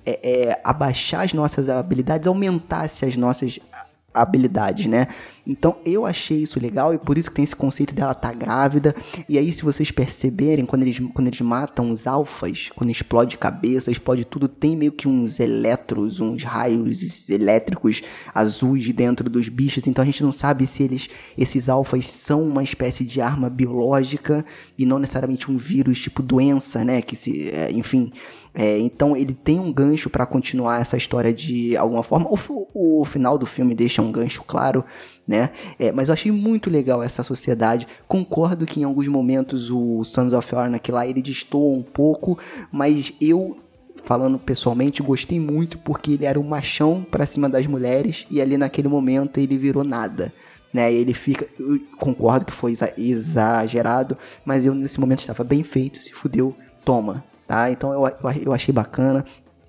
é, 0.06 0.20
é, 0.22 0.60
abaixar 0.62 1.22
as 1.22 1.32
nossas 1.32 1.68
habilidades, 1.68 2.26
aumentasse 2.26 3.04
as 3.04 3.16
nossas 3.16 3.58
habilidades, 4.14 4.86
né? 4.86 5.08
Então 5.46 5.76
eu 5.84 6.06
achei 6.06 6.38
isso 6.38 6.58
legal 6.58 6.94
e 6.94 6.98
por 6.98 7.18
isso 7.18 7.28
que 7.28 7.36
tem 7.36 7.44
esse 7.44 7.54
conceito 7.54 7.94
dela 7.94 8.12
estar 8.12 8.32
grávida. 8.34 8.94
E 9.28 9.36
aí, 9.36 9.52
se 9.52 9.62
vocês 9.62 9.90
perceberem, 9.90 10.64
quando 10.64 10.84
eles, 10.84 10.98
quando 11.12 11.26
eles 11.26 11.40
matam 11.40 11.90
os 11.90 12.06
alfas, 12.06 12.70
quando 12.74 12.90
explode 12.90 13.36
cabeça, 13.36 13.90
explode 13.90 14.24
tudo, 14.24 14.48
tem 14.48 14.76
meio 14.76 14.92
que 14.92 15.06
uns 15.06 15.40
elétrons, 15.40 16.20
uns 16.20 16.44
raios 16.44 17.28
elétricos 17.28 18.02
azuis 18.34 18.90
dentro 18.92 19.28
dos 19.28 19.48
bichos. 19.48 19.86
Então 19.86 20.02
a 20.02 20.06
gente 20.06 20.22
não 20.22 20.32
sabe 20.32 20.66
se 20.66 20.82
eles, 20.82 21.10
esses 21.36 21.68
alfas 21.68 22.06
são 22.06 22.42
uma 22.42 22.62
espécie 22.62 23.04
de 23.04 23.20
arma 23.20 23.50
biológica 23.50 24.44
e 24.78 24.86
não 24.86 24.98
necessariamente 24.98 25.50
um 25.50 25.56
vírus 25.56 26.00
tipo 26.00 26.22
doença, 26.22 26.84
né? 26.84 27.02
Que 27.02 27.16
se, 27.16 27.50
é, 27.50 27.70
enfim. 27.72 28.12
É, 28.55 28.78
então 28.78 29.16
ele 29.16 29.35
tem 29.35 29.59
um 29.59 29.72
gancho 29.72 30.09
para 30.09 30.24
continuar 30.24 30.81
essa 30.81 30.97
história 30.97 31.32
de 31.32 31.76
alguma 31.76 32.05
forma. 32.05 32.28
O, 32.31 33.01
o 33.01 33.05
final 33.05 33.36
do 33.36 33.44
filme 33.47 33.74
deixa 33.74 34.01
um 34.01 34.12
gancho 34.12 34.44
claro, 34.44 34.85
né? 35.26 35.51
É, 35.76 35.90
mas 35.90 36.09
eu 36.09 36.12
achei 36.14 36.31
muito 36.31 36.70
legal 36.70 37.02
essa 37.02 37.24
sociedade. 37.24 37.89
Concordo 38.06 38.64
que 38.64 38.81
em 38.81 38.85
alguns 38.85 39.09
momentos 39.09 39.70
o 39.72 40.05
Sons 40.05 40.32
of 40.32 40.55
Anarchy 40.55 40.93
lá 40.93 41.05
ele 41.05 41.20
destoa 41.20 41.76
um 41.76 41.82
pouco, 41.82 42.39
mas 42.70 43.12
eu 43.20 43.56
falando 44.05 44.39
pessoalmente 44.39 45.02
gostei 45.02 45.40
muito 45.40 45.78
porque 45.78 46.12
ele 46.12 46.26
era 46.26 46.39
um 46.39 46.43
machão 46.44 47.05
pra 47.10 47.26
cima 47.26 47.48
das 47.48 47.66
mulheres 47.66 48.26
e 48.31 48.40
ali 48.40 48.56
naquele 48.56 48.86
momento 48.86 49.40
ele 49.40 49.59
virou 49.59 49.82
nada. 49.82 50.32
Né, 50.72 50.93
ele 50.93 51.14
fica. 51.14 51.47
Eu 51.59 51.81
concordo 51.98 52.44
que 52.44 52.52
foi 52.52 52.72
exa- 52.72 52.93
exagerado, 52.98 54.18
mas 54.44 54.66
eu 54.66 54.74
nesse 54.74 54.98
momento 54.98 55.20
estava 55.20 55.44
bem 55.44 55.62
feito, 55.62 55.98
se 55.98 56.12
fudeu, 56.12 56.55
toma, 56.85 57.24
tá? 57.46 57.70
Então 57.70 57.92
eu, 57.92 58.10
eu, 58.44 58.52
achei 58.52 58.72
bacana. 58.72 59.24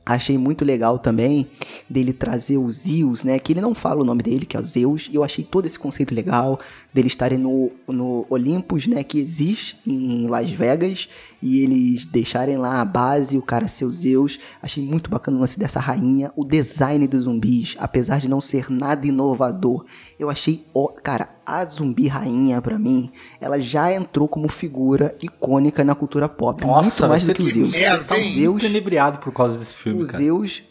Achei 0.05 0.37
muito 0.37 0.63
legal 0.63 0.99
também 0.99 1.49
dele 1.89 2.13
trazer 2.13 2.57
os 2.57 2.83
Zeus, 2.83 3.23
né? 3.23 3.39
Que 3.39 3.53
ele 3.53 3.61
não 3.61 3.73
fala 3.73 4.01
o 4.01 4.05
nome 4.05 4.21
dele, 4.21 4.45
que 4.45 4.55
é 4.55 4.59
o 4.59 4.65
Zeus. 4.65 5.09
E 5.11 5.15
eu 5.15 5.23
achei 5.23 5.43
todo 5.43 5.65
esse 5.65 5.79
conceito 5.79 6.13
legal 6.13 6.59
dele 6.95 7.09
estarem 7.09 7.37
no, 7.37 7.73
no 7.89 8.25
Olympus, 8.29 8.87
né? 8.87 9.03
Que 9.03 9.19
existe 9.19 9.77
em 9.85 10.27
Las 10.27 10.49
Vegas. 10.49 11.09
E 11.41 11.61
eles 11.61 12.05
deixarem 12.05 12.57
lá 12.57 12.79
a 12.79 12.85
base, 12.85 13.37
o 13.37 13.41
cara 13.41 13.67
ser 13.67 13.83
o 13.83 13.91
Zeus. 13.91 14.39
Achei 14.61 14.81
muito 14.81 15.09
bacana 15.09 15.35
o 15.35 15.41
lance 15.41 15.59
dessa 15.59 15.77
rainha. 15.77 16.31
O 16.37 16.45
design 16.45 17.05
dos 17.05 17.25
zumbis, 17.25 17.75
apesar 17.79 18.21
de 18.21 18.29
não 18.29 18.39
ser 18.39 18.71
nada 18.71 19.05
inovador. 19.05 19.83
Eu 20.17 20.29
achei, 20.29 20.63
ó, 20.73 20.87
cara, 20.87 21.27
a 21.45 21.65
zumbi 21.65 22.07
rainha, 22.07 22.61
pra 22.61 22.79
mim, 22.79 23.11
ela 23.41 23.59
já 23.59 23.91
entrou 23.91 24.29
como 24.29 24.47
figura 24.47 25.17
icônica 25.21 25.83
na 25.83 25.95
cultura 25.95 26.29
pop. 26.29 26.63
muito 26.65 27.07
mais 27.09 27.23
do 27.23 27.33
que 27.33 27.43
o 27.43 27.47
Zeus. 27.47 27.73
Tá 28.07 28.15
o 28.15 28.23
Zeus 28.23 28.61
muito 28.63 28.65
inebriado 28.67 29.19
por 29.19 29.33
causa 29.33 29.57
desse 29.57 29.75
filme, 29.75 30.01
o 30.01 30.07
cara. 30.07 30.17
Zeus. 30.17 30.63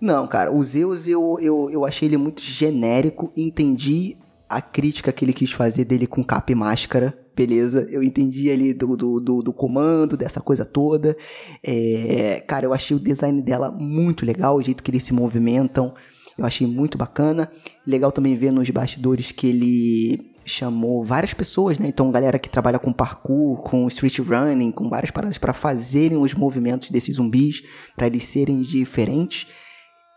Não, 0.00 0.26
cara, 0.26 0.50
o 0.50 0.64
Zeus 0.64 1.06
eu, 1.06 1.36
eu, 1.42 1.68
eu 1.70 1.84
achei 1.84 2.08
ele 2.08 2.16
muito 2.16 2.40
genérico. 2.40 3.30
Entendi 3.36 4.16
a 4.48 4.60
crítica 4.60 5.12
que 5.12 5.24
ele 5.24 5.32
quis 5.32 5.50
fazer 5.50 5.84
dele 5.84 6.06
com 6.06 6.24
capa 6.24 6.52
e 6.52 6.54
máscara. 6.54 7.16
Beleza, 7.36 7.86
eu 7.90 8.02
entendi 8.02 8.50
ali 8.50 8.72
do, 8.74 8.96
do, 8.96 9.20
do, 9.20 9.42
do 9.42 9.52
comando, 9.52 10.16
dessa 10.16 10.40
coisa 10.40 10.64
toda. 10.64 11.16
É, 11.62 12.42
cara, 12.46 12.66
eu 12.66 12.72
achei 12.72 12.96
o 12.96 13.00
design 13.00 13.40
dela 13.42 13.70
muito 13.70 14.26
legal, 14.26 14.56
o 14.56 14.62
jeito 14.62 14.82
que 14.82 14.90
eles 14.90 15.04
se 15.04 15.12
movimentam. 15.12 15.94
Eu 16.36 16.44
achei 16.44 16.66
muito 16.66 16.96
bacana. 16.96 17.50
Legal 17.86 18.10
também 18.10 18.34
ver 18.36 18.52
nos 18.52 18.70
bastidores 18.70 19.30
que 19.30 19.46
ele 19.46 20.32
chamou 20.44 21.04
várias 21.04 21.34
pessoas, 21.34 21.78
né? 21.78 21.88
Então, 21.88 22.10
galera 22.10 22.38
que 22.38 22.48
trabalha 22.48 22.78
com 22.78 22.92
parkour, 22.92 23.62
com 23.62 23.86
street 23.86 24.18
running, 24.20 24.72
com 24.72 24.88
várias 24.88 25.10
paradas 25.10 25.36
para 25.36 25.52
fazerem 25.52 26.16
os 26.16 26.34
movimentos 26.34 26.90
desses 26.90 27.16
zumbis, 27.16 27.62
para 27.94 28.06
eles 28.06 28.24
serem 28.24 28.62
diferentes 28.62 29.46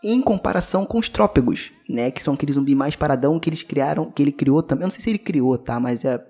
em 0.04 0.20
comparação 0.20 0.84
com 0.84 0.98
os 0.98 1.08
trópegos, 1.08 1.70
né, 1.88 2.10
que 2.10 2.22
são 2.22 2.34
aqueles 2.34 2.54
zumbi 2.56 2.74
mais 2.74 2.96
paradão 2.96 3.38
que 3.38 3.48
eles 3.48 3.62
criaram, 3.62 4.10
que 4.10 4.22
ele 4.22 4.32
criou 4.32 4.62
também. 4.62 4.82
Eu 4.82 4.86
não 4.86 4.90
sei 4.90 5.00
se 5.00 5.10
ele 5.10 5.18
criou, 5.18 5.56
tá, 5.56 5.78
mas 5.78 6.04
é 6.04 6.22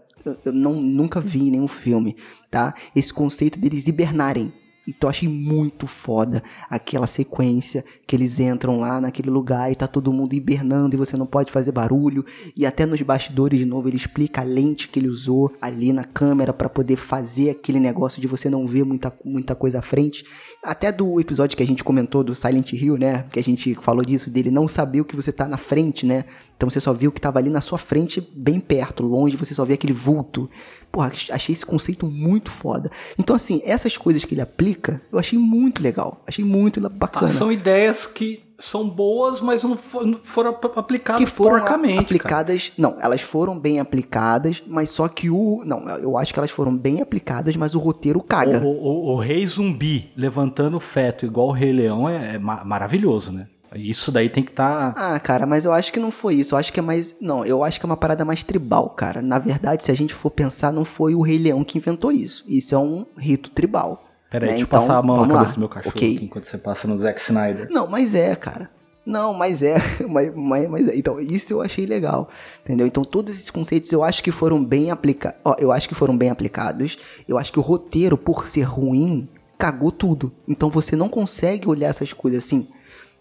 eu- 0.44 0.52
não, 0.52 0.74
nunca 0.74 1.20
vi 1.20 1.50
nenhum 1.50 1.66
filme, 1.66 2.16
tá? 2.50 2.74
Esse 2.94 3.12
conceito 3.12 3.58
deles 3.58 3.88
hibernarem. 3.88 4.52
Então 4.96 5.08
eu 5.08 5.10
achei 5.10 5.28
muito 5.28 5.86
foda 5.86 6.42
aquela 6.68 7.06
sequência 7.06 7.84
que 8.06 8.14
eles 8.14 8.38
entram 8.38 8.78
lá 8.78 9.00
naquele 9.00 9.30
lugar 9.30 9.72
e 9.72 9.74
tá 9.74 9.86
todo 9.86 10.12
mundo 10.12 10.34
hibernando 10.34 10.94
e 10.94 10.98
você 10.98 11.16
não 11.16 11.26
pode 11.26 11.50
fazer 11.50 11.72
barulho. 11.72 12.24
E 12.56 12.66
até 12.66 12.84
nos 12.84 13.00
bastidores 13.00 13.58
de 13.58 13.64
novo 13.64 13.88
ele 13.88 13.96
explica 13.96 14.42
a 14.42 14.44
lente 14.44 14.88
que 14.88 14.98
ele 15.00 15.08
usou 15.08 15.52
ali 15.60 15.92
na 15.92 16.04
câmera 16.04 16.52
para 16.52 16.68
poder 16.68 16.96
fazer 16.96 17.50
aquele 17.50 17.80
negócio 17.80 18.20
de 18.20 18.26
você 18.26 18.50
não 18.50 18.66
ver 18.66 18.84
muita, 18.84 19.12
muita 19.24 19.54
coisa 19.54 19.78
à 19.78 19.82
frente. 19.82 20.24
Até 20.62 20.92
do 20.92 21.18
episódio 21.20 21.56
que 21.56 21.62
a 21.62 21.66
gente 21.66 21.82
comentou 21.82 22.22
do 22.22 22.34
Silent 22.34 22.72
Hill, 22.72 22.98
né? 22.98 23.24
Que 23.30 23.40
a 23.40 23.42
gente 23.42 23.74
falou 23.76 24.04
disso, 24.04 24.30
dele 24.30 24.50
não 24.50 24.68
saber 24.68 25.00
o 25.00 25.04
que 25.04 25.16
você 25.16 25.32
tá 25.32 25.48
na 25.48 25.56
frente, 25.56 26.06
né? 26.06 26.24
Então 26.56 26.70
você 26.70 26.78
só 26.78 26.92
viu 26.92 27.10
o 27.10 27.12
que 27.12 27.20
tava 27.20 27.40
ali 27.40 27.50
na 27.50 27.60
sua 27.60 27.78
frente, 27.78 28.20
bem 28.36 28.60
perto, 28.60 29.02
longe, 29.02 29.36
você 29.36 29.52
só 29.52 29.64
vê 29.64 29.72
aquele 29.72 29.92
vulto. 29.92 30.48
Porra, 30.92 31.10
achei 31.30 31.54
esse 31.54 31.64
conceito 31.64 32.06
muito 32.06 32.50
foda. 32.50 32.90
Então, 33.18 33.34
assim, 33.34 33.62
essas 33.64 33.96
coisas 33.96 34.24
que 34.26 34.34
ele 34.34 34.42
aplica, 34.42 35.00
eu 35.10 35.18
achei 35.18 35.38
muito 35.38 35.82
legal. 35.82 36.22
Achei 36.26 36.44
muito 36.44 36.78
bacana. 36.90 37.32
Ah, 37.32 37.34
são 37.34 37.50
ideias 37.50 38.06
que 38.06 38.44
são 38.60 38.88
boas, 38.88 39.40
mas 39.40 39.64
não, 39.64 39.76
for, 39.76 40.06
não 40.06 40.20
foram 40.22 40.50
ap- 40.50 40.78
aplicadas 40.78 41.24
que 41.24 41.26
foram 41.28 41.58
porcamente. 41.60 41.94
cara. 41.94 42.04
aplicadas. 42.04 42.72
Não, 42.76 42.96
elas 43.00 43.22
foram 43.22 43.58
bem 43.58 43.80
aplicadas, 43.80 44.62
mas 44.66 44.90
só 44.90 45.08
que 45.08 45.30
o. 45.30 45.62
Não, 45.64 45.88
eu 45.98 46.16
acho 46.18 46.32
que 46.32 46.38
elas 46.38 46.50
foram 46.50 46.76
bem 46.76 47.00
aplicadas, 47.00 47.56
mas 47.56 47.74
o 47.74 47.78
roteiro 47.78 48.20
caga. 48.22 48.60
O, 48.60 48.66
o- 48.68 48.84
o- 49.10 49.12
o 49.14 49.16
rei 49.16 49.44
zumbi 49.46 50.12
levantando 50.14 50.76
o 50.76 50.80
feto 50.80 51.24
igual 51.26 51.48
o 51.48 51.52
rei 51.52 51.72
leão 51.72 52.06
é, 52.08 52.34
é 52.34 52.38
ma- 52.38 52.62
maravilhoso, 52.64 53.32
né? 53.32 53.46
Isso 53.74 54.10
daí 54.12 54.28
tem 54.28 54.42
que 54.42 54.50
estar. 54.50 54.94
Ah, 54.96 55.18
cara, 55.20 55.46
mas 55.46 55.64
eu 55.64 55.72
acho 55.72 55.92
que 55.92 56.00
não 56.00 56.10
foi 56.10 56.34
isso. 56.36 56.54
Eu 56.54 56.58
acho 56.58 56.72
que 56.72 56.78
é 56.80 56.82
mais. 56.82 57.14
Não, 57.20 57.44
eu 57.44 57.62
acho 57.64 57.78
que 57.80 57.86
é 57.86 57.88
uma 57.88 57.96
parada 57.96 58.24
mais 58.24 58.42
tribal, 58.42 58.90
cara. 58.90 59.22
Na 59.22 59.38
verdade, 59.38 59.84
se 59.84 59.90
a 59.90 59.94
gente 59.94 60.12
for 60.14 60.30
pensar, 60.30 60.72
não 60.72 60.84
foi 60.84 61.14
o 61.14 61.22
Rei 61.22 61.38
Leão 61.38 61.64
que 61.64 61.78
inventou 61.78 62.12
isso. 62.12 62.44
Isso 62.46 62.74
é 62.74 62.78
um 62.78 63.06
rito 63.16 63.50
tribal. 63.50 64.04
Peraí, 64.30 64.48
né? 64.48 64.54
deixa 64.56 64.64
eu 64.64 64.66
Então, 64.66 64.80
passar 64.80 64.98
a 64.98 65.02
mão 65.02 65.26
na 65.26 65.34
cabeça 65.34 65.52
do 65.54 65.60
meu 65.60 65.68
cachorro 65.68 65.92
Ok. 65.94 66.16
aqui 66.16 66.24
enquanto 66.24 66.44
você 66.44 66.58
passa 66.58 66.88
no 66.88 66.96
Zack 66.98 67.20
Snyder. 67.20 67.68
Não, 67.70 67.86
mas 67.86 68.14
é, 68.14 68.34
cara. 68.34 68.70
Não, 69.04 69.34
mas 69.34 69.62
é, 69.62 69.74
mas, 70.08 70.32
mas, 70.34 70.68
mas 70.68 70.88
é. 70.88 70.96
Então, 70.96 71.18
isso 71.20 71.52
eu 71.52 71.60
achei 71.60 71.84
legal, 71.84 72.28
entendeu? 72.62 72.86
Então, 72.86 73.02
todos 73.04 73.34
esses 73.34 73.50
conceitos 73.50 73.90
eu 73.92 74.02
acho 74.04 74.22
que 74.22 74.30
foram 74.30 74.64
bem 74.64 74.90
aplicados. 74.90 75.38
Eu 75.58 75.72
acho 75.72 75.88
que 75.88 75.94
foram 75.94 76.16
bem 76.16 76.30
aplicados. 76.30 76.96
Eu 77.28 77.36
acho 77.36 77.52
que 77.52 77.58
o 77.58 77.62
roteiro, 77.62 78.16
por 78.16 78.46
ser 78.46 78.62
ruim, 78.62 79.28
cagou 79.58 79.90
tudo. 79.90 80.32
Então, 80.46 80.70
você 80.70 80.94
não 80.96 81.08
consegue 81.08 81.68
olhar 81.68 81.88
essas 81.88 82.12
coisas 82.12 82.44
assim. 82.44 82.68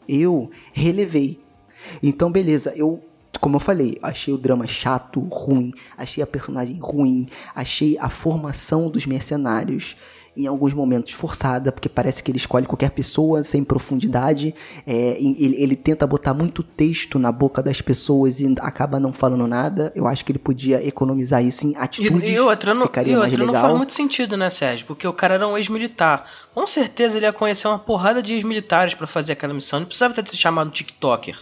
Eu 0.08 0.50
relevei. 0.74 1.40
Então, 2.02 2.32
beleza, 2.32 2.74
eu 2.76 3.02
como 3.40 3.56
eu 3.56 3.60
falei, 3.60 3.98
achei 4.04 4.32
o 4.32 4.38
drama 4.38 4.68
chato, 4.68 5.20
ruim, 5.22 5.74
achei 5.98 6.24
a 6.24 6.28
personagem 6.28 6.78
ruim, 6.80 7.28
achei 7.56 7.98
a 7.98 8.08
formação 8.08 8.88
dos 8.88 9.08
mercenários 9.08 9.96
em 10.36 10.48
alguns 10.48 10.74
momentos 10.74 11.14
forçada, 11.14 11.72
porque 11.72 11.90
parece 11.90 12.24
que 12.24 12.32
ele 12.32 12.38
escolhe 12.38 12.66
qualquer 12.66 12.92
pessoa 12.92 13.44
sem 13.44 13.64
profundidade, 13.64 14.56
é, 14.88 15.18
ele, 15.20 15.56
ele 15.62 15.76
tenta 15.76 16.08
botar 16.08 16.34
muito 16.34 16.64
texto 16.64 17.20
na 17.20 17.32
boca 17.32 17.62
das 17.62 17.82
pessoas 17.82 18.40
e 18.40 18.56
acaba 18.60 19.00
não 19.00 19.12
falando 19.12 19.48
nada. 19.48 19.92
Eu 19.96 20.08
acho 20.08 20.24
que 20.24 20.32
ele 20.32 20.40
podia 20.40 20.86
economizar 20.86 21.44
isso 21.44 21.68
em 21.68 21.76
atitudes, 21.76 22.30
E, 22.30 22.34
e 22.34 22.40
outra, 22.40 22.74
não, 22.74 22.84
ficaria 22.84 23.14
e 23.14 23.18
mais 23.18 23.32
outra 23.32 23.46
não 23.46 23.54
faz 23.54 23.78
muito 23.78 23.94
sentido, 23.94 24.38
né, 24.38 24.50
Sérgio? 24.50 24.86
Porque 24.88 25.08
o 25.08 25.14
cara 25.14 25.36
era 25.36 25.48
um 25.48 25.58
ex-militar. 25.58 26.26
Com 26.54 26.66
certeza 26.66 27.18
ele 27.18 27.26
ia 27.26 27.34
conhecer 27.34 27.68
uma 27.68 27.80
porrada 27.80 28.22
de 28.22 28.34
ex-militares 28.34 28.94
pra 28.94 29.08
fazer 29.08 29.34
aquela 29.34 29.54
missão. 29.54 29.80
Não 29.80 29.88
precisava 29.88 30.14
ter 30.14 30.28
se 30.28 30.38
chamado 30.38 30.72
TikToker. 30.72 31.38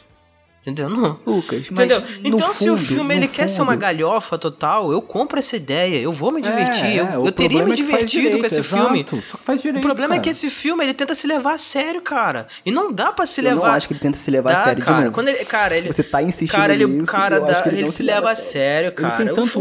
Entendeu? 0.62 0.90
Não. 0.90 1.18
Lucas, 1.26 1.70
mas 1.72 1.86
Entendeu? 1.86 2.02
no 2.22 2.28
Então, 2.36 2.54
se 2.54 2.70
o 2.70 2.76
fundo- 2.76 2.86
filme 2.88 3.16
ele 3.16 3.28
quer 3.30 3.48
ser 3.48 3.62
uma 3.62 3.72
fundo- 3.72 3.82
galhofa 3.82 4.38
total, 4.38 4.92
eu 4.92 5.02
compro 5.02 5.40
essa 5.40 5.56
ideia. 5.56 5.98
Eu 6.02 6.12
vou 6.12 6.32
me 6.34 6.42
divertir. 6.42 7.00
É, 7.00 7.00
eu 7.00 7.06
é, 7.26 7.28
eu 7.28 7.32
teria 7.32 7.64
me 7.64 7.72
é 7.72 7.76
divertido 7.76 8.24
direito, 8.24 8.40
com 8.42 8.46
esse 8.46 8.60
exato, 8.60 8.84
filme. 8.84 9.06
Só 9.32 9.38
que 9.38 9.46
faz 9.46 9.62
direito, 9.62 9.84
O 9.84 9.88
problema 9.88 10.16
é 10.16 10.18
cara. 10.18 10.24
que 10.24 10.30
esse 10.32 10.50
filme 10.50 10.84
ele 10.84 10.94
tenta 10.94 11.16
se 11.16 11.26
levar 11.28 11.54
a 11.54 11.58
sério, 11.58 12.02
cara. 12.02 12.46
E 12.66 12.72
não 12.72 12.92
dá 12.92 13.14
pra 13.14 13.26
se 13.26 13.40
Eu 13.40 13.46
levar. 13.46 13.68
não 13.70 13.74
acho 13.74 13.88
que 13.88 13.94
ele 13.94 14.02
tenta 14.02 14.18
se 14.18 14.30
levar 14.30 14.52
Dá, 14.54 14.60
a 14.62 14.64
sério 14.66 14.84
cara. 14.84 14.98
de 14.98 15.04
novo. 15.06 15.14
Quando 15.16 15.28
ele, 15.30 15.46
cara, 15.46 15.78
ele, 15.78 15.94
Você 15.94 16.04
tá 16.04 16.22
insistindo 16.22 16.60
cara, 16.60 16.74
ele, 16.74 16.86
nisso, 16.86 17.06
cara, 17.10 17.38
eu 17.38 17.44
acho 17.46 17.54
dá- 17.54 17.62
que 17.62 17.70
ele 17.70 17.76
ele, 17.78 17.84
não 17.84 17.92
se 17.92 17.98
se 17.98 18.04
leva 18.04 18.30
a 18.32 18.36
sério, 18.36 18.88
Ele 18.90 18.96
cara. 18.98 19.16
tem 19.18 19.28
Eu 19.28 19.36
tanto 19.36 19.60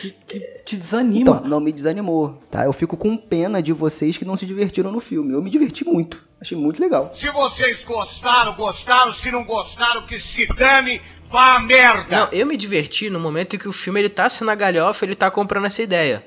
que, 0.00 0.14
que 0.26 0.40
te 0.64 0.76
desanima. 0.76 1.20
Então, 1.20 1.42
não 1.48 1.60
me 1.60 1.70
desanimou, 1.70 2.42
tá? 2.50 2.64
Eu 2.64 2.72
fico 2.72 2.96
com 2.96 3.16
pena 3.16 3.62
de 3.62 3.72
vocês 3.72 4.18
que 4.18 4.24
não 4.24 4.36
se 4.36 4.44
divertiram 4.46 4.90
no 4.90 4.98
filme. 4.98 5.32
Eu 5.32 5.40
me 5.40 5.48
diverti 5.48 5.84
muito. 5.84 6.28
Achei 6.40 6.56
muito 6.56 6.80
legal. 6.80 7.10
Se 7.12 7.28
vocês 7.30 7.84
gostaram, 7.84 8.54
gostaram. 8.54 9.12
Se 9.12 9.30
não 9.30 9.44
gostaram, 9.44 10.06
que 10.06 10.18
se 10.18 10.46
dane, 10.46 11.00
vá 11.28 11.56
a 11.56 11.60
merda. 11.60 12.16
Não, 12.16 12.28
eu 12.32 12.46
me 12.46 12.56
diverti 12.56 13.10
no 13.10 13.20
momento 13.20 13.56
em 13.56 13.58
que 13.58 13.68
o 13.68 13.72
filme 13.72 14.00
ele 14.00 14.08
tá 14.08 14.28
sendo 14.30 14.50
a 14.50 14.54
galhofa, 14.54 15.04
ele 15.04 15.14
tá 15.14 15.30
comprando 15.30 15.66
essa 15.66 15.82
ideia. 15.82 16.24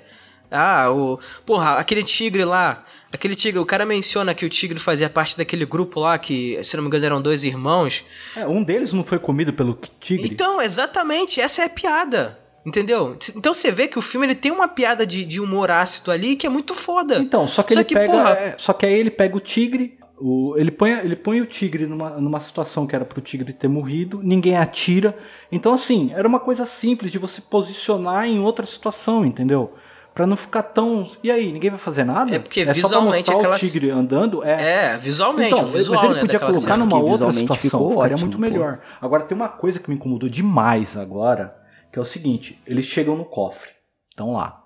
Ah, 0.52 0.92
o. 0.92 1.20
Porra, 1.46 1.78
aquele 1.80 2.04
tigre 2.04 2.46
lá. 2.46 2.86
Aquele 3.12 3.36
tigre, 3.36 3.60
o 3.60 3.66
cara 3.66 3.86
menciona 3.86 4.34
que 4.36 4.46
o 4.46 4.50
tigre 4.50 4.80
fazia 4.80 5.10
parte 5.10 5.36
daquele 5.38 5.66
grupo 5.66 6.00
lá, 6.00 6.18
que, 6.18 6.60
se 6.64 6.76
não 6.76 6.84
me 6.84 6.88
engano, 6.88 7.06
eram 7.06 7.22
dois 7.22 7.44
irmãos. 7.44 8.04
É, 8.36 8.46
um 8.48 8.64
deles 8.64 8.92
não 8.94 9.04
foi 9.04 9.18
comido 9.20 9.54
pelo 9.54 9.80
tigre. 10.00 10.28
Então, 10.32 10.62
exatamente, 10.62 11.40
essa 11.42 11.62
é 11.62 11.66
a 11.66 11.70
piada. 11.70 12.40
Entendeu? 12.66 13.18
Então 13.36 13.54
você 13.54 13.72
vê 13.72 13.88
que 13.88 14.00
o 14.00 14.02
filme 14.02 14.26
ele 14.26 14.36
tem 14.36 14.50
uma 14.52 14.68
piada 14.70 15.06
de, 15.06 15.26
de 15.26 15.42
humor 15.42 15.70
ácido 15.70 16.12
ali 16.12 16.36
que 16.38 16.48
é 16.48 16.50
muito 16.50 16.74
foda. 16.74 17.18
Então, 17.18 17.46
só 17.48 17.62
que 17.62 17.74
Só 17.74 17.82
ele 17.82 17.86
que, 17.88 17.94
pega. 17.94 18.14
porra- 18.14 18.30
é, 18.32 18.56
só 18.58 18.72
que 18.72 18.86
aí 18.86 18.94
ele 18.94 19.12
pega 19.12 19.36
o 19.36 19.40
tigre. 19.42 19.98
O- 20.26 20.56
ele, 20.58 20.72
põe, 20.72 20.92
ele 20.92 21.16
põe 21.16 21.42
o 21.42 21.46
tigre 21.46 21.86
numa, 21.86 22.12
numa 22.12 22.40
situação 22.40 22.88
que 22.88 22.96
era 22.96 23.04
pro 23.04 23.20
tigre 23.22 23.52
ter 23.52 23.68
morrido, 23.68 24.22
ninguém 24.24 24.56
atira. 24.58 25.18
Então, 25.52 25.74
assim, 25.74 26.12
era 26.14 26.28
uma 26.28 26.40
coisa 26.40 26.66
simples 26.66 27.12
de 27.12 27.18
você 27.18 27.42
posicionar 27.42 28.26
em 28.28 28.40
outra 28.40 28.66
situação, 28.66 29.26
entendeu? 29.26 29.74
Pra 30.14 30.28
não 30.28 30.38
ficar 30.38 30.62
tão. 30.62 31.10
E 31.24 31.32
aí, 31.32 31.52
ninguém 31.52 31.72
vai 31.72 31.80
fazer 31.80 32.04
nada? 32.04 32.36
É 32.36 32.40
porque 32.40 32.60
só 32.62 32.66
pra 32.66 32.74
visualmente 32.74 33.32
mostrar 33.32 33.36
aquela- 33.40 33.56
o 33.56 33.60
tigre 33.60 33.90
andando. 33.90 34.44
É, 34.44 34.94
É, 34.94 34.98
visualmente, 34.98 35.52
então, 35.54 35.66
o 35.66 35.68
visual, 35.72 35.96
mas 35.96 36.06
ele 36.06 36.14
né, 36.14 36.20
podia 36.22 36.40
colocar 36.40 36.60
cena. 36.60 36.78
numa 36.78 36.98
outra 37.00 37.34
situação, 37.34 37.56
ficou 37.58 37.90
ficaria 37.92 38.14
ótimo, 38.14 38.20
muito 38.30 38.36
pô. 38.38 38.42
melhor. 38.42 38.80
Agora 39.02 39.24
tem 39.24 39.36
uma 39.36 39.50
coisa 39.50 39.80
que 39.80 39.90
me 39.90 39.96
incomodou 39.96 40.30
demais 40.30 40.96
agora, 40.96 41.56
que 41.92 41.98
é 41.98 42.02
o 42.02 42.06
seguinte: 42.06 42.62
eles 42.68 42.86
chegam 42.86 43.18
no 43.18 43.26
cofre, 43.26 43.72
estão 44.12 44.34
lá, 44.34 44.64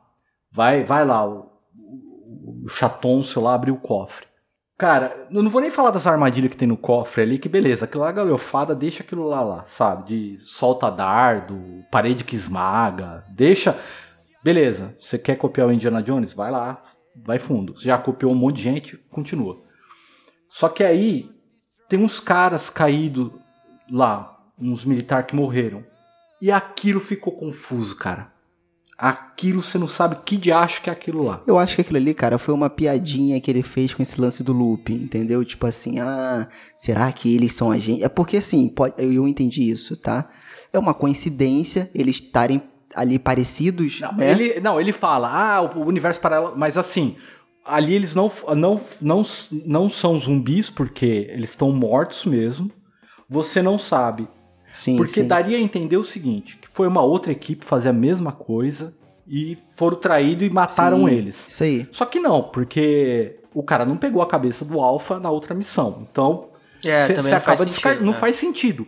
vai, 0.51 0.84
vai 0.84 1.05
lá 1.05 1.25
o, 1.25 1.49
o, 1.77 2.63
o 2.65 2.67
chatonço 2.67 3.39
lá 3.39 3.53
abrir 3.53 3.71
o 3.71 3.77
cofre. 3.77 4.27
Cara, 4.78 5.28
eu 5.32 5.41
não 5.41 5.49
vou 5.49 5.60
nem 5.60 5.72
falar 5.72 5.90
das 5.90 6.06
armadilhas 6.06 6.52
que 6.52 6.58
tem 6.58 6.68
no 6.68 6.78
cofre 6.78 7.24
ali, 7.24 7.40
que 7.40 7.49
beleza, 7.49 7.86
aquilo 7.86 8.04
lá 8.04 8.12
galhofada, 8.12 8.76
deixa 8.76 9.02
aquilo 9.02 9.28
lá 9.28 9.41
lá, 9.41 9.64
sabe? 9.66 10.06
De 10.06 10.38
solta 10.38 10.91
dardo, 10.91 11.84
parede 11.90 12.24
que 12.24 12.36
esmaga, 12.36 13.26
deixa. 13.28 13.76
Beleza, 14.44 14.95
você 14.99 15.18
quer 15.18 15.36
copiar 15.36 15.68
o 15.68 15.72
Indiana 15.72 16.04
Jones? 16.04 16.32
Vai 16.32 16.52
lá, 16.52 16.84
vai 17.16 17.40
fundo. 17.40 17.76
Você 17.76 17.86
já 17.86 17.98
copiou 17.98 18.32
um 18.32 18.36
monte 18.36 18.58
de 18.58 18.64
gente, 18.64 18.98
continua. 19.10 19.64
Só 20.48 20.70
que 20.70 20.84
aí 20.84 21.32
tem 21.90 21.99
uns 21.99 22.20
caras 22.20 22.70
caídos 22.70 23.32
lá, 23.91 24.38
uns 24.60 24.86
militares 24.86 25.26
que 25.26 25.36
morreram. 25.36 25.84
E 26.40 26.52
aquilo 26.52 26.99
ficou 26.99 27.36
confuso, 27.36 27.98
cara. 27.98 28.32
Aquilo 28.98 29.61
você 29.61 29.78
não 29.78 29.88
sabe 29.88 30.18
que 30.26 30.36
diacho 30.36 30.82
que 30.82 30.90
é 30.90 30.94
aquilo 30.94 31.24
lá. 31.24 31.44
Eu 31.45 31.60
acho 31.60 31.76
que 31.76 31.82
aquilo 31.82 31.98
ali, 31.98 32.15
cara, 32.15 32.40
foi 32.40 32.52
uma 32.52 32.68
piadinha 32.68 33.40
que 33.40 33.52
ele 33.52 33.61
fez 33.61 33.94
com 33.94 34.02
esse 34.02 34.19
lance 34.19 34.44
do 34.44 34.53
loop, 34.53 34.91
entendeu? 34.91 35.45
Tipo 35.45 35.68
assim, 35.68 35.99
ah, 35.99 36.48
será 36.76 37.11
que 37.11 37.36
eles 37.36 37.53
são 37.53 37.69
a 37.69 37.78
gente? 37.78 38.03
É 38.03 38.10
porque 38.10 38.38
assim, 38.38 38.68
pode, 38.68 38.95
eu, 38.98 39.28
entendi 39.28 39.69
isso, 39.69 39.95
tá? 39.95 40.28
É 40.74 40.80
uma 40.80 40.95
coincidência 40.95 41.91
eles 41.94 42.15
estarem 42.15 42.60
ali 42.95 43.19
parecidos, 43.19 43.99
Não, 43.99 44.14
né? 44.14 44.32
ele, 44.32 44.60
não, 44.60 44.82
ele 44.82 44.91
fala, 44.91 45.30
ah, 45.30 45.61
o 45.61 45.82
o 45.82 45.86
universo 45.86 46.19
paralelo, 46.19 46.57
mas 46.57 46.76
assim, 46.76 47.15
ali 47.64 47.94
eles 47.94 48.15
não, 48.15 48.32
não, 48.56 48.82
não, 48.99 49.22
não 49.64 49.90
são 49.90 50.19
zumbis 50.19 50.72
porque 50.72 51.28
eles 51.30 51.52
estão 51.52 51.72
mortos 51.72 52.26
mesmo. 52.26 52.72
Você 53.30 53.61
não 53.61 53.78
sabe 53.78 54.28
Sim, 54.78 54.95
Porque 54.98 55.12
sim. 55.22 55.28
daria 55.28 55.58
a 55.58 55.60
entender 55.60 55.98
o 55.98 56.04
seguinte: 56.04 56.58
que 56.58 56.68
foi 56.68 56.88
uma 56.88 57.02
outra 57.02 57.32
equipe 57.32 57.66
fazer 57.66 57.90
a 57.90 57.94
mesma 57.94 58.32
coisa 58.32 58.95
e 59.28 59.58
foram 59.76 59.98
traídos 59.98 60.48
e 60.48 60.49
mataram 60.52 61.06
Sim, 61.08 61.14
eles. 61.14 61.48
Isso 61.48 61.64
aí. 61.64 61.88
Só 61.91 62.06
que 62.06 62.20
não, 62.20 62.44
porque 62.44 63.40
o 63.54 63.64
cara 63.64 63.84
não 63.86 63.98
pegou 63.98 64.22
a 64.22 64.28
cabeça 64.28 64.64
do 64.64 64.80
Alpha 64.80 65.20
na 65.20 65.30
outra 65.32 65.56
missão. 65.56 66.06
Então, 66.12 66.49
É, 66.86 67.06
você 67.08 67.14
não 67.22 67.41
faz 67.41 67.66
descar- 67.66 67.94
sentido. 67.94 68.06
não 68.06 68.14
né? 68.14 68.20
faz 68.20 68.36
sentido. 68.36 68.88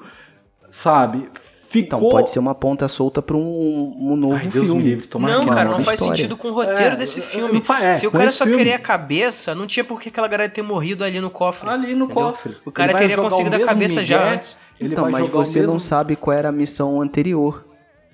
Sabe? 0.70 1.28
Ficou. 1.70 1.86
Então 2.00 2.00
pode 2.10 2.32
ser 2.32 2.40
uma 2.40 2.56
ponta 2.56 2.88
solta 2.88 3.22
pra 3.22 3.38
um, 3.38 3.94
um 3.96 4.16
novo 4.16 4.34
Ai, 4.36 4.48
Deus 4.48 4.66
filme. 4.66 4.82
livre, 4.82 5.06
tomara 5.08 5.36
Não, 5.36 5.46
que 5.46 5.52
cara, 5.52 5.70
não 5.70 5.80
faz 5.80 6.00
história. 6.00 6.16
sentido 6.18 6.36
com 6.36 6.48
o 6.48 6.52
roteiro 6.52 6.94
É, 6.94 6.96
desse 6.96 7.20
eu- 7.20 7.24
filme. 7.26 7.64
é, 7.82 7.94
Se 7.94 8.08
o 8.08 8.12
cara 8.12 8.32
só 8.32 8.44
filme. 8.44 8.58
queria 8.58 8.76
a 8.76 8.80
cabeça, 8.80 9.54
não 9.54 9.68
tinha 9.68 9.84
por 9.84 10.02
que 10.02 10.10
aquela 10.10 10.28
galera 10.28 10.50
ter 10.50 10.64
morrido 10.64 11.04
ali 11.04 11.22
no 11.22 11.30
cofre. 11.30 11.70
Ali 11.70 11.94
no 11.94 12.06
entendeu? 12.06 12.24
cofre. 12.26 12.58
O 12.66 12.72
cara 12.72 12.94
teria 12.96 13.16
conseguido 13.18 13.56
a 13.56 13.60
cabeça 13.60 14.04
já 14.04 14.34
antes. 14.34 14.58
Então, 14.82 15.12
mas 15.12 15.30
você 15.30 15.60
mesmo... 15.60 15.74
não 15.74 15.80
sabe 15.80 16.16
qual 16.16 16.36
era 16.36 16.50
a 16.50 16.52
missão 16.52 17.02
anterior. 17.02 17.66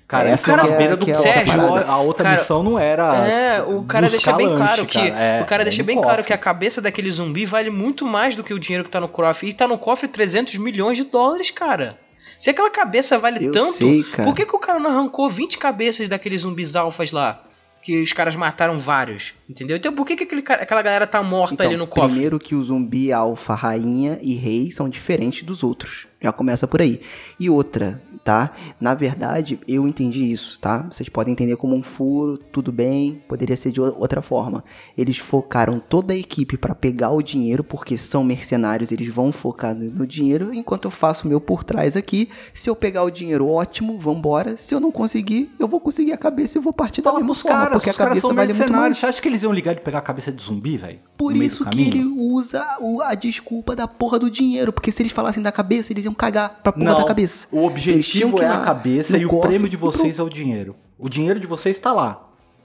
Cara, 0.08 0.28
Essa 0.28 0.54
que 0.56 0.70
é 0.70 0.76
beira 0.76 0.96
do 0.96 1.04
que 1.04 1.10
é 1.10 1.14
a 1.14 1.18
Sérgio, 1.18 1.60
outra 1.62 1.68
parada. 1.80 1.90
a 1.90 1.96
outra 1.98 2.24
Cara, 2.24 2.36
missão 2.38 2.62
não 2.62 2.78
era. 2.78 3.26
É, 3.26 3.62
o 3.62 3.82
cara 3.82 4.08
deixa 4.08 4.32
bem 4.34 4.46
lanche, 4.46 4.62
claro 4.62 4.86
que 4.86 5.10
cara. 5.10 5.20
É, 5.20 5.42
o 5.42 5.46
cara 5.46 5.62
é 5.62 5.64
deixa 5.64 5.82
bem 5.82 5.96
claro 5.96 6.18
cofre. 6.18 6.24
que 6.24 6.32
a 6.32 6.38
cabeça 6.38 6.80
daquele 6.80 7.10
zumbi 7.10 7.44
vale 7.44 7.70
muito 7.70 8.04
mais 8.06 8.36
do 8.36 8.44
que 8.44 8.54
o 8.54 8.58
dinheiro 8.60 8.84
que 8.84 8.90
tá 8.90 9.00
no 9.00 9.08
cofre. 9.08 9.48
E 9.48 9.52
tá 9.52 9.66
no 9.66 9.76
cofre 9.78 10.06
300 10.06 10.58
milhões 10.58 10.96
de 10.98 11.04
dólares, 11.04 11.50
cara. 11.50 11.98
Se 12.38 12.50
aquela 12.50 12.70
cabeça 12.70 13.18
vale 13.18 13.44
Eu 13.44 13.52
tanto, 13.52 13.72
sei, 13.72 14.02
por 14.02 14.34
que, 14.34 14.44
que 14.44 14.54
o 14.56 14.58
cara 14.58 14.78
não 14.78 14.90
arrancou 14.90 15.28
20 15.28 15.58
cabeças 15.58 16.08
daqueles 16.08 16.42
zumbis 16.42 16.76
alfas 16.76 17.12
lá? 17.12 17.42
Que 17.82 18.02
os 18.02 18.12
caras 18.12 18.34
mataram 18.34 18.78
vários, 18.78 19.34
entendeu? 19.48 19.76
Então 19.76 19.92
por 19.92 20.04
que, 20.04 20.16
que 20.16 20.24
aquele 20.24 20.42
aquela 20.48 20.82
galera 20.82 21.06
tá 21.06 21.22
morta 21.22 21.54
Então, 21.54 21.66
ali 21.66 21.76
no 21.76 21.86
cofre? 21.86 22.10
primeiro 22.10 22.38
que 22.38 22.54
o 22.54 22.62
zumbi 22.62 23.12
alfa, 23.12 23.54
rainha 23.54 24.18
e 24.22 24.34
rei 24.34 24.72
são 24.72 24.88
diferentes 24.88 25.44
dos 25.44 25.62
outros. 25.62 26.08
Já 26.26 26.32
começa 26.32 26.66
por 26.66 26.80
aí. 26.82 27.00
E 27.38 27.48
outra, 27.48 28.02
tá? 28.24 28.50
Na 28.80 28.94
verdade, 28.94 29.60
eu 29.68 29.86
entendi 29.86 30.32
isso, 30.32 30.58
tá? 30.58 30.78
Vocês 30.90 31.08
podem 31.08 31.30
entender 31.30 31.54
como 31.54 31.76
um 31.76 31.84
furo, 31.84 32.36
tudo 32.36 32.72
bem, 32.72 33.22
poderia 33.28 33.56
ser 33.56 33.70
de 33.70 33.80
outra 33.80 34.20
forma. 34.20 34.64
Eles 34.98 35.18
focaram 35.18 35.78
toda 35.78 36.12
a 36.12 36.16
equipe 36.16 36.56
pra 36.56 36.74
pegar 36.74 37.10
o 37.12 37.22
dinheiro, 37.22 37.62
porque 37.62 37.96
são 37.96 38.24
mercenários, 38.24 38.90
eles 38.90 39.06
vão 39.06 39.30
focar 39.30 39.72
no, 39.72 39.88
no 39.88 40.04
dinheiro, 40.04 40.52
enquanto 40.52 40.86
eu 40.86 40.90
faço 40.90 41.26
o 41.26 41.28
meu 41.28 41.40
por 41.40 41.62
trás 41.62 41.96
aqui. 41.96 42.28
Se 42.52 42.68
eu 42.68 42.74
pegar 42.74 43.04
o 43.04 43.10
dinheiro, 43.10 43.46
ótimo, 43.48 43.96
vambora. 43.96 44.56
Se 44.56 44.74
eu 44.74 44.80
não 44.80 44.90
conseguir, 44.90 45.52
eu 45.60 45.68
vou 45.68 45.78
conseguir 45.78 46.12
a 46.12 46.16
cabeça 46.16 46.58
e 46.58 46.60
vou 46.60 46.72
partir 46.72 47.02
da 47.02 47.10
Fala 47.10 47.20
mesma 47.20 47.34
pros 47.34 47.42
forma, 47.42 47.56
caras, 47.58 47.72
porque 47.76 47.90
a 47.90 47.94
cabeça 47.94 48.20
são 48.22 48.34
vale 48.34 48.52
muito 48.52 48.72
mais. 48.72 48.96
Você 48.98 49.06
acha 49.06 49.22
que 49.22 49.28
eles 49.28 49.42
iam 49.44 49.52
ligar 49.52 49.76
de 49.76 49.80
pegar 49.80 49.98
a 49.98 50.02
cabeça 50.02 50.32
de 50.32 50.42
zumbi, 50.42 50.76
velho? 50.76 50.98
Por 51.16 51.36
isso 51.36 51.64
que 51.66 51.82
ele 51.82 52.04
usa 52.04 52.66
o- 52.80 53.00
a 53.00 53.14
desculpa 53.14 53.76
da 53.76 53.86
porra 53.86 54.18
do 54.18 54.28
dinheiro. 54.28 54.72
Porque 54.72 54.90
se 54.90 55.02
eles 55.02 55.12
falassem 55.12 55.40
da 55.42 55.52
cabeça, 55.52 55.92
eles 55.92 56.04
iam 56.04 56.12
cagar 56.16 56.60
pra 56.62 56.72
porra 56.72 56.84
Não, 56.84 56.96
da 56.98 57.04
cabeça. 57.04 57.46
o 57.52 57.56
Eles 57.58 57.66
objetivo 57.70 58.36
que 58.36 58.42
é 58.44 58.48
a 58.48 58.60
cabeça 58.60 59.16
e 59.18 59.24
o 59.24 59.28
cofre 59.28 59.48
prêmio 59.50 59.68
de 59.68 59.76
vocês 59.76 60.18
é 60.18 60.22
o 60.22 60.28
dinheiro. 60.28 60.74
O 60.98 61.08
dinheiro 61.08 61.38
de 61.38 61.46
vocês 61.46 61.78
tá 61.78 61.92
lá. 61.92 62.22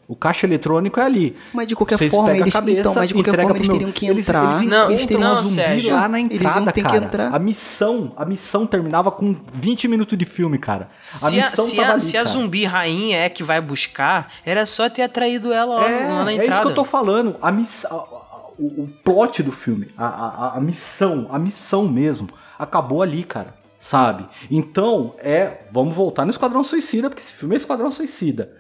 O 0.08 0.16
caixa 0.16 0.46
eletrônico 0.46 1.00
é 1.00 1.04
ali. 1.04 1.38
Mas 1.54 1.68
de 1.68 1.74
qualquer 1.76 1.98
Vocês 1.98 2.12
forma, 2.12 2.32
a 2.32 2.38
eles- 2.38 2.52
cabeça, 2.52 2.80
então, 2.80 2.94
mas 2.94 3.08
de 3.08 3.14
qualquer 3.14 3.36
forma, 3.36 3.52
eles 3.56 3.68
meu- 3.70 3.78
teriam 3.78 3.92
que 3.94 4.08
eles- 4.08 4.28
entrar. 4.28 4.58
Eles, 4.58 4.70
Não, 4.70 4.92
eles 4.92 5.06
teriam 5.08 5.30
não, 5.34 5.40
um 5.40 5.44
zumbi 5.44 5.56
Sérgio. 5.56 5.94
lá 5.94 6.10
na 6.10 6.20
Eles 6.20 6.32
iam 6.42 6.50
entrada, 6.50 6.72
que 6.74 6.82
cara. 6.82 6.98
entrar. 6.98 7.34
A 7.34 7.40
missão, 7.40 8.12
a 8.18 8.26
missão 8.26 8.66
terminava 8.68 9.10
com 9.10 9.34
20 9.54 9.88
minutos 9.88 10.18
de 10.18 10.26
filme, 10.26 10.58
cara. 10.58 10.90
A 11.00 11.04
Se 11.04 11.28
a, 11.40 11.46
missão 11.46 11.66
se, 11.66 11.76
tava 11.78 11.88
a, 11.88 11.92
ali, 11.94 12.02
se 12.02 12.18
a 12.18 12.24
cara. 12.24 12.26
zumbi 12.34 12.66
rainha 12.66 13.20
é 13.20 13.30
que 13.30 13.42
vai 13.42 13.62
buscar, 13.62 14.28
era 14.46 14.66
só 14.66 14.90
ter 14.90 15.04
atraído 15.04 15.54
ela 15.54 15.76
lá, 15.76 15.90
É, 15.90 16.08
lá 16.12 16.24
na 16.26 16.32
é 16.32 16.34
entrada. 16.34 16.52
isso 16.52 16.62
que 16.62 16.68
eu 16.68 16.76
tô 16.76 16.84
falando. 16.84 17.38
A 17.42 17.50
miss... 17.50 17.86
a- 17.86 17.94
a- 17.94 18.22
o, 18.60 18.84
o 18.84 18.90
plot 19.06 19.42
do 19.42 19.52
filme, 19.54 19.88
a, 19.98 20.06
a, 20.06 20.58
a 20.58 20.60
missão, 20.60 21.28
a 21.32 21.40
missão 21.40 21.88
mesmo, 21.88 22.28
acabou 22.62 23.02
ali, 23.02 23.24
cara. 23.24 23.54
Sabe? 23.80 24.28
Então, 24.50 25.16
é. 25.18 25.62
Vamos 25.72 25.96
voltar 25.96 26.24
no 26.24 26.32
Esquadrão 26.32 26.64
Suicida, 26.64 27.10
porque 27.10 27.24
esse 27.24 27.34
filme 27.34 27.56
é 27.56 27.58
Esquadrão 27.58 27.92
Suicida. 27.92 28.54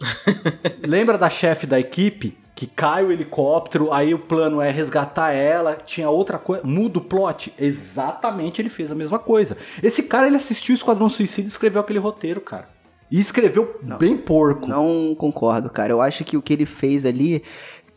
Lembra 0.86 1.18
da 1.18 1.28
chefe 1.28 1.66
da 1.66 1.78
equipe? 1.78 2.38
Que 2.54 2.68
cai 2.68 3.04
o 3.04 3.10
helicóptero, 3.10 3.92
aí 3.92 4.14
o 4.14 4.18
plano 4.18 4.60
é 4.60 4.70
resgatar 4.70 5.32
ela, 5.32 5.74
tinha 5.74 6.08
outra 6.08 6.38
coisa. 6.38 6.62
Muda 6.64 6.98
o 6.98 7.02
plot? 7.02 7.52
Exatamente, 7.58 8.62
ele 8.62 8.68
fez 8.68 8.92
a 8.92 8.94
mesma 8.94 9.18
coisa. 9.18 9.56
Esse 9.82 10.04
cara, 10.04 10.28
ele 10.28 10.36
assistiu 10.36 10.72
o 10.72 10.78
Esquadrão 10.78 11.08
Suicida 11.08 11.48
e 11.48 11.50
escreveu 11.50 11.80
aquele 11.80 11.98
roteiro, 11.98 12.40
cara. 12.40 12.68
E 13.10 13.18
escreveu 13.18 13.80
bem 13.98 14.16
porco. 14.16 14.68
Não 14.68 15.16
concordo, 15.18 15.68
cara. 15.68 15.92
Eu 15.92 16.00
acho 16.00 16.24
que 16.24 16.36
o 16.36 16.42
que 16.42 16.52
ele 16.52 16.66
fez 16.66 17.04
ali 17.04 17.42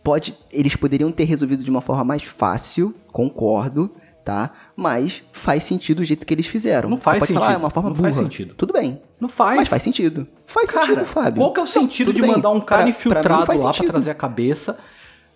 pode. 0.04 0.38
Eles 0.52 0.76
poderiam 0.76 1.12
ter 1.12 1.26
resolvido 1.26 1.64
de 1.64 1.70
uma 1.70 1.82
forma 1.82 2.04
mais 2.04 2.24
fácil, 2.24 2.96
concordo, 3.12 3.92
tá? 4.24 4.52
Mas 4.80 5.24
faz 5.32 5.64
sentido 5.64 6.02
o 6.02 6.06
jeito 6.06 6.24
que 6.24 6.32
eles 6.32 6.46
fizeram. 6.46 6.88
Não 6.88 7.00
faz 7.00 7.16
Você 7.18 7.20
pode 7.22 7.34
falar, 7.34 7.46
ah, 7.46 7.50
sentido. 7.50 7.62
é 7.62 7.66
uma 7.66 7.70
forma 7.72 7.90
Não 7.90 7.96
burra. 7.96 8.10
faz 8.14 8.24
sentido. 8.24 8.54
Tudo 8.56 8.72
bem. 8.74 9.02
Não 9.20 9.28
faz. 9.28 9.58
Mas 9.58 9.68
faz 9.68 9.82
sentido. 9.82 10.28
Faz 10.46 10.70
Cara, 10.70 10.86
sentido, 10.86 11.04
Fábio. 11.06 11.42
Qual 11.42 11.52
que 11.52 11.60
é 11.60 11.64
o 11.64 11.68
sentido 11.68 12.14
de 12.14 12.22
bem. 12.22 12.30
mandar 12.32 12.52
um 12.52 12.60
cara 12.62 12.84
Pra- 12.84 12.90
infiltrado 12.92 13.28
pra 13.28 13.38
lá 13.40 13.46
pra 13.46 13.74
sentido. 13.74 13.88
trazer 13.90 14.12
a 14.12 14.16
cabeça, 14.16 14.78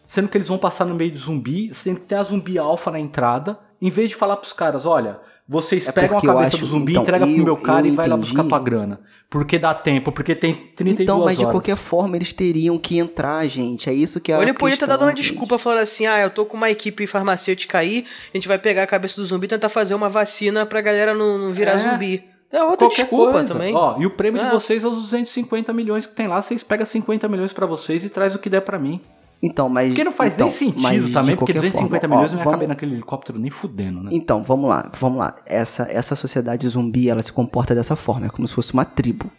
sendo 0.06 0.28
que 0.28 0.38
eles 0.38 0.48
vão 0.48 0.60
passar 0.60 0.86
no 0.86 0.94
meio 0.94 1.10
de 1.10 1.18
zumbi, 1.18 1.74
sendo 1.74 2.00
que 2.02 2.06
tem 2.06 2.18
a 2.20 2.24
zumbi 2.24 2.60
alfa 2.60 2.92
na 2.92 3.00
entrada, 3.00 3.58
em 3.82 3.90
vez 3.90 4.10
de 4.10 4.16
falar 4.16 4.38
pros 4.38 4.54
caras, 4.54 4.86
olha, 4.86 5.20
vocês 5.52 5.86
É 5.86 5.92
pegam 5.92 6.18
a 6.18 6.22
cabeça 6.22 6.48
acho- 6.56 6.58
do 6.60 6.66
zumbi, 6.66 6.94
então, 6.94 7.04
entrega 7.04 7.26
pro 7.28 7.36
eu- 7.38 7.44
meu 7.44 7.58
cara 7.58 7.86
e 7.86 7.92
vai 7.92 8.08
lá 8.08 8.16
entendi. 8.16 8.32
buscar 8.34 8.48
tua 8.48 8.58
grana. 8.60 9.02
Porque 9.30 9.60
dá 9.60 9.74
tempo, 9.74 10.10
porque 10.12 10.34
tem 10.34 10.54
32 10.76 11.02
Então, 11.04 11.26
mas 11.26 11.38
de 11.38 11.44
horas. 11.44 11.54
qualquer 11.54 11.76
forma 11.76 12.16
eles 12.16 12.32
teriam 12.32 12.78
que 12.78 12.98
entrar, 12.98 13.46
gente. 13.48 13.90
É 13.90 13.94
isso 13.94 14.22
que 14.22 14.32
é 14.32 14.36
Ou 14.36 14.40
a 14.42 14.44
ele 14.44 14.54
podia 14.54 14.78
ter 14.78 14.88
dado 14.88 15.04
uma 15.04 15.14
desculpa 15.14 15.58
falando 15.58 15.80
assim: 15.80 16.06
ah, 16.06 16.20
eu 16.22 16.30
tô 16.30 16.46
com 16.46 16.56
uma 16.56 16.70
equipe 16.72 17.06
farmacêutica 17.06 17.78
aí, 17.80 18.06
a 18.34 18.38
gente 18.38 18.48
vai 18.48 18.58
pegar 18.58 18.84
a 18.84 18.88
cabeça 18.88 19.20
do 19.22 19.28
zumbi 19.28 19.46
e 19.46 19.50
tentar 19.50 19.68
fazer 19.70 19.94
uma 19.94 20.08
vacina 20.10 20.66
pra 20.66 20.80
galera 20.80 21.14
não, 21.14 21.38
não 21.38 21.52
virar 21.52 21.74
É. 21.74 21.78
zumbi. 21.78 22.24
É 22.52 22.62
outra 22.64 22.80
Qualquer 22.88 23.02
desculpa 23.04 23.32
coisa. 23.34 23.54
também. 23.54 23.74
Ó, 23.76 23.98
e 24.00 24.06
o 24.06 24.12
prêmio 24.12 24.42
de 24.42 24.48
É. 24.48 24.52
vocês 24.52 24.84
é 24.84 24.88
os 24.88 24.98
250 25.04 25.72
milhões 25.74 26.06
que 26.06 26.14
tem 26.14 26.28
lá, 26.28 26.42
vocês 26.42 26.62
pegam 26.64 26.86
50 26.86 27.28
milhões 27.30 27.54
pra 27.54 27.66
vocês 27.66 28.04
e 28.04 28.10
traz 28.10 28.36
o 28.36 28.40
que 28.40 28.50
der 28.50 28.62
pra 28.62 28.78
mim. 28.80 29.00
Então, 29.42 29.68
mas. 29.68 29.88
Porque 29.90 30.04
não 30.04 30.12
faz 30.12 30.34
então, 30.36 30.48
nem 30.48 30.56
sentido 30.56 31.12
também, 31.14 31.36
porque 31.36 31.54
qualquer 31.54 31.72
250 31.72 32.02
forma, 32.02 32.16
ó, 32.16 32.18
milhões 32.18 32.32
não 32.32 32.38
ia 32.40 32.44
vamos- 32.44 32.56
caber 32.56 32.68
naquele 32.68 32.94
helicóptero 32.94 33.40
nem 33.40 33.50
fudendo, 33.50 34.04
né? 34.04 34.10
Então, 34.14 34.44
vamos 34.44 34.70
lá, 34.70 34.92
vamos 35.00 35.18
lá. 35.18 35.36
Essa, 35.46 35.84
essa 35.90 36.16
sociedade 36.16 36.68
zumbi, 36.68 37.10
ela 37.10 37.24
se 37.24 37.32
comporta 37.32 37.74
dessa 37.74 37.96
forma, 37.96 38.28
é 38.28 38.30
como 38.30 38.48
se 38.48 38.54
fosse 38.54 38.74
uma 38.74 38.86
tribo. 38.86 39.32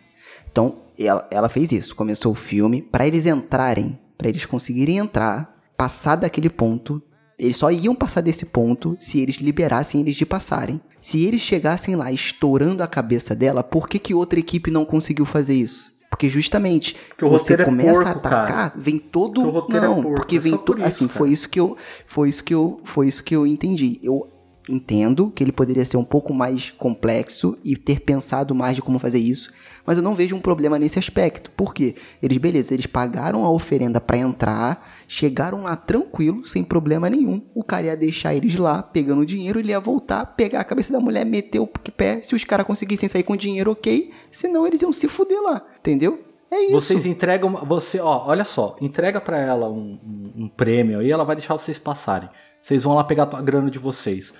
Então, 0.50 0.78
ela, 0.98 1.26
ela 1.30 1.48
fez 1.48 1.70
isso, 1.72 1.94
começou 1.94 2.32
o 2.32 2.34
filme, 2.34 2.82
pra 2.82 3.06
eles 3.06 3.26
entrarem, 3.26 3.98
pra 4.18 4.28
eles 4.28 4.44
conseguirem 4.44 4.98
entrar, 4.98 5.54
passar 5.76 6.16
daquele 6.16 6.50
ponto, 6.50 7.00
eles 7.38 7.56
só 7.56 7.70
iam 7.70 7.94
passar 7.94 8.20
desse 8.20 8.46
ponto 8.46 8.96
se 9.00 9.20
eles 9.20 9.36
liberassem 9.36 10.00
eles 10.00 10.14
de 10.16 10.26
passarem. 10.26 10.80
Se 11.00 11.24
eles 11.24 11.40
chegassem 11.40 11.96
lá 11.96 12.12
estourando 12.12 12.82
a 12.82 12.86
cabeça 12.86 13.34
dela, 13.34 13.64
por 13.64 13.88
que, 13.88 13.98
que 13.98 14.14
outra 14.14 14.38
equipe 14.38 14.70
não 14.70 14.84
conseguiu 14.84 15.24
fazer 15.24 15.54
isso? 15.54 15.91
Porque 16.12 16.28
justamente 16.28 16.94
o 17.22 17.30
você 17.30 17.54
é 17.54 17.64
começa 17.64 18.02
a 18.02 18.12
porco, 18.12 18.18
atacar, 18.28 18.46
cara. 18.46 18.72
vem 18.76 18.98
todo 18.98 19.40
é 19.70 19.80
não, 19.80 20.02
porco, 20.02 20.14
porque 20.16 20.36
é 20.36 20.38
vem 20.38 20.52
por 20.52 20.58
todo 20.62 20.78
isso, 20.80 20.88
assim, 20.88 21.06
cara. 21.06 21.18
foi 21.18 21.30
isso 21.30 21.48
que 21.48 21.58
eu 21.58 21.74
foi 22.06 22.28
isso 22.28 22.44
que 22.44 22.54
eu 22.54 22.80
foi 22.84 23.08
isso 23.08 23.24
que 23.24 23.34
eu 23.34 23.46
entendi. 23.46 23.98
Eu 24.02 24.28
entendo 24.68 25.32
que 25.34 25.42
ele 25.42 25.52
poderia 25.52 25.84
ser 25.86 25.96
um 25.96 26.04
pouco 26.04 26.34
mais 26.34 26.70
complexo 26.70 27.56
e 27.64 27.76
ter 27.76 28.00
pensado 28.00 28.54
mais 28.54 28.76
de 28.76 28.82
como 28.82 28.98
fazer 28.98 29.18
isso, 29.18 29.50
mas 29.86 29.96
eu 29.96 30.02
não 30.02 30.14
vejo 30.14 30.36
um 30.36 30.40
problema 30.40 30.78
nesse 30.78 30.98
aspecto. 30.98 31.50
Por 31.52 31.72
quê? 31.72 31.96
Eles, 32.22 32.36
beleza, 32.36 32.74
eles 32.74 32.86
pagaram 32.86 33.44
a 33.44 33.50
oferenda 33.50 33.98
pra 33.98 34.18
entrar, 34.18 34.86
chegaram 35.14 35.64
lá 35.64 35.76
tranquilo, 35.76 36.42
sem 36.46 36.64
problema 36.64 37.10
nenhum. 37.10 37.42
O 37.54 37.62
cara 37.62 37.88
ia 37.88 37.96
deixar 37.96 38.34
eles 38.34 38.56
lá, 38.56 38.82
pegando 38.82 39.20
o 39.20 39.26
dinheiro, 39.26 39.58
ele 39.60 39.68
ia 39.70 39.78
voltar, 39.78 40.24
pegar 40.24 40.60
a 40.60 40.64
cabeça 40.64 40.90
da 40.90 40.98
mulher, 40.98 41.26
meter 41.26 41.58
o 41.60 41.66
pé. 41.66 42.22
Se 42.22 42.34
os 42.34 42.44
caras 42.44 42.66
conseguissem 42.66 43.10
sair 43.10 43.22
com 43.22 43.34
o 43.34 43.36
dinheiro, 43.36 43.70
ok. 43.72 44.10
Senão 44.30 44.66
eles 44.66 44.80
iam 44.80 44.90
se 44.92 45.06
fuder 45.08 45.42
lá, 45.42 45.60
entendeu? 45.80 46.24
É 46.50 46.62
isso. 46.64 46.72
Vocês 46.72 47.04
entregam, 47.04 47.50
você, 47.66 48.00
ó, 48.00 48.24
olha 48.26 48.44
só, 48.46 48.74
entrega 48.80 49.20
pra 49.20 49.38
ela 49.38 49.68
um, 49.68 49.98
um- 50.02 50.44
um 50.44 50.48
prêmio 50.48 51.00
aí, 51.00 51.10
ela 51.10 51.24
vai 51.24 51.36
deixar 51.36 51.52
vocês 51.54 51.78
passarem. 51.78 52.30
Vocês 52.62 52.82
vão 52.82 52.94
lá 52.94 53.04
pegar 53.04 53.24
a 53.24 53.42
grana 53.42 53.70
de 53.70 53.78
vocês. 53.78 54.32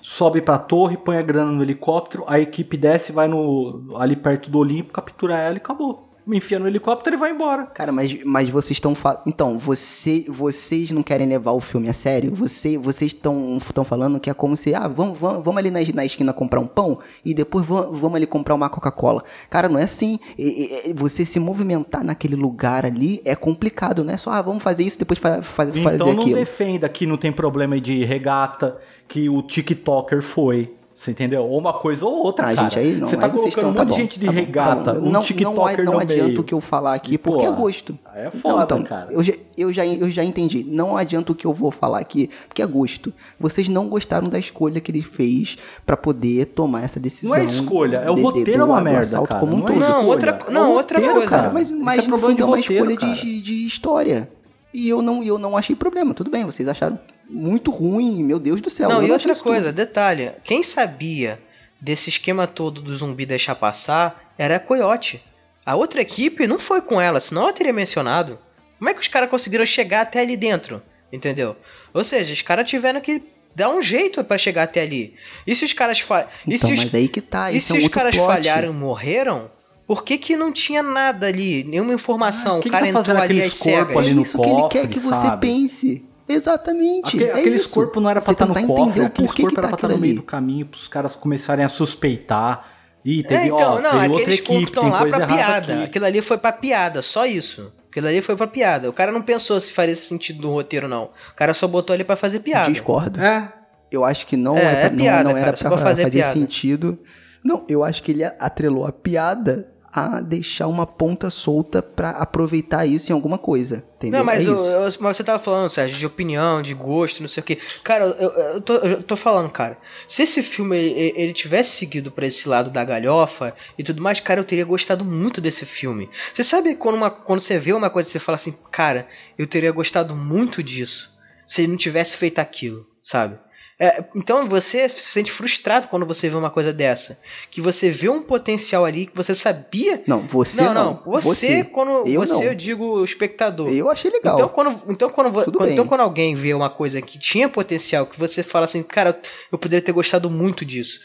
Sobe 0.00 0.40
pra 0.40 0.58
torre, 0.58 0.96
põe 0.96 1.16
a 1.16 1.22
grana 1.22 1.50
no 1.50 1.62
helicóptero, 1.62 2.24
a 2.28 2.38
equipe 2.38 2.76
desce, 2.76 3.10
vai 3.10 3.26
no 3.26 3.96
ali 3.96 4.14
perto 4.14 4.48
do 4.48 4.58
Olimpo, 4.58 4.92
captura 4.92 5.36
ela 5.36 5.54
e 5.54 5.56
acabou. 5.58 6.09
Me 6.26 6.36
enfia 6.36 6.58
no 6.58 6.66
helicóptero 6.66 7.16
e 7.16 7.18
vai 7.18 7.30
embora. 7.32 7.64
Cara, 7.66 7.90
mas, 7.90 8.16
mas 8.24 8.48
vocês 8.50 8.72
estão 8.72 8.94
falando. 8.94 9.20
Então, 9.26 9.58
você, 9.58 10.24
vocês 10.28 10.90
não 10.90 11.02
querem 11.02 11.26
levar 11.26 11.52
o 11.52 11.60
filme 11.60 11.88
a 11.88 11.92
sério? 11.92 12.32
Você, 12.34 12.76
vocês 12.78 13.12
estão 13.12 13.58
falando 13.84 14.20
que 14.20 14.30
é 14.30 14.34
como 14.34 14.56
se, 14.56 14.74
ah, 14.74 14.86
vamos, 14.86 15.18
vamos, 15.18 15.44
vamos 15.44 15.58
ali 15.58 15.70
na, 15.70 15.80
na 15.94 16.04
esquina 16.04 16.32
comprar 16.32 16.60
um 16.60 16.66
pão 16.66 16.98
e 17.24 17.32
depois 17.34 17.66
vamos, 17.66 17.98
vamos 17.98 18.16
ali 18.16 18.26
comprar 18.26 18.54
uma 18.54 18.68
Coca-Cola. 18.68 19.24
Cara, 19.48 19.68
não 19.68 19.78
é 19.78 19.84
assim. 19.84 20.18
E- 20.38 20.90
e- 20.90 20.92
você 20.92 21.24
se 21.24 21.40
movimentar 21.40 22.04
naquele 22.04 22.36
lugar 22.36 22.84
ali 22.86 23.20
é 23.24 23.34
complicado, 23.34 24.04
não 24.04 24.12
é 24.12 24.16
só, 24.16 24.30
ah, 24.30 24.42
vamos 24.42 24.62
fazer 24.62 24.84
isso 24.84 24.98
depois 24.98 25.18
fa 25.18 25.42
fa 25.42 25.66
fazer 25.66 25.80
então 25.94 26.12
não 26.12 26.20
aquilo. 26.22 26.36
defenda 26.36 26.88
que 26.88 27.06
não 27.06 27.16
tem 27.16 27.32
problema 27.32 27.80
de 27.80 28.04
regata, 28.04 28.78
que 29.08 29.28
o 29.28 29.42
TikToker 29.42 30.22
foi. 30.22 30.72
Você 31.00 31.12
entendeu? 31.12 31.42
Ou 31.46 31.56
uma 31.58 31.72
coisa 31.72 32.04
ou 32.04 32.12
outra, 32.24 32.44
Ah, 32.50 32.54
cara. 32.54 32.68
gente, 32.68 32.78
aí 32.78 32.92
não. 32.94 33.08
Você 33.08 33.16
tá 33.16 33.24
aí 33.24 33.32
vocês 33.32 33.54
colocando 33.54 33.68
um 33.68 33.70
estão- 33.70 33.84
monte 33.86 33.88
tá 33.88 33.94
de 33.96 34.00
gente 34.02 34.20
de 34.20 34.26
tá 34.26 34.32
tá 34.32 34.38
regata, 34.38 34.92
bom. 34.92 34.98
um 34.98 35.02
não, 35.04 35.12
não, 35.12 35.20
TikToker 35.22 35.84
não 35.86 35.92
no 35.94 35.98
adianta 35.98 36.24
meio. 36.28 36.40
o 36.40 36.44
que 36.44 36.52
eu 36.52 36.60
falar 36.60 36.92
aqui, 36.92 37.14
E, 37.14 37.18
porque 37.18 37.40
é 37.40 37.48
porra, 37.48 37.56
gosto. 37.62 37.98
é 38.14 38.24
Não, 38.24 38.30
foda, 38.32 38.62
então, 38.64 38.82
cara. 38.82 39.08
Eu 39.10 39.22
já, 39.22 39.32
eu, 39.56 39.72
já, 39.72 39.86
eu 39.86 40.10
já 40.10 40.22
entendi. 40.22 40.62
Não 40.62 40.98
adianta 40.98 41.32
o 41.32 41.34
que 41.34 41.46
eu 41.46 41.54
vou 41.54 41.70
falar 41.70 42.00
aqui, 42.00 42.28
porque 42.46 42.60
é 42.60 42.66
gosto. 42.66 43.14
Vocês 43.38 43.66
não 43.70 43.88
gostaram 43.88 44.28
da 44.28 44.38
escolha 44.38 44.78
que 44.78 44.90
ele 44.90 45.00
fez 45.00 45.56
pra 45.86 45.96
poder 45.96 46.44
tomar 46.44 46.82
essa 46.84 47.00
decisão. 47.00 47.34
Não 47.34 47.42
é 47.42 47.46
escolha, 47.46 47.96
é 47.96 48.10
o 48.10 48.14
de- 48.14 48.20
de- 48.20 48.22
roteiro 48.26 48.52
do- 48.52 48.60
é 48.60 48.64
uma 48.64 48.78
do 48.78 48.84
merda, 48.84 49.22
cara, 49.22 49.40
como 49.40 49.54
um 49.54 49.56
não 49.60 49.64
é 49.64 49.68
todo. 49.68 49.78
Não, 49.80 50.06
outra, 50.06 50.38
É 50.46 50.50
não, 50.52 50.70
o 50.70 50.74
outra 50.74 50.98
roteiro, 50.98 51.14
coisa. 51.20 51.30
cara. 51.34 51.50
Mas, 51.50 51.70
mas 51.70 51.98
é 52.00 52.02
no 52.02 52.08
problema 52.18 52.28
fundo 52.28 52.36
de 52.36 52.42
é 52.42 52.44
uma 52.44 52.56
roteiro, 52.58 52.90
escolha 52.92 53.14
de, 53.14 53.40
de 53.40 53.64
história. 53.64 54.28
E 54.74 54.86
eu 54.86 55.00
não, 55.00 55.22
eu 55.22 55.38
não 55.38 55.56
achei 55.56 55.74
problema. 55.74 56.12
Tudo 56.12 56.30
bem, 56.30 56.44
vocês 56.44 56.68
acharam 56.68 56.98
muito 57.30 57.70
ruim, 57.70 58.22
meu 58.24 58.38
Deus 58.38 58.60
do 58.60 58.68
céu. 58.68 58.88
Não, 58.88 59.02
eu 59.02 59.08
e 59.08 59.12
outra 59.12 59.34
coisa, 59.34 59.66
tudo. 59.66 59.76
detalhe, 59.76 60.32
quem 60.42 60.62
sabia 60.62 61.40
desse 61.80 62.10
esquema 62.10 62.46
todo 62.46 62.82
do 62.82 62.94
zumbi 62.96 63.24
deixar 63.24 63.54
passar 63.54 64.34
era 64.36 64.56
a 64.56 64.60
Coyote. 64.60 65.22
A 65.64 65.76
outra 65.76 66.00
equipe 66.00 66.46
não 66.46 66.58
foi 66.58 66.80
com 66.80 67.00
ela, 67.00 67.20
senão 67.20 67.42
ela 67.42 67.52
teria 67.52 67.72
mencionado. 67.72 68.38
Como 68.78 68.90
é 68.90 68.94
que 68.94 69.00
os 69.00 69.08
caras 69.08 69.30
conseguiram 69.30 69.64
chegar 69.64 70.00
até 70.02 70.20
ali 70.20 70.36
dentro? 70.36 70.82
Entendeu? 71.12 71.56
Ou 71.92 72.02
seja, 72.02 72.32
os 72.32 72.42
caras 72.42 72.68
tiveram 72.68 73.00
que 73.00 73.22
dar 73.54 73.70
um 73.70 73.82
jeito 73.82 74.22
pra 74.24 74.38
chegar 74.38 74.64
até 74.64 74.82
ali. 74.82 75.14
E 75.46 75.54
se 75.54 75.64
os 75.64 75.72
caras 75.72 76.00
fa... 76.00 76.26
e 76.46 76.54
Então, 76.54 76.68
se 76.68 76.74
os... 76.74 76.84
mas 76.84 76.94
aí 76.94 77.08
que 77.08 77.20
tá. 77.20 77.52
e 77.52 77.60
se 77.60 77.72
é 77.72 77.74
um 77.76 77.78
os 77.78 77.88
caras 77.88 78.14
plot. 78.14 78.26
falharam 78.26 78.70
e 78.70 78.72
morreram, 78.72 79.50
por 79.86 80.04
que 80.04 80.16
que 80.16 80.36
não 80.36 80.52
tinha 80.52 80.82
nada 80.82 81.26
ali? 81.26 81.64
Nenhuma 81.64 81.92
informação. 81.92 82.56
Ah, 82.56 82.58
o 82.58 82.62
que 82.62 82.70
cara 82.70 82.92
tá 82.92 83.00
entrou 83.00 83.18
ali 83.18 83.42
às 83.42 83.54
cegas. 83.54 83.94
É 83.94 83.98
ali 83.98 84.14
no 84.14 84.22
isso 84.22 84.40
que 84.40 84.48
ele 84.48 84.68
quer 84.68 84.82
cofre, 84.82 84.88
que 84.88 85.00
você 85.00 85.26
sabe? 85.26 85.46
pense. 85.46 86.04
Exatamente. 86.34 87.16
Aque- 87.16 87.24
é 87.30 87.32
aqueles 87.32 87.66
corpos 87.66 88.02
não 88.02 88.10
era 88.10 88.20
pra 88.20 88.32
estar 88.32 88.46
no 88.46 88.54
tentar 88.54 88.66
cofre, 88.66 88.82
entender 88.84 89.00
o 89.02 89.06
aqueles 89.06 89.30
corpos 89.32 89.54
tá 89.54 89.60
era 89.60 89.68
pra 89.68 89.76
estar 89.76 89.86
aquilo 89.86 89.92
no 89.92 89.98
meio 90.00 90.12
ali. 90.12 90.20
do 90.20 90.26
caminho, 90.26 90.66
pros 90.66 90.88
caras 90.88 91.16
começarem 91.16 91.64
a 91.64 91.68
suspeitar. 91.68 92.66
Ih, 93.04 93.22
teve, 93.22 93.34
É, 93.34 93.46
então, 93.46 93.56
ó, 93.58 93.80
não, 93.80 93.90
teve 93.92 94.08
outra 94.08 94.22
aqueles 94.22 94.40
corpos 94.40 94.56
equipe, 94.56 94.70
estão 94.70 94.82
tem 94.84 94.92
lá 94.92 95.00
coisa 95.00 95.16
pra 95.16 95.26
piada. 95.26 95.74
aqui. 95.74 95.82
Aquilo 95.84 96.04
ali 96.04 96.20
foi 96.22 96.38
pra 96.38 96.52
piada, 96.52 97.02
só 97.02 97.24
isso. 97.26 97.72
Aquilo 97.90 98.06
ali 98.06 98.20
foi 98.22 98.36
pra 98.36 98.46
piada. 98.46 98.88
O 98.90 98.92
cara 98.92 99.10
não 99.10 99.22
pensou 99.22 99.58
se 99.58 99.72
faria 99.72 99.96
sentido 99.96 100.42
no 100.42 100.52
roteiro, 100.52 100.86
não. 100.86 101.04
O 101.30 101.34
cara 101.34 101.52
só 101.54 101.66
botou 101.66 101.94
ali 101.94 102.04
pra 102.04 102.14
fazer 102.14 102.40
piada. 102.40 102.70
Discordo. 102.70 103.20
É, 103.20 103.52
Eu 103.92 104.04
acho 104.04 104.24
que 104.26 104.36
não, 104.36 104.56
É, 104.56 104.60
é, 104.60 104.70
pra- 104.70 104.80
é 104.82 104.90
não- 104.90 104.96
piada, 104.98 105.24
não, 105.24 105.30
era 105.32 105.44
cara, 105.46 105.56
só 105.56 105.68
pra 105.68 105.76
pra 105.78 105.86
fazer 105.86 106.02
fazer, 106.02 106.16
piada. 106.18 106.32
sentido. 106.32 106.96
Não, 107.42 107.64
eu 107.68 107.82
acho 107.82 108.02
que 108.04 108.12
ele 108.12 108.22
atrelou 108.22 108.86
a 108.86 108.92
piada 108.92 109.66
a 109.92 110.20
deixar 110.20 110.66
uma 110.68 110.86
ponta 110.86 111.30
solta 111.30 111.82
pra 111.82 112.10
aproveitar 112.10 112.86
isso 112.86 113.10
em 113.10 113.14
alguma 113.14 113.36
coisa. 113.38 113.84
Entendeu? 113.96 114.18
Não, 114.20 114.24
mas, 114.24 114.46
é 114.46 114.50
isso. 114.52 114.64
eu- 114.66 114.82
mas 115.00 115.16
você 115.16 115.24
tava 115.24 115.38
falando, 115.42 115.68
Sérgio, 115.68 115.98
de 115.98 116.06
opinião, 116.06 116.62
de 116.62 116.72
gosto, 116.74 117.20
não 117.20 117.28
sei 117.28 117.40
o 117.40 117.44
que. 117.44 117.56
Cara, 117.82 118.04
eu, 118.04 118.30
eu 118.30 118.60
tô, 118.62 118.74
eu 118.76 119.02
tô 119.02 119.16
falando, 119.16 119.50
cara. 119.50 119.76
Se 120.08 120.22
esse 120.22 120.42
filme 120.42 120.76
ele, 120.76 121.12
ele 121.20 121.32
tivesse 121.32 121.72
seguido 121.76 122.10
pra 122.10 122.26
esse 122.26 122.48
lado 122.48 122.70
da 122.70 122.84
galhofa 122.84 123.54
e 123.76 123.82
tudo 123.82 124.00
mais, 124.00 124.20
cara, 124.20 124.40
eu 124.40 124.44
teria 124.44 124.64
gostado 124.64 125.04
muito 125.04 125.40
desse 125.40 125.66
filme. 125.66 126.08
Você 126.32 126.42
sabe 126.44 126.74
quando, 126.76 126.94
uma, 126.94 127.10
quando 127.10 127.40
você 127.40 127.58
vê 127.58 127.72
uma 127.72 127.90
coisa 127.90 128.08
e 128.08 128.12
você 128.12 128.18
fala 128.18 128.36
assim, 128.36 128.54
cara, 128.70 129.06
eu 129.36 129.46
teria 129.46 129.72
gostado 129.72 130.14
muito 130.16 130.62
disso 130.62 131.18
se 131.46 131.62
ele 131.62 131.72
não 131.72 131.76
tivesse 131.76 132.16
feito 132.16 132.38
aquilo, 132.38 132.86
sabe? 133.02 133.36
É, 133.82 134.04
então 134.14 134.46
você 134.46 134.90
se 134.90 135.00
sente 135.00 135.32
frustrado 135.32 135.88
quando 135.88 136.04
você 136.04 136.28
vê 136.28 136.36
uma 136.36 136.50
coisa 136.50 136.70
dessa. 136.70 137.18
Que 137.50 137.62
você 137.62 137.90
vê 137.90 138.10
um 138.10 138.20
potencial 138.20 138.84
ali 138.84 139.06
que 139.06 139.16
você 139.16 139.34
sabia. 139.34 140.02
Não, 140.06 140.20
você 140.26 140.60
não, 140.60 140.74
não. 140.74 141.02
Você, 141.06 141.28
Você. 141.28 141.64
quando. 141.64 142.06
Eu 142.06 142.20
você, 142.20 142.34
não. 142.34 142.42
eu 142.42 142.54
digo 142.54 142.84
o 142.84 143.02
espectador. 143.02 143.72
Eu 143.72 143.90
achei 143.90 144.10
legal. 144.10 144.34
Então 144.34 144.48
quando, 144.50 144.82
então, 144.86 145.08
quando, 145.08 145.32
quando- 145.32 145.70
então 145.70 145.86
quando 145.86 146.02
alguém 146.02 146.36
vê 146.36 146.52
uma 146.52 146.68
coisa 146.68 147.00
que 147.00 147.18
tinha 147.18 147.48
potencial, 147.48 148.04
que 148.06 148.18
você 148.18 148.42
fala 148.42 148.66
assim, 148.66 148.82
cara, 148.82 149.18
eu 149.50 149.56
poderia 149.56 149.82
ter 149.82 149.92
gostado 149.92 150.28
muito 150.28 150.62
disso. 150.62 151.00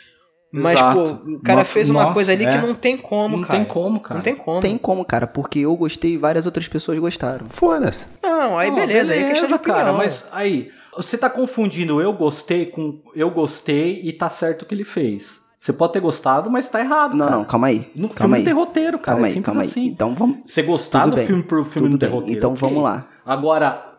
Mas, 0.51 0.79
Exato. 0.79 0.95
pô, 0.95 1.31
o 1.31 1.41
cara 1.41 1.59
Nossa, 1.59 1.71
fez 1.71 1.89
uma 1.89 2.03
nossa, 2.03 2.13
coisa 2.13 2.31
ali 2.31 2.45
é. 2.45 2.49
que 2.51 2.57
não 2.57 2.73
tem 2.75 2.97
como, 2.97 3.37
não 3.37 3.43
cara. 3.43 3.59
tem 3.59 3.67
como, 3.67 3.99
cara. 3.99 4.15
Não 4.15 4.21
tem 4.23 4.35
como. 4.35 4.61
Tem 4.61 4.77
como, 4.77 5.03
cara, 5.05 5.27
porque 5.27 5.59
eu 5.59 5.75
gostei 5.75 6.11
e 6.13 6.17
várias 6.17 6.45
outras 6.45 6.67
pessoas 6.67 6.97
gostaram. 6.99 7.47
Foda-se. 7.49 8.05
Não, 8.23 8.57
aí 8.57 8.69
Não, 8.69 8.75
beleza, 8.75 9.13
aí 9.13 9.23
é 9.23 9.27
questão 9.29 9.47
de 9.47 9.53
opinião. 9.53 9.77
cara, 9.77 9.93
mas 9.93 10.23
aí, 10.31 10.71
você 10.97 11.17
tá 11.17 11.29
confundindo 11.29 12.01
eu 12.01 12.13
gostei 12.13 12.65
com 12.67 12.99
eu 13.15 13.29
gostei 13.31 14.01
e 14.03 14.13
tá 14.13 14.29
certo 14.29 14.61
o 14.63 14.65
que 14.65 14.73
ele 14.75 14.83
fez. 14.83 15.43
Você 15.59 15.73
pode 15.73 15.93
ter 15.93 15.99
gostado, 15.99 16.49
mas 16.51 16.69
tá 16.69 16.79
errado, 16.79 17.15
Não, 17.15 17.25
cara. 17.25 17.37
não, 17.37 17.43
calma 17.45 17.67
aí. 17.67 17.89
No 17.95 18.07
calma 18.09 18.15
filme 18.17 18.35
aí. 18.35 18.39
não 18.41 18.45
tem 18.45 18.53
roteiro, 18.53 18.99
cara. 18.99 19.15
Calma 19.15 19.25
é 19.25 19.29
aí, 19.29 19.33
simples 19.33 19.45
calma 19.45 19.61
aí. 19.63 19.67
assim. 19.67 19.85
Então 19.87 20.13
vamos. 20.13 20.37
Você 20.45 20.61
gostar 20.61 21.03
Tudo 21.03 21.11
do 21.11 21.15
bem, 21.17 21.25
filme 21.27 21.43
pro 21.43 21.65
filme 21.65 21.87
tudo 21.87 21.91
não 21.93 21.97
ter 21.99 22.05
bem. 22.07 22.15
roteiro. 22.15 22.37
Então 22.37 22.51
ok. 22.51 22.61
vamos 22.61 22.83
lá. 22.83 23.07
Agora, 23.25 23.93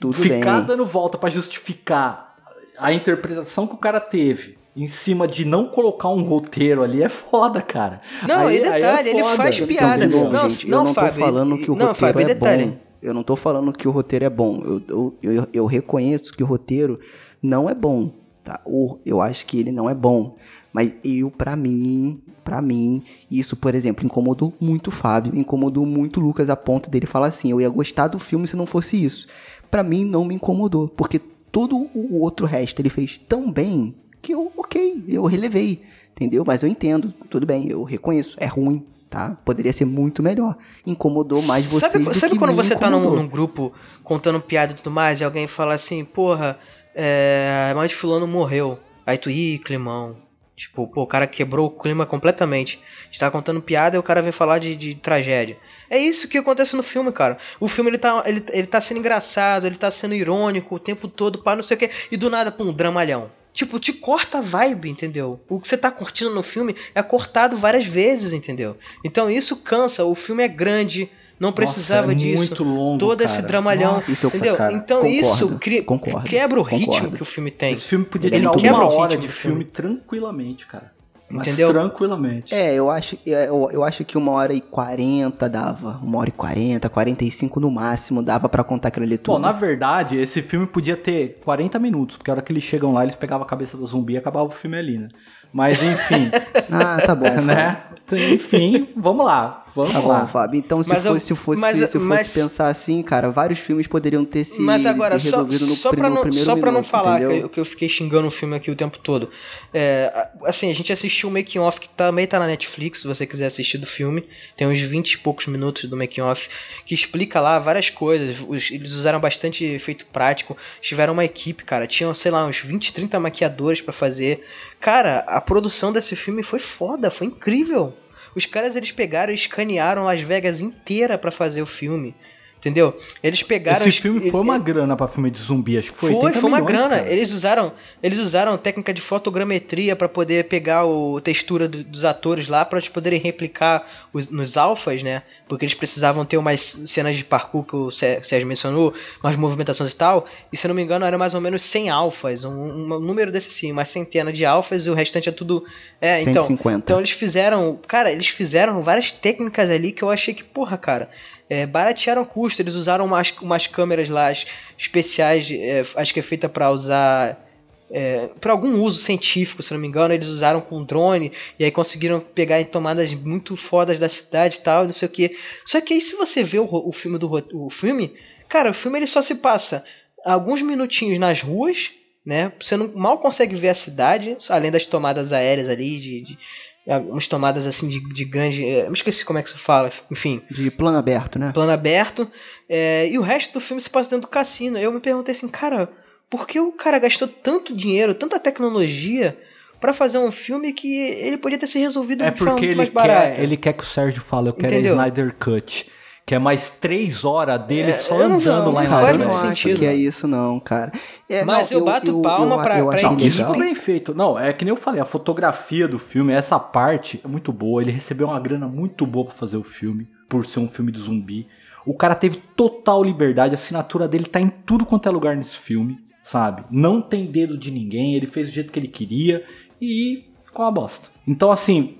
Tudo 0.00 0.14
ficar 0.14 0.58
bem. 0.58 0.64
dando 0.64 0.86
volta 0.86 1.18
pra 1.18 1.28
justificar 1.28 2.34
a 2.78 2.92
interpretação 2.92 3.66
que 3.66 3.74
o 3.74 3.78
cara 3.78 4.00
teve 4.00 4.56
em 4.74 4.86
cima 4.88 5.26
de 5.26 5.44
não 5.44 5.66
colocar 5.66 6.08
um 6.10 6.22
roteiro 6.22 6.82
ali 6.82 7.02
é 7.02 7.08
foda, 7.08 7.60
cara. 7.62 8.00
Não, 8.26 8.46
Aí- 8.46 8.58
e 8.58 8.62
aí 8.62 8.68
é 8.68 8.72
detalhe, 8.72 9.08
ele 9.10 9.22
foda. 9.22 9.36
faz 9.36 9.60
piada. 9.60 10.06
de 10.06 10.14
novo, 10.14 10.30
Não, 10.32 10.48
gente, 10.48 10.68
não, 10.68 10.78
eu 10.78 10.84
não 10.84 10.94
tô 10.94 11.00
Fábio, 11.00 11.24
falando 11.24 11.58
que 11.58 11.70
o 11.70 11.74
não, 11.76 11.86
roteiro 11.88 12.12
Fábio, 12.14 12.20
é 12.30 12.34
detalhe. 12.34 12.64
bom. 12.66 12.78
Eu 13.02 13.14
não 13.14 13.22
tô 13.22 13.36
falando 13.36 13.72
que 13.72 13.86
o 13.86 13.90
roteiro 13.90 14.24
é 14.24 14.30
bom. 14.30 14.62
Eu, 14.88 15.16
eu, 15.22 15.48
eu, 15.52 15.66
reconheço 15.66 16.32
que 16.32 16.42
o 16.42 16.46
roteiro 16.46 16.98
não 17.42 17.68
é 17.68 17.74
bom, 17.74 18.10
tá? 18.42 18.60
Ou 18.64 19.00
eu 19.04 19.20
acho 19.20 19.46
que 19.46 19.58
ele 19.58 19.70
não 19.70 19.88
é 19.88 19.94
bom. 19.94 20.36
Mas 20.72 20.94
eu, 21.04 21.30
pra 21.30 21.56
mim, 21.56 22.20
pra 22.44 22.62
mim, 22.62 23.02
isso, 23.30 23.56
por 23.56 23.74
exemplo, 23.74 24.04
incomodou 24.04 24.52
muito 24.60 24.88
o 24.88 24.90
Fábio, 24.90 25.36
incomodou 25.36 25.84
muito 25.84 26.20
o 26.20 26.22
Lucas 26.22 26.48
a 26.48 26.56
ponto 26.56 26.90
dele 26.90 27.06
falar 27.06 27.28
assim, 27.28 27.50
eu 27.50 27.60
ia 27.60 27.68
gostar 27.68 28.08
do 28.08 28.18
filme 28.18 28.46
se 28.46 28.56
não 28.56 28.66
fosse 28.66 29.02
isso. 29.02 29.26
Pra 29.70 29.82
mim, 29.82 30.04
não 30.04 30.24
me 30.24 30.34
incomodou, 30.34 30.88
porque 30.88 31.18
todo 31.50 31.76
o 31.94 32.20
outro 32.20 32.46
resto 32.46 32.80
ele 32.80 32.90
fez 32.90 33.18
tão 33.18 33.50
bem 33.50 33.94
que 34.22 34.32
eu, 34.32 34.52
ok, 34.56 35.04
eu 35.08 35.24
relevei, 35.24 35.82
entendeu? 36.12 36.44
Mas 36.46 36.62
eu 36.62 36.68
entendo, 36.68 37.12
tudo 37.30 37.46
bem, 37.46 37.68
eu 37.68 37.82
reconheço, 37.82 38.36
é 38.38 38.46
ruim, 38.46 38.84
tá? 39.08 39.36
Poderia 39.44 39.72
ser 39.72 39.84
muito 39.84 40.22
melhor. 40.22 40.56
Incomodou 40.86 41.40
mais 41.42 41.66
vocês 41.66 41.92
sabe, 41.92 42.04
do 42.04 42.14
sabe 42.14 42.32
que 42.32 42.38
quando 42.38 42.54
você 42.54 42.76
tá 42.76 42.90
num, 42.90 42.98
incomodou. 42.98 43.22
num 43.22 43.28
grupo 43.28 43.72
contando 44.02 44.40
piada 44.40 44.72
e 44.72 44.76
tudo 44.76 44.90
mais, 44.90 45.20
e 45.20 45.24
alguém 45.24 45.46
fala 45.46 45.74
assim, 45.74 46.04
porra, 46.04 46.58
é, 46.94 47.68
a 47.70 47.74
mãe 47.74 47.88
de 47.88 47.94
fulano 47.94 48.26
morreu. 48.26 48.78
Aí 49.06 49.18
tu, 49.18 49.30
ih, 49.30 49.58
climão. 49.58 50.16
Tipo, 50.56 50.88
pô, 50.88 51.02
o 51.02 51.06
cara 51.06 51.26
quebrou 51.26 51.66
o 51.66 51.70
clima 51.70 52.06
completamente. 52.06 52.80
A 53.02 53.04
gente 53.04 53.20
tá 53.20 53.30
contando 53.30 53.60
piada 53.60 53.96
e 53.96 53.98
o 53.98 54.02
cara 54.02 54.22
vem 54.22 54.32
falar 54.32 54.58
de, 54.58 54.74
de 54.74 54.94
tragédia. 54.94 55.58
É 55.90 55.98
isso 55.98 56.28
que 56.28 56.38
acontece 56.38 56.74
no 56.74 56.82
filme, 56.82 57.12
cara. 57.12 57.36
O 57.60 57.68
filme 57.68 57.90
ele 57.90 57.98
tá, 57.98 58.22
ele, 58.24 58.42
ele 58.50 58.66
tá 58.66 58.80
sendo 58.80 58.98
engraçado, 58.98 59.66
ele 59.66 59.76
tá 59.76 59.90
sendo 59.90 60.14
irônico 60.14 60.74
o 60.74 60.78
tempo 60.78 61.08
todo, 61.08 61.42
pá, 61.42 61.54
não 61.54 61.62
sei 61.62 61.76
o 61.76 61.80
que. 61.80 61.90
E 62.10 62.16
do 62.16 62.30
nada, 62.30 62.50
pum, 62.50 62.72
dramalhão. 62.72 63.30
Tipo, 63.56 63.78
te 63.80 63.90
corta 63.94 64.36
a 64.36 64.40
vibe, 64.42 64.90
entendeu? 64.90 65.40
O 65.48 65.58
que 65.58 65.66
você 65.66 65.78
tá 65.78 65.90
curtindo 65.90 66.30
no 66.30 66.42
filme 66.42 66.76
é 66.94 67.02
cortado 67.02 67.56
várias 67.56 67.86
vezes, 67.86 68.34
entendeu? 68.34 68.76
Então 69.02 69.30
isso 69.30 69.56
cansa. 69.56 70.04
O 70.04 70.14
filme 70.14 70.42
é 70.44 70.48
grande, 70.48 71.08
não 71.40 71.50
precisava 71.52 72.08
Nossa, 72.08 72.12
é 72.12 72.18
disso. 72.18 72.36
muito 72.48 72.62
longo, 72.62 72.98
todo 72.98 73.18
esse 73.22 73.36
cara. 73.36 73.46
dramalhão, 73.48 73.94
Nossa, 73.94 74.12
Isso 74.12 74.26
eu- 74.26 74.28
entendeu? 74.28 74.56
cara, 74.56 74.72
então 74.74 74.98
concordo, 75.00 75.16
isso 75.18 75.58
cria- 75.58 75.82
concordo, 75.82 76.28
quebra 76.28 76.60
o 76.60 76.62
ritmo 76.62 76.86
concordo. 76.92 77.16
que 77.16 77.22
o 77.22 77.24
filme 77.24 77.50
tem. 77.50 77.72
Esse 77.72 77.84
filme 77.88 78.04
podia 78.04 78.30
tirar 78.30 78.50
quebra 78.52 78.74
uma 78.74 78.92
hora 78.92 79.16
de 79.16 79.26
filme 79.26 79.64
filme. 79.64 79.64
tranquilamente, 79.64 80.66
cara. 80.66 80.92
Mas 81.28 81.48
Entendeu? 81.48 81.72
Tranquilamente. 81.72 82.54
É, 82.54 82.74
eu 82.74 82.88
acho, 82.88 83.18
eu, 83.26 83.68
eu 83.72 83.82
acho 83.82 84.04
que 84.04 84.16
uma 84.16 84.30
hora 84.32 84.54
e 84.54 84.60
quarenta 84.60 85.48
dava. 85.48 85.98
Uma 86.02 86.18
hora 86.18 86.28
e 86.28 86.32
quarenta, 86.32 86.88
quarenta 86.88 87.24
e 87.24 87.30
cinco 87.30 87.58
no 87.58 87.70
máximo 87.70 88.22
dava 88.22 88.48
pra 88.48 88.62
contar 88.62 88.88
aquilo 88.88 89.04
ali 89.04 89.18
tudo. 89.18 89.34
Bom, 89.34 89.40
na 89.40 89.50
verdade, 89.50 90.16
esse 90.18 90.40
filme 90.40 90.66
podia 90.66 90.96
ter 90.96 91.40
40 91.44 91.78
minutos, 91.80 92.16
porque 92.16 92.30
a 92.30 92.34
hora 92.34 92.42
que 92.42 92.52
eles 92.52 92.62
chegam 92.62 92.92
lá, 92.92 93.02
eles 93.02 93.16
pegavam 93.16 93.44
a 93.44 93.48
cabeça 93.48 93.76
do 93.76 93.84
zumbi 93.84 94.14
e 94.14 94.16
acabava 94.16 94.46
o 94.46 94.50
filme 94.50 94.78
ali, 94.78 94.98
né? 94.98 95.08
Mas 95.52 95.82
enfim, 95.82 96.30
Ah, 96.70 96.98
tá 97.04 97.14
bom. 97.14 97.28
né? 97.42 97.82
Enfim, 98.12 98.88
vamos 98.96 99.26
lá. 99.26 99.65
Vamos 99.76 99.92
Tá 99.92 100.00
lá. 100.00 100.20
bom, 100.20 100.26
Fábio. 100.26 100.58
Então, 100.58 100.82
se 100.82 100.88
Mas 100.88 101.04
eu- 101.04 101.12
fosse, 101.12 101.26
se 101.26 101.34
fosse, 101.34 101.60
mas- 101.60 101.76
se 101.78 101.86
fosse 101.86 101.98
mas- 101.98 102.30
pensar 102.30 102.68
assim, 102.68 103.02
cara, 103.02 103.30
vários 103.30 103.58
filmes 103.58 103.86
poderiam 103.86 104.24
ter 104.24 104.42
se 104.44 104.58
Mas 104.62 104.86
agora, 104.86 105.18
só, 105.18 105.24
resolvido 105.26 105.66
no, 105.66 105.74
só, 105.76 105.90
pra 105.90 106.08
não, 106.08 106.22
primeiro 106.22 106.44
só 106.46 106.54
pra 106.56 106.72
não 106.72 106.78
minuto, 106.80 106.88
falar 106.90 107.18
que 107.18 107.24
eu, 107.26 107.48
que 107.50 107.60
eu 107.60 107.64
fiquei 107.66 107.86
xingando 107.86 108.26
o 108.26 108.30
filme 108.30 108.56
aqui 108.56 108.70
o 108.70 108.74
tempo 108.74 108.98
todo. 108.98 109.28
É, 109.74 110.28
assim, 110.44 110.70
a 110.70 110.74
gente 110.74 110.90
assistiu 110.92 111.28
o 111.28 111.32
making 111.32 111.58
off 111.58 111.78
que 111.78 111.90
também 111.90 112.26
tá 112.26 112.38
na 112.38 112.46
Netflix, 112.46 113.00
se 113.02 113.06
você 113.06 113.26
quiser 113.26 113.46
assistir 113.46 113.76
do 113.76 113.86
filme. 113.86 114.26
Tem 114.56 114.66
uns 114.66 114.80
20 114.80 115.12
e 115.12 115.18
poucos 115.18 115.46
minutos 115.46 115.84
do 115.84 115.94
making 115.96 116.22
off 116.22 116.48
que 116.86 116.94
explica 116.94 117.38
lá 117.38 117.58
várias 117.58 117.90
coisas. 117.90 118.36
Os- 118.48 118.70
eles 118.70 118.92
usaram 118.92 119.20
bastante 119.20 119.62
efeito 119.62 120.06
prático. 120.06 120.56
Tiveram 120.80 121.12
uma 121.12 121.24
equipe, 121.26 121.64
cara. 121.64 121.86
Tinham, 121.86 122.14
sei 122.14 122.30
lá, 122.30 122.46
uns 122.46 122.60
20, 122.60 122.94
30 122.94 123.20
maquiadores 123.20 123.82
pra 123.82 123.92
fazer. 123.92 124.42
Cara, 124.80 125.18
a 125.26 125.38
produção 125.40 125.92
desse 125.92 126.16
filme 126.16 126.42
foi 126.42 126.58
foda, 126.60 127.10
foi 127.10 127.26
incrível. 127.26 127.92
Os 128.36 128.44
caras 128.44 128.76
eles 128.76 128.92
pegaram 128.92 129.32
e 129.32 129.34
escanearam 129.34 130.04
Las 130.04 130.20
Vegas 130.20 130.60
inteira 130.60 131.16
pra 131.16 131.32
fazer 131.32 131.62
o 131.62 131.66
filme. 131.66 132.14
Entendeu? 132.58 132.96
Eles 133.22 133.42
pegaram. 133.42 133.86
Esse 133.86 134.00
filme 134.00 134.18
ele- 134.20 134.30
foi 134.30 134.40
uma 134.40 134.54
ele- 134.56 134.64
grana 134.64 134.96
pra 134.96 135.06
filme 135.06 135.30
de 135.30 135.38
zumbi, 135.38 135.78
acho 135.78 135.92
que 135.92 135.98
foi 135.98 136.10
foi, 136.10 136.16
80 136.18 136.40
foi 136.40 136.48
uma 136.50 136.56
milhões, 136.60 136.72
grana. 136.76 136.96
cara. 137.02 137.12
Eles 137.12 137.30
usaram, 137.30 137.72
eles 138.02 138.18
usaram 138.18 138.56
técnica 138.56 138.92
de 138.92 139.00
fotogrametria 139.02 139.94
pra 139.94 140.08
poder 140.08 140.44
pegar 140.48 140.84
o 140.84 141.20
textura 141.20 141.68
do- 141.68 141.84
dos 141.84 142.04
atores 142.04 142.48
lá 142.48 142.64
para 142.64 142.78
eles 142.78 142.88
poderem 142.88 143.20
replicar 143.20 143.86
os- 144.12 144.30
nos 144.30 144.56
alfas, 144.56 145.02
né? 145.02 145.22
Porque 145.48 145.64
eles 145.64 145.74
precisavam 145.74 146.24
ter 146.24 146.38
umas 146.38 146.60
cenas 146.86 147.16
de 147.16 147.22
parkour 147.24 147.62
que 147.62 147.76
o 147.76 147.90
Sé- 147.90 148.20
Sérgio 148.22 148.48
mencionou, 148.48 148.92
umas 149.22 149.36
movimentações 149.36 149.92
e 149.92 149.96
tal. 149.96 150.24
E 150.52 150.56
se 150.56 150.66
eu 150.66 150.68
não 150.70 150.74
me 150.74 150.82
engano, 150.82 151.04
era 151.04 151.16
mais 151.16 151.34
ou 151.34 151.40
menos 151.40 151.62
100 151.62 151.88
alfas, 151.90 152.44
um, 152.44 152.50
um 152.50 152.98
número 152.98 153.30
desse 153.30 153.50
sim, 153.50 153.70
uma 153.70 153.84
centena 153.84 154.32
de 154.32 154.44
alfas 154.44 154.86
e 154.86 154.90
o 154.90 154.94
restante 154.94 155.28
é 155.28 155.32
tudo 155.32 155.62
é, 156.00 156.20
então, 156.22 156.42
150. 156.42 156.78
então 156.92 156.98
eles 156.98 157.10
fizeram, 157.12 157.78
cara, 157.86 158.10
eles 158.10 158.26
fizeram 158.28 158.82
várias 158.82 159.12
técnicas 159.12 159.70
ali 159.70 159.92
que 159.92 160.02
eu 160.02 160.10
achei 160.10 160.34
que, 160.34 160.42
porra, 160.42 160.76
cara, 160.76 161.08
é, 161.48 161.66
baratearam 161.66 162.24
custo. 162.24 162.60
Eles 162.62 162.74
usaram 162.74 163.04
umas, 163.04 163.30
umas 163.40 163.66
câmeras 163.66 164.08
lá 164.08 164.30
es- 164.32 164.46
especiais, 164.76 165.48
é, 165.50 165.82
acho 165.96 166.12
que 166.14 166.20
é 166.20 166.22
feita 166.22 166.48
pra 166.48 166.70
usar. 166.70 167.44
É, 167.88 168.28
para 168.40 168.50
algum 168.50 168.82
uso 168.82 168.98
científico, 168.98 169.62
se 169.62 169.72
não 169.72 169.78
me 169.80 169.86
engano, 169.86 170.12
eles 170.12 170.26
usaram 170.26 170.60
com 170.60 170.82
drone 170.82 171.30
e 171.56 171.64
aí 171.64 171.70
conseguiram 171.70 172.18
pegar 172.18 172.60
em 172.60 172.64
tomadas 172.64 173.14
muito 173.14 173.54
fodas 173.54 173.96
da 173.96 174.08
cidade 174.08 174.56
e 174.56 174.60
tal, 174.60 174.84
não 174.86 174.92
sei 174.92 175.06
o 175.06 175.10
que. 175.10 175.36
Só 175.64 175.80
que 175.80 175.94
aí 175.94 176.00
se 176.00 176.16
você 176.16 176.42
vê 176.42 176.58
o, 176.58 176.66
o 176.68 176.90
filme 176.92 177.16
do 177.16 177.30
o 177.54 177.70
filme, 177.70 178.12
cara, 178.48 178.70
o 178.70 178.74
filme 178.74 178.98
ele 178.98 179.06
só 179.06 179.22
se 179.22 179.36
passa 179.36 179.84
alguns 180.24 180.62
minutinhos 180.62 181.16
nas 181.18 181.42
ruas, 181.42 181.92
né? 182.24 182.52
Você 182.60 182.76
não, 182.76 182.92
mal 182.92 183.18
consegue 183.18 183.54
ver 183.54 183.68
a 183.68 183.74
cidade, 183.74 184.36
além 184.48 184.72
das 184.72 184.84
tomadas 184.84 185.32
aéreas 185.32 185.68
ali, 185.68 186.00
de, 186.00 186.20
de 186.22 186.38
umas 186.86 187.26
tomadas 187.26 187.66
assim 187.66 187.88
de, 187.88 188.00
de 188.12 188.24
grande. 188.24 188.64
é, 188.64 188.82
Eu 188.82 188.88
me 188.90 188.94
esqueci 188.96 189.24
como 189.24 189.38
é 189.38 189.42
que 189.42 189.50
se 189.50 189.58
fala, 189.58 189.90
enfim 190.10 190.40
De 190.50 190.70
plano 190.70 190.96
aberto, 190.98 191.38
né? 191.38 191.50
plano 191.52 191.72
aberto. 191.72 192.30
é, 192.68 193.08
e 193.08 193.18
o 193.18 193.22
resto 193.22 193.54
do 193.54 193.60
filme 193.60 193.80
se 193.82 193.90
passa 193.90 194.10
dentro 194.10 194.28
do 194.28 194.30
cassino. 194.30 194.78
Eu 194.78 194.92
me 194.92 195.00
perguntei 195.00 195.32
assim, 195.32 195.48
cara, 195.48 195.88
por 196.30 196.46
que 196.46 196.60
o 196.60 196.72
cara 196.72 196.98
gastou 196.98 197.26
tanto 197.28 197.74
dinheiro, 197.76 198.14
tanta 198.14 198.38
tecnologia 198.38 199.36
pra 199.80 199.92
fazer 199.92 200.18
um 200.18 200.32
filme 200.32 200.72
que 200.72 200.96
ele 200.96 201.36
podia 201.36 201.58
ter 201.58 201.66
se 201.66 201.78
resolvido 201.78 202.24
É 202.24 202.30
de 202.30 202.38
forma 202.38 202.54
porque 202.54 202.66
muito 202.66 202.72
ele 202.72 202.76
mais 202.78 202.88
barata? 202.88 203.34
quer, 203.36 203.42
ele 203.42 203.56
quer 203.56 203.72
que 203.74 203.82
o 203.82 203.86
Sérgio 203.86 204.22
fale, 204.22 204.48
eu 204.48 204.54
quero 204.54 204.72
Entendeu? 204.72 204.94
Snyder 204.94 205.34
Cut. 205.38 205.86
Que 206.26 206.34
é 206.34 206.38
mais 206.40 206.70
três 206.70 207.24
horas 207.24 207.64
dele 207.68 207.90
É, 207.90 207.94
só 207.94 208.16
eu 208.18 208.26
andando 208.26 208.64
não 208.64 208.72
lá 208.72 208.84
em 208.84 208.88
Cara, 208.88 209.12
eu 209.12 209.18
não 209.18 209.28
acho 209.28 209.46
sentido. 209.46 209.78
que 209.78 209.86
é 209.86 209.94
isso 209.94 210.26
não, 210.26 210.58
cara. 210.58 210.90
É, 211.28 211.44
Mas 211.44 211.70
não, 211.70 211.78
eu 211.78 211.84
bato 211.84 212.20
palma 212.20 212.60
pra- 212.64 212.80
eu 212.80 212.86
pra 212.88 212.96
achei 212.96 213.08
ele. 213.08 213.16
Não, 213.20 213.26
isso 213.28 213.36
legal. 213.38 213.52
tudo 213.52 213.64
bem 213.64 213.74
feito. 213.76 214.12
Não, 214.12 214.36
é 214.36 214.52
que 214.52 214.64
nem 214.64 214.70
eu 214.72 214.76
falei, 214.76 215.00
a 215.00 215.04
fotografia 215.04 215.86
do 215.86 216.00
filme, 216.00 216.32
essa 216.32 216.58
parte 216.58 217.20
é 217.24 217.28
muito 217.28 217.52
boa. 217.52 217.80
Ele 217.80 217.92
recebeu 217.92 218.26
uma 218.26 218.40
grana 218.40 218.66
muito 218.66 219.06
boa 219.06 219.26
pra 219.26 219.34
fazer 219.36 219.56
o 219.56 219.62
filme, 219.62 220.08
por 220.28 220.44
ser 220.44 220.58
um 220.58 220.66
filme 220.68 220.90
de 220.90 220.98
zumbi. 220.98 221.46
O 221.86 221.94
cara 221.94 222.16
teve 222.16 222.38
total 222.56 223.04
liberdade, 223.04 223.54
a 223.54 223.58
assinatura 223.58 224.08
dele 224.08 224.24
tá 224.24 224.40
em 224.40 224.48
tudo 224.48 224.84
quanto 224.84 225.08
é 225.08 225.12
lugar 225.12 225.36
nesse 225.36 225.56
filme, 225.56 226.00
sabe? 226.24 226.64
Não 226.72 227.00
tem 227.00 227.26
dedo 227.26 227.56
de 227.56 227.70
ninguém, 227.70 228.16
ele 228.16 228.26
fez 228.26 228.48
do 228.48 228.52
jeito 228.52 228.72
que 228.72 228.80
ele 228.80 228.88
queria 228.88 229.44
e 229.80 230.24
ficou 230.44 230.64
uma 230.64 230.72
bosta. 230.72 231.08
Então, 231.24 231.52
assim, 231.52 231.96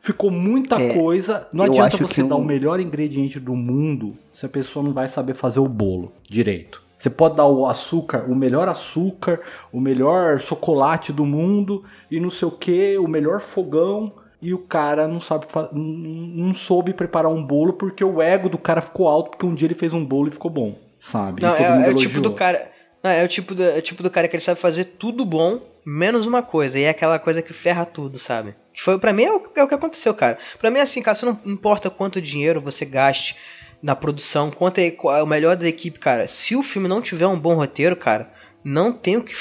ficou 0.00 0.30
muita 0.30 0.80
É, 0.80 0.98
coisa. 0.98 1.48
Não 1.52 1.64
eu 1.64 1.72
adianta 1.72 1.96
acho 1.96 2.06
você 2.08 2.22
que 2.22 2.28
dar 2.28 2.36
um- 2.36 2.40
o 2.40 2.44
melhor 2.44 2.80
ingrediente 2.80 3.38
do 3.40 3.54
mundo 3.54 4.16
se 4.32 4.44
a 4.46 4.48
pessoa 4.48 4.84
não 4.84 4.92
vai 4.92 5.08
saber 5.08 5.34
fazer 5.34 5.60
o 5.60 5.68
bolo 5.68 6.12
direito. 6.28 6.82
Você 6.98 7.10
pode 7.10 7.36
dar 7.36 7.46
o 7.46 7.66
açúcar, 7.66 8.24
o 8.28 8.34
melhor 8.34 8.68
açúcar, 8.68 9.40
o 9.72 9.78
melhor 9.80 10.40
chocolate 10.40 11.12
do 11.12 11.26
mundo 11.26 11.84
e 12.10 12.18
não 12.18 12.30
sei 12.30 12.48
o 12.48 12.50
que, 12.50 12.96
o 12.96 13.06
melhor 13.06 13.40
fogão 13.40 14.12
e 14.40 14.54
o 14.54 14.58
cara 14.58 15.06
não 15.06 15.20
sabe 15.20 15.46
não- 15.72 15.82
não 15.82 16.54
soube 16.54 16.94
preparar 16.94 17.30
um 17.30 17.42
bolo 17.44 17.74
porque 17.74 18.02
o 18.04 18.22
ego 18.22 18.48
do 18.48 18.56
cara 18.58 18.80
ficou 18.80 19.08
alto 19.08 19.30
porque 19.30 19.44
um 19.46 19.54
dia 19.54 19.66
ele 19.66 19.74
fez 19.74 19.92
um 19.92 20.04
bolo 20.04 20.28
e 20.28 20.30
ficou 20.30 20.50
bom, 20.50 20.78
sabe? 20.98 21.42
Não, 21.42 21.54
é, 21.54 21.88
é 21.88 21.90
o 21.90 21.94
tipo 21.94 22.20
do 22.20 22.32
cara. 22.32 22.70
Não, 23.06 23.12
é 23.12 23.22
o 23.24 23.28
tipo 23.28 23.54
do, 23.54 23.62
é 23.62 23.78
o 23.78 23.82
tipo 23.82 24.02
do 24.02 24.10
cara 24.10 24.26
que 24.26 24.34
ele 24.34 24.42
sabe 24.42 24.58
fazer 24.58 24.84
tudo 24.84 25.24
bom, 25.24 25.60
menos 25.84 26.26
uma 26.26 26.42
coisa. 26.42 26.76
E 26.78 26.82
é 26.82 26.88
aquela 26.88 27.18
coisa 27.20 27.40
que 27.40 27.52
ferra 27.52 27.84
tudo, 27.84 28.18
sabe? 28.18 28.56
Que 28.72 28.82
foi, 28.82 28.98
pra 28.98 29.12
mim 29.12 29.22
é 29.22 29.32
o, 29.32 29.42
é 29.54 29.62
o 29.62 29.68
que 29.68 29.74
aconteceu, 29.74 30.12
cara. 30.12 30.36
Pra 30.58 30.70
mim 30.70 30.78
é 30.78 30.82
assim, 30.82 31.00
cara, 31.02 31.14
você 31.14 31.24
não 31.24 31.38
importa 31.46 31.88
quanto 31.88 32.20
dinheiro 32.20 32.60
você 32.60 32.84
gaste 32.84 33.36
na 33.80 33.94
produção, 33.94 34.50
quanto 34.50 34.78
é, 34.78 34.88
é 34.88 35.22
o 35.22 35.26
melhor 35.26 35.54
da 35.54 35.68
equipe, 35.68 35.98
cara. 36.00 36.26
Se 36.26 36.56
o 36.56 36.62
filme 36.62 36.88
não 36.88 37.00
tiver 37.00 37.26
um 37.26 37.38
bom 37.38 37.54
roteiro, 37.54 37.94
cara, 37.94 38.28
não 38.64 38.92
tem 38.92 39.16
o 39.16 39.22
que. 39.22 39.32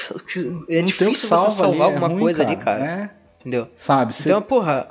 É 0.70 0.78
Não 0.80 0.86
difícil 0.86 1.12
que 1.14 1.18
você 1.20 1.28
salva 1.28 1.50
salvar 1.50 1.72
ali, 1.72 1.80
é 1.80 1.84
alguma 1.84 2.08
ruim, 2.10 2.20
coisa 2.20 2.44
ali, 2.44 2.56
cara. 2.56 2.86
É, 2.86 3.10
Entendeu? 3.40 3.68
sabe? 3.76 4.14
Então, 4.20 4.42
porra, 4.42 4.90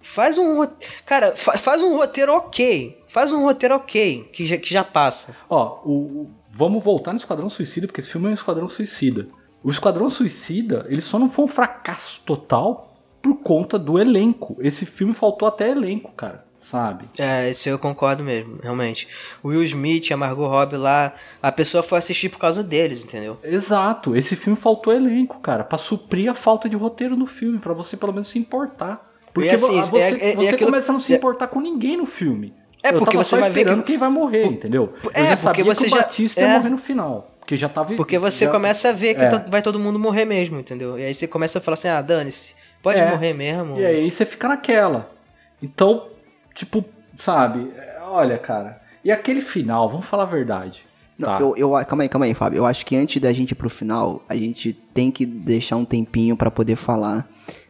faz 0.00 0.38
um 0.38 0.66
Cara, 1.04 1.34
fa- 1.36 1.58
faz 1.58 1.82
um 1.82 1.94
roteiro 1.96 2.32
ok. 2.32 3.02
Faz 3.06 3.32
um 3.32 3.42
roteiro 3.42 3.74
ok, 3.76 4.28
que 4.32 4.44
já, 4.46 4.56
que 4.56 4.72
já 4.72 4.82
passa. 4.82 5.36
Ó, 5.48 5.80
o- 5.84 6.30
vamos 6.54 6.82
voltar 6.82 7.12
no 7.12 7.18
Esquadrão 7.18 7.50
Suicida, 7.50 7.86
porque 7.86 8.00
esse 8.00 8.10
filme 8.10 8.26
é 8.28 8.30
um 8.30 8.34
Esquadrão 8.34 8.68
Suicida. 8.68 9.26
O 9.62 9.70
Esquadrão 9.70 10.08
Suicida, 10.10 10.86
ele 10.88 11.00
só 11.00 11.18
não 11.18 11.28
foi 11.28 11.44
um 11.44 11.48
fracasso 11.48 12.20
total 12.24 12.96
por 13.22 13.36
conta 13.36 13.78
do 13.78 13.98
elenco. 13.98 14.56
Esse 14.60 14.84
filme 14.84 15.14
faltou 15.14 15.48
até 15.48 15.70
elenco, 15.70 16.12
cara, 16.12 16.44
sabe? 16.70 17.06
É, 17.18 17.50
isso 17.50 17.68
eu 17.70 17.78
concordo 17.78 18.22
mesmo, 18.22 18.58
realmente. 18.62 19.08
O 19.42 19.48
Will 19.48 19.62
Smith, 19.64 20.12
a 20.12 20.16
Margot 20.16 20.46
Robbie 20.46 20.76
lá, 20.76 21.14
a 21.42 21.50
pessoa 21.50 21.82
foi 21.82 21.98
assistir 21.98 22.28
por 22.28 22.38
causa 22.38 22.62
deles, 22.62 23.02
entendeu? 23.04 23.38
Exato, 23.42 24.14
esse 24.14 24.36
filme 24.36 24.58
faltou 24.58 24.92
elenco, 24.92 25.40
cara, 25.40 25.64
pra 25.64 25.78
suprir 25.78 26.30
a 26.30 26.34
falta 26.34 26.68
de 26.68 26.76
roteiro 26.76 27.16
no 27.16 27.24
filme, 27.26 27.58
pra 27.58 27.72
você 27.72 27.96
pelo 27.96 28.12
menos 28.12 28.28
se 28.28 28.38
importar. 28.38 29.10
Porque 29.32 29.48
assim, 29.48 29.80
vo- 29.80 29.86
você, 29.86 29.98
é- 29.98 30.10
é- 30.10 30.32
é 30.32 30.36
você 30.36 30.48
aquilo- 30.50 30.70
começa 30.70 30.92
a 30.92 30.94
não 30.94 31.00
se 31.00 31.12
é- 31.12 31.16
importar 31.16 31.48
com 31.48 31.60
ninguém 31.60 31.96
no 31.96 32.06
filme. 32.06 32.52
É, 32.84 32.90
Eu 32.90 32.98
porque 32.98 33.12
tava 33.12 33.24
você 33.24 33.30
só 33.30 33.40
vai 33.40 33.50
ver 33.50 33.64
que- 33.64 33.82
quem 33.82 33.96
vai 33.98 34.10
morrer, 34.10 34.42
Por- 34.42 34.52
entendeu? 34.52 34.88
por- 35.02 35.10
Eu 35.16 35.22
é, 35.24 35.26
já 35.30 35.36
porque 35.38 35.42
sabia 35.60 35.64
você 35.64 35.84
que 35.84 35.90
já- 35.90 35.96
Batista 35.96 36.40
é. 36.40 36.44
ia 36.44 36.56
morrer 36.58 36.68
no 36.68 36.78
final. 36.78 37.30
Porque 37.40 37.56
já 37.56 37.68
tava. 37.68 37.94
Porque 37.96 38.18
você 38.18 38.44
já- 38.44 38.50
começa 38.50 38.90
a 38.90 38.92
ver 38.92 39.14
que 39.14 39.22
é. 39.22 39.44
vai 39.50 39.62
todo 39.62 39.78
mundo 39.78 39.98
morrer 39.98 40.24
mesmo, 40.26 40.60
entendeu? 40.60 40.98
E 40.98 41.02
aí 41.04 41.14
você 41.14 41.26
começa 41.26 41.58
a 41.58 41.60
falar 41.62 41.74
assim, 41.74 41.88
ah, 41.88 42.00
dane-se, 42.02 42.54
pode 42.82 43.00
É. 43.00 43.10
morrer 43.10 43.32
mesmo. 43.32 43.78
E 43.80 43.84
aí 43.86 44.10
você 44.10 44.24
fica 44.26 44.48
naquela. 44.48 45.10
Então, 45.62 46.08
tipo, 46.54 46.84
sabe? 47.18 47.70
é, 47.76 47.94
Olha, 48.06 48.38
cara. 48.38 48.80
E 49.02 49.10
aquele 49.10 49.40
final, 49.40 49.88
vamos 49.88 50.06
falar 50.06 50.22
a 50.24 50.26
verdade. 50.26 50.84
Não, 51.18 51.28
tá? 51.28 51.38
eu, 51.40 51.54
eu, 51.56 51.70
calma 51.86 52.02
aí, 52.04 52.08
calma 52.08 52.26
aí, 52.26 52.34
Fábio. 52.34 52.58
Eu 52.58 52.66
acho 52.66 52.84
que 52.86 52.94
antes 52.96 53.20
da 53.20 53.32
gente 53.32 53.50
ir 53.52 53.54
pro 53.54 53.68
final, 53.70 54.22
a 54.28 54.36
gente 54.36 54.72
tem 54.92 55.10
que 55.10 55.24
deixar 55.26 55.76
um 55.76 55.84
tempinho 55.84 56.36
pra 56.36 56.50
poder 56.50 56.76
falar 56.76 57.28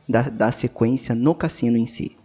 da, 0.09 0.23
da 0.23 0.53
sequência 0.53 1.15
no 1.15 1.35
cassino 1.35 1.77
em 1.77 1.87
si. 1.87 2.17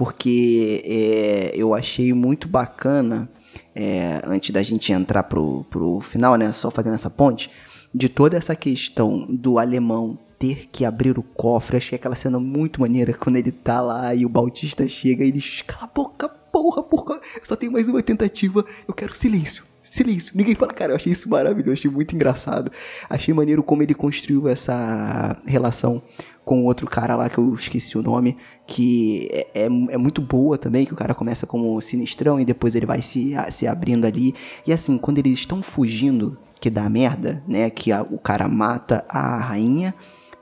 Porque 0.00 0.82
é, 0.86 1.52
eu 1.54 1.74
achei 1.74 2.14
muito 2.14 2.48
bacana, 2.48 3.28
é, 3.74 4.22
antes 4.24 4.48
da 4.48 4.62
gente 4.62 4.90
entrar 4.94 5.24
pro, 5.24 5.62
pro 5.64 6.00
final, 6.00 6.36
né? 6.36 6.50
Só 6.52 6.70
fazendo 6.70 6.94
essa 6.94 7.10
ponte, 7.10 7.50
de 7.94 8.08
toda 8.08 8.34
essa 8.34 8.56
questão 8.56 9.26
do 9.28 9.58
alemão 9.58 10.18
ter 10.38 10.70
que 10.72 10.86
abrir 10.86 11.18
o 11.18 11.22
cofre. 11.22 11.76
Achei 11.76 11.96
aquela 11.96 12.16
cena 12.16 12.40
muito 12.40 12.80
maneira 12.80 13.12
quando 13.12 13.36
ele 13.36 13.52
tá 13.52 13.82
lá 13.82 14.14
e 14.14 14.24
o 14.24 14.28
Bautista 14.30 14.88
chega 14.88 15.22
e 15.22 15.28
ele 15.28 15.44
Cala 15.66 15.84
a 15.84 15.86
boca, 15.86 16.30
porra, 16.30 16.82
porra, 16.82 17.20
eu 17.36 17.44
só 17.44 17.54
tenho 17.54 17.70
mais 17.70 17.86
uma 17.86 18.02
tentativa, 18.02 18.64
eu 18.88 18.94
quero 18.94 19.12
silêncio. 19.12 19.64
Silêncio, 19.82 20.32
ninguém 20.34 20.54
fala, 20.54 20.72
cara, 20.72 20.92
eu 20.92 20.96
achei 20.96 21.12
isso 21.12 21.28
maravilhoso, 21.28 21.74
achei 21.74 21.90
muito 21.90 22.14
engraçado. 22.14 22.72
Achei 23.10 23.34
maneiro 23.34 23.62
como 23.62 23.82
ele 23.82 23.92
construiu 23.92 24.48
essa 24.48 25.36
relação 25.44 26.02
com 26.50 26.64
outro 26.64 26.84
cara 26.88 27.14
lá, 27.14 27.30
que 27.30 27.38
eu 27.38 27.54
esqueci 27.54 27.96
o 27.96 28.02
nome, 28.02 28.36
que 28.66 29.28
é, 29.30 29.50
é, 29.54 29.64
é 29.66 29.96
muito 29.96 30.20
boa 30.20 30.58
também, 30.58 30.84
que 30.84 30.92
o 30.92 30.96
cara 30.96 31.14
começa 31.14 31.46
como 31.46 31.80
sinistrão 31.80 32.40
e 32.40 32.44
depois 32.44 32.74
ele 32.74 32.86
vai 32.86 33.00
se, 33.00 33.34
se 33.52 33.68
abrindo 33.68 34.04
ali. 34.04 34.34
E 34.66 34.72
assim, 34.72 34.98
quando 34.98 35.18
eles 35.18 35.34
estão 35.38 35.62
fugindo, 35.62 36.36
que 36.60 36.68
dá 36.68 36.88
merda, 36.90 37.40
né, 37.46 37.70
que 37.70 37.92
a- 37.92 38.02
o 38.02 38.18
cara 38.18 38.48
mata 38.48 39.04
a 39.08 39.36
rainha, 39.36 39.94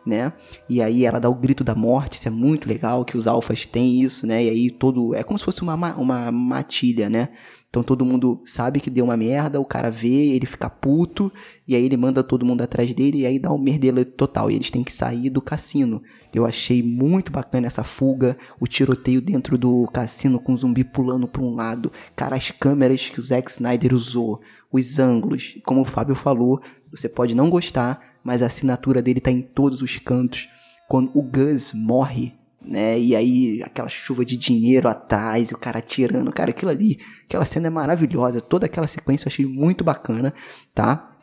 né? 0.06 0.32
E 0.66 0.80
aí 0.80 1.04
ela 1.04 1.20
dá 1.20 1.28
o 1.28 1.34
grito 1.34 1.62
da 1.62 1.74
morte, 1.74 2.14
isso 2.14 2.26
é 2.26 2.30
muito 2.30 2.66
legal, 2.66 3.04
que 3.04 3.14
os 3.18 3.26
alfas 3.26 3.66
têm 3.66 4.00
isso, 4.00 4.26
né? 4.26 4.42
E 4.42 4.48
aí 4.48 4.70
todo. 4.70 5.14
É 5.14 5.22
como 5.22 5.38
se 5.38 5.44
fosse 5.44 5.60
uma, 5.60 5.76
ma- 5.76 5.94
uma 5.96 6.32
matilha, 6.32 7.10
né? 7.10 7.28
Então 7.68 7.82
todo 7.82 8.04
mundo 8.04 8.40
sabe 8.46 8.80
que 8.80 8.88
deu 8.88 9.04
uma 9.04 9.16
merda, 9.16 9.60
o 9.60 9.64
cara 9.64 9.90
vê, 9.90 10.28
ele 10.30 10.46
fica 10.46 10.70
puto, 10.70 11.30
e 11.66 11.76
aí 11.76 11.84
ele 11.84 11.98
manda 11.98 12.22
todo 12.24 12.44
mundo 12.44 12.62
atrás 12.62 12.94
dele, 12.94 13.18
e 13.18 13.26
aí 13.26 13.38
dá 13.38 13.52
um 13.52 13.58
merdelo 13.58 14.02
total. 14.06 14.50
E 14.50 14.54
eles 14.54 14.70
têm 14.70 14.82
que 14.82 14.92
sair 14.92 15.28
do 15.28 15.42
cassino. 15.42 16.02
Eu 16.32 16.46
achei 16.46 16.82
muito 16.82 17.30
bacana 17.30 17.66
essa 17.66 17.84
fuga, 17.84 18.38
o 18.58 18.66
tiroteio 18.66 19.20
dentro 19.20 19.58
do 19.58 19.86
cassino 19.92 20.38
com 20.38 20.54
o 20.54 20.56
zumbi 20.56 20.82
pulando 20.82 21.28
pra 21.28 21.42
um 21.42 21.54
lado. 21.54 21.92
Cara, 22.16 22.36
as 22.36 22.50
câmeras 22.50 23.10
que 23.10 23.20
o 23.20 23.22
Zack 23.22 23.50
Snyder 23.50 23.92
usou, 23.92 24.40
os 24.72 24.98
ângulos, 24.98 25.58
como 25.64 25.82
o 25.82 25.86
Fábio 25.86 26.14
falou, 26.14 26.62
você 26.90 27.08
pode 27.08 27.34
não 27.34 27.50
gostar, 27.50 28.00
mas 28.24 28.40
a 28.40 28.46
assinatura 28.46 29.02
dele 29.02 29.20
tá 29.20 29.30
em 29.30 29.42
todos 29.42 29.82
os 29.82 29.98
cantos. 29.98 30.48
Quando 30.88 31.10
o 31.14 31.22
Gus 31.22 31.74
morre, 31.74 32.37
né? 32.60 32.98
E 32.98 33.14
aí 33.14 33.62
aquela 33.62 33.88
chuva 33.88 34.24
de 34.24 34.36
dinheiro 34.36 34.88
atrás, 34.88 35.52
o 35.52 35.58
cara 35.58 35.78
atirando, 35.78 36.32
cara, 36.32 36.50
aquilo 36.50 36.70
ali, 36.70 36.98
aquela 37.24 37.44
cena 37.44 37.68
é 37.68 37.70
maravilhosa, 37.70 38.40
toda 38.40 38.66
aquela 38.66 38.86
sequência 38.86 39.26
eu 39.26 39.32
achei 39.32 39.46
muito 39.46 39.84
bacana, 39.84 40.34
tá? 40.74 41.16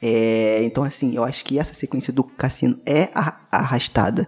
É, 0.00 0.64
então 0.64 0.82
assim, 0.82 1.14
eu 1.14 1.24
acho 1.24 1.44
que 1.44 1.58
essa 1.58 1.74
sequência 1.74 2.12
do 2.12 2.24
cassino 2.24 2.80
é 2.86 3.10
arrastada 3.50 4.26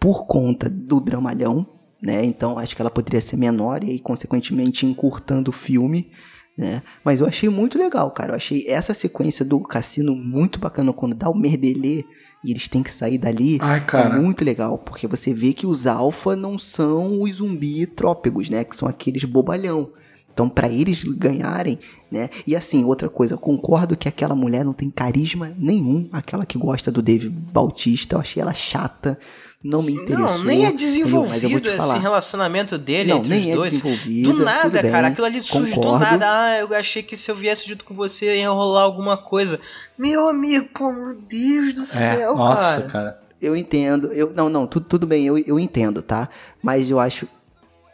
por 0.00 0.26
conta 0.26 0.68
do 0.68 1.00
dramalhão, 1.00 1.66
né? 2.02 2.24
Então 2.24 2.58
acho 2.58 2.74
que 2.74 2.82
ela 2.82 2.90
poderia 2.90 3.20
ser 3.20 3.36
menor 3.36 3.84
e 3.84 3.90
aí, 3.90 3.98
consequentemente 3.98 4.86
encurtando 4.86 5.50
o 5.50 5.52
filme, 5.52 6.10
né? 6.56 6.82
Mas 7.04 7.20
eu 7.20 7.26
achei 7.26 7.48
muito 7.48 7.78
legal, 7.78 8.10
cara. 8.12 8.32
Eu 8.32 8.36
achei 8.36 8.64
essa 8.68 8.94
sequência 8.94 9.44
do 9.44 9.60
cassino 9.60 10.14
muito 10.14 10.58
bacana 10.58 10.92
quando 10.92 11.14
dá 11.14 11.28
o 11.28 11.36
merdelê 11.36 12.04
e 12.44 12.50
eles 12.50 12.68
têm 12.68 12.82
que 12.82 12.92
sair 12.92 13.18
dali. 13.18 13.58
Ai, 13.60 13.84
cara. 13.84 14.16
É 14.16 14.20
muito 14.20 14.44
legal, 14.44 14.78
porque 14.78 15.06
você 15.06 15.32
vê 15.32 15.52
que 15.52 15.66
os 15.66 15.86
alfa 15.86 16.36
não 16.36 16.58
são 16.58 17.22
os 17.22 17.36
zumbi 17.36 17.86
trópicos, 17.86 18.50
né? 18.50 18.62
Que 18.64 18.76
são 18.76 18.86
aqueles 18.86 19.24
bobalhão. 19.24 19.90
Então, 20.32 20.48
pra 20.48 20.68
eles 20.68 21.04
ganharem, 21.04 21.78
né? 22.14 22.30
E 22.46 22.54
assim, 22.54 22.84
outra 22.84 23.08
coisa, 23.08 23.34
eu 23.34 23.38
concordo 23.38 23.96
que 23.96 24.08
aquela 24.08 24.34
mulher 24.34 24.64
não 24.64 24.72
tem 24.72 24.88
carisma 24.88 25.52
nenhum. 25.58 26.08
Aquela 26.12 26.46
que 26.46 26.56
gosta 26.56 26.90
do 26.92 27.02
Dave 27.02 27.28
Bautista, 27.28 28.14
eu 28.14 28.20
achei 28.20 28.40
ela 28.40 28.54
chata, 28.54 29.18
não 29.62 29.82
me 29.82 29.92
interessou. 29.94 30.38
Não, 30.38 30.44
nem 30.44 30.64
é 30.64 30.68
entendeu? 30.68 31.22
Mas 31.28 31.42
eu 31.42 31.50
vou 31.50 31.58
desenvolvido 31.58 31.60
te 31.62 31.68
esse 31.68 31.76
falar. 31.78 31.98
relacionamento 31.98 32.78
dele 32.78 33.10
Não, 33.10 33.18
entre 33.18 33.30
nem 33.30 33.40
os 33.40 33.46
é 33.48 33.54
dois. 33.54 33.72
desenvolvido, 33.72 34.32
Do 34.34 34.44
nada, 34.44 34.82
bem, 34.82 34.90
cara. 34.92 35.06
Aquilo 35.08 35.26
ali 35.26 35.42
surge 35.42 35.74
do 35.80 35.98
nada. 35.98 36.26
Ah, 36.28 36.58
eu 36.60 36.72
achei 36.74 37.02
que 37.02 37.16
se 37.16 37.30
eu 37.30 37.34
viesse 37.34 37.68
junto 37.68 37.84
com 37.84 37.94
você 37.94 38.38
ia 38.38 38.50
rolar 38.50 38.82
alguma 38.82 39.16
coisa. 39.16 39.58
Meu 39.98 40.28
amigo, 40.28 40.68
pô, 40.74 40.92
meu 40.92 41.14
Deus 41.16 41.74
do 41.74 41.82
É, 41.82 41.84
céu, 41.84 42.36
nossa, 42.36 42.60
cara. 42.62 42.82
cara. 42.88 43.20
Eu 43.42 43.54
entendo, 43.54 44.10
eu 44.12 44.32
não, 44.34 44.48
não, 44.48 44.66
tudo, 44.66 44.86
tudo 44.86 45.06
bem, 45.06 45.26
eu, 45.26 45.36
eu 45.36 45.58
entendo, 45.60 46.00
tá? 46.00 46.30
Mas 46.62 46.88
eu 46.90 46.98
acho 46.98 47.28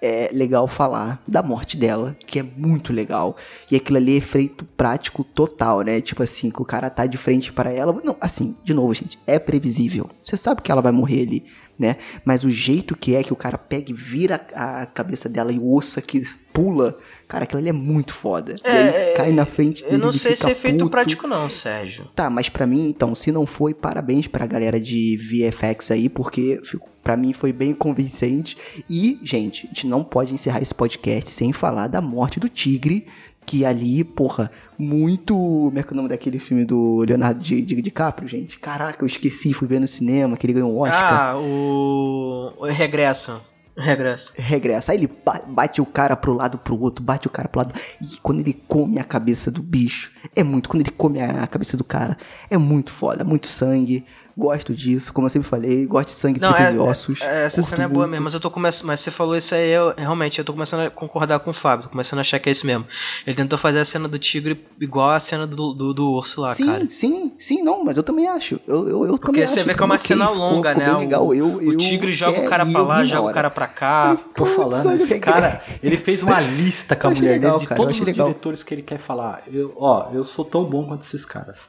é 0.02 0.30
legal 0.32 0.66
falar 0.66 1.22
da 1.26 1.42
morte 1.42 1.76
dela, 1.76 2.16
que 2.26 2.38
é 2.38 2.42
muito 2.42 2.92
legal. 2.92 3.36
E 3.70 3.76
aquilo 3.76 3.98
ali 3.98 4.14
é 4.14 4.16
efeito 4.16 4.64
prático 4.64 5.22
total, 5.22 5.82
né? 5.82 6.00
Tipo 6.00 6.22
assim, 6.22 6.50
que 6.50 6.62
o 6.62 6.64
cara 6.64 6.88
tá 6.88 7.06
de 7.06 7.18
frente 7.18 7.52
para 7.52 7.72
ela. 7.72 8.00
Não, 8.04 8.16
assim, 8.20 8.56
de 8.64 8.72
novo, 8.72 8.94
gente, 8.94 9.18
é 9.26 9.38
previsível. 9.38 10.08
Você 10.24 10.36
sabe 10.36 10.62
que 10.62 10.72
ela 10.72 10.82
vai 10.82 10.92
morrer 10.92 11.22
ali, 11.22 11.44
né? 11.78 11.96
Mas 12.24 12.44
o 12.44 12.50
jeito 12.50 12.96
que 12.96 13.14
é 13.14 13.22
que 13.22 13.32
o 13.32 13.36
cara 13.36 13.58
pega 13.58 13.90
e 13.90 13.94
vira 13.94 14.40
a 14.54 14.86
cabeça 14.86 15.28
dela 15.28 15.52
e 15.52 15.58
o 15.58 15.74
osso 15.74 15.98
aqui 15.98 16.22
pula, 16.52 16.98
cara, 17.28 17.44
aquilo 17.44 17.60
ali 17.60 17.68
é 17.68 17.72
muito 17.72 18.12
foda. 18.12 18.56
e 18.64 18.68
aí 18.68 18.88
É, 18.88 19.14
cai 19.16 19.32
na 19.32 19.46
frente 19.46 19.82
dele. 19.82 19.96
Eu 19.96 19.98
não 19.98 20.12
sei 20.12 20.36
se 20.36 20.46
é 20.46 20.50
efeito 20.52 20.78
puto. 20.78 20.90
prático, 20.90 21.26
não, 21.26 21.48
Sérgio. 21.48 22.06
Tá, 22.14 22.28
mas 22.30 22.48
pra 22.48 22.66
mim, 22.66 22.88
então, 22.88 23.14
se 23.14 23.30
não 23.32 23.46
foi, 23.46 23.72
parabéns 23.74 24.26
pra 24.26 24.46
galera 24.46 24.80
de 24.80 25.16
VFX 25.16 25.90
aí, 25.90 26.08
porque 26.08 26.60
pra 27.02 27.16
mim 27.16 27.32
foi 27.32 27.52
bem 27.52 27.72
convincente. 27.74 28.56
E, 28.88 29.18
gente, 29.22 29.66
a 29.66 29.68
gente 29.68 29.86
não 29.86 30.02
pode 30.04 30.34
encerrar 30.34 30.60
esse 30.60 30.74
podcast 30.74 31.30
sem 31.30 31.52
falar 31.52 31.86
da 31.86 32.00
morte 32.00 32.38
do 32.40 32.48
tigre, 32.48 33.06
que 33.46 33.64
ali, 33.64 34.04
porra, 34.04 34.48
muito. 34.78 35.34
Como 35.34 35.76
é 35.78 35.82
que 35.82 35.88
é 35.88 35.92
o 35.92 35.96
nome 35.96 36.08
daquele 36.08 36.38
filme 36.38 36.64
do 36.64 37.04
Leonardo 37.06 37.42
Di, 37.42 37.60
Di, 37.62 37.82
DiCaprio, 37.82 38.28
gente? 38.28 38.58
Caraca, 38.60 39.02
eu 39.02 39.06
esqueci, 39.06 39.52
fui 39.52 39.66
ver 39.66 39.80
no 39.80 39.88
cinema, 39.88 40.36
que 40.36 40.46
ele 40.46 40.52
ganhou 40.52 40.72
um 40.72 40.78
Oscar. 40.80 41.32
Ah, 41.32 41.36
o. 41.38 42.52
O 42.58 42.66
Regresso. 42.66 43.42
Regressa. 43.76 44.32
regressa. 44.36 44.92
Aí 44.92 44.98
ele 44.98 45.06
ba- 45.24 45.42
bate 45.46 45.80
o 45.80 45.86
cara 45.86 46.14
pro 46.16 46.32
lado, 46.34 46.58
pro 46.58 46.78
outro, 46.78 47.02
bate 47.02 47.26
o 47.26 47.30
cara 47.30 47.48
pro 47.48 47.60
lado. 47.60 47.74
E 48.00 48.16
quando 48.22 48.40
ele 48.40 48.52
come 48.68 48.98
a 48.98 49.04
cabeça 49.04 49.50
do 49.50 49.62
bicho, 49.62 50.10
é 50.36 50.42
muito. 50.42 50.68
Quando 50.68 50.82
ele 50.82 50.90
come 50.90 51.20
a 51.20 51.46
cabeça 51.46 51.76
do 51.76 51.84
cara, 51.84 52.16
é 52.50 52.58
muito 52.58 52.90
foda, 52.90 53.24
muito 53.24 53.46
sangue. 53.46 54.04
Gosto 54.40 54.74
disso, 54.74 55.12
como 55.12 55.26
eu 55.26 55.30
sempre 55.30 55.48
falei, 55.48 55.84
gosto 55.86 56.06
de 56.08 56.14
sangue, 56.14 56.40
Não, 56.40 56.52
tripas 56.52 56.72
é, 56.74 56.76
e 56.76 56.78
ossos. 56.78 57.20
é- 57.20 57.44
essa 57.44 57.62
cena 57.62 57.84
é 57.84 57.86
boa 57.88 58.00
muito. 58.00 58.10
mesmo, 58.12 58.24
mas 58.24 58.34
eu 58.34 58.40
tô 58.40 58.50
começando. 58.50 58.86
Mas 58.86 59.00
você 59.00 59.10
falou 59.10 59.36
isso 59.36 59.54
aí, 59.54 59.70
eu 59.70 59.92
realmente 59.96 60.38
eu 60.38 60.44
tô 60.44 60.52
começando 60.52 60.86
a 60.86 60.90
concordar 60.90 61.38
com 61.40 61.50
o 61.50 61.54
Fábio, 61.54 61.84
tô 61.84 61.90
começando 61.90 62.18
a 62.18 62.22
achar 62.22 62.38
que 62.38 62.48
é 62.48 62.52
isso 62.52 62.66
mesmo. 62.66 62.86
Ele 63.26 63.36
tentou 63.36 63.58
fazer 63.58 63.80
a 63.80 63.84
cena 63.84 64.08
do 64.08 64.18
tigre 64.18 64.64
igual 64.80 65.10
a 65.10 65.20
cena 65.20 65.46
do, 65.46 65.74
do, 65.74 65.92
do 65.92 66.10
urso 66.12 66.40
lá, 66.40 66.54
Sim, 66.54 66.66
cara. 66.66 66.86
sim, 66.88 67.32
sim, 67.38 67.62
não, 67.62 67.84
mas 67.84 67.96
eu 67.98 68.02
também 68.02 68.26
acho. 68.28 68.58
Eu, 68.66 68.88
eu, 68.88 69.04
eu 69.06 69.18
Porque 69.18 69.46
você 69.46 69.60
acho, 69.60 69.68
vê 69.68 69.74
que 69.74 69.82
é 69.82 69.84
uma 69.86 69.98
cena 69.98 70.26
ficou- 70.28 70.38
longa, 70.38 70.70
ficou 70.70 70.84
né? 70.84 70.98
legal. 70.98 71.26
O, 71.26 71.34
Eu, 71.34 71.46
o 71.56 71.76
tigre 71.76 72.12
joga 72.12 72.38
é, 72.38 72.46
o 72.46 72.48
cara 72.48 72.64
pra 72.64 72.82
lá, 72.82 73.04
joga 73.04 73.30
o 73.30 73.34
cara 73.34 73.50
pra 73.50 73.66
cá. 73.66 74.16
Tô 74.34 74.46
falando, 74.46 75.00
esse 75.02 75.18
cara, 75.18 75.62
ele 75.82 75.96
fez 75.98 76.22
uma 76.22 76.40
lista 76.40 76.96
com 76.96 77.08
a 77.08 77.10
mulher 77.10 77.30
legal, 77.32 77.52
dele 77.52 77.60
de 77.62 77.66
cara, 77.68 77.80
todos 77.80 78.00
os 78.00 78.06
legal. 78.06 78.28
diretores 78.28 78.62
que 78.62 78.72
ele 78.74 78.82
quer 78.82 78.98
falar. 78.98 79.42
Eu, 79.52 79.74
ó, 79.76 80.08
eu 80.12 80.24
sou 80.24 80.44
tão 80.44 80.64
bom 80.64 80.86
quanto 80.86 81.02
esses 81.02 81.24
caras. 81.26 81.68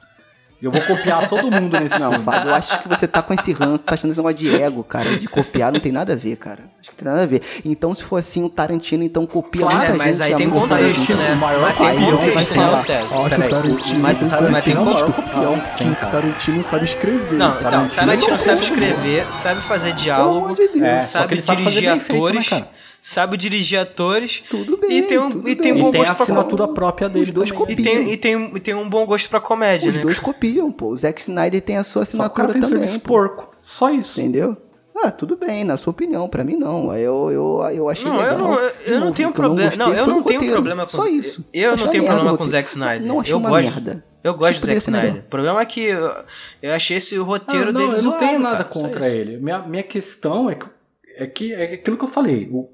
Eu 0.62 0.70
vou 0.70 0.80
copiar 0.82 1.28
todo 1.28 1.50
mundo 1.50 1.78
nesse 1.80 1.98
Não, 1.98 2.10
filme. 2.12 2.24
Fábio, 2.24 2.50
eu 2.50 2.54
acho 2.54 2.78
que 2.82 2.88
você 2.88 3.08
tá 3.08 3.20
com 3.20 3.34
esse 3.34 3.52
ranço, 3.52 3.82
tá 3.84 3.94
achando 3.94 4.12
esse 4.12 4.18
negócio 4.20 4.38
de 4.38 4.54
ego, 4.62 4.84
cara. 4.84 5.16
De 5.18 5.26
copiar 5.26 5.72
não 5.72 5.80
tem 5.80 5.90
nada 5.90 6.12
a 6.12 6.16
ver, 6.16 6.36
cara. 6.36 6.60
Acho 6.80 6.90
que 6.90 6.96
tem 6.96 7.04
nada 7.08 7.22
a 7.24 7.26
ver. 7.26 7.42
Então, 7.64 7.92
se 7.92 8.04
for 8.04 8.16
assim, 8.18 8.44
o 8.44 8.48
Tarantino, 8.48 9.02
então 9.02 9.26
copia 9.26 9.62
Claro, 9.62 9.76
muita 9.78 9.92
é, 9.92 9.96
mas 9.96 10.18
gente. 10.18 10.22
aí 10.22 10.32
há 10.34 10.36
tem 10.36 10.48
contexto, 10.48 11.14
né? 11.16 11.32
O 11.32 11.36
maior 11.36 11.60
Mas 11.62 11.76
tem 11.76 11.86
Aí 11.88 11.98
não 12.00 12.16
vai 12.16 12.28
contexto, 12.28 12.54
falar. 12.54 12.80
Ó, 13.10 13.28
que 13.28 13.34
o 13.34 13.48
Tarantino 13.48 14.00
mas- 14.00 14.18
tem 14.18 14.28
mas 14.52 14.64
tem 14.64 14.76
contexto. 14.76 15.12
copião, 15.12 15.62
que 15.76 15.84
o. 15.84 15.94
Tarantino 15.96 16.62
sabe 16.64 16.84
escrever. 16.84 17.36
Não, 17.36 17.48
então, 17.50 17.62
Tarantino 17.70 17.96
Tarantino 17.96 18.34
é 18.34 18.38
sabe 18.38 18.60
escrever, 18.62 19.24
sabe 19.32 19.60
fazer 19.62 19.92
diálogo. 19.94 20.56
É, 20.80 21.02
sabe 21.02 21.40
dirigir 21.40 21.82
né, 21.96 22.00
atores? 22.08 22.50
Sabe 23.02 23.36
dirigir 23.36 23.78
atores 23.80 24.44
Tudo 24.48 24.76
bem, 24.78 24.98
e 24.98 25.02
tem 25.02 25.18
um, 25.18 25.46
e 25.46 25.56
tem 25.56 25.72
um 25.72 25.78
bom 25.80 25.88
E 25.88 25.92
tem 25.92 26.00
a 26.00 26.04
gosto 26.04 26.14
pra 26.14 26.22
assinatura 26.24 26.68
com... 26.68 26.74
própria 26.74 27.08
dele 27.08 27.32
dois 27.32 27.50
também. 27.50 27.72
e 27.72 27.76
tem, 27.76 28.12
e, 28.12 28.16
tem, 28.16 28.52
e 28.56 28.60
tem 28.60 28.74
um 28.74 28.88
bom 28.88 29.04
gosto 29.04 29.28
pra 29.28 29.40
comédia, 29.40 29.90
Os 29.90 29.96
né? 29.96 30.02
dois 30.02 30.18
copiam, 30.20 30.70
pô. 30.70 30.86
O 30.90 30.96
Zack 30.96 31.20
Snyder 31.20 31.60
tem 31.60 31.76
a 31.76 31.84
sua 31.84 32.04
Só 32.06 32.16
que 32.16 32.24
o 32.24 32.30
cara 32.30 32.48
assinatura 32.50 32.78
fez 32.78 32.90
também, 32.92 33.00
porco. 33.06 33.52
Só 33.64 33.90
isso. 33.90 34.18
Entendeu? 34.20 34.56
Ah, 35.04 35.10
tudo 35.10 35.36
bem, 35.36 35.64
na 35.64 35.76
sua 35.76 35.90
opinião, 35.90 36.28
pra 36.28 36.44
mim 36.44 36.54
não. 36.54 36.94
Eu, 36.94 37.30
eu, 37.32 37.60
eu 37.74 37.88
achei 37.88 38.08
Não, 38.08 38.18
legal. 38.18 38.32
eu 38.34 38.38
não, 38.38 38.54
eu, 38.54 38.70
eu 38.86 39.00
não 39.00 39.12
tenho 39.12 39.30
eu 39.30 39.32
problema. 39.32 39.72
Não, 39.76 39.92
eu 39.92 40.06
não 40.06 40.20
o 40.20 40.22
tenho 40.22 40.38
roteiro. 40.38 40.52
problema 40.52 40.84
com 40.86 40.92
Só 40.92 41.06
isso. 41.08 41.44
Eu 41.52 41.68
não 41.68 41.74
Achei 41.74 41.88
tenho 41.88 42.04
problema 42.06 42.36
com 42.36 42.44
o 42.44 42.46
Zack. 42.46 42.68
Snyder. 42.68 43.08
Não 43.08 43.20
achei 43.20 43.32
eu 43.32 43.38
uma 43.38 43.48
gosto, 43.48 43.64
merda. 43.64 44.04
Eu 44.22 44.34
gosto 44.34 44.50
Achei 44.50 44.60
do 44.60 44.66
Zack. 44.66 44.78
Snyder. 44.78 45.14
O 45.26 45.28
problema 45.28 45.60
é 45.60 45.64
que 45.66 45.80
eu, 45.80 46.14
eu 46.62 46.72
achei 46.74 46.98
esse 46.98 47.16
roteiro 47.16 47.70
Ah, 47.70 47.72
não, 47.72 47.80
dele 47.80 47.92
eu 47.98 48.02
não 48.02 48.10
zoado, 48.12 48.18
tenho 48.18 48.38
nada 48.38 48.56
cara, 48.58 48.72
só 48.72 48.80
contra 48.82 49.08
ele. 49.08 49.38
Minha, 49.38 49.58
minha 49.60 49.82
questão 49.82 50.48
é 50.50 50.54
que, 50.54 50.66
é 51.16 51.26
que 51.26 51.52
é 51.54 51.74
aquilo 51.74 51.96
que 51.96 52.04
eu 52.04 52.08
falei. 52.08 52.48
O, 52.52 52.68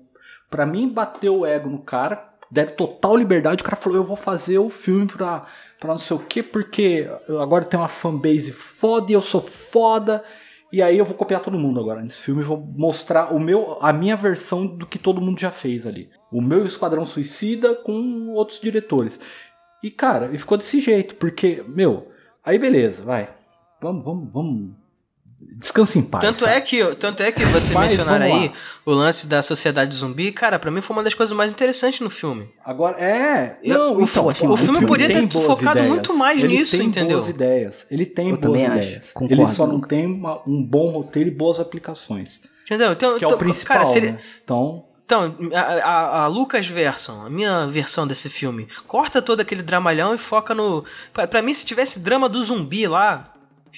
pra 0.50 0.66
mim, 0.66 0.88
bateu 0.88 1.40
o 1.40 1.46
ego 1.46 1.68
no 1.68 1.78
cara, 1.78 2.28
deram 2.50 2.74
total 2.74 3.16
liberdade. 3.16 3.62
O 3.62 3.64
cara 3.64 3.76
falou: 3.76 3.98
Eu 3.98 4.04
vou 4.04 4.16
fazer 4.16 4.58
o 4.58 4.68
filme 4.68 5.06
pra, 5.06 5.46
pra 5.78 5.92
não 5.92 5.98
sei 5.98 6.16
o 6.16 6.20
quê, 6.20 6.42
porque 6.42 7.08
agora 7.40 7.64
tem 7.64 7.78
uma 7.78 7.88
fanbase 7.88 8.52
foda 8.52 9.10
e 9.10 9.14
eu 9.14 9.22
sou 9.22 9.40
foda. 9.40 10.24
E 10.70 10.82
aí 10.82 10.98
eu 10.98 11.04
vou 11.04 11.16
copiar 11.16 11.40
todo 11.40 11.58
mundo 11.58 11.80
agora 11.80 12.02
nesse 12.02 12.18
filme 12.18 12.42
vou 12.42 12.58
mostrar 12.58 13.34
o 13.34 13.40
meu, 13.40 13.78
a 13.80 13.90
minha 13.90 14.14
versão 14.14 14.66
do 14.66 14.86
que 14.86 14.98
todo 14.98 15.20
mundo 15.20 15.40
já 15.40 15.50
fez 15.50 15.86
ali. 15.86 16.10
O 16.30 16.42
meu 16.42 16.64
Esquadrão 16.64 17.06
Suicida 17.06 17.74
com 17.74 18.28
outros 18.32 18.60
diretores. 18.60 19.18
E 19.82 19.90
cara, 19.90 20.28
e 20.32 20.38
ficou 20.38 20.58
desse 20.58 20.78
jeito, 20.80 21.14
porque, 21.14 21.64
meu, 21.66 22.08
aí 22.44 22.58
beleza, 22.58 23.02
vai. 23.02 23.30
Vamos, 23.80 24.04
vamos, 24.04 24.32
vamos. 24.32 24.70
Descansa 25.40 25.98
em 25.98 26.02
paz. 26.02 26.22
Tanto 26.24 26.44
é 26.46 26.60
que, 26.60 26.84
tanto 26.96 27.22
é 27.22 27.30
que 27.30 27.44
você 27.46 27.72
Mas 27.72 27.92
mencionar 27.92 28.20
aí 28.22 28.52
o 28.84 28.90
lance 28.92 29.26
da 29.26 29.40
sociedade 29.42 29.94
zumbi, 29.94 30.32
cara, 30.32 30.58
pra 30.58 30.70
mim 30.70 30.80
foi 30.80 30.96
uma 30.96 31.02
das 31.02 31.14
coisas 31.14 31.36
mais 31.36 31.52
interessantes 31.52 32.00
no 32.00 32.10
filme. 32.10 32.48
Agora, 32.64 32.96
é. 33.00 33.58
Eu- 33.62 33.78
Não, 33.78 33.96
o 33.98 34.02
então, 34.02 34.30
fi- 34.34 34.46
o 34.46 34.52
ó, 34.52 34.56
filme 34.56 34.86
podia 34.86 35.06
ter 35.06 35.28
focado 35.30 35.78
ideias. 35.78 35.88
muito 35.88 36.14
mais 36.16 36.42
Ele 36.42 36.58
nisso, 36.58 36.76
tem 36.76 36.86
entendeu? 36.88 37.18
boas 37.18 37.30
ideias. 37.30 37.86
Ele 37.90 38.04
tem 38.06 38.30
Eu 38.30 38.36
boas 38.36 38.42
também 38.42 38.66
acho, 38.66 38.76
ideias. 38.88 39.12
concordo, 39.12 39.42
Ele 39.42 39.50
só 39.54 39.66
não 39.66 39.80
tem 39.80 40.06
uma- 40.06 40.40
um 40.46 40.62
bom 40.62 40.90
roteiro 40.90 41.28
e 41.28 41.32
boas 41.32 41.60
aplicações. 41.60 42.40
Entendeu? 42.64 42.92
Então, 42.92 43.16
Que 43.18 43.24
é 43.24 43.26
o 43.26 43.30
então, 43.30 43.38
principal, 43.38 43.76
cara, 43.78 43.86
se 43.88 43.98
ele, 43.98 44.12
né? 44.12 44.18
Então, 44.44 44.84
Então, 45.04 45.34
a, 45.54 45.60
a, 45.60 46.22
a 46.24 46.26
Lucas 46.26 46.66
Version, 46.66 47.24
a 47.24 47.30
minha 47.30 47.66
versão 47.66 48.06
desse 48.06 48.28
filme, 48.28 48.68
corta 48.86 49.22
todo 49.22 49.40
aquele 49.40 49.62
dramalhão 49.62 50.14
e 50.14 50.18
foca 50.18 50.54
no. 50.54 50.84
Pra, 51.14 51.26
pra 51.26 51.40
mim, 51.40 51.54
se 51.54 51.64
tivesse 51.64 52.00
drama 52.00 52.28
do 52.28 52.44
zumbi 52.44 52.86
lá, 52.86 53.32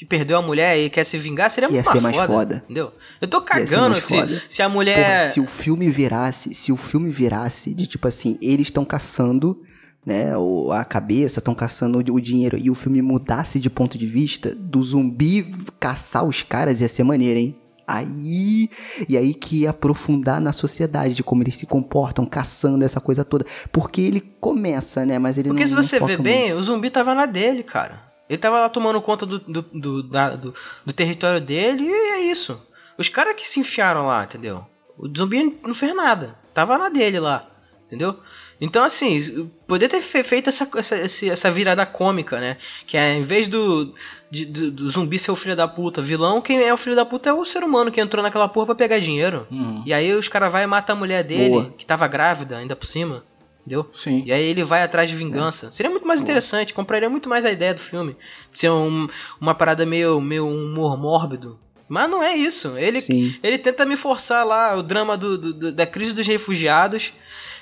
perdeu 0.05 0.39
a 0.39 0.43
mulher 0.43 0.79
e 0.79 0.91
quer 0.91 1.05
se 1.05 1.19
vingar, 1.19 1.51
seria 1.51 1.69
Ia 1.69 1.75
muito 1.75 1.91
ser 1.91 2.01
mais 2.01 2.17
foda. 2.17 2.63
Entendeu? 2.65 2.93
Eu 3.21 3.29
tô 3.29 3.41
cagando 3.41 4.01
se, 4.01 4.17
foda. 4.17 4.43
se 4.49 4.63
a 4.63 4.69
mulher. 4.69 4.97
Porra, 4.97 5.29
se 5.33 5.41
o 5.41 5.47
filme 5.47 5.89
virasse, 5.91 6.55
se 6.55 6.73
o 6.73 6.77
filme 6.77 7.11
virasse 7.11 7.75
de 7.75 7.87
tipo 7.87 8.07
assim, 8.09 8.39
eles 8.41 8.69
estão 8.69 8.85
caçando, 8.85 9.61
né, 10.05 10.37
o, 10.37 10.73
a 10.73 10.85
cabeça, 10.85 11.41
estão 11.41 11.55
caçando 11.55 11.99
o, 11.99 12.15
o 12.15 12.21
dinheiro 12.21 12.59
e 12.59 12.71
o 12.71 12.75
filme 12.75 13.03
mudasse 13.03 13.59
de 13.59 13.69
ponto 13.69 13.99
de 13.99 14.07
vista 14.07 14.55
do 14.55 14.83
zumbi 14.83 15.47
caçar 15.79 16.25
os 16.25 16.43
caras 16.43 16.81
ia 16.81 16.89
ser 16.89 17.05
maneiro, 17.05 17.39
hein? 17.39 17.57
Aí, 17.87 18.71
e 19.09 19.17
aí 19.17 19.35
que 19.35 19.63
ia 19.63 19.71
aprofundar 19.71 20.41
na 20.41 20.53
sociedade, 20.53 21.13
de 21.13 21.25
como 21.25 21.43
eles 21.43 21.57
se 21.57 21.67
comportam, 21.67 22.25
caçando 22.25 22.85
essa 22.85 23.01
coisa 23.01 23.25
toda. 23.25 23.45
Porque 23.73 24.01
ele 24.01 24.21
começa, 24.21 25.05
né? 25.05 25.19
Mas 25.19 25.37
ele 25.37 25.49
Porque 25.49 25.63
não 25.63 25.69
se 25.69 25.75
não 25.75 25.83
você 25.83 25.99
vê 25.99 26.17
bem, 26.17 26.53
o 26.53 26.63
zumbi 26.63 26.89
tava 26.89 27.17
na 27.17 27.27
dele, 27.27 27.65
cara. 27.65 28.10
Ele 28.31 28.39
tava 28.39 28.61
lá 28.61 28.69
tomando 28.69 29.01
conta 29.03 29.27
do, 29.27 29.41
do, 29.41 29.61
do, 29.75 30.03
da- 30.05 30.37
do- 30.37 30.55
do 30.87 30.93
território 30.93 31.41
dele 31.41 31.83
e 31.85 31.91
é 32.13 32.21
isso. 32.31 32.65
Os 32.97 33.09
caras 33.09 33.35
que 33.35 33.47
se 33.47 33.59
enfiaram 33.61 34.07
lá, 34.07 34.23
entendeu? 34.25 34.65
O 34.97 35.09
zumbi 35.15 35.59
não 35.67 35.75
fez 35.75 35.95
nada. 35.97 36.39
Tava 36.55 36.79
na 36.79 36.89
dele 36.89 37.19
lá, 37.19 37.45
entendeu? 37.87 38.17
Então, 38.61 38.85
assim, 38.85 39.51
poder 39.67 39.89
ter 39.89 40.01
fe- 40.01 40.23
feito 40.23 40.49
essa, 40.49 40.69
essa, 40.77 40.95
essa 41.27 41.51
virada 41.51 41.85
cômica, 41.87 42.39
né? 42.39 42.57
Que 42.87 42.97
é, 42.97 43.15
em 43.15 43.23
vez 43.23 43.49
do, 43.49 43.93
de- 44.31 44.45
do, 44.47 44.71
do 44.71 44.89
zumbi 44.89 45.19
ser 45.19 45.31
o 45.33 45.37
filho 45.37 45.57
da 45.57 45.67
puta 45.67 46.01
vilão, 46.03 46.41
quem 46.43 46.63
é 46.63 46.73
o 46.73 46.77
filho 46.77 46.95
da 46.95 47.05
puta 47.07 47.31
é 47.31 47.33
o 47.33 47.45
ser 47.45 47.65
humano 47.65 47.91
que 47.91 48.01
entrou 48.01 48.23
naquela 48.23 48.49
porra 48.49 48.67
pra 48.67 48.75
pegar 48.77 48.99
dinheiro. 49.01 49.47
Uhum. 49.51 49.83
E 49.87 49.93
aí 49.95 50.13
os 50.15 50.29
caras 50.29 50.53
vai 50.53 50.63
e 50.65 50.67
matam 50.67 50.95
a 50.95 50.99
mulher 50.99 51.25
dele, 51.25 51.49
Boa. 51.49 51.75
que 51.77 51.85
tava 51.87 52.07
grávida 52.07 52.59
ainda 52.59 52.77
por 52.77 52.87
cima. 52.87 53.25
Entendeu? 53.71 53.89
sim. 53.95 54.25
E 54.27 54.33
aí 54.33 54.43
ele 54.45 54.65
vai 54.65 54.83
atrás 54.83 55.09
de 55.09 55.15
vingança. 55.15 55.71
Seria 55.71 55.91
muito 55.91 56.07
mais 56.09 56.21
interessante, 56.21 56.75
compraria 56.75 57.09
muito 57.09 57.29
mais 57.29 57.45
a 57.45 57.53
ideia 57.53 57.73
do 57.73 57.81
filme. 57.81 58.17
De 58.51 58.59
ser 58.59 58.71
um- 58.71 59.07
uma 59.41 59.55
parada 59.55 59.87
meio, 59.87 60.21
meio 60.21 60.49
humor 60.49 60.99
mórbido. 60.99 61.57
Mas 61.89 62.09
não 62.11 62.23
é 62.23 62.37
isso. 62.37 62.77
Ele, 62.79 63.01
Sim. 63.01 63.35
ele 63.43 63.59
tenta 63.59 63.85
me 63.87 63.97
forçar 63.97 64.45
lá 64.47 64.77
o 64.77 64.83
drama 64.83 65.17
do- 65.17 65.37
do- 65.39 65.73
da 65.73 65.87
crise 65.87 66.13
dos 66.13 66.27
refugiados. 66.27 67.13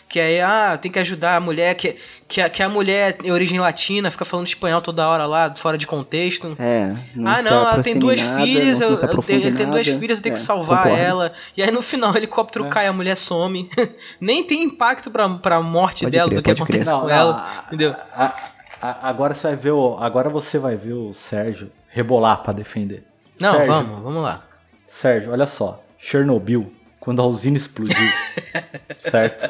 Que 0.09 0.19
aí, 0.19 0.41
ah, 0.41 0.79
tem 0.81 0.91
que 0.91 0.99
ajudar 0.99 1.37
a 1.37 1.41
mulher, 1.41 1.75
que, 1.75 1.95
que, 2.27 2.41
a, 2.41 2.49
que 2.49 2.63
a 2.63 2.69
mulher 2.69 3.19
é 3.23 3.31
origem 3.31 3.61
latina, 3.61 4.11
fica 4.11 4.25
falando 4.25 4.47
espanhol 4.47 4.81
toda 4.81 5.07
hora 5.07 5.27
lá, 5.27 5.55
fora 5.55 5.77
de 5.77 5.87
contexto. 5.87 6.57
É, 6.59 6.95
não 7.15 7.31
ah, 7.31 7.43
não, 7.43 7.51
ela 7.53 7.83
tem 7.83 7.99
duas 7.99 8.19
nada, 8.23 8.43
filhas, 8.43 8.81
eu, 8.81 8.89
eu 8.91 9.23
tenho, 9.23 9.43
ele 9.43 9.55
tem 9.57 9.67
duas 9.67 9.87
filhas, 9.87 10.19
eu 10.19 10.23
tenho 10.23 10.35
que 10.35 10.41
É, 10.41 10.45
salvar 10.45 10.85
concordo. 10.85 11.03
ela. 11.05 11.33
E 11.55 11.63
aí 11.63 11.71
no 11.71 11.83
final 11.83 12.11
o 12.13 12.17
helicóptero 12.17 12.65
É. 12.65 12.69
cai, 12.71 12.87
a 12.87 12.93
mulher 12.93 13.17
some. 13.17 13.69
Nem 14.19 14.43
tem 14.43 14.63
impacto 14.63 15.11
pra, 15.11 15.29
pra 15.29 15.61
morte 15.61 16.05
Pode 16.05 16.13
dela, 16.17 16.29
crer, 16.31 16.37
do 16.41 16.43
que 16.43 16.51
acontece 16.53 16.91
Não, 16.91 17.01
com 17.03 17.07
não, 17.09 17.15
ela. 17.15 17.65
entendeu? 17.67 17.95
a- 18.15 18.35
a- 18.81 19.09
agora 19.11 19.35
você 19.35 19.47
vai 19.49 19.57
ver 19.57 19.73
o, 19.73 19.99
agora 20.01 20.31
você 20.31 20.59
vai 20.59 20.75
ver 20.75 20.95
o 20.95 21.13
Sérgio 21.13 21.71
rebolar 21.91 22.39
pra 22.43 22.55
defender. 22.55 23.05
Não, 23.39 23.53
Sérgio, 23.53 23.73
vamos, 23.75 24.03
vamos 24.03 24.23
lá. 24.23 24.43
Sérgio, 24.89 25.33
olha 25.33 25.47
só. 25.47 25.83
Chernobyl, 25.99 26.73
quando 27.01 27.23
a 27.23 27.27
usina 27.27 27.57
explodiu, 27.57 27.97
certo? 28.99 29.49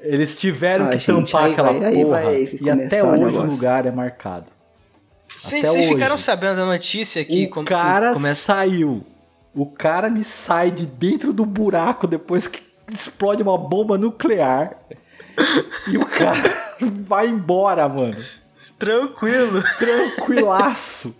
Eles 0.00 0.38
tiveram 0.38 0.86
Ah, 0.86 0.90
que 0.90 0.98
gente, 0.98 1.30
tampar 1.32 1.44
aí 1.46 1.52
aquela 1.52 1.72
vai- 1.72 1.92
porra 1.92 2.22
vai 2.22 2.58
e 2.60 2.70
até 2.70 3.02
o 3.02 3.06
hoje 3.08 3.36
o 3.38 3.42
lugar 3.46 3.86
é 3.86 3.90
marcado. 3.90 4.46
Vocês 5.28 5.86
ficaram 5.86 6.16
sabendo 6.16 6.56
da 6.56 6.64
notícia 6.64 7.24
que, 7.24 7.50
o 7.54 7.64
cara 7.64 8.12
começa. 8.14 8.40
saiu. 8.42 9.04
O 9.54 9.66
cara 9.66 10.08
me 10.08 10.22
sai 10.22 10.70
de 10.70 10.86
dentro 10.86 11.32
do 11.32 11.44
buraco 11.44 12.06
depois 12.06 12.46
que 12.46 12.62
explode 12.92 13.42
uma 13.42 13.58
bomba 13.58 13.98
nuclear. 13.98 14.76
e 15.88 15.98
o 15.98 16.06
cara 16.06 16.40
vai 17.06 17.26
embora, 17.26 17.88
mano. 17.88 18.16
Tranquilo. 18.78 19.60
Tranquilaço. 19.78 21.14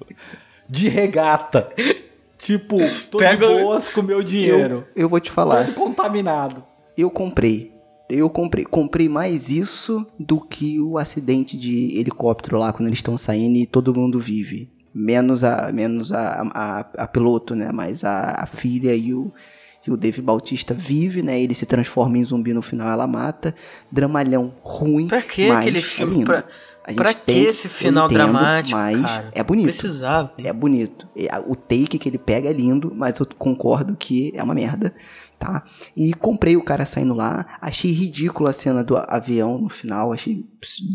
De 0.69 0.89
regata. 0.89 1.71
Tipo, 2.47 2.79
tô 3.11 3.19
Pega 3.19 3.45
de 3.49 3.55
o- 3.55 3.59
boas 3.65 3.89
com 3.93 4.03
meu 4.03 4.23
dinheiro. 4.23 4.85
Eu, 4.95 5.03
eu 5.05 5.09
vou 5.09 5.19
te 5.19 5.33
falar. 5.33 5.65
Todo 5.65 5.75
contaminado. 5.75 6.63
Eu 6.97 7.11
comprei. 7.11 7.73
Eu 8.09 8.31
comprei. 8.31 8.65
Comprei 8.65 9.09
mais 9.09 9.51
isso 9.51 10.07
do 10.17 10.41
que 10.41 10.79
o 10.81 10.97
acidente 10.97 11.57
de 11.59 11.99
helicóptero 11.99 12.57
lá 12.59 12.73
quando 12.73 12.87
eles 12.89 12.99
estão 13.01 13.19
saindo 13.19 13.57
e 13.59 13.67
todo 13.67 13.93
mundo 13.93 14.21
vive. 14.21 14.71
Menos 14.95 15.43
a, 15.43 15.73
menos 15.73 16.13
a, 16.13 16.43
a, 16.55 16.79
a 16.99 17.07
piloto, 17.09 17.57
né? 17.57 17.73
Mas 17.73 18.05
a, 18.05 18.43
a 18.43 18.47
filha 18.47 18.95
e 18.95 19.13
o, 19.13 19.33
e 19.85 19.91
o 19.91 19.97
Dave 19.97 20.23
Bautista 20.23 20.73
vive, 20.73 21.23
né? 21.23 21.41
Ele 21.41 21.53
se 21.53 21.67
transforma 21.67 22.17
em 22.17 22.23
zumbi 22.25 22.55
no 22.55 22.63
final, 22.63 22.89
ela 22.89 23.09
mata. 23.09 23.53
Dramalhão 23.91 24.55
ruim. 24.63 25.09
Pra 25.09 25.21
que 25.21 25.49
mas 25.49 25.59
aquele 25.59 25.79
é 25.79 25.83
filme? 25.83 26.13
lindo. 26.15 26.27
pra- 26.27 26.45
A 26.87 26.93
Pra 26.95 27.13
que 27.13 27.33
esse 27.33 27.69
final 27.69 28.07
entendo, 28.07 28.17
dramático, 28.19 28.79
mas 28.79 29.01
cara? 29.03 29.31
é 29.35 29.43
bonito. 29.43 29.65
Precisava. 29.65 30.33
É 30.39 30.53
bonito. 30.53 31.09
A- 31.31 31.41
O 31.41 31.57
take 31.57 31.99
que 31.99 32.09
ele 32.09 32.19
pega 32.19 32.49
é 32.49 32.53
lindo, 32.53 32.93
mas 32.95 33.19
eu 33.19 33.27
concordo 33.37 33.97
que 33.97 34.31
é 34.37 34.43
uma 34.43 34.55
merda, 34.55 34.95
tá? 35.39 35.65
E 35.97 36.15
comprei 36.15 36.57
o 36.57 36.63
cara 36.63 36.87
saindo 36.87 37.13
lá. 37.13 37.59
Achei 37.61 37.91
ridículo 37.91 38.49
a 38.49 38.53
cena 38.53 38.85
do 38.85 38.97
avião 38.97 39.59
no 39.59 39.69
final. 39.69 40.13
Achei 40.13 40.45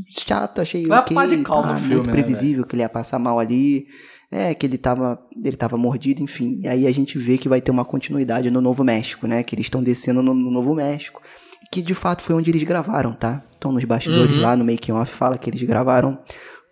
chato, 0.07 0.61
achei 0.61 0.85
Vai 0.87 0.99
ok. 0.99 1.27
de 1.37 1.43
cal 1.43 1.61
tá? 1.61 1.73
no 1.73 1.79
filme, 1.79 1.95
muito 1.95 2.07
né, 2.07 2.11
previsível 2.13 2.65
que 2.65 2.75
ele 2.75 2.83
ia 2.83 2.89
passar 2.89 3.19
mal 3.19 3.37
ali. 3.39 3.87
É, 4.33 4.53
que 4.53 4.65
ele 4.65 4.77
tava, 4.77 5.19
ele 5.43 5.57
tava 5.57 5.75
mordido, 5.75 6.23
enfim. 6.23 6.61
E 6.63 6.67
aí 6.69 6.87
a 6.87 6.91
gente 6.93 7.17
vê 7.17 7.37
que 7.37 7.49
vai 7.49 7.59
ter 7.59 7.69
uma 7.69 7.83
continuidade 7.83 8.49
no 8.49 8.61
Novo 8.61 8.81
México, 8.81 9.27
né? 9.27 9.43
Que 9.43 9.55
eles 9.55 9.65
estão 9.65 9.83
descendo 9.83 10.23
no, 10.23 10.33
no 10.33 10.49
Novo 10.49 10.73
México. 10.73 11.21
Que 11.69 11.81
de 11.81 11.93
fato 11.93 12.21
foi 12.21 12.35
onde 12.35 12.49
eles 12.51 12.63
gravaram, 12.63 13.11
tá? 13.13 13.41
Então 13.57 13.71
nos 13.71 13.83
bastidores 13.83 14.35
Uhum. 14.35 14.41
lá 14.41 14.55
no 14.55 14.63
making 14.65 14.91
off 14.93 15.11
fala 15.13 15.37
que 15.37 15.49
eles 15.49 15.61
gravaram 15.63 16.17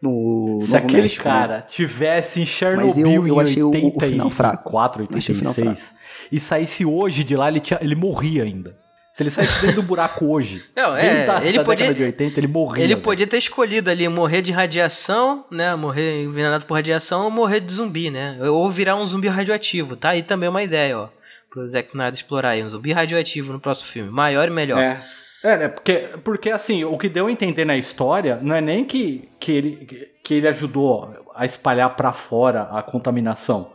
no 0.02 0.62
Se 0.64 0.72
Novo 0.72 0.78
aquele 0.78 1.02
México, 1.04 1.28
né? 1.28 1.34
cara 1.34 1.62
tivesse 1.62 2.40
em 2.40 2.44
Mas 2.44 2.50
Chernobyl 2.50 3.12
eu- 3.12 3.28
eu 3.28 3.36
em 3.36 3.44
achei 3.44 3.64
o- 3.64 3.70
o 3.70 4.00
final 4.00 4.30
fraco. 4.30 4.70
84, 4.70 5.08
Achei 5.18 5.36
o 5.36 5.38
final 5.38 5.52
86, 5.54 5.94
e 6.32 6.40
saísse 6.40 6.86
hoje 6.86 7.24
de 7.24 7.36
lá, 7.36 7.48
ele, 7.50 7.60
tinha, 7.60 7.78
ele 7.82 7.96
morria 7.96 8.44
ainda. 8.44 8.78
Se 9.14 9.24
ele 9.24 9.32
saísse 9.32 9.60
dentro 9.62 9.82
do 9.82 9.84
buraco 9.88 10.26
hoje, 10.28 10.64
Não, 10.76 10.96
é, 10.96 11.02
desde 11.02 11.30
a 11.32 11.44
ele 11.44 11.58
da 11.58 11.64
podia- 11.66 11.86
década 11.88 11.94
de 11.98 12.04
80, 12.04 12.40
ele 12.40 12.48
morria. 12.48 12.84
Ele 12.84 12.94
velho. 12.94 13.04
podia 13.04 13.28
ter 13.28 13.38
escolhido 13.38 13.90
ali 13.90 14.08
morrer 14.08 14.42
de 14.42 14.52
radiação, 14.54 15.46
né? 15.52 15.76
Morrer 15.76 16.24
envenenado 16.24 16.66
por 16.66 16.76
radiação 16.76 17.26
ou 17.26 17.32
morrer 17.32 17.60
de 17.60 17.72
zumbi, 17.74 18.10
né? 18.10 18.38
Ou 18.50 18.70
virar 18.70 18.96
um 18.96 19.06
zumbi 19.06 19.28
radioativo, 19.28 19.98
tá? 19.98 20.16
E 20.16 20.22
também 20.24 20.48
é 20.48 20.50
uma 20.50 20.64
ideia, 20.64 20.98
ó. 20.98 21.10
Pro 21.50 21.68
Zack 21.68 21.90
Snyder 21.90 22.14
explorar 22.14 22.50
aí. 22.50 22.64
Um 22.64 22.70
zumbi 22.70 22.92
radioativo 22.92 23.52
no 23.54 23.60
próximo 23.60 23.88
filme. 23.90 24.10
Maior 24.12 24.48
e 24.48 24.52
melhor. 24.52 24.80
É. 24.82 25.02
É, 25.42 25.56
né? 25.58 25.68
Porque, 25.70 25.94
porque 26.24 26.52
assim, 26.52 26.84
o 26.84 26.98
que 26.98 27.08
deu 27.08 27.28
a 27.28 27.32
entender 27.32 27.64
na 27.64 27.78
história 27.78 28.38
não 28.42 28.54
é 28.56 28.60
nem 28.60 28.84
que, 28.84 29.30
que, 29.40 29.52
ele, 29.54 30.10
que 30.24 30.34
ele 30.34 30.48
ajudou 30.50 31.26
a 31.34 31.46
espalhar 31.46 31.96
pra 31.96 32.12
fora 32.12 32.64
a 32.64 32.84
contaminação. 32.84 33.72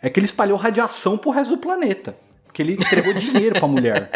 É 0.00 0.08
que 0.08 0.20
ele 0.20 0.26
espalhou 0.26 0.56
radiação 0.56 1.18
pro 1.18 1.30
resto 1.32 1.50
do 1.56 1.58
planeta. 1.58 2.14
Porque 2.44 2.62
ele 2.62 2.74
entregou 2.74 3.12
dinheiro 3.18 3.58
pra 3.58 3.66
mulher. 3.66 4.10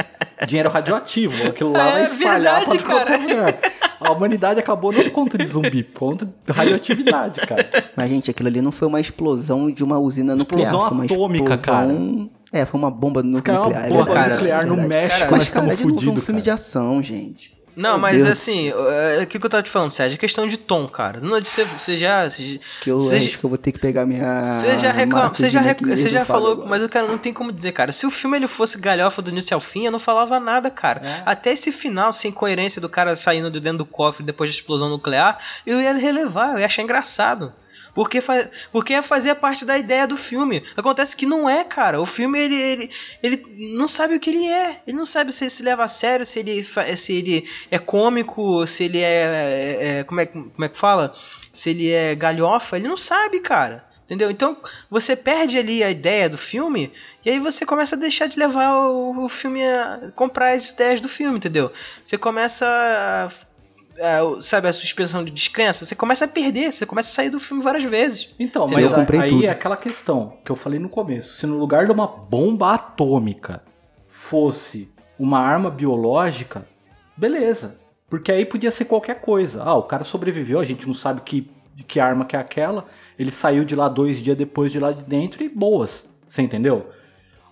Dinheiro 0.47 0.71
radioativo. 0.71 1.49
Aquilo 1.49 1.73
lá 1.73 1.89
É 1.89 1.93
vai 1.93 2.05
espalhar 2.05 2.59
verdade, 2.61 2.85
pra 2.85 3.05
cara. 3.05 3.19
mulher. 3.19 3.61
A 4.05 4.13
humanidade 4.13 4.61
acabou 4.61 4.93
não 4.93 5.03
por 5.03 5.11
conta 5.11 5.39
de 5.39 5.45
zumbi, 5.47 5.83
por 5.83 5.99
conta 5.99 6.27
de 6.27 6.53
radioatividade, 6.53 7.41
cara. 7.41 7.69
Mas, 7.97 8.09
gente, 8.11 8.31
aquilo 8.31 8.49
ali 8.49 8.61
não 8.63 8.73
foi 8.73 8.89
uma 8.89 9.01
explosão 9.01 9.71
de 9.71 9.83
uma 9.85 9.99
usina 9.99 10.35
nuclear. 10.37 10.65
Explosão 10.73 10.89
foi 10.89 10.97
uma 10.99 11.05
atômica, 11.05 11.55
explosão... 11.55 12.31
É, 12.53 12.67
foi 12.67 12.79
uma 12.79 12.91
bomba 12.91 13.23
nu- 13.23 13.43
cara, 13.43 13.57
é 13.57 13.61
uma 13.61 13.67
nuclear. 13.69 13.87
é 13.87 13.89
bomba 13.89 14.05
verdade, 14.05 14.35
nuclear 14.35 14.63
é 14.63 14.67
no. 14.67 14.77
México, 14.77 14.91
Mas, 15.09 15.21
nós 15.21 15.29
cara, 15.31 15.43
estamos 15.43 15.69
não 15.71 15.77
foi 15.77 15.93
um 16.13 16.17
filme 16.17 16.23
cara. 16.25 16.43
de 16.43 16.51
ação, 16.51 17.03
gente. 17.03 17.57
Não, 17.75 17.93
Meu 17.93 17.99
mas 18.01 18.17
Deus. 18.19 18.29
assim, 18.29 18.69
é, 18.71 19.23
o 19.23 19.27
que 19.27 19.39
que 19.39 19.47
eu 19.47 19.51
tava 19.51 19.63
te 19.63 19.71
falando, 19.71 19.91
Sérgio? 19.91 20.17
É 20.17 20.19
questão 20.19 20.47
de 20.47 20.57
tom, 20.59 20.87
cara. 20.87 21.21
Não, 21.21 21.41
você, 21.41 21.65
você 21.65 21.97
já. 21.97 22.29
Você, 22.29 22.61
Que 22.83 22.91
eu 22.91 23.01
você- 23.01 23.17
acho 23.17 23.39
que 23.39 23.45
eu 23.45 23.49
vou 23.49 23.57
ter 23.59 23.73
que 23.73 23.79
pegar 23.79 24.05
minha. 24.07 24.39
Você 24.61 24.77
já 24.79 24.93
você 25.33 25.49
já, 25.49 25.61
rec- 25.61 25.81
você 25.81 26.09
e 26.09 26.11
já 26.11 26.25
falou, 26.25 26.53
agora. 26.53 26.69
mas 26.69 26.83
o 26.85 26.89
cara 26.89 27.07
não 27.07 27.17
tem 27.19 27.33
como 27.33 27.51
dizer, 27.51 27.73
cara. 27.73 27.91
Se 27.93 28.05
o 28.07 28.11
filme 28.11 28.37
ele 28.37 28.47
fosse 28.47 28.79
galhofa 28.79 29.23
do 29.23 29.31
início 29.31 29.55
ao 29.55 29.61
fim, 29.61 29.87
eu 29.87 29.93
não 29.93 29.99
falava 29.99 30.39
nada, 30.39 30.71
cara. 30.71 31.01
É. 31.05 31.23
Até 31.25 31.53
esse 31.53 31.73
final, 31.73 32.13
sem 32.13 32.31
coerência 32.31 32.81
do 32.81 32.89
cara 32.89 33.17
saindo 33.17 33.51
de 33.51 33.59
dentro 33.61 33.79
do 33.79 33.87
cofre 33.87 34.23
depois 34.25 34.51
da 34.51 34.55
explosão 34.55 34.91
nuclear, 34.91 35.39
eu 35.67 35.81
ia 35.81 35.93
relevar, 35.95 36.53
eu 36.55 36.59
ia 36.61 36.67
achar 36.67 36.83
engraçado. 36.83 37.53
Porque, 37.95 38.21
fa 38.21 38.49
porque 38.71 39.01
fazia 39.03 39.35
parte 39.35 39.65
da 39.65 39.77
ideia 39.77 40.07
do 40.07 40.17
filme. 40.17 40.63
Acontece 40.77 41.15
que 41.17 41.27
não 41.27 41.49
é, 41.49 41.63
cara. 41.63 42.01
O 42.01 42.07
filme, 42.07 42.39
ele, 42.39 42.55
ele, 42.55 42.91
ele 43.23 43.77
não 43.77 43.87
sabe 43.87 44.15
o 44.15 44.21
que 44.21 44.31
ele 44.31 44.47
é. 44.47 44.81
Ele 44.87 44.97
não 44.97 45.05
sabe 45.05 45.33
se 45.33 45.45
ele 45.45 45.51
se 45.51 45.63
leva 45.63 45.85
a 45.85 45.89
sério, 45.89 46.25
se 46.25 46.39
ele, 46.39 46.67
se 46.97 47.13
ele 47.13 47.49
é 47.71 47.79
cômico, 47.79 48.67
se 48.67 48.85
ele 48.85 48.99
é. 48.99 49.05
é- 49.05 49.99
é- 49.99 50.05
como, 50.05 50.21
é, 50.21 50.27
como 50.27 50.65
é 50.65 50.69
que 50.69 50.79
fala? 50.79 51.15
Se 51.53 51.71
ele 51.71 51.91
é 51.91 52.15
galhofa. 52.15 52.77
Ele 52.77 52.89
não 52.89 52.97
sabe, 52.97 53.41
cara. 53.41 53.85
Entendeu? 54.05 54.31
Então 54.31 54.57
você 54.91 55.15
perde 55.15 55.57
ali 55.57 55.83
a 55.83 55.91
ideia 55.91 56.29
do 56.29 56.37
filme 56.37 56.93
e 57.25 57.31
aí 57.31 57.39
você 57.39 57.65
começa 57.65 57.95
a 57.95 57.99
deixar 57.99 58.27
de 58.27 58.39
levar 58.39 58.75
o, 58.75 59.25
o 59.25 59.29
filme 59.29 59.65
a 59.65 60.11
comprar 60.15 60.53
as 60.53 60.71
ideias 60.71 61.01
do 61.01 61.09
filme, 61.09 61.37
entendeu? 61.37 61.73
Você 62.05 62.19
começa 62.19 62.67
a, 62.67 63.29
a- 64.03 64.41
sabe 64.41 64.69
a 64.69 64.73
suspensão 64.73 65.25
de 65.25 65.31
descrença, 65.31 65.85
você 65.85 65.95
começa 65.95 66.25
a 66.25 66.29
perder, 66.29 66.73
você 66.73 66.85
começa 66.85 67.09
a 67.11 67.13
sair 67.15 67.31
do 67.31 67.39
filme 67.41 67.63
várias 67.63 67.85
vezes. 67.85 68.35
Então, 68.39 68.65
Entendeu? 68.65 68.85
mas 68.85 68.93
Eu 68.93 68.99
comprei 68.99 69.21
aí 69.21 69.31
tudo. 69.31 69.45
é 69.45 69.49
aquela 69.49 69.77
questão 69.77 70.37
que 70.45 70.51
eu 70.51 70.57
falei 70.57 70.79
no 70.79 70.89
começo. 70.89 71.37
Se 71.37 71.47
no 71.47 71.57
lugar 71.59 71.87
de 71.87 71.93
uma 71.93 72.07
bomba 72.07 72.75
atômica 72.75 73.63
fosse 74.09 74.91
uma 75.19 75.39
arma 75.39 75.71
biológica, 75.71 76.67
beleza. 77.17 77.77
Porque 78.09 78.31
aí 78.31 78.45
podia 78.45 78.71
ser 78.71 78.85
qualquer 78.85 79.21
coisa. 79.21 79.63
Ah, 79.63 79.75
o 79.75 79.85
cara 79.85 80.05
sobreviveu, 80.05 80.61
a 80.61 80.65
gente 80.65 80.87
não 80.87 80.95
sabe 80.95 81.23
que, 81.23 81.51
que 81.87 81.99
arma 81.99 82.25
que 82.25 82.37
é 82.37 82.39
aquela. 82.39 82.87
Ele 83.19 83.31
saiu 83.31 83.65
de 83.65 83.75
lá 83.75 83.89
dois 83.89 84.19
dias 84.23 84.37
depois 84.37 84.71
de 84.73 84.79
lá 84.79 84.93
de 84.93 85.05
dentro 85.05 85.43
e 85.43 85.49
boas. 85.49 86.11
Você 86.29 86.43
entendeu? 86.43 86.91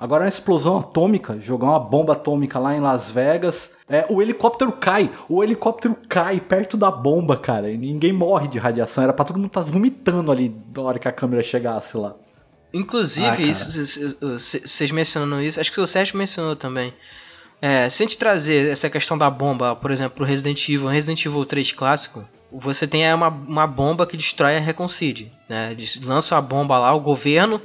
Agora 0.00 0.24
uma 0.24 0.28
explosão 0.30 0.78
atômica, 0.78 1.38
jogar 1.38 1.66
uma 1.66 1.78
bomba 1.78 2.14
atômica 2.14 2.58
lá 2.58 2.74
em 2.74 2.80
Las 2.80 3.10
Vegas, 3.10 3.72
é, 3.86 4.06
o 4.08 4.22
helicóptero 4.22 4.72
cai, 4.72 5.12
o 5.28 5.44
helicóptero 5.44 5.94
cai 6.08 6.40
perto 6.40 6.78
da 6.78 6.90
bomba, 6.90 7.36
cara, 7.36 7.70
e 7.70 7.76
ninguém 7.76 8.10
morre 8.10 8.48
de 8.48 8.58
radiação, 8.58 9.04
era 9.04 9.12
pra 9.12 9.26
todo 9.26 9.36
mundo 9.36 9.48
estar 9.48 9.60
vomitando 9.60 10.32
ali 10.32 10.56
na 10.74 10.82
hora 10.82 10.98
que 10.98 11.06
a 11.06 11.12
câmera 11.12 11.42
chegasse 11.42 11.98
lá. 11.98 12.14
Inclusive, 12.72 13.26
Ah, 13.26 13.42
isso, 13.42 14.16
vocês 14.22 14.90
mencionando 14.90 15.42
isso, 15.42 15.60
acho 15.60 15.70
que 15.70 15.80
o 15.80 15.86
Sérgio 15.86 16.16
mencionou 16.16 16.56
também. 16.56 16.94
É, 17.60 17.90
se 17.90 18.02
a 18.02 18.06
gente 18.06 18.16
trazer 18.16 18.70
essa 18.70 18.88
questão 18.88 19.18
da 19.18 19.28
bomba, 19.28 19.76
por 19.76 19.90
exemplo, 19.90 20.16
pro 20.16 20.24
Resident 20.24 20.66
Evil, 20.66 20.86
Resident 20.86 21.26
Evil 21.26 21.44
3 21.44 21.72
clássico, 21.72 22.26
você 22.50 22.86
tem 22.86 23.06
aí 23.06 23.12
uma, 23.12 23.28
uma 23.28 23.66
bomba 23.66 24.06
que 24.06 24.16
destrói 24.16 24.56
a 24.56 24.60
Reconcide. 24.60 25.30
Né? 25.46 25.72
Eles 25.72 26.00
lançam 26.02 26.38
a 26.38 26.40
bomba 26.40 26.78
lá, 26.78 26.94
o 26.94 27.00
governo. 27.00 27.60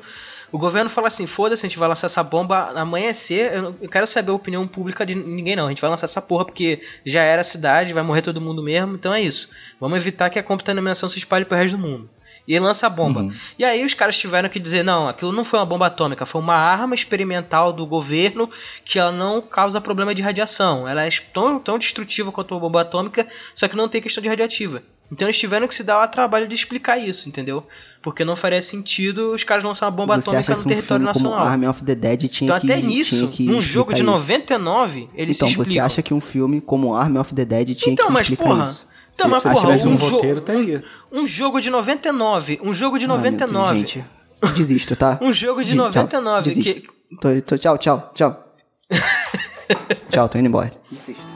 O 0.51 0.57
governo 0.57 0.89
fala 0.89 1.07
assim: 1.07 1.25
foda-se, 1.27 1.65
a 1.65 1.69
gente 1.69 1.77
vai 1.79 1.87
lançar 1.89 2.07
essa 2.07 2.23
bomba 2.23 2.71
amanhecer. 2.75 3.53
Eu, 3.53 3.61
não- 3.61 3.75
eu 3.81 3.89
quero 3.89 4.05
saber 4.07 4.31
a 4.31 4.35
opinião 4.35 4.67
pública 4.67 5.05
de 5.05 5.15
ninguém, 5.15 5.55
não. 5.55 5.65
A 5.65 5.69
gente 5.69 5.81
vai 5.81 5.89
lançar 5.89 6.05
essa 6.05 6.21
porra 6.21 6.45
porque 6.45 6.81
já 7.05 7.21
era 7.23 7.41
a 7.41 7.43
cidade, 7.43 7.93
vai 7.93 8.03
morrer 8.03 8.21
todo 8.21 8.39
mundo 8.41 8.61
mesmo. 8.63 8.95
Então 8.95 9.13
é 9.13 9.21
isso. 9.21 9.49
Vamos 9.79 9.97
evitar 9.97 10.29
que 10.29 10.39
a 10.39 10.43
contaminação 10.43 11.09
se 11.09 11.17
espalhe 11.17 11.45
pro 11.45 11.57
resto 11.57 11.77
do 11.77 11.83
mundo. 11.87 12.09
E 12.47 12.53
ele 12.53 12.63
lança 12.63 12.85
a 12.85 12.89
bomba. 12.89 13.21
Uhum. 13.21 13.33
E 13.57 13.65
aí 13.65 13.83
os 13.83 13.93
caras 13.93 14.17
tiveram 14.17 14.47
que 14.49 14.59
dizer, 14.59 14.83
não, 14.83 15.09
aquilo 15.09 15.31
não 15.31 15.43
foi 15.43 15.59
uma 15.59 15.65
bomba 15.65 15.87
atômica, 15.87 16.25
foi 16.25 16.41
uma 16.41 16.55
arma 16.55 16.93
experimental 16.93 17.73
do 17.73 17.85
governo 17.85 18.49
que 18.83 18.99
ela 18.99 19.11
não 19.11 19.41
causa 19.41 19.81
problema 19.81 20.13
de 20.13 20.21
radiação. 20.21 20.87
Ela 20.87 21.05
é 21.05 21.09
tão, 21.33 21.59
tão 21.59 21.79
destrutiva 21.79 22.31
quanto 22.31 22.53
uma 22.53 22.59
bomba 22.59 22.81
atômica, 22.81 23.27
só 23.53 23.67
que 23.67 23.75
não 23.75 23.87
tem 23.89 24.01
questão 24.01 24.21
de 24.21 24.29
radioativa. 24.29 24.83
Então 25.11 25.27
eles 25.27 25.37
tiveram 25.37 25.67
que 25.67 25.75
se 25.75 25.83
dar 25.83 26.03
o 26.03 26.07
trabalho 26.07 26.47
de 26.47 26.55
explicar 26.55 26.97
isso, 26.97 27.29
entendeu? 27.29 27.65
Porque 28.01 28.25
não 28.25 28.35
faria 28.35 28.61
sentido 28.61 29.31
os 29.33 29.43
caras 29.43 29.63
lançar 29.63 29.85
uma 29.85 29.91
bomba 29.91 30.15
Você 30.15 30.29
atômica 30.29 30.55
no 30.55 30.61
um 30.61 30.63
território 30.63 31.05
filme 31.05 31.13
como 31.13 31.29
nacional. 31.29 31.47
Army 31.53 31.67
of 31.67 31.83
the 31.83 31.95
Dead 31.95 32.27
tinha 32.27 32.47
Então 32.47 32.59
que 32.59 32.71
até 32.71 32.81
nisso, 32.81 33.31
num 33.39 33.61
jogo 33.61 33.93
de 33.93 34.01
explicar 34.01 34.19
isso? 34.19 34.25
99, 34.27 35.09
eles 35.15 35.35
Então, 35.37 35.47
se 35.47 35.55
você 35.55 35.61
explicam. 35.61 35.85
acha 35.85 36.01
que 36.01 36.13
um 36.13 36.19
filme 36.19 36.59
como 36.59 36.95
Army 36.95 37.19
of 37.19 37.33
the 37.35 37.45
Dead 37.45 37.75
tinha 37.75 37.93
Então, 37.93 38.07
que 38.07 38.13
mas 38.13 38.29
explicar 38.29 38.43
porra, 38.49 38.63
isso? 38.63 38.87
Então, 39.15 39.29
Você 39.29 39.47
mas 39.47 39.59
porra, 39.59 39.69
um 39.69 39.87
um 39.93 39.97
jogo- 39.97 40.15
roteiro 40.17 40.41
teria. 40.41 40.83
Um 41.11 41.25
jogo 41.25 41.59
de 41.59 41.69
99, 41.71 42.59
um 42.63 42.71
jogo 42.73 42.99
de 42.99 43.05
Ah, 43.05 43.07
meu 43.07 43.17
Deus, 43.17 43.33
99. 43.33 43.79
gente. 43.79 44.05
Desisto, 44.55 44.95
tá? 44.95 45.17
Um 45.23 45.33
jogo 45.33 45.63
de 45.63 45.73
Tchau, 45.73 45.85
99 45.85 46.49
desisto. 46.49 46.81
que 46.81 46.87
Tô- 47.19 47.41
tô- 47.41 47.57
tchau, 47.57 47.77
tchau, 47.77 48.11
tchau. 48.13 48.53
tchau, 50.11 50.29
tô 50.29 50.37
indo 50.37 50.47
embora. 50.47 50.71
Desisto. 50.91 51.34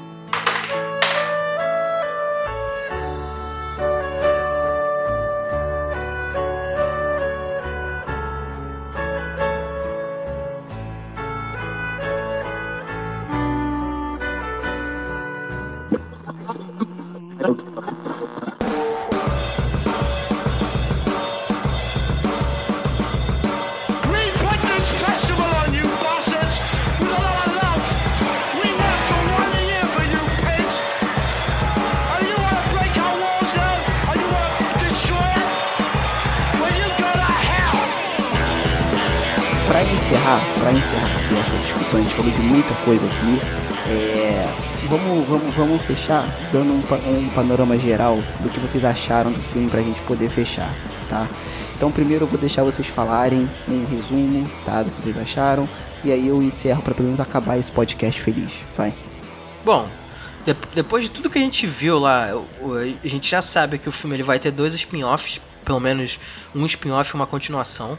Encerrar, 40.09 40.39
pra 40.59 40.71
encerrar 40.71 41.15
aqui 41.17 41.39
essa 41.39 41.57
discussão, 41.57 41.99
a 41.99 42.03
gente 42.03 42.15
falou 42.15 42.31
de 42.31 42.39
muita 42.41 42.73
coisa 42.85 43.05
aqui. 43.05 43.39
É, 43.91 44.47
vamos, 44.87 45.27
vamos, 45.27 45.55
vamos 45.55 45.81
fechar 45.81 46.25
dando 46.51 46.71
um, 46.73 47.19
um 47.19 47.29
panorama 47.29 47.77
geral 47.77 48.17
do 48.39 48.49
que 48.49 48.59
vocês 48.59 48.83
acharam 48.85 49.31
do 49.31 49.39
filme 49.39 49.69
pra 49.69 49.81
gente 49.81 50.01
poder 50.01 50.29
fechar, 50.29 50.71
tá? 51.07 51.27
Então 51.75 51.91
primeiro 51.91 52.25
eu 52.25 52.27
vou 52.27 52.39
deixar 52.39 52.63
vocês 52.63 52.87
falarem 52.87 53.49
um 53.67 53.85
resumo, 53.85 54.49
tá, 54.65 54.83
do 54.83 54.91
que 54.91 55.01
vocês 55.01 55.17
acharam. 55.17 55.67
E 56.03 56.11
aí 56.11 56.27
eu 56.27 56.41
encerro 56.41 56.81
pra 56.81 56.93
pelo 56.93 57.05
menos 57.07 57.19
acabar 57.19 57.57
esse 57.57 57.71
podcast 57.71 58.21
feliz. 58.21 58.51
Vai. 58.77 58.93
Bom, 59.65 59.87
de- 60.45 60.55
depois 60.73 61.03
de 61.05 61.11
tudo 61.11 61.29
que 61.29 61.37
a 61.37 61.41
gente 61.41 61.65
viu 61.67 61.99
lá, 61.99 62.29
a 63.03 63.07
gente 63.07 63.29
já 63.29 63.41
sabe 63.41 63.77
que 63.77 63.89
o 63.89 63.91
filme 63.91 64.15
ele 64.15 64.23
vai 64.23 64.39
ter 64.39 64.51
dois 64.51 64.73
spin-offs, 64.73 65.41
pelo 65.65 65.79
menos 65.79 66.19
um 66.55 66.65
spin-off 66.65 67.11
e 67.11 67.15
uma 67.15 67.27
continuação. 67.27 67.97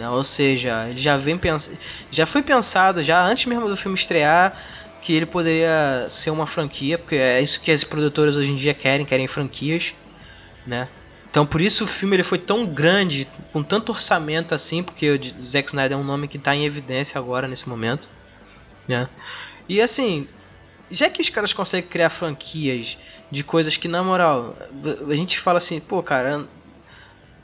Né? 0.00 0.08
Ou 0.08 0.24
seja, 0.24 0.88
ele 0.88 0.98
já 0.98 1.18
vem 1.18 1.36
pens... 1.36 1.70
já 2.10 2.24
foi 2.24 2.42
pensado 2.42 3.02
já 3.02 3.22
antes 3.22 3.44
mesmo 3.44 3.68
do 3.68 3.76
filme 3.76 3.98
estrear 3.98 4.56
que 5.02 5.12
ele 5.12 5.26
poderia 5.26 6.06
ser 6.08 6.30
uma 6.30 6.46
franquia, 6.46 6.96
porque 6.96 7.16
é 7.16 7.40
isso 7.42 7.60
que 7.60 7.70
as 7.70 7.84
produtoras 7.84 8.34
hoje 8.34 8.50
em 8.50 8.56
dia 8.56 8.72
querem, 8.72 9.04
querem 9.04 9.26
franquias, 9.26 9.94
né? 10.66 10.88
Então 11.28 11.44
por 11.44 11.60
isso 11.60 11.84
o 11.84 11.86
filme 11.86 12.16
ele 12.16 12.22
foi 12.22 12.38
tão 12.38 12.64
grande, 12.64 13.28
com 13.52 13.62
tanto 13.62 13.92
orçamento 13.92 14.54
assim, 14.54 14.82
porque 14.82 15.10
o 15.10 15.42
Zack 15.42 15.68
Snyder 15.68 15.98
é 15.98 16.00
um 16.00 16.04
nome 16.04 16.26
que 16.28 16.38
está 16.38 16.56
em 16.56 16.64
evidência 16.64 17.18
agora 17.18 17.46
nesse 17.46 17.68
momento, 17.68 18.08
né? 18.88 19.06
E 19.68 19.82
assim, 19.82 20.26
já 20.90 21.10
que 21.10 21.20
os 21.20 21.28
caras 21.28 21.52
conseguem 21.52 21.88
criar 21.90 22.08
franquias 22.08 22.96
de 23.30 23.44
coisas 23.44 23.76
que 23.76 23.86
na 23.86 24.02
moral 24.02 24.56
a 25.08 25.14
gente 25.14 25.38
fala 25.38 25.58
assim, 25.58 25.78
pô, 25.78 26.02
cara, 26.02 26.46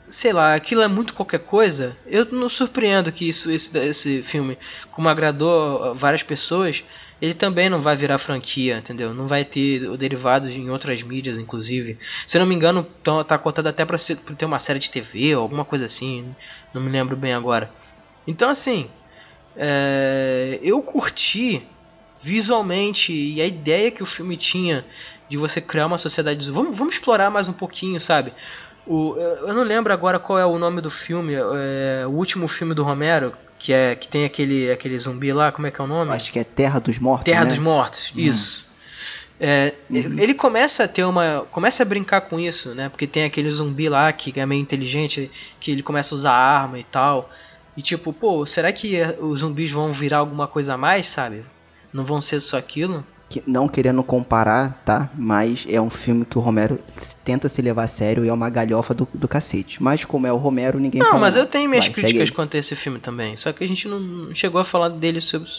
sei 0.09 0.31
lá, 0.33 0.53
aquilo 0.55 0.81
é 0.81 0.87
muito 0.87 1.13
qualquer 1.13 1.39
coisa. 1.39 1.97
Eu 2.05 2.25
não 2.31 2.47
surpreendo 2.49 3.11
que 3.11 3.27
isso 3.27 3.49
esse, 3.51 3.77
esse 3.79 4.23
filme, 4.23 4.57
como 4.91 5.09
agradou 5.09 5.93
várias 5.95 6.23
pessoas, 6.23 6.83
ele 7.21 7.33
também 7.33 7.69
não 7.69 7.81
vai 7.81 7.95
virar 7.95 8.17
franquia, 8.17 8.77
entendeu? 8.77 9.13
Não 9.13 9.27
vai 9.27 9.43
ter 9.43 9.79
derivados 9.97 10.55
em 10.55 10.69
outras 10.69 11.01
mídias, 11.03 11.37
inclusive. 11.37 11.97
Se 12.25 12.37
não 12.39 12.45
me 12.45 12.55
engano, 12.55 12.83
tão- 13.03 13.23
tá 13.23 13.37
cotado 13.37 13.69
até 13.69 13.83
pra 13.85 13.97
ter 14.37 14.45
uma 14.45 14.59
série 14.59 14.79
de 14.79 14.89
TV 14.89 15.35
ou 15.35 15.41
alguma 15.43 15.65
coisa 15.65 15.85
assim. 15.85 16.33
Não 16.73 16.81
me 16.81 16.89
lembro 16.89 17.15
bem 17.17 17.33
agora. 17.33 17.71
Então, 18.27 18.49
assim, 18.49 18.89
é, 19.55 20.59
eu 20.61 20.81
curti 20.81 21.63
visualmente 22.19 23.11
e 23.13 23.41
a 23.41 23.45
ideia 23.45 23.91
que 23.91 24.01
o 24.01 24.05
filme 24.05 24.35
tinha 24.37 24.85
de 25.29 25.37
você 25.37 25.59
criar 25.61 25.85
uma 25.87 25.97
sociedade. 25.97 26.45
de- 26.45 26.51
Vamos, 26.51 26.77
vamos 26.77 26.95
explorar 26.95 27.29
mais 27.29 27.47
um 27.49 27.53
pouquinho, 27.53 27.99
sabe? 27.99 28.31
O, 28.87 29.15
eu 29.17 29.53
não 29.53 29.63
lembro 29.63 29.91
agora 29.91 30.17
qual 30.17 30.39
é 30.39 30.45
o 30.45 30.57
nome 30.57 30.79
do 30.81 30.89
filme, 30.89 31.33
é, 31.35 32.05
o 32.07 32.11
último 32.11 32.47
filme 32.47 32.73
do 32.73 32.83
Romero, 32.83 33.33
que 33.59 33.73
é 33.73 33.95
que 33.95 34.07
tem 34.07 34.23
aquele, 34.23 34.71
aquele 34.71 34.97
zumbi 34.97 35.33
lá, 35.33 35.51
como 35.51 35.67
é 35.67 35.71
que 35.71 35.81
é 35.81 35.83
o 35.83 35.87
nome? 35.87 36.11
Acho 36.11 36.31
que 36.31 36.39
é 36.39 36.43
Terra 36.43 36.79
dos 36.79 36.97
Mortos, 36.97 37.25
Terra 37.25 37.43
né? 37.43 37.49
dos 37.49 37.59
Mortos, 37.59 38.13
isso. 38.15 38.67
É, 39.39 39.75
Ele 39.91 40.33
começa 40.33 40.85
a 40.85 40.87
ter 40.87 41.03
uma. 41.03 41.45
Começa 41.51 41.83
a 41.83 41.85
brincar 41.85 42.21
com 42.21 42.39
isso, 42.39 42.73
né? 42.73 42.89
Porque 42.89 43.05
tem 43.05 43.23
aquele 43.23 43.51
zumbi 43.51 43.87
lá 43.87 44.11
que 44.11 44.37
é 44.39 44.45
meio 44.45 44.61
inteligente, 44.61 45.29
que 45.59 45.71
ele 45.71 45.83
começa 45.83 46.15
a 46.15 46.17
usar 46.17 46.31
arma 46.31 46.79
e 46.79 46.83
tal. 46.83 47.29
E 47.75 47.81
tipo, 47.81 48.11
pô, 48.11 48.43
será 48.45 48.71
que 48.73 48.95
os 49.19 49.41
zumbis 49.41 49.69
vão 49.69 49.93
virar 49.93 50.17
alguma 50.17 50.47
coisa 50.47 50.73
a 50.73 50.77
mais, 50.77 51.07
sabe? 51.07 51.43
Não 51.93 52.03
vão 52.03 52.19
ser 52.19 52.39
só 52.39 52.57
aquilo? 52.57 53.05
Que- 53.29 53.43
não 53.45 53.67
querendo 53.67 54.01
comparar, 54.03 54.81
tá? 54.85 55.09
Mas 55.17 55.65
é 55.69 55.81
um 55.81 55.89
filme 55.89 56.23
que 56.25 56.37
o 56.37 56.41
Romero 56.41 56.79
tenta 57.25 57.49
se 57.49 57.61
levar 57.61 57.83
a 57.83 57.87
sério 57.87 58.23
e 58.23 58.29
é 58.29 58.33
uma 58.33 58.49
galhofa 58.49 58.93
do, 58.93 59.05
do 59.13 59.27
cacete. 59.27 59.83
Mas 59.83 60.05
como 60.05 60.25
é 60.25 60.31
o 60.31 60.37
Romero, 60.37 60.79
ninguém 60.79 60.99
Não, 61.01 61.07
fala 61.09 61.19
mas 61.19 61.35
eu 61.35 61.45
tenho 61.45 61.69
minhas 61.69 61.85
Vai, 61.87 61.93
críticas 61.95 62.29
quanto 62.29 62.55
a 62.55 62.59
esse 62.59 62.73
filme 62.75 62.99
também. 62.99 63.35
Só 63.35 63.51
que 63.51 63.63
a 63.63 63.67
gente 63.67 63.85
não- 63.87 64.33
chegou 64.33 64.61
a 64.61 64.63
falar 64.63 64.87
dele 64.89 65.19
sobre. 65.19 65.49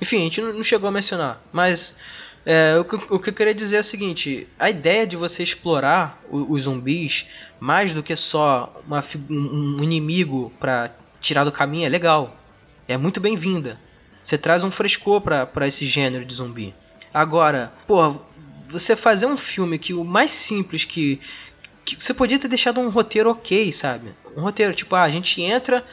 Enfim, 0.00 0.16
a 0.16 0.20
gente 0.24 0.40
não 0.40 0.62
chegou 0.64 0.88
a 0.88 0.90
mencionar. 0.90 1.40
Mas 1.52 1.96
é, 2.44 2.76
o, 2.76 2.84
que, 2.84 2.96
o 2.96 3.18
que 3.20 3.30
eu 3.30 3.34
queria 3.34 3.54
dizer 3.54 3.76
é 3.76 3.80
o 3.80 3.84
seguinte: 3.84 4.48
a 4.58 4.68
ideia 4.68 5.06
de 5.06 5.16
você 5.16 5.44
explorar 5.44 6.20
o- 6.28 6.52
os 6.52 6.64
zumbis 6.64 7.26
mais 7.60 7.92
do 7.92 8.02
que 8.02 8.16
só 8.16 8.82
uma 8.84 9.02
um, 9.30 9.76
um 9.78 9.84
inimigo 9.84 10.52
pra 10.58 10.90
tirar 11.20 11.44
do 11.44 11.52
caminho 11.52 11.86
é 11.86 11.88
legal. 11.88 12.36
É 12.88 12.96
muito 12.96 13.20
bem-vinda. 13.20 13.78
Você 14.24 14.36
traz 14.36 14.64
um 14.64 14.72
frescor 14.72 15.20
pra 15.20 15.68
esse 15.68 15.86
gênero 15.86 16.24
de 16.24 16.34
zumbi. 16.34 16.74
Agora, 17.12 17.72
pô, 17.86 18.16
você 18.68 18.96
fazer 18.96 19.26
um 19.26 19.36
filme 19.36 19.78
que 19.78 19.92
o 19.92 20.02
mais 20.02 20.30
simples 20.30 20.84
que, 20.84 21.20
que 21.84 22.02
você 22.02 22.14
podia 22.14 22.38
ter 22.38 22.48
deixado 22.48 22.80
um 22.80 22.88
roteiro 22.88 23.30
ok, 23.30 23.72
sabe? 23.72 24.14
Um 24.36 24.40
roteiro 24.40 24.74
tipo, 24.74 24.94
ah, 24.96 25.02
a 25.02 25.10
gente 25.10 25.42
entra, 25.42 25.84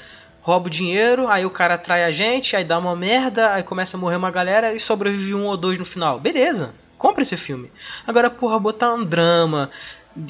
rouba 0.41 0.67
o 0.67 0.69
dinheiro, 0.69 1.27
aí 1.27 1.45
o 1.45 1.49
cara 1.49 1.75
atrai 1.75 2.03
a 2.05 2.11
gente, 2.11 2.55
aí 2.55 2.63
dá 2.63 2.77
uma 2.77 2.95
merda, 2.95 3.51
aí 3.53 3.63
começa 3.63 3.97
a 3.97 3.99
morrer 3.99 4.15
uma 4.15 4.31
galera 4.31 4.73
e 4.73 4.79
sobrevive 4.79 5.35
um 5.35 5.45
ou 5.45 5.57
dois 5.57 5.77
no 5.77 5.85
final. 5.85 6.19
Beleza, 6.19 6.73
compra 6.97 7.21
esse 7.21 7.35
filme. 7.35 7.71
Agora, 8.07 8.29
porra, 8.29 8.57
botar 8.57 8.93
um 8.93 9.03
drama 9.03 9.69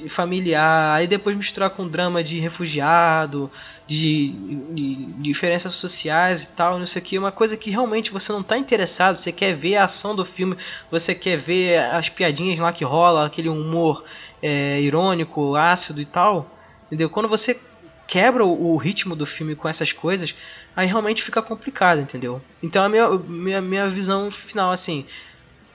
familiar, 0.08 0.96
aí 0.96 1.08
depois 1.08 1.36
misturar 1.36 1.70
com 1.70 1.88
drama 1.88 2.24
de 2.24 2.40
refugiado, 2.40 3.50
de, 3.88 4.30
de 4.74 5.06
diferenças 5.22 5.74
sociais 5.74 6.44
e 6.44 6.50
tal, 6.50 6.78
não 6.78 6.86
sei 6.86 7.02
o 7.02 7.06
que, 7.06 7.18
uma 7.18 7.32
coisa 7.32 7.58
que 7.58 7.70
realmente 7.70 8.12
você 8.12 8.32
não 8.32 8.44
tá 8.44 8.58
interessado, 8.58 9.18
você 9.18 9.32
quer 9.32 9.56
ver 9.56 9.78
a 9.78 9.86
ação 9.86 10.16
do 10.16 10.24
filme, 10.24 10.56
você 10.92 11.16
quer 11.16 11.38
ver 11.38 11.80
as 11.92 12.10
piadinhas 12.10 12.60
lá 12.60 12.72
que 12.72 12.84
rola, 12.84 13.26
aquele 13.26 13.50
humor 13.50 14.04
é, 14.42 14.80
irônico, 14.82 15.56
ácido 15.56 16.02
e 16.02 16.06
tal, 16.06 16.56
entendeu? 16.88 17.10
Quando 17.10 17.28
você 17.28 17.60
quebra 18.08 18.44
o, 18.44 18.74
o 18.74 18.78
ritmo 18.78 19.16
do 19.16 19.26
filme 19.26 19.56
com 19.56 19.70
essas 19.70 19.94
coisas, 19.94 20.36
aí 20.76 20.88
realmente 20.88 21.22
fica 21.22 21.42
complicado, 21.42 22.02
entendeu? 22.02 22.42
Então 22.62 22.84
a 22.84 22.90
minha, 22.90 23.10
minha, 23.10 23.62
minha 23.62 23.88
visão 23.88 24.32
final, 24.32 24.72
assim, 24.72 25.06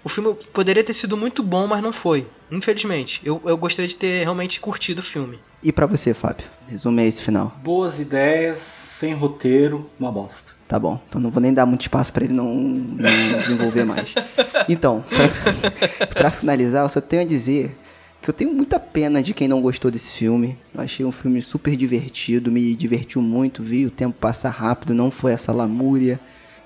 o 0.04 0.08
filme 0.08 0.36
poderia 0.52 0.84
ter 0.84 0.92
sido 0.92 1.16
muito 1.16 1.42
bom, 1.42 1.66
mas 1.66 1.82
não 1.82 1.92
foi, 1.92 2.26
infelizmente. 2.50 3.22
Eu, 3.24 3.40
eu 3.44 3.56
gostaria 3.56 3.88
de 3.88 3.96
ter 3.96 4.22
realmente 4.22 4.60
curtido 4.60 4.98
o 4.98 5.02
filme. 5.02 5.40
E 5.62 5.72
pra 5.72 5.86
você, 5.86 6.12
Fábio? 6.12 6.46
Resume 6.68 7.02
aí 7.02 7.08
esse 7.08 7.22
final. 7.22 7.58
Boas 7.62 7.98
ideias, 7.98 8.58
sem 8.98 9.14
roteiro, 9.14 9.90
uma 9.98 10.12
bosta. 10.12 10.52
Tá 10.68 10.78
bom, 10.78 11.00
então 11.08 11.20
não 11.20 11.30
vou 11.30 11.40
nem 11.40 11.52
dar 11.52 11.66
muito 11.66 11.82
espaço 11.82 12.12
pra 12.12 12.24
ele 12.24 12.34
não, 12.34 12.54
não 12.54 13.38
desenvolver 13.38 13.84
mais. 13.84 14.14
Então, 14.68 15.04
pra, 15.08 16.06
pra 16.08 16.30
finalizar, 16.30 16.84
eu 16.84 16.88
só 16.88 17.00
tenho 17.00 17.22
a 17.22 17.26
dizer 17.26 17.76
que 18.20 18.28
eu 18.28 18.34
tenho 18.34 18.52
muita 18.52 18.80
pena 18.80 19.22
de 19.22 19.34
quem 19.34 19.46
não 19.46 19.60
gostou 19.60 19.90
desse 19.90 20.16
filme. 20.16 20.58
Eu 20.74 20.80
achei 20.80 21.04
um 21.04 21.12
filme 21.12 21.40
super 21.42 21.76
divertido, 21.76 22.50
me 22.50 22.74
divertiu 22.74 23.20
muito, 23.20 23.62
vi 23.62 23.86
o 23.86 23.90
tempo 23.90 24.16
passar 24.18 24.50
rápido, 24.50 24.94
não 24.94 25.10
foi 25.10 25.32
essa 25.32 25.52
lamúria 25.52 26.18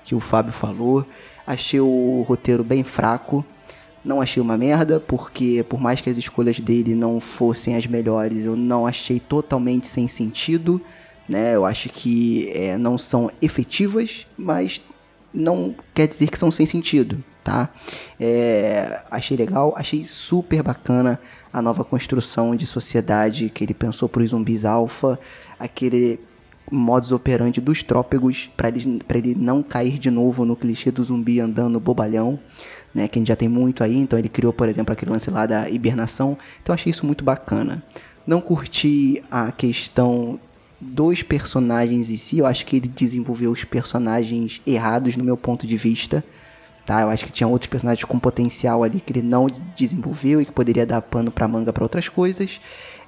que 0.03 0.15
o 0.15 0.19
Fábio 0.19 0.51
falou. 0.51 1.05
Achei 1.49 1.79
o 1.79 2.23
roteiro 2.27 2.63
bem 2.63 2.83
fraco. 2.83 3.43
Não 4.05 4.21
achei 4.21 4.39
uma 4.39 4.55
merda, 4.55 4.99
porque 4.99 5.65
por 5.67 5.81
mais 5.81 5.99
que 5.99 6.07
as 6.07 6.15
escolhas 6.15 6.59
dele 6.59 6.93
não 6.93 7.19
fossem 7.19 7.75
as 7.75 7.87
melhores, 7.87 8.45
eu 8.45 8.55
não 8.55 8.85
achei 8.85 9.19
totalmente 9.19 9.87
sem 9.87 10.07
sentido. 10.07 10.79
Né? 11.27 11.55
Eu 11.55 11.65
acho 11.65 11.89
que 11.89 12.51
é, 12.53 12.77
não 12.77 12.99
são 12.99 13.31
efetivas, 13.41 14.27
mas 14.37 14.79
não 15.33 15.73
quer 15.91 16.07
dizer 16.07 16.29
que 16.29 16.37
são 16.37 16.51
sem 16.51 16.67
sentido, 16.67 17.23
tá? 17.43 17.69
É, 18.19 19.01
achei 19.09 19.35
legal, 19.35 19.73
achei 19.75 20.05
super 20.05 20.61
bacana 20.61 21.19
a 21.51 21.63
nova 21.63 21.83
construção 21.83 22.55
de 22.55 22.67
sociedade 22.67 23.49
que 23.49 23.63
ele 23.63 23.73
pensou 23.73 24.07
para 24.07 24.21
os 24.21 24.29
zumbis 24.29 24.65
alfa, 24.65 25.19
aquele 25.59 26.19
modus 26.71 27.11
operandi 27.11 27.59
dos 27.59 27.83
trópegos 27.83 28.49
para 28.55 28.69
ele, 28.69 29.01
ele 29.09 29.35
não 29.35 29.61
cair 29.63 29.97
de 29.97 30.09
novo 30.09 30.45
no 30.45 30.55
clichê 30.55 30.91
do 30.91 31.03
zumbi 31.03 31.39
andando 31.39 31.79
bobalhão, 31.79 32.39
né? 32.93 33.07
Que 33.07 33.17
a 33.17 33.19
gente 33.19 33.27
já 33.27 33.35
tem 33.35 33.47
muito 33.47 33.83
aí, 33.83 33.97
então 33.97 34.17
ele 34.17 34.29
criou, 34.29 34.53
por 34.53 34.69
exemplo, 34.69 34.93
aquele 34.93 35.11
lance 35.11 35.29
lá 35.29 35.45
da 35.45 35.69
hibernação. 35.69 36.37
Então 36.61 36.73
eu 36.73 36.75
achei 36.75 36.89
isso 36.89 37.05
muito 37.05 37.23
bacana. 37.23 37.83
Não 38.25 38.41
curti 38.41 39.23
a 39.29 39.51
questão 39.51 40.39
dos 40.79 41.21
personagens 41.23 42.09
em 42.09 42.17
si, 42.17 42.37
eu 42.37 42.45
acho 42.45 42.65
que 42.65 42.77
ele 42.77 42.87
desenvolveu 42.87 43.51
os 43.51 43.63
personagens 43.63 44.61
errados 44.65 45.15
no 45.15 45.23
meu 45.23 45.35
ponto 45.35 45.67
de 45.67 45.75
vista. 45.75 46.23
Tá, 46.85 47.01
eu 47.01 47.09
acho 47.09 47.25
que 47.25 47.31
tinha 47.31 47.47
outros 47.47 47.69
personagens 47.69 48.03
com 48.03 48.17
potencial 48.17 48.83
ali 48.83 48.99
que 48.99 49.13
ele 49.13 49.21
não 49.21 49.45
desenvolveu 49.77 50.41
e 50.41 50.45
que 50.45 50.51
poderia 50.51 50.87
dar 50.87 51.01
pano 51.01 51.29
pra 51.29 51.47
manga 51.47 51.71
para 51.71 51.83
outras 51.83 52.09
coisas. 52.09 52.59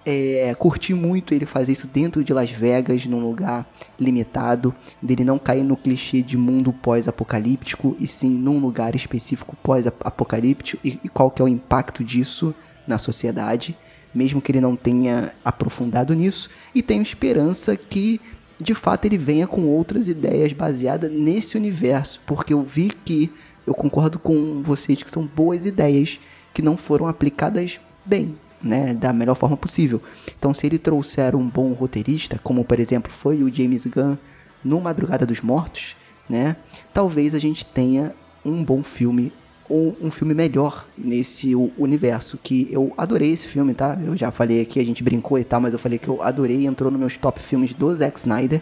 É, 0.04 0.56
curti 0.58 0.94
muito 0.94 1.34
ele 1.34 1.46
fazer 1.46 1.74
isso 1.74 1.88
dentro 1.88 2.24
de 2.24 2.34
Las 2.34 2.50
Vegas, 2.50 3.06
num 3.06 3.22
lugar 3.22 3.70
limitado, 4.00 4.74
dele 5.00 5.24
não 5.24 5.38
cair 5.38 5.64
no 5.64 5.78
clichê 5.78 6.24
de 6.24 6.38
mundo 6.38 6.74
pós-apocalíptico, 6.74 7.96
e 8.00 8.08
sim 8.08 8.32
num 8.32 8.60
lugar 8.60 8.96
específico 8.96 9.56
pós-apocalíptico, 9.62 10.82
e, 10.84 11.00
e 11.04 11.10
qual 11.10 11.30
que 11.30 11.42
é 11.42 11.46
o 11.46 11.48
impacto 11.48 12.04
disso 12.04 12.56
na 12.88 12.98
sociedade, 12.98 13.78
mesmo 14.14 14.42
que 14.42 14.52
ele 14.52 14.60
não 14.60 14.76
tenha 14.76 15.34
aprofundado 15.46 16.16
nisso, 16.16 16.50
e 16.74 16.82
tenho 16.82 17.04
esperança 17.04 17.78
que 17.78 18.20
de 18.60 18.76
fato 18.76 19.06
ele 19.06 19.18
venha 19.18 19.48
com 19.48 19.68
outras 19.68 20.08
ideias 20.08 20.54
baseadas 20.54 21.12
nesse 21.12 21.58
universo, 21.58 22.22
porque 22.26 22.54
eu 22.54 22.62
vi 22.62 22.92
que 23.06 23.32
eu 23.66 23.74
concordo 23.74 24.20
com 24.20 24.62
vocês 24.62 25.02
que 25.02 25.12
são 25.12 25.26
boas 25.26 25.66
ideias 25.66 26.20
que 26.54 26.62
não 26.62 26.76
foram 26.76 27.08
aplicadas 27.08 27.80
bem, 28.06 28.36
né, 28.64 28.94
da 28.94 29.14
melhor 29.14 29.36
forma 29.36 29.58
possível. 29.58 30.02
Então, 30.38 30.54
se 30.54 30.66
ele 30.66 30.78
trouxer 30.78 31.36
um 31.36 31.48
bom 31.48 31.74
roteirista, 31.74 32.40
como 32.44 32.64
por 32.64 32.80
exemplo 32.80 33.12
foi 33.12 33.44
o 33.44 33.54
James 33.54 33.86
Gunn 33.88 34.18
no 34.64 34.80
Madrugada 34.80 35.26
dos 35.26 35.42
Mortos, 35.42 35.96
né, 36.30 36.56
talvez 36.94 37.34
a 37.36 37.40
gente 37.40 37.66
tenha 37.66 38.14
um 38.46 38.64
bom 38.64 38.84
filme 38.84 39.32
ou 39.70 39.96
um 40.02 40.12
filme 40.12 40.34
melhor 40.34 40.86
nesse 40.98 41.56
universo 41.56 42.38
que 42.38 42.68
eu 42.70 42.94
adorei 42.98 43.32
esse 43.32 43.48
filme, 43.48 43.74
tá? 43.74 43.98
Eu 44.04 44.18
já 44.18 44.30
falei 44.30 44.62
aqui, 44.62 44.82
a 44.82 44.84
gente 44.84 45.02
brincou 45.02 45.40
e 45.40 45.46
tal, 45.46 45.62
mas 45.62 45.72
eu 45.72 45.80
falei 45.80 45.98
que 45.98 46.10
eu 46.10 46.22
adorei, 46.22 46.66
entrou 46.66 46.92
nos 46.92 47.00
meus 47.00 47.16
top 47.16 47.40
filmes 47.40 47.72
do 47.72 47.96
Zack 47.96 48.20
Snyder, 48.20 48.62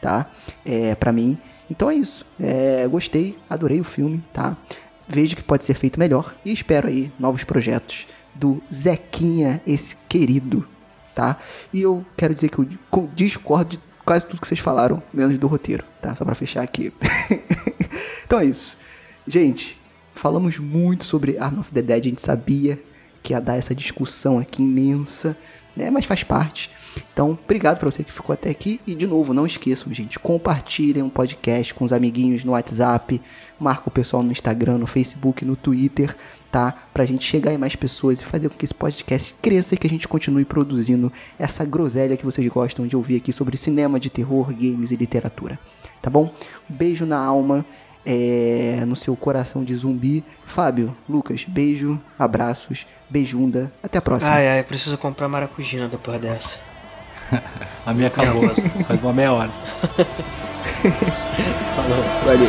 tá? 0.00 0.30
É, 0.64 0.94
para 0.94 1.12
mim. 1.12 1.36
Então 1.70 1.90
é 1.90 1.94
isso. 1.94 2.24
É, 2.40 2.88
gostei, 2.88 3.36
adorei 3.50 3.80
o 3.80 3.84
filme, 3.84 4.24
tá? 4.32 4.56
vejo 5.08 5.36
que 5.36 5.42
pode 5.42 5.64
ser 5.64 5.74
feito 5.74 5.98
melhor 5.98 6.34
e 6.44 6.52
espero 6.52 6.88
aí 6.88 7.12
novos 7.18 7.44
projetos 7.44 8.06
do 8.38 8.62
Zequinha, 8.72 9.60
esse 9.66 9.96
querido, 10.08 10.66
tá? 11.14 11.38
E 11.72 11.80
eu 11.82 12.04
quero 12.16 12.34
dizer 12.34 12.48
que 12.50 12.58
eu 12.58 12.68
co- 12.90 13.08
discordo 13.14 13.70
de 13.76 13.80
quase 14.04 14.26
tudo 14.26 14.40
que 14.40 14.46
vocês 14.46 14.60
falaram, 14.60 15.02
menos 15.12 15.36
do 15.38 15.46
roteiro, 15.46 15.84
tá? 16.00 16.14
Só 16.14 16.24
pra 16.24 16.34
fechar 16.34 16.62
aqui. 16.62 16.92
então 18.24 18.40
é 18.40 18.44
isso. 18.44 18.76
Gente, 19.26 19.78
falamos 20.14 20.58
muito 20.58 21.04
sobre 21.04 21.38
Arm 21.38 21.58
of 21.58 21.72
the 21.72 21.82
Dead, 21.82 22.00
a 22.00 22.08
gente 22.08 22.22
sabia 22.22 22.80
que 23.22 23.32
ia 23.32 23.40
dar 23.40 23.56
essa 23.56 23.74
discussão 23.74 24.38
aqui 24.38 24.62
imensa, 24.62 25.36
né? 25.76 25.90
Mas 25.90 26.04
faz 26.04 26.22
parte. 26.22 26.70
Então, 27.12 27.38
obrigado 27.44 27.78
pra 27.78 27.90
você 27.90 28.02
que 28.02 28.12
ficou 28.12 28.32
até 28.32 28.48
aqui. 28.48 28.80
E 28.86 28.94
de 28.94 29.06
novo, 29.06 29.34
não 29.34 29.44
esqueçam, 29.44 29.92
gente, 29.92 30.18
compartilhem 30.18 31.02
o 31.02 31.10
podcast 31.10 31.74
com 31.74 31.84
os 31.84 31.92
amiguinhos 31.92 32.42
no 32.44 32.52
WhatsApp, 32.52 33.20
marca 33.60 33.82
o 33.86 33.90
pessoal 33.90 34.22
no 34.22 34.32
Instagram, 34.32 34.78
no 34.78 34.86
Facebook, 34.86 35.44
no 35.44 35.56
Twitter, 35.56 36.16
tá? 36.56 36.72
Pra 36.94 37.04
gente 37.04 37.22
chegar 37.22 37.52
em 37.52 37.58
mais 37.58 37.76
pessoas 37.76 38.22
e 38.22 38.24
fazer 38.24 38.48
com 38.48 38.56
que 38.56 38.64
esse 38.64 38.72
podcast 38.72 39.34
cresça 39.42 39.74
e 39.74 39.76
que 39.76 39.86
a 39.86 39.90
gente 39.90 40.08
continue 40.08 40.42
produzindo 40.42 41.12
essa 41.38 41.66
groselha 41.66 42.16
que 42.16 42.24
vocês 42.24 42.48
gostam 42.48 42.86
de 42.86 42.96
ouvir 42.96 43.16
aqui 43.16 43.30
sobre 43.30 43.58
cinema 43.58 44.00
de 44.00 44.08
terror, 44.08 44.46
games 44.54 44.90
e 44.90 44.96
literatura. 44.96 45.58
Tá 46.00 46.08
bom? 46.08 46.32
Beijo 46.66 47.04
na 47.04 47.18
alma 47.18 47.62
é, 48.06 48.82
no 48.86 48.96
seu 48.96 49.14
coração 49.14 49.62
de 49.62 49.74
zumbi. 49.74 50.24
Fábio, 50.46 50.96
Lucas, 51.06 51.44
beijo, 51.46 52.00
abraços, 52.18 52.86
beijunda. 53.10 53.70
Até 53.82 53.98
a 53.98 54.02
próxima. 54.02 54.32
Ai, 54.32 54.48
ai, 54.48 54.62
preciso 54.62 54.96
comprar 54.96 55.28
maracujina 55.28 55.88
depois 55.88 56.18
dessa. 56.22 56.58
A 57.84 57.92
minha 57.92 58.08
acabou. 58.08 58.48
Faz 58.88 59.02
uma 59.02 59.12
meia 59.12 59.32
hora. 59.32 59.50
Valeu. 62.24 62.48